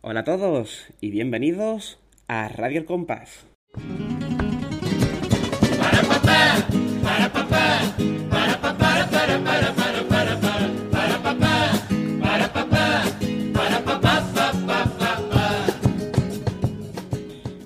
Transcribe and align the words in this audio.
Hola 0.00 0.20
a 0.20 0.24
todos 0.24 0.86
y 1.00 1.10
bienvenidos 1.10 1.98
a 2.28 2.46
Radio 2.48 2.78
El 2.78 2.86
Compás. 2.86 3.46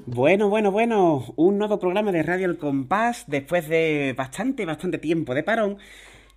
Bueno, 0.07 0.49
bueno, 0.49 0.71
bueno, 0.71 1.25
un 1.37 1.59
nuevo 1.59 1.79
programa 1.79 2.13
de 2.13 2.23
Radio 2.23 2.47
El 2.47 2.57
Compás 2.57 3.25
después 3.27 3.69
de 3.69 4.15
bastante, 4.17 4.65
bastante 4.65 4.97
tiempo 4.97 5.35
de 5.35 5.43
parón. 5.43 5.77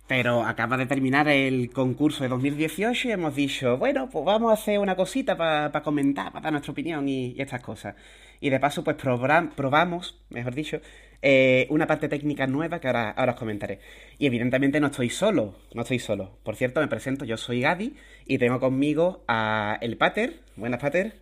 Pero 0.06 0.42
acaba 0.44 0.76
de 0.76 0.86
terminar 0.86 1.26
el 1.28 1.72
concurso 1.72 2.22
de 2.22 2.28
2018 2.28 3.08
y 3.08 3.12
hemos 3.12 3.34
dicho, 3.34 3.76
bueno, 3.76 4.08
pues 4.08 4.24
vamos 4.24 4.50
a 4.50 4.54
hacer 4.54 4.78
una 4.78 4.94
cosita 4.94 5.36
para 5.36 5.82
comentar, 5.82 6.30
para 6.30 6.44
dar 6.44 6.52
nuestra 6.52 6.70
opinión 6.70 7.08
y, 7.08 7.34
estas 7.38 7.60
cosas. 7.60 7.96
Y 8.40 8.50
de 8.50 8.60
paso, 8.60 8.84
pues 8.84 8.96
probamos, 8.96 10.22
mejor 10.30 10.54
dicho, 10.54 10.80
eh, 11.22 11.66
una 11.70 11.88
parte 11.88 12.08
técnica 12.08 12.46
nueva 12.46 12.78
que 12.78 12.86
ahora, 12.86 13.10
ahora 13.10 13.32
os 13.32 13.38
comentaré. 13.38 13.80
Y 14.18 14.26
evidentemente 14.26 14.78
no 14.78 14.86
estoy 14.88 15.10
solo, 15.10 15.56
no 15.74 15.82
estoy 15.82 15.98
solo. 15.98 16.38
Por 16.44 16.54
cierto, 16.54 16.80
me 16.80 16.86
presento, 16.86 17.24
yo 17.24 17.36
soy 17.36 17.62
Gadi 17.62 17.96
y 18.26 18.38
tengo 18.38 18.60
conmigo 18.60 19.24
a 19.26 19.76
el 19.80 19.96
Pater. 19.96 20.44
Buenas, 20.54 20.80
Pater. 20.80 21.14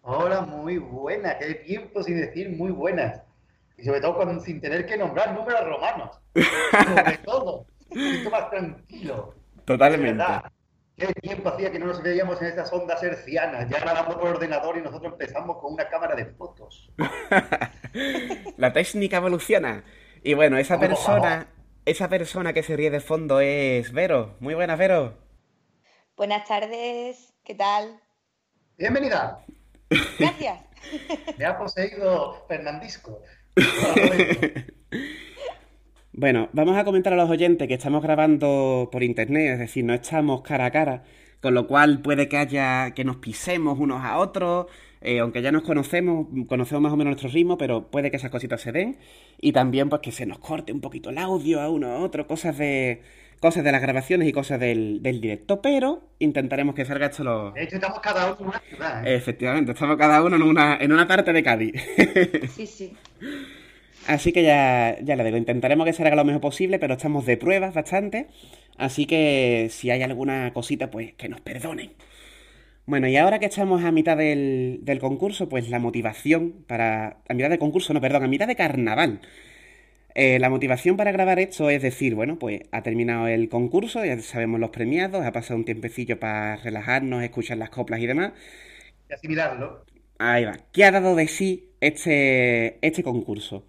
Hola, 0.00 0.40
muy 0.40 0.78
buenas. 0.78 1.34
Qué 1.34 1.54
tiempo 1.56 2.02
sin 2.02 2.18
decir 2.18 2.48
muy 2.48 2.70
buenas. 2.70 3.20
Y 3.76 3.84
sobre 3.84 4.00
todo 4.00 4.40
sin 4.40 4.58
tener 4.62 4.86
que 4.86 4.96
nombrar 4.96 5.34
números 5.34 5.66
romanos. 5.66 6.18
sobre 6.34 7.18
todo 7.18 7.66
un 7.90 8.30
más 8.30 8.50
tranquilo. 8.50 9.34
Totalmente. 9.64 10.24
Qué 10.96 11.12
tiempo 11.20 11.50
hacía 11.50 11.70
que 11.70 11.78
no 11.78 11.86
nos 11.86 12.02
veíamos 12.02 12.40
en 12.40 12.48
esas 12.48 12.72
ondas 12.72 13.02
hercianas. 13.02 13.68
Ya 13.68 13.80
grabamos 13.80 14.14
por 14.14 14.28
ordenador 14.28 14.78
y 14.78 14.80
nosotros 14.80 15.12
empezamos 15.12 15.58
con 15.58 15.74
una 15.74 15.88
cámara 15.88 16.14
de 16.14 16.24
fotos. 16.24 16.90
La 18.56 18.72
técnica 18.72 19.18
evoluciona. 19.18 19.84
Y 20.22 20.32
bueno, 20.32 20.56
esa 20.56 20.80
persona, 20.80 21.48
esa 21.84 22.08
persona 22.08 22.54
que 22.54 22.62
se 22.62 22.76
ríe 22.76 22.90
de 22.90 23.00
fondo 23.00 23.40
es 23.40 23.92
Vero. 23.92 24.36
Muy 24.40 24.54
buenas, 24.54 24.78
Vero. 24.78 25.18
Buenas 26.16 26.48
tardes, 26.48 27.34
¿qué 27.44 27.54
tal? 27.54 28.00
Bienvenida. 28.78 29.44
Gracias. 30.18 30.60
Me 31.38 31.44
ha 31.44 31.58
poseído 31.58 32.42
Fernandisco. 32.48 33.20
Bueno, 36.18 36.48
vamos 36.54 36.78
a 36.78 36.84
comentar 36.84 37.12
a 37.12 37.16
los 37.16 37.28
oyentes 37.28 37.68
que 37.68 37.74
estamos 37.74 38.02
grabando 38.02 38.88
por 38.90 39.02
internet, 39.02 39.52
es 39.52 39.58
decir, 39.58 39.84
no 39.84 39.92
estamos 39.92 40.40
cara 40.40 40.64
a 40.64 40.70
cara, 40.70 41.04
con 41.42 41.52
lo 41.52 41.66
cual 41.66 42.00
puede 42.00 42.26
que 42.26 42.38
haya 42.38 42.92
que 42.92 43.04
nos 43.04 43.16
pisemos 43.16 43.78
unos 43.78 44.02
a 44.02 44.16
otros, 44.16 44.64
eh, 45.02 45.18
aunque 45.18 45.42
ya 45.42 45.52
nos 45.52 45.62
conocemos, 45.62 46.28
conocemos 46.48 46.80
más 46.80 46.94
o 46.94 46.96
menos 46.96 47.10
nuestro 47.10 47.28
ritmo, 47.28 47.58
pero 47.58 47.90
puede 47.90 48.10
que 48.10 48.16
esas 48.16 48.30
cositas 48.30 48.62
se 48.62 48.72
den 48.72 48.96
y 49.38 49.52
también 49.52 49.90
pues 49.90 50.00
que 50.00 50.10
se 50.10 50.24
nos 50.24 50.38
corte 50.38 50.72
un 50.72 50.80
poquito 50.80 51.10
el 51.10 51.18
audio 51.18 51.60
a 51.60 51.68
uno 51.68 51.88
a 51.88 51.98
otro, 51.98 52.26
cosas 52.26 52.56
de 52.56 53.02
cosas 53.38 53.62
de 53.62 53.72
las 53.72 53.82
grabaciones 53.82 54.26
y 54.26 54.32
cosas 54.32 54.58
del, 54.58 55.02
directo, 55.02 55.60
pero 55.60 56.00
intentaremos 56.18 56.74
que 56.74 56.86
salga 56.86 57.08
esto 57.08 57.24
lo... 57.24 57.50
De 57.50 57.64
hecho, 57.64 57.74
estamos 57.74 58.00
cada 58.00 58.32
uno 58.32 58.40
en 58.40 58.46
una 58.46 58.60
ciudad. 58.60 59.06
¿eh? 59.06 59.16
Efectivamente, 59.16 59.72
estamos 59.72 59.98
cada 59.98 60.22
uno 60.22 60.36
en 60.36 60.42
una, 60.42 60.78
en 60.78 60.92
una 60.92 61.06
parte 61.06 61.34
de 61.34 61.42
Cádiz. 61.42 61.74
sí, 62.56 62.66
sí. 62.66 62.96
Así 64.06 64.32
que 64.32 64.42
ya, 64.42 64.96
ya 65.02 65.16
le 65.16 65.24
digo, 65.24 65.36
intentaremos 65.36 65.84
que 65.84 65.92
salga 65.92 66.14
lo 66.16 66.24
mejor 66.24 66.40
posible, 66.40 66.78
pero 66.78 66.94
estamos 66.94 67.26
de 67.26 67.36
pruebas 67.36 67.74
bastante. 67.74 68.28
Así 68.78 69.06
que 69.06 69.68
si 69.70 69.90
hay 69.90 70.02
alguna 70.02 70.52
cosita, 70.52 70.90
pues 70.90 71.14
que 71.14 71.28
nos 71.28 71.40
perdonen. 71.40 71.92
Bueno, 72.86 73.08
y 73.08 73.16
ahora 73.16 73.40
que 73.40 73.46
estamos 73.46 73.82
a 73.84 73.90
mitad 73.92 74.16
del, 74.16 74.80
del 74.82 75.00
concurso, 75.00 75.48
pues 75.48 75.68
la 75.70 75.80
motivación 75.80 76.64
para... 76.68 77.18
A 77.28 77.34
mitad 77.34 77.50
de 77.50 77.58
concurso, 77.58 77.92
no, 77.94 78.00
perdón, 78.00 78.24
a 78.24 78.28
mitad 78.28 78.46
de 78.46 78.54
carnaval. 78.56 79.20
Eh, 80.14 80.38
la 80.38 80.48
motivación 80.50 80.96
para 80.96 81.12
grabar 81.12 81.38
esto 81.38 81.68
es 81.68 81.82
decir, 81.82 82.14
bueno, 82.14 82.38
pues 82.38 82.62
ha 82.72 82.82
terminado 82.82 83.28
el 83.28 83.50
concurso, 83.50 84.04
ya 84.04 84.18
sabemos 84.20 84.60
los 84.60 84.70
premiados, 84.70 85.24
ha 85.26 85.32
pasado 85.32 85.58
un 85.58 85.66
tiempecillo 85.66 86.18
para 86.18 86.56
relajarnos, 86.56 87.22
escuchar 87.22 87.58
las 87.58 87.70
coplas 87.70 88.00
y 88.00 88.06
demás. 88.06 88.32
Y 89.10 89.12
asimilarlo. 89.14 89.84
Ahí 90.18 90.44
va. 90.44 90.56
¿Qué 90.72 90.84
ha 90.84 90.90
dado 90.90 91.14
de 91.16 91.28
sí 91.28 91.68
este, 91.80 92.78
este 92.86 93.02
concurso? 93.02 93.66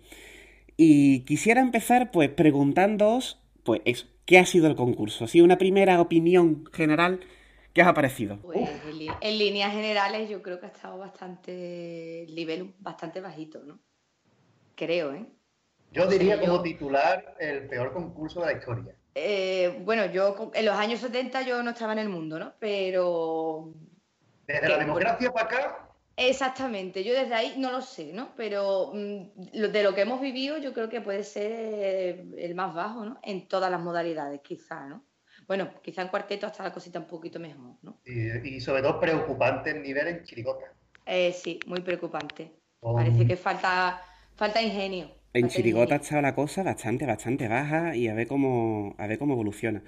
Y 0.78 1.22
quisiera 1.26 1.60
empezar 1.60 2.12
pues 2.12 2.30
preguntándoos, 2.30 3.42
pues 3.64 3.82
eso, 3.86 4.06
¿qué 4.26 4.38
ha 4.38 4.46
sido 4.46 4.68
el 4.68 4.76
concurso? 4.76 5.26
¿Ha 5.26 5.28
sido 5.28 5.44
una 5.44 5.58
primera 5.58 6.00
opinión 6.00 6.66
general? 6.72 7.22
¿Qué 7.74 7.82
os 7.82 7.88
ha 7.88 7.96
parecido? 7.96 8.38
Pues 8.38 8.70
en, 9.22 9.38
líneas 9.38 9.74
generales 9.74 10.30
yo 10.30 10.44
creo 10.44 10.60
que 10.60 10.68
ha 10.68 10.70
estado 10.70 11.00
bastante, 11.00 12.24
el 12.24 12.36
nivel 12.36 12.76
bastante 12.80 13.22
bajito, 13.22 13.64
¿no? 13.64 13.80
Creo, 14.76 15.14
¿eh? 15.14 15.26
Yo 15.92 16.06
diría 16.06 16.40
como 16.40 16.62
titular 16.62 17.36
el 17.40 17.68
peor 17.68 17.92
concurso 17.92 18.42
de 18.42 18.46
la 18.46 18.54
historia. 18.54 18.96
Eh, 19.16 19.82
bueno, 19.84 20.06
yo 20.06 20.52
en 20.54 20.66
los 20.66 20.76
años 20.76 21.00
70 21.00 21.42
yo 21.42 21.64
no 21.64 21.72
estaba 21.72 21.94
en 21.94 22.00
el 22.00 22.10
mundo, 22.10 22.38
¿no? 22.38 22.54
Pero... 22.60 23.74
Desde 24.46 24.70
la 24.70 24.78
democracia 24.78 25.32
para 25.32 25.46
acá, 25.46 25.87
Exactamente, 26.20 27.04
yo 27.04 27.14
desde 27.14 27.36
ahí 27.36 27.54
no 27.60 27.72
lo 27.72 27.80
sé, 27.80 28.12
¿no? 28.12 28.30
Pero 28.36 28.92
mm, 28.92 29.52
de 29.54 29.84
lo 29.84 29.94
que 29.94 30.02
hemos 30.02 30.20
vivido 30.20 30.58
yo 30.58 30.74
creo 30.74 30.90
que 30.90 31.00
puede 31.00 31.24
ser 31.24 32.26
el 32.36 32.56
más 32.56 32.74
bajo, 32.74 33.06
¿no? 33.06 33.20
En 33.22 33.48
todas 33.48 33.70
las 33.70 33.80
modalidades, 33.80 34.42
quizá, 34.42 34.88
¿no? 34.88 35.06
Bueno, 35.48 35.70
quizá 35.84 36.02
en 36.02 36.08
cuarteto 36.08 36.48
hasta 36.48 36.64
la 36.64 36.74
cosita 36.74 36.98
un 36.98 37.06
poquito 37.06 37.40
mejor, 37.40 37.76
¿no? 37.84 38.00
Y, 38.04 38.60
sobre 38.60 38.82
todo 38.82 39.00
preocupante 39.00 39.70
el 39.70 39.84
nivel 39.84 40.08
en 40.08 40.24
chirigota. 40.24 40.66
Eh, 41.06 41.32
sí, 41.32 41.60
muy 41.68 41.82
preocupante. 41.82 42.52
Parece 42.82 43.28
que 43.28 43.38
falta, 43.38 44.02
falta 44.36 44.60
ingenio. 44.60 45.12
En 45.34 45.50
chirigota 45.50 45.94
ha 45.94 45.98
estado 45.98 46.24
la 46.24 46.34
cosa 46.34 46.64
bastante, 46.64 47.06
bastante 47.06 47.48
baja 47.48 47.96
y 47.96 48.08
a 48.08 48.16
ver 48.16 48.28
cómo, 48.28 48.96
a 48.98 49.06
ver 49.06 49.20
cómo 49.20 49.34
evoluciona. 49.34 49.84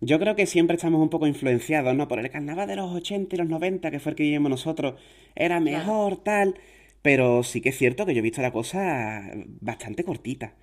Yo 0.00 0.18
creo 0.18 0.36
que 0.36 0.46
siempre 0.46 0.76
estamos 0.76 1.00
un 1.00 1.10
poco 1.10 1.26
influenciados, 1.26 1.94
¿no? 1.94 2.06
Por 2.06 2.20
el 2.20 2.30
carnaval 2.30 2.68
de 2.68 2.76
los 2.76 2.92
80 2.92 3.34
y 3.34 3.38
los 3.38 3.48
90, 3.48 3.90
que 3.90 3.98
fue 3.98 4.10
el 4.10 4.16
que 4.16 4.22
vivimos 4.22 4.50
nosotros, 4.50 5.00
era 5.34 5.58
mejor, 5.60 6.22
tal. 6.22 6.54
Pero 7.02 7.42
sí 7.42 7.60
que 7.60 7.70
es 7.70 7.78
cierto 7.78 8.06
que 8.06 8.14
yo 8.14 8.20
he 8.20 8.22
visto 8.22 8.42
la 8.42 8.52
cosa 8.52 9.30
bastante 9.60 10.04
cortita. 10.04 10.54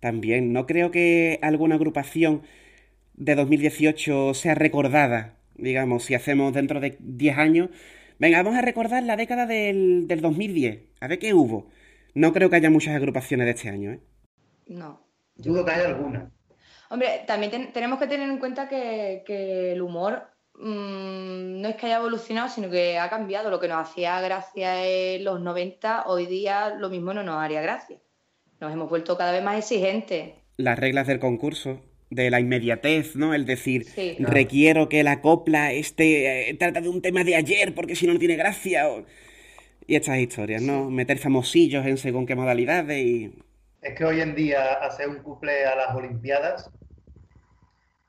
También, 0.00 0.52
no 0.52 0.66
creo 0.66 0.90
que 0.90 1.38
alguna 1.42 1.76
agrupación 1.76 2.42
de 3.14 3.34
2018 3.34 4.34
sea 4.34 4.54
recordada, 4.54 5.36
digamos, 5.56 6.04
si 6.04 6.14
hacemos 6.14 6.52
dentro 6.52 6.80
de 6.80 6.96
10 7.00 7.38
años. 7.38 7.70
Venga, 8.18 8.42
vamos 8.42 8.58
a 8.58 8.62
recordar 8.62 9.02
la 9.02 9.16
década 9.16 9.46
del, 9.46 10.06
del 10.06 10.20
2010, 10.20 10.80
a 11.00 11.08
ver 11.08 11.18
qué 11.18 11.34
hubo. 11.34 11.68
No 12.14 12.32
creo 12.32 12.48
que 12.50 12.56
haya 12.56 12.70
muchas 12.70 12.94
agrupaciones 12.94 13.46
de 13.46 13.52
este 13.52 13.68
año, 13.70 13.92
¿eh? 13.92 14.00
No. 14.68 15.04
Dudo 15.36 15.64
que 15.64 15.72
haya 15.72 15.88
alguna. 15.88 16.30
Hombre, 16.94 17.24
también 17.26 17.72
tenemos 17.72 17.98
que 17.98 18.06
tener 18.06 18.30
en 18.30 18.38
cuenta 18.38 18.68
que, 18.68 19.72
el 19.72 19.82
humor 19.82 20.28
mm, 20.54 21.60
no 21.60 21.68
es 21.68 21.74
que 21.74 21.86
haya 21.86 21.96
evolucionado, 21.96 22.48
sino 22.48 22.70
que 22.70 22.98
ha 22.98 23.10
cambiado. 23.10 23.50
Lo 23.50 23.58
que 23.58 23.66
nos 23.66 23.90
hacía 23.90 24.20
gracia 24.20 24.86
en 24.86 25.24
los 25.24 25.40
90, 25.40 26.04
hoy 26.06 26.26
día 26.26 26.68
lo 26.68 26.90
mismo 26.90 27.12
no 27.12 27.24
nos 27.24 27.42
haría 27.42 27.62
gracia. 27.62 27.98
Nos 28.60 28.72
hemos 28.72 28.88
vuelto 28.88 29.18
cada 29.18 29.32
vez 29.32 29.42
más 29.42 29.58
exigentes. 29.58 30.34
Las 30.56 30.78
reglas 30.78 31.08
del 31.08 31.18
concurso, 31.18 31.80
de 32.10 32.30
la 32.30 32.38
inmediatez, 32.38 33.16
¿no? 33.16 33.34
El 33.34 33.44
decir, 33.44 33.86
requiero 34.20 34.88
que 34.88 35.02
la 35.02 35.20
copla 35.20 35.72
esté, 35.72 36.48
eh, 36.48 36.54
trata 36.54 36.80
de 36.80 36.90
un 36.90 37.02
tema 37.02 37.24
de 37.24 37.34
ayer 37.34 37.74
porque 37.74 37.96
si 37.96 38.06
no, 38.06 38.12
no 38.12 38.20
tiene 38.20 38.36
gracia. 38.36 38.84
Y 39.84 39.96
estas 39.96 40.18
historias, 40.18 40.62
¿no? 40.62 40.90
Meter 40.90 41.18
famosillos 41.18 41.84
en 41.86 41.96
según 41.96 42.24
qué 42.24 42.36
modalidades 42.36 43.04
y... 43.04 43.32
Es 43.82 43.94
que 43.96 44.04
hoy 44.04 44.20
en 44.20 44.36
día 44.36 44.74
hacer 44.74 45.08
un 45.08 45.18
couple 45.18 45.66
a 45.66 45.74
las 45.74 45.94
Olimpiadas 45.94 46.70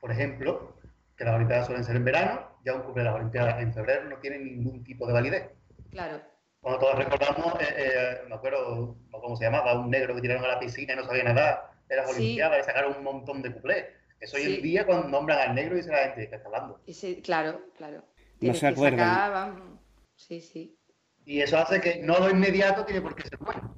por 0.06 0.14
ejemplo, 0.14 0.76
que 1.16 1.24
las 1.24 1.34
Olimpiadas 1.34 1.66
suelen 1.66 1.84
ser 1.84 1.96
en 1.96 2.04
verano, 2.04 2.48
ya 2.64 2.74
un 2.74 2.82
cumple 2.82 3.02
de 3.02 3.10
las 3.10 3.16
Olimpiadas 3.16 3.60
en 3.60 3.74
febrero 3.74 4.04
no 4.04 4.18
tiene 4.18 4.38
ningún 4.38 4.84
tipo 4.84 5.04
de 5.04 5.12
validez. 5.12 5.50
Claro. 5.90 6.22
Cuando 6.60 6.78
todos 6.78 6.96
recordamos, 6.96 7.60
eh, 7.60 7.74
eh, 7.76 8.18
me 8.28 8.36
acuerdo, 8.36 8.96
cómo 9.10 9.36
se 9.36 9.46
llamaba, 9.46 9.76
un 9.76 9.90
negro 9.90 10.14
que 10.14 10.20
tiraron 10.20 10.44
a 10.44 10.48
la 10.48 10.60
piscina 10.60 10.92
y 10.92 10.96
no 10.96 11.04
sabía 11.04 11.24
nada 11.24 11.72
de 11.88 11.96
las 11.96 12.08
Olimpiadas 12.08 12.60
y 12.60 12.62
sacaron 12.62 12.98
un 12.98 13.02
montón 13.02 13.42
de 13.42 13.52
cuplés. 13.52 13.86
Eso 14.20 14.36
hoy 14.36 14.44
en 14.44 14.62
día 14.62 14.86
cuando 14.86 15.08
nombran 15.08 15.40
al 15.40 15.56
negro 15.56 15.74
y 15.74 15.78
dice 15.78 15.90
la 15.90 16.04
gente 16.04 16.28
que 16.28 16.36
está 16.36 16.46
hablando. 16.46 16.80
Sí, 16.86 17.20
claro, 17.20 17.62
claro. 17.76 18.04
No 18.40 18.54
se 18.54 18.68
acuerdan. 18.68 19.80
Sí, 20.14 20.40
sí. 20.40 20.78
Y 21.24 21.40
eso 21.40 21.58
hace 21.58 21.80
que 21.80 21.98
no 22.00 22.20
lo 22.20 22.30
inmediato 22.30 22.84
tiene 22.84 23.02
por 23.02 23.16
qué 23.16 23.28
ser 23.28 23.38
bueno. 23.40 23.74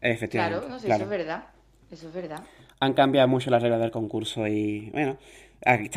Efectivamente. 0.00 0.60
Claro, 0.60 0.76
eso 0.76 1.02
es 1.02 1.08
verdad. 1.08 1.44
Eso 1.90 2.06
es 2.06 2.14
verdad 2.14 2.44
han 2.80 2.94
cambiado 2.94 3.28
mucho 3.28 3.50
las 3.50 3.62
reglas 3.62 3.80
del 3.80 3.90
concurso 3.90 4.46
y 4.46 4.90
bueno, 4.90 5.18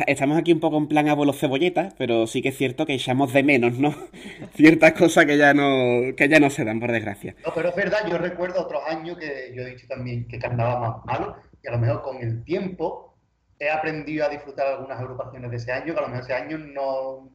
estamos 0.06 0.38
aquí 0.38 0.52
un 0.52 0.60
poco 0.60 0.76
en 0.76 0.88
plan 0.88 1.08
abuelo 1.08 1.32
cebolleta, 1.32 1.90
pero 1.96 2.26
sí 2.26 2.42
que 2.42 2.50
es 2.50 2.56
cierto 2.56 2.84
que 2.86 2.94
echamos 2.94 3.32
de 3.32 3.42
menos, 3.42 3.78
¿no? 3.78 3.94
Ciertas 4.54 4.92
cosas 4.92 5.24
que 5.26 5.38
ya 5.38 5.54
no, 5.54 6.14
que 6.16 6.28
ya 6.28 6.38
no 6.38 6.50
se 6.50 6.64
dan, 6.64 6.80
por 6.80 6.92
desgracia. 6.92 7.34
No, 7.44 7.52
pero 7.54 7.70
es 7.70 7.76
verdad, 7.76 8.06
yo 8.08 8.18
recuerdo 8.18 8.62
otros 8.62 8.82
años 8.86 9.16
que 9.18 9.52
yo 9.54 9.62
he 9.62 9.70
dicho 9.70 9.86
también 9.88 10.28
que 10.28 10.38
carnaval 10.38 10.80
más 10.80 11.04
malo, 11.04 11.36
y 11.62 11.68
a 11.68 11.72
lo 11.72 11.78
mejor 11.78 12.02
con 12.02 12.18
el 12.18 12.44
tiempo 12.44 13.16
he 13.58 13.70
aprendido 13.70 14.26
a 14.26 14.28
disfrutar 14.28 14.66
algunas 14.66 15.00
agrupaciones 15.00 15.50
de 15.50 15.56
ese 15.56 15.72
año, 15.72 15.94
que 15.94 15.98
a 15.98 16.02
lo 16.02 16.08
mejor 16.08 16.24
ese 16.24 16.34
año 16.34 16.58
no, 16.58 17.30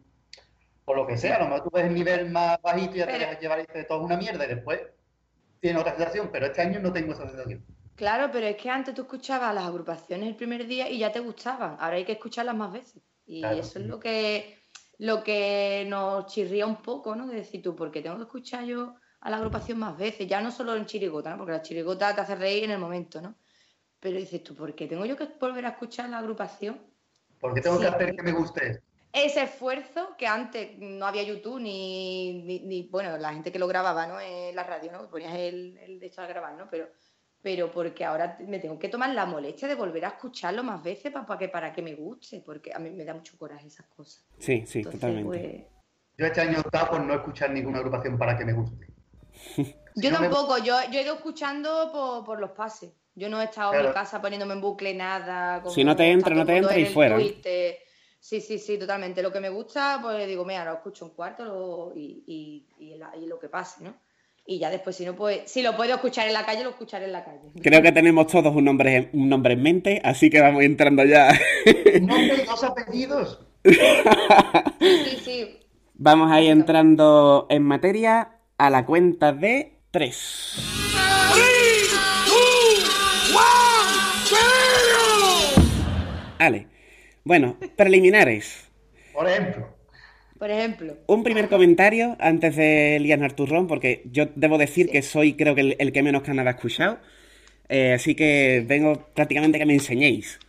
por 0.86 0.98
lo 0.98 1.08
que 1.08 1.18
sea, 1.18 1.38
a 1.38 1.40
lo 1.40 1.46
mejor 1.46 1.64
tú 1.64 1.70
ves 1.74 1.86
el 1.86 1.94
nivel 1.94 2.30
más 2.30 2.62
bajito 2.62 2.96
y 2.96 3.00
ya 3.00 3.08
te 3.08 3.20
dejas 3.20 3.40
llevar 3.40 3.60
y 3.60 3.62
dices, 3.64 3.88
todo 3.88 4.00
es 4.00 4.06
una 4.06 4.18
mierda 4.18 4.46
y 4.46 4.50
después 4.50 4.82
tienes 5.60 5.82
otra 5.82 5.96
sensación, 5.96 6.30
pero 6.32 6.46
este 6.46 6.62
año 6.62 6.80
no 6.80 6.94
tengo 6.94 7.14
esa 7.14 7.28
sensación. 7.28 7.66
Claro, 8.00 8.30
pero 8.32 8.48
es 8.48 8.56
que 8.56 8.70
antes 8.70 8.96
tú 8.96 9.02
escuchabas 9.02 9.54
las 9.54 9.66
agrupaciones 9.66 10.30
el 10.30 10.38
primer 10.38 10.66
día 10.66 10.90
y 10.90 11.00
ya 11.00 11.12
te 11.12 11.20
gustaban, 11.20 11.76
ahora 11.82 11.98
hay 11.98 12.06
que 12.06 12.14
escucharlas 12.14 12.56
más 12.56 12.72
veces. 12.72 13.04
Y 13.26 13.44
eso 13.44 13.78
es 13.78 13.88
lo 13.88 14.00
que, 14.00 14.58
lo 15.00 15.22
que 15.22 15.84
nos 15.86 16.28
chirría 16.28 16.66
un 16.66 16.78
poco, 16.78 17.14
¿no? 17.14 17.28
De 17.28 17.36
decir 17.36 17.62
tú, 17.62 17.76
¿por 17.76 17.92
qué 17.92 18.02
tengo 18.02 18.16
que 18.16 18.22
escuchar 18.22 18.64
yo 18.64 18.96
a 19.20 19.30
la 19.30 19.36
agrupación 19.36 19.80
más 19.80 19.98
veces? 19.98 20.30
Ya 20.30 20.40
no 20.40 20.50
solo 20.50 20.78
en 20.78 20.86
chirigota, 20.86 21.32
¿no? 21.32 21.40
Porque 21.40 21.52
la 21.52 21.62
chirigota 21.62 22.16
te 22.16 22.22
hace 22.22 22.36
reír 22.36 22.64
en 22.64 22.72
el 22.72 22.80
momento, 22.80 23.20
¿no? 23.20 23.36
Pero 24.00 24.18
dices 24.18 24.42
tú, 24.46 24.56
¿por 24.56 24.74
qué 24.76 24.88
tengo 24.88 25.06
yo 25.06 25.18
que 25.18 25.28
volver 25.38 25.66
a 25.66 25.72
escuchar 25.72 26.10
la 26.10 26.20
agrupación? 26.20 26.80
¿Por 27.38 27.54
qué 27.54 27.60
tengo 27.60 27.82
que 27.82 27.88
hacer 27.88 28.16
que 28.16 28.24
me 28.24 28.32
guste? 28.32 28.82
Ese 29.12 29.44
esfuerzo 29.44 30.16
que 30.18 30.26
antes 30.26 30.80
no 30.80 31.06
había 31.06 31.24
YouTube 31.24 31.60
ni, 31.60 32.62
ni, 32.64 32.84
bueno, 32.84 33.18
la 33.18 33.34
gente 33.34 33.52
que 33.52 33.60
lo 33.60 33.68
grababa, 33.68 34.08
¿no? 34.08 34.22
En 34.22 34.56
la 34.56 34.64
radio, 34.64 34.90
¿no? 34.90 35.10
Ponías 35.10 35.36
el, 35.36 35.78
el 35.80 36.00
de 36.00 36.08
hecho 36.08 36.22
a 36.22 36.28
grabar, 36.28 36.54
¿no? 36.54 36.70
Pero 36.70 36.88
pero 37.42 37.72
porque 37.72 38.04
ahora 38.04 38.38
me 38.46 38.60
tengo 38.60 38.78
que 38.78 38.90
tomar 38.90 39.12
la 39.12 39.26
molestia 39.26 39.68
de 39.68 39.76
volver 39.76 40.06
a 40.06 40.10
escucharlo 40.10 40.64
más 40.64 40.84
veces 40.84 41.12
para, 41.12 41.38
que, 41.38 41.48
para 41.48 41.74
que 41.74 41.82
me 41.82 41.96
guste, 41.96 42.42
porque 42.46 42.74
a 42.74 42.80
mí 42.80 42.90
me 42.90 43.06
da 43.06 43.14
mucho 43.14 43.38
coraje 43.38 43.68
esas 43.68 43.86
cosas. 43.88 44.26
Sí, 44.38 44.66
sí, 44.66 44.84
totalmente. 44.84 45.26
Pues, 45.26 45.80
yo 46.18 46.26
este 46.26 46.42
año 46.42 46.60
optado 46.60 46.90
por 46.90 47.02
no 47.02 47.14
escuchar 47.14 47.52
ninguna 47.52 47.78
agrupación 47.78 48.18
para 48.18 48.38
que 48.38 48.44
me 48.44 48.54
guste. 48.54 48.88
yo 49.96 50.12
tampoco, 50.12 50.58
yo, 50.58 50.76
yo 50.92 51.00
he 51.00 51.04
ido 51.04 51.16
escuchando 51.16 52.24
por, 52.26 52.40
los 52.40 52.52
pases. 52.52 52.92
Yo 53.16 53.30
no 53.30 53.42
he 53.42 53.46
estado 53.46 53.74
en 53.74 53.88
mi 53.88 53.94
casa 53.94 54.22
poniéndome 54.22 54.54
en 54.54 54.62
bucle 54.62 54.94
nada. 54.94 55.64
si 55.70 55.84
no 55.84 55.96
te 55.96 56.12
entra, 56.12 56.36
no 56.36 56.46
te 56.46 56.58
entra 56.58 56.78
y 56.78 56.86
fuera. 56.86 57.18
Sí, 58.22 58.42
sí, 58.42 58.60
sí, 58.60 58.78
totalmente. 58.78 59.24
Lo 59.24 59.32
que 59.32 59.40
me 59.40 59.50
gusta, 59.50 60.00
pues 60.02 60.28
digo, 60.28 60.44
mira, 60.44 60.66
lo 60.66 60.74
escucho 60.74 61.06
un 61.06 61.12
cuarto 61.12 61.94
y, 61.96 62.68
y, 62.78 62.98
y 63.18 63.26
lo 63.26 63.40
que 63.40 63.48
pase, 63.48 63.82
¿no? 63.82 63.96
Y 64.50 64.58
ya 64.58 64.72
después 64.72 64.96
si 64.96 65.06
no 65.06 65.16
pues 65.16 65.42
si 65.46 65.62
lo 65.62 65.78
puedo 65.78 65.94
escuchar 65.94 66.28
en 66.28 66.34
la 66.34 66.44
calle 66.44 66.64
lo 66.64 66.72
escucharé 66.72 67.06
en 67.06 67.12
la 67.12 67.24
calle. 67.24 67.52
Creo 67.62 67.84
que 67.84 67.92
tenemos 67.92 68.26
todos 68.26 68.54
un 68.56 68.66
nombre 68.66 69.10
un 69.14 69.30
nombre 69.30 69.54
en 69.54 69.62
mente 69.62 70.02
así 70.04 70.32
que 70.32 70.42
vamos 70.42 70.64
entrando 70.64 71.06
ya. 71.06 71.32
Nombre 72.02 72.42
y 72.44 72.46
dos 72.48 72.64
apellidos. 72.64 73.46
Sí 73.64 75.20
sí. 75.24 75.60
Vamos 75.94 76.32
ahí 76.32 76.48
entrando 76.48 77.46
en 77.52 77.62
materia 77.62 78.40
a 78.58 78.70
la 78.72 78.88
cuenta 78.88 79.34
de 79.34 79.78
tres. 79.92 80.56
Ale 86.40 86.68
bueno 87.24 87.58
preliminares. 87.76 88.68
Por 89.14 89.30
ejemplo 89.30 89.79
por 90.40 90.50
ejemplo. 90.50 90.96
Un 91.06 91.24
primer 91.24 91.50
comentario 91.50 92.16
antes 92.20 92.56
de 92.56 92.98
Lian 93.02 93.24
Arturrón, 93.24 93.68
porque 93.68 94.04
yo 94.12 94.28
debo 94.36 94.58
decir 94.58 94.90
que 94.90 95.02
soy 95.02 95.34
creo 95.34 95.54
que 95.54 95.76
el, 95.78 95.92
que 95.92 96.02
menos 96.02 96.24
Canadá 96.24 96.52
ha 96.52 96.54
escuchado. 96.54 96.98
Eh, 97.68 97.94
así 97.94 98.16
que 98.16 98.64
vengo 98.66 99.10
prácticamente 99.14 99.60
que 99.60 99.66
me 99.66 99.74
enseñéis. 99.74 100.40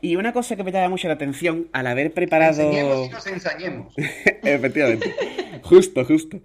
Y 0.00 0.16
una 0.16 0.32
cosa 0.32 0.56
que 0.56 0.64
me 0.64 0.72
llama 0.72 0.88
mucho 0.88 1.08
la 1.08 1.14
atención 1.14 1.68
al 1.72 1.86
haber 1.88 2.12
preparado. 2.12 2.62
Enseñemos 2.62 3.08
y 3.08 3.10
nos 3.10 3.26
ensañemos. 3.26 3.94
Efectivamente. 4.42 5.14
justo, 5.62 6.04
justo. 6.04 6.40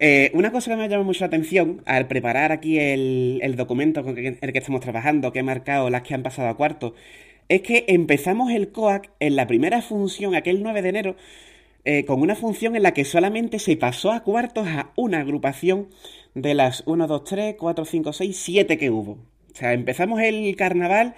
Eh, 0.00 0.30
una 0.32 0.50
cosa 0.50 0.70
que 0.70 0.76
me 0.76 0.88
llama 0.88 1.04
mucho 1.04 1.20
la 1.20 1.26
atención 1.26 1.82
al 1.84 2.08
preparar 2.08 2.50
aquí 2.50 2.78
el, 2.78 3.40
el 3.42 3.56
documento 3.56 4.02
con 4.02 4.16
el 4.16 4.52
que 4.52 4.58
estamos 4.58 4.80
trabajando, 4.80 5.32
que 5.32 5.40
he 5.40 5.42
marcado 5.42 5.90
las 5.90 6.02
que 6.02 6.14
han 6.14 6.22
pasado 6.22 6.48
a 6.48 6.56
cuarto, 6.56 6.94
es 7.48 7.62
que 7.62 7.84
empezamos 7.88 8.52
el 8.52 8.70
COAC 8.70 9.10
en 9.20 9.36
la 9.36 9.46
primera 9.46 9.82
función, 9.82 10.34
aquel 10.34 10.62
9 10.62 10.82
de 10.82 10.88
enero, 10.88 11.16
eh, 11.84 12.04
con 12.04 12.20
una 12.20 12.34
función 12.34 12.76
en 12.76 12.82
la 12.82 12.92
que 12.92 13.04
solamente 13.04 13.58
se 13.58 13.76
pasó 13.76 14.12
a 14.12 14.20
cuartos 14.22 14.66
a 14.66 14.92
una 14.96 15.20
agrupación 15.20 15.88
de 16.34 16.54
las 16.54 16.82
1, 16.86 17.06
2, 17.06 17.24
3, 17.24 17.56
4, 17.58 17.84
5, 17.84 18.12
6, 18.12 18.36
7 18.36 18.78
que 18.78 18.90
hubo. 18.90 19.12
O 19.12 19.54
sea, 19.54 19.72
empezamos 19.72 20.20
el 20.20 20.54
carnaval 20.56 21.14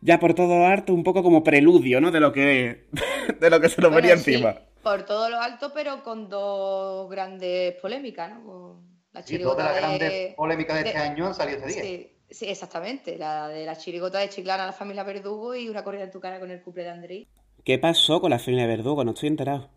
ya 0.00 0.18
por 0.18 0.34
todo 0.34 0.58
lo 0.58 0.66
alto, 0.66 0.92
un 0.92 1.04
poco 1.04 1.22
como 1.22 1.42
preludio, 1.42 2.00
¿no? 2.00 2.10
De 2.10 2.20
lo 2.20 2.32
que, 2.32 2.86
de 3.40 3.50
lo 3.50 3.60
que 3.60 3.68
se 3.68 3.80
nos 3.80 3.94
venía 3.94 4.12
encima. 4.12 4.54
Por 4.82 5.04
todo 5.04 5.30
lo 5.30 5.40
alto, 5.40 5.72
pero 5.72 6.02
con 6.02 6.28
dos 6.28 7.08
grandes 7.08 7.74
polémicas, 7.80 8.30
¿no? 8.30 8.82
La 9.12 9.22
sí, 9.22 9.38
todas 9.38 9.64
las 9.64 9.76
grandes 9.76 10.34
polémicas 10.34 10.82
de, 10.82 10.88
este 10.88 10.98
año 10.98 11.26
han 11.26 11.34
salido 11.34 11.58
ese 11.66 11.82
día. 11.82 12.08
Sí, 12.30 12.46
exactamente. 12.46 13.18
La 13.18 13.48
de 13.48 13.66
la 13.66 13.76
chirigota 13.76 14.18
de 14.18 14.28
Chiclana 14.30 14.64
a 14.64 14.66
la 14.66 14.72
familia 14.72 15.04
Verdugo 15.04 15.54
y 15.54 15.68
una 15.68 15.84
corrida 15.84 16.04
en 16.04 16.10
tu 16.10 16.18
cara 16.18 16.40
con 16.40 16.50
el 16.50 16.62
cumple 16.62 16.82
de 16.84 16.90
Andrés. 16.90 17.28
¿Qué 17.62 17.78
pasó 17.78 18.20
con 18.20 18.30
la 18.30 18.38
familia 18.38 18.66
Verdugo? 18.66 19.04
No 19.04 19.12
estoy 19.12 19.28
enterado. 19.28 19.70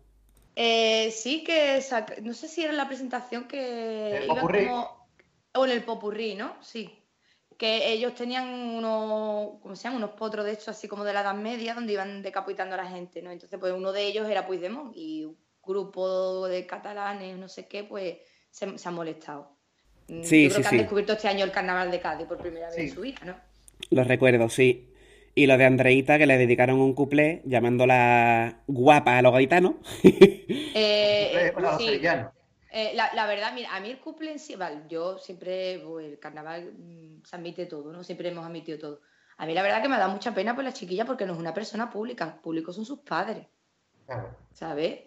Eh, 0.58 1.10
sí, 1.10 1.44
que 1.44 1.84
no 2.22 2.32
sé 2.32 2.48
si 2.48 2.64
era 2.64 2.72
la 2.72 2.88
presentación 2.88 3.46
que 3.46 4.22
iba 4.24 4.40
como. 4.40 5.06
O 5.52 5.64
en 5.64 5.70
el 5.70 5.84
popurrí, 5.84 6.34
¿no? 6.34 6.56
Sí. 6.62 7.02
Que 7.58 7.92
ellos 7.92 8.14
tenían 8.14 8.48
unos, 8.48 9.60
¿cómo 9.62 9.76
se 9.76 9.84
llama? 9.84 9.96
Unos 9.96 10.10
potros 10.10 10.44
de 10.44 10.52
hecho 10.52 10.70
así 10.70 10.88
como 10.88 11.04
de 11.04 11.12
la 11.12 11.20
Edad 11.20 11.34
Media, 11.34 11.74
donde 11.74 11.92
iban 11.92 12.22
decapitando 12.22 12.74
a 12.74 12.78
la 12.78 12.86
gente, 12.90 13.22
¿no? 13.22 13.30
Entonces, 13.30 13.58
pues 13.58 13.72
uno 13.72 13.92
de 13.92 14.06
ellos 14.06 14.28
era 14.28 14.46
Puigdemont 14.46 14.94
y 14.94 15.24
un 15.24 15.38
grupo 15.62 16.46
de 16.48 16.66
catalanes, 16.66 17.38
no 17.38 17.48
sé 17.48 17.66
qué, 17.66 17.84
pues 17.84 18.18
se, 18.50 18.66
han 18.66 18.94
molestado. 18.94 19.56
Mm, 20.08 20.22
sí, 20.22 20.44
Yo 20.44 20.50
creo 20.50 20.62
que 20.62 20.68
han 20.68 20.78
descubierto 20.78 21.12
este 21.14 21.28
año 21.28 21.44
el 21.44 21.52
carnaval 21.52 21.90
de 21.90 22.00
Cádiz 22.00 22.26
por 22.26 22.38
primera 22.38 22.68
vez 22.68 22.78
en 22.78 22.94
su 22.94 23.00
vida, 23.00 23.20
¿no? 23.24 23.36
Lo 23.90 24.04
recuerdo, 24.04 24.48
sí. 24.48 24.90
Y 25.38 25.46
lo 25.46 25.58
de 25.58 25.66
Andreita, 25.66 26.16
que 26.16 26.24
le 26.24 26.38
dedicaron 26.38 26.80
un 26.80 26.94
cuplé 26.94 27.42
llamándola 27.44 28.62
guapa 28.66 29.18
a 29.18 29.22
los 29.22 29.32
gaitanos. 29.32 29.74
Eh, 30.78 31.54
sí. 31.78 32.00
Eh, 32.70 32.92
la, 32.94 33.26
verdad, 33.26 33.52
mira, 33.54 33.74
a 33.74 33.80
mí 33.80 33.90
el 33.90 33.98
cuplé 33.98 34.32
en 34.32 34.38
sí, 34.38 34.54
vale, 34.54 34.82
yo 34.88 35.16
siempre, 35.16 35.80
pues, 35.82 36.06
el 36.06 36.18
carnaval 36.18 36.74
mm, 36.76 37.24
se 37.24 37.36
admite 37.36 37.64
todo, 37.64 37.90
¿no? 37.90 38.04
Siempre 38.04 38.28
hemos 38.28 38.44
admitido 38.44 38.78
todo. 38.78 39.00
A 39.38 39.46
mí 39.46 39.54
la 39.54 39.62
verdad 39.62 39.80
que 39.80 39.88
me 39.88 39.96
da 39.96 40.08
mucha 40.08 40.34
pena 40.34 40.54
por 40.54 40.64
la 40.64 40.74
chiquilla 40.74 41.06
porque 41.06 41.24
no 41.24 41.32
es 41.32 41.38
una 41.38 41.54
persona 41.54 41.90
pública, 41.90 42.38
públicos 42.42 42.76
son 42.76 42.84
sus 42.84 42.98
padres. 42.98 43.46
Claro. 44.04 44.36
¿Sabes? 44.52 45.00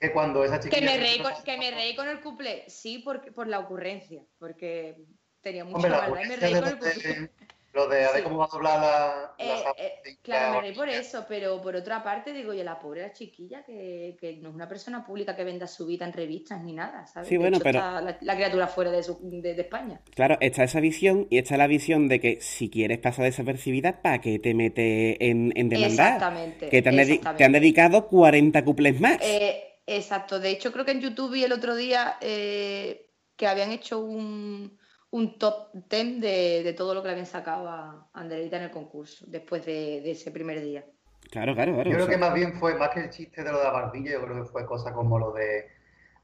Que 0.00 0.12
cuando 0.12 0.44
esa 0.44 0.58
chiquilla... 0.58 0.80
Que 0.80 0.84
me 0.84 0.98
reí 0.98 1.20
con, 1.20 1.32
que 1.44 1.58
me 1.58 1.70
reí 1.70 1.94
con 1.94 2.08
el 2.08 2.20
cuplé, 2.20 2.64
sí, 2.68 2.98
por, 2.98 3.32
por 3.32 3.46
la 3.46 3.60
ocurrencia, 3.60 4.24
porque 4.38 4.96
tenía 5.40 5.64
mucha 5.64 5.88
maldad 5.88 6.24
y 6.24 6.28
me 6.28 6.36
reí 6.36 6.54
con 6.54 6.68
el 6.68 6.78
cuplé. 6.78 7.30
Lo 7.74 7.88
de 7.88 8.04
a 8.04 8.12
ver 8.12 8.22
cómo 8.22 8.36
va 8.36 8.44
a 8.44 8.48
doblar 8.48 8.80
la. 8.80 9.34
Eh, 9.38 9.64
eh, 9.78 10.16
claro, 10.22 10.56
me 10.56 10.60
reí 10.60 10.74
por 10.74 10.90
eso, 10.90 11.24
pero 11.26 11.60
por 11.62 11.74
otra 11.74 12.02
parte, 12.02 12.34
digo, 12.34 12.52
yo, 12.52 12.62
la 12.64 12.78
pobre 12.78 13.00
la 13.00 13.12
chiquilla, 13.14 13.62
que, 13.64 14.14
que, 14.20 14.34
no 14.36 14.50
es 14.50 14.54
una 14.54 14.68
persona 14.68 15.06
pública 15.06 15.34
que 15.34 15.42
venda 15.42 15.66
su 15.66 15.86
vida 15.86 16.04
en 16.04 16.12
revistas 16.12 16.62
ni 16.62 16.74
nada, 16.74 17.06
¿sabes? 17.06 17.30
Sí, 17.30 17.38
bueno, 17.38 17.58
pero. 17.62 17.78
Está 17.78 18.18
la, 18.20 18.34
criatura 18.34 18.66
fuera 18.66 18.90
de, 18.90 19.00
de, 19.00 19.60
España. 19.62 20.02
Claro, 20.14 20.36
está 20.40 20.64
esa 20.64 20.80
visión 20.80 21.26
y 21.30 21.38
está 21.38 21.56
la 21.56 21.66
visión 21.66 22.08
de 22.08 22.20
que 22.20 22.40
si 22.42 22.68
quieres 22.68 22.98
pasar 22.98 23.24
desapercibida, 23.24 24.02
¿para 24.02 24.20
qué 24.20 24.38
te 24.38 24.52
metes 24.52 25.16
en, 25.20 25.54
en 25.56 25.70
demandar? 25.70 26.14
Exactamente. 26.14 26.68
Que 26.68 26.82
te 26.82 26.88
han, 26.90 27.36
te 27.36 27.44
han 27.44 27.52
dedicado 27.52 28.06
40 28.06 28.64
cuples 28.64 29.00
más. 29.00 29.16
Eh, 29.22 29.80
exacto. 29.86 30.40
De 30.40 30.50
hecho, 30.50 30.72
creo 30.72 30.84
que 30.84 30.92
en 30.92 31.00
YouTube 31.00 31.32
vi 31.32 31.44
el 31.44 31.52
otro 31.52 31.74
día 31.74 32.18
que 32.20 33.46
habían 33.46 33.72
hecho 33.72 33.98
un 33.98 34.78
un 35.12 35.38
top 35.38 35.68
10 35.74 36.20
de, 36.20 36.74
todo 36.76 36.94
lo 36.94 37.02
que 37.02 37.08
le 37.08 37.12
habían 37.12 37.26
sacado 37.26 37.68
a 37.68 38.08
Anderita 38.14 38.56
en 38.56 38.64
el 38.64 38.70
concurso 38.70 39.24
después 39.28 39.64
de, 39.64 40.10
ese 40.10 40.30
primer 40.30 40.60
día. 40.60 40.84
Claro, 41.30 41.54
claro, 41.54 41.74
claro. 41.74 41.90
Yo 41.90 41.96
creo 41.96 42.08
que 42.08 42.16
más 42.16 42.34
bien 42.34 42.54
fue, 42.54 42.74
más 42.76 42.90
que 42.90 43.00
el 43.00 43.10
chiste 43.10 43.44
de 43.44 43.52
lo 43.52 43.58
de 43.58 43.64
la 43.64 43.70
barbilla, 43.70 44.12
yo 44.12 44.24
creo 44.24 44.42
que 44.42 44.50
fue 44.50 44.66
cosa 44.66 44.92
como 44.92 45.18
lo 45.18 45.32
de 45.32 45.68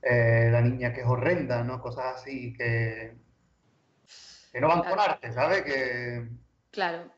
eh, 0.02 0.48
la 0.50 0.62
niña 0.62 0.92
que 0.92 1.02
es 1.02 1.06
horrenda, 1.06 1.62
¿no? 1.62 1.80
Cosas 1.82 2.16
así 2.16 2.54
que, 2.54 3.14
que 4.52 4.60
no 4.60 4.68
van 4.68 4.82
con 4.82 4.98
arte, 4.98 5.32
¿sabes? 5.32 5.62
Que... 5.62 6.26
Claro. 6.70 7.12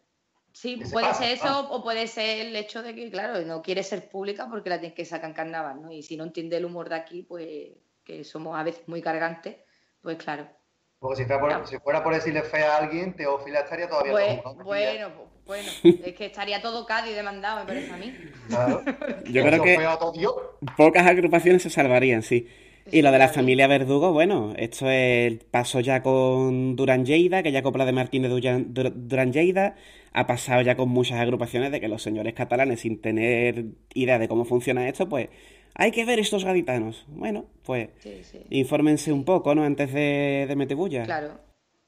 Sí, 0.53 0.83
puede 0.93 1.15
ser 1.15 1.31
eso 1.31 1.71
o 1.71 1.85
puede 1.85 2.09
ser 2.09 2.49
el 2.49 2.57
hecho 2.57 2.83
de 2.83 2.97
que, 2.97 3.11
claro, 3.13 3.41
no 3.47 3.63
quiere 3.63 3.85
ser 3.85 4.11
pública 4.11 4.49
porque 4.51 4.71
la 4.71 4.81
tienes 4.81 4.97
que 4.97 5.05
sacar 5.05 5.31
en 5.31 5.37
carnaval, 5.37 5.81
¿no? 5.81 5.93
Y 5.93 6.03
si 6.03 6.17
no 6.17 6.25
entiende 6.25 6.57
el 6.57 6.65
humor 6.65 6.89
de 6.89 6.97
aquí, 6.97 7.23
pues 7.23 7.71
que 8.03 8.25
somos 8.25 8.59
a 8.59 8.65
veces 8.65 8.89
muy 8.89 9.01
cargantes, 9.01 9.57
pues 10.03 10.17
claro. 10.17 10.49
Porque 11.01 11.23
si 11.23 11.25
fuera 11.25 11.41
por, 11.41 11.67
si 11.67 11.79
fuera 11.79 12.05
por 12.05 12.15
decirle 12.15 12.43
fe 12.43 12.63
a 12.63 12.77
alguien, 12.77 13.15
Teófila 13.15 13.61
estaría 13.61 13.89
todavía 13.89 14.13
bueno, 14.13 14.43
todo 14.43 14.55
bueno, 14.65 15.09
bueno, 15.47 15.69
es 15.83 16.15
que 16.15 16.27
estaría 16.27 16.61
todo 16.61 16.85
Cádiz 16.85 17.17
demandado, 17.17 17.61
me 17.61 17.67
parece 17.67 17.91
a 17.91 17.97
mí. 17.97 18.15
Claro. 18.49 18.83
Yo 19.25 19.43
creo 19.43 19.63
que 19.63 19.79
pocas 20.77 21.07
agrupaciones 21.07 21.63
se 21.63 21.71
salvarían, 21.71 22.23
sí. 22.23 22.49
Y 22.93 23.01
lo 23.01 23.13
de 23.13 23.19
la 23.19 23.29
familia 23.29 23.67
Verdugo, 23.67 24.13
bueno, 24.13 24.53
esto 24.57 24.91
es 24.91 25.43
pasó 25.51 25.81
ya 25.81 26.03
con 26.03 26.77
Durán 26.77 27.07
Lleida, 27.07 27.43
que 27.43 27.53
ya 27.53 27.63
Copla 27.63 27.87
de 27.87 27.93
Martínez 27.93 28.31
de 28.31 28.93
Durán 28.95 29.33
Lleida, 29.33 29.77
ha 30.13 30.27
pasado 30.27 30.61
ya 30.61 30.77
con 30.77 30.89
muchas 30.91 31.19
agrupaciones 31.19 31.73
de 31.73 31.81
que 31.81 31.89
los 31.89 32.03
señores 32.03 32.35
catalanes, 32.35 32.81
sin 32.81 33.01
tener 33.01 33.67
idea 33.95 34.19
de 34.19 34.29
cómo 34.29 34.45
funciona 34.45 34.89
esto, 34.89 35.09
pues 35.09 35.29
hay 35.81 35.93
que 35.93 36.05
ver 36.05 36.19
estos 36.19 36.45
gaditanos. 36.45 37.07
Bueno, 37.09 37.47
pues 37.65 37.89
infórmense 38.51 39.13
un 39.13 39.25
poco, 39.25 39.55
¿no? 39.55 39.65
Antes 39.65 39.93
de, 39.95 40.45
de 40.47 40.55
meter 40.55 40.77
bulla. 40.77 41.05
Claro. 41.05 41.41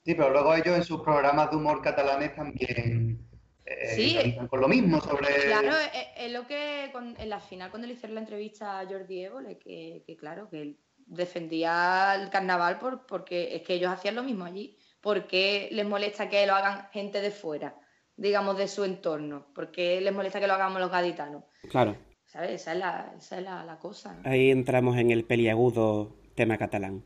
Sí, 0.03 0.15
pero 0.15 0.31
luego 0.31 0.55
ellos 0.55 0.77
en 0.79 0.83
sus 0.83 1.03
programas 1.03 1.51
de 1.51 1.57
humor 1.57 1.83
catalanes 1.83 2.35
también 2.35 3.29
eh, 3.67 3.95
sí, 3.95 4.37
con 4.49 4.63
lo 4.63 4.67
mismo 4.67 4.99
sobre... 5.01 5.27
Claro, 5.47 5.73
es, 6.17 6.33
lo 6.33 6.47
que 6.47 6.91
en 7.19 7.29
la 7.29 7.39
final 7.41 7.71
cuando 7.71 7.87
le 7.87 7.93
hicieron 7.93 8.15
la 8.15 8.23
entrevista 8.23 8.81
a 8.81 8.87
Jordi 8.87 9.25
Évole, 9.25 9.59
que, 9.59 10.03
que 10.07 10.17
claro, 10.17 10.49
que 10.49 10.63
él 10.63 10.79
defendía 10.97 12.15
el 12.15 12.31
carnaval 12.31 12.79
por, 12.79 13.05
porque 13.05 13.55
es 13.55 13.63
que 13.63 13.75
ellos 13.75 13.93
hacían 13.93 14.15
lo 14.15 14.23
mismo 14.23 14.47
allí. 14.47 14.79
¿Por 15.03 15.27
qué 15.27 15.69
les 15.71 15.87
molesta 15.87 16.31
que 16.31 16.47
lo 16.47 16.55
hagan 16.55 16.89
gente 16.93 17.21
de 17.21 17.31
fuera, 17.31 17.77
digamos, 18.17 18.57
de 18.57 18.69
su 18.69 18.85
entorno? 18.85 19.49
¿Por 19.55 19.71
qué 19.71 20.01
les 20.01 20.15
molesta 20.15 20.41
que 20.41 20.47
lo 20.47 20.55
hagamos 20.55 20.81
los 20.81 20.91
gaditanos? 20.91 21.45
Claro. 21.69 21.95
¿Sabes? 22.33 22.63
Esa 22.63 22.73
es 22.73 22.79
la, 22.79 23.13
esa 23.19 23.39
es 23.39 23.45
la, 23.45 23.79
cosa. 23.79 24.17
Ahí 24.25 24.51
entramos 24.51 24.97
en 24.97 25.11
el 25.11 25.23
peliagudo 25.25 26.17
tema 26.35 26.57
catalán. 26.57 27.05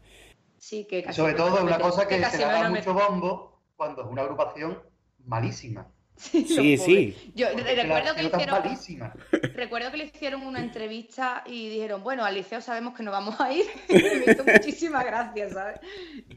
Sí, 0.57 0.87
que 0.89 1.03
casi 1.03 1.17
Sobre 1.17 1.35
todo 1.35 1.65
una 1.65 1.81
cosa 1.81 2.07
que, 2.07 2.25
se 2.25 2.39
le 2.39 2.45
da 2.45 2.71
mucho 2.71 2.95
bombo 2.95 3.61
cuando 3.75 4.03
es 4.03 4.09
una 4.09 4.23
agrupación 4.23 4.79
malísima. 5.25 5.91
Sí, 6.17 6.79
sí. 6.79 7.33
Yo 7.35 7.49
recuerdo 7.49 8.15
que, 8.15 8.23
le 8.23 8.29
hicieron, 8.73 9.13
recuerdo 9.55 9.91
que 9.91 9.97
le 9.99 10.05
hicieron 10.05 10.47
una 10.47 10.61
entrevista 10.61 11.43
y 11.45 11.71
dijeron, 11.71 12.03
bueno, 12.03 12.25
al 12.25 12.35
liceo 12.35 12.63
sabemos 12.63 12.95
que 12.95 13.03
no 13.03 13.11
vamos 13.11 13.39
a 13.41 13.53
ir. 13.53 13.67
me 13.89 14.33
hizo 14.33 14.45
muchísimas 14.45 15.05
gracias, 15.05 15.53
¿sabes? 15.53 15.81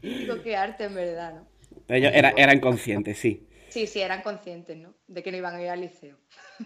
digo, 0.02 0.42
qué 0.42 0.56
arte 0.56 0.84
en 0.84 0.96
verdad, 0.96 1.34
¿no? 1.34 1.46
Ellos 1.88 2.12
eran 2.12 2.60
conscientes, 2.60 3.18
sí. 3.18 3.46
Sí, 3.70 3.86
sí, 3.86 4.00
eran 4.00 4.22
conscientes, 4.22 4.76
¿no? 4.76 4.94
De 5.06 5.22
que 5.22 5.30
no 5.30 5.38
iban 5.38 5.54
a 5.54 5.62
ir 5.62 5.70
al 5.70 5.80
liceo. 5.80 6.16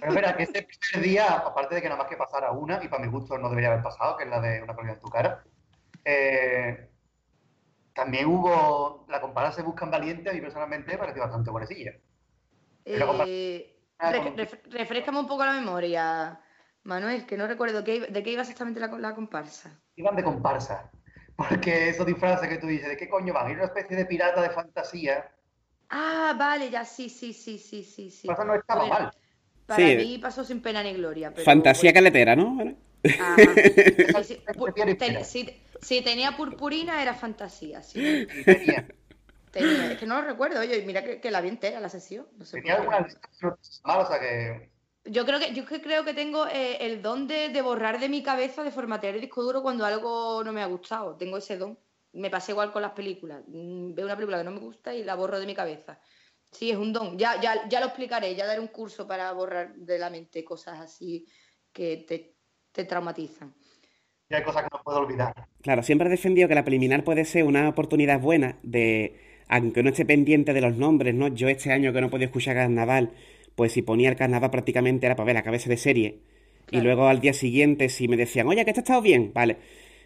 Pero 0.01 0.13
mira, 0.13 0.37
que 0.37 0.45
este 0.45 0.63
primer 0.63 1.07
día, 1.07 1.33
aparte 1.35 1.77
de 1.77 1.83
que 1.83 1.89
nada 1.89 2.03
más 2.03 2.11
que 2.11 2.17
pasara 2.17 2.51
una, 2.51 2.83
y 2.83 2.89
para 2.89 3.05
mi 3.05 3.11
gusto 3.11 3.39
no 3.39 3.49
debería 3.49 3.71
haber 3.71 3.83
pasado, 3.83 4.17
que 4.17 4.25
es 4.25 4.31
la 4.31 4.41
de 4.41 4.63
una 4.63 4.75
colina 4.75 4.95
en 4.95 5.01
tu 5.01 5.09
cara, 5.09 5.45
eh, 6.05 6.89
también 7.95 8.27
hubo 8.27 9.07
la 9.09 9.21
comparsa 9.21 9.63
Buscan 9.63 9.91
Valientes, 9.91 10.33
a 10.33 10.35
mí 10.35 10.41
personalmente 10.41 10.93
me 10.93 10.99
pareció 10.99 11.23
bastante 11.23 11.51
buenecilla. 11.51 11.93
Eh, 12.85 13.79
refrescame 14.71 15.21
un 15.21 15.27
poco 15.27 15.45
la 15.45 15.53
memoria, 15.53 16.41
Manuel, 16.83 17.25
que 17.25 17.37
no 17.37 17.47
recuerdo 17.47 17.83
de 17.83 18.23
qué 18.23 18.31
iba 18.31 18.43
exactamente 18.43 18.81
la, 18.81 19.15
comparsa. 19.15 19.81
Iban 19.97 20.17
de 20.17 20.25
comparsa, 20.25 20.91
porque 21.37 21.89
esos 21.89 22.07
disfraces 22.07 22.49
que 22.49 22.59
tú 22.59 22.67
dices, 22.67 22.89
¿de 22.89 22.97
qué 22.97 23.09
coño 23.09 23.33
van? 23.33 23.47
Era 23.47 23.65
una 23.65 23.73
especie 23.73 23.97
de 23.97 24.07
pirata 24.07 24.43
de 24.43 24.51
fantasía. 24.51 25.34
Ah, 25.91 26.35
vale, 26.39 26.71
ya 26.71 26.85
sí, 26.85 27.09
sí, 27.09 27.33
sí, 27.33 27.59
sí, 27.59 27.85
sí. 27.85 28.11
sí. 28.11 28.29
Eso 28.31 28.45
no 28.45 28.55
estaba 28.55 28.87
mal. 28.87 29.11
Para 29.67 29.85
mí 29.85 30.19
pasó 30.19 30.45
sin 30.45 30.61
pena 30.61 30.83
ni 30.83 30.93
gloria. 30.93 31.33
Fantasía 31.33 31.93
caletera, 31.93 32.37
¿no? 32.37 32.77
si, 35.81 36.03
tenía 36.03 36.37
purpurina 36.37 37.03
era 37.03 37.15
fantasía. 37.15 37.83
Sí. 37.83 38.27
tenía. 38.45 38.87
Es 39.93 39.99
que 39.99 40.07
no 40.07 40.21
lo 40.21 40.27
recuerdo, 40.27 40.61
oye, 40.61 40.83
mira 40.85 41.03
que, 41.03 41.31
la 41.31 41.41
vi 41.41 41.49
entera 41.49 41.81
la 41.81 41.89
sesión. 41.89 42.27
tenía 42.51 42.77
algunas 42.77 43.17
malas, 43.85 44.09
o 44.09 44.11
sea 44.11 44.21
que... 44.21 44.71
Yo 45.07 45.27
creo 45.27 45.39
que, 45.39 45.53
yo 45.53 45.67
creo 45.67 46.05
que 46.05 46.15
tengo 46.15 46.47
eh, 46.47 46.79
el 46.81 47.03
don 47.03 47.29
de, 47.29 47.61
borrar 47.61 48.01
de 48.01 48.09
mi 48.09 48.23
cabeza, 48.23 48.63
de 48.63 48.71
formatear 48.71 49.15
el 49.15 49.21
disco 49.21 49.43
duro 49.43 49.63
cuando 49.63 49.85
algo 49.85 50.43
no 50.43 50.53
me 50.53 50.63
ha 50.63 50.67
gustado. 50.67 51.17
Tengo 51.17 51.37
ese 51.37 51.59
don. 51.59 51.79
Me 52.15 52.31
pasa 52.31 52.53
igual 52.53 52.73
con 52.73 52.83
las 52.83 52.93
películas. 52.93 53.43
Mm, 53.49 53.95
veo 53.95 54.07
una 54.07 54.17
película 54.17 54.39
que 54.39 54.45
no 54.45 54.51
me 54.53 54.61
gusta 54.61 54.95
y 54.95 55.05
la 55.05 55.15
borro 55.15 55.39
de 55.41 55.47
mi 55.47 55.55
cabeza. 55.55 56.01
Sí, 56.51 56.71
es 56.71 56.77
un 56.77 56.93
don. 56.93 57.19
Ya, 57.19 57.41
ya, 57.41 57.69
ya 57.69 57.81
lo 57.81 57.87
explicaré, 57.87 58.35
ya 58.35 58.47
daré 58.47 58.61
un 58.61 58.69
curso 58.69 59.07
para 59.07 59.33
borrar 59.33 59.75
de 59.75 59.99
la 59.99 60.11
mente 60.11 60.45
cosas 60.45 60.81
así 60.81 61.27
que 61.73 62.05
te, 62.09 62.37
te 62.73 62.85
traumatizan. 62.85 63.55
Y 64.31 64.35
hay 64.35 64.43
cosas 64.43 64.63
que 64.63 64.69
no 64.73 64.83
puedo 64.83 64.99
olvidar. 64.99 65.35
Claro, 65.63 65.83
siempre 65.83 66.09
he 66.09 66.11
defendido 66.11 66.49
que 66.49 66.55
la 66.55 66.65
preliminar 66.65 67.05
puede 67.05 67.25
ser 67.25 67.45
una 67.45 67.69
oportunidad 67.69 68.21
buena 68.21 68.59
de 68.63 69.17
aunque 69.49 69.83
no 69.83 69.91
esté 69.91 70.05
pendiente 70.05 70.53
de 70.53 70.61
los 70.61 70.77
nombres, 70.77 71.15
¿no? 71.15 71.29
Yo 71.29 71.49
este 71.49 71.73
año 71.73 71.93
que 71.93 72.01
no 72.01 72.11
podía 72.11 72.27
escuchar 72.27 72.57
carnaval, 72.57 73.13
pues 73.55 73.73
si 73.73 73.83
ponía 73.83 74.09
el 74.11 74.17
carnaval 74.17 74.51
prácticamente 74.51 75.07
era 75.07 75.17
para 75.17 75.27
ver 75.27 75.35
la 75.37 75.43
cabeza 75.43 75.69
de 75.69 75.77
serie. 75.77 76.21
Y 76.71 76.81
luego 76.81 77.09
al 77.09 77.21
día 77.21 77.33
siguiente, 77.35 77.89
si 77.89 78.09
me 78.09 78.17
decían, 78.17 78.49
oye, 78.49 78.65
que 78.65 78.71
esto 78.71 78.81
ha 78.81 78.83
estado 78.85 79.03
bien, 79.03 79.33
vale. 79.35 79.59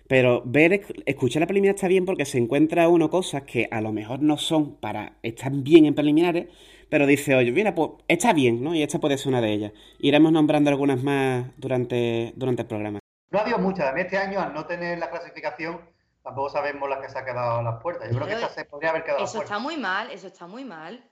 Pero 0.08 0.42
ver, 0.46 0.86
escuchar 1.04 1.40
la 1.40 1.46
preliminar 1.46 1.74
está 1.74 1.86
bien 1.86 2.06
porque 2.06 2.24
se 2.24 2.38
encuentra 2.38 2.88
uno 2.88 3.10
cosas 3.10 3.42
que 3.42 3.68
a 3.70 3.82
lo 3.82 3.92
mejor 3.92 4.20
no 4.20 4.38
son 4.38 4.76
para 4.76 5.18
estar 5.22 5.52
bien 5.52 5.84
en 5.84 5.94
preliminares, 5.94 6.48
pero 6.88 7.06
dice, 7.06 7.34
oye, 7.34 7.52
mira, 7.52 7.74
pues 7.74 7.90
está 8.08 8.32
bien, 8.32 8.64
¿no? 8.64 8.74
Y 8.74 8.82
esta 8.82 8.98
puede 8.98 9.18
ser 9.18 9.28
una 9.28 9.42
de 9.42 9.52
ellas. 9.52 9.72
Iremos 9.98 10.32
nombrando 10.32 10.70
algunas 10.70 11.02
más 11.02 11.46
durante, 11.58 12.32
durante 12.36 12.62
el 12.62 12.68
programa. 12.68 13.00
No 13.30 13.38
ha 13.38 13.42
habido 13.42 13.58
muchas. 13.58 13.94
Este 13.94 14.16
año, 14.16 14.40
al 14.40 14.54
no 14.54 14.64
tener 14.64 14.98
la 14.98 15.10
clasificación, 15.10 15.78
tampoco 16.22 16.48
sabemos 16.48 16.88
la 16.88 17.02
que 17.02 17.10
se 17.10 17.18
ha 17.18 17.26
quedado 17.26 17.58
a 17.58 17.62
las 17.62 17.82
puertas. 17.82 18.08
Yo 18.10 18.16
creo 18.16 18.26
que 18.26 18.32
esta 18.32 18.48
se 18.48 18.64
podría 18.64 18.90
haber 18.90 19.04
quedado 19.04 19.22
Eso 19.22 19.42
está 19.42 19.58
muy 19.58 19.76
mal, 19.76 20.10
eso 20.10 20.28
está 20.28 20.46
muy 20.46 20.64
mal. 20.64 21.04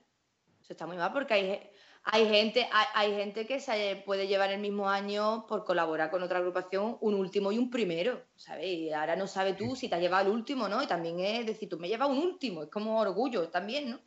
Eso 0.59 0.73
está 0.73 0.87
muy 0.87 0.97
mal 0.97 1.13
porque 1.13 1.35
hay, 1.35 1.69
hay 2.09 2.27
gente, 2.29 2.69
hay, 2.93 3.15
gente 3.15 3.45
que 3.45 3.59
se 3.59 4.01
puede 4.05 4.27
llevar 4.27 4.51
el 4.51 4.59
mismo 4.59 4.89
año 4.89 5.45
por 5.47 5.65
colaborar 5.65 6.09
con 6.09 6.23
otra 6.23 6.39
agrupación 6.39 6.97
un 7.01 7.15
último 7.15 7.51
y 7.51 7.57
un 7.57 7.69
primero, 7.69 8.21
¿sabes? 8.35 8.65
Y 8.65 8.93
ahora 8.93 9.15
no 9.15 9.27
sabes 9.27 9.57
tú 9.57 9.75
si 9.75 9.89
te 9.89 9.95
has 9.95 10.01
llevado 10.01 10.27
el 10.27 10.33
último, 10.33 10.69
¿no? 10.69 10.81
Y 10.81 10.87
también 10.87 11.19
es 11.19 11.45
decir, 11.45 11.67
tú 11.67 11.77
me 11.77 11.89
llevas 11.89 12.09
un 12.09 12.19
último, 12.19 12.63
es 12.63 12.69
como 12.69 12.99
orgullo 12.99 13.49
también, 13.49 13.91
¿no? 13.91 13.99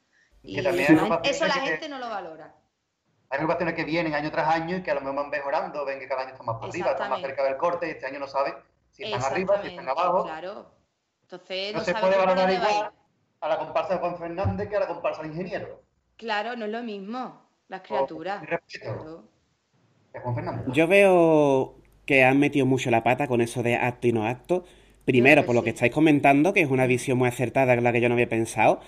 Y 0.43 0.59
eso, 0.59 1.47
la 1.47 1.55
gente 1.55 1.89
no 1.89 1.99
lo 1.99 2.09
valora. 2.09 2.55
Hay 3.29 3.37
agrupaciones 3.37 3.75
que 3.75 3.85
vienen 3.85 4.15
año 4.15 4.31
tras 4.31 4.49
año 4.49 4.79
y 4.79 4.83
que 4.83 4.91
a 4.91 4.95
lo 4.95 5.01
mejor 5.03 5.17
van 5.17 5.31
mejorando, 5.31 5.85
ven 5.85 6.01
que 6.01 6.09
cada 6.09 6.23
año 6.23 6.33
están 6.33 6.47
más 6.47 6.57
por 6.57 6.71
arriba, 6.71 6.93
están 6.93 7.11
más 7.11 7.21
cerca 7.21 7.45
del 7.45 7.57
corte 7.57 7.87
y 7.87 7.91
este 7.91 8.07
año 8.07 8.19
no 8.19 8.27
saben 8.27 8.55
si 8.91 9.05
están 9.05 9.23
arriba, 9.23 9.61
si 9.63 9.69
están 9.69 9.89
abajo. 9.89 10.25
Claro. 10.25 10.75
Entonces, 11.23 11.75
no, 11.75 11.81
se 11.81 11.95
puede 11.95 12.17
valorar 12.17 12.51
igual 12.51 12.93
a 13.41 13.49
la 13.49 13.59
comparsa 13.59 13.95
de 13.95 14.01
Juan 14.01 14.19
Fernández 14.19 14.69
que 14.69 14.77
a 14.77 14.81
la 14.81 14.89
comparsa 14.89 15.23
de 15.23 15.29
ingeniero. 15.29 15.83
Claro, 16.17 16.57
no 16.57 16.65
es 16.65 16.71
lo 16.73 16.83
mismo, 16.83 17.50
las 17.71 17.81
criaturas. 17.83 18.43
Yo 20.73 20.89
veo 20.89 21.77
que 22.05 22.25
han 22.25 22.39
metido 22.39 22.67
mucho 22.67 22.91
la 22.91 23.05
pata 23.05 23.29
con 23.29 23.41
eso 23.41 23.63
de 23.63 23.77
acto 23.77 24.09
y 24.09 24.13
no 24.13 24.27
acto. 24.27 24.65
Primero, 25.05 25.47
por 25.47 25.55
lo 25.55 25.63
que 25.63 25.71
estáis 25.71 25.93
comentando, 25.93 26.53
que 26.53 26.61
es 26.61 26.69
una 26.69 26.87
visión 26.87 27.17
muy 27.17 27.29
acertada, 27.29 27.75
la 27.77 27.93
que 27.93 28.01
yo 28.01 28.09
no 28.09 28.15
había 28.15 28.29
pensado. 28.29 28.81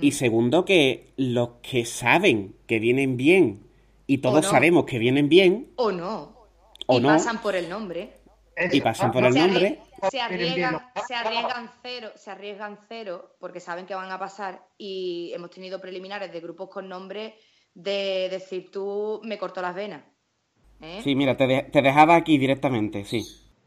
Y 0.00 0.12
segundo, 0.12 0.64
que 0.64 1.12
los 1.16 1.50
que 1.62 1.84
saben 1.84 2.56
que 2.66 2.78
vienen 2.78 3.16
bien, 3.16 3.66
y 4.06 4.18
todos 4.18 4.46
sabemos 4.46 4.84
que 4.84 4.98
vienen 4.98 5.28
bien. 5.28 5.70
O 5.76 5.92
no. 5.92 6.34
O 6.86 6.98
y 6.98 7.02
pasan 7.02 7.40
por 7.40 7.54
el 7.54 7.68
nombre. 7.68 8.14
Y 8.72 8.80
pasan 8.80 9.12
por 9.12 9.24
el 9.24 9.34
nombre 9.34 9.78
se 10.08 10.20
arriesgan, 10.20 10.80
se 11.06 11.14
arriesgan 11.14 11.70
cero, 11.82 12.10
se 12.14 12.30
arriesgan 12.30 12.78
cero 12.88 13.36
porque 13.38 13.60
saben 13.60 13.86
que 13.86 13.94
van 13.94 14.10
a 14.10 14.18
pasar 14.18 14.64
y 14.78 15.32
hemos 15.34 15.50
tenido 15.50 15.80
preliminares 15.80 16.32
de 16.32 16.40
grupos 16.40 16.70
con 16.70 16.88
nombre 16.88 17.36
de 17.74 18.28
decir 18.30 18.70
tú 18.70 19.20
me 19.24 19.38
cortó 19.38 19.62
las 19.62 19.74
venas. 19.74 20.02
¿eh? 20.80 21.00
Sí, 21.02 21.14
mira, 21.14 21.36
te, 21.36 21.46
dejaba 21.46 22.16
aquí 22.16 22.38
directamente, 22.38 23.04
sí. 23.04 23.24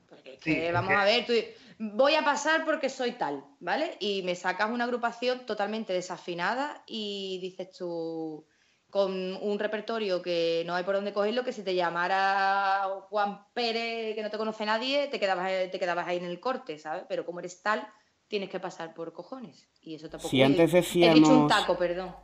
Porque 0.07 0.71
vamos 0.71 0.93
a 0.93 1.05
ver, 1.05 1.25
tú, 1.25 1.33
voy 1.79 2.15
a 2.15 2.23
pasar 2.23 2.65
porque 2.65 2.89
soy 2.89 3.13
tal, 3.13 3.43
¿vale? 3.59 3.97
Y 3.99 4.23
me 4.23 4.35
sacas 4.35 4.71
una 4.71 4.85
agrupación 4.85 5.45
totalmente 5.45 5.93
desafinada 5.93 6.83
y 6.87 7.39
dices 7.41 7.71
tú, 7.77 8.45
con 8.89 9.35
un 9.41 9.59
repertorio 9.59 10.21
que 10.21 10.63
no 10.65 10.75
hay 10.75 10.83
por 10.83 10.95
dónde 10.95 11.13
cogerlo, 11.13 11.43
que 11.43 11.53
si 11.53 11.63
te 11.63 11.75
llamara 11.75 12.87
Juan 13.09 13.45
Pérez, 13.53 14.15
que 14.15 14.21
no 14.21 14.29
te 14.29 14.37
conoce 14.37 14.65
nadie, 14.65 15.07
te 15.07 15.19
quedabas, 15.19 15.49
te 15.71 15.79
quedabas 15.79 16.07
ahí 16.07 16.17
en 16.17 16.25
el 16.25 16.39
corte, 16.39 16.77
¿sabes? 16.77 17.03
Pero 17.09 17.25
como 17.25 17.39
eres 17.39 17.61
tal, 17.61 17.87
tienes 18.27 18.49
que 18.49 18.59
pasar 18.59 18.93
por 18.93 19.13
cojones. 19.13 19.67
Y 19.81 19.95
eso 19.95 20.09
tampoco 20.09 20.29
si 20.29 20.41
antes 20.41 20.71
decíamos... 20.71 21.17
He 21.17 21.19
dicho 21.19 21.39
un 21.39 21.47
taco, 21.47 21.77
perdón. 21.77 22.15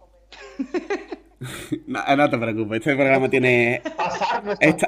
no, 1.87 2.29
te 2.29 2.37
preocupes, 2.37 2.79
este 2.79 2.95
programa 2.95 3.29
tiene... 3.29 3.81
Pasar 3.95 4.43
está, 4.59 4.87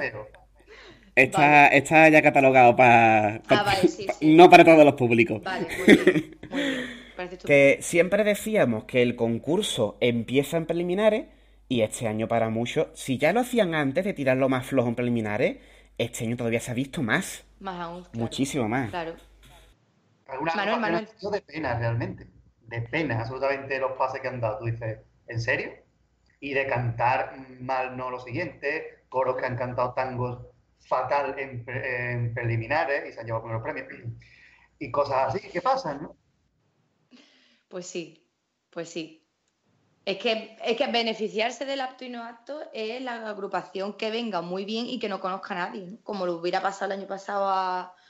está, 1.15 1.67
está 1.67 2.09
ya 2.09 2.21
catalogado 2.21 2.75
para... 2.75 3.41
Ah, 3.49 3.75
no 4.21 4.49
para 4.49 4.65
todos 4.65 4.85
los 4.85 4.95
públicos. 4.95 5.41
Vale, 5.43 5.67
muy 5.77 5.95
bien, 5.95 6.37
muy 6.49 6.61
bien. 6.61 6.81
Que 7.45 7.77
siempre 7.81 8.23
decíamos 8.23 8.85
que 8.85 9.03
el 9.03 9.15
concurso 9.15 9.95
empieza 10.01 10.57
en 10.57 10.65
preliminares 10.65 11.27
y 11.71 11.83
este 11.83 12.07
año 12.07 12.27
para 12.27 12.49
muchos, 12.49 12.87
si 12.95 13.17
ya 13.17 13.31
lo 13.31 13.39
hacían 13.39 13.75
antes 13.75 14.03
de 14.03 14.13
tirarlo 14.13 14.49
más 14.49 14.65
flojo 14.65 14.89
en 14.89 14.95
preliminares, 14.95 15.57
este 15.97 16.25
año 16.25 16.35
todavía 16.35 16.59
se 16.59 16.71
ha 16.71 16.73
visto 16.73 17.01
más. 17.01 17.45
Más 17.59 17.79
aún. 17.79 18.05
Muchísimo 18.13 18.67
más. 18.67 18.89
Claro. 18.89 19.15
Manuel, 20.55 20.79
Manuel. 20.81 21.07
de 21.31 21.41
pena, 21.41 21.79
realmente. 21.79 22.27
De 22.67 22.81
pena, 22.81 23.21
absolutamente, 23.21 23.79
los 23.79 23.93
pases 23.93 24.19
que 24.19 24.27
han 24.27 24.41
dado. 24.41 24.59
Tú 24.59 24.65
dices, 24.65 24.99
¿en 25.27 25.39
serio? 25.39 25.71
Y 26.41 26.53
de 26.53 26.67
cantar 26.67 27.35
mal 27.61 27.95
no 27.95 28.09
lo 28.09 28.19
siguiente, 28.19 29.05
coros 29.07 29.37
que 29.37 29.45
han 29.45 29.55
cantado 29.55 29.93
tangos 29.93 30.45
fatal 30.79 31.37
en, 31.39 32.33
preliminares 32.33 33.07
y 33.07 33.13
se 33.13 33.19
han 33.21 33.25
llevado 33.25 33.43
primeros 33.43 33.63
premios. 33.63 33.87
Y 34.77 34.91
cosas 34.91 35.33
así 35.33 35.47
¿qué 35.49 35.61
pasan, 35.61 36.01
¿no? 36.01 36.17
Pues 37.69 37.87
sí, 37.87 38.27
pues 38.69 38.89
sí. 38.89 39.25
Es 40.03 40.17
que, 40.17 40.57
es 40.65 40.75
que 40.75 40.87
beneficiarse 40.87 41.63
del 41.63 41.79
apto 41.79 42.03
y 42.03 42.09
no 42.09 42.23
apto 42.23 42.59
es 42.73 43.01
la 43.01 43.29
agrupación 43.29 43.93
que 43.93 44.09
venga 44.09 44.41
muy 44.41 44.65
bien 44.65 44.87
y 44.87 44.97
que 44.97 45.07
no 45.07 45.21
conozca 45.21 45.53
a 45.53 45.69
nadie, 45.69 45.99
como 46.03 46.25
lo 46.25 46.37
hubiera 46.37 46.59
pasado 46.59 46.91
el 46.91 46.99
año 46.99 47.07
pasado 47.07 47.47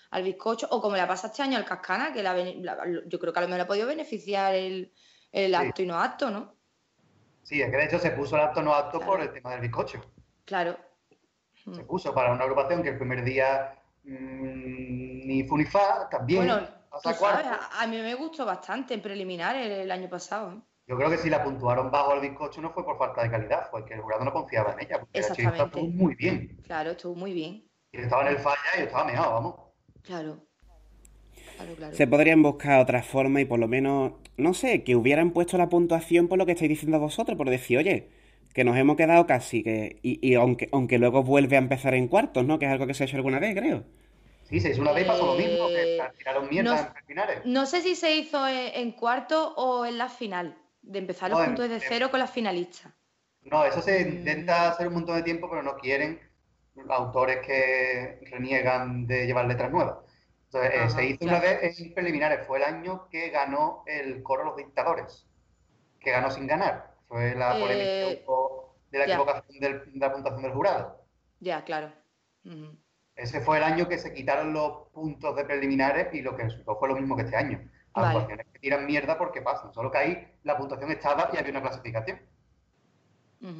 al 0.09 0.23
bizcocho 0.23 0.67
o 0.71 0.81
como 0.81 0.95
le 0.95 1.01
ha 1.01 1.07
pasado 1.07 1.31
este 1.31 1.43
año 1.43 1.57
al 1.57 1.65
cascana, 1.65 2.13
que 2.13 2.23
yo 3.07 3.19
creo 3.19 3.33
que 3.33 3.39
a 3.39 3.41
lo 3.41 3.49
mejor 3.49 3.61
ha 3.61 3.67
podido 3.67 3.87
beneficiar 3.87 4.55
el, 4.55 4.93
el 5.33 5.53
apto 5.53 5.81
y 5.81 5.85
no 5.85 5.99
apto, 5.99 6.31
¿no? 6.31 6.55
Sí, 7.51 7.61
es 7.61 7.69
que 7.69 7.75
de 7.75 7.83
hecho 7.83 7.99
se 7.99 8.11
puso 8.11 8.37
el 8.37 8.43
acto 8.43 8.63
no 8.63 8.73
acto 8.73 9.01
por 9.01 9.19
el 9.19 9.29
tema 9.33 9.51
del 9.51 9.59
bizcocho. 9.59 9.99
Claro. 10.45 10.77
Se 11.53 11.83
puso 11.83 12.13
para 12.13 12.31
una 12.31 12.43
agrupación 12.45 12.81
que 12.81 12.87
el 12.87 12.97
primer 12.97 13.25
día 13.25 13.77
mmm, 14.05 15.27
ni 15.27 15.43
Funifa 15.43 16.07
también. 16.09 16.45
Bueno, 16.45 16.65
a, 17.77 17.87
mí 17.87 17.97
me 17.97 18.15
gustó 18.15 18.45
bastante 18.45 18.93
en 18.93 19.01
preliminar 19.01 19.57
el, 19.57 19.91
año 19.91 20.07
pasado. 20.07 20.53
¿eh? 20.53 20.61
Yo 20.87 20.95
creo 20.95 21.09
que 21.09 21.17
si 21.17 21.29
la 21.29 21.43
puntuaron 21.43 21.91
bajo 21.91 22.13
el 22.13 22.21
bizcocho 22.21 22.61
no 22.61 22.71
fue 22.71 22.85
por 22.85 22.97
falta 22.97 23.21
de 23.21 23.31
calidad, 23.31 23.69
fue 23.69 23.83
que 23.83 23.95
el 23.95 23.99
jurado 23.99 24.23
no 24.23 24.31
confiaba 24.31 24.71
en 24.71 24.87
ella. 24.87 24.99
Porque 25.01 25.19
Exactamente. 25.19 25.61
estuvo 25.61 25.87
muy 25.87 26.15
bien. 26.15 26.57
Claro, 26.63 26.91
estuvo 26.91 27.15
muy 27.15 27.33
bien. 27.33 27.69
Y 27.91 27.97
estaba 27.97 28.21
en 28.21 28.27
el 28.29 28.39
falla 28.39 28.77
y 28.77 28.83
estaba 28.83 29.03
mejor, 29.03 29.27
vamos. 29.27 29.55
Claro. 30.03 30.41
Se 31.91 32.07
podrían 32.07 32.41
buscar 32.41 32.79
otra 32.79 33.03
forma 33.03 33.41
y 33.41 33.45
por 33.45 33.59
lo 33.59 33.67
menos, 33.67 34.13
no 34.37 34.53
sé, 34.53 34.83
que 34.83 34.95
hubieran 34.95 35.31
puesto 35.31 35.57
la 35.57 35.69
puntuación 35.69 36.27
por 36.27 36.37
lo 36.37 36.45
que 36.45 36.53
estáis 36.53 36.69
diciendo 36.69 36.99
vosotros, 36.99 37.37
por 37.37 37.49
decir, 37.49 37.77
oye, 37.77 38.09
que 38.53 38.63
nos 38.63 38.77
hemos 38.77 38.97
quedado 38.97 39.25
casi, 39.27 39.63
que 39.63 39.99
y, 40.01 40.33
aunque, 40.35 40.69
aunque 40.71 40.97
luego 40.97 41.23
vuelve 41.23 41.55
a 41.55 41.59
empezar 41.59 41.93
en 41.93 42.07
cuartos, 42.07 42.45
¿no? 42.45 42.59
Que 42.59 42.65
es 42.65 42.71
algo 42.71 42.87
que 42.87 42.93
se 42.93 43.03
ha 43.03 43.07
hecho 43.07 43.17
alguna 43.17 43.39
vez, 43.39 43.55
creo. 43.55 43.83
Sí, 44.43 44.59
se 44.59 44.71
hizo 44.71 44.81
una 44.81 44.91
vez, 44.91 45.05
pasó 45.05 45.25
lo 45.25 45.35
mismo, 45.35 45.67
que 45.69 45.97
eh, 45.97 46.01
tiraron 46.17 46.49
mierda 46.49 46.93
en 46.99 47.05
finales. 47.05 47.41
No 47.45 47.65
sé 47.65 47.81
si 47.81 47.95
se 47.95 48.13
hizo 48.15 48.45
en, 48.47 48.91
cuarto 48.91 49.53
o 49.55 49.85
en 49.85 49.97
la 49.97 50.09
final, 50.09 50.57
de 50.81 50.99
empezar 50.99 51.31
los 51.31 51.41
puntos 51.45 51.69
de 51.69 51.79
cero 51.79 52.11
con 52.11 52.19
las 52.19 52.31
finalistas. 52.31 52.91
No, 53.43 53.65
eso 53.65 53.81
se 53.81 54.01
intenta 54.01 54.69
hacer 54.69 54.87
un 54.87 54.95
montón 54.95 55.15
de 55.15 55.23
tiempo, 55.23 55.49
pero 55.49 55.63
no 55.63 55.77
quieren 55.77 56.19
autores 56.89 57.39
que 57.45 58.19
reniegan 58.29 59.07
de 59.07 59.25
llevar 59.25 59.45
letras 59.45 59.71
nuevas. 59.71 59.97
Entonces, 60.53 60.71
eh, 60.73 60.89
se 60.89 61.05
hizo 61.05 61.25
una 61.25 61.39
vez 61.39 61.79
en 61.79 61.93
preliminares, 61.93 62.45
fue 62.45 62.57
el 62.57 62.65
año 62.65 63.07
que 63.09 63.29
ganó 63.29 63.83
el 63.85 64.21
coro 64.21 64.43
Los 64.43 64.57
Dictadores, 64.57 65.25
que 66.01 66.11
ganó 66.11 66.29
sin 66.29 66.45
ganar. 66.45 66.93
Fue 67.07 67.35
la 67.35 67.53
polémica 67.53 67.83
eh, 67.83 68.25
de 68.91 68.99
la 68.99 69.05
equivocación 69.05 69.59
de 69.59 69.91
la 69.93 70.11
puntuación 70.11 70.43
del 70.43 70.51
jurado. 70.51 71.05
Ya, 71.39 71.63
claro. 71.63 71.93
Ese 73.15 73.39
fue 73.39 73.57
el 73.57 73.63
año 73.63 73.87
que 73.87 73.97
se 73.97 74.13
quitaron 74.13 74.51
los 74.51 74.89
puntos 74.89 75.35
de 75.37 75.45
preliminares 75.45 76.13
y 76.13 76.21
lo 76.21 76.35
que 76.35 76.43
resultó 76.43 76.77
fue 76.77 76.89
lo 76.89 76.95
mismo 76.95 77.15
que 77.15 77.23
este 77.23 77.37
año. 77.37 77.69
Actuaciones 77.93 78.47
que 78.51 78.59
tiran 78.59 78.85
mierda 78.85 79.17
porque 79.17 79.41
pasan, 79.41 79.73
solo 79.73 79.89
que 79.89 79.97
ahí 79.97 80.27
la 80.43 80.57
puntuación 80.57 80.91
estaba 80.91 81.29
y 81.31 81.37
había 81.37 81.51
una 81.51 81.61
clasificación. 81.61 82.19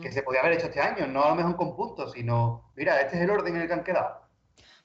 Que 0.01 0.11
se 0.11 0.23
podía 0.23 0.41
haber 0.41 0.53
hecho 0.53 0.67
este 0.67 0.81
año, 0.81 1.07
no 1.07 1.23
a 1.23 1.29
lo 1.29 1.35
mejor 1.35 1.55
con 1.55 1.75
puntos, 1.75 2.11
sino, 2.11 2.71
mira, 2.75 2.99
este 3.01 3.15
es 3.15 3.23
el 3.23 3.31
orden 3.31 3.55
en 3.55 3.61
el 3.61 3.67
que 3.67 3.73
han 3.73 3.83
quedado. 3.83 4.20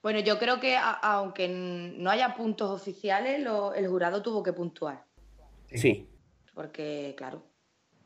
Bueno, 0.06 0.20
yo 0.20 0.38
creo 0.38 0.60
que 0.60 0.76
aunque 1.02 1.48
no 1.48 2.10
haya 2.10 2.36
puntos 2.36 2.70
oficiales, 2.70 3.44
el 3.74 3.88
jurado 3.88 4.22
tuvo 4.22 4.40
que 4.40 4.52
puntuar. 4.52 5.04
Sí. 5.68 6.08
Porque, 6.54 7.16
claro, 7.18 7.42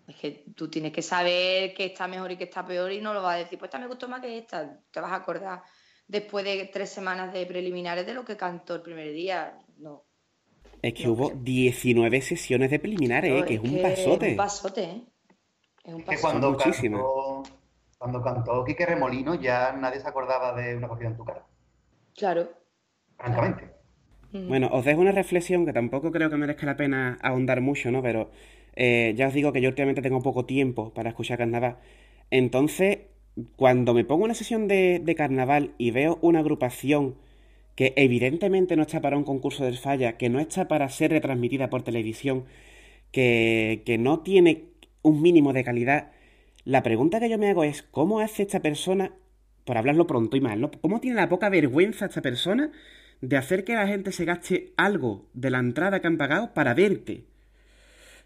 es 0.09 0.16
que 0.16 0.47
tú 0.57 0.71
tienes 0.71 0.92
que 0.92 1.02
saber 1.02 1.75
qué 1.75 1.85
está 1.85 2.09
mejor 2.09 2.33
y 2.33 2.38
qué 2.38 2.45
está 2.45 2.64
peor 2.64 2.90
y 2.90 3.02
no 3.02 3.12
lo 3.12 3.21
vas 3.21 3.35
a 3.35 3.38
decir, 3.40 3.59
pues 3.59 3.69
esta 3.69 3.78
me 3.78 3.87
gustó 3.87 4.09
más 4.09 4.23
que 4.23 4.38
esta. 4.38 4.80
Te 4.90 4.99
vas 4.99 5.12
a 5.12 5.16
acordar 5.16 5.62
después 6.09 6.42
de 6.42 6.71
tres 6.73 6.88
semanas 6.88 7.35
de 7.35 7.45
preliminares 7.45 8.07
de 8.07 8.14
lo 8.14 8.25
que 8.25 8.35
cantó 8.35 8.76
el 8.76 8.80
primer 8.80 9.12
día. 9.12 9.59
No. 9.76 10.07
Es 10.80 10.95
que 10.95 11.07
hubo 11.07 11.28
19 11.28 12.23
sesiones 12.23 12.71
de 12.71 12.78
preliminares, 12.78 13.42
¿eh? 13.42 13.45
que 13.45 13.54
es, 13.57 13.61
un 13.61 13.83
pasote. 13.83 14.26
Es 14.26 14.33
un 14.33 14.37
pasote, 14.38 14.85
¿eh? 14.85 15.04
Es 15.85 15.92
un 15.92 16.02
pasote. 16.02 16.16
Que 16.16 16.23
cuando 16.23 16.57
cantó, 16.57 17.42
cuando 17.99 18.23
cantó 18.23 18.64
Quique 18.64 18.87
Remolino 18.87 19.35
ya 19.35 19.73
nadie 19.73 20.00
se 20.00 20.09
acordaba 20.09 20.54
de 20.54 20.76
una 20.76 20.88
cogida 20.88 21.09
en 21.09 21.16
tu 21.19 21.26
cara. 21.26 21.45
Claro. 22.17 22.50
Francamente. 23.17 23.71
Bueno, 24.33 24.69
os 24.73 24.85
dejo 24.85 25.00
una 25.00 25.12
reflexión 25.12 25.67
que 25.67 25.73
tampoco 25.73 26.12
creo 26.12 26.31
que 26.31 26.37
merezca 26.37 26.64
la 26.64 26.76
pena 26.76 27.19
ahondar 27.21 27.61
mucho, 27.61 27.90
¿no? 27.90 28.00
Pero 28.00 28.31
eh, 28.76 29.12
ya 29.17 29.29
os 29.29 29.35
digo 29.35 29.52
que 29.52 29.61
yo 29.61 29.69
últimamente 29.69 30.02
tengo 30.02 30.23
poco 30.23 30.45
tiempo 30.45 30.95
para 30.95 31.11
escuchar 31.11 31.38
carnaval. 31.38 31.79
Entonces, 32.31 32.99
cuando 33.57 33.95
me 33.95 34.05
pongo 34.05 34.25
una 34.25 34.35
sesión 34.35 34.69
de, 34.69 35.14
carnaval 35.17 35.75
y 35.79 35.90
veo 35.90 36.19
una 36.23 36.40
agrupación 36.40 37.17
que 37.75 37.93
evidentemente 37.97 38.76
no 38.76 38.83
está 38.83 39.00
para 39.00 39.17
un 39.17 39.25
concurso 39.25 39.64
de 39.64 39.73
falla, 39.73 40.17
que 40.17 40.29
no 40.29 40.38
está 40.40 40.69
para 40.69 40.88
ser 40.88 41.11
retransmitida 41.12 41.71
por 41.71 41.83
televisión, 41.83 42.45
que, 43.12 43.83
que 43.87 43.99
no 43.99 44.21
tiene 44.21 44.67
un 45.02 45.23
mínimo 45.23 45.52
de 45.52 45.64
calidad, 45.64 46.12
la 46.64 46.83
pregunta 46.83 47.20
que 47.20 47.29
yo 47.31 47.38
me 47.38 47.51
hago 47.51 47.64
es, 47.64 47.83
¿cómo 47.83 48.20
hace 48.20 48.42
esta 48.42 48.61
persona, 48.61 49.12
por 49.70 49.78
hablarlo 49.78 50.09
pronto 50.09 50.37
y 50.37 50.40
mal, 50.40 50.61
¿no? 50.61 50.68
¿cómo 50.80 50.98
tiene 50.98 51.14
la 51.14 51.28
poca 51.28 51.48
vergüenza 51.48 52.06
esta 52.06 52.20
persona 52.20 52.72
de 53.20 53.37
hacer 53.37 53.62
que 53.62 53.74
la 53.74 53.87
gente 53.87 54.11
se 54.11 54.24
gaste 54.24 54.72
algo 54.76 55.28
de 55.33 55.48
la 55.48 55.61
entrada 55.61 56.00
que 56.00 56.09
han 56.09 56.18
pagado 56.18 56.52
para 56.54 56.74
verte? 56.74 57.22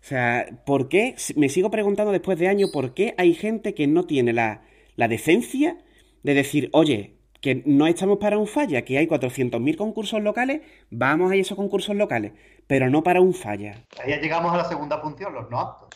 O 0.01 0.05
sea, 0.07 0.47
¿por 0.65 0.89
qué? 0.89 1.17
Me 1.37 1.51
sigo 1.51 1.71
preguntando 1.71 2.13
después 2.13 2.39
de 2.39 2.49
años 2.49 2.71
por 2.73 2.95
qué 2.95 3.15
hay 3.19 3.35
gente 3.35 3.75
que 3.75 3.87
no 3.87 4.05
tiene 4.05 4.33
la, 4.33 4.63
decencia 4.97 5.77
de 6.23 6.33
decir, 6.33 6.71
oye, 6.73 7.19
que 7.43 7.63
no 7.67 7.87
estamos 7.89 8.17
para 8.17 8.39
un 8.39 8.47
falla, 8.47 8.81
que 8.87 8.97
hay 8.97 9.07
400.000 9.07 9.77
concursos 9.77 10.23
locales, 10.23 10.63
vamos 10.89 11.31
a 11.31 11.37
esos 11.37 11.59
concursos 11.59 11.95
locales, 11.95 12.33
pero 12.67 12.89
no 12.89 13.03
para 13.03 13.21
un 13.21 13.35
falla. 13.35 13.85
Ahí 14.03 14.13
ya 14.13 14.19
llegamos 14.19 14.51
a 14.55 14.57
la 14.57 14.65
segunda 14.65 14.99
función, 14.99 15.35
los 15.35 15.51
no 15.51 15.61
aptos. 15.61 15.91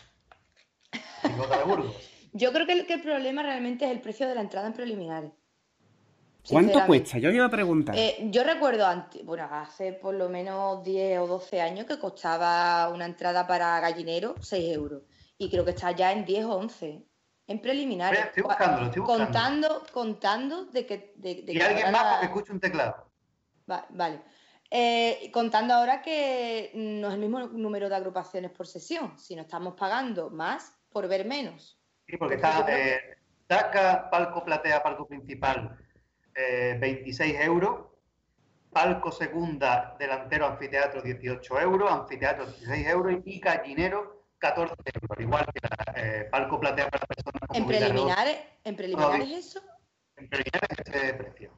Yo 2.33 2.53
creo 2.53 2.67
que 2.67 2.73
el 2.73 3.03
problema 3.03 3.43
realmente 3.43 3.85
es 3.85 3.91
el 3.91 4.01
precio 4.01 4.29
de 4.29 4.35
la 4.35 4.41
entrada 4.41 4.67
en 4.67 4.73
preliminares. 4.73 5.33
¿Cuánto 6.49 6.87
cuesta? 6.87 7.19
Yo 7.19 7.31
iba 7.31 7.45
a 7.45 7.51
preguntar. 7.51 7.97
Eh, 7.97 8.29
yo 8.31 8.43
recuerdo, 8.43 8.87
bueno, 9.25 9.49
hace 9.51 9.93
por 9.93 10.14
lo 10.14 10.29
menos 10.29 10.83
10 10.83 11.21
o 11.21 11.27
12 11.27 11.61
años 11.61 11.87
que 11.87 11.99
costaba 11.99 12.88
una 12.88 13.05
entrada 13.05 13.47
para 13.47 13.79
gallinero 13.81 14.35
6 14.41 14.75
euros. 14.75 15.03
Y 15.37 15.51
creo 15.51 15.64
que 15.64 15.73
está 15.73 15.93
ya 15.93 16.12
en 16.12 16.25
10 16.25 16.45
o 16.47 16.57
11. 16.57 17.05
En 17.47 17.61
preliminares. 17.61 18.27
Estoy 18.27 18.43
buscando, 18.43 18.83
estoy 18.83 19.01
buscando. 19.01 19.25
Contando, 19.25 19.83
contando 19.93 20.64
de 20.67 20.87
que. 20.87 21.14
y 21.23 21.61
alguien 21.61 21.93
más 21.93 22.21
que 22.21 22.27
escuche 22.27 22.53
un 22.53 22.61
teclado. 22.61 23.11
vale. 23.67 24.23
Eh, 24.71 25.31
contando 25.33 25.73
ahora 25.73 26.03
que 26.03 26.73
no 26.75 27.09
es 27.09 27.14
el 27.14 27.21
mismo 27.21 27.41
número 27.41 27.88
de 27.88 27.97
agrupaciones 27.97 28.51
por 28.51 28.67
sesión, 28.67 29.19
sino 29.19 29.43
estamos 29.43 29.75
pagando 29.75 30.29
más 30.29 30.75
por 30.91 31.09
ver 31.09 31.25
menos. 31.25 31.78
Sí, 32.09 32.16
porque 32.16 32.37
está 32.37 32.64
eh, 32.71 33.18
palco 34.11 34.42
platea, 34.42 34.83
palco 34.83 35.07
principal, 35.07 35.77
26 36.35 37.35
eh, 37.35 37.44
euros. 37.44 37.87
Palco 38.73 39.11
segunda, 39.11 39.97
delantero, 39.99 40.47
anfiteatro, 40.47 41.03
18 41.03 41.61
euros. 41.61 41.90
Anfiteatro, 41.90 42.47
16 42.47 42.87
euros. 42.87 43.16
Y 43.25 43.40
gallinero, 43.40 44.25
14 44.38 44.75
euros. 44.94 45.21
Igual 45.21 45.47
que 45.53 45.61
la, 45.62 46.03
eh, 46.03 46.29
palco 46.31 46.59
platea 46.59 46.88
para 46.88 47.07
personas 47.07 47.42
¿En 47.53 47.66
preliminares, 47.66 48.38
¿En 48.64 48.77
preliminares 48.77 49.29
eso? 49.31 49.61
En 50.16 50.29
preliminares 50.29 50.79
este 50.79 51.14
precio. 51.14 51.51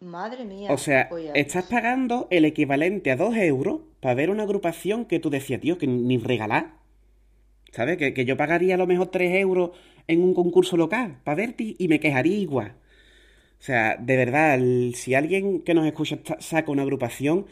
Madre 0.00 0.44
mía. 0.44 0.72
O 0.72 0.78
sea, 0.78 1.10
estás 1.34 1.64
pagando 1.64 2.26
el 2.30 2.44
equivalente 2.44 3.10
a 3.10 3.16
2 3.16 3.36
euros 3.36 3.80
para 4.00 4.14
ver 4.14 4.30
una 4.30 4.44
agrupación 4.44 5.04
que 5.04 5.20
tú 5.20 5.30
decías, 5.30 5.60
tío, 5.60 5.78
que 5.78 5.86
ni 5.86 6.18
regalar. 6.18 6.81
¿Sabes? 7.72 7.96
Que, 7.96 8.14
que 8.14 8.24
yo 8.24 8.36
pagaría 8.36 8.76
a 8.76 8.78
lo 8.78 8.86
mejor 8.86 9.08
3 9.08 9.34
euros 9.40 9.70
en 10.06 10.22
un 10.22 10.34
concurso 10.34 10.76
local 10.76 11.16
para 11.24 11.36
verte 11.36 11.74
y 11.76 11.88
me 11.88 11.98
quejaría 11.98 12.36
igual. 12.36 12.74
O 13.58 13.64
sea, 13.64 13.96
de 13.96 14.16
verdad, 14.16 14.58
si 14.94 15.14
alguien 15.14 15.62
que 15.62 15.74
nos 15.74 15.86
escucha 15.86 16.18
saca 16.40 16.70
una 16.70 16.82
agrupación, 16.82 17.46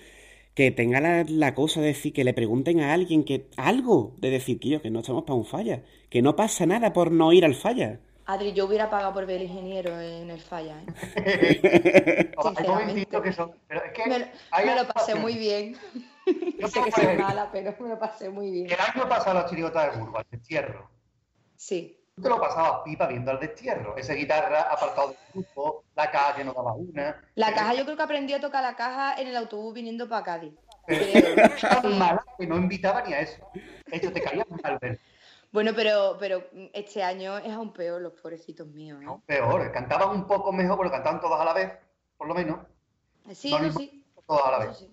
que 0.55 0.71
tenga 0.73 1.01
la, 1.25 1.55
cosa 1.55 1.81
de 1.81 1.87
decir, 1.87 2.13
que 2.13 2.25
le 2.25 2.35
pregunten 2.35 2.81
a 2.81 2.93
alguien 2.93 3.25
que 3.25 3.47
algo 3.57 4.15
de 4.19 4.31
decir, 4.31 4.59
tío, 4.59 4.83
que 4.83 4.91
no 4.91 5.01
estamos 5.01 5.23
para 5.23 5.37
un 5.37 5.45
falla, 5.45 5.83
que 6.09 6.21
no 6.21 6.35
pasa 6.37 6.67
nada 6.67 6.93
por 6.93 7.13
no 7.13 7.33
ir 7.33 7.45
al 7.45 7.55
falla. 7.55 8.01
Adri, 8.27 8.53
yo 8.53 8.67
hubiera 8.67 8.91
pagado 8.91 9.15
por 9.15 9.27
ver 9.27 9.37
el 9.37 9.45
ingeniero 9.45 10.01
en 10.01 10.31
el 10.31 10.41
falla. 10.41 10.83
¿eh? 11.17 12.31
que 13.23 13.33
son, 13.33 13.53
pero 13.69 13.83
es 13.85 13.93
que 13.93 14.09
me, 14.09 14.19
lo 14.75 14.89
pasé 14.93 15.15
muy 15.15 15.35
bien. 15.35 15.77
Yo 16.59 16.69
sé 16.69 16.83
que 16.83 16.93
soy 16.93 17.17
mala, 17.17 17.51
pero 17.53 17.75
me 17.81 17.89
lo 17.89 17.99
pasé 17.99 18.29
muy 18.29 18.51
bien. 18.51 18.67
El 18.67 18.79
año 18.81 19.09
pasado 19.09 19.35
la 19.35 19.47
chirigota 19.47 19.91
de 19.91 19.99
Burgos, 19.99 20.23
el 20.31 20.39
destierro. 20.39 20.91
Sí 21.57 22.01
te 22.21 22.29
lo 22.29 22.41
pasabas 22.41 22.83
pipa 22.85 23.07
viendo 23.07 23.31
al 23.31 23.41
destierro. 23.41 23.97
Esa 23.97 24.15
guitarra 24.15 24.63
apartado 24.63 25.09
del 25.09 25.17
grupo, 25.33 25.85
la 25.95 26.11
caja 26.11 26.37
que 26.37 26.45
no 26.45 26.53
daba 26.53 26.75
una. 26.75 27.23
La 27.35 27.55
caja, 27.55 27.75
yo 27.75 27.85
creo 27.85 27.97
que 27.97 28.03
aprendí 28.03 28.33
a 28.33 28.41
tocar 28.41 28.63
la 28.63 28.77
caja 28.77 29.21
en 29.21 29.29
el 29.29 29.37
autobús 29.37 29.75
viniendo 29.75 30.09
para 30.09 30.25
Cádiz. 30.25 30.55
tan 31.61 31.99
mala 31.99 32.25
que 32.39 32.47
no 32.47 32.57
invitaba 32.57 33.03
ni 33.03 33.15
a 33.15 33.21
eso. 33.21 33.43
Esto 33.87 34.13
te 34.13 34.23
caía 34.23 34.45
mal 34.63 34.79
ver. 34.81 35.01
Bueno, 35.53 35.73
pero, 35.75 36.17
pero 36.19 36.45
este 36.73 37.03
año 37.03 37.39
es 37.39 37.53
aún 37.53 37.73
peor, 37.73 38.01
los 38.01 38.13
pobrecitos 38.13 38.67
míos. 38.69 39.03
¿eh? 39.03 39.07
Aún 39.07 39.21
peor, 39.23 39.73
cantaban 39.73 40.11
un 40.11 40.27
poco 40.27 40.53
mejor, 40.53 40.79
pero 40.79 40.91
cantaban 40.91 41.21
todas 41.21 41.41
a 41.41 41.45
la 41.45 41.53
vez, 41.53 41.73
por 42.17 42.29
lo 42.29 42.35
menos. 42.35 42.61
Sí, 43.33 43.51
no, 43.51 43.73
sí. 43.73 44.05
Todas 44.27 44.47
a 44.47 44.51
la 44.53 44.59
vez. 44.67 44.87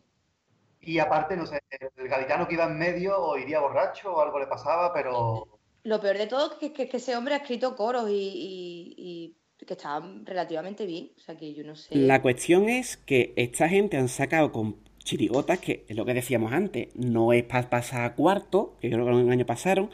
Y 0.88 1.00
aparte, 1.00 1.36
no 1.36 1.46
sé, 1.46 1.62
el 1.98 2.08
gaditano 2.08 2.48
que 2.48 2.54
iba 2.54 2.64
en 2.64 2.78
medio 2.78 3.20
o 3.20 3.38
iría 3.38 3.60
borracho 3.60 4.14
o 4.14 4.22
algo 4.22 4.40
le 4.40 4.48
pasaba, 4.48 4.94
pero 4.94 5.46
lo 5.84 6.00
peor 6.00 6.18
de 6.18 6.28
todo 6.28 6.58
es 6.62 6.72
que, 6.72 6.90
ese 6.92 7.16
hombre 7.18 7.34
ha 7.34 7.38
escrito 7.38 7.76
coros 7.76 8.10
y, 8.10 9.36
que 9.58 9.74
estaban 9.74 10.26
relativamente 10.26 10.86
bien. 10.86 11.12
O 11.18 11.20
sea 11.20 11.36
que 11.38 11.54
yo 11.54 11.66
no 11.66 11.76
sé. 11.76 11.94
La 11.96 12.22
cuestión 12.22 12.70
es 12.70 12.96
que 12.96 13.34
esta 13.36 13.68
gente 13.68 13.98
han 13.98 14.08
sacado 14.08 14.54
con 14.54 14.78
chirigotas, 15.00 15.60
que 15.60 15.84
es 15.90 15.96
lo 15.98 16.06
que 16.06 16.14
decíamos 16.14 16.54
antes, 16.54 16.96
no 16.96 17.34
es 17.34 17.44
para 17.44 17.70
pasar 17.70 18.06
a 18.06 18.16
cuarto, 18.16 18.78
que 18.80 18.90
creo 18.90 19.06
que 19.06 19.12
un 19.12 19.32
año 19.32 19.46
pasaron, 19.46 19.90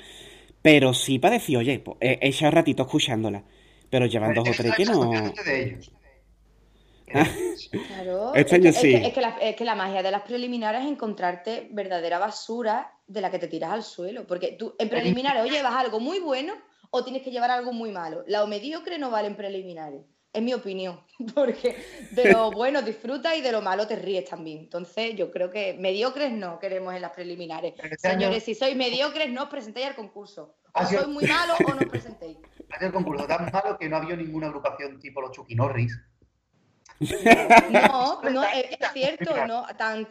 Pero 0.62 0.94
sí 0.94 1.18
para 1.18 1.36
decir, 1.36 1.58
oye, 1.58 1.80
pues, 1.80 1.98
he 2.02 2.20
echado 2.22 2.52
ratito 2.52 2.84
escuchándola. 2.84 3.44
Pero 3.90 4.06
llevan 4.06 4.36
dos 4.36 4.48
o 4.48 4.52
tres 4.52 4.76
que 4.76 4.86
no. 4.86 5.12
Claro, 7.88 8.36
este 8.36 8.56
año 8.56 8.70
es, 8.70 8.76
que, 8.76 8.82
sí. 8.82 8.94
es, 8.94 9.14
que, 9.14 9.22
la, 9.22 9.38
es, 9.42 9.56
que, 9.56 9.66
la, 9.66 9.74
magia 9.74 10.04
de 10.04 10.12
las 10.12 10.22
preliminares 10.22 10.84
es 10.84 10.88
encontrarte 10.88 11.70
verdadera 11.72 12.20
basura 12.20 12.94
de 13.08 13.22
la 13.22 13.32
que 13.32 13.40
te 13.40 13.48
tiras 13.48 13.72
al 13.72 13.84
suelo. 13.84 14.28
Porque 14.28 14.52
tú 14.52 14.76
en 14.78 14.90
preliminares 14.90 15.44
o 15.44 15.48
llevas 15.48 15.74
algo 15.74 16.00
muy 16.00 16.20
bueno 16.20 16.54
o 16.92 17.04
tienes 17.04 17.24
que 17.24 17.32
llevar 17.32 17.50
algo 17.50 17.74
muy 17.74 17.92
malo. 17.92 18.24
La 18.28 18.44
o 18.44 18.48
mediocre 18.48 19.00
no 19.00 19.10
vale 19.10 19.28
en 19.28 19.36
preliminares 19.36 20.02
es 20.34 20.42
mi 20.42 20.54
opinión, 20.54 21.00
porque 21.36 21.76
de 22.12 22.32
lo 22.32 22.52
bueno 22.52 22.82
disfrutas 22.82 23.38
y 23.38 23.42
de 23.42 23.52
lo 23.52 23.62
malo 23.62 23.88
te 23.88 23.96
ríes 23.96 24.26
también. 24.26 24.60
Entonces, 24.60 25.16
yo 25.16 25.32
creo 25.32 25.50
que 25.50 25.76
mediocres 25.76 26.32
no 26.32 26.60
queremos 26.60 26.94
en 26.96 27.02
las 27.02 27.12
preliminares. 27.12 27.74
Este 27.78 28.10
Señores, 28.10 28.44
si 28.44 28.56
sois 28.56 28.76
mediocres, 28.76 29.32
no 29.32 29.44
os 29.44 29.50
presentéis 29.50 29.88
al 29.88 29.96
concurso. 29.96 30.56
O 30.74 30.86
sois 30.86 31.08
muy 31.08 31.26
malos 31.26 31.58
o 31.66 31.74
no 31.74 31.82
os 31.82 31.86
presentéis. 31.86 32.38
Ha 32.72 32.84
el 32.84 32.92
concurso 32.92 33.28
tan 33.28 33.52
malo 33.52 33.78
que 33.78 33.88
no 33.88 33.98
había 33.98 34.16
ninguna 34.16 34.48
agrupación 34.48 35.00
tipo 35.00 35.22
los 35.22 35.32
Chucky 35.32 35.54
Norris. 35.54 35.96
No, 37.00 38.22
no 38.32 38.44
es, 38.44 38.78
cierto, 38.94 39.46
no, 39.46 39.66
tan, 39.78 40.08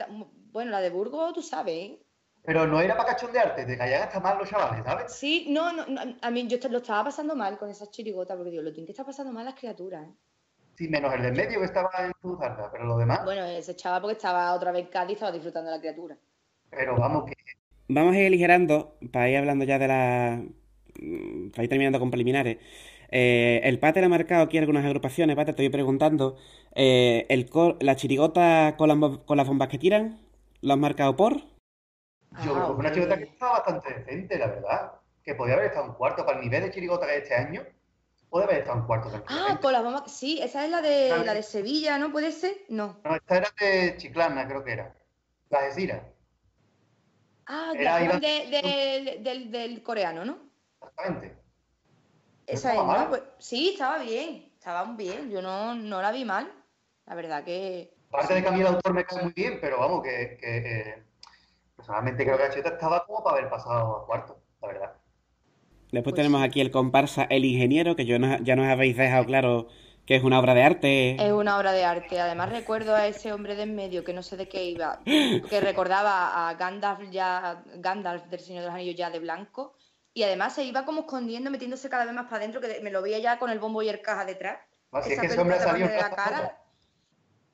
bueno, 0.53 0.71
la 0.71 0.81
de 0.81 0.91
Burgos, 0.91 1.33
tú 1.33 1.43
sabes, 1.43 1.75
¿eh? 1.75 2.03
Pero 2.45 2.67
no 2.67 2.81
era 2.81 2.97
para 2.97 3.11
cachondearte, 3.11 3.65
te 3.65 3.79
caían 3.79 4.03
hasta 4.03 4.19
mal 4.19 4.37
los 4.37 4.51
chavales, 4.51 4.85
¿sabes? 4.85 5.13
Sí, 5.13 5.47
no, 5.51 5.73
no, 5.73 6.17
a 6.21 6.31
mí 6.31 6.47
yo 6.49 6.59
lo 6.69 6.79
estaba 6.79 7.05
pasando 7.05 7.37
mal 7.37 7.57
con 7.57 7.71
esas 7.71 7.91
chirigotas, 7.91 8.37
porque 8.37 8.51
digo, 8.51 8.63
lo 8.63 8.73
tienen 8.73 8.87
que 8.87 8.93
estar 8.93 9.07
pasando 9.07 9.33
mal 9.33 9.45
las 9.45 9.55
criaturas, 9.55 10.09
¿eh? 10.09 10.13
Sí, 10.77 10.89
menos 10.89 11.15
el 11.15 11.23
del 11.23 11.35
medio 11.35 11.61
que 11.61 11.67
estaba 11.67 11.91
en 12.01 12.13
su 12.21 12.37
zarza, 12.37 12.71
pero 12.73 12.85
lo 12.85 12.97
demás. 12.97 13.25
Bueno, 13.25 13.45
ese 13.45 13.77
chaval 13.77 14.01
porque 14.01 14.17
estaba 14.17 14.55
otra 14.55 14.73
vez 14.73 14.87
en 14.87 14.91
Cádiz 14.91 15.11
y 15.11 15.13
estaba 15.15 15.33
disfrutando 15.33 15.71
de 15.71 15.77
la 15.77 15.81
criatura. 15.81 16.17
Pero 16.71 16.97
vamos 16.97 17.27
que. 17.27 17.35
Vamos 17.89 18.15
a 18.15 18.19
ir 18.19 18.27
aligerando, 18.27 18.97
para 19.13 19.29
ir 19.29 19.37
hablando 19.37 19.65
ya 19.65 19.79
de 19.79 19.89
la. 19.89 20.43
Para 21.53 21.63
ir 21.63 21.69
terminando 21.69 22.01
con 22.01 22.11
preliminares. 22.11 22.59
Eh, 23.11 23.61
el 23.65 23.79
Pater 23.79 24.05
ha 24.05 24.09
marcado 24.09 24.45
aquí 24.45 24.57
algunas 24.57 24.87
agrupaciones, 24.87 25.37
Pater, 25.37 25.55
te 25.55 25.63
estoy 25.63 25.73
preguntando. 25.73 26.39
Eh, 26.75 27.27
el 27.29 27.51
la 27.81 27.97
chirigota 27.97 28.77
con 28.77 28.89
las, 28.89 29.19
con 29.19 29.37
las 29.37 29.47
bombas 29.47 29.69
que 29.69 29.79
tiran, 29.79 30.19
¿lo 30.63 30.73
has 30.73 30.79
marcado 30.79 31.17
por? 31.17 31.37
Yo 32.45 32.55
creo 32.55 32.67
que 32.67 32.73
una 32.73 32.93
chirigota 32.93 33.19
que 33.19 33.25
estaba 33.25 33.53
bastante 33.59 33.95
decente, 33.95 34.39
la 34.39 34.47
verdad. 34.47 34.93
Que 35.23 35.35
podía 35.35 35.55
haber 35.55 35.67
estado 35.67 35.87
un 35.87 35.95
cuarto 35.95 36.25
para 36.25 36.39
el 36.39 36.45
nivel 36.45 36.63
de 36.63 36.71
chirigota 36.71 37.07
que 37.07 37.13
hay 37.13 37.19
este 37.19 37.35
año. 37.35 37.63
Puede 38.31 38.47
haber 38.47 38.59
estado 38.61 38.79
un 38.79 38.87
cuarto. 38.87 39.11
Ah, 39.29 39.59
con 39.61 39.73
las 39.73 39.85
bombas. 39.85 40.11
Sí, 40.11 40.41
esa 40.41 40.65
es 40.65 40.71
la 40.71 40.81
de, 40.81 41.25
la 41.25 41.35
de 41.35 41.43
Sevilla, 41.43 41.99
¿no? 41.99 42.11
¿Puede 42.11 42.33
ser? 42.33 42.57
No. 42.69 42.99
No, 43.05 43.15
esta 43.15 43.37
era 43.37 43.49
de 43.61 43.97
Chiclana, 43.99 44.49
creo 44.49 44.65
que 44.65 44.73
era. 44.73 44.97
La 45.51 45.63
de 45.63 45.73
Cira. 45.73 46.09
Ah, 47.47 47.73
era 47.77 47.99
de, 47.99 49.21
del, 49.21 49.51
del, 49.51 49.83
coreano, 49.83 50.25
¿no? 50.25 50.39
Exactamente. 50.81 51.37
Esa 52.47 52.73
es, 52.73 52.79
¿no? 52.79 53.09
Pues, 53.11 53.23
sí, 53.39 53.71
estaba 53.75 53.99
bien. 53.99 54.51
Estaba 54.57 54.85
bien. 54.95 55.31
Yo 55.31 55.43
no, 55.43 55.75
no 55.75 56.01
la 56.01 56.11
vi 56.11 56.25
mal. 56.25 56.51
La 57.13 57.17
verdad 57.17 57.45
que. 57.45 57.93
Parte 58.11 58.33
de 58.33 58.43
cambio 58.43 58.65
de 58.65 58.75
autor 58.75 58.95
me 58.95 59.05
cae 59.05 59.23
muy 59.23 59.35
bien, 59.35 59.59
pero 59.61 59.79
vamos, 59.79 60.03
que, 60.03 60.39
que 60.41 60.57
eh, 60.57 61.03
Personalmente 61.77 62.25
creo 62.25 62.39
que 62.39 62.49
Cheta 62.55 62.71
estaba 62.71 63.05
como 63.05 63.23
para 63.23 63.37
haber 63.37 63.51
pasado 63.51 63.99
a 63.99 64.07
cuarto, 64.07 64.39
la 64.63 64.69
verdad. 64.69 64.93
Después 65.91 66.05
pues 66.05 66.15
tenemos 66.15 66.43
aquí 66.43 66.63
el 66.63 66.71
comparsa 66.71 67.25
El 67.25 67.45
Ingeniero, 67.45 67.97
que 67.97 68.07
yo 68.07 68.17
ya 68.17 68.57
nos 68.57 68.67
habéis 68.67 68.97
dejado 68.97 69.27
claro 69.27 69.67
que 70.07 70.17
es 70.17 70.25
una 70.25 70.41
obra 70.41 70.55
de 70.55 70.63
arte. 70.63 71.23
Es 71.23 71.33
una 71.33 71.59
obra 71.59 71.73
de 71.73 71.85
arte. 71.85 72.19
Además 72.19 72.49
recuerdo 72.49 72.95
a 72.95 73.07
ese 73.07 73.31
hombre 73.31 73.57
de 73.57 73.65
en 73.65 73.75
medio 73.75 74.05
que 74.05 74.15
no 74.15 74.23
sé 74.23 74.39
de 74.39 74.49
qué 74.49 74.65
iba, 74.65 75.01
que 75.05 75.61
recordaba 75.61 76.49
a 76.49 76.55
Gandalf 76.55 77.11
ya, 77.11 77.63
Gandalf 77.75 78.25
del 78.29 78.41
Señor 78.41 78.63
de 78.63 78.69
los 78.69 78.75
Anillos 78.75 78.97
ya 78.97 79.11
de 79.11 79.19
blanco. 79.19 79.75
Y 80.15 80.23
además 80.23 80.55
se 80.55 80.65
iba 80.65 80.87
como 80.87 81.03
escondiendo, 81.03 81.51
metiéndose 81.51 81.91
cada 81.91 82.07
vez 82.07 82.15
más 82.15 82.25
para 82.25 82.39
adentro, 82.39 82.63
que 82.63 82.81
me 82.81 82.91
lo 82.91 83.03
veía 83.03 83.19
ya 83.19 83.39
con 83.39 83.51
el 83.51 83.59
bombo 83.59 83.83
y 83.83 83.91
el 83.91 84.01
caja 84.01 84.25
detrás. 84.25 84.61
es 85.05 85.21
que 85.21 85.27
ese 85.27 85.39
hombre 85.39 85.59
salió. 85.59 85.91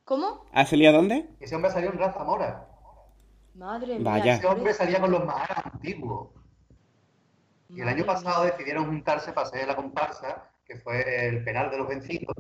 ¿Cómo? 0.09 0.47
¿Ha 0.55 0.65
salido 0.65 0.91
dónde? 0.91 1.29
Ese 1.39 1.55
hombre 1.55 1.71
salió 1.71 1.93
en 1.93 1.99
Raza 1.99 2.25
Mora. 2.25 2.67
Madre 3.53 3.99
mía. 3.99 4.37
Ese 4.37 4.47
hombre 4.47 4.73
salía 4.73 5.03
con 5.03 5.11
los 5.11 5.23
más 5.23 5.47
antiguos. 5.63 6.31
Y 7.69 7.83
el 7.83 7.89
año 7.89 8.07
pasado 8.07 8.45
decidieron 8.45 8.87
juntarse 8.87 9.35
para 9.35 9.47
hacer 9.47 9.69
la 9.69 9.77
comparsa, 9.77 10.51
que 10.65 10.77
fue 10.77 11.29
el 11.29 11.45
penal 11.45 11.71
de 11.71 11.77
los 11.77 11.89
vencidos. 11.89 12.35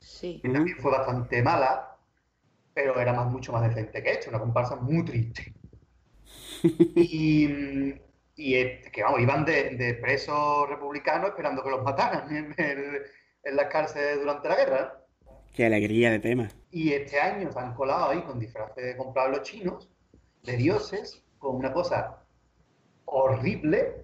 Sí. 0.00 0.38
Que 0.42 0.50
también 0.50 0.76
fue 0.80 0.90
bastante 0.90 1.42
mala, 1.42 1.96
pero 2.74 3.00
era 3.00 3.14
más, 3.14 3.32
mucho 3.32 3.52
más 3.52 3.62
decente 3.66 4.02
que 4.02 4.10
esto, 4.10 4.28
una 4.28 4.40
comparsa 4.40 4.76
muy 4.76 5.02
triste. 5.02 5.54
y, 6.94 7.94
que 8.36 9.02
vamos, 9.02 9.18
iban 9.18 9.46
de, 9.46 9.98
presos 10.02 10.68
republicanos 10.68 11.30
esperando 11.30 11.62
que 11.62 11.70
los 11.70 11.82
mataran 11.82 12.36
en, 12.36 12.54
en 12.58 13.56
las 13.56 13.66
cárceles 13.68 14.18
durante 14.20 14.50
la 14.50 14.56
guerra. 14.56 15.01
Qué 15.52 15.66
alegría 15.66 16.10
de 16.10 16.18
tema. 16.18 16.48
Y 16.70 16.92
este 16.92 17.20
año 17.20 17.52
se 17.52 17.58
han 17.58 17.74
colado 17.74 18.10
ahí 18.10 18.22
con 18.22 18.38
disfraces 18.38 18.84
de 18.84 18.96
comprar 18.96 19.30
los 19.30 19.42
chinos 19.42 19.88
de 20.42 20.56
dioses 20.56 21.22
con 21.38 21.56
una 21.56 21.72
cosa 21.72 22.24
horrible, 23.04 24.02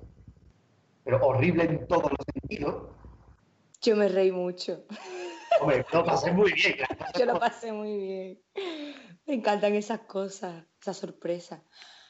pero 1.04 1.24
horrible 1.24 1.64
en 1.64 1.86
todos 1.86 2.10
los 2.10 2.26
sentidos. 2.32 2.90
Yo 3.80 3.96
me 3.96 4.08
reí 4.08 4.30
mucho. 4.30 4.84
Hombre, 5.60 5.86
lo 5.92 6.04
pasé 6.04 6.32
muy 6.32 6.52
bien. 6.52 6.76
Yo 7.18 7.24
lo 7.24 7.38
pasé 7.38 7.72
muy 7.72 7.96
bien. 7.96 8.42
Me 9.26 9.34
encantan 9.34 9.74
esas 9.74 10.00
cosas, 10.00 10.64
esas 10.80 10.96
sorpresas. 10.96 11.60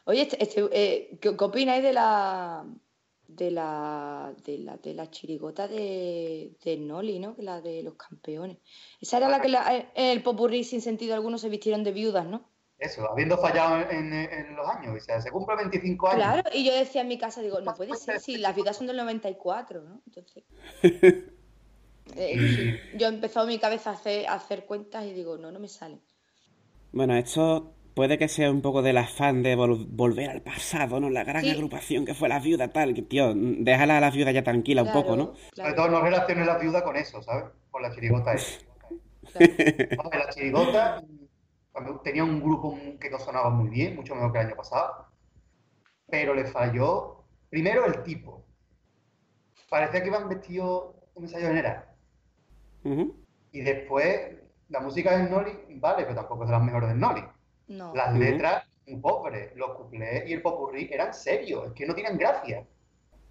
Oye, 0.05 0.23
este, 0.23 0.43
este 0.43 0.69
eh, 0.73 1.19
¿qué, 1.21 1.29
opináis 1.29 1.83
de 1.83 1.93
la 1.93 2.67
de 3.29 3.51
la 3.51 4.35
de 4.45 4.59
la, 4.59 4.77
de 4.79 4.95
la 4.95 5.11
chirigota 5.11 5.69
de, 5.69 6.57
de 6.65 6.77
Noli, 6.79 7.21
¿no? 7.21 7.37
La 7.39 7.61
de 7.61 7.83
los 7.83 7.95
campeones. 7.95 8.59
Esa 9.01 9.19
era 9.19 9.29
la 9.29 9.41
que 9.41 9.49
la, 9.49 9.91
el 9.95 10.23
popurrí 10.23 10.65
sin 10.65 10.81
sentido 10.81 11.15
alguno 11.15 11.39
se 11.39 11.49
vistieron 11.49 11.85
de 11.85 11.93
viudas, 11.93 12.27
¿no? 12.27 12.49
eso, 12.79 13.11
habiendo 13.11 13.37
fallado 13.39 13.91
en, 13.91 14.55
los 14.55 14.69
años, 14.69 14.97
o 14.97 15.01
sea, 15.01 15.21
se 15.21 15.31
cumple 15.31 15.57
25 15.57 16.09
años. 16.09 16.17
Claro, 16.17 16.51
y 16.55 16.65
yo 16.65 16.73
decía 16.73 17.03
en 17.03 17.09
mi 17.09 17.19
casa, 17.19 17.43
digo, 17.43 17.61
no 17.61 17.75
puede 17.75 17.97
ser, 17.97 18.21
si 18.21 18.39
las 18.39 18.55
vidas 18.55 18.77
son 18.77 18.87
del 18.87 18.97
94, 18.97 19.83
¿no? 19.83 20.01
Entonces. 20.07 20.45
Eh, 22.17 22.81
yo 22.97 23.07
he 23.07 23.11
empezado 23.11 23.47
mi 23.47 23.59
cabeza 23.59 23.91
a 23.91 23.93
hacer, 23.93 24.27
a 24.29 24.33
hacer 24.33 24.65
cuentas 24.65 25.05
y 25.05 25.13
digo, 25.13 25.37
no, 25.37 25.53
no 25.53 25.61
me 25.61 25.69
sale. 25.69 26.01
Bueno, 26.91 27.15
esto 27.15 27.75
puede 27.99 28.17
que 28.17 28.29
sea 28.29 28.49
un 28.49 28.63
poco 28.63 28.81
del 28.81 28.97
afán 28.97 29.43
de 29.43 29.57
volver 29.57 30.31
al 30.31 30.41
pasado, 30.41 31.01
¿no? 31.01 31.11
La 31.11 31.25
gran 31.25 31.45
agrupación 31.45 32.05
que 32.05 32.15
fue 32.15 32.29
la 32.29 32.39
viuda, 32.39 32.69
tal, 32.69 32.95
que, 32.95 33.03
tío, 33.03 33.33
déjala 33.35 33.97
a 33.97 34.01
la 34.01 34.13
viuda 34.13 34.31
ya 34.31 34.45
tranquila 34.45 34.85
un 34.85 34.93
poco, 34.93 35.17
¿no? 35.17 35.35
Sobre 35.53 35.73
todo 35.73 35.89
no 35.89 36.01
relaciones 36.01 36.47
la 36.47 36.59
viuda 36.59 36.85
con 36.85 36.95
eso, 36.95 37.21
¿sabes? 37.23 37.47
Con 37.73 37.83
la 37.83 37.93
chirigota 37.93 38.35
esa. 38.35 38.61
la 39.41 40.29
chirigota 40.31 41.03
tenía 42.05 42.23
un 42.23 42.41
grupo 42.41 42.79
que 43.01 43.11
no 43.11 43.19
sonaba 43.19 43.51
muy 43.51 43.69
bien, 43.69 43.97
mucho 43.97 44.15
mejor 44.15 44.31
que 44.31 44.39
el 44.39 44.47
año 44.47 44.57
pasado, 44.57 45.09
pero 46.09 46.35
le 46.35 46.45
falló 46.45 47.25
primero 47.51 47.85
el 47.85 48.05
tipo. 48.05 48.47
Parecía 49.69 50.03
que 50.03 50.07
iban 50.07 50.29
vestidos 50.29 50.95
un 51.15 51.25
ensayo 51.25 51.49
general. 51.49 51.85
Y 53.51 53.61
después, 53.61 54.37
la 54.69 54.79
música 54.79 55.19
del 55.19 55.29
Noli, 55.29 55.51
vale, 55.81 56.05
pero 56.05 56.15
tampoco 56.15 56.45
es 56.45 56.51
de 56.51 56.53
las 56.53 56.63
mejores 56.63 56.91
del 56.91 57.01
Noli. 57.01 57.25
Las 57.69 58.15
letras, 58.15 58.65
un 58.87 59.01
pobre, 59.01 59.53
los 59.55 59.77
cuplés 59.77 60.29
y 60.29 60.33
el 60.33 60.43
popurrí 60.43 60.89
eran 60.91 61.13
serios, 61.13 61.67
es 61.67 61.73
que 61.73 61.87
no 61.87 61.95
tienen 61.95 62.17
gracia. 62.17 62.65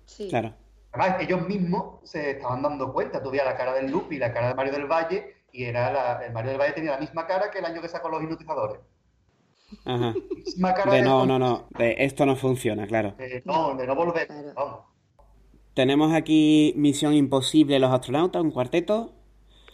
Sí. 0.06 0.30
Claro. 0.30 0.54
Además, 0.92 1.22
ellos 1.22 1.48
mismos 1.48 2.10
se 2.10 2.32
estaban 2.32 2.62
dando 2.62 2.94
cuenta. 2.94 3.22
Tú 3.22 3.32
la 3.32 3.56
cara 3.56 3.74
del 3.74 3.92
Lupi 3.92 4.16
y 4.16 4.20
la 4.20 4.34
cara 4.34 4.50
de 4.50 4.56
Mario 4.56 4.74
del 4.74 4.86
Valle 4.86 5.36
y 5.52 5.64
era 5.64 5.92
la, 5.92 6.26
el 6.26 6.34
Mario 6.34 6.52
del 6.52 6.60
Valle 6.60 6.74
tenía 6.74 6.92
la 6.92 7.00
misma 7.00 7.26
cara 7.26 7.50
que 7.52 7.60
el 7.60 7.66
año 7.66 7.82
que 7.82 7.90
sacó 7.90 8.10
los 8.10 8.22
hipnotizadores. 8.22 8.80
Ajá. 9.86 10.14
de, 10.90 11.02
no, 11.02 11.26
no, 11.26 11.38
no, 11.38 11.68
de 11.78 11.96
esto 12.00 12.26
no 12.26 12.36
funciona, 12.36 12.88
claro. 12.88 13.16
no, 13.44 13.76
de 13.76 13.86
no 13.86 13.96
volver, 13.96 14.28
vamos. 14.56 14.86
Tenemos 15.74 16.14
aquí 16.14 16.74
Misión 16.78 17.14
Imposible, 17.14 17.78
los 17.80 17.92
astronautas, 17.92 18.42
un 18.42 18.52
cuarteto. 18.52 19.14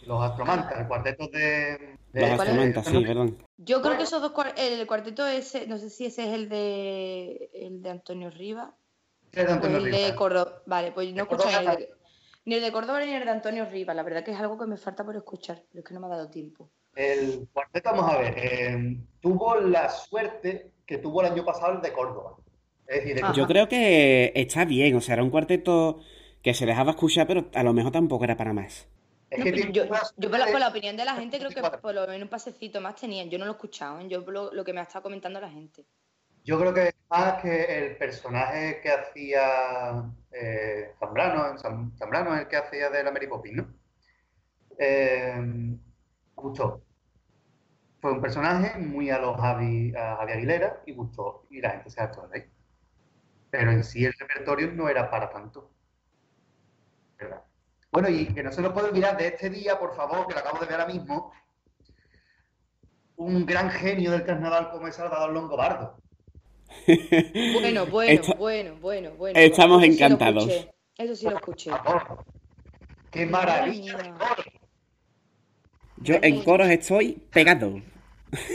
Los 0.06 0.22
astromantas, 0.22 0.78
el 0.78 0.86
cuarteto 0.86 1.28
de... 1.28 1.96
sí, 2.14 3.04
perdón. 3.04 3.38
Yo 3.56 3.82
creo 3.82 3.96
que 3.96 4.04
esos 4.04 4.22
dos, 4.22 4.32
el 4.56 4.86
cuarteto 4.86 5.26
ese, 5.26 5.66
no 5.66 5.78
sé 5.78 5.90
si 5.90 6.06
ese 6.06 6.28
es 6.28 6.34
el 6.34 6.48
de, 6.48 7.50
el 7.52 7.82
de 7.82 7.90
Antonio 7.90 8.30
Riva. 8.30 8.74
El 9.32 9.46
de 9.46 9.52
Antonio 9.52 9.78
el 9.78 9.90
de 9.90 10.14
Córdoba. 10.14 10.62
Vale, 10.66 10.92
pues 10.92 11.12
no 11.12 11.22
escucho 11.24 11.48
el, 11.48 11.88
ni 12.44 12.54
el 12.54 12.62
de 12.62 12.72
Córdoba 12.72 13.04
ni 13.04 13.12
el 13.12 13.24
de 13.24 13.30
Antonio 13.30 13.66
Rivas. 13.66 13.96
La 13.96 14.02
verdad 14.02 14.24
que 14.24 14.30
es 14.30 14.38
algo 14.38 14.58
que 14.58 14.66
me 14.66 14.76
falta 14.76 15.04
por 15.04 15.16
escuchar, 15.16 15.62
pero 15.70 15.80
es 15.80 15.84
que 15.84 15.94
no 15.94 16.00
me 16.00 16.06
ha 16.06 16.10
dado 16.10 16.30
tiempo. 16.30 16.70
El 16.94 17.48
cuarteto, 17.52 17.90
vamos 17.90 18.12
a 18.12 18.18
ver, 18.18 18.34
eh, 18.38 18.96
tuvo 19.20 19.56
la 19.56 19.88
suerte 19.88 20.70
que 20.86 20.98
tuvo 20.98 21.22
el 21.22 21.32
año 21.32 21.44
pasado 21.44 21.72
el 21.72 21.82
de 21.82 21.92
Córdoba. 21.92 22.36
Es 22.86 23.04
decir, 23.04 23.22
Yo 23.34 23.46
creo 23.46 23.68
que 23.68 24.32
está 24.36 24.64
bien, 24.64 24.94
o 24.94 25.00
sea, 25.00 25.14
era 25.14 25.22
un 25.24 25.30
cuarteto 25.30 26.00
que 26.42 26.54
se 26.54 26.66
dejaba 26.66 26.90
escuchar, 26.90 27.26
pero 27.26 27.46
a 27.54 27.62
lo 27.62 27.72
mejor 27.72 27.90
tampoco 27.90 28.24
era 28.24 28.36
para 28.36 28.52
más. 28.52 28.86
Yo, 29.72 29.88
por, 29.88 30.58
la, 30.60 30.68
opinión 30.68 30.96
de 30.96 31.04
la 31.04 31.14
gente 31.14 31.38
creo 31.38 31.50
que 31.50 31.78
por 31.78 31.94
lo 31.94 32.06
menos 32.06 32.22
un 32.22 32.28
pasecito 32.28 32.80
más 32.80 32.96
tenían. 32.96 33.28
Yo 33.30 33.38
no 33.38 33.44
lo 33.44 33.52
he 33.52 33.54
escuchado, 33.54 34.00
¿eh? 34.00 34.08
yo 34.08 34.20
lo, 34.20 34.52
lo, 34.52 34.64
que 34.64 34.72
me 34.72 34.80
ha 34.80 34.84
estado 34.84 35.02
comentando 35.02 35.40
la 35.40 35.50
gente. 35.50 35.84
Yo 36.44 36.58
creo 36.58 36.74
que 36.74 36.94
más 37.08 37.40
que 37.42 37.64
el 37.64 37.96
personaje 37.96 38.80
que 38.82 38.90
hacía 38.90 40.12
eh, 40.30 40.94
Zambrano, 40.98 41.58
Zambrano 41.96 42.34
es 42.34 42.42
el 42.42 42.48
que 42.48 42.56
hacía 42.56 42.90
de 42.90 43.02
la 43.02 43.10
Mary 43.10 43.26
Poppins, 43.26 43.56
¿no? 43.56 43.74
Eh, 44.78 45.76
gustó. 46.34 46.82
Fue 48.00 48.12
un 48.12 48.20
personaje 48.20 48.78
muy 48.78 49.08
a 49.08 49.18
los 49.18 49.40
Javi, 49.40 49.94
a 49.96 50.16
Javi 50.16 50.32
Aguilera 50.32 50.82
y 50.84 50.92
gustó, 50.92 51.46
y 51.48 51.62
la 51.62 51.70
gente 51.70 51.88
se 51.88 52.02
hartó 52.02 52.28
de 52.28 52.40
ahí. 52.40 52.50
Pero 53.50 53.70
en 53.70 53.82
sí 53.82 54.04
el 54.04 54.12
repertorio 54.12 54.70
no 54.72 54.88
era 54.88 55.10
para 55.10 55.30
tanto. 55.30 55.70
Bueno, 57.94 58.08
y 58.08 58.26
que 58.26 58.42
no 58.42 58.50
se 58.50 58.60
nos 58.60 58.72
puede 58.72 58.88
olvidar 58.88 59.16
de 59.16 59.28
este 59.28 59.48
día, 59.48 59.78
por 59.78 59.94
favor, 59.94 60.26
que 60.26 60.34
lo 60.34 60.40
acabo 60.40 60.58
de 60.58 60.66
ver 60.66 60.80
ahora 60.80 60.92
mismo, 60.92 61.32
un 63.14 63.46
gran 63.46 63.70
genio 63.70 64.10
del 64.10 64.24
carnaval 64.24 64.72
como 64.72 64.88
es 64.88 64.96
Salvador 64.96 65.32
Longobardo. 65.32 65.96
Bueno, 67.54 67.86
bueno, 67.86 68.22
bueno, 68.36 68.76
bueno, 68.80 69.10
bueno. 69.12 69.38
Estamos 69.38 69.84
encantados. 69.84 70.66
Eso 70.98 71.14
sí 71.14 71.24
lo 71.26 71.36
escuché. 71.36 71.70
¡Qué 73.12 73.26
maravilla! 73.26 73.96
Yo 75.98 76.16
en 76.20 76.42
coros 76.42 76.68
estoy 76.68 77.12
pegado. 77.30 77.80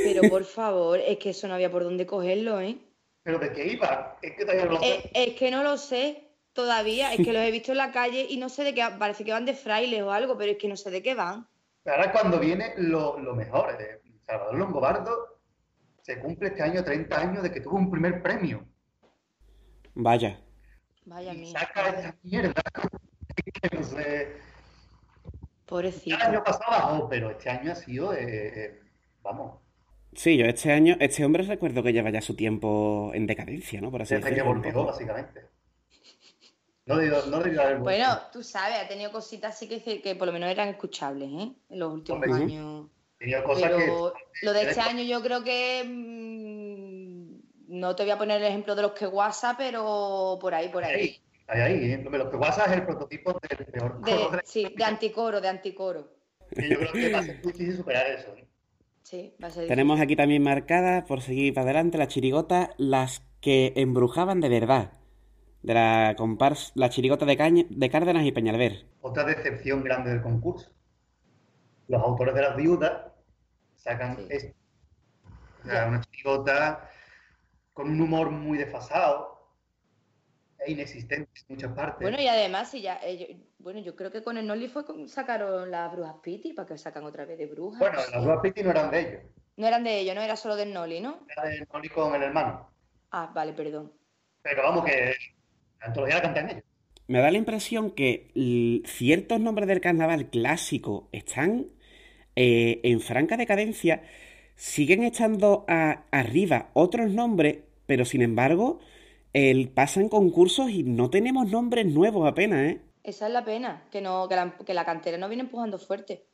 Pero 0.04 0.30
por 0.30 0.43
favor, 0.60 0.99
es 0.99 1.17
que 1.17 1.30
eso 1.30 1.47
no 1.47 1.54
había 1.54 1.71
por 1.71 1.86
dónde 1.86 2.06
cogerlo, 2.06 2.60
¿eh? 2.60 2.78
¿Pero 3.23 3.39
de 3.39 3.54
qué 3.54 3.67
iba? 3.67 4.17
Es 4.21 4.36
que 4.36 4.43
todavía 4.43 4.65
no 4.65 4.71
lo 4.73 4.80
sé. 4.82 4.95
Eh, 4.95 5.12
es, 5.13 5.34
que 5.36 5.49
no 5.49 5.63
lo 5.63 5.78
sé 5.78 6.29
todavía. 6.60 7.13
Es 7.13 7.26
que 7.26 7.32
los 7.32 7.41
he 7.41 7.52
visto 7.52 7.72
en 7.72 7.78
la 7.78 7.91
calle 7.91 8.26
y 8.30 8.38
no 8.38 8.50
sé 8.50 8.63
de 8.63 8.74
qué. 8.74 8.84
Parece 8.98 9.24
que 9.24 9.32
van 9.32 9.45
de 9.45 9.54
frailes 9.54 10.02
o 10.02 10.12
algo, 10.12 10.38
pero 10.38 10.52
es 10.52 10.58
que 10.58 10.67
no 10.67 10.76
sé 10.76 10.91
de 10.91 11.02
qué 11.02 11.15
van. 11.15 11.48
Ahora 11.86 12.12
cuando 12.12 12.39
viene 12.39 12.74
lo, 12.78 13.17
mejor. 13.34 13.78
Eh, 13.80 14.02
Salvador 14.26 14.60
Longobardo 14.60 15.39
se 16.02 16.19
cumple 16.19 16.50
este 16.50 16.62
año 16.62 16.84
30 16.84 17.19
años 17.19 17.43
de 17.43 17.52
que 17.52 17.62
tuvo 17.62 17.78
un 17.78 17.89
primer 17.89 18.22
premio. 18.22 18.65
Vaya. 19.95 20.39
Vaya 21.06 21.34
mía. 21.34 21.58
Saca 21.58 21.89
esta 21.89 22.15
mierda. 22.24 22.62
que 23.62 23.69
no 23.78 23.84
sé. 23.84 24.28
Pobrecito. 25.65 26.15
El 26.17 26.22
año 26.22 26.43
pasado 26.43 26.72
bajó, 26.72 27.10
pero 27.10 27.32
este 27.32 27.50
año 27.50 27.72
ha 27.72 27.76
sido. 27.76 28.13
Eh, 28.13 28.65
eh, 28.65 28.80
vamos. 29.22 29.60
Sí, 30.13 30.38
yo 30.38 30.45
este 30.45 30.72
año, 30.72 30.98
este 31.00 31.24
hombre 31.24 31.43
recuerdo 31.43 31.84
que 31.84 31.93
lleva 31.93 32.10
ya 32.10 32.22
su 32.22 32.36
tiempo 32.36 33.12
en 33.13 33.28
decadencia, 33.28 33.80
¿no? 33.80 33.91
Por 33.91 34.02
así 34.02 34.15
Desde 34.15 34.34
que 34.34 34.41
volvió, 34.41 34.84
básicamente. 34.84 35.59
No 36.89 36.97
digo, 36.97 37.17
no 37.28 37.43
digo 37.43 37.62
Bueno, 37.82 38.19
tú 38.34 38.41
sabes, 38.41 38.80
ha 38.80 38.88
tenido 38.88 39.12
cositas 39.12 39.56
así 39.56 39.67
que, 39.67 40.02
que 40.02 40.15
por 40.15 40.25
lo 40.25 40.34
menos 40.34 40.49
eran 40.49 40.69
escuchables, 40.69 41.30
¿eh? 41.30 41.52
En 41.69 41.80
los 41.80 41.93
últimos 41.93 42.28
años. 42.28 42.88
Tenía 43.19 43.43
cosas 43.43 43.71
que... 43.73 43.88
Lo 44.41 44.54
de 44.54 44.63
este 44.63 44.82
año 44.82 45.04
yo 45.04 45.21
creo 45.21 45.43
que... 45.43 45.84
Mm, 45.86 47.78
no 47.80 47.95
te 47.95 48.02
voy 48.02 48.12
a 48.12 48.17
poner 48.17 48.41
el 48.41 48.47
ejemplo 48.47 48.73
de 48.73 48.82
los 48.82 48.93
que 48.93 49.06
WhatsApp, 49.06 49.58
pero 49.60 50.39
por 50.41 50.56
ahí, 50.56 50.69
por 50.69 50.84
ahí. 50.84 51.21
Ahí, 51.45 51.62
ahí, 51.62 51.91
¿eh? 51.91 52.04
Los 52.12 52.30
que 52.30 52.38
WhatsApp 52.38 52.69
es 52.69 52.73
el 52.73 52.86
prototipo 52.88 53.39
del 53.47 53.65
peor 53.67 54.02
de, 54.02 54.41
Sí, 54.43 54.73
de 54.75 54.84
anticoro, 54.84 55.39
de 55.39 55.47
anticoro. 55.47 56.12
yo 56.56 56.80
creo 56.80 56.91
que 56.91 57.13
va 57.13 57.19
a 57.19 57.23
ser 57.23 57.39
difícil 57.39 57.78
superar 57.78 58.08
eso. 58.08 58.34
¿eh? 58.36 58.47
Tenemos 59.67 60.02
aquí 60.02 60.15
también 60.15 60.41
marcadas, 60.41 61.04
por 61.04 61.21
seguir 61.21 61.54
para 61.54 61.65
adelante, 61.65 61.99
la 61.99 62.08
chirigota, 62.08 62.71
las 62.78 63.21
que 63.41 63.73
embrujaban 63.75 64.41
de 64.41 64.49
verdad. 64.49 64.98
De 65.62 65.74
la 65.74 66.15
compars, 66.17 66.72
la 66.76 66.89
chirigota 66.89 67.26
de, 67.26 67.65
de 67.69 67.89
Cárdenas 67.89 68.26
y 68.26 68.32
Peñalver. 68.32 68.86
Otra 69.02 69.24
decepción 69.24 69.84
grande 69.84 70.12
del 70.12 70.22
concurso. 70.22 70.72
Los 71.88 72.02
autores 72.02 72.34
de 72.34 72.41
las 72.41 72.56
viudas 72.56 73.12
sacan 73.76 74.26
esto. 74.30 74.56
una 75.65 76.02
chirigota 76.02 76.89
con 77.74 77.89
un 77.89 78.02
humor 78.02 78.30
muy 78.32 78.58
desfasado, 78.58 79.39
e 80.60 80.72
inexistente 80.72 81.30
en 81.48 81.56
muchas 81.56 81.72
partes. 81.74 82.02
Bueno, 82.02 82.22
y 82.22 82.28
además, 82.28 82.69
si 82.69 82.82
ya, 82.82 83.00
bueno, 83.60 83.80
yo 83.80 83.95
creo 83.95 84.12
que 84.12 84.22
con 84.22 84.38
el 84.38 84.45
Noli 84.45 84.67
fue 84.67 84.84
sacaron 85.08 85.72
las 85.72 85.91
brujas 85.91 86.15
Piti 86.22 86.54
para 86.54 86.67
que 86.67 86.78
sacan 86.78 87.06
otra 87.06 87.26
vez 87.26 87.38
de 87.38 87.48
brujas. 87.48 87.80
Bueno, 87.80 87.98
las 88.12 88.24
brujas 88.24 88.41
Piti 88.41 88.63
no 88.63 88.72
eran 88.72 88.91
de 88.91 89.00
ellos. 89.00 89.22
No 89.56 89.67
eran 89.67 89.84
de 89.84 90.00
ellos, 90.00 90.15
no 90.15 90.22
era 90.22 90.36
solo 90.36 90.56
del 90.56 90.74
Noli, 90.74 91.00
¿no? 91.00 91.26
Era 91.30 91.50
del 91.50 91.67
Noli 91.72 91.89
con 91.89 92.15
el 92.15 92.24
hermano. 92.24 92.69
Ah, 93.12 93.32
vale, 93.34 93.54
perdón. 93.54 93.93
Pero 94.41 94.63
vamos, 94.63 94.86
que 94.86 95.13
la 95.80 95.88
antología 95.88 96.15
la 96.15 96.22
cantan 96.22 96.50
ellos. 96.50 96.63
Me 97.08 97.20
da 97.20 97.32
la 97.32 97.38
impresión 97.38 97.92
que 97.92 98.32
ciertos 98.86 99.39
nombres 99.39 99.68
del 99.68 99.82
carnaval 99.82 100.30
clásico 100.30 101.10
están 101.12 101.68
eh, 102.36 102.80
en 102.84 103.00
franca 103.00 103.36
decadencia, 103.36 104.04
siguen 104.56 105.04
echando 105.04 105.65
arriba 105.68 106.70
otros 106.74 107.10
nombres, 107.10 107.60
pero 107.88 108.06
sin 108.06 108.22
embargo 108.22 108.80
el, 109.34 109.70
pasan 109.70 110.10
concursos 110.10 110.70
y 110.70 110.84
no 110.84 111.10
tenemos 111.10 111.50
nombres 111.50 111.86
nuevos 111.86 112.30
apenas, 112.30 112.60
¿eh? 112.60 112.82
Esa 113.04 113.28
es 113.28 113.34
la 113.34 113.46
pena, 113.46 113.88
que, 113.92 114.02
no, 114.02 114.28
que, 114.28 114.36
la, 114.36 114.56
que 114.58 114.74
la 114.74 114.86
cantera 114.86 115.18
no 115.18 115.28
viene 115.28 115.44
empujando 115.44 115.80
fuerte. 115.80 116.28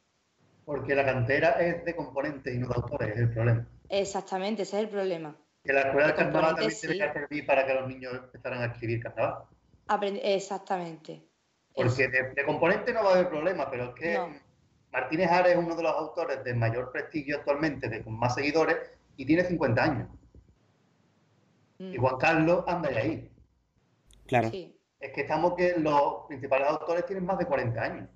Porque 0.65 0.95
la 0.95 1.05
cantera 1.05 1.51
es 1.51 1.85
de 1.85 1.95
componentes 1.95 2.53
y 2.53 2.57
no 2.57 2.67
de 2.67 2.75
autores, 2.75 3.09
es 3.15 3.19
el 3.19 3.33
problema. 3.33 3.67
Exactamente, 3.87 4.63
ese 4.63 4.77
es 4.77 4.83
el 4.83 4.89
problema. 4.89 5.37
Que 5.65 5.73
la 5.73 5.81
escuela 5.81 6.07
de 6.07 6.15
carnaval 6.15 6.55
también 6.55 6.71
sí. 6.71 6.87
debería 6.87 7.11
servir 7.11 7.45
para 7.45 7.65
que 7.65 7.73
los 7.73 7.87
niños 7.87 8.13
empezaran 8.13 8.61
a 8.61 8.65
escribir 8.65 9.01
carnaval. 9.01 9.43
Exactamente. 10.23 11.23
Porque 11.73 12.07
de, 12.07 12.45
componente 12.45 12.93
no 12.93 13.03
va 13.03 13.11
a 13.11 13.13
haber 13.15 13.29
problema, 13.29 13.69
pero 13.69 13.89
es 13.89 13.95
que 13.95 14.19
Martínez 14.91 15.29
Ares 15.29 15.53
es 15.53 15.57
uno 15.57 15.75
de 15.75 15.83
los 15.83 15.91
autores 15.91 16.43
de 16.43 16.53
mayor 16.53 16.91
prestigio 16.91 17.37
actualmente, 17.37 17.89
de 17.89 18.03
con 18.03 18.17
más 18.17 18.35
seguidores, 18.35 18.77
y 19.17 19.25
tiene 19.25 19.43
50 19.43 19.83
años. 19.83 20.09
Mm. 21.79 21.93
Y 21.93 21.97
Juan 21.97 22.17
Carlos 22.17 22.63
anda 22.67 22.89
ahí. 22.89 23.29
Claro. 24.25 24.47
Es 24.47 25.11
que 25.13 25.21
estamos 25.21 25.55
que 25.55 25.75
los 25.77 26.25
principales 26.27 26.67
autores 26.67 27.05
tienen 27.05 27.25
más 27.25 27.37
de 27.37 27.45
40 27.45 27.81
años. 27.81 28.09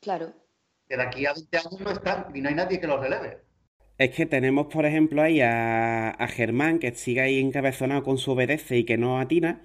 Claro. 0.00 0.32
Que 0.88 0.96
de 0.96 1.02
aquí 1.02 1.26
a 1.26 1.32
20 1.32 1.56
años 1.56 1.80
no 1.80 1.90
están 1.90 2.26
y 2.34 2.40
no 2.40 2.48
hay 2.48 2.54
nadie 2.54 2.80
que 2.80 2.86
los 2.86 3.00
releve. 3.00 3.42
Es 3.98 4.10
que 4.10 4.26
tenemos, 4.26 4.68
por 4.68 4.86
ejemplo, 4.86 5.22
ahí 5.22 5.40
a, 5.40 6.14
Germán, 6.28 6.78
que 6.78 6.94
sigue 6.94 7.20
ahí 7.20 7.40
encabezonado 7.40 8.04
con 8.04 8.16
su 8.16 8.30
obedece 8.30 8.76
y 8.76 8.84
que 8.84 8.96
no 8.96 9.18
atina. 9.18 9.60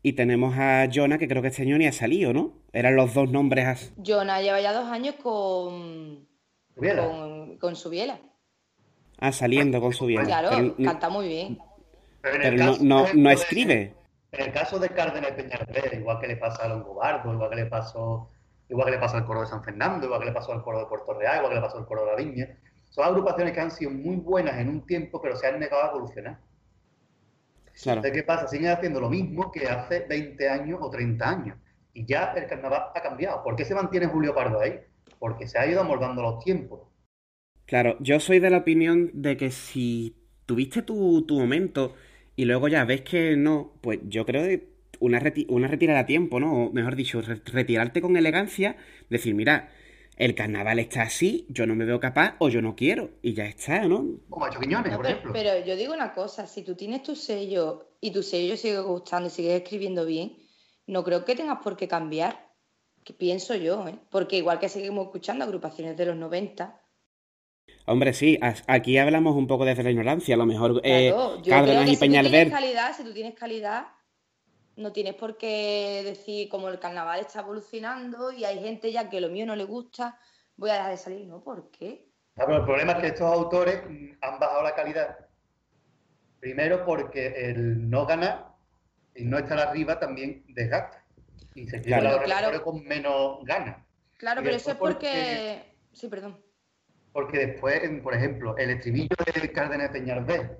Y 0.00 0.12
tenemos 0.12 0.54
a 0.56 0.88
Jonah, 0.92 1.18
que 1.18 1.26
creo 1.26 1.42
que 1.42 1.48
este 1.48 1.62
año 1.62 1.76
ni 1.76 1.86
ha 1.86 1.92
salido, 1.92 2.32
¿no? 2.32 2.52
Eran 2.72 2.94
los 2.94 3.14
dos 3.14 3.30
nombres. 3.30 3.92
Jonah 3.96 4.40
lleva 4.40 4.60
ya 4.60 4.72
dos 4.72 4.88
años 4.88 5.16
con. 5.20 6.28
Con, 6.76 7.58
con 7.58 7.74
su 7.74 7.90
biela. 7.90 8.20
Ah, 9.18 9.32
saliendo 9.32 9.80
con 9.80 9.92
su 9.92 10.06
biela. 10.06 10.24
Claro, 10.24 10.76
canta 10.76 11.08
muy 11.08 11.26
bien. 11.26 11.58
Pero, 12.20 12.76
no, 12.80 13.06
no, 13.12 13.30
escribe. 13.30 13.94
En 14.30 14.40
el 14.40 14.52
caso 14.52 14.78
de 14.78 14.88
Cárdenas 14.88 15.32
Peñalver, 15.32 15.94
igual 15.94 16.20
que 16.20 16.28
le 16.28 16.36
pasa 16.36 16.64
a 16.64 16.68
Longobardo, 16.68 17.32
igual 17.32 17.50
que 17.50 17.56
le 17.56 17.66
pasó, 17.66 18.30
igual 18.68 18.86
que 18.86 18.92
le 18.92 18.98
pasó 18.98 19.16
al 19.16 19.24
coro 19.24 19.40
de 19.40 19.46
San 19.46 19.64
Fernando, 19.64 20.06
igual 20.06 20.20
que 20.20 20.26
le 20.26 20.32
pasó 20.32 20.52
al 20.52 20.62
coro 20.62 20.78
de 20.78 20.86
Puerto 20.86 21.14
Real, 21.14 21.36
igual 21.36 21.50
que 21.50 21.56
le 21.56 21.60
pasó 21.60 21.78
al 21.78 21.86
coro 21.86 22.04
de 22.04 22.10
la 22.10 22.16
Viña, 22.16 22.58
son 22.94 23.04
agrupaciones 23.06 23.52
que 23.52 23.60
han 23.60 23.72
sido 23.72 23.90
muy 23.90 24.14
buenas 24.14 24.56
en 24.56 24.68
un 24.68 24.86
tiempo, 24.86 25.20
pero 25.20 25.34
se 25.34 25.48
han 25.48 25.58
negado 25.58 25.82
a 25.82 25.88
evolucionar. 25.88 26.38
Claro. 27.82 28.02
¿qué 28.02 28.22
pasa? 28.22 28.46
Siguen 28.46 28.70
haciendo 28.70 29.00
lo 29.00 29.10
mismo 29.10 29.50
que 29.50 29.66
hace 29.66 30.06
20 30.08 30.48
años 30.48 30.78
o 30.80 30.88
30 30.90 31.28
años. 31.28 31.58
Y 31.92 32.06
ya 32.06 32.32
el 32.36 32.46
carnaval 32.46 32.84
ha 32.94 33.02
cambiado. 33.02 33.42
¿Por 33.42 33.56
qué 33.56 33.64
se 33.64 33.74
mantiene 33.74 34.06
Julio 34.06 34.32
Pardo 34.32 34.60
ahí? 34.60 34.78
Porque 35.18 35.48
se 35.48 35.58
ha 35.58 35.66
ido 35.66 35.80
amoldando 35.80 36.22
los 36.22 36.44
tiempos. 36.44 36.82
Claro, 37.66 37.96
yo 37.98 38.20
soy 38.20 38.38
de 38.38 38.50
la 38.50 38.58
opinión 38.58 39.10
de 39.12 39.36
que 39.36 39.50
si 39.50 40.16
tuviste 40.46 40.82
tu, 40.82 41.26
tu 41.26 41.36
momento 41.40 41.94
y 42.36 42.44
luego 42.44 42.68
ya 42.68 42.84
ves 42.84 43.00
que 43.00 43.36
no, 43.36 43.72
pues 43.80 43.98
yo 44.04 44.24
creo 44.24 44.44
que 44.44 44.68
una, 45.00 45.20
una 45.48 45.66
retirada 45.66 45.98
a 46.00 46.06
tiempo, 46.06 46.38
¿no? 46.38 46.66
O 46.66 46.72
mejor 46.72 46.94
dicho, 46.94 47.22
retirarte 47.22 48.00
con 48.00 48.16
elegancia, 48.16 48.76
decir, 49.10 49.34
mira, 49.34 49.72
el 50.16 50.34
carnaval 50.34 50.78
está 50.78 51.02
así, 51.02 51.46
yo 51.48 51.66
no 51.66 51.74
me 51.74 51.84
veo 51.84 52.00
capaz 52.00 52.36
o 52.38 52.48
yo 52.48 52.62
no 52.62 52.76
quiero, 52.76 53.10
y 53.22 53.34
ya 53.34 53.46
está, 53.46 53.86
¿no? 53.86 54.04
Como 54.28 54.46
Macho 54.46 54.60
Quiñones, 54.60 54.96
por 54.96 55.06
ejemplo. 55.06 55.32
Pero 55.32 55.64
yo 55.64 55.76
digo 55.76 55.94
una 55.94 56.12
cosa, 56.12 56.46
si 56.46 56.62
tú 56.62 56.74
tienes 56.74 57.02
tu 57.02 57.16
sello 57.16 57.96
y 58.00 58.12
tu 58.12 58.22
sello 58.22 58.56
sigue 58.56 58.80
gustando 58.80 59.28
y 59.28 59.30
sigues 59.30 59.62
escribiendo 59.62 60.04
bien, 60.04 60.36
no 60.86 61.02
creo 61.04 61.24
que 61.24 61.34
tengas 61.34 61.58
por 61.62 61.76
qué 61.76 61.88
cambiar, 61.88 62.52
que 63.04 63.12
pienso 63.12 63.54
yo, 63.54 63.86
¿eh? 63.88 63.98
Porque 64.10 64.36
igual 64.36 64.58
que 64.58 64.68
seguimos 64.68 65.06
escuchando 65.06 65.44
agrupaciones 65.44 65.96
de 65.96 66.06
los 66.06 66.16
90, 66.16 66.80
Hombre, 67.86 68.14
sí, 68.14 68.38
aquí 68.66 68.96
hablamos 68.98 69.36
un 69.36 69.46
poco 69.46 69.64
desde 69.64 69.82
la 69.82 69.90
ignorancia. 69.90 70.34
A 70.34 70.38
lo 70.38 70.46
mejor 70.46 70.80
eh, 70.84 71.14
Cárdenas 71.46 71.90
y 71.90 71.96
Peñalver. 71.96 72.46
Si 72.46 72.50
tú, 72.50 72.56
calidad, 72.56 72.96
si 72.96 73.04
tú 73.04 73.12
tienes 73.12 73.34
calidad, 73.34 73.86
no 74.76 74.92
tienes 74.92 75.14
por 75.14 75.36
qué 75.36 76.02
decir 76.04 76.48
como 76.48 76.68
el 76.68 76.78
carnaval 76.78 77.20
está 77.20 77.40
evolucionando 77.40 78.32
y 78.32 78.44
hay 78.44 78.60
gente 78.60 78.90
ya 78.92 79.08
que 79.08 79.20
lo 79.20 79.28
mío 79.28 79.46
no 79.46 79.56
le 79.56 79.64
gusta, 79.64 80.18
voy 80.56 80.70
a 80.70 80.74
dejar 80.74 80.90
de 80.90 80.96
salir. 80.96 81.26
¿No? 81.26 81.42
¿Por 81.42 81.70
qué? 81.70 82.08
Ah, 82.36 82.44
pero 82.46 82.58
el 82.58 82.64
problema 82.64 82.92
es 82.92 82.98
que 82.98 83.06
estos 83.08 83.32
autores 83.32 83.82
han 84.20 84.38
bajado 84.38 84.62
la 84.62 84.74
calidad. 84.74 85.18
Primero 86.40 86.84
porque 86.84 87.50
el 87.50 87.88
no 87.88 88.06
ganar 88.06 88.48
y 89.14 89.24
no 89.24 89.38
estar 89.38 89.58
arriba 89.58 89.98
también 89.98 90.44
desgasta. 90.48 91.04
Y 91.54 91.66
se 91.66 91.80
claro, 91.80 92.22
claro. 92.24 92.62
con 92.62 92.84
menos 92.84 93.44
ganas. 93.44 93.78
Claro, 94.16 94.42
pero 94.42 94.56
eso 94.56 94.72
es 94.72 94.76
porque... 94.76 95.76
Sí, 95.92 96.08
perdón 96.08 96.44
porque 97.14 97.46
después, 97.46 97.80
por 98.02 98.12
ejemplo, 98.12 98.56
el 98.58 98.70
estribillo 98.70 99.14
de 99.32 99.52
Cárdenas 99.52 99.90
Peñalver 99.90 100.58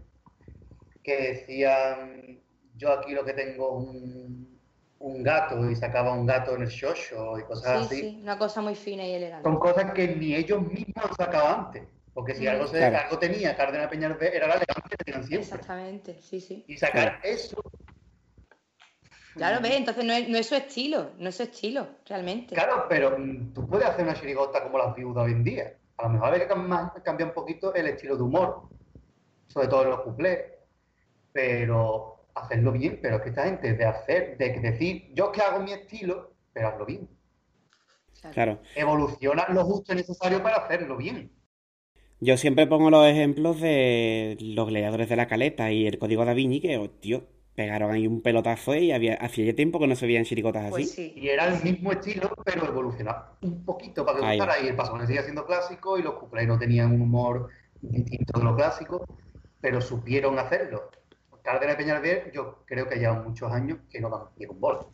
que 1.02 1.32
decían, 1.32 2.40
yo 2.76 2.92
aquí 2.92 3.12
lo 3.12 3.24
que 3.24 3.32
tengo 3.32 3.76
un, 3.76 4.58
un 4.98 5.22
gato 5.22 5.70
y 5.70 5.76
sacaba 5.76 6.12
un 6.12 6.26
gato 6.26 6.54
en 6.54 6.62
el 6.62 6.68
shosho 6.68 7.38
y 7.38 7.42
cosas 7.44 7.86
así. 7.86 8.00
Sí, 8.00 8.18
una 8.22 8.38
cosa 8.38 8.60
muy 8.60 8.74
fina 8.74 9.04
y 9.06 9.14
elegante. 9.14 9.48
Son 9.48 9.58
cosas 9.58 9.92
que 9.92 10.08
ni 10.08 10.34
ellos 10.34 10.62
mismos 10.62 11.10
sacaban 11.16 11.66
antes. 11.66 11.82
Porque 12.14 12.34
si 12.34 12.46
algo, 12.46 12.68
se, 12.68 12.82
algo 12.84 13.18
tenía 13.18 13.56
Cárdenas 13.56 13.88
Peñalver 13.88 14.32
era 14.32 14.46
la 14.46 14.54
elegancia 14.54 14.88
que 14.88 15.04
tenían 15.04 15.24
siempre. 15.24 15.48
Exactamente, 15.48 16.22
sí, 16.22 16.40
sí. 16.40 16.64
Y 16.68 16.76
sacar 16.76 17.18
eso. 17.24 17.60
Claro, 19.34 19.60
ve, 19.60 19.76
entonces 19.76 20.04
no 20.04 20.12
es, 20.12 20.28
no 20.28 20.38
es, 20.38 20.46
su 20.46 20.54
estilo, 20.54 21.10
no 21.18 21.28
es 21.28 21.34
su 21.34 21.42
estilo, 21.42 21.88
realmente. 22.06 22.54
Claro, 22.54 22.86
pero 22.88 23.18
mm, 23.18 23.52
tú 23.52 23.66
puedes 23.66 23.88
hacer 23.88 24.04
una 24.04 24.14
chirigota 24.14 24.62
como 24.62 24.78
las 24.78 24.94
viudas 24.94 25.24
hoy 25.24 25.32
en 25.32 25.42
día. 25.42 25.74
A 25.96 26.04
lo 26.04 26.10
mejor 26.10 26.28
habría 26.28 26.46
que 26.46 27.02
cambiar 27.02 27.28
un 27.28 27.34
poquito 27.34 27.74
el 27.74 27.88
estilo 27.88 28.16
de 28.16 28.22
humor, 28.22 28.62
sobre 29.48 29.66
todo 29.66 29.82
en 29.82 29.90
los 29.90 30.00
cuplés, 30.02 30.40
pero 31.32 32.13
hacerlo 32.34 32.72
bien, 32.72 32.98
pero 33.00 33.16
es 33.16 33.22
que 33.22 33.28
esta 33.30 33.44
gente 33.44 33.74
de 33.74 33.84
hacer, 33.84 34.36
de 34.38 34.60
decir, 34.60 35.12
yo 35.14 35.32
que 35.32 35.40
hago 35.40 35.60
mi 35.62 35.72
estilo, 35.72 36.34
pero 36.52 36.68
hazlo 36.68 36.86
bien. 36.86 37.08
Claro. 38.32 38.60
Evoluciona 38.74 39.46
lo 39.50 39.64
justo 39.64 39.92
y 39.92 39.96
necesario 39.96 40.42
para 40.42 40.56
hacerlo 40.56 40.96
bien. 40.96 41.30
Yo 42.20 42.36
siempre 42.36 42.66
pongo 42.66 42.90
los 42.90 43.06
ejemplos 43.06 43.60
de 43.60 44.36
los 44.40 44.68
gladiadores 44.68 45.08
de 45.08 45.16
la 45.16 45.28
caleta 45.28 45.70
y 45.70 45.86
el 45.86 45.98
código 45.98 46.24
da 46.24 46.32
Vinci, 46.32 46.60
que, 46.60 46.78
oh, 46.78 46.88
tío, 46.88 47.24
pegaron 47.54 47.90
ahí 47.90 48.06
un 48.06 48.22
pelotazo 48.22 48.74
y 48.74 48.92
había, 48.92 49.14
hacía 49.14 49.44
ya 49.44 49.54
tiempo 49.54 49.78
que 49.78 49.86
no 49.86 49.94
se 49.94 50.06
veían 50.06 50.24
chiricotas 50.24 50.70
pues 50.70 50.86
así. 50.86 50.94
sí. 50.94 51.20
Y 51.20 51.28
era 51.28 51.46
el 51.46 51.62
mismo 51.62 51.92
estilo, 51.92 52.30
pero 52.44 52.66
evolucionaba 52.66 53.36
un 53.42 53.64
poquito 53.64 54.04
para 54.04 54.20
que 54.20 54.26
gustara. 54.26 54.60
Y 54.60 54.68
el 54.68 54.76
paso 54.76 54.98
seguía 55.00 55.22
siendo 55.22 55.44
clásico 55.44 55.98
y 55.98 56.02
los 56.02 56.14
cuplés 56.14 56.48
no 56.48 56.58
tenían 56.58 56.92
un 56.92 57.02
humor 57.02 57.48
distinto 57.82 58.38
de 58.38 58.44
lo 58.44 58.56
clásico, 58.56 59.06
pero 59.60 59.80
supieron 59.80 60.38
hacerlo. 60.38 60.90
Cárdenas 61.44 61.76
de 61.76 61.84
Peñalver, 61.84 62.32
yo 62.32 62.64
creo 62.66 62.88
que 62.88 62.96
llevan 62.96 63.22
muchos 63.22 63.52
años 63.52 63.78
que 63.90 64.00
no 64.00 64.10
van 64.10 64.22
ni 64.36 64.46
un 64.46 64.58
bol. 64.58 64.86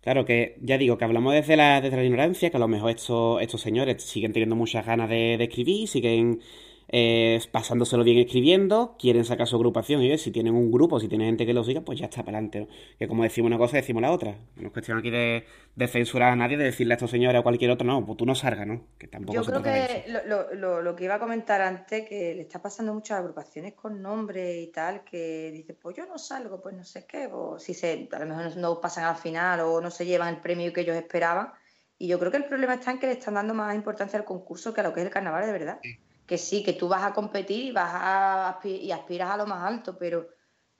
Claro 0.00 0.24
que, 0.24 0.56
ya 0.60 0.78
digo, 0.78 0.98
que 0.98 1.04
hablamos 1.04 1.34
desde 1.34 1.56
la, 1.56 1.80
desde 1.80 1.96
la 1.96 2.04
ignorancia, 2.04 2.50
que 2.50 2.56
a 2.56 2.60
lo 2.60 2.68
mejor 2.68 2.90
estos, 2.90 3.40
estos 3.40 3.60
señores 3.60 4.02
siguen 4.02 4.32
teniendo 4.32 4.56
muchas 4.56 4.84
ganas 4.84 5.08
de 5.08 5.34
escribir, 5.34 5.86
siguen 5.86 6.40
eh, 6.88 7.40
pasándoselo 7.50 8.04
bien 8.04 8.18
escribiendo, 8.18 8.96
quieren 8.98 9.24
sacar 9.24 9.46
su 9.46 9.56
agrupación 9.56 10.02
y 10.02 10.18
si 10.18 10.30
tienen 10.30 10.54
un 10.54 10.70
grupo, 10.70 11.00
si 11.00 11.08
tienen 11.08 11.28
gente 11.28 11.46
que 11.46 11.54
lo 11.54 11.64
siga, 11.64 11.80
pues 11.80 11.98
ya 11.98 12.06
está 12.06 12.22
para 12.22 12.38
adelante. 12.38 12.68
Que 12.98 13.08
como 13.08 13.22
decimos 13.22 13.48
una 13.48 13.58
cosa, 13.58 13.76
decimos 13.76 14.02
la 14.02 14.12
otra. 14.12 14.36
No 14.56 14.66
es 14.68 14.72
cuestión 14.72 14.98
aquí 14.98 15.10
de, 15.10 15.44
censurar 15.88 16.32
a 16.32 16.36
nadie, 16.36 16.56
de 16.56 16.64
decirle 16.64 16.94
a 16.94 16.96
estos 16.96 17.10
señores 17.10 17.36
o 17.36 17.40
a 17.40 17.42
cualquier 17.42 17.70
otro, 17.70 17.86
no, 17.86 18.04
pues 18.04 18.18
tú 18.18 18.26
no 18.26 18.34
salgas, 18.34 18.66
¿no? 18.66 18.82
Que 18.98 19.08
tampoco 19.08 19.34
Yo 19.34 19.44
creo 19.44 19.62
que 19.62 20.04
lo, 20.06 20.96
que 20.96 21.04
iba 21.04 21.14
a 21.14 21.18
comentar 21.18 21.62
antes, 21.62 22.06
que 22.08 22.34
le 22.34 22.42
está 22.42 22.60
pasando 22.60 22.92
muchas 22.92 23.18
agrupaciones 23.18 23.74
con 23.74 24.00
nombre 24.02 24.60
y 24.60 24.70
tal, 24.70 25.04
que 25.04 25.50
dice, 25.52 25.74
pues 25.74 25.96
yo 25.96 26.06
no 26.06 26.18
salgo, 26.18 26.60
pues 26.60 26.74
no 26.76 26.84
sé 26.84 27.06
qué, 27.06 27.28
o 27.32 27.58
si 27.58 27.74
se, 27.74 28.08
a 28.12 28.18
lo 28.18 28.26
mejor 28.26 28.56
no 28.56 28.80
pasan 28.80 29.04
al 29.04 29.16
final 29.16 29.60
o 29.60 29.80
no 29.80 29.90
se 29.90 30.06
llevan 30.06 30.34
el 30.34 30.40
premio 30.40 30.72
que 30.72 30.82
ellos 30.82 30.96
esperaban. 30.96 31.52
Y 31.96 32.08
yo 32.08 32.18
creo 32.18 32.30
que 32.30 32.38
el 32.38 32.44
problema 32.44 32.74
está 32.74 32.90
en 32.90 32.98
que 32.98 33.06
le 33.06 33.12
están 33.12 33.34
dando 33.34 33.54
más 33.54 33.74
importancia 33.74 34.18
al 34.18 34.24
concurso 34.24 34.74
que 34.74 34.80
a 34.80 34.84
lo 34.84 34.92
que 34.92 35.00
es 35.00 35.06
el 35.06 35.12
carnaval 35.12 35.46
de 35.46 35.52
verdad 35.52 35.78
que 36.26 36.38
sí, 36.38 36.62
que 36.62 36.72
tú 36.72 36.88
vas 36.88 37.04
a 37.04 37.12
competir 37.12 37.64
y 37.64 37.72
vas 37.72 37.90
a 37.92 38.58
y 38.64 38.90
aspiras 38.90 39.30
a 39.30 39.36
lo 39.36 39.46
más 39.46 39.62
alto, 39.62 39.96
pero 39.98 40.28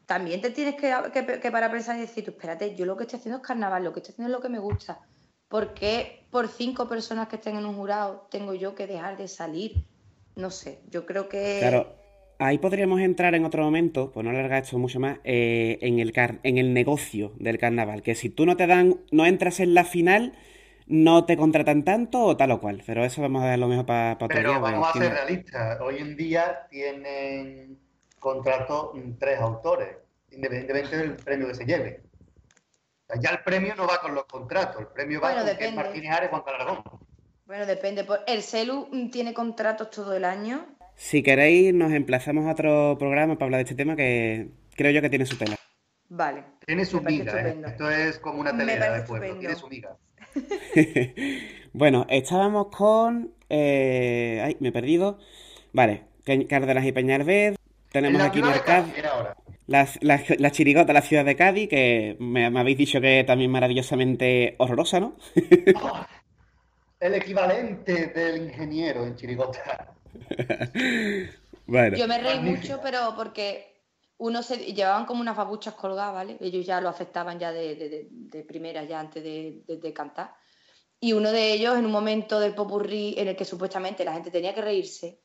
también 0.06 0.40
te 0.40 0.50
tienes 0.50 0.74
que, 0.74 0.92
que, 1.40 1.50
para 1.50 1.70
pensar 1.70 1.96
y 1.96 2.00
decir, 2.00 2.24
tú 2.24 2.30
espérate, 2.32 2.74
yo 2.74 2.86
lo 2.86 2.96
que 2.96 3.04
estoy 3.04 3.18
haciendo 3.18 3.38
es 3.38 3.46
carnaval, 3.46 3.84
lo 3.84 3.92
que 3.92 4.00
estoy 4.00 4.12
haciendo 4.12 4.32
es 4.32 4.36
lo 4.36 4.42
que 4.42 4.48
me 4.48 4.58
gusta. 4.58 5.00
¿Por 5.48 5.74
qué 5.74 6.26
por 6.30 6.48
cinco 6.48 6.88
personas 6.88 7.28
que 7.28 7.36
estén 7.36 7.56
en 7.56 7.66
un 7.66 7.76
jurado 7.76 8.26
tengo 8.30 8.54
yo 8.54 8.74
que 8.74 8.86
dejar 8.86 9.16
de 9.16 9.28
salir? 9.28 9.84
No 10.36 10.50
sé, 10.50 10.80
yo 10.90 11.06
creo 11.06 11.28
que... 11.28 11.58
Claro, 11.60 11.94
ahí 12.38 12.58
podríamos 12.58 13.00
entrar 13.00 13.34
en 13.34 13.44
otro 13.44 13.62
momento, 13.62 14.10
pues 14.12 14.24
no 14.24 14.30
alargar 14.30 14.64
esto 14.64 14.78
mucho 14.78 14.98
más, 14.98 15.18
eh, 15.24 15.78
en, 15.80 16.00
el 16.00 16.12
en 16.42 16.58
el 16.58 16.74
negocio 16.74 17.32
del 17.38 17.58
carnaval, 17.58 18.02
que 18.02 18.14
si 18.14 18.30
tú 18.30 18.46
no 18.46 18.56
te 18.56 18.66
dan, 18.66 19.00
no 19.12 19.26
entras 19.26 19.60
en 19.60 19.74
la 19.74 19.84
final 19.84 20.32
no 20.86 21.24
te 21.24 21.36
contratan 21.36 21.84
tanto 21.84 22.22
o 22.22 22.36
tal 22.36 22.52
o 22.52 22.60
cual. 22.60 22.82
Pero 22.86 23.04
eso 23.04 23.22
vamos 23.22 23.42
a 23.42 23.46
ver 23.46 23.58
lo 23.58 23.68
mejor 23.68 23.86
para 23.86 24.14
otro 24.14 24.28
Pero 24.28 24.60
vamos 24.60 24.88
a 24.88 24.98
ser 24.98 25.12
realistas. 25.12 25.80
Hoy 25.80 25.98
en 25.98 26.16
día 26.16 26.66
tienen 26.70 27.78
contrato 28.18 28.92
tres 29.18 29.38
autores, 29.40 29.96
independientemente 30.30 30.96
del 30.96 31.16
premio 31.16 31.48
que 31.48 31.54
se 31.54 31.66
lleve. 31.66 32.02
ya 33.20 33.30
el 33.30 33.42
premio 33.42 33.74
no 33.76 33.86
va 33.86 34.00
con 34.00 34.14
los 34.14 34.24
contratos, 34.24 34.80
el 34.80 34.88
premio 34.88 35.20
va 35.20 35.34
con 35.34 35.74
Martínez 35.74 36.10
Ares 36.10 36.30
Juan 36.30 36.42
Calaragón. 36.42 36.82
Bueno, 37.46 37.66
depende. 37.66 38.06
El 38.26 38.42
CELU 38.42 38.88
tiene 39.12 39.34
contratos 39.34 39.90
todo 39.90 40.14
el 40.14 40.24
año. 40.24 40.66
Si 40.96 41.22
queréis, 41.22 41.74
nos 41.74 41.92
emplazamos 41.92 42.46
a 42.46 42.52
otro 42.52 42.96
programa 42.98 43.34
para 43.34 43.46
hablar 43.46 43.58
de 43.58 43.62
este 43.64 43.74
tema 43.74 43.96
que 43.96 44.48
creo 44.74 44.90
yo 44.92 45.02
que 45.02 45.10
tiene 45.10 45.26
su 45.26 45.36
tela. 45.36 45.56
Vale. 46.08 46.44
Tiene 46.64 46.84
su 46.84 47.02
miga, 47.02 47.40
¿eh? 47.40 47.60
Esto 47.66 47.90
es 47.90 48.18
como 48.18 48.40
una 48.40 48.56
telera 48.56 48.92
de 48.92 49.02
pueblo, 49.02 49.38
tiene 49.38 49.54
su 49.56 49.68
miga. 49.68 49.96
bueno, 51.72 52.06
estábamos 52.08 52.68
con. 52.68 53.32
Eh, 53.48 54.40
ay, 54.42 54.56
me 54.60 54.68
he 54.68 54.72
perdido. 54.72 55.18
Vale, 55.72 56.04
Cárdenas 56.48 56.84
y 56.84 56.92
Peñalver. 56.92 57.56
Tenemos 57.90 58.22
aquí 58.22 58.40
las, 59.66 59.98
la 60.02 60.50
chirigota 60.50 60.92
la 60.92 61.02
ciudad 61.02 61.24
de 61.24 61.36
Cádiz, 61.36 61.68
que 61.68 62.16
me, 62.18 62.46
habéis 62.46 62.76
dicho 62.76 63.00
que 63.00 63.20
es 63.20 63.26
también 63.26 63.50
maravillosamente 63.50 64.56
horrorosa, 64.58 65.00
¿no? 65.00 65.16
el 67.00 67.14
equivalente 67.14 68.08
del 68.08 68.46
ingeniero 68.46 69.04
en 69.04 69.14
chirigota. 69.14 69.94
bueno. 71.66 71.96
Yo 71.96 72.08
me 72.08 72.18
reí 72.18 72.40
mucho, 72.40 72.80
pero 72.82 73.14
porque 73.16 73.73
uno 74.18 74.42
se 74.42 74.56
llevaban 74.72 75.06
como 75.06 75.20
unas 75.20 75.36
babuchas 75.36 75.74
colgadas, 75.74 76.14
¿vale? 76.14 76.36
Ellos 76.40 76.64
ya 76.64 76.80
lo 76.80 76.88
aceptaban 76.88 77.38
ya 77.38 77.52
de, 77.52 78.08
de, 78.10 78.42
primera, 78.44 78.84
ya 78.84 79.00
antes 79.00 79.22
de, 79.22 79.92
cantar. 79.94 80.34
Y 81.00 81.12
uno 81.12 81.32
de 81.32 81.52
ellos, 81.52 81.76
en 81.76 81.84
un 81.84 81.92
momento 81.92 82.40
del 82.40 82.54
popurrí 82.54 83.14
en 83.18 83.28
el 83.28 83.36
que 83.36 83.44
supuestamente 83.44 84.04
la 84.04 84.14
gente 84.14 84.30
tenía 84.30 84.54
que 84.54 84.62
reírse, 84.62 85.20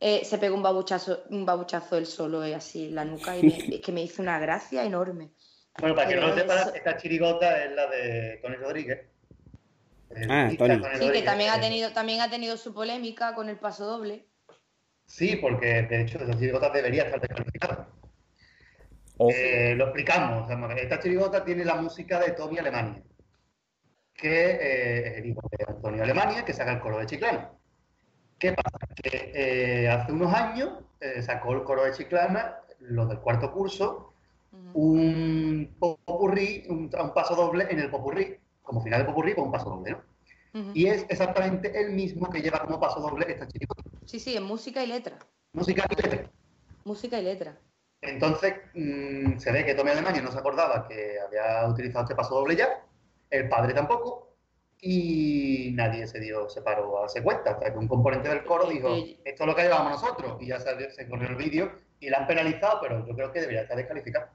eh, 0.00 0.24
se 0.24 0.38
pegó 0.38 0.54
un 0.54 0.62
babuchazo, 0.62 1.24
un 1.30 1.44
babuchazo 1.44 1.96
él 1.96 2.06
solo, 2.06 2.44
eh, 2.44 2.54
así 2.54 2.86
en 2.86 2.94
la 2.94 3.04
nuca, 3.04 3.36
y 3.36 3.46
es 3.74 3.80
que 3.80 3.92
me 3.92 4.02
hizo 4.02 4.22
una 4.22 4.38
gracia 4.38 4.84
enorme. 4.84 5.32
Bueno, 5.80 5.94
para 5.94 6.08
que 6.08 6.16
no 6.16 6.28
lo 6.28 6.34
sepan, 6.34 6.74
esta 6.74 6.96
chirigota 6.96 7.64
es 7.64 7.72
la 7.72 7.86
de 7.88 8.38
Tony 8.42 8.56
Rodríguez. 8.56 9.06
Ah, 10.28 10.50
Tony. 10.56 10.80
Sí, 10.98 11.10
que 11.12 11.22
también 11.22 11.50
ha, 11.50 11.60
tenido, 11.60 11.92
también 11.92 12.20
ha 12.20 12.30
tenido 12.30 12.56
su 12.56 12.72
polémica 12.72 13.34
con 13.34 13.48
el 13.48 13.58
paso 13.58 13.84
doble. 13.84 14.26
Sí, 15.06 15.36
porque 15.36 15.82
de 15.82 16.02
hecho 16.02 16.18
esa 16.18 16.38
chirigota 16.38 16.70
debería 16.70 17.04
estar 17.04 17.20
descalificada. 17.20 17.88
Eh, 19.18 19.74
lo 19.76 19.84
explicamos. 19.84 20.50
Esta 20.76 21.00
chirigota 21.00 21.44
tiene 21.44 21.64
la 21.64 21.76
música 21.76 22.20
de 22.20 22.32
Tommy 22.32 22.58
Alemania, 22.58 23.02
que 24.14 24.50
eh, 24.50 25.08
es 25.08 25.18
el 25.18 25.26
hijo 25.26 25.40
de 25.50 25.64
Antonio 25.66 26.02
Alemania, 26.02 26.44
que 26.44 26.52
saca 26.52 26.72
el 26.72 26.80
coro 26.80 26.98
de 26.98 27.06
Chiclana. 27.06 27.50
¿Qué 28.38 28.52
pasa? 28.52 28.78
Que 28.94 29.32
eh, 29.34 29.88
hace 29.88 30.12
unos 30.12 30.32
años 30.32 30.70
sacó 31.22 31.52
el 31.52 31.62
coro 31.62 31.84
de 31.84 31.92
Chiclana, 31.92 32.56
los 32.80 33.08
del 33.08 33.18
cuarto 33.18 33.52
curso, 33.52 34.12
un 34.74 35.74
popurrí, 35.78 36.64
un, 36.68 36.90
paso 36.90 37.34
doble 37.34 37.66
en 37.70 37.78
el 37.80 37.90
popurrí, 37.90 38.36
como 38.62 38.82
final 38.82 39.00
de 39.00 39.06
popurrí 39.06 39.34
con 39.34 39.44
un 39.44 39.52
paso 39.52 39.70
doble, 39.70 39.92
¿no? 39.92 40.02
Y 40.74 40.86
es 40.86 41.06
exactamente 41.08 41.80
el 41.80 41.92
mismo 41.92 42.28
que 42.30 42.40
lleva 42.40 42.60
como 42.60 42.80
paso 42.80 43.00
doble 43.00 43.26
esta 43.28 43.46
chirigota. 43.46 43.82
Sí, 44.06 44.18
sí, 44.18 44.36
en 44.36 44.42
música 44.42 44.82
y 44.82 44.88
letra. 44.88 45.18
Música 45.52 45.86
y 45.88 46.02
letra. 46.02 46.30
Música 46.84 47.20
y 47.20 47.22
letra. 47.22 47.58
Entonces, 48.00 48.54
mm, 48.74 49.38
se 49.38 49.52
ve 49.52 49.64
que 49.64 49.74
Tommy 49.74 49.90
Alemania 49.90 50.22
no 50.22 50.30
se 50.30 50.38
acordaba 50.38 50.86
que 50.86 51.18
había 51.20 51.66
utilizado 51.68 52.04
este 52.04 52.14
paso 52.14 52.36
doble 52.36 52.56
ya, 52.56 52.84
el 53.30 53.48
padre 53.48 53.74
tampoco, 53.74 54.36
y 54.80 55.72
nadie 55.74 56.06
se 56.06 56.20
dio, 56.20 56.48
se 56.48 56.62
paró 56.62 56.98
a 56.98 57.00
darse 57.02 57.22
cuenta, 57.22 57.50
hasta 57.50 57.72
que 57.72 57.78
un 57.78 57.88
componente 57.88 58.28
del 58.28 58.44
coro 58.44 58.68
dijo, 58.68 58.94
esto 59.24 59.42
es 59.42 59.46
lo 59.46 59.54
que 59.54 59.62
llevamos 59.62 60.00
nosotros, 60.00 60.40
y 60.40 60.46
ya 60.46 60.60
se 60.60 61.08
corrió 61.08 61.28
el 61.28 61.36
vídeo, 61.36 61.72
y 62.00 62.10
la 62.10 62.18
han 62.18 62.26
penalizado, 62.26 62.80
pero 62.80 63.06
yo 63.06 63.14
creo 63.14 63.32
que 63.32 63.40
debería 63.40 63.62
estar 63.62 63.76
descalificado. 63.76 64.28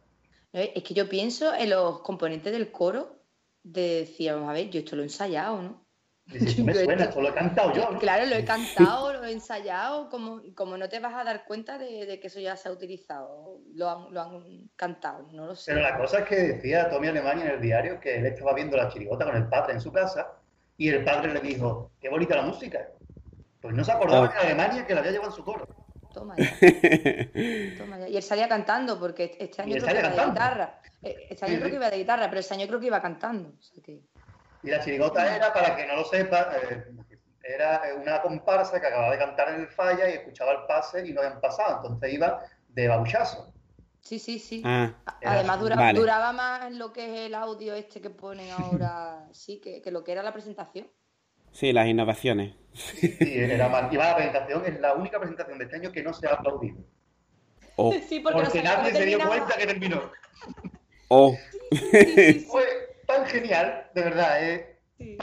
Es 0.52 0.84
que 0.84 0.93
yo 0.93 1.08
pienso 1.08 1.54
en 1.54 1.69
los 1.69 2.02
componentes 2.02 2.52
del 2.52 2.71
coro, 2.71 3.23
de 3.63 3.99
decir, 4.02 4.34
vamos 4.34 4.49
a 4.49 4.54
ver, 4.54 4.69
yo 4.69 4.80
esto 4.80 4.95
lo 4.95 5.04
he 5.04 5.06
ensayado, 5.06 5.62
¿no? 5.62 5.83
Me 6.25 6.73
suena, 6.73 7.03
esto 7.03 7.21
lo 7.21 7.29
he 7.29 7.33
cantado 7.33 7.73
yo. 7.73 7.97
Claro, 7.99 8.25
lo 8.25 8.36
he 8.36 8.45
cantado, 8.45 9.13
lo 9.13 9.23
he 9.25 9.31
ensayado, 9.31 10.10
como, 10.10 10.41
como 10.56 10.77
no 10.77 10.87
te 10.89 11.00
vas 11.00 11.13
a 11.13 11.23
dar 11.23 11.45
cuenta 11.45 11.77
de, 11.77 12.19
que 12.19 12.27
eso 12.27 12.39
ya 12.39 12.56
se 12.56 12.69
ha 12.69 12.71
utilizado, 12.71 13.60
lo 13.73 13.89
han, 13.89 14.13
lo 14.13 14.21
han, 14.21 14.69
cantado, 14.75 15.27
no 15.31 15.48
lo 15.48 15.56
sé. 15.56 15.73
Pero 15.73 15.83
la 15.83 15.98
cosa 15.98 16.19
es 16.19 16.25
que 16.25 16.35
decía 16.35 16.89
Tommy 16.89 17.10
Alemania 17.10 17.45
en 17.45 17.52
el 17.52 17.62
diario 17.62 18.00
que 18.00 18.17
él 18.17 18.25
estaba 18.25 18.54
viendo 18.54 18.77
la 18.77 18.89
chirigota 18.89 19.25
con 19.25 19.35
el 19.35 19.48
padre 19.48 19.73
en 19.73 19.81
su 19.81 19.91
casa 19.91 20.31
y 20.77 20.89
el 20.89 21.04
padre 21.04 21.33
le 21.33 21.39
dijo, 21.41 21.91
qué 22.00 22.10
bonita 22.10 22.35
la 22.35 22.43
música. 22.43 22.87
Pues 23.62 23.75
no 23.75 23.83
se 23.83 23.91
acordaba 23.91 24.31
que 24.31 24.37
Alemania 24.39 24.85
que 24.85 24.93
la 24.93 25.00
había 25.00 25.12
llevado 25.12 25.31
en 25.31 25.35
su 25.35 25.43
coro. 25.43 25.67
Toma 26.13 26.35
ya. 26.37 26.45
Toma 27.77 28.00
ya. 28.00 28.08
Y 28.08 28.17
él 28.17 28.23
salía 28.23 28.48
cantando, 28.48 29.00
porque 29.00 29.35
este 29.39 29.62
año 29.62 29.75
creo 29.75 29.85
que 29.87 30.00
iba 30.00 30.10
de 30.10 30.25
guitarra. 30.25 30.81
Eh, 31.02 31.27
este 31.29 31.45
año 31.45 31.58
creo 31.58 31.69
que 31.69 31.75
iba 31.75 31.89
de 31.89 31.98
guitarra, 31.98 32.29
pero 32.29 32.39
este 32.39 32.54
año 32.54 32.67
creo 32.67 32.79
que 32.79 32.87
iba 32.87 33.02
cantando. 33.02 33.50
O 33.50 33.62
sea 33.62 33.83
que... 33.83 34.02
Y 34.63 34.69
la 34.69 34.79
chirigota 34.79 35.35
era, 35.35 35.53
para 35.53 35.75
que 35.75 35.85
no 35.85 35.95
lo 35.97 36.05
sepa, 36.05 36.49
eh, 36.55 36.85
era 37.43 37.81
una 38.01 38.21
comparsa 38.21 38.79
que 38.79 38.87
acababa 38.87 39.11
de 39.11 39.17
cantar 39.17 39.49
en 39.49 39.61
el 39.61 39.67
falla 39.67 40.09
y 40.09 40.13
escuchaba 40.13 40.53
el 40.53 40.65
pase 40.67 41.05
y 41.05 41.11
no 41.11 41.21
habían 41.21 41.41
pasado. 41.41 41.81
Entonces 41.83 42.13
iba 42.13 42.41
de 42.69 42.87
babuchazo. 42.87 43.53
Sí, 43.99 44.19
sí, 44.19 44.39
sí. 44.39 44.61
Ah, 44.65 44.93
Además 45.23 45.59
duraba 45.93 46.33
más 46.33 46.65
en 46.67 46.77
lo 46.77 46.91
que 46.91 47.05
es 47.05 47.19
el 47.27 47.35
audio 47.35 47.73
este 47.73 48.01
que 48.01 48.09
ponen 48.09 48.49
ahora, 48.51 49.27
sí, 49.31 49.59
que, 49.59 49.81
lo 49.91 50.03
que 50.03 50.11
era 50.11 50.23
la 50.23 50.33
presentación. 50.33 50.87
Sí, 51.51 51.71
las 51.71 51.87
innovaciones. 51.87 52.55
Sí, 52.73 53.15
era 53.21 53.69
más. 53.69 53.93
Y 53.93 53.97
la 53.97 54.15
presentación 54.15 54.65
es 54.65 54.79
la 54.79 54.93
única 54.93 55.19
presentación 55.19 55.59
de 55.59 55.65
este 55.65 55.75
año 55.77 55.91
que 55.91 56.01
no 56.01 56.11
se 56.11 56.27
ha 56.27 56.31
aplaudido. 56.31 56.77
Oh. 57.75 57.93
Sí, 58.07 58.19
porque, 58.19 58.63
nadie 58.63 58.91
se 58.91 59.05
dio 59.05 59.19
cuenta 59.19 59.55
que 59.57 59.67
terminó. 59.67 60.11
Oh. 61.09 61.35
Fue 62.49 62.92
tan 63.13 63.25
genial, 63.25 63.89
de 63.93 64.01
verdad, 64.01 64.49
¿eh? 64.49 64.79
Sí. 64.97 65.17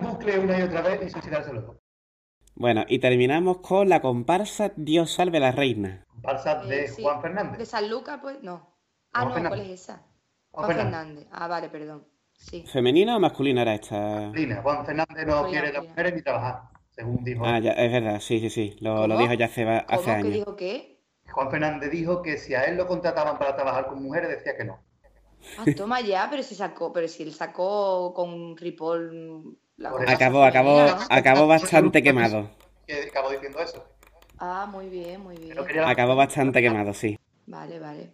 bucle 0.00 0.38
una 0.38 0.58
y 0.58 0.62
otra 0.62 0.82
vez 0.82 1.00
y 1.06 1.10
suicidárselo. 1.10 1.76
Bueno, 2.54 2.84
y 2.88 2.98
terminamos 2.98 3.58
con 3.58 3.88
la 3.88 4.00
comparsa 4.00 4.72
Dios 4.76 5.12
salve 5.12 5.38
a 5.38 5.40
la 5.40 5.52
reina. 5.52 6.04
Comparsa 6.08 6.56
de 6.56 6.84
eh, 6.84 6.88
Juan 7.00 7.22
Fernández. 7.22 7.58
De 7.58 7.66
San 7.66 7.88
Lucas, 7.88 8.18
pues 8.20 8.42
no. 8.42 8.76
Ah, 9.12 9.24
no, 9.24 9.48
¿cuál 9.48 9.60
es 9.60 9.82
esa? 9.82 10.02
Juan, 10.50 10.76
Fernández. 10.76 11.26
Ah, 11.32 11.48
vale, 11.48 11.68
perdón. 11.68 12.06
Sí. 12.34 12.64
¿Femenina 12.66 13.16
o 13.16 13.20
masculina 13.20 13.62
era 13.62 13.74
esta? 13.74 13.96
Masculina. 13.96 14.62
Juan 14.62 14.86
Fernández 14.86 15.26
no 15.26 15.46
quiere 15.46 15.72
las 15.72 15.84
mujeres 15.84 16.14
ni 16.14 16.22
trabajar, 16.22 16.62
según 16.90 17.24
dijo. 17.24 17.44
Ah, 17.46 17.58
ya, 17.58 17.72
es 17.72 17.92
verdad, 17.92 18.20
sí, 18.20 18.40
sí, 18.40 18.50
sí. 18.50 18.76
Lo, 18.80 19.06
lo 19.06 19.16
dijo 19.16 19.32
ya 19.34 19.46
hace, 19.46 19.64
hace 19.64 19.86
¿Cómo 19.96 20.12
años. 20.12 20.26
¿Qué 20.26 20.34
dijo 20.34 20.56
qué? 20.56 21.02
Juan 21.30 21.50
Fernández 21.50 21.90
dijo 21.90 22.20
que 22.22 22.36
si 22.36 22.54
a 22.54 22.64
él 22.64 22.76
lo 22.76 22.86
contrataban 22.86 23.38
para 23.38 23.54
trabajar 23.54 23.86
con 23.86 24.02
mujeres, 24.02 24.28
decía 24.28 24.56
que 24.56 24.64
no. 24.64 24.82
Ah, 25.58 25.64
toma 25.76 26.00
ya, 26.00 26.28
pero 26.30 26.42
si 26.42 26.54
sacó, 26.54 26.92
pero 26.92 27.08
si 27.08 27.22
él 27.22 27.32
sacó 27.32 28.12
con 28.14 28.56
Ripoll. 28.56 29.56
acabó, 30.06 30.44
acabó, 30.44 30.80
acabó 31.10 31.46
bastante 31.46 32.02
quemado. 32.02 32.50
acabó 33.08 33.30
diciendo 33.30 33.60
eso. 33.60 33.84
Ah, 34.38 34.66
muy 34.70 34.88
bien, 34.88 35.22
muy 35.22 35.36
bien. 35.36 35.56
Acabó 35.84 36.16
bastante 36.16 36.60
quemado, 36.60 36.92
sí. 36.94 37.16
Vale, 37.46 37.78
vale. 37.78 38.10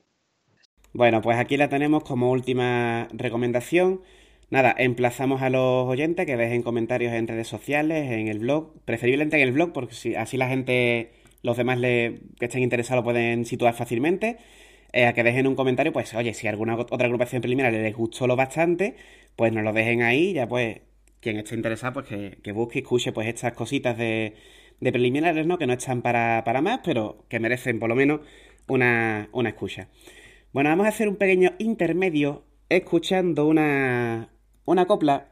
Bueno, 0.92 1.22
pues 1.22 1.38
aquí 1.38 1.56
la 1.56 1.68
tenemos 1.68 2.02
como 2.04 2.30
última 2.30 3.08
recomendación. 3.12 4.02
Nada, 4.50 4.74
emplazamos 4.78 5.42
a 5.42 5.50
los 5.50 5.86
oyentes 5.86 6.24
que 6.24 6.36
dejen 6.36 6.62
comentarios 6.62 7.12
en 7.12 7.28
redes 7.28 7.48
sociales, 7.48 8.10
en 8.10 8.28
el 8.28 8.38
blog, 8.38 8.72
preferiblemente 8.84 9.36
en 9.36 9.42
el 9.42 9.52
blog, 9.52 9.72
porque 9.72 9.94
si, 9.94 10.14
así 10.14 10.38
la 10.38 10.48
gente, 10.48 11.12
los 11.42 11.56
demás 11.58 11.78
le, 11.78 12.20
que 12.38 12.46
estén 12.46 12.62
interesados 12.62 13.04
pueden 13.04 13.44
situar 13.44 13.74
fácilmente. 13.74 14.38
Eh, 14.92 15.04
a 15.06 15.12
que 15.12 15.22
dejen 15.22 15.46
un 15.46 15.54
comentario, 15.54 15.92
pues 15.92 16.14
oye, 16.14 16.32
si 16.32 16.46
alguna 16.48 16.76
otra 16.76 17.06
agrupación 17.06 17.42
preliminar 17.42 17.72
les 17.72 17.94
gustó 17.94 18.26
lo 18.26 18.36
bastante, 18.36 18.96
pues 19.36 19.52
nos 19.52 19.62
lo 19.62 19.72
dejen 19.72 20.02
ahí, 20.02 20.32
ya 20.32 20.48
pues 20.48 20.80
quien 21.20 21.36
esté 21.36 21.54
interesado, 21.54 21.94
pues 21.94 22.06
que, 22.06 22.52
busque 22.52 22.78
y 22.78 22.82
escuche 22.82 23.12
pues 23.12 23.28
estas 23.28 23.52
cositas 23.52 23.98
de, 23.98 24.34
de 24.80 24.92
preliminares, 24.92 25.46
¿no? 25.46 25.58
Que 25.58 25.66
no 25.66 25.74
están 25.74 26.00
para, 26.02 26.42
para, 26.44 26.62
más, 26.62 26.80
pero 26.84 27.24
que 27.28 27.40
merecen 27.40 27.78
por 27.78 27.88
lo 27.88 27.96
menos 27.96 28.20
una, 28.66 29.28
una 29.32 29.50
escucha. 29.50 29.88
Bueno, 30.52 30.70
vamos 30.70 30.86
a 30.86 30.90
hacer 30.90 31.08
un 31.08 31.16
pequeño 31.16 31.52
intermedio 31.58 32.44
escuchando 32.70 33.46
una, 33.46 34.30
una 34.64 34.86
copla 34.86 35.28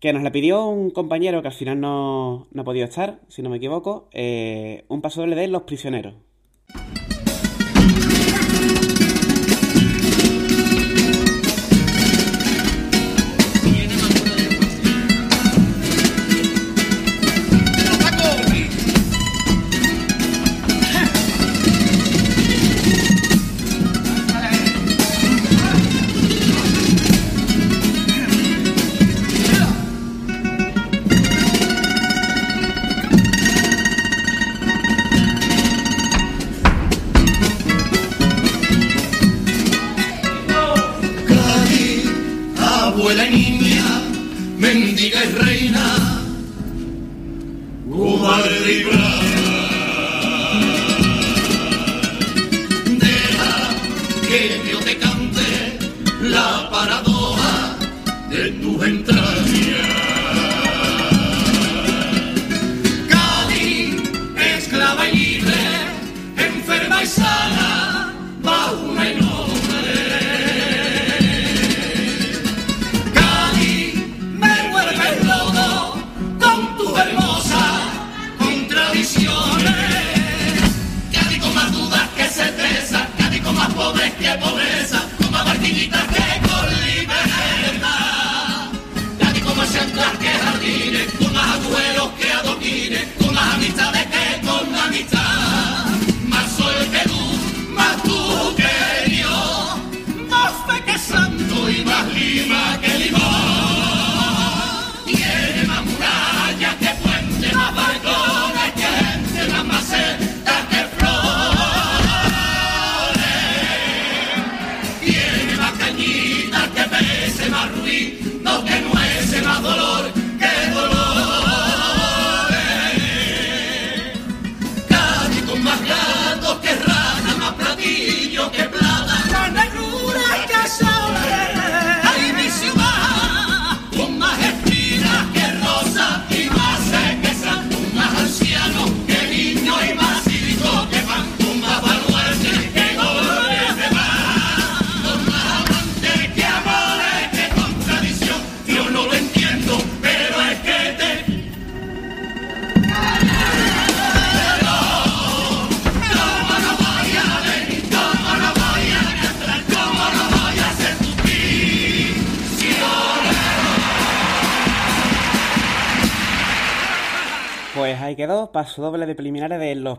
que 0.00 0.12
nos 0.12 0.22
la 0.22 0.32
pidió 0.32 0.66
un 0.66 0.90
compañero 0.90 1.42
que 1.42 1.48
al 1.48 1.54
final 1.54 1.80
no, 1.80 2.48
no 2.50 2.62
ha 2.62 2.64
podido 2.64 2.86
estar, 2.86 3.20
si 3.28 3.42
no 3.42 3.50
me 3.50 3.58
equivoco, 3.58 4.08
eh, 4.12 4.84
un 4.88 5.02
paso 5.02 5.22
doble 5.22 5.36
de 5.36 5.48
Los 5.48 5.62
Prisioneros. 5.62 6.14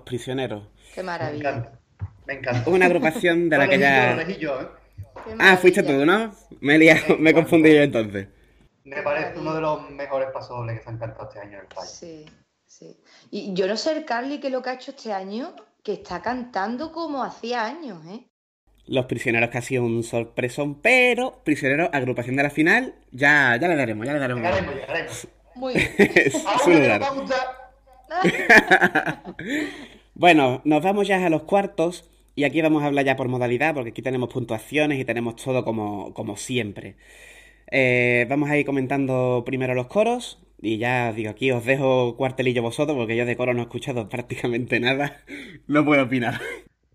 Prisioneros. 0.05 0.67
Qué 0.93 1.03
maravilla. 1.03 1.71
Me 2.25 2.35
encanta. 2.35 2.69
Una 2.69 2.85
agrupación 2.85 3.49
de 3.49 3.57
la 3.57 3.67
que 3.67 3.79
ya. 3.79 4.21
¿eh? 4.21 4.67
Ah, 5.39 5.57
fuiste 5.57 5.83
tú, 5.83 6.05
¿no? 6.05 6.33
Me 6.61 6.75
he 6.75 6.77
liado, 6.77 7.17
me 7.17 7.31
he 7.31 7.33
confundido 7.33 7.81
entonces. 7.81 8.27
Me 8.83 9.01
parece 9.01 9.39
uno 9.39 9.55
de 9.55 9.61
los 9.61 9.89
mejores 9.89 10.29
pasobles 10.31 10.77
que 10.77 10.83
se 10.83 10.89
han 10.89 10.97
cantado 10.99 11.27
este 11.27 11.39
año 11.39 11.53
en 11.53 11.61
el 11.61 11.67
país. 11.67 11.89
Sí, 11.89 12.25
sí. 12.65 12.97
Y 13.31 13.53
yo 13.53 13.67
no 13.67 13.75
sé 13.77 13.93
el 13.93 14.05
Carly 14.05 14.39
que 14.39 14.49
lo 14.49 14.61
que 14.61 14.69
ha 14.69 14.73
hecho 14.75 14.91
este 14.91 15.11
año, 15.11 15.55
que 15.83 15.93
está 15.93 16.21
cantando 16.21 16.91
como 16.91 17.23
hacía 17.23 17.65
años, 17.65 18.05
¿eh? 18.07 18.27
Los 18.87 19.05
prisioneros 19.05 19.49
que 19.49 19.57
ha 19.57 19.63
sido 19.63 19.83
un 19.83 20.03
sorpresón, 20.03 20.79
pero 20.81 21.41
prisioneros, 21.43 21.89
agrupación 21.91 22.35
de 22.35 22.43
la 22.43 22.51
final, 22.51 22.93
ya, 23.11 23.57
ya 23.59 23.67
le 23.67 23.75
daremos, 23.75 24.05
ya 24.05 24.13
le 24.13 24.19
daremos. 24.19 24.43
Llegaremos, 24.43 24.75
llegaremos. 24.75 25.27
Muy 25.55 25.73
bien. 25.73 25.91
bueno, 30.15 30.61
nos 30.65 30.83
vamos 30.83 31.07
ya 31.07 31.25
a 31.25 31.29
los 31.29 31.43
cuartos 31.43 32.09
Y 32.35 32.43
aquí 32.43 32.61
vamos 32.61 32.83
a 32.83 32.87
hablar 32.87 33.05
ya 33.05 33.15
por 33.15 33.27
modalidad, 33.29 33.73
porque 33.73 33.91
aquí 33.91 34.01
tenemos 34.01 34.29
puntuaciones 34.33 34.99
y 34.99 35.05
tenemos 35.05 35.35
todo 35.37 35.63
como, 35.63 36.13
como 36.13 36.35
siempre. 36.37 36.97
Eh, 37.71 38.25
vamos 38.29 38.49
a 38.49 38.57
ir 38.57 38.65
comentando 38.65 39.43
primero 39.45 39.73
los 39.73 39.87
coros. 39.87 40.41
Y 40.61 40.77
ya 40.77 41.13
digo, 41.13 41.31
aquí 41.31 41.51
os 41.51 41.65
dejo 41.65 42.17
cuartelillo 42.17 42.61
vosotros, 42.61 42.97
porque 42.97 43.15
yo 43.15 43.25
de 43.25 43.37
coro 43.37 43.53
no 43.53 43.59
he 43.61 43.63
escuchado 43.63 44.09
prácticamente 44.09 44.79
nada. 44.79 45.23
No 45.67 45.85
puedo 45.85 46.03
opinar. 46.03 46.39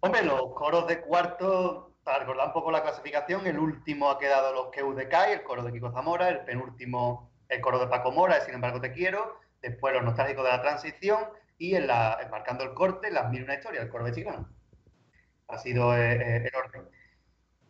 Hombre, 0.01 0.25
los 0.25 0.55
coros 0.55 0.87
de 0.89 1.01
cuarto, 1.01 1.93
para 2.03 2.21
recordar 2.21 2.49
un 2.49 2.53
poco 2.53 2.71
la 2.71 2.83
clasificación, 2.83 3.47
el 3.47 3.59
último 3.59 4.11
ha 4.11 4.19
quedado 4.19 4.53
los 4.53 4.71
que 4.73 4.83
de 4.83 5.09
el 5.33 5.43
coro 5.43 5.63
de 5.63 5.73
Kiko 5.73 5.93
Zamora, 5.93 6.29
el 6.29 6.41
penúltimo 6.41 7.31
el 7.51 7.61
coro 7.61 7.79
de 7.79 7.89
Paco 7.89 8.13
Mora, 8.13 8.41
Sin 8.41 8.55
embargo 8.55 8.81
te 8.81 8.93
quiero, 8.93 9.39
después 9.61 9.93
los 9.93 10.05
nostálgicos 10.05 10.45
de 10.45 10.51
la 10.51 10.63
transición 10.63 11.19
y 11.61 11.75
en 11.75 11.87
la, 11.87 12.27
marcando 12.31 12.65
el 12.65 12.73
corte, 12.73 13.11
las 13.11 13.31
mil 13.31 13.45
una 13.45 13.55
historia, 13.55 13.83
el 13.83 13.91
coro 13.91 14.07
de 14.07 14.13
Chicano 14.13 14.49
ha 15.47 15.59
sido 15.59 15.95
eh, 15.95 16.15
eh, 16.15 16.51
el 16.51 16.57
orden. 16.57 16.89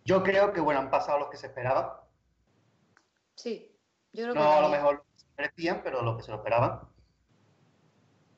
Yo 0.04 0.22
creo 0.22 0.52
que, 0.52 0.60
bueno, 0.60 0.80
han 0.80 0.90
pasado 0.90 1.18
los 1.18 1.28
que 1.28 1.36
se 1.36 1.48
esperaban. 1.48 1.90
Sí, 3.34 3.76
yo 4.12 4.24
creo 4.24 4.34
no 4.34 4.40
que... 4.40 4.46
No 4.46 4.52
a 4.52 4.60
lo 4.60 4.68
mejor 4.68 5.04
se 5.16 5.26
merecían, 5.36 5.80
pero 5.82 6.02
los 6.02 6.16
que 6.16 6.22
se 6.22 6.30
lo 6.30 6.36
esperaban. 6.36 6.82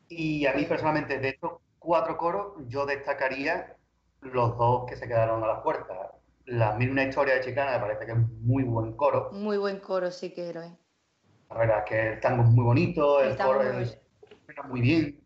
Y 0.08 0.46
a 0.46 0.54
mí 0.54 0.64
personalmente, 0.64 1.18
de 1.18 1.28
estos 1.28 1.58
cuatro 1.78 2.16
coros, 2.16 2.54
yo 2.68 2.86
destacaría 2.86 3.76
los 4.20 4.56
dos 4.56 4.86
que 4.88 4.96
se 4.96 5.06
quedaron 5.06 5.44
a 5.44 5.48
las 5.48 5.60
puertas. 5.60 5.98
La 6.46 6.72
mil 6.74 6.92
una 6.92 7.04
historia 7.04 7.34
de 7.34 7.40
Chicana 7.40 7.72
me 7.72 7.80
parece 7.80 8.06
que 8.06 8.12
es 8.12 8.18
muy 8.40 8.64
buen 8.64 8.96
coro. 8.96 9.30
Muy 9.32 9.58
buen 9.58 9.80
coro, 9.80 10.10
sí 10.10 10.32
que 10.32 10.48
era. 10.48 10.78
La 11.50 11.56
verdad 11.58 11.78
es 11.80 11.84
que 11.84 12.12
el 12.14 12.20
tango 12.20 12.42
es 12.42 12.48
muy 12.48 12.64
bonito, 12.64 13.20
el, 13.20 13.36
coro 13.36 13.62
suena 14.46 14.62
muy 14.64 14.80
bien. 14.80 15.21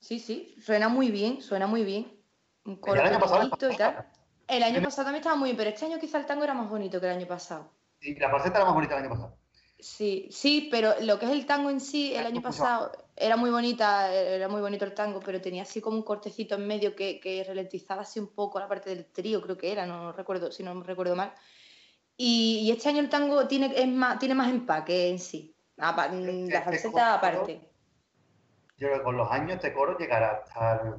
Sí, 0.00 0.18
sí, 0.18 0.56
suena 0.60 0.88
muy 0.88 1.10
bien, 1.10 1.42
suena 1.42 1.66
muy 1.66 1.84
bien 1.84 2.20
un 2.64 2.76
coro 2.76 3.00
el 3.00 3.06
año 3.06 3.20
pasado 3.20 3.38
bonito 3.38 3.70
y 3.70 3.76
tal. 3.76 4.06
El 4.48 4.62
año 4.62 4.82
pasado 4.82 5.04
también 5.04 5.20
estaba 5.20 5.36
muy 5.36 5.48
bien, 5.48 5.56
pero 5.56 5.70
este 5.70 5.86
año 5.86 6.00
quizá 6.00 6.18
el 6.18 6.26
tango 6.26 6.42
era 6.42 6.54
más 6.54 6.68
bonito 6.68 7.00
que 7.00 7.06
el 7.06 7.16
año 7.16 7.26
pasado. 7.26 7.72
Sí, 8.00 8.14
la 8.16 8.30
falseta 8.30 8.56
era 8.56 8.64
más 8.64 8.74
bonita 8.74 8.96
el 8.96 9.04
año 9.04 9.10
pasado. 9.10 9.36
Sí, 9.78 10.28
sí, 10.30 10.68
pero 10.70 10.94
lo 11.00 11.18
que 11.18 11.26
es 11.26 11.32
el 11.32 11.46
tango 11.46 11.70
en 11.70 11.80
sí, 11.80 12.14
el 12.14 12.26
año 12.26 12.42
pasado 12.42 12.92
era 13.16 13.36
muy 13.36 13.50
bonita, 13.50 14.12
era 14.12 14.48
muy 14.48 14.60
bonito 14.60 14.84
el 14.84 14.92
tango, 14.92 15.20
pero 15.20 15.40
tenía 15.40 15.62
así 15.62 15.80
como 15.80 15.96
un 15.96 16.02
cortecito 16.02 16.56
en 16.56 16.66
medio 16.66 16.94
que, 16.94 17.20
que 17.20 17.44
ralentizaba 17.44 18.02
así 18.02 18.18
un 18.20 18.28
poco 18.28 18.58
la 18.58 18.68
parte 18.68 18.90
del 18.90 19.06
trío, 19.06 19.40
creo 19.40 19.56
que 19.56 19.72
era, 19.72 19.86
no, 19.86 20.12
recuerdo, 20.12 20.50
si 20.50 20.62
no 20.62 20.82
recuerdo 20.82 21.16
mal. 21.16 21.32
Y, 22.16 22.70
este 22.70 22.90
año 22.90 23.00
el 23.00 23.08
tango 23.08 23.46
tiene, 23.46 23.72
es 23.74 23.88
más, 23.88 24.18
tiene 24.18 24.34
más 24.34 24.50
empaque 24.50 25.08
en 25.08 25.18
sí, 25.18 25.56
la 25.76 25.94
falseta 26.62 27.14
aparte. 27.14 27.69
Yo 28.80 28.88
creo 28.88 28.98
que 28.98 29.04
con 29.04 29.16
los 29.16 29.30
años 29.30 29.56
este 29.56 29.72
coro 29.72 29.96
llegará 29.96 30.30
a 30.30 30.40
estar 30.40 30.96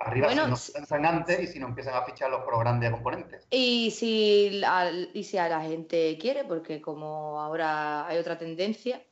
Arriba 0.00 0.30
si 0.30 0.36
no 0.36 0.56
piensan 0.72 1.04
antes 1.04 1.40
y 1.40 1.46
si 1.46 1.58
no 1.58 1.68
empiezan 1.68 1.94
a 1.94 2.02
fichar 2.02 2.30
los 2.30 2.42
coros 2.42 2.60
grandes 2.60 2.90
componentes. 2.90 3.46
Y 3.50 3.90
si, 3.90 4.62
a, 4.64 4.90
y 4.90 5.24
si 5.24 5.36
a 5.36 5.48
la 5.48 5.60
gente 5.60 6.16
quiere, 6.18 6.44
porque 6.44 6.80
como 6.80 7.38
ahora 7.38 8.06
hay 8.06 8.16
otra 8.16 8.38
tendencia, 8.38 9.02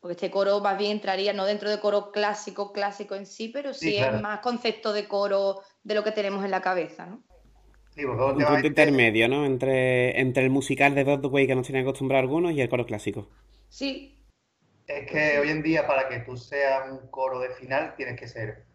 porque 0.00 0.12
este 0.12 0.30
coro 0.30 0.60
más 0.60 0.78
bien 0.78 0.92
entraría 0.92 1.34
no 1.34 1.44
dentro 1.44 1.68
de 1.68 1.78
coro 1.80 2.12
clásico, 2.12 2.72
clásico 2.72 3.14
en 3.14 3.26
sí, 3.26 3.48
pero 3.48 3.74
sí, 3.74 3.98
es 3.98 4.22
más 4.22 4.40
concepto 4.40 4.94
de 4.94 5.06
coro 5.06 5.60
de 5.82 5.94
lo 5.94 6.02
que 6.02 6.12
tenemos 6.12 6.42
en 6.44 6.50
la 6.50 6.62
cabeza, 6.62 7.04
¿no? 7.04 7.22
Sí, 7.94 8.04
Un 8.04 8.16
punto 8.16 8.66
intermedio, 8.66 9.28
¿no? 9.28 9.44
Entre, 9.44 10.18
entre 10.18 10.44
el 10.44 10.50
musical 10.50 10.94
de 10.94 11.04
Broadway 11.04 11.46
que 11.46 11.54
nos 11.54 11.66
tienen 11.66 11.82
acostumbrado 11.82 12.22
algunos 12.22 12.52
y 12.52 12.60
el 12.60 12.68
coro 12.68 12.86
clásico. 12.86 13.28
Sí. 13.68 14.17
Es 14.88 15.06
que 15.10 15.38
hoy 15.38 15.50
en 15.50 15.62
día 15.62 15.86
para 15.86 16.08
que 16.08 16.18
tú 16.20 16.36
seas 16.36 16.90
un 16.90 17.08
coro 17.08 17.38
de 17.38 17.50
final 17.50 17.94
tienes 17.96 18.18
que 18.18 18.26
ser 18.26 18.68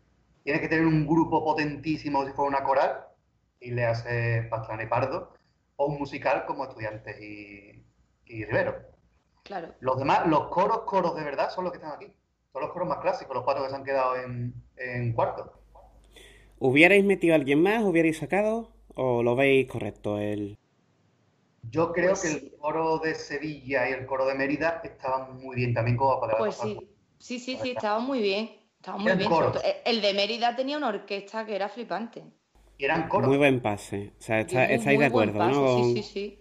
tienes 0.44 0.62
que 0.62 0.68
tener 0.68 0.86
un 0.86 1.08
grupo 1.08 1.44
potentísimo 1.44 2.26
si 2.26 2.34
fuera 2.34 2.50
una 2.50 2.64
coral, 2.64 3.06
y 3.60 3.72
le 3.72 3.86
hace 3.86 4.44
Pastrana 4.50 4.84
y 4.84 4.88
Pardo, 4.88 5.34
o 5.78 5.88
un 5.88 5.98
musical 5.98 6.46
como 6.46 6.66
Estudiantes 6.66 7.20
y, 7.22 7.84
Rivero. 8.28 8.76
Claro. 9.44 9.74
Los 9.80 9.98
demás, 9.98 10.28
los 10.28 10.48
coros, 10.48 10.82
coros 10.82 11.16
de 11.16 11.24
verdad, 11.24 11.50
son 11.50 11.66
los 11.66 11.74
que 11.74 11.78
están 11.78 11.94
aquí. 11.94 12.14
Son 12.52 12.62
los 12.62 12.72
coros 12.72 12.88
más 12.88 13.00
clásicos, 13.00 13.36
los 13.36 13.44
cuatro 13.44 13.64
que 13.64 13.70
se 13.70 13.76
han 13.76 13.84
quedado 13.84 14.16
en, 14.16 14.54
en 14.78 15.14
cuarto. 15.14 15.54
¿Hubierais 16.60 17.04
metido 17.04 17.34
a 17.34 17.38
alguien 17.38 17.62
más? 17.62 17.84
¿Hubierais 17.84 18.18
sacado? 18.18 18.72
¿O 18.96 19.24
lo 19.24 19.36
veis 19.36 19.70
correcto? 19.70 20.20
El... 20.20 20.58
Yo 21.70 21.92
creo 21.92 22.10
pues 22.10 22.22
que 22.22 22.30
el 22.30 22.56
coro 22.60 23.00
de 23.00 23.16
Sevilla 23.16 23.90
y 23.90 23.94
el 23.94 24.06
coro 24.06 24.26
de 24.26 24.36
Mérida 24.36 24.82
estaban 24.84 25.38
muy 25.38 25.56
bien 25.56 25.74
también 25.74 25.98
como 25.98 26.20
para 26.20 26.38
Pues 26.38 26.56
sí, 26.56 26.78
sí, 27.18 27.40
sí, 27.40 27.58
sí, 27.62 27.72
estaban 27.72 28.04
muy 28.04 28.22
bien. 28.22 28.52
Estaba 28.78 28.98
muy 28.98 29.14
bien. 29.14 29.32
El 29.86 30.02
de 30.02 30.14
Mérida 30.14 30.56
tenía 30.56 30.78
una 30.78 30.90
orquesta 30.90 31.46
que 31.46 31.56
era 31.56 31.70
flipante. 31.70 32.24
Y 32.78 32.86
eran 32.86 33.08
coros. 33.08 33.30
Muy 33.30 33.38
buen 33.38 33.62
pase. 33.62 34.14
O 34.20 34.22
sea, 34.22 34.42
estáis 34.42 35.00
de 35.00 35.06
acuerdo, 35.06 35.44
¿no? 35.46 35.84
Sí, 35.84 36.04
sí, 36.04 36.04
sí. 36.04 36.40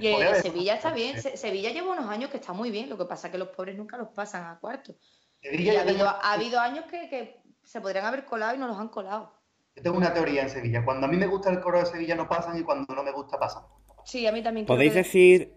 y 0.00 0.14
Sevilla 0.42 0.74
está 0.74 0.92
bien. 0.92 1.20
Sevilla 1.20 1.70
lleva 1.70 1.92
unos 1.92 2.08
años 2.08 2.30
que 2.30 2.36
está 2.36 2.52
muy 2.52 2.70
bien. 2.70 2.88
Lo 2.88 2.96
que 2.96 3.04
pasa 3.04 3.28
es 3.28 3.32
que 3.32 3.38
los 3.38 3.48
pobres 3.48 3.76
nunca 3.76 3.96
los 3.96 4.08
pasan 4.08 4.44
a 4.44 4.58
cuarto. 4.58 4.94
ha, 5.42 6.32
habido, 6.32 6.60
años 6.60 6.84
que, 6.88 7.40
se 7.64 7.80
podrían 7.80 8.06
haber 8.06 8.24
colado 8.24 8.54
y 8.54 8.58
no 8.58 8.68
los 8.68 8.78
han 8.78 8.88
colado. 8.88 9.32
Yo 9.74 9.82
tengo 9.82 9.96
una 9.96 10.14
teoría 10.14 10.42
en 10.42 10.50
Sevilla. 10.50 10.84
Cuando 10.84 11.06
a 11.06 11.10
mí 11.10 11.16
me 11.16 11.26
gusta 11.26 11.50
el 11.50 11.60
coro 11.60 11.80
de 11.80 11.86
Sevilla 11.86 12.14
no 12.14 12.28
pasan 12.28 12.58
y 12.58 12.62
cuando 12.62 12.94
no 12.94 13.02
me 13.02 13.12
gusta 13.12 13.38
pasan. 13.38 13.64
Sí, 14.06 14.26
a 14.26 14.32
mí 14.32 14.42
también. 14.42 14.66
¿Podéis 14.66 14.94
decir 14.94 15.56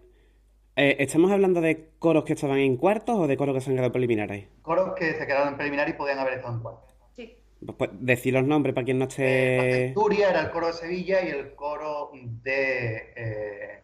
eh, 0.82 0.96
¿Estamos 1.00 1.30
hablando 1.30 1.60
de 1.60 1.90
coros 1.98 2.24
que 2.24 2.32
estaban 2.32 2.58
en 2.58 2.76
cuartos 2.76 3.16
o 3.18 3.26
de 3.26 3.36
coros 3.36 3.54
que 3.54 3.60
se 3.60 3.70
han 3.70 3.76
quedado 3.76 3.92
preliminares? 3.92 4.46
Coros 4.62 4.94
que 4.94 5.12
se 5.12 5.26
quedaron 5.26 5.48
en 5.48 5.56
preliminar 5.56 5.88
y 5.88 5.92
podían 5.94 6.18
haber 6.18 6.34
estado 6.34 6.54
en 6.54 6.60
cuartos. 6.60 6.94
Sí. 7.16 7.36
Pues, 7.64 7.76
pues 7.76 7.90
decir 7.94 8.32
los 8.32 8.44
nombres 8.44 8.74
para 8.74 8.84
quien 8.84 8.98
no 8.98 9.04
esté. 9.04 9.88
Eh, 9.88 9.94
era 9.94 10.40
el 10.40 10.50
coro 10.50 10.68
de 10.68 10.72
Sevilla 10.72 11.22
y 11.22 11.28
el 11.28 11.54
coro 11.54 12.10
de 12.14 13.12
eh, 13.14 13.82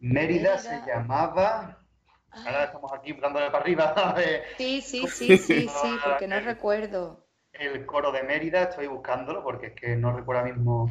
Mérida, 0.00 0.58
se 0.58 0.82
llamaba. 0.86 1.78
Ahora 2.30 2.64
estamos 2.64 2.92
aquí 2.92 3.14
dándole 3.14 3.46
para 3.46 3.64
arriba. 3.64 3.94
sí, 4.58 4.82
sí, 4.82 5.06
sí, 5.06 5.38
sí, 5.38 5.68
sí, 5.68 5.96
porque 6.04 6.26
no 6.28 6.40
recuerdo. 6.40 7.26
El 7.54 7.86
coro 7.86 8.12
de 8.12 8.22
Mérida, 8.22 8.64
estoy 8.64 8.86
buscándolo 8.86 9.42
porque 9.42 9.68
es 9.68 9.72
que 9.72 9.96
no 9.96 10.12
recuerdo 10.12 10.40
ahora 10.40 10.54
mismo. 10.54 10.90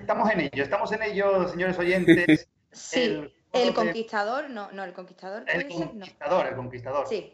Estamos 0.00 0.30
en 0.30 0.40
ello, 0.40 0.62
estamos 0.62 0.92
en 0.92 1.02
ello, 1.02 1.48
señores 1.48 1.78
oyentes. 1.78 2.48
Sí, 2.74 3.30
el, 3.52 3.72
conquistador, 3.72 4.50
no, 4.50 4.72
no, 4.72 4.82
el 4.82 4.92
conquistador. 4.92 5.44
El 5.46 5.68
conquistador, 5.68 6.46
el 6.48 6.56
conquistador. 6.56 7.06
Sí. 7.06 7.32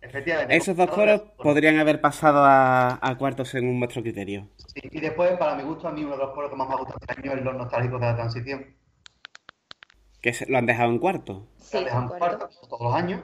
Efectivamente. 0.00 0.56
Esos 0.56 0.74
dos 0.74 0.90
coros 0.90 1.20
podrían 1.36 1.78
haber 1.78 2.00
pasado 2.00 2.42
a, 2.42 3.14
cuartos 3.18 3.50
según 3.50 3.78
vuestro 3.78 4.00
criterio. 4.00 4.48
Sí, 4.56 4.80
y 4.90 5.00
después, 5.00 5.36
para 5.36 5.54
mi 5.54 5.64
gusto, 5.64 5.86
a 5.86 5.92
mí 5.92 6.02
uno 6.02 6.12
de 6.12 6.22
los 6.22 6.30
coros 6.30 6.50
que 6.50 6.56
más 6.56 6.66
me 6.66 6.72
ha 6.72 6.78
gustado 6.78 6.98
este 6.98 7.20
año 7.20 7.36
es 7.36 7.44
los 7.44 7.54
nostálgicos 7.54 8.00
de 8.00 8.06
la 8.06 8.16
transición. 8.16 8.76
¿Que 10.22 10.34
lo 10.48 10.56
han 10.56 10.64
dejado 10.64 10.90
en 10.90 10.98
cuarto? 10.98 11.46
Sí, 11.58 11.72
lo 11.72 11.78
han 11.80 11.84
dejado 11.84 12.02
en 12.02 12.18
cuarto 12.18 12.48
todos 12.70 12.82
los 12.82 12.94
años. 12.94 13.22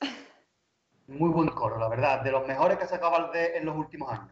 Muy 1.06 1.30
buen 1.30 1.48
coro, 1.48 1.78
la 1.78 1.88
verdad. 1.88 2.20
De 2.20 2.32
los 2.32 2.46
mejores 2.46 2.76
que 2.76 2.84
ha 2.84 2.88
sacado 2.88 3.32
en 3.34 3.64
los 3.64 3.74
últimos 3.74 4.12
años. 4.12 4.28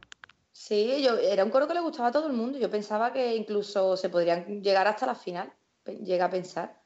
Sí, 0.58 1.02
yo, 1.02 1.18
era 1.18 1.44
un 1.44 1.50
coro 1.50 1.68
que 1.68 1.74
le 1.74 1.80
gustaba 1.80 2.08
a 2.08 2.12
todo 2.12 2.28
el 2.28 2.32
mundo. 2.32 2.58
Yo 2.58 2.70
pensaba 2.70 3.12
que 3.12 3.36
incluso 3.36 3.94
se 3.94 4.08
podrían 4.08 4.62
llegar 4.62 4.86
hasta 4.88 5.04
la 5.04 5.14
final 5.14 5.52
llega 5.84 6.24
a 6.24 6.30
pensar. 6.30 6.82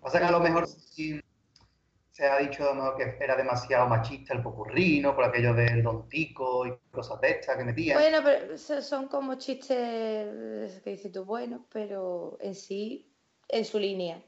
Pasa 0.00 0.18
que 0.18 0.24
a 0.24 0.30
lo 0.32 0.40
mejor 0.40 0.66
se 0.66 2.26
ha 2.26 2.38
dicho 2.38 2.68
que 2.98 3.16
era 3.24 3.36
demasiado 3.36 3.86
machista 3.86 4.34
el 4.34 4.42
popurrino, 4.42 5.14
por 5.14 5.24
aquello 5.24 5.54
del 5.54 5.84
don 5.84 6.08
Tico 6.08 6.66
y 6.66 6.76
cosas 6.90 7.20
de 7.20 7.30
estas 7.30 7.56
que 7.56 7.64
metían. 7.64 7.96
Bueno, 7.96 8.18
pero 8.24 8.58
son 8.58 9.06
como 9.06 9.36
chistes 9.36 10.82
que 10.82 10.90
dices 10.90 11.12
tú, 11.12 11.24
bueno, 11.24 11.64
pero 11.72 12.36
en 12.40 12.56
sí, 12.56 13.14
en 13.48 13.64
su 13.64 13.78
línea. 13.78 14.20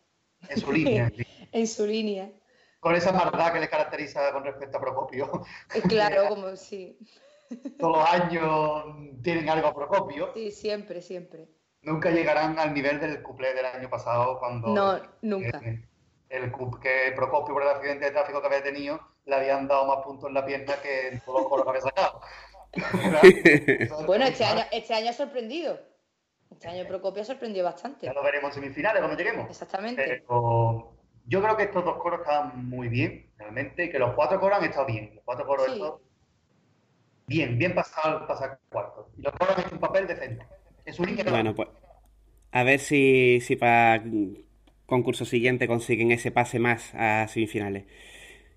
En 0.49 0.61
su 0.61 0.73
línea. 0.73 1.13
en 1.53 1.67
su 1.67 1.85
línea. 1.85 2.31
Con 2.79 2.95
esa 2.95 3.11
maldad 3.11 3.53
que 3.53 3.61
le 3.61 3.69
caracteriza 3.69 4.33
con 4.33 4.45
respecto 4.45 4.79
a 4.79 4.81
Procopio. 4.81 5.43
Eh, 5.75 5.83
claro, 5.83 6.29
como 6.29 6.55
sí. 6.55 6.97
Todos 7.79 7.99
los 7.99 8.09
años 8.09 8.85
tienen 9.23 9.49
algo 9.49 9.69
a 9.69 9.75
Procopio. 9.75 10.33
Sí, 10.35 10.51
siempre, 10.51 11.03
siempre 11.03 11.49
nunca 11.83 12.11
llegarán 12.11 12.59
al 12.59 12.75
nivel 12.75 13.01
del 13.01 13.23
cuplé 13.23 13.55
del 13.55 13.67
año 13.67 13.89
pasado 13.89 14.39
cuando... 14.39 14.69
No, 14.69 15.01
nunca. 15.23 15.61
el, 16.29 16.53
que 16.83 17.13
Procopio 17.15 17.55
por 17.55 17.63
el 17.63 17.69
accidente 17.69 18.07
de 18.07 18.11
tráfico 18.11 18.41
que 18.41 18.47
había 18.47 18.63
tenido 18.63 19.01
le 19.25 19.35
habían 19.35 19.69
dado 19.69 19.87
más 19.87 20.05
puntos 20.05 20.29
en 20.29 20.35
la 20.35 20.45
pierna 20.45 20.75
que 20.83 21.09
en 21.09 21.21
todos 21.21 21.43
los 21.43 21.49
coros 21.49 21.65
que 21.65 21.71
había 21.71 21.83
sacado. 21.83 22.21
bueno, 24.07 24.27
este 24.27 24.45
año, 24.45 24.63
este 24.73 24.95
año 24.95 25.11
ha 25.11 25.15
sorprendido. 25.15 25.79
Este 26.51 26.69
año 26.69 26.87
Procopio 26.87 27.23
ha 27.23 27.27
sorprendido 27.27 27.65
bastante. 27.65 28.07
Ya 28.07 28.13
lo 28.13 28.23
veremos 28.23 28.57
en 28.57 28.63
semifinales 28.63 29.01
cuando 29.03 29.19
lleguemos. 29.19 29.51
Exactamente. 29.51 30.03
Pero 30.03 30.95
yo 31.27 31.43
creo 31.43 31.57
que 31.57 31.65
estos 31.65 31.85
dos 31.85 31.99
coros 31.99 32.21
estaban 32.21 32.69
muy 32.69 32.89
bien, 32.89 33.31
realmente, 33.37 33.85
y 33.85 33.91
que 33.91 33.99
los 33.99 34.15
cuatro 34.15 34.41
coros 34.41 34.59
han 34.59 34.65
estado 34.65 34.87
bien. 34.87 35.15
Los 35.15 35.25
cuatro 35.25 35.47
coros 35.47 35.69
estos, 35.69 36.01
bien, 37.29 37.59
bien 37.59 37.75
pasado 37.75 38.27
pasar 38.27 38.59
cuarto. 38.69 39.11
Y 39.17 39.23
los 39.23 39.33
coros 39.35 39.57
han 39.57 39.65
hecho 39.65 39.75
un 39.75 39.81
papel 39.81 40.07
decente. 40.07 40.45
Bueno, 41.31 41.55
pues 41.55 41.69
a 42.51 42.63
ver 42.63 42.81
si, 42.81 43.41
si 43.41 43.57
para 43.57 44.03
concurso 44.87 45.25
siguiente 45.27 45.69
consiguen 45.69 46.13
ese 46.13 46.31
pase 46.31 46.59
más 46.59 46.95
a 46.95 47.29
semifinales. 47.29 47.85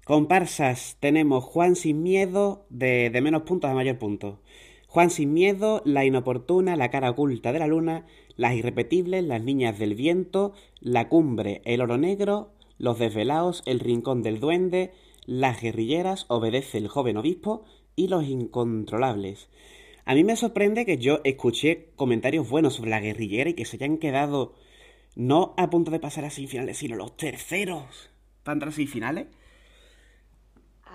Comparsas, 0.06 0.98
tenemos 1.00 1.44
Juan 1.44 1.76
sin 1.76 2.02
miedo 2.02 2.66
de, 2.70 3.12
menos 3.22 3.44
puntos 3.44 3.70
a 3.70 3.74
mayor 3.74 3.98
punto. 3.98 4.40
Juan 4.88 5.10
sin 5.10 5.34
miedo, 5.34 5.82
La 5.86 6.06
inoportuna, 6.06 6.76
La 6.76 6.90
cara 6.90 7.12
oculta 7.12 7.52
de 7.52 7.60
la 7.60 7.68
luna, 7.68 8.06
Las 8.36 8.56
irrepetibles, 8.56 9.24
Las 9.24 9.44
niñas 9.44 9.78
del 9.78 9.96
viento, 9.96 10.54
La 10.80 11.08
cumbre, 11.08 11.62
El 11.66 11.82
oro 11.82 11.98
negro, 11.98 12.54
Los 12.78 12.98
desvelados, 12.98 13.62
El 13.66 13.80
rincón 13.80 14.24
del 14.24 14.40
duende, 14.40 14.92
Las 15.26 15.62
guerrilleras, 15.62 16.26
Obedece 16.30 16.78
el 16.78 16.88
joven 16.88 17.18
obispo 17.18 17.66
y 17.96 18.08
Los 18.08 18.26
incontrolables. 18.26 19.50
A 20.06 20.16
mí 20.16 20.24
me 20.24 20.36
sorprende 20.36 20.86
que 20.86 20.98
yo 20.98 21.22
escuché 21.24 21.92
comentarios 21.96 22.50
buenos 22.50 22.76
sobre 22.76 22.90
la 22.90 23.00
guerrillera 23.00 23.50
y 23.50 23.54
que 23.54 23.66
se 23.66 23.78
hayan 23.78 23.98
quedado 23.98 24.56
no 25.16 25.54
a 25.58 25.70
punto 25.70 25.92
de 25.92 26.00
pasar 26.00 26.26
a 26.26 26.30
semifinales, 26.30 26.78
sino 26.78 26.96
los 26.96 27.16
terceros 27.18 28.10
para 28.44 28.54
entrar 28.54 28.70
a 28.70 28.76
semifinales. 28.76 29.28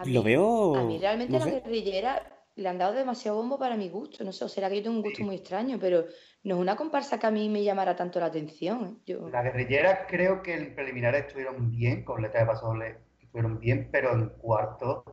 lo 0.07 0.23
veo. 0.23 0.77
A 0.77 0.85
mí 0.85 0.99
realmente 0.99 1.39
la 1.39 1.47
guerrillera 1.47 2.37
le 2.57 2.69
han 2.69 2.79
dado 2.79 2.95
demasiado 2.95 3.37
bombo 3.37 3.59
para 3.59 3.77
mi 3.77 3.89
gusto. 3.89 4.25
No 4.25 4.33
sé, 4.33 4.45
o 4.45 4.49
será 4.49 4.69
que 4.69 4.77
yo 4.77 4.83
tengo 4.85 4.97
un 4.97 5.03
gusto 5.03 5.23
muy 5.23 5.37
extraño, 5.37 5.79
pero 5.79 6.07
no 6.43 6.55
es 6.57 6.61
una 6.61 6.77
comparsa 6.77 7.19
que 7.19 7.27
a 7.27 7.31
mí 7.31 7.49
me 7.49 7.63
llamara 7.63 7.95
tanto 7.95 8.19
la 8.19 8.27
atención. 8.27 9.01
¿eh? 9.07 9.19
La 9.31 9.43
guerrillera 9.43 10.07
creo 10.07 10.43
que 10.43 10.55
en 10.55 10.75
preliminares 10.75 11.27
estuvieron 11.27 11.71
bien, 11.71 12.05
con 12.05 12.23
letra 12.23 12.41
de 12.41 12.47
paso 12.47 12.73
estuvieron 13.21 13.61
bien, 13.61 13.89
pero 13.93 14.13
en 14.13 14.31
cuarto 14.31 15.05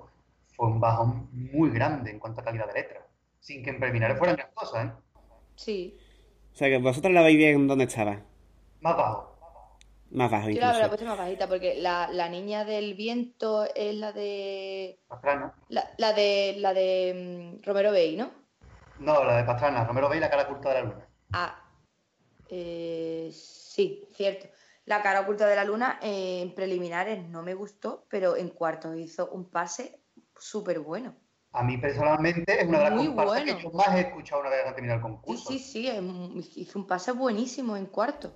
fue 0.55 0.67
un 0.67 0.79
bajón 0.79 1.29
muy 1.31 1.69
grande 1.71 2.11
en 2.11 2.19
cuanto 2.19 2.41
a 2.41 2.43
calidad 2.43 2.67
de 2.67 2.73
letra. 2.73 3.07
Sin 3.39 3.63
que 3.63 3.71
en 3.71 3.79
preliminares 3.79 4.17
fueran 4.17 4.37
gran 4.37 4.51
cosas, 4.53 4.85
¿eh? 4.85 4.91
Sí. 5.55 5.97
O 6.53 6.55
sea 6.55 6.69
que 6.69 6.77
vosotros 6.77 7.13
la 7.13 7.21
veis 7.21 7.37
bien 7.37 7.67
donde 7.67 7.85
estaba. 7.85 8.21
Más 8.81 8.97
bajo. 8.97 9.33
Más 10.11 10.29
bajo, 10.29 10.49
Yo 10.49 10.61
la 10.61 10.73
verdad 10.73 11.01
más 11.01 11.17
bajita 11.17 11.47
porque 11.47 11.75
la, 11.75 12.07
la, 12.11 12.29
niña 12.29 12.65
del 12.65 12.93
viento 12.93 13.65
es 13.75 13.95
la 13.95 14.11
de. 14.11 14.99
Pastrana. 15.07 15.55
La, 15.69 15.89
la 15.97 16.13
de 16.13 16.55
la 16.59 16.73
de 16.73 17.57
mm, 17.59 17.65
Romero 17.65 17.91
Bey, 17.91 18.15
¿no? 18.15 18.29
No, 18.99 19.23
la 19.23 19.37
de 19.37 19.43
Pastrana, 19.43 19.83
Romero 19.85 20.09
Bey, 20.09 20.19
la 20.19 20.29
cara 20.29 20.43
oculta 20.43 20.69
de 20.69 20.75
la 20.75 20.81
luna. 20.81 21.07
Ah, 21.31 21.63
eh, 22.47 23.31
sí, 23.33 24.07
cierto. 24.13 24.47
La 24.85 25.01
cara 25.01 25.21
oculta 25.21 25.47
de 25.47 25.55
la 25.55 25.63
luna 25.63 25.97
en 26.01 26.53
preliminares 26.53 27.27
no 27.27 27.41
me 27.41 27.55
gustó, 27.55 28.05
pero 28.09 28.35
en 28.35 28.49
cuartos 28.49 28.95
hizo 28.97 29.29
un 29.31 29.49
pase 29.49 30.02
súper 30.43 30.79
bueno. 30.79 31.15
A 31.51 31.63
mí 31.63 31.77
personalmente 31.77 32.59
es 32.59 32.67
una 32.67 32.79
de 32.79 32.89
las 32.89 33.05
comparsas 33.05 33.43
que 33.43 33.61
yo 33.61 33.71
más 33.71 33.95
he 33.95 34.01
escuchado 34.01 34.41
una 34.41 34.49
vez 34.49 34.63
que 34.65 34.71
terminado 34.71 34.97
el 34.97 35.03
concurso. 35.03 35.49
Sí, 35.51 35.59
sí, 35.59 35.87
sí, 35.87 36.61
hizo 36.61 36.79
un 36.79 36.87
pase 36.87 37.11
buenísimo 37.11 37.77
en 37.77 37.85
cuarto 37.85 38.33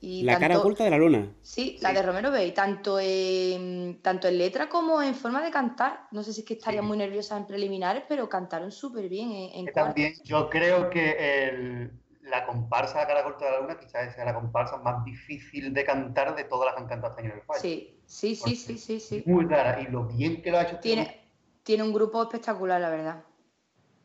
la 0.00 0.38
cara 0.38 0.58
oculta 0.58 0.84
de 0.84 0.90
la 0.90 0.96
luna. 0.96 1.34
Sí, 1.42 1.78
la 1.82 1.92
de 1.92 2.02
Romero 2.02 2.30
Bey, 2.30 2.52
tanto 2.52 2.98
en, 2.98 4.00
tanto 4.02 4.28
en 4.28 4.38
letra 4.38 4.68
como 4.68 5.02
en 5.02 5.14
forma 5.14 5.42
de 5.42 5.50
cantar. 5.50 6.06
No 6.10 6.22
sé 6.22 6.32
si 6.32 6.40
es 6.40 6.46
que 6.46 6.54
estarían 6.54 6.86
muy 6.86 6.96
nerviosas 6.96 7.38
en 7.38 7.46
preliminares, 7.46 8.04
pero 8.08 8.28
cantaron 8.28 8.72
súper 8.72 9.08
bien 9.08 9.30
en, 9.32 9.66
También 9.72 10.14
yo 10.24 10.48
creo 10.48 10.88
que 10.88 11.90
la 12.22 12.46
comparsa 12.46 13.00
de 13.00 13.06
cara 13.06 13.20
oculta 13.22 13.44
de 13.44 13.50
la 13.50 13.60
luna 13.60 13.78
quizás 13.78 14.14
sea 14.14 14.24
la 14.24 14.34
comparsa 14.34 14.76
más 14.78 15.04
difícil 15.04 15.74
de 15.74 15.84
cantar 15.84 16.36
de 16.36 16.44
todas 16.44 16.66
las 16.66 16.74
que 16.76 16.82
han 16.82 16.88
cantado 16.88 17.18
en 17.18 17.26
el 17.26 17.40
país. 17.40 17.60
Sí, 17.60 18.00
sí, 18.06 18.34
sí, 18.36 18.56
sí, 18.56 18.78
sí, 18.78 19.00
sí. 19.00 19.22
Muy 19.26 19.44
rara. 19.46 19.80
Y 19.80 19.90
lo 19.90 20.06
bien 20.06 20.40
que 20.40 20.50
lo 20.50 20.58
ha 20.58 20.62
hecho. 20.62 20.76
Este 20.76 20.82
tiene, 20.82 21.19
tiene 21.62 21.82
un 21.82 21.92
grupo 21.92 22.22
espectacular, 22.22 22.80
la 22.80 22.90
verdad. 22.90 23.24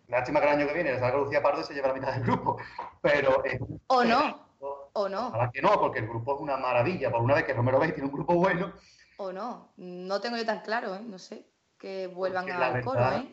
Lástima 0.08 0.39
que 0.39 0.47
el 0.47 0.53
año 0.53 0.68
que 0.68 0.74
viene 0.74 0.99
salga 0.99 1.18
Lucía 1.18 1.41
Pardo 1.41 1.62
y 1.62 1.64
se 1.64 1.74
lleva 1.74 1.88
la 1.88 1.93
mitad 1.95 2.14
del 2.14 2.24
grupo. 2.24 2.58
Pero. 3.01 3.43
o 3.88 4.03
no 4.03 4.45
o 4.95 5.10
no. 5.10 5.28
Ojalá 5.28 5.51
que 5.51 5.62
no, 5.62 5.80
porque 5.80 5.99
el 5.99 6.08
grupo 6.08 6.36
es 6.36 6.41
una 6.41 6.58
maravilla. 6.58 7.12
Por 7.12 7.22
una 7.22 7.36
vez 7.36 7.43
que 7.43 7.53
Romero 7.53 7.80
Bay 7.80 7.91
tiene 7.91 8.08
un 8.08 8.14
grupo 8.14 8.36
bueno. 8.36 8.74
O 9.18 9.32
no. 9.32 9.72
No 9.78 10.22
tengo 10.22 10.38
yo 10.38 10.45
tan 10.45 10.62
claro, 10.62 10.95
¿eh? 10.95 11.01
No 11.06 11.20
sé. 11.20 11.45
Que 11.78 12.08
vuelvan 12.08 12.49
al 12.49 12.82
coro, 12.82 13.12
¿eh? 13.12 13.28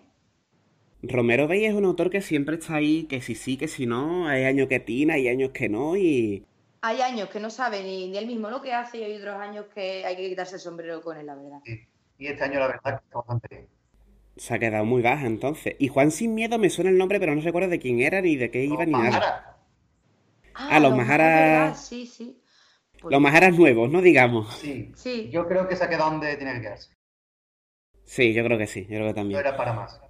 Romero 1.05 1.49
Bay 1.49 1.65
es 1.65 1.75
un 1.75 1.85
autor 1.85 2.11
que 2.11 2.21
siempre 2.21 2.57
está 2.57 2.75
ahí, 2.77 3.05
que 3.05 3.21
si 3.21 3.35
sí, 3.35 3.57
que 3.57 3.69
si 3.69 3.87
no. 3.87 4.29
Hay 4.29 4.45
años 4.45 4.69
que 4.69 4.81
tina, 4.81 5.15
hay 5.15 5.29
años 5.29 5.51
que 5.53 5.69
no, 5.69 5.97
y. 5.97 6.45
Hay 6.81 7.01
años 7.01 7.29
que 7.29 7.39
no 7.39 7.49
sabe 7.49 7.83
ni, 7.85 8.09
ni 8.09 8.19
él 8.19 8.27
mismo 8.27 8.51
lo 8.51 8.61
que 8.61 8.75
hace, 8.75 8.99
y 8.99 9.05
hay 9.05 9.17
otros 9.17 9.37
años 9.37 9.67
que 9.73 10.05
hay 10.05 10.17
que 10.17 10.29
quitarse 10.29 10.57
el 10.57 10.61
sombrero 10.61 11.01
con 11.01 11.17
él, 11.17 11.27
la 11.27 11.37
verdad. 11.37 11.61
Y 12.19 12.27
este 12.27 12.43
año, 12.43 12.59
la 12.59 12.67
verdad, 12.67 13.01
está 13.05 13.19
bastante 13.19 13.49
bien. 13.49 13.69
Se 14.37 14.55
ha 14.55 14.59
quedado 14.59 14.85
muy 14.85 15.03
baja 15.03 15.27
entonces. 15.27 15.77
Y 15.79 15.89
Juan 15.89 16.11
Sin 16.11 16.35
Miedo 16.35 16.59
me 16.59 16.71
suena 16.71 16.91
el 16.91 16.99
nombre, 16.99 17.21
pero 17.21 17.35
no 17.35 17.41
recuerdo 17.41 17.69
de 17.69 17.79
quién 17.79 18.01
era, 18.01 18.21
ni 18.21 18.37
de 18.37 18.51
qué 18.51 18.65
iba, 18.65 18.85
ni 18.85 18.93
nada. 18.93 19.59
Ah, 20.55 20.81
los, 20.81 20.95
Maharas. 20.97 21.87
Sí, 21.87 22.07
sí. 22.07 22.43
Pues 23.01 23.13
los 23.13 23.21
Maharas 23.21 23.57
nuevos, 23.57 23.91
¿no? 23.91 24.01
Digamos. 24.01 24.55
Sí. 24.57 24.93
sí. 24.95 25.31
Yo 25.31 25.47
creo 25.49 25.69
que 25.69 25.77
se 25.77 25.85
ha 25.85 25.89
quedado 25.89 26.11
donde 26.11 26.37
tiene 26.37 26.55
que 26.55 26.61
quedarse. 26.63 26.91
Sí, 28.05 28.33
yo 28.33 28.45
creo 28.45 28.59
que 28.59 28.67
sí. 28.67 28.83
Yo 28.83 28.97
creo 28.97 29.09
que 29.09 29.15
también. 29.15 29.41
No 29.41 29.41
era 29.41 29.57
para 29.57 29.73
más. 29.73 30.01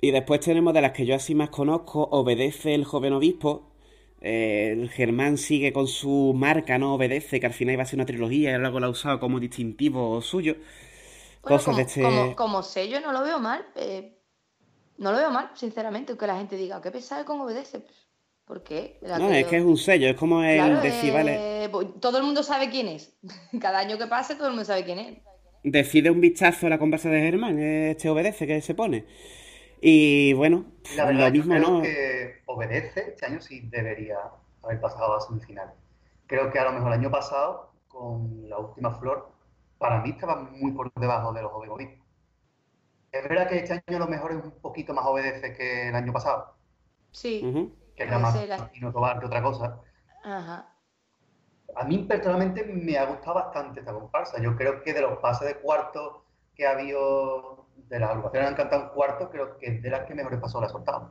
Y 0.00 0.12
después 0.12 0.40
tenemos 0.40 0.72
de 0.72 0.80
las 0.80 0.92
que 0.92 1.04
yo 1.04 1.14
así 1.14 1.34
más 1.34 1.50
conozco, 1.50 2.08
Obedece 2.10 2.74
el 2.74 2.84
joven 2.84 3.12
obispo. 3.12 3.70
Eh, 4.22 4.70
el 4.72 4.90
Germán 4.90 5.38
sigue 5.38 5.72
con 5.72 5.86
su 5.86 6.32
marca, 6.34 6.78
¿no? 6.78 6.94
Obedece, 6.94 7.40
que 7.40 7.46
al 7.46 7.52
final 7.52 7.74
iba 7.74 7.82
a 7.82 7.86
ser 7.86 7.98
una 7.98 8.06
trilogía 8.06 8.54
y 8.54 8.58
luego 8.58 8.80
la 8.80 8.86
ha 8.86 8.90
usado 8.90 9.20
como 9.20 9.40
distintivo 9.40 10.20
suyo. 10.22 10.56
Cosas 11.40 11.64
como, 11.64 11.76
de 11.76 11.82
este... 11.82 12.34
como, 12.36 12.62
sello 12.62 13.00
no 13.00 13.12
lo 13.12 13.22
veo 13.22 13.38
mal. 13.38 13.66
Eh, 13.74 14.18
no 14.98 15.12
lo 15.12 15.18
veo 15.18 15.30
mal, 15.30 15.50
sinceramente, 15.54 16.16
que 16.16 16.26
la 16.26 16.36
gente 16.36 16.56
diga, 16.56 16.80
qué 16.82 16.90
pesado 16.90 17.24
con 17.24 17.40
Obedece. 17.40 17.86
¿Por 18.44 18.62
qué? 18.62 18.98
no, 19.02 19.30
es 19.30 19.46
que 19.46 19.58
es 19.58 19.64
un 19.64 19.76
sello, 19.76 20.08
es 20.08 20.16
como 20.16 20.42
el 20.42 20.80
decir, 20.82 21.12
vale. 21.12 21.68
Pues, 21.70 21.86
todo 22.00 22.18
el 22.18 22.24
mundo 22.24 22.42
sabe 22.42 22.68
quién 22.68 22.88
es. 22.88 23.16
Cada 23.60 23.78
año 23.78 23.96
que 23.96 24.06
pase, 24.06 24.34
todo 24.34 24.48
el 24.48 24.52
mundo 24.54 24.64
sabe 24.64 24.84
quién 24.84 24.98
es. 24.98 25.18
Decide 25.62 26.10
un 26.10 26.20
vistazo 26.20 26.66
a 26.66 26.70
la 26.70 26.78
conversa 26.78 27.08
de 27.10 27.20
Germán, 27.20 27.58
este 27.58 28.10
obedece 28.10 28.46
que 28.46 28.60
se 28.60 28.74
pone. 28.74 29.06
Y 29.80 30.32
bueno, 30.34 30.66
la 30.96 31.10
lo 31.10 31.30
mismo 31.30 31.54
creo 31.54 31.70
no. 31.70 31.82
que 31.82 32.42
obedece, 32.46 33.10
este 33.10 33.26
año 33.26 33.40
sí 33.40 33.60
debería 33.70 34.18
haber 34.62 34.80
pasado 34.80 35.16
a 35.16 35.20
semifinal. 35.20 35.72
Creo 36.26 36.50
que 36.50 36.58
a 36.58 36.64
lo 36.64 36.72
mejor 36.72 36.88
el 36.88 36.98
año 36.98 37.10
pasado, 37.10 37.72
con 37.88 38.48
la 38.48 38.58
última 38.58 38.92
flor, 38.98 39.30
para 39.80 40.00
mí 40.02 40.10
estaba 40.10 40.36
muy 40.36 40.70
por 40.70 40.92
debajo 40.94 41.32
de 41.32 41.42
los 41.42 41.52
obedece. 41.52 42.00
Es 43.10 43.28
verdad 43.28 43.48
que 43.48 43.58
este 43.58 43.72
año 43.72 43.96
a 43.96 43.98
lo 43.98 44.06
mejor 44.06 44.30
es 44.30 44.44
un 44.44 44.52
poquito 44.60 44.94
más 44.94 45.04
obedece 45.04 45.52
que 45.56 45.88
el 45.88 45.96
año 45.96 46.12
pasado. 46.12 46.54
Sí 47.10 47.42
que 48.00 48.06
era 48.06 48.18
más 48.18 48.34
no 48.80 48.92
tomar 48.92 49.20
que 49.20 49.26
otra 49.26 49.42
cosa. 49.42 49.80
A 50.24 51.84
mí 51.84 51.98
personalmente 51.98 52.64
me 52.64 52.96
ha 52.96 53.04
gustado 53.04 53.34
bastante 53.34 53.80
esta 53.80 53.92
comparsa. 53.92 54.40
Yo 54.42 54.56
creo 54.56 54.82
que 54.82 54.92
de 54.92 55.02
los 55.02 55.18
pases 55.18 55.48
de 55.48 55.54
cuarto 55.56 56.24
que 56.54 56.66
ha 56.66 56.72
habido, 56.72 57.66
de 57.88 58.00
las 58.00 58.10
agrupaciones 58.10 58.46
que 58.46 58.50
han 58.50 58.56
cantado 58.56 58.82
en 58.84 58.88
cuarto, 58.90 59.30
creo 59.30 59.58
que 59.58 59.66
es 59.66 59.82
de 59.82 59.90
las 59.90 60.06
que 60.06 60.14
mejores 60.14 60.40
pasos 60.40 60.60
la 60.60 60.66
ha 60.66 60.70
soltado. 60.70 61.10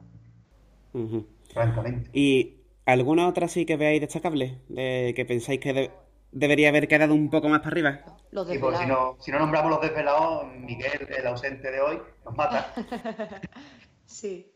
Francamente. 1.54 2.10
¿Y 2.12 2.58
alguna 2.86 3.28
otra 3.28 3.48
sí 3.48 3.66
que 3.66 3.78
veáis 3.78 4.02
destacable? 4.02 4.62
De 4.68 5.14
que 5.16 5.26
pensáis 5.26 5.60
que 5.60 5.92
debería 6.32 6.70
haber 6.70 6.88
quedado 6.88 7.14
un 7.14 7.30
poco 7.30 7.50
más 7.50 7.60
para 7.60 7.72
arriba. 7.72 8.00
Los 8.32 8.48
pues, 8.48 8.78
si, 8.80 8.86
no, 8.86 9.18
si 9.20 9.32
no 9.32 9.40
nombramos 9.40 9.72
los 9.72 9.82
desvelados, 9.82 10.46
Miguel, 10.54 11.08
el 11.10 11.28
ausente 11.28 11.72
de 11.72 11.82
hoy, 11.82 12.00
nos 12.26 12.36
mata. 12.36 12.74
sí. 14.06 14.52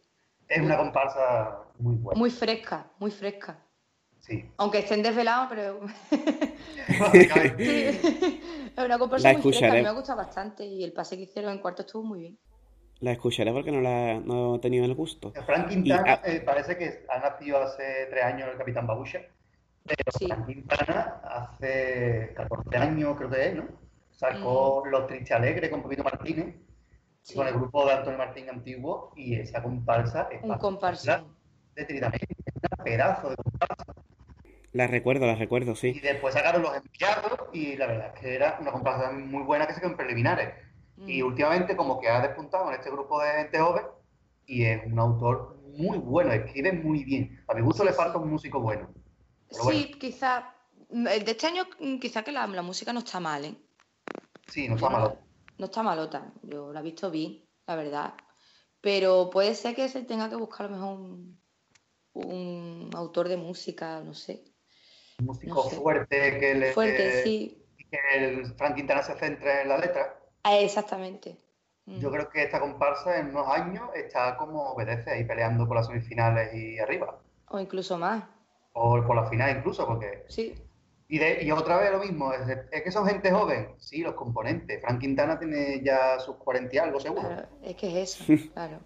Es 0.47 0.61
una 0.61 0.77
comparsa 0.77 1.57
muy 1.79 1.95
buena. 1.95 2.19
Muy 2.19 2.29
fresca, 2.29 2.91
muy 2.99 3.09
fresca. 3.11 3.57
Sí. 4.19 4.45
Aunque 4.57 4.79
estén 4.79 5.01
desvelados, 5.01 5.47
pero. 5.49 5.79
es 7.13 8.77
una 8.77 8.99
comparsa 8.99 9.33
muy 9.33 9.41
fresca, 9.41 9.73
me 9.73 9.87
ha 9.87 9.91
gustado 9.91 10.17
bastante 10.17 10.65
y 10.65 10.83
el 10.83 10.93
pase 10.93 11.17
que 11.17 11.23
hicieron 11.23 11.51
en 11.51 11.59
cuarto 11.59 11.81
estuvo 11.81 12.03
muy 12.03 12.19
bien. 12.19 12.39
La 12.99 13.11
escucharé 13.11 13.51
porque 13.51 13.71
no 13.71 13.81
la 13.81 14.21
no 14.21 14.55
he 14.55 14.59
tenido 14.59 14.85
el 14.85 14.95
gusto. 14.95 15.33
Frank 15.45 15.67
Quintana 15.67 16.21
eh, 16.23 16.39
parece 16.39 16.77
que 16.77 17.05
ha 17.09 17.19
nacido 17.19 17.61
hace 17.61 18.07
tres 18.09 18.23
años 18.23 18.47
el 18.49 18.57
Capitán 18.57 18.87
Babusha. 18.87 19.19
Pero 19.85 20.27
Frank 20.27 20.45
Quintana 20.45 21.21
hace 21.23 22.33
14 22.35 22.77
años, 22.77 23.17
creo 23.17 23.29
que 23.29 23.47
es, 23.47 23.55
¿no? 23.55 23.65
Sacó 24.11 24.83
Los 24.89 25.07
Tristes 25.07 25.31
Alegres 25.31 25.69
con 25.69 25.83
Pepito 25.83 26.03
Martínez 26.03 26.55
con 27.35 27.47
el 27.47 27.53
grupo 27.53 27.85
de 27.85 27.93
Antonio 27.93 28.17
Martín 28.17 28.49
Antiguo 28.49 29.13
y 29.15 29.35
esa 29.35 29.63
comparsa 29.63 30.27
es 30.29 30.43
un 30.43 30.57
comparsa 30.57 31.23
de 31.75 31.85
Trinamente, 31.85 32.27
un 32.77 32.83
pedazo 32.83 33.29
de 33.29 33.35
comparsa. 33.37 33.93
La 34.73 34.87
recuerdo, 34.87 35.25
la 35.25 35.35
recuerdo, 35.35 35.75
sí. 35.75 35.89
Y 35.95 35.99
después 35.99 36.33
sacaron 36.33 36.63
los 36.63 36.75
enviados 36.75 37.49
y 37.53 37.77
la 37.77 37.87
verdad 37.87 38.11
es 38.13 38.19
que 38.19 38.35
era 38.35 38.57
una 38.59 38.71
comparsa 38.71 39.11
muy 39.11 39.43
buena 39.43 39.67
que 39.67 39.73
se 39.73 39.79
quedó 39.79 39.91
en 39.91 39.97
preliminares. 39.97 40.53
Y 41.05 41.21
últimamente 41.21 41.75
como 41.75 41.99
que 41.99 42.09
ha 42.09 42.21
despuntado 42.21 42.69
en 42.69 42.75
este 42.75 42.91
grupo 42.91 43.21
de 43.21 43.31
gente 43.31 43.59
joven 43.59 43.83
y 44.45 44.65
es 44.65 44.85
un 44.85 44.99
autor 44.99 45.57
muy 45.77 45.97
bueno, 45.97 46.31
escribe 46.31 46.73
muy 46.73 47.03
bien. 47.03 47.43
A 47.47 47.53
mi 47.53 47.61
gusto 47.61 47.83
le 47.83 47.93
falta 47.93 48.17
un 48.17 48.29
músico 48.29 48.59
bueno. 48.59 48.89
Sí, 49.53 49.91
quizá, 49.99 50.53
de 50.89 51.23
este 51.25 51.47
año 51.47 51.65
quizá 52.01 52.23
que 52.23 52.31
la, 52.31 52.47
música 52.47 52.91
no 52.91 52.99
está 52.99 53.19
mal, 53.19 53.45
¿eh? 53.45 53.55
Sí, 54.47 54.67
no 54.67 54.75
está 54.75 54.89
mal 54.89 55.17
no 55.57 55.65
está 55.65 55.83
malota. 55.83 56.31
Yo 56.43 56.71
la 56.71 56.79
he 56.79 56.83
visto 56.83 57.11
bien, 57.11 57.43
la 57.67 57.75
verdad. 57.75 58.13
Pero 58.81 59.29
puede 59.29 59.55
ser 59.55 59.75
que 59.75 59.87
se 59.89 60.03
tenga 60.03 60.29
que 60.29 60.35
buscar 60.35 60.65
a 60.65 60.69
lo 60.69 60.75
mejor 60.75 60.99
un, 62.13 62.89
autor 62.93 63.29
de 63.29 63.37
música, 63.37 64.01
no 64.01 64.13
sé. 64.13 64.43
Un 65.19 65.27
músico 65.27 65.69
fuerte 65.69 66.37
que 66.39 66.55
le. 66.55 66.73
Fuerte, 66.73 67.23
sí. 67.23 67.65
Que 67.89 67.99
el 68.15 68.45
Frank 68.55 68.75
Quintana 68.75 69.03
se 69.03 69.17
centre 69.17 69.61
en 69.61 69.69
la 69.69 69.77
letra. 69.77 70.19
Ah, 70.43 70.57
exactamente. 70.57 71.37
Mm. 71.85 71.99
Yo 71.99 72.11
creo 72.11 72.29
que 72.29 72.43
esta 72.43 72.59
comparsa 72.59 73.19
en 73.19 73.29
unos 73.29 73.47
años 73.47 73.89
está 73.95 74.35
como 74.37 74.71
obedece 74.71 75.11
ahí 75.11 75.23
peleando 75.23 75.67
por 75.67 75.77
las 75.77 75.87
semifinales 75.87 76.53
y 76.53 76.79
arriba. 76.79 77.21
O 77.49 77.59
incluso 77.59 77.97
más. 77.97 78.23
O 78.73 79.01
por 79.03 79.15
la 79.15 79.25
final 79.25 79.57
incluso, 79.57 79.87
porque... 79.87 80.23
Sí. 80.27 80.55
Y, 81.07 81.19
de, 81.19 81.43
y 81.43 81.51
otra 81.51 81.77
vez 81.77 81.91
lo 81.91 81.99
mismo, 81.99 82.33
es, 82.33 82.81
que 82.81 82.91
son 82.91 83.07
gente 83.07 83.31
joven, 83.31 83.75
sí, 83.77 84.01
los 84.01 84.15
componentes. 84.15 84.81
Frank 84.81 84.99
Quintana 84.99 85.37
tiene 85.37 85.81
ya 85.83 86.19
sus 86.19 86.37
40 86.37 86.75
y 86.75 86.79
algo 86.79 86.99
seguro. 86.99 87.27
Claro, 87.27 87.47
es 87.61 87.75
que 87.75 88.01
es 88.01 88.19
eso, 88.19 88.51
claro. 88.53 88.79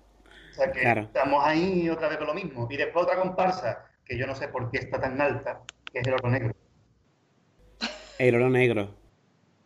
O 0.52 0.54
sea 0.54 0.72
que 0.72 0.82
estamos 0.82 1.46
ahí 1.46 1.90
otra 1.90 2.10
vez 2.10 2.18
con 2.18 2.28
lo 2.28 2.34
mismo. 2.34 2.68
Y 2.70 2.76
después 2.76 3.06
otra 3.06 3.20
comparsa, 3.20 3.86
que 4.04 4.18
yo 4.18 4.28
no 4.28 4.36
sé 4.36 4.50
por 4.50 4.70
qué 4.72 4.80
está 4.80 5.00
tan 5.00 5.22
alta, 5.22 5.62
que 5.92 6.00
es 6.00 6.08
el 6.08 6.14
oro 6.16 6.30
negro. 6.30 6.54
El 8.18 8.36
oro 8.36 8.50
negro 8.50 8.90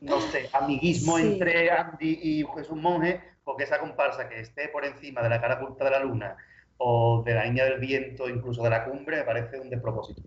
no 0.02 0.20
sé, 0.20 0.50
amiguismo 0.52 1.20
entre 1.20 1.70
Andy 1.70 2.20
y 2.22 2.46
Jesús 2.56 2.76
Monje, 2.76 3.22
porque 3.44 3.64
esa 3.64 3.80
comparsa 3.80 4.28
que 4.28 4.40
esté 4.40 4.68
por 4.68 4.84
encima 4.84 5.22
de 5.22 5.30
la 5.30 5.40
cara 5.40 5.62
oculta 5.62 5.86
de 5.86 5.92
la 5.92 6.00
luna 6.00 6.36
o 6.84 7.22
de 7.24 7.36
la 7.36 7.46
niña 7.46 7.66
del 7.66 7.80
viento, 7.80 8.28
incluso 8.28 8.64
de 8.64 8.72
la 8.72 8.84
cumbre, 8.86 9.18
me 9.18 9.24
parece 9.24 9.60
un 9.60 9.70
despropósito. 9.70 10.22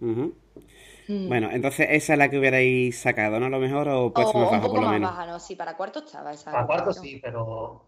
Mm. 0.00 1.28
Bueno, 1.28 1.48
entonces 1.50 1.86
esa 1.90 2.12
es 2.14 2.18
la 2.18 2.28
que 2.28 2.38
hubierais 2.38 2.98
sacado, 2.98 3.38
¿no? 3.38 3.46
A 3.46 3.48
lo 3.48 3.58
mejor, 3.58 3.88
o 3.88 4.12
pues 4.12 4.26
más 4.34 4.50
baja, 4.50 4.60
por 4.60 4.82
lo 4.82 4.90
menos. 4.90 5.10
Baja, 5.10 5.26
¿no? 5.26 5.38
Sí, 5.38 5.54
para 5.54 5.76
cuarto 5.76 6.00
estaba 6.00 6.32
esa. 6.32 6.50
Para 6.50 6.66
cuarto 6.66 6.92
sí, 6.92 7.20
pero... 7.22 7.86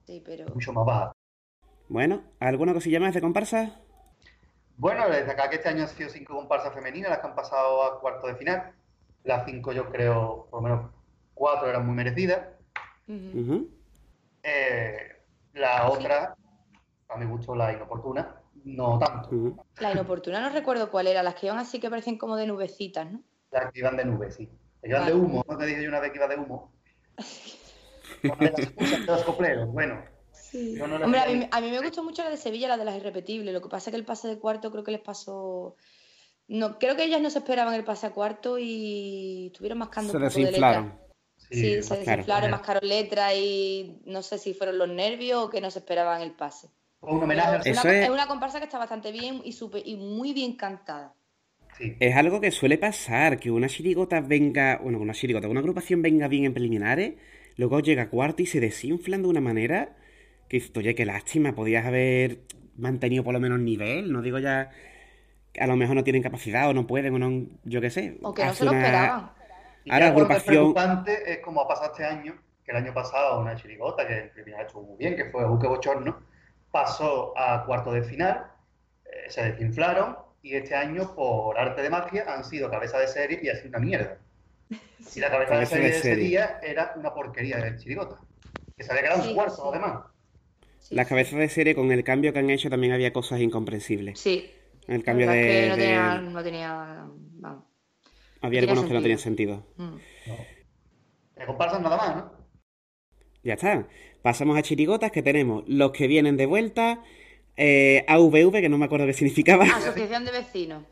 mucho 0.55 0.73
más 0.73 0.87
baja. 0.87 1.13
Bueno, 1.89 2.23
¿alguna 2.39 2.73
cosilla 2.73 3.01
más 3.01 3.13
de 3.15 3.21
comparsa? 3.21 3.81
Bueno, 4.77 5.09
desde 5.11 5.33
acá 5.33 5.51
que 5.51 5.57
este 5.57 5.69
año 5.69 5.83
han 5.83 5.89
sido 5.89 6.09
cinco 6.09 6.35
comparsas 6.35 6.73
femeninas 6.73 7.11
las 7.11 7.19
que 7.19 7.27
han 7.27 7.35
pasado 7.35 7.83
a 7.83 8.01
cuarto 8.01 8.29
de 8.29 8.37
final. 8.37 8.73
Las 9.25 9.45
cinco 9.45 9.73
yo 9.73 9.91
creo, 9.91 10.47
por 10.51 10.63
lo 10.63 10.69
menos 10.69 10.91
cuatro 11.35 11.69
eran 11.69 11.85
muy 11.85 11.97
merecidas. 11.97 12.41
Eh, 14.43 15.17
la 15.53 15.91
otra, 15.91 16.37
a 17.11 17.17
mi 17.17 17.27
gusto, 17.27 17.55
la 17.55 17.73
inoportuna, 17.73 18.41
no 18.65 18.99
tanto. 18.99 19.65
La 19.81 19.93
inoportuna 19.93 20.41
no 20.41 20.51
recuerdo 20.51 20.91
cuál 20.91 21.07
era, 21.07 21.23
las 21.23 21.35
que 21.35 21.47
iban 21.47 21.59
así 21.59 21.81
que 21.81 21.91
parecen 21.91 22.19
como 22.19 22.37
de 22.37 22.47
nubecitas, 22.47 23.11
¿no? 23.11 23.23
Las 23.51 23.73
que 23.73 23.81
iban 23.81 23.97
de 23.97 24.05
nubes, 24.05 24.37
sí. 24.37 24.49
iban 24.85 25.07
de 25.07 25.15
humo, 25.15 25.45
¿no 25.49 25.57
te 25.57 25.67
dije 25.67 25.83
yo 25.83 25.89
una 25.89 26.01
vez 26.01 26.13
que 26.13 26.19
iba 26.19 26.29
de 26.29 26.37
humo? 26.37 26.73
de 28.23 29.05
los 29.07 29.23
copleros, 29.25 29.73
bueno. 29.73 30.05
Hombre, 31.05 31.21
a 31.21 31.27
mí, 31.27 31.49
a 31.51 31.61
mí, 31.61 31.71
me 31.71 31.81
gustó 31.81 32.03
mucho 32.03 32.25
la 32.25 32.31
de 32.31 32.37
Sevilla, 32.37 32.69
la 32.69 32.77
de 32.77 32.85
las 32.85 32.97
irrepetibles. 32.97 33.55
Lo 33.55 33.61
que 33.61 33.69
pasa 33.69 33.91
es 33.91 33.93
que 33.93 33.99
el 33.99 34.05
pase 34.05 34.27
de 34.27 34.39
cuarto 34.39 34.73
creo 34.73 34.83
que 34.83 34.91
les 34.91 35.01
pasó 35.01 35.77
no, 36.51 36.81
creo 36.81 36.97
que 36.97 37.05
ellas 37.05 37.21
no 37.21 37.31
se 37.31 37.39
esperaban 37.39 37.75
el 37.75 37.85
pase 37.85 38.09
a 38.09 38.11
cuarto 38.11 38.59
y 38.59 39.47
estuvieron 39.53 39.79
mascando 39.79 40.11
se 40.11 40.17
un 40.17 40.25
poco 40.25 40.35
desinflaron. 40.35 40.99
Sí, 41.37 41.81
se 41.81 41.97
desinflaron, 41.99 42.51
mascaron 42.51 42.89
letras 42.89 43.35
y 43.37 44.01
no 44.05 44.21
sé 44.23 44.37
si 44.37 44.53
fueron 44.53 44.77
los 44.77 44.89
nervios 44.89 45.45
o 45.45 45.49
que 45.49 45.61
no 45.61 45.71
se 45.71 45.79
esperaban 45.79 46.23
el 46.23 46.33
pase. 46.33 46.69
Un 47.01 47.23
homenaje. 47.23 47.71
Es, 47.71 47.83
una, 47.83 47.93
es... 47.93 48.11
una, 48.11 48.27
comparsa 48.27 48.59
que 48.59 48.65
está 48.65 48.79
bastante 48.79 49.13
bien 49.13 49.41
y, 49.45 49.57
y 49.85 49.97
muy 49.97 50.33
bien 50.33 50.57
cantada. 50.57 51.15
Sí. 51.79 51.97
Es 51.99 52.17
algo 52.17 52.41
que 52.41 52.51
suele 52.51 52.79
pasar, 52.79 53.39
que 53.39 53.51
una 53.51 53.69
chirigota 53.69 54.21
venga, 54.21 54.81
bueno, 54.83 54.99
una 54.99 55.15
chirigota, 55.15 55.49
una 55.49 55.61
agrupación 55.61 56.03
venga 56.03 56.29
bien 56.29 56.45
en 56.45 56.53
preliminares, 56.53 57.15
luego 57.57 57.81
llega 57.81 58.03
a 58.03 58.09
cuarto 58.11 58.43
y 58.43 58.47
se 58.47 58.61
desinflan 58.61 59.23
de 59.23 59.29
una 59.29 59.41
manera 59.41 59.97
que, 60.49 60.63
oye, 60.77 60.95
qué 60.95 61.07
lástima, 61.07 61.55
podías 61.55 61.87
haber 61.87 62.41
mantenido 62.77 63.25
por 63.25 63.33
lo 63.33 63.41
menos 63.41 63.61
nivel, 63.61 64.13
no 64.13 64.21
digo 64.21 64.39
ya 64.39 64.71
a 65.59 65.67
lo 65.67 65.77
mejor 65.77 65.97
no 65.97 66.05
tienen 66.05 66.23
capacidad 66.23 66.69
o 66.69 66.75
no 66.75 66.87
pueden 66.87 67.15
o 67.15 67.19
no, 67.19 67.47
yo 67.65 67.81
qué 67.81 67.91
sé. 67.91 68.19
O 68.23 68.33
que 68.35 68.45
no 68.45 68.55
se 68.55 68.65
lo 68.65 68.73
esperaban. 68.73 69.31
Ahora, 69.89 70.09
agrupación... 70.09 70.45
preocupante 70.45 71.33
es 71.33 71.39
como 71.39 71.63
ha 71.63 71.69
pasado 71.69 71.93
este 71.93 72.05
año, 72.05 72.35
que 72.65 72.71
el 72.71 72.77
año 72.77 72.93
pasado 72.93 73.41
una 73.41 73.57
chirigota, 73.57 74.07
que 74.07 74.19
el 74.19 74.31
primer 74.31 74.67
estuvo 74.67 74.83
muy 74.83 74.97
bien, 74.99 75.17
que 75.17 75.25
fue 75.27 75.47
Buque 75.47 75.67
Bochorno, 75.67 76.19
pasó 76.71 77.33
a 77.37 77.65
cuarto 77.67 77.93
de 77.93 78.03
final, 78.03 78.47
eh, 79.05 79.29
se 79.29 79.53
desinflaron 79.53 80.17
y 80.43 80.55
este 80.55 80.75
año, 80.75 81.15
por 81.15 81.59
arte 81.59 81.83
de 81.83 81.91
magia, 81.91 82.25
han 82.29 82.45
sido 82.45 82.71
cabeza 82.71 82.99
de 82.99 83.09
serie 83.09 83.41
y 83.43 83.49
ha 83.49 83.57
sido 83.57 83.69
una 83.71 83.79
mierda. 83.79 84.19
Y 85.17 85.19
la 85.19 85.31
cabeza 85.31 85.57
de 85.57 85.67
serie 85.67 85.91
de, 85.91 85.97
ese 85.97 86.15
día 86.15 86.61
era 86.63 86.93
una 86.95 87.13
porquería 87.13 87.57
de 87.57 87.77
chirigota, 87.79 88.21
que 88.77 88.85
se 88.85 88.93
había 88.93 89.03
quedado 89.05 89.25
en 89.25 89.35
cuarto, 89.35 89.71
además. 89.71 90.05
Las 90.91 91.09
cabezas 91.09 91.39
de 91.39 91.49
serie, 91.49 91.75
con 91.75 91.91
el 91.91 92.05
cambio 92.05 92.33
que 92.33 92.39
han 92.39 92.51
hecho, 92.51 92.71
también 92.71 92.93
había 92.93 93.13
cosas 93.13 93.41
incomprensibles. 93.41 94.21
Sí, 94.21 94.53
el 94.87 95.03
cambio 95.03 95.29
de, 95.29 95.69
no, 95.69 95.77
Tenía, 95.77 96.19
no 96.19 96.43
tenía. 96.43 97.07
Había 98.43 98.61
algunos 98.61 98.85
que 98.85 98.95
no 98.95 99.01
tenían 99.01 99.19
sentido. 99.19 99.67
Mm. 99.77 99.97
No. 101.37 101.47
comparsan 101.47 101.83
nada 101.83 101.97
más, 101.97 102.17
¿no? 102.17 102.33
Ya 103.43 103.55
está. 103.55 103.87
Pasamos 104.23 104.59
a 104.59 104.63
chirigotas 104.63 105.13
que 105.13 105.23
tenemos 105.23 105.65
los 105.67 105.93
que 105.93 106.07
vienen 106.07 106.37
de 106.37 106.47
vuelta. 106.47 107.03
Eh, 107.57 108.05
AVV, 108.09 108.61
que 108.61 108.69
no 108.69 108.79
me 108.79 108.85
acuerdo 108.85 109.07
qué 109.07 109.13
significaba. 109.13 109.65
Asociación 109.65 110.25
de 110.25 110.33
Vecinos. 110.33 110.85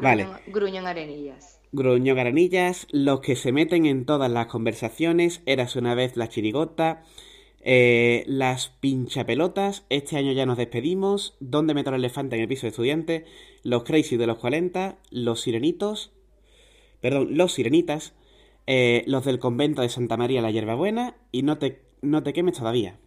Vale. 0.00 0.26
Gruñón 0.46 0.86
Arenillas. 0.86 1.60
Gruñón 1.72 2.18
Arenillas, 2.18 2.86
los 2.90 3.20
que 3.20 3.36
se 3.36 3.52
meten 3.52 3.86
en 3.86 4.04
todas 4.04 4.30
las 4.30 4.46
conversaciones. 4.46 5.42
Eras 5.46 5.76
una 5.76 5.94
vez 5.94 6.16
la 6.16 6.28
chirigota. 6.28 7.04
Eh, 7.64 8.24
las 8.26 8.68
pinchapelotas, 8.68 9.84
este 9.88 10.16
año 10.16 10.32
ya 10.32 10.46
nos 10.46 10.58
despedimos. 10.58 11.36
¿Dónde 11.38 11.74
meto 11.74 11.90
el 11.90 11.96
elefante 11.96 12.34
en 12.36 12.42
el 12.42 12.48
piso 12.48 12.62
de 12.62 12.70
estudiantes? 12.70 13.24
Los 13.62 13.84
Crazy 13.84 14.16
de 14.16 14.26
los 14.26 14.38
40, 14.38 14.98
los 15.10 15.40
Sirenitos, 15.42 16.12
perdón, 17.00 17.36
los 17.36 17.52
Sirenitas, 17.52 18.14
eh, 18.66 19.04
los 19.06 19.24
del 19.24 19.38
convento 19.38 19.82
de 19.82 19.88
Santa 19.88 20.16
María 20.16 20.42
la 20.42 20.50
Hierbabuena 20.50 21.16
y 21.30 21.42
no 21.42 21.58
te, 21.58 21.80
no 22.02 22.22
te 22.22 22.32
quemes 22.32 22.58
todavía. 22.58 22.98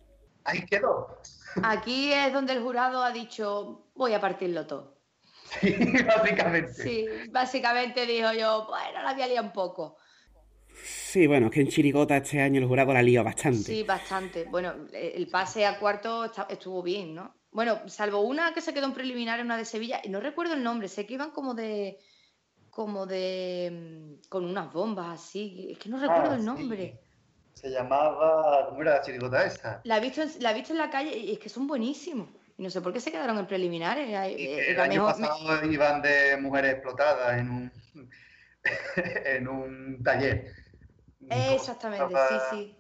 Ahí 0.44 0.66
quedó. 0.66 1.20
Aquí 1.64 2.12
es 2.12 2.34
donde 2.34 2.54
el 2.54 2.62
jurado 2.62 3.04
ha 3.04 3.12
dicho, 3.12 3.90
voy 3.96 4.14
a 4.14 4.22
partirlo 4.22 4.66
todo. 4.68 4.96
Sí, 5.62 5.76
básicamente. 6.06 6.74
Sí, 6.74 7.08
básicamente 7.30 8.06
dijo 8.06 8.34
yo, 8.34 8.68
bueno, 8.68 9.04
la 9.04 9.10
había 9.10 9.28
liado 9.28 9.46
un 9.46 9.54
poco. 9.54 9.98
Sí, 10.84 11.28
bueno, 11.28 11.48
es 11.48 11.54
que 11.54 11.62
en 11.62 11.70
Chirigota 11.70 12.18
este 12.18 12.42
año 12.42 12.60
el 12.60 12.68
jurado 12.68 12.94
la 12.94 13.02
lío 13.02 13.24
bastante. 13.24 13.60
Sí, 13.60 13.84
bastante. 13.84 14.46
Bueno, 14.46 14.74
el 14.92 15.28
pase 15.28 15.66
a 15.66 15.80
cuarto 15.80 16.30
estuvo 16.50 16.84
bien, 16.84 17.16
¿no? 17.16 17.36
Bueno, 17.52 17.88
salvo 17.88 18.20
una 18.20 18.54
que 18.54 18.60
se 18.60 18.74
quedó 18.74 18.86
en 18.86 18.94
preliminar, 18.94 19.40
una 19.42 19.56
de 19.56 19.64
Sevilla, 19.64 20.02
y 20.04 20.10
no 20.10 20.20
recuerdo 20.20 20.56
el 20.56 20.64
nombre, 20.64 20.90
sé 20.90 21.06
que 21.06 21.14
iban 21.14 21.32
como 21.32 21.54
de. 21.54 22.00
como 22.70 23.06
de. 23.06 24.20
con 24.28 24.44
unas 24.44 24.74
bombas 24.74 25.22
así, 25.22 25.70
es 25.72 25.78
que 25.78 25.88
no 25.88 25.98
recuerdo 25.98 26.32
ah, 26.32 26.36
el 26.36 26.44
nombre. 26.44 27.05
Se 27.56 27.70
llamaba. 27.70 28.68
¿Cómo 28.70 28.82
era 28.82 28.96
la 28.96 29.02
chirigota 29.02 29.46
esa? 29.46 29.82
La 29.84 29.98
he 29.98 30.02
visto, 30.02 30.22
la 30.40 30.52
he 30.52 30.54
visto 30.54 30.74
en 30.74 30.80
la 30.80 30.90
calle 30.90 31.18
y 31.18 31.34
es 31.34 31.40
que 31.40 31.50
son 31.50 31.68
buenísimos. 31.68 32.30
Y 32.58 32.64
no 32.64 32.70
sé 32.70 32.82
por 32.82 32.94
qué 32.94 33.00
se 33.00 33.12
quedaron 33.12 33.38
en 33.38 33.48
preliminares. 33.48 34.08
Eh, 34.08 34.72
el 34.72 34.80
año 34.80 35.06
pasado 35.06 35.66
iban 35.66 36.02
de 36.02 36.38
mujeres 36.38 36.74
explotadas 36.74 37.40
en 37.40 37.50
un, 37.50 37.72
en 39.26 39.48
un 39.48 40.04
taller. 40.04 40.54
Exactamente, 41.30 42.16
sí, 42.30 42.36
sí. 42.50 42.78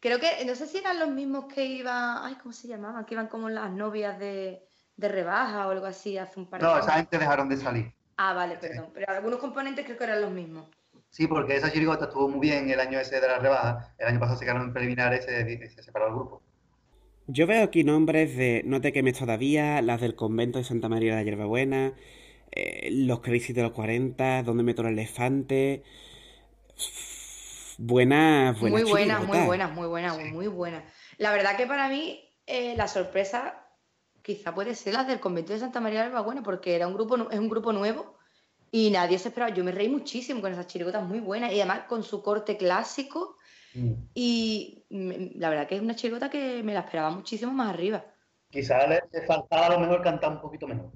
Creo 0.00 0.18
que, 0.18 0.44
no 0.46 0.54
sé 0.54 0.66
si 0.66 0.78
eran 0.78 0.98
los 0.98 1.10
mismos 1.10 1.44
que 1.52 1.64
iban, 1.64 2.18
ay, 2.22 2.36
¿cómo 2.36 2.54
se 2.54 2.68
llamaban? 2.68 3.04
Que 3.04 3.14
iban 3.14 3.28
como 3.28 3.50
las 3.50 3.70
novias 3.70 4.18
de, 4.18 4.66
rebaja 4.96 5.66
o 5.66 5.70
algo 5.70 5.86
así 5.86 6.16
hace 6.16 6.40
un 6.40 6.48
par 6.48 6.60
de 6.60 6.66
No, 6.66 6.78
esa 6.78 6.92
gente 6.92 7.18
dejaron 7.18 7.48
de 7.48 7.56
salir. 7.58 7.92
Ah, 8.16 8.32
vale, 8.32 8.56
perdón. 8.56 8.90
Pero 8.94 9.12
algunos 9.12 9.38
componentes 9.38 9.84
creo 9.84 9.98
que 9.98 10.04
eran 10.04 10.22
los 10.22 10.30
mismos. 10.30 10.68
Sí, 11.10 11.26
porque 11.26 11.56
esa 11.56 11.70
chirigota 11.70 12.06
estuvo 12.06 12.28
muy 12.28 12.40
bien 12.40 12.70
el 12.70 12.80
año 12.80 12.98
ese 12.98 13.20
de 13.20 13.28
la 13.28 13.38
rebaja. 13.38 13.94
El 13.98 14.08
año 14.08 14.20
pasado 14.20 14.38
se 14.38 14.44
quedaron 14.44 14.62
en 14.68 14.72
preliminares 14.72 15.26
y 15.26 15.68
se, 15.68 15.82
separó 15.82 16.06
el 16.06 16.14
grupo. 16.14 16.42
Yo 17.26 17.46
veo 17.46 17.64
aquí 17.64 17.84
nombres 17.84 18.36
de 18.36 18.62
No 18.64 18.80
te 18.80 18.92
quemes 18.92 19.18
todavía, 19.18 19.82
las 19.82 20.00
del 20.00 20.14
convento 20.14 20.58
de 20.58 20.64
Santa 20.64 20.88
María 20.88 21.10
de 21.10 21.16
la 21.16 21.22
Hierbabuena, 21.24 21.94
eh, 22.52 22.88
los 22.92 23.20
crisis 23.20 23.54
de 23.54 23.62
los 23.62 23.72
40, 23.72 24.42
Donde 24.42 24.62
meto 24.62 24.82
el 24.82 24.88
elefante 24.88 25.82
buenas, 27.80 28.60
buenas. 28.60 28.82
Muy 28.82 28.90
buenas, 28.90 29.26
muy 29.26 29.38
buenas, 29.38 29.72
muy 29.72 29.86
buenas, 29.86 30.18
muy 30.32 30.46
buenas. 30.48 30.84
La 31.18 31.32
verdad 31.32 31.56
que 31.56 31.66
para 31.66 31.88
mí 31.88 32.20
eh, 32.46 32.74
la 32.76 32.88
sorpresa 32.88 33.66
quizá 34.22 34.54
puede 34.54 34.74
ser 34.74 34.94
la 34.94 35.04
del 35.04 35.20
convento 35.20 35.52
de 35.52 35.58
Santa 35.58 35.80
María 35.80 36.08
del 36.08 36.22
Bueno, 36.22 36.42
porque 36.42 36.76
era 36.76 36.86
un 36.86 36.94
grupo, 36.94 37.30
es 37.30 37.38
un 37.38 37.48
grupo 37.48 37.72
nuevo 37.72 38.18
y 38.70 38.90
nadie 38.90 39.18
se 39.18 39.28
esperaba. 39.28 39.54
Yo 39.54 39.64
me 39.64 39.72
reí 39.72 39.88
muchísimo 39.88 40.40
con 40.40 40.52
esas 40.52 40.66
chirigotas 40.66 41.02
muy 41.02 41.20
buenas 41.20 41.52
y 41.52 41.60
además 41.60 41.84
con 41.88 42.02
su 42.02 42.22
corte 42.22 42.56
clásico. 42.56 43.36
Mm. 43.74 43.92
Y 44.14 44.84
la 45.36 45.48
verdad 45.48 45.68
que 45.68 45.76
es 45.76 45.82
una 45.82 45.96
chirigota 45.96 46.30
que 46.30 46.62
me 46.62 46.74
la 46.74 46.80
esperaba 46.80 47.10
muchísimo 47.10 47.52
más 47.52 47.70
arriba. 47.70 48.04
Quizá 48.50 48.86
le, 48.86 49.02
faltaba 49.26 49.66
a 49.66 49.70
lo 49.70 49.78
mejor 49.78 50.02
cantar 50.02 50.32
un 50.32 50.40
poquito 50.40 50.66
menos. 50.66 50.92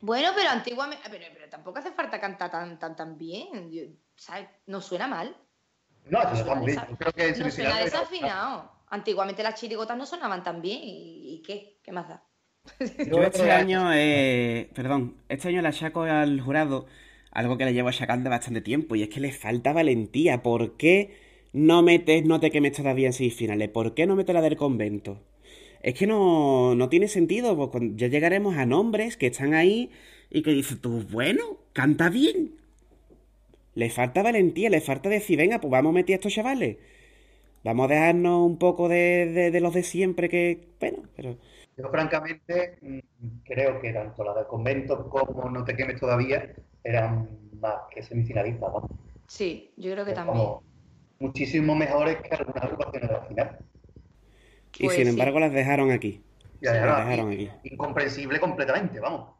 Bueno, 0.00 0.30
pero 0.34 0.50
antiguamente, 0.50 1.04
pero, 1.10 1.48
tampoco 1.48 1.78
hace 1.78 1.92
falta 1.92 2.20
cantar 2.20 2.50
tan, 2.50 2.78
tan, 2.78 2.96
tan 2.96 3.18
bien. 3.18 3.98
¿sabes? 4.16 4.48
No 4.66 4.80
suena 4.80 5.06
mal. 5.06 5.36
No, 6.06 6.20
está 6.20 6.54
muy 6.54 6.66
bien. 6.66 6.80
creo 6.98 7.12
que 7.12 7.32
no 7.38 7.50
suena 7.50 7.78
desafinado. 7.78 8.72
Antiguamente 8.88 9.42
las 9.42 9.58
chirigotas 9.58 9.96
no 9.96 10.06
sonaban 10.06 10.42
tan 10.42 10.60
bien. 10.60 10.80
¿Y, 10.82 11.42
qué? 11.46 11.80
¿Qué 11.82 11.92
más 11.92 12.08
da? 12.08 12.22
Yo 13.10 13.22
este 13.22 13.50
año, 13.50 13.92
eh, 13.92 14.68
perdón, 14.74 15.14
este 15.28 15.48
año 15.48 15.62
le 15.62 15.68
achaco 15.68 16.02
al 16.02 16.40
jurado 16.40 16.86
algo 17.30 17.56
que 17.56 17.64
le 17.64 17.72
llevo 17.72 17.88
achacando 17.88 18.30
bastante 18.30 18.60
tiempo 18.60 18.94
y 18.94 19.02
es 19.02 19.08
que 19.08 19.20
le 19.20 19.32
falta 19.32 19.72
valentía. 19.72 20.42
¿Por 20.42 20.76
qué 20.76 21.10
no 21.52 21.82
metes 21.82 22.24
No 22.24 22.40
te 22.40 22.50
quemes 22.50 22.72
todavía 22.72 23.08
en 23.08 23.12
seis 23.12 23.34
finales? 23.34 23.68
¿Por 23.68 23.94
qué 23.94 24.06
no 24.06 24.16
metes 24.16 24.34
la 24.34 24.42
del 24.42 24.56
convento? 24.56 25.20
Es 25.82 25.94
que 25.94 26.06
no, 26.06 26.74
no 26.74 26.88
tiene 26.88 27.08
sentido, 27.08 27.70
pues 27.70 27.84
ya 27.96 28.06
llegaremos 28.06 28.56
a 28.56 28.66
nombres 28.66 29.16
que 29.16 29.26
están 29.28 29.54
ahí 29.54 29.90
y 30.30 30.42
que 30.42 30.52
dices 30.52 30.80
tú, 30.80 31.04
bueno, 31.10 31.58
canta 31.72 32.08
bien. 32.08 32.52
Le 33.74 33.90
falta 33.90 34.22
valentía, 34.22 34.70
le 34.70 34.80
falta 34.80 35.08
decir, 35.08 35.38
venga, 35.38 35.60
pues 35.60 35.70
vamos 35.70 35.90
a 35.90 35.94
meter 35.94 36.14
a 36.14 36.16
estos 36.16 36.32
chavales. 36.34 36.76
Vamos 37.64 37.90
a 37.90 37.94
dejarnos 37.94 38.46
un 38.46 38.58
poco 38.58 38.88
de, 38.88 39.50
de, 39.52 39.60
los 39.60 39.74
de 39.74 39.82
siempre 39.82 40.28
que, 40.28 40.60
bueno, 40.80 40.98
pero... 41.16 41.36
Yo 41.76 41.88
francamente 41.88 42.78
mm, 42.82 42.98
creo 43.44 43.80
que 43.80 43.92
tanto 43.92 44.24
la 44.24 44.34
del 44.34 44.46
convento 44.46 45.08
como 45.08 45.48
No 45.50 45.64
te 45.64 45.74
quemes 45.74 45.98
todavía 45.98 46.54
eran 46.84 47.28
más 47.60 47.74
que 47.90 48.02
semifinalistas, 48.02 48.70
¿no? 48.72 48.88
Sí, 49.26 49.72
yo 49.76 49.92
creo 49.92 50.04
que 50.04 50.12
también. 50.12 50.46
muchísimo 51.18 51.74
mejores 51.74 52.18
que 52.20 52.34
algunas 52.34 52.64
agrupaciones 52.64 53.08
de 53.08 53.14
la 53.14 53.22
final. 53.22 53.58
y 54.78 54.84
pues 54.84 54.96
sin 54.96 55.08
embargo 55.08 55.40
las 55.40 55.52
dejaron 55.52 55.90
aquí. 55.90 56.22
Ya, 56.60 56.72
las 56.74 57.06
dejaron 57.06 57.32
aquí. 57.32 57.50
Incomprensible 57.64 58.38
completamente, 58.40 59.00
vamos. 59.00 59.34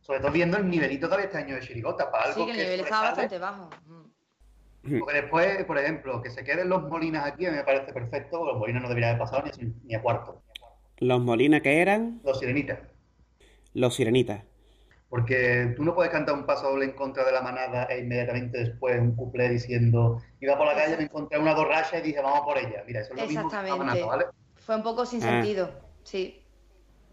Sobre 0.00 0.20
todo 0.20 0.32
viendo 0.32 0.56
el 0.56 0.68
nivelito 0.68 1.06
todavía 1.06 1.26
este 1.26 1.38
año 1.38 1.54
de 1.54 1.60
Chirigota. 1.60 2.10
Para 2.10 2.24
algo 2.24 2.40
sí, 2.40 2.46
que 2.46 2.50
el 2.52 2.56
nivel 2.58 2.80
estaba 2.80 3.02
bastante 3.02 3.38
bajo. 3.38 3.70
Mm. 3.86 4.98
Porque 5.00 5.20
después, 5.20 5.64
por 5.64 5.78
ejemplo, 5.78 6.22
que 6.22 6.30
se 6.30 6.44
queden 6.44 6.68
los 6.68 6.82
Molinas 6.88 7.26
aquí 7.26 7.46
a 7.46 7.50
mí 7.50 7.56
me 7.56 7.64
parece 7.64 7.92
perfecto. 7.92 8.44
Los 8.44 8.58
Molinas 8.58 8.82
no 8.82 8.88
deberían 8.88 9.16
haber 9.16 9.20
pasado 9.20 9.44
ni, 9.58 9.72
ni 9.84 9.94
a 9.94 10.02
cuarto. 10.02 10.42
¿Los 11.00 11.20
Molinas 11.20 11.62
qué 11.62 11.80
eran? 11.80 12.20
Los 12.24 12.40
Sirenitas. 12.40 12.78
Los 13.74 13.94
Sirenitas. 13.94 14.42
Porque 15.08 15.72
tú 15.76 15.84
no 15.84 15.94
puedes 15.94 16.12
cantar 16.12 16.34
un 16.34 16.44
paso 16.44 16.70
doble 16.70 16.84
en 16.84 16.92
contra 16.92 17.24
de 17.24 17.32
la 17.32 17.40
manada 17.40 17.84
e 17.84 18.00
inmediatamente 18.00 18.58
después 18.58 19.00
un 19.00 19.16
cuplé 19.16 19.48
diciendo, 19.48 20.20
iba 20.40 20.58
por 20.58 20.66
la 20.66 20.74
calle, 20.74 20.96
me 20.98 21.04
encontré 21.04 21.38
una 21.38 21.54
borracha 21.54 21.98
y 21.98 22.02
dije, 22.02 22.20
vamos 22.20 22.40
por 22.40 22.58
ella. 22.58 22.82
Mira, 22.86 23.00
eso 23.00 23.14
es 23.14 23.20
lo 23.20 23.26
mismo 23.26 23.48
que 23.48 24.02
¿vale? 24.02 24.26
Fue 24.56 24.76
un 24.76 24.82
poco 24.82 25.06
sin 25.06 25.22
ah. 25.22 25.42
sentido, 25.42 25.70
sí. 26.02 26.42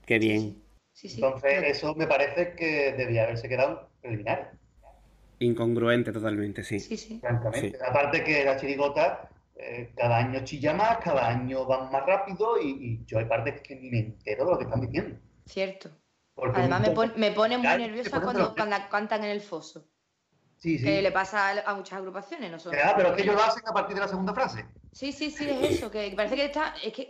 Qué 0.05 0.19
bien. 0.19 0.61
Entonces, 1.03 1.63
eso 1.63 1.95
me 1.95 2.07
parece 2.07 2.53
que 2.55 2.93
debía 2.93 3.23
haberse 3.23 3.47
quedado 3.47 3.89
preliminar. 4.01 4.51
Incongruente 5.39 6.11
totalmente, 6.11 6.63
sí. 6.63 6.79
Sí, 6.79 6.97
sí. 6.97 7.19
Francamente. 7.19 7.77
Aparte 7.85 8.23
que 8.23 8.43
la 8.43 8.57
chirigota 8.57 9.29
eh, 9.57 9.93
cada 9.95 10.17
año 10.17 10.43
chilla 10.43 10.73
más, 10.73 10.97
cada 10.97 11.29
año 11.29 11.65
van 11.65 11.89
más 11.91 12.05
rápido 12.05 12.61
y, 12.61 13.05
yo 13.05 13.19
hay 13.19 13.25
partes 13.25 13.61
que 13.61 13.75
ni 13.75 13.89
me 13.89 13.99
entero 13.99 14.45
de 14.45 14.51
lo 14.51 14.57
que 14.57 14.63
están 14.65 14.81
diciendo. 14.81 15.17
Cierto. 15.45 15.89
Además 16.53 16.81
me, 17.15 17.31
pone, 17.31 17.57
muy 17.57 17.67
nerviosa 17.67 18.19
cuando, 18.19 18.53
cantan 18.53 19.23
en 19.23 19.29
el 19.29 19.39
foso. 19.39 19.87
Sí, 20.57 20.77
sí. 20.77 20.83
Que 20.83 21.01
le 21.01 21.11
pasa 21.11 21.51
a, 21.65 21.73
muchas 21.75 21.99
agrupaciones, 21.99 22.51
no 22.51 22.59
solo. 22.59 22.77
pero 22.97 23.09
es 23.09 23.15
que 23.15 23.21
ellos 23.21 23.35
lo 23.35 23.43
hacen 23.43 23.63
a 23.65 23.73
partir 23.73 23.95
de 23.95 24.01
la 24.01 24.07
segunda 24.07 24.33
frase. 24.33 24.65
Sí, 24.91 25.13
sí, 25.13 25.29
sí, 25.29 25.47
es 25.49 25.77
eso, 25.77 25.91
que 25.91 26.11
parece 26.15 26.35
que 26.35 26.45
está, 26.45 26.73
es 26.83 26.91
que 26.91 27.07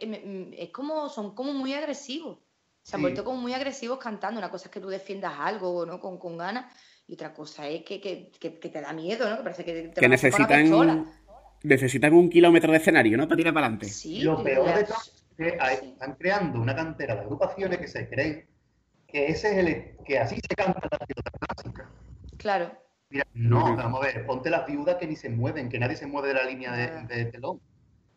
es 0.58 0.70
como, 0.70 1.10
son 1.10 1.34
como 1.34 1.54
muy 1.54 1.74
agresivos. 1.74 2.40
Se 2.84 2.96
han 2.96 3.02
vuelto 3.02 3.24
como 3.24 3.42
muy 3.42 3.54
agresivos 3.54 3.98
cantando. 3.98 4.40
Una 4.40 4.52
cosa 4.52 4.68
es 4.68 4.72
que 4.72 4.80
tú 4.80 4.90
defiendas 4.90 5.34
algo, 5.40 5.88
¿no? 5.88 6.00
Con, 6.00 6.20
con 6.20 6.38
ganas. 6.38 6.72
Y 7.08 7.14
otra 7.14 7.34
cosa 7.34 7.68
es 7.68 7.84
que, 7.84 8.00
que, 8.00 8.32
que, 8.32 8.50
te 8.50 8.82
da 8.82 8.94
miedo, 8.94 9.28
¿no? 9.28 9.38
Que 9.38 9.44
parece 9.44 9.66
que 9.66 9.74
te 9.90 10.02
que 10.02 10.10
necesitan, 10.10 11.08
necesitan 11.66 12.14
un 12.14 12.30
kilómetro 12.30 12.72
de 12.72 12.78
escenario, 12.78 13.18
¿no? 13.18 13.28
Para 13.28 13.38
tirar 13.38 13.54
para 13.54 13.68
adelante. 13.68 13.88
Sí, 13.88 14.22
Lo 14.22 14.44
peor 14.44 14.74
de 14.74 14.84
todo 14.84 14.98
es 15.38 15.52
que 15.82 15.88
están 15.88 16.16
creando 16.16 16.62
una 16.62 16.76
cantera 16.76 17.16
de 17.16 17.22
agrupaciones 17.22 17.80
que 17.80 17.88
se 17.88 18.08
creen 18.10 18.48
que 19.08 19.28
ese 19.28 19.52
es 19.52 19.58
el 19.58 19.98
que 20.06 20.20
así 20.20 20.36
se 20.36 20.56
canta 20.56 20.80
la 20.82 21.06
ciudad 21.06 21.32
clásica. 21.40 21.90
Claro. 22.38 22.72
Mira, 23.10 23.26
no, 23.34 23.76
vamos 23.76 24.02
a 24.02 24.06
ver, 24.06 24.26
ponte 24.26 24.50
las 24.50 24.66
viudas 24.66 24.96
que 24.96 25.08
ni 25.08 25.16
se 25.16 25.30
mueven, 25.30 25.70
que 25.70 25.80
nadie 25.80 25.96
se 25.96 26.08
mueve 26.08 26.30
de 26.30 26.34
la 26.34 26.44
línea 26.44 26.72
de, 26.74 26.84
ah. 26.84 27.06
de 27.08 27.26
telón. 27.26 27.62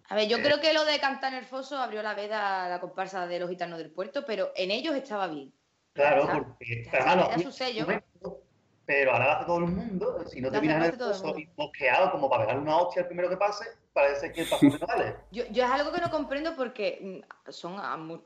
A 0.09 0.15
ver, 0.15 0.29
yo 0.29 0.39
eh, 0.39 0.43
creo 0.43 0.61
que 0.61 0.73
lo 0.73 0.85
de 0.85 0.99
cantar 0.99 1.33
en 1.35 1.41
el 1.41 1.45
foso 1.45 1.77
abrió 1.77 2.03
la 2.03 2.15
veda 2.15 2.65
a 2.65 2.69
la 2.69 2.81
comparsa 2.81 3.27
de 3.27 3.39
los 3.39 3.51
gitanos 3.51 3.79
del 3.79 3.91
puerto, 3.91 4.25
pero 4.27 4.53
en 4.57 4.71
ellos 4.71 4.95
estaba 4.95 5.29
bien. 5.29 5.53
Claro, 5.93 6.29
porque 6.33 6.89
era 6.91 7.39
su 7.39 7.53
sello. 7.53 7.87
Pero 8.89 9.13
ahora 9.13 9.27
lo 9.27 9.33
hace 9.33 9.45
todo 9.45 9.59
el 9.59 9.67
mundo. 9.67 10.25
Si 10.29 10.41
no 10.41 10.51
te 10.51 10.63
miras 10.63 10.89
en 10.89 10.95
el 11.29 11.41
y 11.41 11.49
mosqueado 11.59 12.11
como 12.11 12.31
para 12.31 12.47
pegar 12.47 12.59
una 12.59 12.79
hostia 12.79 13.03
al 13.03 13.09
primero 13.09 13.29
que 13.29 13.37
pase, 13.37 13.67
parece 13.93 14.33
que 14.33 14.41
el 14.41 14.49
paso 14.49 14.65
no 14.65 14.87
vale. 14.87 15.15
Yo, 15.31 15.45
yo 15.51 15.63
es 15.63 15.71
algo 15.71 15.93
que 15.93 16.01
no 16.01 16.11
comprendo 16.11 16.57
porque 16.57 17.23
mm, 17.47 17.51
son 17.51 17.77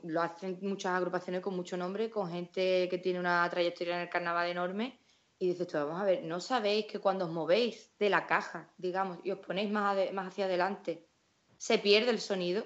lo 0.03 0.21
hacen 0.21 0.59
muchas 0.61 0.93
agrupaciones 0.93 1.41
con 1.41 1.53
mucho 1.53 1.75
nombre, 1.75 2.09
con 2.09 2.31
gente 2.31 2.87
que 2.87 2.97
tiene 2.97 3.19
una 3.19 3.45
trayectoria 3.49 3.95
en 3.95 4.01
el 4.03 4.09
carnaval 4.09 4.47
enorme. 4.47 4.97
Y 5.37 5.49
dices 5.49 5.67
tú, 5.67 5.75
vamos 5.79 5.99
a 5.99 6.05
ver, 6.05 6.23
¿no 6.23 6.39
sabéis 6.39 6.85
que 6.85 6.99
cuando 6.99 7.25
os 7.25 7.31
movéis 7.31 7.91
de 7.99 8.09
la 8.09 8.25
caja, 8.25 8.69
digamos, 8.77 9.19
y 9.25 9.31
os 9.31 9.39
ponéis 9.39 9.69
más, 9.69 9.97
más 10.13 10.27
hacia 10.27 10.45
adelante, 10.45 11.05
se 11.57 11.77
pierde 11.77 12.11
el 12.11 12.21
sonido. 12.21 12.63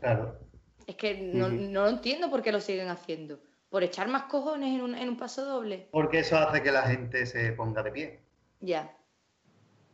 Claro. 0.00 0.36
Es 0.84 0.96
que 0.96 1.14
no, 1.14 1.48
lo 1.48 1.88
entiendo 1.88 2.28
por 2.28 2.42
qué 2.42 2.50
lo 2.50 2.60
siguen 2.60 2.88
haciendo. 2.88 3.38
¿Por 3.68 3.82
echar 3.82 4.08
más 4.08 4.24
cojones 4.24 4.74
en 4.74 4.82
un, 4.82 4.94
en 4.94 5.08
un 5.08 5.16
paso 5.16 5.44
doble? 5.44 5.88
Porque 5.90 6.20
eso 6.20 6.38
hace 6.38 6.62
que 6.62 6.72
la 6.72 6.82
gente 6.82 7.26
se 7.26 7.52
ponga 7.52 7.82
de 7.82 7.90
pie. 7.90 8.20
Ya. 8.60 8.96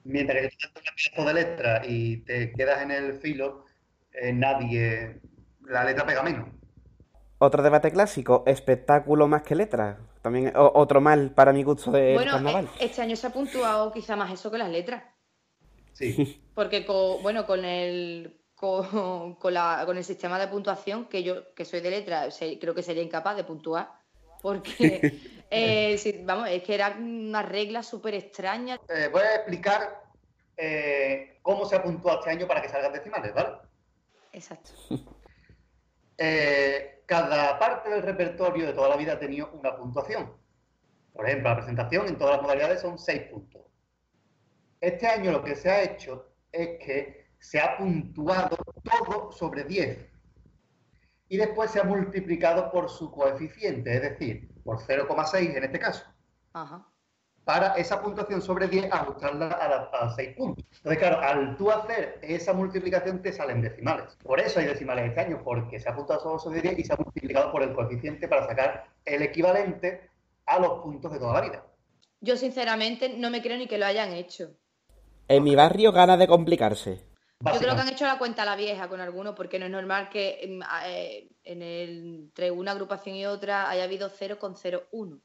Mientras 0.05 0.43
que 0.43 0.49
tú 0.49 0.69
un 0.69 0.75
pedazo 0.75 1.29
de 1.29 1.35
letra 1.35 1.83
y 1.87 2.19
te 2.19 2.53
quedas 2.53 2.83
en 2.83 2.91
el 2.91 3.15
filo, 3.15 3.65
eh, 4.13 4.33
nadie. 4.33 5.21
La 5.63 5.85
letra 5.85 6.05
pega 6.05 6.23
menos. 6.23 6.49
Otro 7.39 7.63
debate 7.63 7.91
clásico, 7.91 8.45
espectáculo 8.47 9.27
más 9.27 9.43
que 9.43 9.55
letra. 9.55 9.99
También 10.23 10.53
otro 10.55 11.01
mal 11.01 11.33
para 11.33 11.53
mi 11.53 11.65
gusto 11.65 11.91
de 11.91 12.15
bueno, 12.15 12.33
carnaval. 12.33 12.69
E, 12.79 12.85
este 12.85 13.03
año 13.03 13.17
se 13.17 13.27
ha 13.27 13.31
puntuado 13.31 13.91
quizá 13.93 14.15
más 14.15 14.33
eso 14.33 14.51
que 14.51 14.59
las 14.59 14.71
letras. 14.71 15.03
Sí. 15.93 16.41
Porque, 16.55 16.87
bueno, 17.23 17.47
con 17.47 17.65
el 17.65 18.42
con, 18.63 19.35
con, 19.35 19.97
el 19.97 20.05
sistema 20.05 20.39
de 20.39 20.47
puntuación, 20.47 21.07
que 21.07 21.25
yo, 21.25 21.53
que 21.53 21.65
soy 21.65 21.81
de 21.81 21.91
letra, 21.91 22.29
creo 22.61 22.77
que 22.77 22.85
sería 22.85 23.03
incapaz 23.03 23.35
de 23.35 23.43
puntuar, 23.43 23.91
porque, 24.41 25.19
eh, 25.51 26.23
vamos, 26.25 26.49
es 26.49 26.63
que 26.63 26.77
era 26.77 26.97
una 26.97 27.43
regla 27.43 27.83
súper 27.83 28.15
extraña. 28.15 28.79
Eh, 28.89 29.09
voy 29.11 29.23
a 29.23 29.35
explicar 29.35 30.05
eh, 30.57 31.41
cómo 31.43 31.65
se 31.65 31.75
ha 31.75 31.83
puntuado 31.83 32.21
este 32.21 32.31
año 32.31 32.47
para 32.47 32.63
que 32.63 32.69
salgan 32.69 32.93
decimales, 32.93 33.35
¿vale? 33.35 33.57
Exacto. 34.33 34.71
cada 37.07 37.59
parte 37.59 37.91
del 37.91 38.03
repertorio 38.03 38.69
de 38.69 38.75
toda 38.75 38.91
la 38.91 38.97
vida 38.97 39.15
ha 39.15 39.19
tenido 39.19 39.51
una 39.55 39.77
puntuación. 39.77 40.37
Por 41.13 41.27
ejemplo, 41.27 41.49
la 41.49 41.57
presentación 41.57 42.07
en 42.07 42.17
todas 42.17 42.37
las 42.37 42.43
modalidades 42.43 42.81
son 42.81 42.97
seis 42.97 43.23
puntos. 43.23 43.63
Este 44.81 45.09
año 45.09 45.33
lo 45.33 45.43
que 45.43 45.57
se 45.57 45.69
ha 45.69 45.83
hecho 45.83 46.29
es 46.53 46.79
que 46.79 47.22
se 47.43 47.61
ha 47.61 47.77
puntuado 47.77 48.57
todo 48.85 49.33
sobre 49.33 49.65
10 49.65 49.99
y 51.29 51.37
después 51.37 51.71
se 51.73 51.81
ha 51.81 51.85
multiplicado 51.85 52.71
por 52.71 52.89
su 52.89 53.11
coeficiente, 53.11 53.95
es 53.97 54.03
decir, 54.03 54.49
por 54.63 54.79
0,6 54.79 55.57
en 55.57 55.65
este 55.65 55.79
caso. 55.79 56.05
Para 57.45 57.75
esa 57.75 58.01
puntuación 58.01 58.41
sobre 58.41 58.69
10 58.69 58.93
ajustarla 58.93 59.49
a, 59.49 60.15
6 60.15 60.37
puntos. 60.37 60.65
Entonces, 60.77 60.99
claro, 60.99 61.21
al 61.21 61.57
tú 61.57 61.73
hacer 61.73 62.21
esa 62.23 62.53
multiplicación 62.53 63.21
te 63.21 63.33
salen 63.33 63.61
decimales. 63.61 64.17
Por 64.23 64.39
eso 64.39 64.61
hay 64.61 64.67
decimales 64.67 65.09
este 65.09 65.21
año, 65.23 65.43
porque 65.43 65.81
se 65.81 65.89
ha 65.89 65.97
puntuado 65.97 66.23
solo 66.23 66.39
sobre 66.39 66.63
10 66.63 66.79
y 66.79 66.85
se 66.85 66.93
ha 66.93 66.97
multiplicado 66.97 67.51
por 67.51 67.65
el 67.65 67.75
coeficiente 67.75 68.29
para 68.29 68.47
sacar 68.47 68.85
el 69.05 69.23
equivalente 69.23 70.09
a 70.47 70.61
los 70.61 70.81
puntos 70.81 71.13
de 71.13 71.19
toda 71.19 71.35
la 71.35 71.41
vida. 71.41 71.67
Yo 72.21 72.37
sinceramente 72.37 73.09
no 73.09 73.31
me 73.31 73.43
creo 73.43 73.59
ni 73.59 73.67
que 73.67 73.79
lo 73.79 73.87
hayan 73.87 74.13
hecho. 74.13 74.55
En 75.27 75.43
mi 75.43 75.57
barrio 75.57 75.91
gana 75.91 76.17
de 76.17 76.29
complicarse. 76.29 77.12
Yo 77.45 77.59
creo 77.59 77.75
que 77.75 77.81
han 77.81 77.89
hecho 77.89 78.07
la 78.07 78.19
cuenta 78.19 78.43
a 78.43 78.47
la 78.47 78.57
vieja 78.57 78.89
con 78.89 79.01
algunos, 79.01 79.35
porque 79.35 79.59
no 79.59 79.67
es 79.67 79.73
normal 79.73 80.09
que 80.09 80.39
en, 80.43 80.63
eh, 80.87 81.29
entre 81.45 82.51
una 82.51 82.73
agrupación 82.73 83.17
y 83.17 83.27
otra 83.27 83.69
haya 83.69 83.85
habido 83.85 84.11
0,01. 84.11 85.21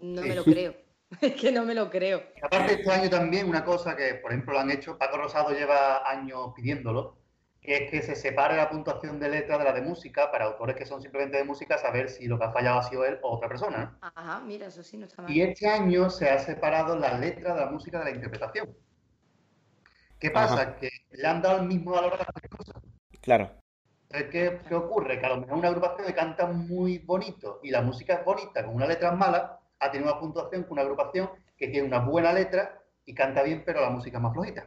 No 0.00 0.22
me 0.22 0.34
lo 0.34 0.44
creo. 0.44 0.74
es 1.20 1.34
que 1.34 1.52
no 1.52 1.64
me 1.64 1.74
lo 1.74 1.90
creo. 1.90 2.22
Aparte, 2.42 2.74
este 2.74 2.90
año 2.90 3.08
también 3.08 3.48
una 3.48 3.64
cosa 3.64 3.96
que, 3.96 4.14
por 4.16 4.32
ejemplo, 4.32 4.54
lo 4.54 4.60
han 4.60 4.70
hecho, 4.70 4.98
Paco 4.98 5.16
Rosado 5.16 5.50
lleva 5.50 6.08
años 6.08 6.52
pidiéndolo, 6.54 7.16
que 7.60 7.76
es 7.76 7.90
que 7.90 8.02
se 8.02 8.14
separe 8.14 8.56
la 8.56 8.68
puntuación 8.68 9.18
de 9.18 9.28
letra 9.28 9.58
de 9.58 9.64
la 9.64 9.72
de 9.72 9.82
música 9.82 10.30
para 10.30 10.46
autores 10.46 10.76
que 10.76 10.86
son 10.86 11.00
simplemente 11.00 11.38
de 11.38 11.44
música, 11.44 11.78
saber 11.78 12.08
si 12.08 12.26
lo 12.26 12.38
que 12.38 12.44
ha 12.44 12.52
fallado 12.52 12.78
ha 12.78 12.82
sido 12.82 13.04
él 13.04 13.18
o 13.22 13.36
otra 13.36 13.48
persona. 13.48 13.96
Ajá, 14.00 14.40
mira, 14.40 14.66
eso 14.66 14.82
sí 14.82 14.96
no 14.96 15.06
está 15.06 15.22
mal. 15.22 15.30
Y 15.30 15.40
este 15.40 15.66
año 15.68 16.10
se 16.10 16.28
ha 16.28 16.38
separado 16.38 16.96
la 16.98 17.16
letra 17.18 17.54
de 17.54 17.60
la 17.60 17.70
música 17.70 17.98
de 18.00 18.04
la 18.04 18.10
interpretación. 18.10 18.76
¿Qué 20.18 20.30
pasa? 20.30 20.76
Que 20.76 20.90
le 21.10 21.26
han 21.26 21.42
dado 21.42 21.60
el 21.60 21.66
mismo 21.66 21.92
valor 21.92 22.14
a 22.14 22.18
las 22.18 22.26
tres 22.34 22.50
cosas. 22.50 22.82
Claro. 23.20 23.50
¿qué, 24.08 24.60
¿qué, 24.66 24.74
ocurre? 24.74 25.20
Que 25.20 25.26
a 25.26 25.30
lo 25.30 25.40
mejor 25.40 25.58
una 25.58 25.68
agrupación 25.68 26.06
que 26.06 26.14
canta 26.14 26.46
muy 26.46 26.98
bonito 26.98 27.60
y 27.62 27.70
la 27.70 27.82
música 27.82 28.14
es 28.14 28.24
bonita 28.24 28.64
con 28.64 28.74
una 28.74 28.86
letra 28.86 29.12
mala, 29.12 29.60
ha 29.78 29.90
tenido 29.90 30.10
una 30.10 30.20
puntuación 30.20 30.62
con 30.62 30.72
una 30.72 30.82
agrupación 30.82 31.30
que 31.56 31.68
tiene 31.68 31.86
una 31.86 32.00
buena 32.00 32.32
letra 32.32 32.80
y 33.04 33.14
canta 33.14 33.42
bien, 33.42 33.62
pero 33.64 33.80
la 33.80 33.90
música 33.90 34.18
es 34.18 34.22
más 34.22 34.32
flojita. 34.32 34.66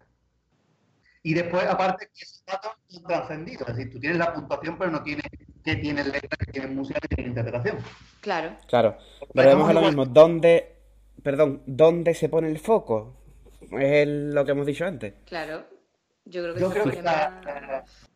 Y 1.23 1.33
después, 1.35 1.63
aparte, 1.65 2.07
que 2.07 2.23
esos 2.23 2.43
datos 2.45 2.71
son 2.87 3.03
trascendidos. 3.03 3.69
Es 3.69 3.75
decir, 3.75 3.91
tú 3.91 3.99
tienes 3.99 4.17
la 4.17 4.33
puntuación, 4.33 4.77
pero 4.77 4.89
no 4.89 5.03
tienes 5.03 5.25
que 5.63 5.75
tiene 5.75 6.03
letra, 6.03 6.35
que 6.37 6.51
tiene 6.51 6.67
música, 6.67 6.99
que 6.99 7.15
tiene 7.15 7.29
interpretación. 7.29 7.77
Claro. 8.21 8.57
Claro. 8.67 8.97
Pero 9.33 9.49
vemos 9.49 9.69
a 9.69 9.73
lo 9.73 9.81
mismo. 9.81 10.05
¿Dónde, 10.05 10.77
perdón, 11.21 11.61
dónde 11.67 12.15
se 12.15 12.29
pone 12.29 12.47
el 12.49 12.57
foco? 12.57 13.17
Es 13.71 14.07
lo 14.07 14.43
que 14.43 14.51
hemos 14.51 14.65
dicho 14.65 14.85
antes. 14.85 15.13
Claro. 15.25 15.65
Yo 16.25 16.43
creo 16.43 16.53
que, 16.53 16.61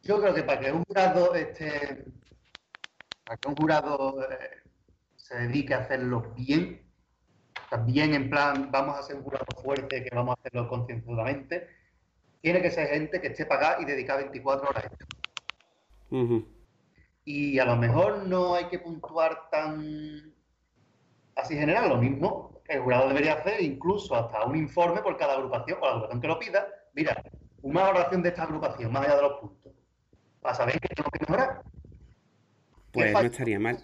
yo 0.03 0.21
creo 0.21 0.33
que 0.33 0.43
para 0.43 0.59
que 0.59 0.71
un 0.71 0.83
jurado 0.83 1.33
este, 1.35 2.05
para 3.25 3.37
que 3.37 3.47
un 3.47 3.55
jurado 3.55 4.23
eh, 4.29 4.61
se 5.15 5.35
dedique 5.35 5.73
a 5.73 5.79
hacerlo 5.79 6.33
bien, 6.35 6.85
también 7.69 8.13
en 8.13 8.29
plan, 8.29 8.69
vamos 8.71 8.97
a 8.97 9.03
ser 9.03 9.15
un 9.15 9.23
jurado 9.23 9.45
fuerte, 9.61 10.03
que 10.03 10.15
vamos 10.15 10.35
a 10.37 10.39
hacerlo 10.39 10.69
concienzudamente, 10.69 11.67
tiene 12.41 12.61
que 12.61 12.69
ser 12.69 12.87
gente 12.89 13.19
que 13.19 13.27
esté 13.27 13.45
pagada 13.45 13.81
y 13.81 13.85
dedicada 13.85 14.19
24 14.19 14.69
horas 14.69 14.83
a 14.83 14.87
esto. 14.87 15.05
Y 17.25 17.57
a 17.57 17.65
lo 17.65 17.75
mejor 17.75 18.27
no 18.27 18.53
hay 18.53 18.65
que 18.65 18.77
puntuar 18.77 19.49
tan 19.49 20.31
así 21.35 21.55
general, 21.55 21.89
lo 21.89 21.97
mismo 21.97 22.61
el 22.67 22.81
jurado 22.81 23.09
debería 23.09 23.33
hacer 23.33 23.61
incluso 23.61 24.15
hasta 24.15 24.45
un 24.45 24.55
informe 24.55 25.01
por 25.01 25.17
cada 25.17 25.33
agrupación, 25.33 25.79
por 25.79 25.87
la 25.87 25.95
agrupación 25.95 26.21
que 26.21 26.27
lo 26.27 26.39
pida, 26.39 26.67
mira, 26.93 27.23
una 27.65 27.81
valoración 27.81 28.21
de 28.21 28.29
esta 28.29 28.43
agrupación, 28.43 28.91
más 28.91 29.05
allá 29.05 29.15
de 29.15 29.21
los 29.23 29.39
puntos, 29.39 29.73
para 30.39 30.53
saber 30.53 30.79
qué 30.79 30.87
tengo 30.89 31.09
que 31.09 31.19
mejorar. 31.21 31.63
Pues 32.91 33.11
no 33.11 33.19
estaría 33.21 33.59
mal. 33.59 33.79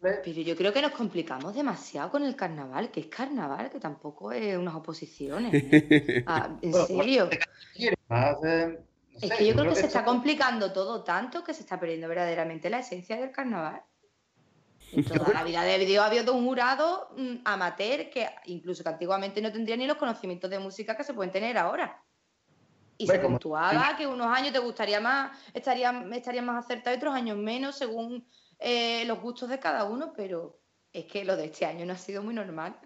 Pero 0.00 0.40
yo 0.42 0.54
creo 0.54 0.72
que 0.72 0.82
nos 0.82 0.92
complicamos 0.92 1.54
demasiado 1.54 2.10
con 2.10 2.22
el 2.22 2.36
carnaval, 2.36 2.90
que 2.90 3.00
es 3.00 3.06
carnaval, 3.06 3.70
que 3.70 3.80
tampoco 3.80 4.32
es 4.32 4.56
unas 4.56 4.74
oposiciones. 4.74 5.50
Ah, 6.26 6.50
en 6.60 6.74
serio. 6.74 7.30
es 7.30 9.32
que 9.32 9.46
yo 9.46 9.54
creo 9.54 9.70
que, 9.70 9.74
se 9.74 9.86
está 9.86 10.04
complicando 10.04 10.70
todo 10.70 11.02
tanto 11.02 11.42
que 11.42 11.54
se 11.54 11.62
está 11.62 11.80
perdiendo 11.80 12.06
verdaderamente 12.06 12.68
la 12.68 12.80
esencia 12.80 13.16
del 13.16 13.32
carnaval. 13.32 13.82
En 14.92 15.04
toda 15.04 15.32
la 15.32 15.42
vida 15.42 15.62
de 15.62 15.78
video 15.78 16.02
había 16.02 16.30
un 16.30 16.44
jurado 16.44 17.08
mm, 17.16 17.36
amateur 17.44 18.10
que 18.10 18.28
incluso 18.44 18.82
que 18.82 18.90
antiguamente 18.90 19.40
no 19.40 19.50
tendría 19.50 19.76
ni 19.76 19.86
los 19.86 19.96
conocimientos 19.96 20.50
de 20.50 20.58
música 20.58 20.96
que 20.96 21.04
se 21.04 21.14
pueden 21.14 21.32
tener 21.32 21.56
ahora. 21.56 22.02
Y 22.98 23.06
se 23.06 23.18
puntuaba 23.20 23.96
que 23.96 24.06
unos 24.08 24.26
años 24.26 24.52
te 24.52 24.58
gustaría 24.58 25.00
más, 25.00 25.30
estarían, 25.54 26.12
estarían 26.12 26.44
más 26.44 26.64
acertados 26.64 26.96
y 26.96 26.98
otros 26.98 27.14
años 27.14 27.36
menos, 27.36 27.78
según 27.78 28.28
eh, 28.58 29.04
los 29.06 29.20
gustos 29.20 29.48
de 29.48 29.60
cada 29.60 29.84
uno, 29.84 30.12
pero 30.16 30.60
es 30.92 31.04
que 31.04 31.24
lo 31.24 31.36
de 31.36 31.46
este 31.46 31.64
año 31.64 31.86
no 31.86 31.92
ha 31.92 31.96
sido 31.96 32.22
muy 32.22 32.34
normal. 32.34 32.76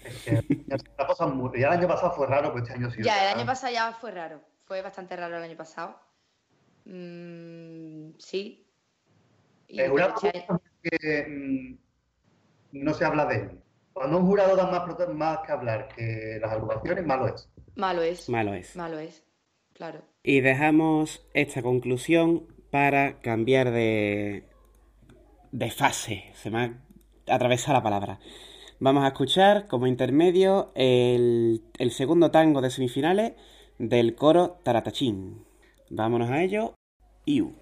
Es 0.00 0.22
que 0.24 0.64
ya, 1.58 1.68
el 1.68 1.78
año 1.78 1.86
pasado 1.86 2.12
fue 2.12 2.26
raro, 2.26 2.52
pues 2.52 2.64
este 2.64 2.74
año 2.74 2.90
sí. 2.90 3.02
Ya, 3.02 3.30
el 3.30 3.36
año 3.36 3.46
pasado 3.46 3.72
ya 3.72 3.92
fue 3.92 4.10
raro. 4.10 4.40
Fue 4.64 4.82
bastante 4.82 5.14
raro 5.14 5.36
el 5.36 5.42
año 5.42 5.56
pasado. 5.56 6.00
Mm, 6.86 8.12
sí. 8.18 8.66
es 9.68 9.90
una 9.90 10.14
este 10.22 10.46
que 10.82 11.26
mm, 11.28 12.82
no 12.82 12.94
se 12.94 13.04
habla 13.04 13.26
de 13.26 13.36
él. 13.36 13.62
Cuando 13.92 14.18
un 14.18 14.26
jurado 14.26 14.56
da 14.56 14.66
más, 14.66 15.08
más 15.14 15.38
que 15.40 15.52
hablar 15.52 15.88
que 15.88 16.38
las 16.40 16.52
agrupaciones, 16.52 17.04
malo 17.04 17.28
es. 17.28 17.48
Malo 17.80 18.02
es. 18.02 18.28
Malo 18.28 18.52
es. 18.52 18.76
Malo 18.76 18.98
es, 18.98 19.24
claro. 19.72 20.02
Y 20.22 20.40
dejamos 20.40 21.26
esta 21.32 21.62
conclusión 21.62 22.46
para 22.70 23.20
cambiar 23.20 23.70
de, 23.70 24.44
de 25.50 25.70
fase. 25.70 26.24
Se 26.34 26.50
me 26.50 26.58
ha 26.58 27.34
atravesado 27.34 27.78
la 27.78 27.82
palabra. 27.82 28.20
Vamos 28.80 29.04
a 29.04 29.08
escuchar 29.08 29.66
como 29.66 29.86
intermedio 29.86 30.72
el, 30.74 31.62
el 31.78 31.90
segundo 31.90 32.30
tango 32.30 32.60
de 32.60 32.70
semifinales 32.70 33.32
del 33.78 34.14
coro 34.14 34.58
Taratachín. 34.62 35.46
Vámonos 35.88 36.28
a 36.28 36.42
ello. 36.42 36.74
Iu. 37.24 37.54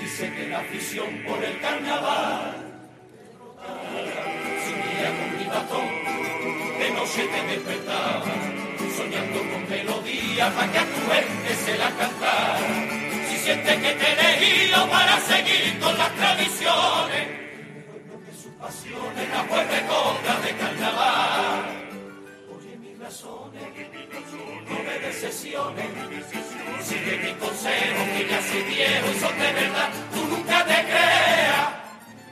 Dice 0.00 0.32
que 0.32 0.48
la 0.48 0.60
afición 0.60 1.24
por 1.26 1.42
el 1.42 1.60
carnaval. 1.60 2.54
Si 4.64 4.72
un 4.72 5.18
con 5.18 5.38
mi 5.38 5.44
batón 5.44 5.88
de 6.78 6.90
noche 6.90 7.26
te 7.26 7.42
despertaba, 7.48 8.24
soñando 8.96 9.38
con 9.50 9.68
melodía 9.68 10.54
para 10.54 10.72
que 10.72 10.78
a 10.78 10.84
tu 10.84 11.00
gente 11.10 11.54
se 11.64 11.78
la 11.78 11.90
cantara. 11.90 12.58
Si 13.28 13.36
sientes 13.38 13.76
que 13.76 13.92
tenés 13.92 14.42
hilo 14.42 14.88
para 14.88 15.20
seguir 15.20 15.78
con 15.80 15.98
las 15.98 16.14
tradiciones, 16.14 17.28
que 18.24 18.34
sus 18.40 18.52
pasiones 18.52 19.28
la 19.30 19.42
vuelve 19.42 19.80
contra 19.86 20.40
de 20.40 20.52
carnaval. 20.62 21.64
Oye 22.56 22.76
mis 22.78 22.98
razones, 22.98 23.62
no 24.68 24.82
me 24.84 24.98
decepciones. 25.06 26.47
Si 26.88 26.94
de 26.94 27.18
mi 27.18 27.34
consejo 27.34 28.02
que 28.16 28.24
me 28.24 28.34
hace 28.34 28.62
viejo 28.62 29.06
y 29.14 29.20
son 29.20 29.38
de 29.38 29.52
verdad, 29.52 29.90
tú 30.10 30.24
nunca 30.24 30.64
te 30.64 30.72
creas 30.88 31.68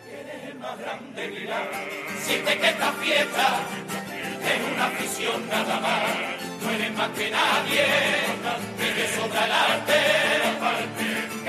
que 0.08 0.20
eres 0.20 0.44
el 0.50 0.58
más 0.58 0.78
grande 0.78 1.28
milagro. 1.28 1.78
Siente 2.24 2.58
que 2.58 2.68
esta 2.70 2.92
fiesta 2.92 3.46
es 4.50 4.72
una 4.72 4.86
afición 4.86 5.46
nada 5.50 5.78
más, 5.80 6.04
no 6.62 6.70
eres 6.70 6.92
más 6.94 7.10
que 7.10 7.30
nadie, 7.30 7.84
que 8.78 8.88
te 8.96 9.14
sobra 9.14 9.44
el 9.44 9.52
arte. 9.52 9.98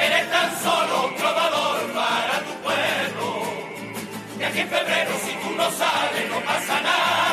Eres 0.05 0.29
tan 0.29 0.59
solo 0.61 1.07
un 1.07 1.15
probador 1.15 1.93
para 1.93 2.39
tu 2.45 2.53
pueblo. 2.65 3.27
Y 4.37 4.43
aquí 4.43 4.59
en 4.59 4.67
febrero 4.67 5.11
si 5.25 5.33
tú 5.47 5.55
no 5.55 5.71
sales 5.71 6.29
no 6.29 6.39
pasa 6.41 6.81
nada. 6.81 7.26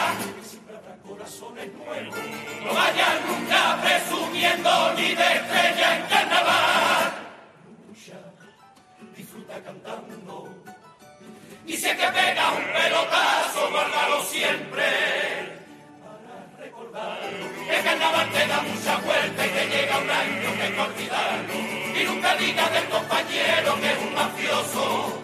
No 1.67 2.75
vaya 2.75 3.21
nunca 3.27 3.81
presumiendo 3.83 4.93
ni 4.97 5.15
de 5.15 5.35
estrella 5.35 5.97
en 5.97 6.03
carnaval. 6.07 7.12
Lucha, 7.89 8.19
disfruta 9.17 9.55
cantando. 9.65 10.49
Y 11.67 11.73
si 11.73 11.89
que 11.89 11.95
pega 11.95 12.53
un 12.53 12.65
pelotazo, 12.65 13.71
guárdalo 13.71 14.23
siempre. 14.25 14.85
Para 16.03 16.65
recordar 16.67 17.21
que 17.67 17.77
el 17.79 17.85
carnaval 17.85 18.31
te 18.31 18.47
da 18.47 18.61
mucha 18.61 18.97
vuelta 18.99 19.47
y 19.47 19.49
te 19.49 19.67
llega 19.69 19.99
un 19.99 20.11
año 20.11 20.55
que 20.61 20.71
no 20.71 20.83
olvidarlo. 20.85 21.55
Y 21.99 22.05
nunca 22.05 22.37
digas 22.37 22.73
del 22.73 22.89
compañero 22.91 23.81
que 23.81 23.91
es 23.91 23.99
un 23.99 24.15
mafioso, 24.15 25.23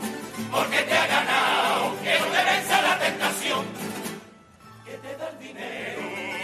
porque 0.51 0.79
te 0.79 0.97
ha 0.97 1.07
ganado, 1.07 1.97
que 2.03 2.19
no 2.19 2.27
te 2.27 2.45
venza 2.45 2.81
la 2.81 2.99
tentación, 2.99 3.67
que 4.87 4.93
te 4.93 5.17
da 5.17 5.29
el 5.29 5.39
dinero. 5.39 6.10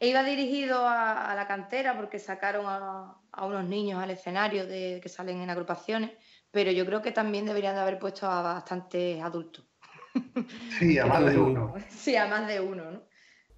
iba 0.00 0.22
dirigido 0.24 0.86
a, 0.86 1.34
la 1.34 1.46
cantera 1.46 1.96
porque 1.96 2.18
sacaron 2.18 2.64
a, 2.66 3.16
unos 3.42 3.64
niños 3.64 4.02
al 4.02 4.10
escenario 4.10 4.66
de, 4.66 5.00
que 5.02 5.08
salen 5.08 5.40
en 5.40 5.50
agrupaciones, 5.50 6.10
pero 6.50 6.70
yo 6.72 6.84
creo 6.86 7.02
que 7.02 7.12
también 7.12 7.46
deberían 7.46 7.74
de 7.74 7.80
haber 7.82 7.98
puesto 7.98 8.26
a 8.26 8.42
bastantes 8.42 9.22
adultos. 9.22 9.66
Sí, 10.78 10.98
a 10.98 11.06
más 11.06 11.24
de 11.24 11.38
uno. 11.38 11.74
Sí, 11.88 12.16
a 12.16 12.26
más 12.26 12.48
de 12.48 12.60
uno, 12.60 12.90
¿no? 12.90 13.02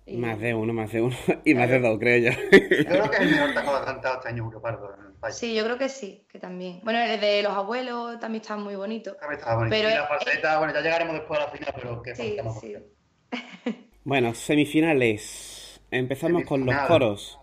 Más 0.07 0.39
de 0.41 0.55
uno, 0.55 0.73
más 0.73 0.93
de 0.93 1.01
uno. 1.01 1.17
Y 1.45 1.55
más 1.55 1.71
de 1.71 1.79
dos, 1.79 1.99
creo 1.99 2.19
yo. 2.19 2.31
Yo 2.51 2.85
creo 2.85 3.11
que 3.11 3.17
es 3.17 3.23
el 3.23 3.31
mejor 3.31 3.55
taco 3.55 3.71
que 3.71 3.77
ha 3.77 3.85
cantado 3.85 4.17
este 4.17 4.29
año 4.29 4.51
Pardo 4.61 4.95
en 4.99 5.07
el 5.07 5.13
país. 5.13 5.37
Sí, 5.37 5.55
yo 5.55 5.65
creo 5.65 5.79
que 5.79 5.89
sí, 5.89 6.27
que 6.29 6.39
también. 6.39 6.81
Bueno, 6.83 6.99
el 7.01 7.21
de 7.21 7.43
los 7.43 7.53
abuelos 7.53 8.19
también 8.19 8.43
está 8.43 8.57
muy 8.57 8.75
bonito. 8.75 9.15
También 9.17 9.39
está 9.39 9.55
bonito. 9.55 9.77
Pero 9.77 9.89
y 9.89 9.95
la 9.95 10.03
es- 10.03 10.09
falseta, 10.09 10.59
bueno, 10.59 10.75
ya 10.75 10.81
llegaremos 10.81 11.15
después 11.15 11.41
a 11.41 11.45
la 11.45 11.51
final, 11.51 11.73
pero 11.75 12.03
que 12.03 12.15
Sí, 12.15 12.37
sí. 12.61 12.77
Bueno, 14.05 14.35
semifinales. 14.35 15.52
Empezamos 15.93 16.43
con 16.43 16.67
los 16.67 16.81
coros. 16.81 17.39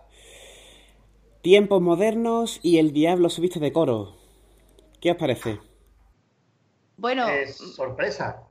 Tiempos 1.42 1.82
modernos 1.82 2.60
y 2.62 2.78
el 2.78 2.92
diablo 2.94 3.28
se 3.28 3.42
viste 3.42 3.60
de 3.60 3.74
coro. 3.74 4.14
¿Qué 5.00 5.12
os 5.12 5.18
parece? 5.18 5.60
Bueno, 6.96 7.26
Es 7.28 7.56
sorpresa. 7.56 8.46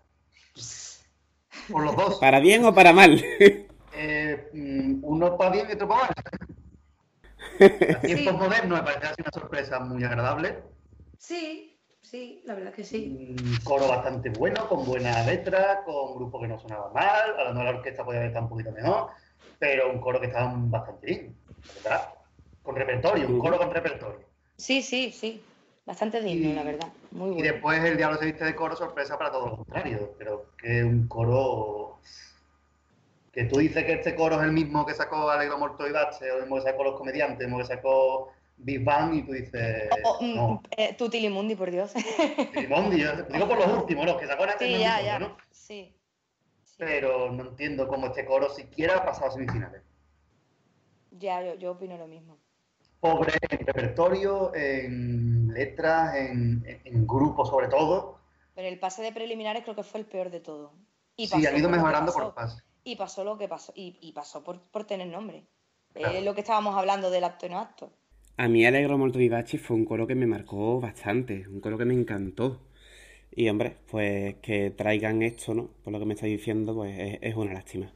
Por 1.70 1.84
los 1.86 1.96
dos. 1.96 2.20
¿Para 2.22 2.40
bien 2.40 2.66
o 2.66 2.74
para 2.78 2.94
mal? 2.94 3.12
Eh, 3.92 4.50
mm, 4.54 5.00
uno 5.04 5.38
para 5.38 5.52
bien 5.52 5.68
y 5.70 5.74
otro 5.74 5.88
para 5.88 6.02
mal. 6.02 6.14
Tiempos 8.06 8.34
Sí. 8.34 8.38
modernos 8.38 8.80
me 8.80 8.86
parece 8.86 9.22
una 9.22 9.32
sorpresa 9.32 9.80
muy 9.80 10.04
agradable. 10.04 10.64
sí, 11.18 11.80
sí, 12.02 12.42
la 12.46 12.56
verdad 12.56 12.74
que 12.74 12.84
sí. 12.84 13.22
Un 13.38 13.62
coro 13.64 13.88
bastante 13.88 14.30
bueno, 14.30 14.68
con 14.68 14.86
buena 14.86 15.24
letra, 15.26 15.84
con 15.86 15.96
un 16.12 16.16
grupo 16.16 16.40
que 16.42 16.48
no 16.48 16.60
sonaba 16.60 16.92
mal, 16.94 17.40
a 17.40 17.44
lo 17.46 17.50
mejor 17.52 17.66
la 17.66 17.78
orquesta 17.78 18.04
podía 18.06 18.20
haber 18.20 18.30
estado 18.30 18.46
un 18.46 18.50
poquito 18.50 18.72
mejor, 18.72 19.10
pero 19.60 19.92
un 19.92 20.00
coro 20.00 20.20
que 20.20 20.28
estaba 20.28 20.52
bastante 20.56 21.06
bien, 21.08 21.36
la 21.68 21.74
verdad. 21.90 22.14
Con 22.62 22.76
repertorio, 22.76 23.28
un 23.28 23.40
coro 23.40 23.58
con 23.58 23.72
repertorio. 23.74 24.28
Sí, 24.58 24.82
sí, 24.82 25.12
sí. 25.12 25.44
Bastante 25.86 26.22
digno, 26.22 26.50
Y- 26.50 26.54
la 26.54 26.64
verdad. 26.64 26.88
Muy 27.12 27.30
Y 27.30 27.34
bueno. 27.34 27.52
después 27.54 27.84
el 27.84 27.98
Diablo 27.98 28.18
se 28.18 28.26
viste 28.26 28.46
de 28.46 28.56
coro, 28.56 28.76
sorpresa 28.76 29.18
para 29.18 29.32
todo 29.32 29.48
lo 29.48 29.56
contrario. 29.58 30.14
Pero 30.18 30.52
que 30.58 30.84
un 30.84 31.08
coro. 31.08 32.00
Que 33.32 33.46
tú 33.46 33.60
dices 33.60 33.86
que 33.86 33.94
este 33.94 34.16
coro 34.16 34.38
es 34.38 34.44
el 34.44 34.52
mismo 34.52 34.86
que 34.86 34.94
sacó 34.94 35.30
Alegro 35.30 35.58
Morto 35.58 35.88
y 35.88 35.92
Bache, 35.92 36.32
o 36.32 36.36
el 36.36 36.42
mismo 36.44 36.58
que 36.58 36.64
sacó 36.64 36.84
Los 36.84 36.98
Comediantes, 36.98 37.40
el 37.42 37.48
mismo 37.48 37.60
que 37.60 37.66
sacó 37.74 38.34
Big 38.58 38.84
Bang, 38.84 39.14
y 39.16 39.24
tú 39.24 39.32
dices. 39.32 39.90
Oh, 40.04 40.18
mm, 40.22 40.36
no. 40.36 40.62
eh, 40.76 40.94
tu 40.96 41.10
Tilimundi, 41.10 41.56
por 41.56 41.72
Dios. 41.72 41.94
Yo 41.96 43.22
digo 43.24 43.48
por 43.48 43.58
los 43.58 43.78
últimos, 43.82 44.06
los 44.06 44.18
que 44.18 44.28
sacó 44.28 44.44
en 44.44 44.50
sí, 44.60 44.66
el 44.66 44.80
ya, 44.80 44.98
mismo, 44.98 45.06
ya. 45.06 45.20
¿no? 45.20 45.38
Sí. 45.52 45.96
Pero 46.80 47.30
no 47.30 47.44
entiendo 47.44 47.90
cómo 47.90 48.08
este 48.08 48.26
coro 48.26 48.50
siquiera 48.50 48.98
ha 48.98 49.06
pasado 49.06 49.28
a 49.28 49.32
semifinales. 49.32 49.82
Ya, 51.12 51.44
yo, 51.44 51.56
yo 51.56 51.72
opino 51.72 51.98
lo 51.98 52.08
mismo. 52.08 52.38
Pobre 53.02 53.34
en 53.50 53.66
repertorio, 53.68 54.56
en 54.56 55.54
letras, 55.54 56.16
en, 56.16 56.64
en, 56.66 56.82
en 56.86 57.06
grupo 57.06 57.46
sobre 57.46 57.68
todo. 57.68 58.20
Pero 58.56 58.70
el 58.70 58.80
pase 58.80 59.02
de 59.02 59.12
preliminares 59.12 59.64
creo 59.64 59.76
que 59.76 59.84
fue 59.84 60.00
el 60.00 60.06
peor 60.06 60.30
de 60.30 60.40
todo. 60.40 60.72
Y 61.18 61.28
Sí, 61.28 61.46
han 61.46 61.58
ido 61.58 61.70
mejorando 61.70 62.14
pasó. 62.14 62.24
por 62.24 62.34
pase. 62.34 62.64
Y 62.86 62.96
pasó 62.96 63.26
lo 63.26 63.38
que 63.38 63.50
pasó. 63.50 63.74
Y, 63.76 63.98
y 64.02 64.14
pasó 64.14 64.42
por, 64.42 64.62
por 64.62 64.86
tener 64.86 65.08
nombre. 65.08 65.46
Claro. 65.94 66.18
Es 66.18 66.24
lo 66.24 66.34
que 66.34 66.42
estábamos 66.42 66.78
hablando 66.78 67.10
del 67.12 67.26
acto 67.26 67.46
y 67.46 67.50
no 67.50 67.60
acto. 67.60 67.92
A 68.38 68.48
mí 68.48 68.66
Alegro 68.66 68.98
Molto 68.98 69.20
Vivace 69.20 69.58
fue 69.58 69.76
un 69.76 69.84
coro 69.84 70.08
que 70.08 70.16
me 70.16 70.26
marcó 70.26 70.80
bastante, 70.80 71.46
un 71.50 71.60
coro 71.60 71.78
que 71.78 71.84
me 71.84 71.94
encantó. 71.94 72.62
Y 73.32 73.50
hombre, 73.50 73.78
pues 73.90 74.36
que 74.42 74.72
traigan 74.72 75.22
esto, 75.24 75.54
¿no? 75.54 75.68
Por 75.84 75.94
lo 75.94 76.00
que 76.00 76.06
me 76.06 76.14
estáis 76.14 76.38
diciendo, 76.38 76.74
pues 76.76 76.98
es, 77.00 77.20
es 77.22 77.36
una 77.36 77.54
lástima. 77.54 77.92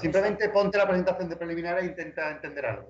Simplemente 0.00 0.48
ponte 0.50 0.76
la 0.76 0.86
presentación 0.86 1.28
de 1.30 1.36
preliminares 1.36 1.84
e 1.84 1.88
intenta 1.88 2.30
entender 2.30 2.66
algo. 2.66 2.88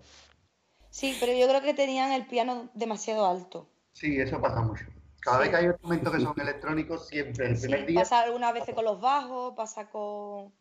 Sí, 0.91 1.17
pero 1.21 1.33
yo 1.33 1.49
creo 1.49 1.63
que 1.63 1.73
tenían 1.75 2.13
el 2.13 2.27
piano 2.27 2.71
demasiado 2.75 3.27
alto. 3.27 3.69
Sí, 3.93 4.19
eso 4.21 4.41
pasa 4.41 4.61
mucho. 4.63 4.85
Cada 5.21 5.37
Sí. 5.37 5.43
vez 5.43 5.51
que 5.51 5.57
hay 5.57 5.65
instrumentos 5.67 6.15
que 6.15 6.21
son 6.21 6.41
electrónicos, 6.41 7.09
siempre 7.09 7.47
el 7.47 7.57
Sí, 7.57 7.63
primer 7.63 7.87
día. 7.87 8.01
pasa 8.01 8.21
algunas 8.23 8.53
veces 8.55 8.75
con 8.75 8.85
los 8.85 9.01
bajos, 9.01 9.55
pasa 9.57 9.91
con... 9.91 10.53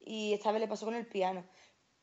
Y 0.00 0.32
esta 0.34 0.52
vez 0.52 0.60
le 0.60 0.68
pasó 0.68 0.86
con 0.86 0.94
el 0.94 1.06
piano. 1.06 1.44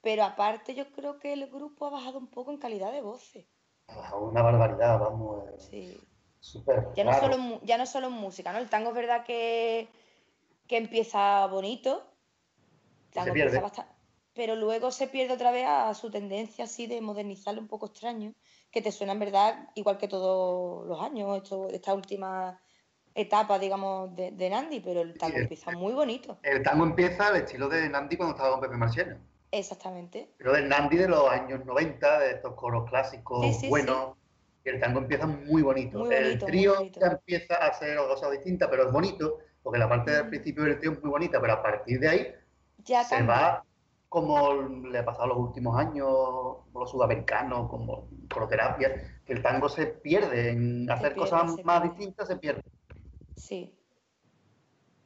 Pero 0.02 0.24
aparte 0.24 0.76
yo 0.76 0.92
creo 0.92 1.20
que 1.20 1.34
el 1.34 1.48
grupo 1.50 1.88
ha 1.88 1.90
bajado 1.92 2.20
un 2.20 2.28
poco 2.30 2.52
en 2.52 2.60
calidad 2.60 2.92
de 2.92 3.02
voces. 3.02 3.46
Ah, 3.88 4.16
Una 4.18 4.42
barbaridad, 4.42 5.00
vamos. 5.00 5.44
eh, 5.48 5.56
Sí. 5.58 5.98
Ya 6.96 7.04
no, 7.04 7.14
solo 7.20 7.60
ya 7.64 7.78
no 7.78 7.86
solo 7.86 8.08
en 8.08 8.14
música, 8.14 8.54
¿no? 8.54 8.60
El 8.60 8.70
tango 8.70 8.90
es 8.90 8.96
verdad 8.96 9.24
que, 9.26 9.88
que 10.68 10.78
empieza 10.78 11.46
bonito. 11.48 12.04
El 13.08 13.10
se 13.10 13.20
tango 13.20 13.34
pierde. 13.34 13.50
empieza 13.50 13.62
bastante. 13.62 13.96
Pero 14.34 14.56
luego 14.56 14.92
se 14.92 15.08
pierde 15.08 15.34
otra 15.34 15.52
vez 15.52 15.66
a 15.66 15.94
su 15.94 16.12
tendencia 16.12 16.66
así 16.66 16.88
de 16.88 17.00
modernizarlo 17.00 17.62
un 17.62 17.70
poco 17.70 17.86
extraño, 17.86 18.34
que 18.70 18.82
te 18.82 18.92
suena 18.92 19.14
en 19.14 19.20
verdad 19.20 19.70
igual 19.76 19.98
que 19.98 20.10
todos 20.10 20.86
los 20.86 21.02
años, 21.02 21.38
esto, 21.38 21.70
esta 21.70 21.94
última 21.94 22.60
etapa, 23.16 23.58
digamos, 23.58 24.14
de, 24.14 24.32
de 24.32 24.50
Nandi, 24.50 24.82
pero 24.82 25.02
el 25.02 25.18
tango 25.18 25.38
Sí, 25.38 25.44
empieza 25.44 25.72
muy 25.72 25.94
bonito. 25.94 26.38
El 26.44 26.62
tango 26.64 26.84
empieza 26.84 27.28
al 27.28 27.38
estilo 27.38 27.70
de 27.70 27.88
Nandi 27.88 28.18
cuando 28.18 28.36
estaba 28.36 28.52
con 28.52 28.62
Pepe 28.62 28.76
Marciano. 28.76 29.18
Exactamente. 29.52 30.34
Pero 30.38 30.52
del 30.52 30.68
Nandi 30.68 30.98
de 30.98 31.08
los 31.08 31.30
años 31.30 31.66
90, 31.66 32.20
de 32.20 32.32
estos 32.32 32.56
coros 32.56 32.90
clásicos 32.90 33.46
Sí, 33.46 33.54
sí, 33.54 33.70
buenos. 33.70 34.18
Y 34.66 34.70
el 34.70 34.80
tango 34.80 35.00
empieza 35.00 35.28
muy 35.28 35.62
bonito. 35.62 36.00
Muy 36.00 36.14
el 36.16 36.24
bonito, 36.26 36.46
trío 36.48 36.74
ya 36.92 37.08
empieza 37.08 37.56
a 37.56 37.74
ser 37.74 37.98
otra 38.00 38.16
cosa 38.16 38.32
distinta, 38.32 38.70
pero 38.70 38.88
es 38.88 38.92
bonito, 38.92 39.40
porque 39.62 39.78
la 39.80 39.88
parte 39.88 40.12
del 40.12 40.26
Mm. 40.26 40.30
principio 40.30 40.64
del 40.64 40.80
trío 40.80 40.92
es 40.94 41.02
muy 41.02 41.12
bonita, 41.12 41.40
pero 41.40 41.54
a 41.54 41.62
partir 41.64 42.00
de 42.00 42.10
ahí 42.10 42.36
Ya 42.84 43.04
se 43.04 43.16
cambia. 43.18 43.36
va 43.36 43.66
como 44.10 44.54
le 44.90 44.98
ha 45.00 45.06
pasado 45.06 45.28
los 45.28 45.38
últimos 45.38 45.78
años, 45.78 46.08
los 46.74 46.90
sudamericanos, 46.90 47.70
como 47.70 48.08
coroterapia, 48.34 48.96
que 49.26 49.34
el 49.34 49.42
tango 49.44 49.68
se 49.70 49.88
pierde 49.88 50.52
en 50.52 50.90
hacer 50.90 51.14
pierde, 51.14 51.20
cosas 51.20 51.64
más 51.64 51.82
pierde. 51.82 51.98
distintas, 51.98 52.28
se 52.28 52.38
pierde. 52.38 52.64
Sí. 53.36 53.78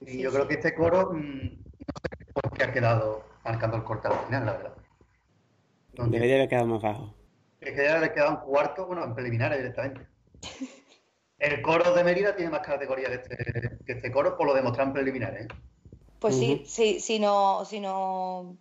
Y 0.02 0.06
Sí, 0.06 0.22
yo 0.22 0.32
creo 0.32 0.48
que 0.48 0.54
este 0.56 0.76
coro, 0.76 1.12
mm, 1.12 1.18
no 1.18 1.50
sé 2.26 2.32
por 2.34 2.54
qué 2.54 2.64
ha 2.64 2.72
quedado 2.72 3.24
marcando 3.44 3.78
el 3.78 3.84
corte 3.84 4.08
al 4.08 4.26
final, 4.26 4.46
la 4.46 4.52
verdad. 4.54 4.74
Debería 5.98 6.36
haber 6.36 6.50
quedado 6.50 6.68
más 6.68 6.82
bajo. 6.82 7.19
Es 7.62 7.76
que 7.76 7.84
ya 7.84 8.00
le 8.00 8.14
queda 8.14 8.30
un 8.30 8.38
cuarto, 8.38 8.86
bueno, 8.86 9.04
en 9.04 9.14
preliminares 9.14 9.58
directamente. 9.60 10.08
El 11.40 11.62
coro 11.62 11.94
de 11.94 12.04
Mérida 12.04 12.36
tiene 12.36 12.52
más 12.52 12.62
categoría 12.62 13.08
que 13.08 13.16
este, 13.16 13.78
que 13.86 13.94
este 13.94 14.12
coro, 14.12 14.38
por 14.38 14.46
lo 14.46 14.54
demostrado 14.54 14.90
en 14.90 14.94
preliminares. 14.94 15.46
¿eh? 15.46 15.48
Pues 16.20 16.36
sí, 16.36 16.66
si 17.00 17.20
no, 17.20 17.64
si 17.64 17.80
no, 17.80 18.58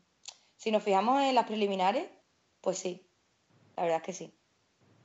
si 0.57 0.70
nos 0.70 0.82
fijamos 0.82 1.22
en 1.22 1.34
las 1.34 1.46
preliminares, 1.46 2.09
pues 2.61 2.78
sí. 2.78 3.11
La 3.76 3.82
verdad 3.82 3.99
es 3.99 4.05
que 4.05 4.12
sí. 4.12 4.38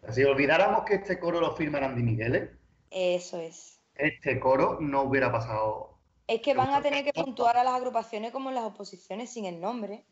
Si 0.10 0.24
olvidáramos 0.24 0.84
que 0.84 0.96
este 0.96 1.20
coro 1.20 1.40
lo 1.40 1.56
firma 1.56 1.80
Andy 1.80 2.04
Migueles, 2.04 2.50
Eso 2.92 3.40
es. 3.40 3.80
este 3.96 4.40
coro 4.40 4.78
no 4.80 5.04
hubiera 5.04 5.32
pasado. 5.32 6.00
Es 6.28 6.42
que 6.42 6.54
van 6.54 6.70
a 6.72 6.82
tener 6.82 7.04
que 7.04 7.14
puntuar 7.14 7.58
a 7.58 7.64
las 7.64 7.74
agrupaciones 7.74 8.32
como 8.32 8.50
en 8.50 8.56
las 8.56 8.66
oposiciones 8.66 9.32
sin 9.32 9.46
el 9.46 9.60
nombre. 9.60 10.06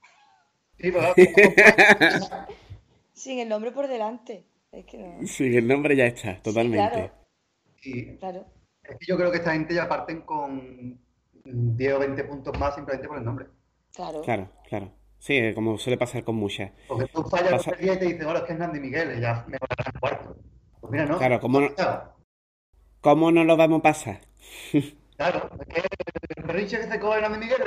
Sí, 0.80 0.90
¿verdad? 0.90 1.14
Sin 3.22 3.38
el 3.38 3.50
nombre 3.50 3.72
por 3.72 3.88
delante. 3.88 4.44
Es 4.72 4.84
que 4.86 4.98
no. 4.98 5.28
Sí, 5.28 5.56
el 5.56 5.68
nombre 5.68 5.96
ya 5.96 6.06
está, 6.08 6.42
totalmente. 6.42 6.90
claro. 6.90 7.12
Y 7.84 8.18
Claro. 8.18 8.46
es 8.84 8.98
que 8.98 9.06
yo 9.06 9.16
creo 9.16 9.30
que 9.32 9.38
esta 9.38 9.54
gente 9.54 9.76
ya 9.76 9.88
parten 9.88 10.22
con 10.22 11.00
10 11.44 11.94
o 11.94 12.00
20 12.00 12.24
puntos 12.24 12.58
más 12.60 12.74
simplemente 12.74 13.08
por 13.08 13.18
el 13.20 13.24
nombre. 13.26 13.46
Claro. 13.94 14.22
Claro, 14.24 14.50
claro. 14.68 14.92
Sí, 15.20 15.54
como 15.54 15.78
suele 15.78 15.98
pasar 16.00 16.24
con 16.24 16.36
muchas. 16.36 16.72
Porque 16.88 17.06
tú 17.14 17.22
fallas 17.24 17.52
Pasa- 17.52 17.72
el 17.72 17.82
día 17.82 17.94
y 17.94 18.00
te 18.00 18.06
dicen, 18.06 18.24
bueno, 18.24 18.40
es 18.40 18.46
que 18.46 18.54
es 18.54 18.60
Nandy 18.60 18.80
Miguel, 18.80 19.18
y 19.18 19.22
ya 19.22 19.46
me 19.48 19.58
van 19.60 20.00
cuarto. 20.00 20.36
Pues 20.80 20.92
mira, 20.92 21.06
no. 21.06 21.18
Claro, 21.20 21.40
¿cómo 21.40 21.62
no- 21.62 21.70
¿Cómo 23.02 23.32
no 23.32 23.44
lo 23.44 23.56
vamos 23.56 23.80
a 23.80 23.84
pasar? 23.84 24.22
claro, 25.18 25.48
es 25.60 25.68
que 25.68 25.82
el 26.38 26.44
perrinche 26.44 26.78
que 26.80 26.88
se 26.88 27.00
coge 27.00 27.22
Nandy 27.22 27.38
Miguel. 27.38 27.62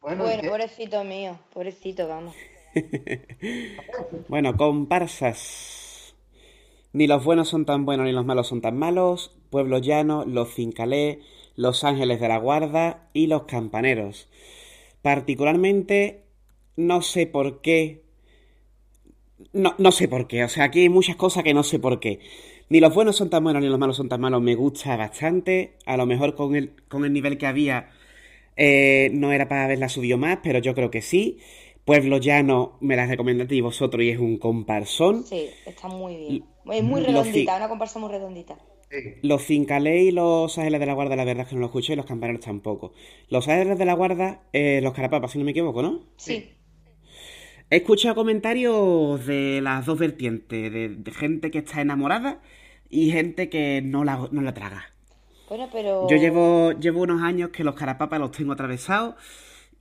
Bueno, 0.00 0.24
¿y 0.32 0.48
pobrecito 0.48 1.04
mío, 1.04 1.38
pobrecito, 1.52 2.08
vamos. 2.08 2.34
Bueno, 4.28 4.56
comparsas. 4.56 6.14
Ni 6.92 7.06
los 7.06 7.24
buenos 7.24 7.48
son 7.48 7.66
tan 7.66 7.84
buenos 7.84 8.06
ni 8.06 8.12
los 8.12 8.26
malos 8.26 8.48
son 8.48 8.60
tan 8.60 8.76
malos. 8.76 9.36
Pueblo 9.50 9.78
Llano, 9.78 10.24
Los 10.24 10.54
Cincalés, 10.54 11.18
Los 11.56 11.84
Ángeles 11.84 12.20
de 12.20 12.28
la 12.28 12.38
Guarda 12.38 13.08
y 13.12 13.26
Los 13.26 13.44
Campaneros. 13.44 14.28
Particularmente, 15.02 16.24
no 16.76 17.02
sé 17.02 17.26
por 17.26 17.60
qué. 17.60 18.02
No, 19.52 19.74
no 19.78 19.92
sé 19.92 20.08
por 20.08 20.26
qué. 20.26 20.44
O 20.44 20.48
sea, 20.48 20.64
aquí 20.64 20.80
hay 20.80 20.88
muchas 20.88 21.16
cosas 21.16 21.44
que 21.44 21.54
no 21.54 21.62
sé 21.62 21.78
por 21.78 22.00
qué. 22.00 22.20
Ni 22.68 22.80
los 22.80 22.94
buenos 22.94 23.16
son 23.16 23.30
tan 23.30 23.42
buenos 23.42 23.62
ni 23.62 23.68
los 23.68 23.78
malos 23.78 23.96
son 23.96 24.08
tan 24.08 24.20
malos. 24.20 24.42
Me 24.42 24.54
gusta 24.54 24.96
bastante. 24.96 25.76
A 25.86 25.96
lo 25.96 26.06
mejor 26.06 26.34
con 26.34 26.54
el, 26.54 26.72
con 26.88 27.04
el 27.04 27.12
nivel 27.12 27.38
que 27.38 27.46
había 27.46 27.90
eh, 28.56 29.10
no 29.14 29.32
era 29.32 29.48
para 29.48 29.64
haberla 29.64 29.88
subido 29.88 30.18
más, 30.18 30.38
pero 30.42 30.58
yo 30.58 30.74
creo 30.74 30.90
que 30.90 31.02
sí. 31.02 31.38
Pueblo 31.84 32.18
Llano 32.18 32.76
me 32.80 32.96
la 32.96 33.06
recomendasteis 33.06 33.62
vosotros 33.62 34.02
y 34.04 34.10
es 34.10 34.18
un 34.18 34.38
comparsón. 34.38 35.24
Sí, 35.24 35.50
está 35.66 35.88
muy 35.88 36.16
bien. 36.16 36.44
Es 36.72 36.82
muy 36.82 37.02
redondita, 37.02 37.56
una 37.56 37.68
comparsa 37.68 37.98
muy 37.98 38.10
redondita. 38.10 38.56
Sí. 38.90 38.96
Los 39.22 39.44
Cincalé 39.44 40.02
y 40.02 40.10
los 40.10 40.58
Ángeles 40.58 40.80
de 40.80 40.86
la 40.86 40.94
Guarda, 40.94 41.16
la 41.16 41.24
verdad 41.24 41.44
es 41.44 41.48
que 41.48 41.54
no 41.54 41.60
los 41.60 41.68
escuché 41.68 41.92
y 41.92 41.96
los 41.96 42.06
Campaneros 42.06 42.44
tampoco. 42.44 42.92
Los 43.28 43.48
Ángeles 43.48 43.78
de 43.78 43.84
la 43.84 43.94
Guarda, 43.94 44.42
eh, 44.52 44.80
los 44.82 44.92
Carapapas, 44.94 45.30
si 45.30 45.38
no 45.38 45.44
me 45.44 45.52
equivoco, 45.52 45.82
¿no? 45.82 46.00
Sí, 46.16 46.50
He 47.72 47.76
escuchado 47.76 48.16
comentarios 48.16 49.24
de 49.26 49.60
las 49.62 49.86
dos 49.86 49.96
vertientes, 49.96 50.72
de, 50.72 50.88
de 50.88 51.10
gente 51.12 51.52
que 51.52 51.58
está 51.58 51.80
enamorada 51.80 52.40
y 52.88 53.12
gente 53.12 53.48
que 53.48 53.80
no 53.80 54.02
la, 54.02 54.28
no 54.32 54.42
la 54.42 54.52
traga. 54.52 54.86
Bueno, 55.48 55.68
pero... 55.70 56.08
Yo 56.08 56.16
llevo, 56.16 56.72
llevo 56.72 57.02
unos 57.02 57.22
años 57.22 57.50
que 57.50 57.62
los 57.62 57.76
carapapas 57.76 58.18
los 58.18 58.32
tengo 58.32 58.54
atravesados 58.54 59.14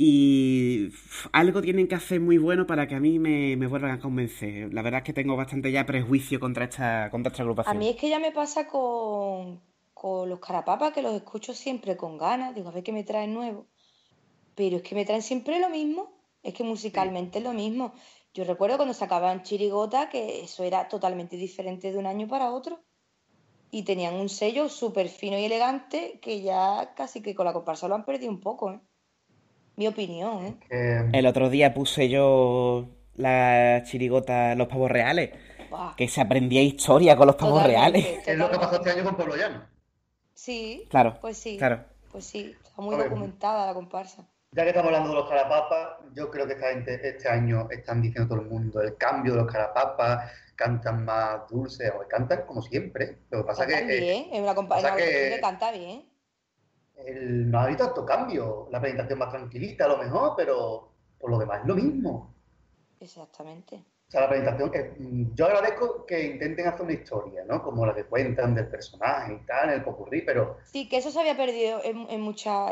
y 0.02 0.94
algo 1.34 1.62
tienen 1.62 1.90
que 1.90 1.96
hacer 1.96 2.22
muy 2.22 2.38
bueno 2.38 2.66
para 2.66 2.88
que 2.88 2.96
a 2.96 3.02
mí 3.02 3.20
me, 3.20 3.58
me, 3.58 3.68
vuelvan 3.68 3.92
a 3.92 4.00
convencer. 4.00 4.74
La 4.74 4.82
verdad 4.82 5.00
es 5.00 5.04
que 5.04 5.12
tengo 5.12 5.36
bastante 5.36 5.74
ya 5.74 5.86
prejuicio 5.86 6.40
contra 6.40 6.64
esta, 6.64 7.10
contra 7.12 7.32
esta 7.32 7.44
agrupación. 7.44 7.76
A 7.76 7.78
mí 7.78 7.90
es 7.90 7.98
que 7.98 8.08
ya 8.08 8.18
me 8.18 8.32
pasa 8.32 8.66
con, 8.66 9.60
con 9.94 10.30
los 10.30 10.40
carapapas, 10.40 10.94
que 10.94 11.02
los 11.02 11.14
escucho 11.14 11.54
siempre 11.54 11.98
con 11.98 12.18
ganas. 12.18 12.56
Digo, 12.56 12.70
a 12.70 12.72
ver 12.72 12.82
qué 12.82 12.94
me 12.94 13.04
traen 13.04 13.34
nuevo. 13.34 13.68
Pero 14.56 14.78
es 14.78 14.84
que 14.84 14.96
me 14.96 15.04
traen 15.04 15.22
siempre 15.22 15.60
lo 15.60 15.70
mismo. 15.70 16.14
Es 16.44 16.54
que 16.54 16.64
musicalmente 16.64 17.40
es 17.40 17.44
lo 17.44 17.52
mismo. 17.52 17.92
Yo 18.34 18.46
recuerdo 18.46 18.78
cuando 18.78 18.94
sacaban 18.94 19.44
Chirigota 19.44 20.08
que 20.08 20.44
eso 20.44 20.64
era 20.64 20.88
totalmente 20.88 21.36
diferente 21.36 21.92
de 21.92 21.98
un 21.98 22.06
año 22.06 22.30
para 22.30 22.52
otro. 22.52 22.80
Y 23.70 23.84
tenían 23.84 24.16
un 24.16 24.30
sello 24.30 24.70
súper 24.70 25.10
fino 25.10 25.38
y 25.38 25.44
elegante 25.44 26.22
que 26.22 26.42
ya 26.42 26.94
casi 26.96 27.22
que 27.22 27.36
con 27.36 27.46
la 27.46 27.52
comparsa 27.52 27.90
lo 27.90 27.96
han 27.96 28.06
perdido 28.06 28.32
un 28.32 28.40
poco, 28.40 28.72
¿eh? 28.72 28.80
Mi 29.80 29.88
opinión, 29.88 30.60
¿eh? 30.70 31.10
El 31.14 31.26
otro 31.26 31.50
día 31.50 31.74
puse 31.74 32.10
yo 32.10 32.90
la 33.16 33.82
chirigota 33.86 34.54
Los 34.56 34.68
Pavos 34.68 34.92
Reales. 34.92 35.30
Que 35.96 36.10
se 36.10 36.20
aprendía 36.20 36.62
historia 36.62 37.16
con 37.16 37.28
los 37.28 37.38
pavos 37.38 37.64
reales. 37.64 38.28
Es 38.28 38.38
lo 38.38 38.52
que 38.52 38.58
pasó 38.58 38.76
este 38.76 38.92
año 38.92 39.06
con 39.06 39.16
Pueblo 39.16 39.38
Llano. 39.38 39.64
Sí. 40.34 40.86
Claro. 40.90 41.18
Pues 41.22 41.38
sí. 41.38 41.58
Claro. 41.58 41.86
Pues 42.12 42.26
sí. 42.26 42.58
Está 42.62 42.82
muy 42.82 42.98
documentada 42.98 43.68
la 43.68 43.74
comparsa. 43.74 44.28
Ya 44.52 44.64
que 44.64 44.70
estamos 44.70 44.88
hablando 44.88 45.10
de 45.12 45.16
los 45.16 45.30
carapapas, 45.30 46.00
yo 46.14 46.30
creo 46.30 46.46
que 46.46 46.54
esta 46.54 46.72
gente 46.72 47.00
este 47.02 47.30
año 47.30 47.70
están 47.70 48.02
diciendo 48.02 48.28
todo 48.28 48.42
el 48.42 48.50
mundo 48.50 48.82
el 48.82 48.98
cambio 48.98 49.32
de 49.34 49.44
los 49.44 49.50
carapapas, 49.50 50.30
cantan 50.56 51.06
más 51.06 51.48
dulces, 51.50 51.90
o 51.92 52.06
cantan 52.06 52.46
como 52.46 52.62
siempre. 52.64 53.20
Lo 53.30 53.44
que 53.44 53.48
pasa 53.48 53.66
cantan 53.66 53.88
que. 53.88 54.00
bien, 54.02 54.28
es 54.34 54.42
una 54.42 54.56
comparsa 54.56 54.94
que 54.98 55.40
canta 55.40 55.72
bien. 55.72 56.09
No 57.16 57.60
ha 57.60 57.64
habido 57.64 57.86
tanto 57.86 58.06
cambio. 58.06 58.68
La 58.72 58.80
presentación 58.80 59.20
más 59.20 59.30
tranquilita, 59.30 59.86
a 59.86 59.90
lo 59.90 59.98
mejor, 59.98 60.34
pero 60.36 60.92
por 61.20 61.30
lo 61.32 61.40
demás 61.40 61.62
es 61.62 61.68
lo 61.68 61.76
mismo. 61.76 62.34
Exactamente. 63.00 63.84
O 64.08 64.12
sea, 64.12 64.22
la 64.22 64.30
presentación, 64.30 64.72
mm, 64.98 65.36
yo 65.36 65.46
agradezco 65.46 66.06
que 66.06 66.26
intenten 66.26 66.68
hacer 66.68 66.82
una 66.82 66.94
historia, 66.94 67.44
¿no? 67.46 67.62
Como 67.62 67.86
la 67.86 67.94
que 67.94 68.06
cuentan 68.06 68.56
del 68.56 68.68
personaje 68.68 69.34
y 69.34 69.46
tal, 69.46 69.70
en 69.70 69.76
el 69.76 69.84
popurrí, 69.84 70.24
pero... 70.24 70.58
Sí, 70.64 70.90
que 70.90 70.98
eso 70.98 71.12
se 71.12 71.20
había 71.20 71.38
perdido 71.38 71.80
en, 71.84 72.10
en 72.10 72.22
muchas... 72.22 72.72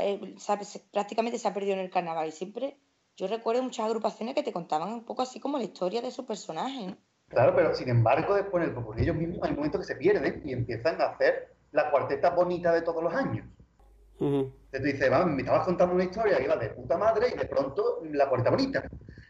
prácticamente 0.92 1.38
se 1.38 1.48
ha 1.48 1.54
perdido 1.54 1.74
en 1.74 1.80
el 1.80 1.92
carnaval 1.92 2.28
y 2.28 2.32
siempre... 2.32 2.78
Yo 3.16 3.28
recuerdo 3.28 3.64
muchas 3.64 3.88
agrupaciones 3.88 4.36
que 4.36 4.44
te 4.44 4.54
contaban 4.54 4.94
un 4.94 5.04
poco 5.04 5.24
así 5.24 5.40
como 5.40 5.58
la 5.58 5.64
historia 5.64 6.04
de 6.04 6.12
su 6.12 6.26
personaje, 6.28 6.86
¿no? 6.86 6.98
Claro, 7.30 7.54
pero 7.56 7.74
sin 7.74 7.90
embargo, 7.90 8.36
después 8.36 8.64
en 8.64 8.70
el 8.70 8.76
popurrí 8.76 9.04
ellos 9.04 9.16
mismos 9.16 9.40
hay 9.42 9.54
momentos 9.54 9.82
que 9.82 9.88
se 9.88 9.96
pierden 9.96 10.42
y 10.46 10.54
empiezan 10.54 11.02
a 11.02 11.06
hacer 11.06 11.56
la 11.72 11.92
cuarteta 11.92 12.30
bonita 12.30 12.72
de 12.72 12.84
todos 12.84 13.04
los 13.04 13.14
años. 13.14 13.46
Entonces 14.20 14.82
tú 14.82 14.86
dices, 14.86 15.10
vamos, 15.10 15.36
me 15.36 15.42
estabas 15.42 15.66
contando 15.66 15.96
una 15.96 16.04
historia 16.04 16.38
que 16.38 16.44
iba 16.44 16.56
de 16.56 16.70
puta 16.70 16.98
madre 16.98 17.28
y 17.34 17.38
de 17.38 17.46
pronto 17.46 18.02
la 18.12 18.28
cuarteta 18.28 18.52
bonita. 18.52 18.88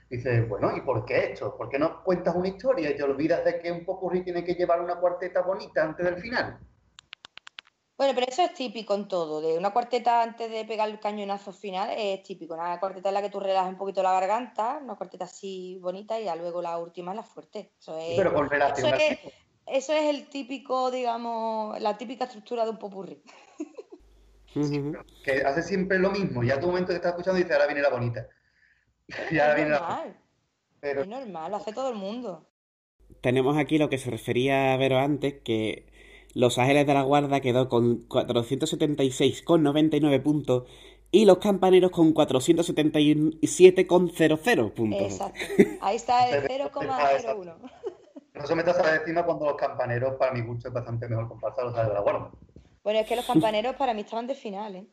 Dices, 0.09 0.47
bueno, 0.47 0.75
¿y 0.75 0.81
por 0.81 1.03
qué 1.03 1.31
esto? 1.31 1.57
¿Por 1.57 1.67
qué 1.69 1.77
no 1.77 2.01
cuentas 2.03 2.33
una 2.35 2.47
historia 2.47 2.89
y 2.89 2.95
te 2.95 3.03
olvidas 3.03 3.43
de 3.43 3.59
que 3.59 3.71
un 3.71 3.83
popurrí 3.83 4.23
tiene 4.23 4.43
que 4.43 4.53
llevar 4.53 4.81
una 4.81 4.95
cuarteta 4.95 5.41
bonita 5.41 5.83
antes 5.83 6.05
del 6.05 6.21
final? 6.21 6.59
Bueno, 7.97 8.13
pero 8.13 8.27
eso 8.29 8.43
es 8.43 8.53
típico 8.53 8.93
en 8.93 9.07
todo. 9.07 9.41
De 9.41 9.57
una 9.57 9.73
cuarteta 9.73 10.21
antes 10.21 10.49
de 10.51 10.63
pegar 10.65 10.87
el 10.87 10.99
cañonazo 10.99 11.51
final 11.51 11.89
es 11.97 12.21
típico. 12.23 12.53
Una 12.53 12.79
cuarteta 12.79 13.09
en 13.09 13.15
la 13.15 13.21
que 13.23 13.31
tú 13.31 13.39
relajas 13.39 13.71
un 13.71 13.77
poquito 13.77 14.03
la 14.03 14.11
garganta, 14.13 14.79
una 14.81 14.95
cuarteta 14.95 15.25
así 15.25 15.79
bonita 15.81 16.19
y 16.19 16.25
ya 16.25 16.35
luego 16.35 16.61
la 16.61 16.77
última 16.77 17.11
es 17.11 17.17
la 17.17 17.23
fuerte. 17.23 17.73
Eso 17.79 17.97
es, 17.97 18.15
pero 18.15 18.33
con 18.33 18.49
relación 18.49 18.93
eso, 18.93 19.03
es, 19.03 19.19
eso 19.65 19.93
es 19.93 20.09
el 20.09 20.29
típico, 20.29 20.91
digamos, 20.91 21.81
la 21.81 21.97
típica 21.97 22.25
estructura 22.25 22.65
de 22.65 22.69
un 22.69 22.77
popurrí. 22.77 23.23
que 25.23 25.43
hace 25.43 25.63
siempre 25.63 25.97
lo 25.99 26.11
mismo. 26.11 26.43
Ya 26.43 26.59
tu 26.59 26.67
momento 26.67 26.89
que 26.89 26.95
estás 26.95 27.11
escuchando 27.11 27.39
dice, 27.39 27.53
ahora 27.53 27.67
viene 27.67 27.81
la 27.81 27.89
bonita. 27.89 28.27
es 29.07 29.69
normal. 29.69 30.17
Pero... 30.79 31.01
Es 31.01 31.07
normal, 31.07 31.51
lo 31.51 31.57
hace 31.57 31.73
todo 31.73 31.89
el 31.89 31.97
mundo. 31.97 32.47
Tenemos 33.21 33.57
aquí 33.57 33.77
lo 33.77 33.89
que 33.89 33.97
se 33.97 34.11
refería 34.11 34.73
a 34.73 34.77
Vero 34.77 34.99
antes, 34.99 35.35
que 35.43 35.87
Los 36.33 36.57
Ángeles 36.57 36.87
de 36.87 36.93
la 36.93 37.03
Guarda 37.03 37.39
quedó 37.39 37.69
con 37.69 38.05
476,99 38.07 40.21
puntos 40.21 40.65
y 41.11 41.25
Los 41.25 41.37
Campaneros 41.39 41.91
con 41.91 42.13
477,00 42.13 44.73
puntos. 44.73 45.01
Exacto. 45.01 45.39
Ahí 45.81 45.95
está 45.95 46.29
el 46.29 46.47
0,01. 46.47 47.55
No 48.33 48.45
se 48.45 48.55
metas 48.55 48.77
a 48.77 48.83
la 48.83 48.99
décima 48.99 49.25
cuando 49.25 49.45
Los 49.45 49.55
Campaneros, 49.55 50.15
para 50.15 50.33
mi 50.33 50.41
gusto, 50.41 50.67
es 50.67 50.73
bastante 50.73 51.07
mejor 51.07 51.27
comparsa 51.27 51.63
Los 51.63 51.73
Ángeles 51.73 51.89
de 51.89 51.95
la 51.95 52.01
Guarda. 52.01 52.29
Bueno, 52.87 53.01
es 53.01 53.05
que 53.05 53.17
Los 53.17 53.25
Campaneros 53.25 53.75
para 53.75 53.93
mí 53.93 53.99
estaban 53.99 54.27
de 54.27 54.33
final, 54.33 54.77
¿eh? 54.77 54.87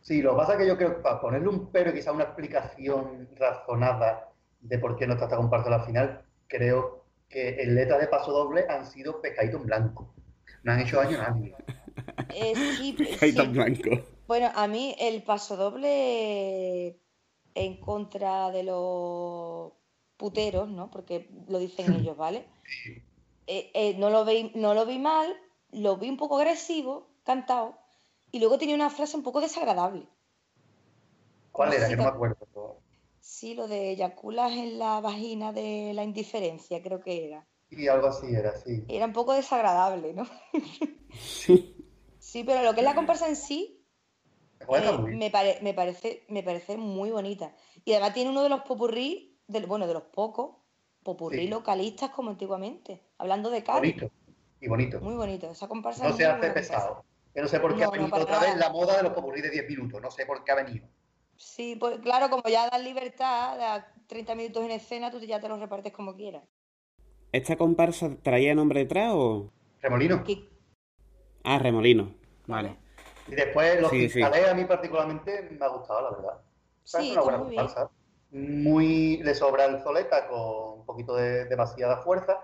Sí, 0.00 0.22
lo 0.22 0.30
que 0.30 0.36
pasa 0.38 0.52
es 0.54 0.58
que 0.60 0.66
yo 0.68 0.78
creo 0.78 0.96
que 0.96 1.02
para 1.02 1.20
ponerle 1.20 1.48
un 1.48 1.70
pero 1.70 1.90
y 1.90 1.92
quizá 1.92 2.10
una 2.10 2.24
explicación 2.24 3.28
razonada 3.36 4.32
de 4.60 4.78
por 4.78 4.96
qué 4.96 5.06
no 5.06 5.12
está 5.12 5.26
esta 5.26 5.36
comparsa 5.36 5.66
a 5.68 5.72
la 5.72 5.84
final, 5.84 6.24
creo 6.46 7.04
que 7.28 7.60
el 7.60 7.74
letra 7.74 7.98
de 7.98 8.08
paso 8.08 8.32
doble 8.32 8.64
han 8.70 8.86
sido 8.86 9.20
pecadito 9.20 9.58
en 9.58 9.66
blanco. 9.66 10.14
No 10.62 10.72
han 10.72 10.80
hecho 10.80 10.96
daño 10.96 11.20
a 11.20 11.28
nadie. 11.28 11.54
Eh, 12.30 12.54
sí, 12.78 12.96
en 13.20 13.52
blanco. 13.52 13.90
Bueno, 14.26 14.50
a 14.54 14.66
mí 14.66 14.96
el 14.98 15.22
paso 15.22 15.58
doble 15.58 16.98
en 17.54 17.80
contra 17.80 18.50
de 18.50 18.62
los 18.62 19.74
puteros, 20.16 20.70
¿no? 20.70 20.90
Porque 20.90 21.28
lo 21.50 21.58
dicen 21.58 21.92
ellos, 21.92 22.16
¿vale? 22.16 22.46
Eh, 23.48 23.70
eh, 23.74 23.94
no, 23.96 24.10
lo 24.10 24.24
vi, 24.24 24.50
no 24.56 24.74
lo 24.74 24.86
vi 24.86 24.98
mal, 24.98 25.32
lo 25.70 25.98
vi 25.98 26.08
un 26.08 26.16
poco 26.16 26.36
agresivo, 26.36 27.15
cantado, 27.26 27.78
y 28.30 28.38
luego 28.38 28.56
tenía 28.56 28.74
una 28.74 28.88
frase 28.88 29.16
un 29.16 29.22
poco 29.22 29.40
desagradable. 29.40 30.08
¿Cuál 31.52 31.72
era? 31.72 31.88
Que 31.88 31.96
no 31.96 32.04
me 32.04 32.08
acuerdo. 32.08 32.80
Sí, 33.20 33.54
lo 33.54 33.66
de 33.66 33.90
eyaculas 33.90 34.52
en 34.52 34.78
la 34.78 35.00
vagina 35.00 35.52
de 35.52 35.92
la 35.94 36.04
indiferencia, 36.04 36.80
creo 36.80 37.00
que 37.00 37.26
era. 37.26 37.46
Y 37.70 37.88
algo 37.88 38.06
así 38.06 38.26
era, 38.34 38.56
sí. 38.56 38.84
Era 38.88 39.06
un 39.06 39.12
poco 39.12 39.32
desagradable, 39.32 40.14
¿no? 40.14 40.26
sí, 41.18 42.44
pero 42.44 42.62
lo 42.62 42.74
que 42.74 42.80
es 42.80 42.84
la 42.84 42.94
comparsa 42.94 43.28
en 43.28 43.36
sí, 43.36 43.84
eh, 44.60 44.98
me, 45.62 45.74
parece, 45.74 46.24
me 46.28 46.42
parece 46.42 46.76
muy 46.76 47.10
bonita. 47.10 47.54
Y 47.84 47.92
además 47.92 48.14
tiene 48.14 48.30
uno 48.30 48.42
de 48.42 48.48
los 48.48 48.62
popurrí, 48.62 49.40
del, 49.48 49.66
bueno, 49.66 49.86
de 49.86 49.94
los 49.94 50.04
pocos 50.04 50.56
popurrí 51.02 51.48
localistas 51.48 52.10
como 52.10 52.30
antiguamente, 52.30 53.02
hablando 53.18 53.50
de 53.50 53.62
Cádiz. 53.62 53.94
Bonito, 53.94 54.14
y 54.60 54.68
bonito. 54.68 55.00
Muy 55.00 55.14
bonito, 55.14 55.50
esa 55.50 55.68
comparsa. 55.68 56.08
No 56.08 56.16
se 56.16 56.26
hace 56.26 56.50
pesado. 56.50 57.04
Que 57.36 57.42
no 57.42 57.48
sé 57.48 57.60
por 57.60 57.76
qué 57.76 57.84
ha 57.84 57.90
venido 57.90 58.16
otra 58.16 58.40
vez 58.40 58.56
la 58.56 58.70
moda 58.70 58.96
de 58.96 59.02
los 59.02 59.12
popurrí 59.12 59.42
de 59.42 59.50
10 59.50 59.68
minutos. 59.68 60.00
No 60.00 60.10
sé 60.10 60.24
por 60.24 60.42
qué 60.42 60.52
ha 60.52 60.54
venido. 60.54 60.88
Sí, 61.36 61.76
pues 61.78 61.98
claro, 61.98 62.30
como 62.30 62.42
ya 62.48 62.66
das 62.70 62.82
libertad, 62.82 63.58
das 63.58 63.84
30 64.06 64.34
minutos 64.34 64.64
en 64.64 64.70
escena, 64.70 65.10
tú 65.10 65.20
ya 65.20 65.38
te 65.38 65.46
los 65.46 65.60
repartes 65.60 65.92
como 65.92 66.16
quieras. 66.16 66.44
¿Esta 67.32 67.56
comparsa 67.56 68.16
traía 68.22 68.54
nombre 68.54 68.80
detrás 68.80 69.12
o...? 69.14 69.52
Remolino. 69.82 70.24
Ah, 71.44 71.58
Remolino. 71.58 72.14
Vale. 72.46 72.78
Y 73.28 73.34
después 73.34 73.82
los 73.82 73.90
sí, 73.90 74.22
a 74.22 74.54
mí 74.54 74.64
particularmente 74.64 75.42
me 75.42 75.62
ha 75.62 75.68
gustado, 75.68 76.10
la 76.10 76.16
verdad. 76.16 76.40
Sí, 76.84 77.10
es 77.10 77.12
una 77.12 77.20
buena 77.20 77.38
comparsa. 77.40 77.90
Muy... 78.30 79.18
Le 79.18 79.34
sobra 79.34 79.66
el 79.66 79.82
Zoleta 79.82 80.26
con 80.26 80.78
un 80.78 80.86
poquito 80.86 81.14
de 81.14 81.44
demasiada 81.44 81.98
fuerza, 81.98 82.40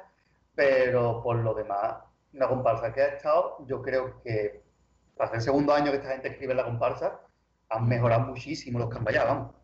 pero 0.55 1.23
por 1.23 1.37
lo 1.37 1.55
demás, 1.55 1.97
una 2.35 2.47
comparsa 2.47 2.93
que 2.93 3.01
ha 3.01 3.07
estado, 3.07 3.57
yo 3.67 3.81
creo 3.81 4.21
que 4.21 4.71
para 5.17 5.35
el 5.35 5.41
segundo 5.41 5.75
año 5.75 5.91
que 5.91 5.99
esta 5.99 6.11
gente 6.11 6.29
escribe 6.29 6.55
la 6.55 6.65
comparsa, 6.65 7.21
han 7.69 7.89
mejorado 7.89 8.27
muchísimo 8.27 8.79
los 8.79 8.91
que 8.91 8.99
han 8.99 9.05
vamos. 9.05 9.55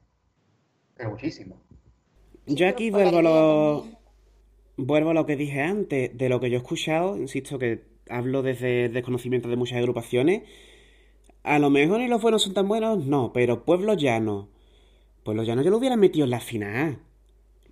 Pero 0.96 1.10
muchísimo. 1.10 1.60
Yo 2.46 2.68
aquí 2.68 2.90
vuelvo 2.90 3.18
a 3.18 3.22
lo, 3.22 3.86
vuelvo 4.76 5.10
a 5.10 5.14
lo 5.14 5.26
que 5.26 5.36
dije 5.36 5.62
antes, 5.62 6.16
de 6.16 6.28
lo 6.28 6.40
que 6.40 6.50
yo 6.50 6.56
he 6.56 6.60
escuchado, 6.60 7.16
insisto 7.16 7.58
que 7.58 7.84
hablo 8.08 8.42
desde 8.42 8.88
desconocimiento 8.88 9.48
de 9.48 9.56
muchas 9.56 9.78
agrupaciones. 9.78 10.42
A 11.42 11.58
lo 11.58 11.70
mejor 11.70 12.00
ni 12.00 12.08
los 12.08 12.20
buenos 12.20 12.42
son 12.42 12.54
tan 12.54 12.68
buenos, 12.68 13.04
no, 13.06 13.32
pero 13.32 13.64
Pueblo 13.64 13.94
Llano. 13.94 14.48
Pueblo 15.24 15.42
Llano 15.42 15.62
yo 15.62 15.70
lo 15.70 15.76
hubiera 15.76 15.96
metido 15.96 16.24
en 16.24 16.30
la 16.30 16.40
final. 16.40 16.98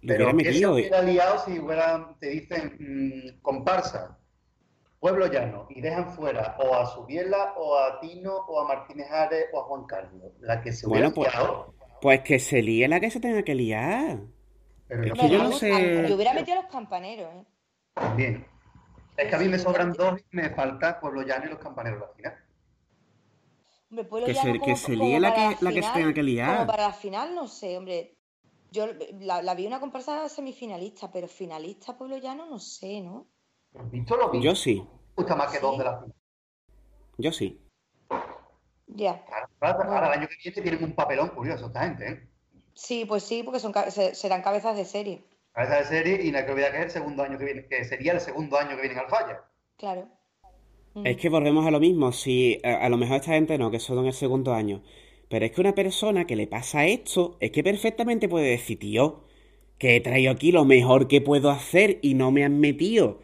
Lo 0.03 0.09
pero 0.09 0.25
hubiera 0.25 0.33
metido. 0.33 0.75
Se 0.75 0.81
hubiera 0.81 1.03
liado 1.03 1.39
si 1.45 1.61
te 2.21 2.29
dicen 2.29 2.77
mm, 2.79 3.41
comparsa 3.41 4.19
Pueblo 4.99 5.27
Llano 5.27 5.67
y 5.71 5.81
dejan 5.81 6.11
fuera 6.15 6.57
o 6.59 6.75
a 6.75 6.87
Subiela 6.87 7.55
o 7.57 7.77
a 7.79 8.01
Tino 8.01 8.35
o 8.35 8.61
a 8.61 8.67
Martínez 8.67 9.11
Ares 9.11 9.47
o 9.53 9.61
a 9.61 9.65
Juan 9.65 9.85
Carlos. 9.85 10.33
La 10.41 10.63
que 10.63 10.73
se 10.73 10.87
bueno, 10.87 11.13
pues, 11.13 11.31
pues 12.01 12.21
que 12.21 12.39
se 12.39 12.63
líe 12.63 12.89
la 12.89 13.01
que 13.01 13.11
se 13.11 13.21
tenga 13.21 13.43
que 13.43 13.55
liar. 13.55 14.21
Pero 14.89 15.05
es 15.05 15.13
que 15.13 15.29
yo 15.29 15.43
no 15.43 15.53
sé. 15.53 16.07
Yo 16.09 16.15
hubiera 16.15 16.33
metido 16.33 16.59
a 16.59 16.63
los 16.63 16.71
campaneros, 16.71 17.35
¿eh? 17.35 17.45
También. 17.95 18.47
Es 19.17 19.29
que 19.29 19.35
a 19.35 19.39
mí 19.39 19.49
me 19.49 19.59
sobran 19.59 19.93
dos 19.93 20.21
y 20.21 20.37
me 20.37 20.51
falta 20.51 21.01
Pueblo 21.01 21.23
Llano 21.23 21.47
y 21.47 21.49
los 21.49 21.59
campaneros 21.59 22.01
la 22.01 22.09
final. 22.09 22.37
que, 24.27 24.35
se, 24.35 24.61
que 24.61 24.77
se 24.77 24.97
líe 24.97 25.19
la 25.19 25.35
que, 25.35 25.65
la, 25.65 25.73
que 25.73 25.83
se 25.83 25.93
tenga 25.93 26.13
que 26.13 26.23
liar. 26.23 26.57
Como 26.57 26.67
para 26.67 26.89
la 26.89 26.93
final, 26.93 27.35
no 27.35 27.49
sé, 27.49 27.77
hombre. 27.77 28.15
Yo 28.71 28.89
la, 29.21 29.55
vi 29.55 29.67
una 29.67 29.81
comparsa 29.81 30.29
semifinalista, 30.29 31.11
pero 31.11 31.29
finalista 31.29 31.97
Pueblo 31.97 32.19
Llano 32.19 32.47
no 32.47 32.59
sé, 32.59 33.01
¿no? 33.01 33.27
¿Visto 33.91 34.17
lo 34.17 34.33
Yo 34.41 34.55
sí. 34.55 34.87
Gusta 35.17 35.37
más 35.37 35.53
que 35.53 35.61
dos 35.61 35.79
de 35.79 35.85
la 35.85 35.99
final. 35.99 36.15
Yo 37.19 37.33
sí. 37.33 37.61
Ya. 38.89 39.25
Claro, 39.59 39.83
ahora, 39.85 40.07
el 40.09 40.21
año 40.21 40.29
que 40.29 40.37
viene 40.43 40.63
tienen 40.63 40.85
un 40.85 40.95
papelón 40.95 41.29
curioso 41.31 41.67
esta 41.67 41.85
gente, 41.85 42.09
¿eh? 42.09 42.29
Sí, 42.75 43.05
pues 43.07 43.23
sí, 43.23 43.43
porque 43.43 43.59
son 43.59 43.73
serán 44.13 44.43
cabezas 44.43 44.77
de 44.77 44.85
serie. 44.85 45.25
Cabezas 45.53 45.91
de 45.91 45.97
serie 45.97 46.27
y 46.27 46.31
no 46.31 46.39
hay 46.39 46.45
que 46.45 46.53
olvidar 46.53 46.73
que 46.73 46.79
es 46.79 46.85
el 46.85 46.91
segundo 46.91 47.23
año 47.23 47.39
que 47.39 47.45
viene, 47.45 47.67
que 47.67 47.85
sería 47.85 48.13
el 48.13 48.21
segundo 48.21 48.59
año 48.59 48.77
que 48.77 48.83
vienen 48.83 48.99
al 48.99 49.09
falla. 49.09 49.45
Claro. 49.77 50.09
Es 51.05 51.17
que 51.17 51.29
volvemos 51.29 51.67
a 51.67 51.71
lo 51.71 51.81
mismo, 51.81 52.13
si 52.13 52.59
a, 52.65 52.89
lo 52.89 52.97
mejor 52.97 53.17
esta 53.17 53.33
gente 53.33 53.59
no, 53.59 53.71
que 53.71 53.81
son 53.81 53.99
en 53.99 54.07
el 54.07 54.13
segundo 54.13 54.55
año, 54.55 54.83
pero 55.29 55.45
es 55.45 55.53
que 55.53 55.61
una 55.61 55.75
persona 55.75 56.27
que 56.27 56.37
le 56.37 56.47
pasa 56.47 56.87
esto, 56.87 57.37
es 57.41 57.51
que 57.51 57.63
perfectamente 57.63 58.29
puede 58.29 58.51
decir, 58.51 58.79
tío, 58.79 59.25
que 59.79 59.97
he 59.97 60.01
traído 60.01 60.33
aquí 60.33 60.53
lo 60.53 60.65
mejor 60.65 61.09
que 61.09 61.21
puedo 61.21 61.51
hacer 61.51 61.99
y 62.01 62.15
no 62.15 62.31
me 62.31 62.45
han 62.45 62.61
metido 62.61 63.21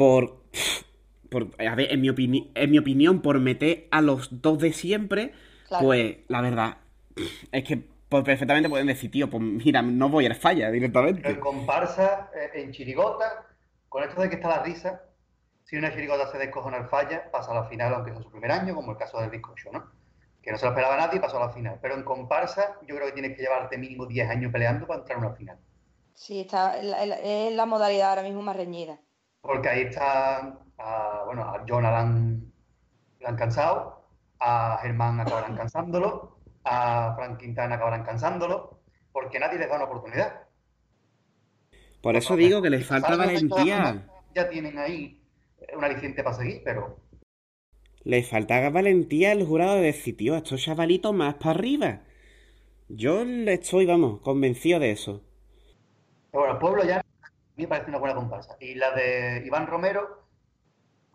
por, 0.00 0.44
por 1.30 1.48
a 1.58 1.74
ver, 1.74 1.92
en 1.92 2.00
mi, 2.00 2.50
en 2.54 2.70
mi 2.70 2.78
opinión, 2.78 3.20
por 3.20 3.38
meter 3.38 3.86
a 3.90 4.00
los 4.00 4.40
dos 4.40 4.58
de 4.58 4.72
siempre, 4.72 5.34
pues 5.78 6.20
la 6.28 6.40
verdad, 6.40 6.78
es 7.52 7.64
que 7.64 7.84
pues 8.08 8.24
perfectamente 8.24 8.70
pueden 8.70 8.86
decir, 8.86 9.10
tío, 9.10 9.28
pues 9.28 9.42
mira, 9.42 9.82
no 9.82 10.08
voy 10.08 10.24
a 10.24 10.34
falla 10.34 10.70
directamente. 10.70 11.20
Pero 11.20 11.34
en 11.34 11.40
comparsa, 11.40 12.30
eh, 12.34 12.62
en 12.62 12.72
chirigota, 12.72 13.46
con 13.90 14.02
esto 14.02 14.22
de 14.22 14.30
que 14.30 14.36
está 14.36 14.48
la 14.48 14.62
risa, 14.62 15.02
si 15.64 15.76
una 15.76 15.92
chirigota 15.92 16.32
se 16.32 16.38
descojona 16.38 16.78
el 16.78 16.86
falla, 16.86 17.30
pasa 17.30 17.50
a 17.50 17.56
la 17.56 17.64
final, 17.64 17.92
aunque 17.92 18.12
sea 18.12 18.22
su 18.22 18.30
primer 18.30 18.52
año, 18.52 18.74
como 18.74 18.92
el 18.92 18.96
caso 18.96 19.20
del 19.20 19.28
bizcocho, 19.28 19.70
¿no? 19.70 19.84
Que 20.40 20.50
no 20.50 20.56
se 20.56 20.64
lo 20.64 20.70
esperaba 20.70 20.96
nadie 20.96 21.18
y 21.18 21.20
pasó 21.20 21.36
a 21.36 21.46
la 21.46 21.52
final. 21.52 21.78
Pero 21.82 21.94
en 21.94 22.04
comparsa, 22.04 22.78
yo 22.88 22.96
creo 22.96 23.06
que 23.08 23.12
tienes 23.12 23.36
que 23.36 23.42
llevarte 23.42 23.76
mínimo 23.76 24.06
10 24.06 24.30
años 24.30 24.50
peleando 24.50 24.86
para 24.86 25.00
entrar 25.00 25.18
a 25.18 25.26
una 25.26 25.36
final. 25.36 25.58
Sí, 26.14 26.40
está, 26.40 26.78
es 26.78 27.52
la 27.52 27.66
modalidad 27.66 28.08
ahora 28.08 28.22
mismo 28.22 28.40
más 28.40 28.56
reñida. 28.56 28.98
Porque 29.40 29.68
ahí 29.68 29.82
está, 29.82 30.58
bueno, 31.26 31.42
a 31.42 31.64
John 31.68 31.82
la 31.82 32.00
han, 32.00 32.52
cansado, 33.36 34.04
a 34.38 34.78
Germán 34.82 35.20
acabarán 35.20 35.56
cansándolo, 35.56 36.38
a 36.64 37.14
Frank 37.16 37.38
Quintana 37.38 37.76
acabarán 37.76 38.04
cansándolo, 38.04 38.80
porque 39.12 39.38
nadie 39.38 39.58
les 39.58 39.68
da 39.68 39.76
una 39.76 39.84
oportunidad. 39.84 40.46
Por 42.02 42.16
eso 42.16 42.36
digo 42.36 42.62
que 42.62 42.70
les 42.70 42.86
falta 42.86 43.16
valentía. 43.16 44.06
Ya 44.34 44.48
tienen 44.48 44.78
ahí 44.78 45.20
un 45.76 45.84
aliciente 45.84 46.22
para 46.22 46.36
seguir, 46.36 46.62
pero. 46.64 46.98
Le 48.04 48.22
falta 48.22 48.70
valentía 48.70 49.32
al 49.32 49.44
jurado 49.44 49.76
de 49.76 49.82
decir, 49.82 50.16
tío, 50.16 50.34
estos 50.34 50.62
chavalitos 50.62 51.12
más 51.12 51.34
para 51.34 51.50
arriba. 51.50 52.00
Yo 52.88 53.24
le 53.24 53.54
estoy, 53.54 53.86
vamos, 53.86 54.20
convencido 54.20 54.80
de 54.80 54.90
eso. 54.90 55.22
bueno, 56.32 56.54
el 56.54 56.58
pueblo 56.58 56.84
ya 56.84 56.98
a 56.98 57.04
mí 57.60 57.66
me 57.66 57.68
parece 57.68 57.90
una 57.90 57.98
buena 57.98 58.14
comparsa. 58.14 58.56
Y 58.58 58.74
la 58.74 58.92
de 58.92 59.42
Iván 59.44 59.66
Romero, 59.66 60.24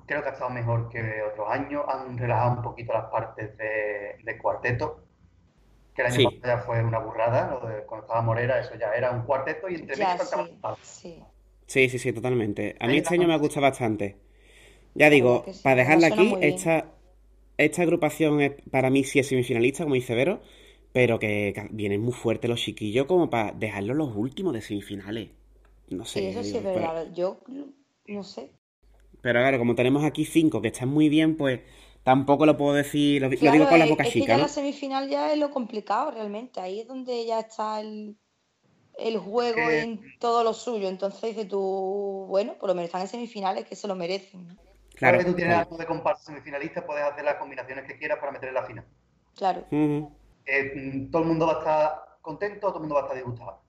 creo 0.05 0.21
que 0.21 0.29
ha 0.29 0.31
estado 0.33 0.51
mejor 0.51 0.89
que 0.89 1.21
otros 1.31 1.49
años. 1.49 1.83
Han 1.87 2.17
relajado 2.17 2.57
un 2.57 2.61
poquito 2.61 2.93
las 2.93 3.05
partes 3.05 3.57
de, 3.57 4.37
cuarteto. 4.37 5.03
Que 5.95 6.03
el 6.03 6.07
año 6.07 6.29
pasado 6.29 6.41
ya 6.43 6.57
fue 6.59 6.83
una 6.83 6.99
burrada. 6.99 7.49
Lo 7.49 7.67
de 7.67 7.83
cuando 7.85 8.05
estaba 8.05 8.21
Morera, 8.21 8.59
eso 8.59 8.75
ya 8.75 8.91
era 8.93 9.11
un 9.11 9.23
cuarteto 9.23 9.69
y 9.69 9.75
entre 9.75 9.95
ya, 9.95 10.17
sí, 10.81 11.23
sí. 11.65 11.89
sí, 11.89 11.99
sí, 11.99 12.13
totalmente. 12.13 12.75
A 12.79 12.87
mí 12.87 12.97
este 12.97 13.15
año 13.15 13.27
me 13.27 13.37
gusta 13.37 13.59
bastante. 13.59 14.17
Ya 14.93 15.09
digo, 15.09 15.45
para 15.63 15.75
dejarla 15.77 16.07
aquí, 16.07 16.35
esta, 16.41 16.85
esta 17.57 17.81
agrupación 17.81 18.41
es, 18.41 18.53
para 18.71 18.89
mí 18.89 19.03
sí 19.03 19.19
es 19.19 19.27
semifinalista, 19.27 19.83
como 19.83 19.95
dice 19.95 20.15
Vero, 20.15 20.41
pero 20.93 21.19
que 21.19 21.67
vienen 21.71 22.01
muy 22.01 22.13
fuertes 22.13 22.49
los 22.49 22.61
chiquillos 22.61 23.05
como 23.05 23.29
para 23.29 23.51
dejarlos 23.51 23.97
los 23.97 24.15
últimos 24.15 24.53
de 24.53 24.61
semifinales. 24.61 25.31
No 25.89 26.05
sé. 26.05 26.19
Sí, 26.19 26.25
eso 26.27 26.43
sí 26.43 26.57
es 26.57 26.63
verdad. 26.63 27.07
Yo 27.13 27.39
no 28.07 28.23
sé. 28.23 28.51
Pero 29.21 29.39
claro, 29.39 29.57
como 29.57 29.75
tenemos 29.75 30.03
aquí 30.03 30.25
cinco 30.25 30.61
que 30.61 30.67
están 30.69 30.89
muy 30.89 31.09
bien, 31.09 31.35
pues 31.37 31.61
tampoco 32.03 32.45
lo 32.45 32.57
puedo 32.57 32.73
decir, 32.73 33.21
lo, 33.21 33.29
digo 33.29 33.67
con 33.67 33.79
la 33.79 33.87
boca 33.87 34.03
es 34.03 34.13
chica. 34.13 34.25
Que 34.25 34.31
ya 34.33 34.37
la 34.37 34.47
semifinal 34.47 35.09
ya 35.09 35.31
es 35.33 35.39
lo 35.39 35.49
complicado 35.49 36.11
realmente. 36.11 36.59
Ahí 36.59 36.81
es 36.81 36.87
donde 36.87 37.25
ya 37.25 37.39
está 37.39 37.79
el, 37.81 38.17
el 38.97 39.17
juego 39.17 39.69
en 39.69 40.01
todo 40.19 40.43
lo 40.43 40.53
suyo. 40.53 40.87
Entonces 40.87 41.21
dices 41.21 41.47
tú, 41.47 42.25
bueno, 42.27 42.55
por 42.59 42.69
lo 42.69 42.75
menos 42.75 42.89
están 42.89 43.01
en 43.01 43.07
semifinales 43.07 43.65
que 43.65 43.75
se 43.75 43.87
lo 43.87 43.95
merecen. 43.95 44.57
Claro, 44.95 45.17
que 45.17 45.25
tú 45.25 45.33
tienes 45.33 45.57
algo 45.57 45.77
de 45.77 45.85
comparsa 45.85 46.25
semifinalista, 46.25 46.85
puedes 46.85 47.03
hacer 47.03 47.25
las 47.25 47.35
combinaciones 47.35 47.85
que 47.85 47.97
quieras 47.97 48.19
para 48.19 48.31
meter 48.31 48.49
en 48.49 48.55
la 48.55 48.63
final. 48.63 48.85
Claro. 49.35 49.65
Eh, 49.71 50.73
mm, 50.75 51.11
todo 51.11 51.23
el 51.23 51.27
mundo 51.27 51.47
va 51.47 51.53
a 51.53 51.59
estar 51.59 52.19
contento, 52.21 52.67
todo 52.67 52.75
el 52.75 52.81
mundo 52.81 52.95
va 52.95 53.01
a 53.01 53.03
estar 53.05 53.17
disgustado. 53.17 53.61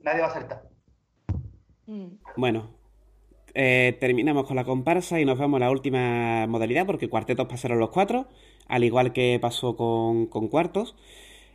Nadie 0.00 0.20
va 0.20 0.26
a 0.26 0.30
acertar. 0.30 0.77
Mm. 1.88 2.18
Bueno, 2.36 2.68
eh, 3.54 3.96
terminamos 3.98 4.46
con 4.46 4.56
la 4.56 4.64
comparsa 4.64 5.20
y 5.20 5.24
nos 5.24 5.38
vamos 5.38 5.56
a 5.56 5.64
la 5.64 5.70
última 5.70 6.46
modalidad 6.46 6.86
porque 6.86 7.08
cuartetos 7.08 7.46
pasaron 7.48 7.78
los 7.78 7.88
cuatro, 7.88 8.28
al 8.68 8.84
igual 8.84 9.12
que 9.12 9.38
pasó 9.40 9.74
con, 9.74 10.26
con 10.26 10.48
cuartos. 10.48 10.94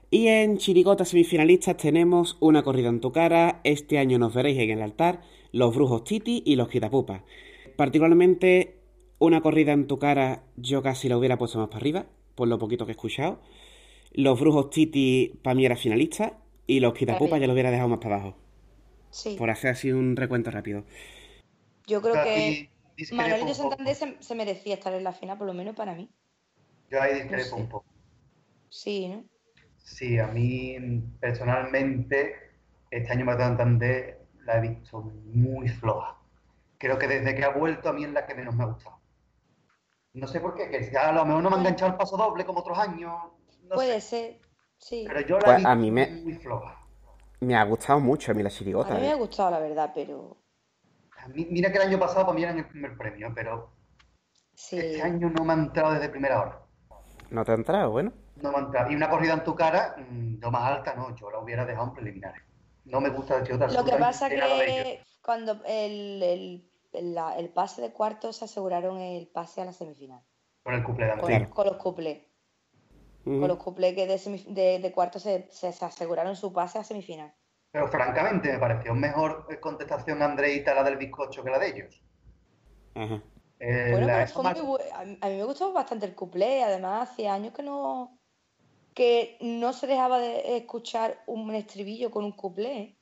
Y 0.09 0.27
en 0.27 0.57
Chirigota 0.57 1.05
semifinalistas 1.05 1.77
tenemos 1.77 2.37
una 2.39 2.63
corrida 2.63 2.89
en 2.89 2.99
tu 2.99 3.11
cara. 3.11 3.61
Este 3.63 3.99
año 3.99 4.19
nos 4.19 4.33
veréis 4.33 4.59
en 4.59 4.71
el 4.71 4.81
altar, 4.81 5.21
los 5.51 5.73
brujos 5.75 6.03
Titi 6.03 6.43
y 6.45 6.55
los 6.55 6.67
Quitapupas. 6.67 7.21
Particularmente 7.75 8.79
una 9.19 9.41
corrida 9.41 9.71
en 9.71 9.87
tu 9.87 9.99
cara, 9.99 10.43
yo 10.57 10.81
casi 10.81 11.09
la 11.09 11.17
hubiera 11.17 11.37
puesto 11.37 11.57
más 11.57 11.69
para 11.69 11.77
arriba, 11.77 12.05
por 12.35 12.47
lo 12.47 12.59
poquito 12.59 12.85
que 12.85 12.91
he 12.91 12.95
escuchado. 12.95 13.39
Los 14.11 14.39
brujos 14.39 14.71
Titi 14.71 15.39
para 15.43 15.55
mí 15.55 15.65
era 15.65 15.75
finalista 15.75 16.37
y 16.67 16.79
los 16.79 16.93
Quitapupas 16.93 17.39
ya 17.39 17.47
lo 17.47 17.53
hubiera 17.53 17.71
dejado 17.71 17.89
más 17.89 17.99
para 17.99 18.15
abajo. 18.15 18.35
Sí. 19.13 19.35
Por 19.37 19.51
hacer 19.51 19.69
así 19.69 19.91
un 19.91 20.15
recuento 20.15 20.49
rápido. 20.49 20.85
Yo 21.85 22.01
creo 22.01 22.15
que 22.23 22.71
Manuel 23.11 23.45
de 23.45 23.53
Santander 23.53 23.95
se, 23.95 24.35
merecía 24.35 24.73
estar 24.73 24.91
en 24.91 25.03
la 25.03 25.13
final, 25.13 25.37
por 25.37 25.45
lo 25.45 25.53
menos 25.53 25.75
para 25.75 25.93
mí. 25.93 26.09
Yo 26.89 26.99
ahí 26.99 27.13
discrepo 27.21 27.57
un 27.57 27.69
poco. 27.69 27.85
Sí, 28.69 29.07
¿no? 29.07 29.23
Sí, 29.83 30.17
a 30.17 30.25
mí 30.27 31.03
personalmente 31.19 32.55
este 32.89 33.11
año 33.11 33.25
de 33.25 33.37
Santander 33.37 34.25
la 34.45 34.57
he 34.57 34.61
visto 34.61 35.01
muy 35.01 35.69
floja. 35.69 36.17
Creo 36.79 36.97
que 36.97 37.07
desde 37.07 37.35
que 37.35 37.43
ha 37.43 37.49
vuelto 37.49 37.89
a 37.89 37.93
mí 37.93 38.05
es 38.05 38.11
la 38.11 38.25
que 38.25 38.33
menos 38.33 38.55
me 38.55 38.63
ha 38.63 38.67
gustado. 38.67 38.99
No 40.13 40.27
sé 40.27 40.39
por 40.39 40.55
qué, 40.55 40.69
que 40.69 40.97
a 40.97 41.11
lo 41.11 41.23
mejor 41.23 41.43
no 41.43 41.51
me 41.51 41.57
ha 41.57 41.59
enganchado 41.59 41.91
el 41.91 41.97
paso 41.97 42.17
doble 42.17 42.45
como 42.45 42.61
otros 42.61 42.79
años. 42.79 43.13
Puede 43.71 44.01
ser, 44.01 44.39
sí. 44.79 45.05
Pero 45.07 45.21
yo 45.21 45.37
la 45.37 45.45
pues 45.45 45.65
a 45.65 45.75
mí 45.75 45.91
me... 45.91 46.07
muy 46.07 46.33
floja. 46.33 46.82
Me 47.43 47.55
ha 47.55 47.63
gustado 47.63 47.99
mucho 47.99 48.31
a 48.31 48.35
mí 48.35 48.43
la 48.43 48.49
chirigota. 48.49 48.93
A 48.93 48.95
mí 48.95 49.01
me 49.01 49.09
ha 49.09 49.13
¿eh? 49.13 49.15
gustado, 49.15 49.51
la 49.51 49.59
verdad, 49.59 49.91
pero... 49.93 50.37
mira 51.33 51.71
que 51.71 51.77
el 51.77 51.87
año 51.87 51.99
pasado 51.99 52.25
para 52.25 52.35
mí 52.35 52.43
era 52.43 52.51
el 52.53 52.67
primer 52.67 52.97
premio, 52.97 53.31
pero... 53.33 53.71
Este 54.53 55.01
año 55.01 55.29
no 55.29 55.43
me 55.43 55.53
ha 55.53 55.55
entrado 55.55 55.93
desde 55.93 56.09
primera 56.09 56.41
hora. 56.41 56.61
¿No 57.31 57.43
te 57.43 57.51
ha 57.51 57.55
entrado? 57.55 57.91
Bueno. 57.91 58.13
No 58.35 58.51
me 58.51 58.57
ha 58.57 58.61
entrado. 58.61 58.91
Y 58.91 58.95
una 58.95 59.09
corrida 59.09 59.33
en 59.33 59.43
tu 59.43 59.55
cara, 59.55 59.95
mm, 59.97 60.39
lo 60.39 60.51
más 60.51 60.63
alta, 60.63 60.93
no, 60.95 61.15
yo 61.15 61.31
la 61.31 61.39
hubiera 61.39 61.65
dejado 61.65 61.87
en 61.87 61.93
preliminares. 61.93 62.43
No 62.85 63.01
me 63.01 63.09
gusta 63.09 63.37
de 63.37 63.43
chirigota. 63.43 63.73
Lo 63.73 63.83
que 63.83 63.97
pasa 63.97 64.29
que 64.29 65.01
cuando 65.21 65.59
el 65.65 66.63
el 66.93 67.49
pase 67.49 67.81
de 67.81 67.91
cuartos 67.91 68.37
se 68.37 68.45
aseguraron 68.45 68.99
el 68.99 69.27
pase 69.27 69.61
a 69.61 69.65
la 69.65 69.73
semifinal. 69.73 70.21
Con 70.63 70.73
el 70.73 70.83
cuplé 70.83 71.07
de 71.07 71.49
con, 71.49 71.65
los 71.65 71.77
cuplés. 71.77 72.19
Con 73.23 73.47
los 73.47 73.57
cuplés 73.57 73.95
que 73.95 74.05
de, 74.05 74.79
de, 74.79 74.91
cuartos 74.91 75.21
se, 75.21 75.47
aseguraron 75.81 76.35
su 76.35 76.51
pase 76.51 76.77
a 76.77 76.83
semifinal. 76.83 77.33
Pero 77.71 77.87
francamente 77.87 78.51
me 78.51 78.59
pareció 78.59 78.93
mejor 78.93 79.47
contestación 79.61 80.21
Andreita 80.21 80.73
la 80.75 80.83
del 80.83 80.97
bizcocho 80.97 81.43
que 81.43 81.49
la 81.49 81.59
de 81.59 81.67
ellos. 81.69 82.03
Ajá. 82.95 83.23
Eh, 83.59 83.91
bueno, 83.91 84.07
a 84.11 85.29
mí 85.29 85.35
me 85.37 85.43
gustó 85.45 85.71
bastante 85.71 86.05
el 86.05 86.15
cuplé, 86.15 86.63
además 86.63 87.09
hace 87.09 87.29
años 87.29 87.53
que 87.53 87.63
no 87.63 88.19
que 88.93 89.37
no 89.41 89.73
se 89.73 89.87
dejaba 89.87 90.19
de 90.19 90.57
escuchar 90.57 91.23
un 91.25 91.55
estribillo 91.55 92.11
con 92.11 92.25
un 92.25 92.33
cuplé. 92.33 92.97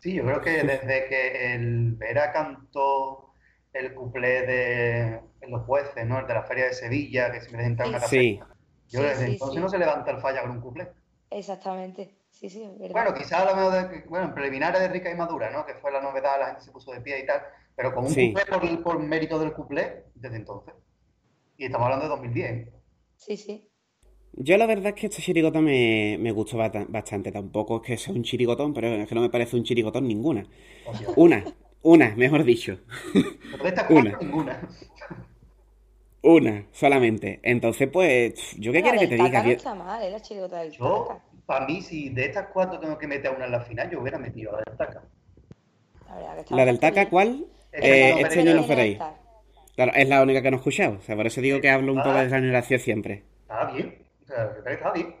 Sí, 0.00 0.14
yo 0.14 0.24
creo 0.24 0.40
que 0.40 0.64
desde 0.64 1.06
que 1.06 1.54
el 1.54 1.94
Vera 1.96 2.32
cantó 2.32 3.34
el 3.72 3.94
cuplé 3.94 4.46
de 4.46 5.20
los 5.48 5.66
jueces, 5.66 6.06
¿no? 6.06 6.18
El 6.18 6.26
de 6.26 6.34
la 6.34 6.42
Feria 6.44 6.64
de 6.64 6.72
Sevilla, 6.72 7.30
que 7.30 7.42
se 7.42 7.56
me 7.56 7.66
una 7.66 8.00
Sí. 8.90 8.96
Yo 8.96 9.04
desde 9.04 9.26
entonces 9.26 9.60
no 9.60 9.68
se 9.68 9.78
levanta 9.78 10.10
el 10.10 10.20
falla 10.20 10.42
con 10.42 10.50
un 10.50 10.60
cuplé. 10.60 10.88
Exactamente. 11.30 12.10
Sí, 12.28 12.50
sí, 12.50 12.60
es 12.64 12.76
verdad. 12.76 12.92
Bueno, 12.92 13.14
quizás 13.14 13.34
a 13.34 13.44
lo 13.44 13.54
mejor, 13.54 13.90
de, 13.90 14.08
bueno, 14.08 14.26
en 14.26 14.34
preliminares 14.34 14.80
de 14.80 14.88
Rica 14.88 15.10
y 15.12 15.14
Madura, 15.14 15.48
¿no? 15.50 15.64
Que 15.64 15.74
fue 15.74 15.92
la 15.92 16.00
novedad, 16.00 16.40
la 16.40 16.46
gente 16.46 16.62
se 16.62 16.72
puso 16.72 16.90
de 16.90 17.00
pie 17.00 17.20
y 17.20 17.26
tal. 17.26 17.40
Pero 17.76 17.94
con 17.94 18.04
un 18.04 18.10
cuplé 18.12 18.44
por, 18.46 18.82
por 18.82 18.98
mérito 18.98 19.38
del 19.38 19.52
cuplé, 19.52 20.06
desde 20.16 20.36
entonces. 20.36 20.74
Y 21.56 21.66
estamos 21.66 21.84
hablando 21.84 22.06
de 22.06 22.10
2010. 22.10 22.68
Sí, 23.16 23.36
sí. 23.36 23.70
Yo 24.32 24.56
la 24.56 24.66
verdad 24.66 24.88
es 24.88 24.94
que 24.94 25.06
este 25.06 25.22
chirigota 25.22 25.60
me, 25.60 26.16
me 26.18 26.32
gustó 26.32 26.56
bastante. 26.56 27.30
Tampoco 27.30 27.76
es 27.76 27.82
que 27.82 27.96
sea 27.96 28.12
un 28.12 28.24
chirigotón, 28.24 28.74
pero 28.74 28.88
es 28.88 29.08
que 29.08 29.14
no 29.14 29.20
me 29.20 29.30
parece 29.30 29.56
un 29.56 29.62
chirigotón 29.62 30.08
ninguna. 30.08 30.44
Una, 31.14 31.44
una, 31.82 32.16
mejor 32.16 32.42
dicho. 32.42 32.80
una. 33.90 34.18
ninguna. 34.18 34.68
Una, 36.22 36.66
solamente. 36.72 37.40
Entonces, 37.42 37.88
pues, 37.90 38.54
¿yo 38.56 38.72
qué 38.72 38.82
quiero 38.82 38.98
que 38.98 39.08
te 39.08 39.16
diga? 39.16 39.42
No 39.42 39.50
está 39.50 39.74
mal, 39.74 40.02
¿eh? 40.02 40.10
la 40.10 40.20
chirigota 40.20 40.58
del 40.58 40.72
Yo, 40.72 41.20
para 41.46 41.66
mí, 41.66 41.80
si 41.80 42.10
de 42.10 42.26
estas 42.26 42.48
cuatro 42.52 42.78
tengo 42.78 42.98
que 42.98 43.06
meter 43.06 43.32
a 43.32 43.34
una 43.34 43.46
en 43.46 43.52
la 43.52 43.60
final, 43.60 43.90
yo 43.90 44.00
hubiera 44.00 44.18
metido 44.18 44.52
la 44.52 44.58
del 44.58 44.76
Taca. 44.76 45.02
La, 46.50 46.64
del 46.64 46.78
Taca, 46.78 47.08
¿cuál? 47.08 47.46
Eh, 47.72 48.16
este 48.20 48.40
año 48.40 48.54
no 48.54 48.66
veréis. 48.66 48.98
Claro, 49.76 49.92
es 49.94 50.08
la 50.08 50.22
única 50.22 50.42
que 50.42 50.50
no 50.50 50.56
he 50.56 50.60
escuchado. 50.60 50.98
O 50.98 51.02
sea, 51.02 51.16
por 51.16 51.26
eso 51.26 51.40
digo 51.40 51.60
que 51.60 51.70
hablo 51.70 51.92
un 51.92 52.02
poco 52.02 52.18
de 52.18 52.26
esa 52.26 52.36
generación 52.36 52.80
siempre. 52.80 53.24
Está 53.42 53.64
bien. 53.72 53.98
está 54.66 54.92
bien. 54.92 55.14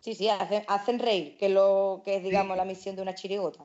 Sí, 0.00 0.14
sí, 0.14 0.28
hacen, 0.30 0.62
hacen 0.66 0.98
reír, 0.98 1.36
que, 1.36 1.50
lo, 1.50 2.00
que 2.04 2.16
es, 2.16 2.22
digamos, 2.22 2.56
la 2.56 2.64
misión 2.64 2.96
de 2.96 3.02
una 3.02 3.14
chirigota. 3.14 3.64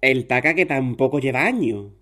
El 0.00 0.26
taca 0.26 0.54
que 0.54 0.64
tampoco 0.64 1.18
lleva 1.18 1.42
años. 1.42 1.92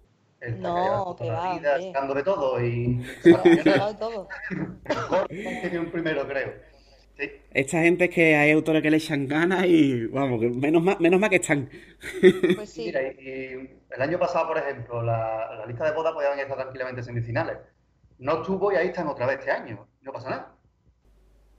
El 0.43 0.61
no, 0.61 1.15
que 1.17 1.31
va. 1.31 1.57
Vida, 1.57 1.79
de 1.79 2.23
todo 2.25 2.61
y. 2.61 2.97
de 3.25 3.95
todo. 3.97 4.29
tiene 5.29 5.79
un 5.79 5.91
primero, 5.93 6.27
creo. 6.27 6.55
Sí. 7.17 7.31
Esta 7.53 7.83
gente 7.83 8.07
es 8.07 8.11
que 8.11 8.35
hay 8.35 8.51
autores 8.51 8.83
que 8.83 8.91
le 8.91 8.97
echan 8.97 9.29
ganas 9.29 9.67
y 9.67 10.07
vamos, 10.07 10.41
menos 10.41 10.83
mal, 10.83 10.97
menos 10.99 11.21
mal 11.21 11.31
que 11.31 11.37
están. 11.37 11.71
Pues 12.57 12.71
sí. 12.71 12.87
Mira, 12.87 13.03
y, 13.03 13.79
el 13.89 14.03
año 14.03 14.19
pasado, 14.19 14.49
por 14.49 14.59
ejemplo, 14.59 15.01
la, 15.01 15.55
la 15.59 15.67
lista 15.67 15.85
de 15.85 15.93
bodas 15.93 16.13
podían 16.13 16.37
estar 16.37 16.57
tranquilamente 16.57 17.03
en 17.03 17.05
semifinales. 17.05 17.59
No 18.19 18.41
estuvo 18.41 18.73
y 18.73 18.77
ahí 18.77 18.89
están 18.89 19.07
otra 19.07 19.27
vez 19.27 19.39
este 19.39 19.53
año. 19.53 19.87
No 20.01 20.13
pasa 20.13 20.31
nada. 20.31 20.57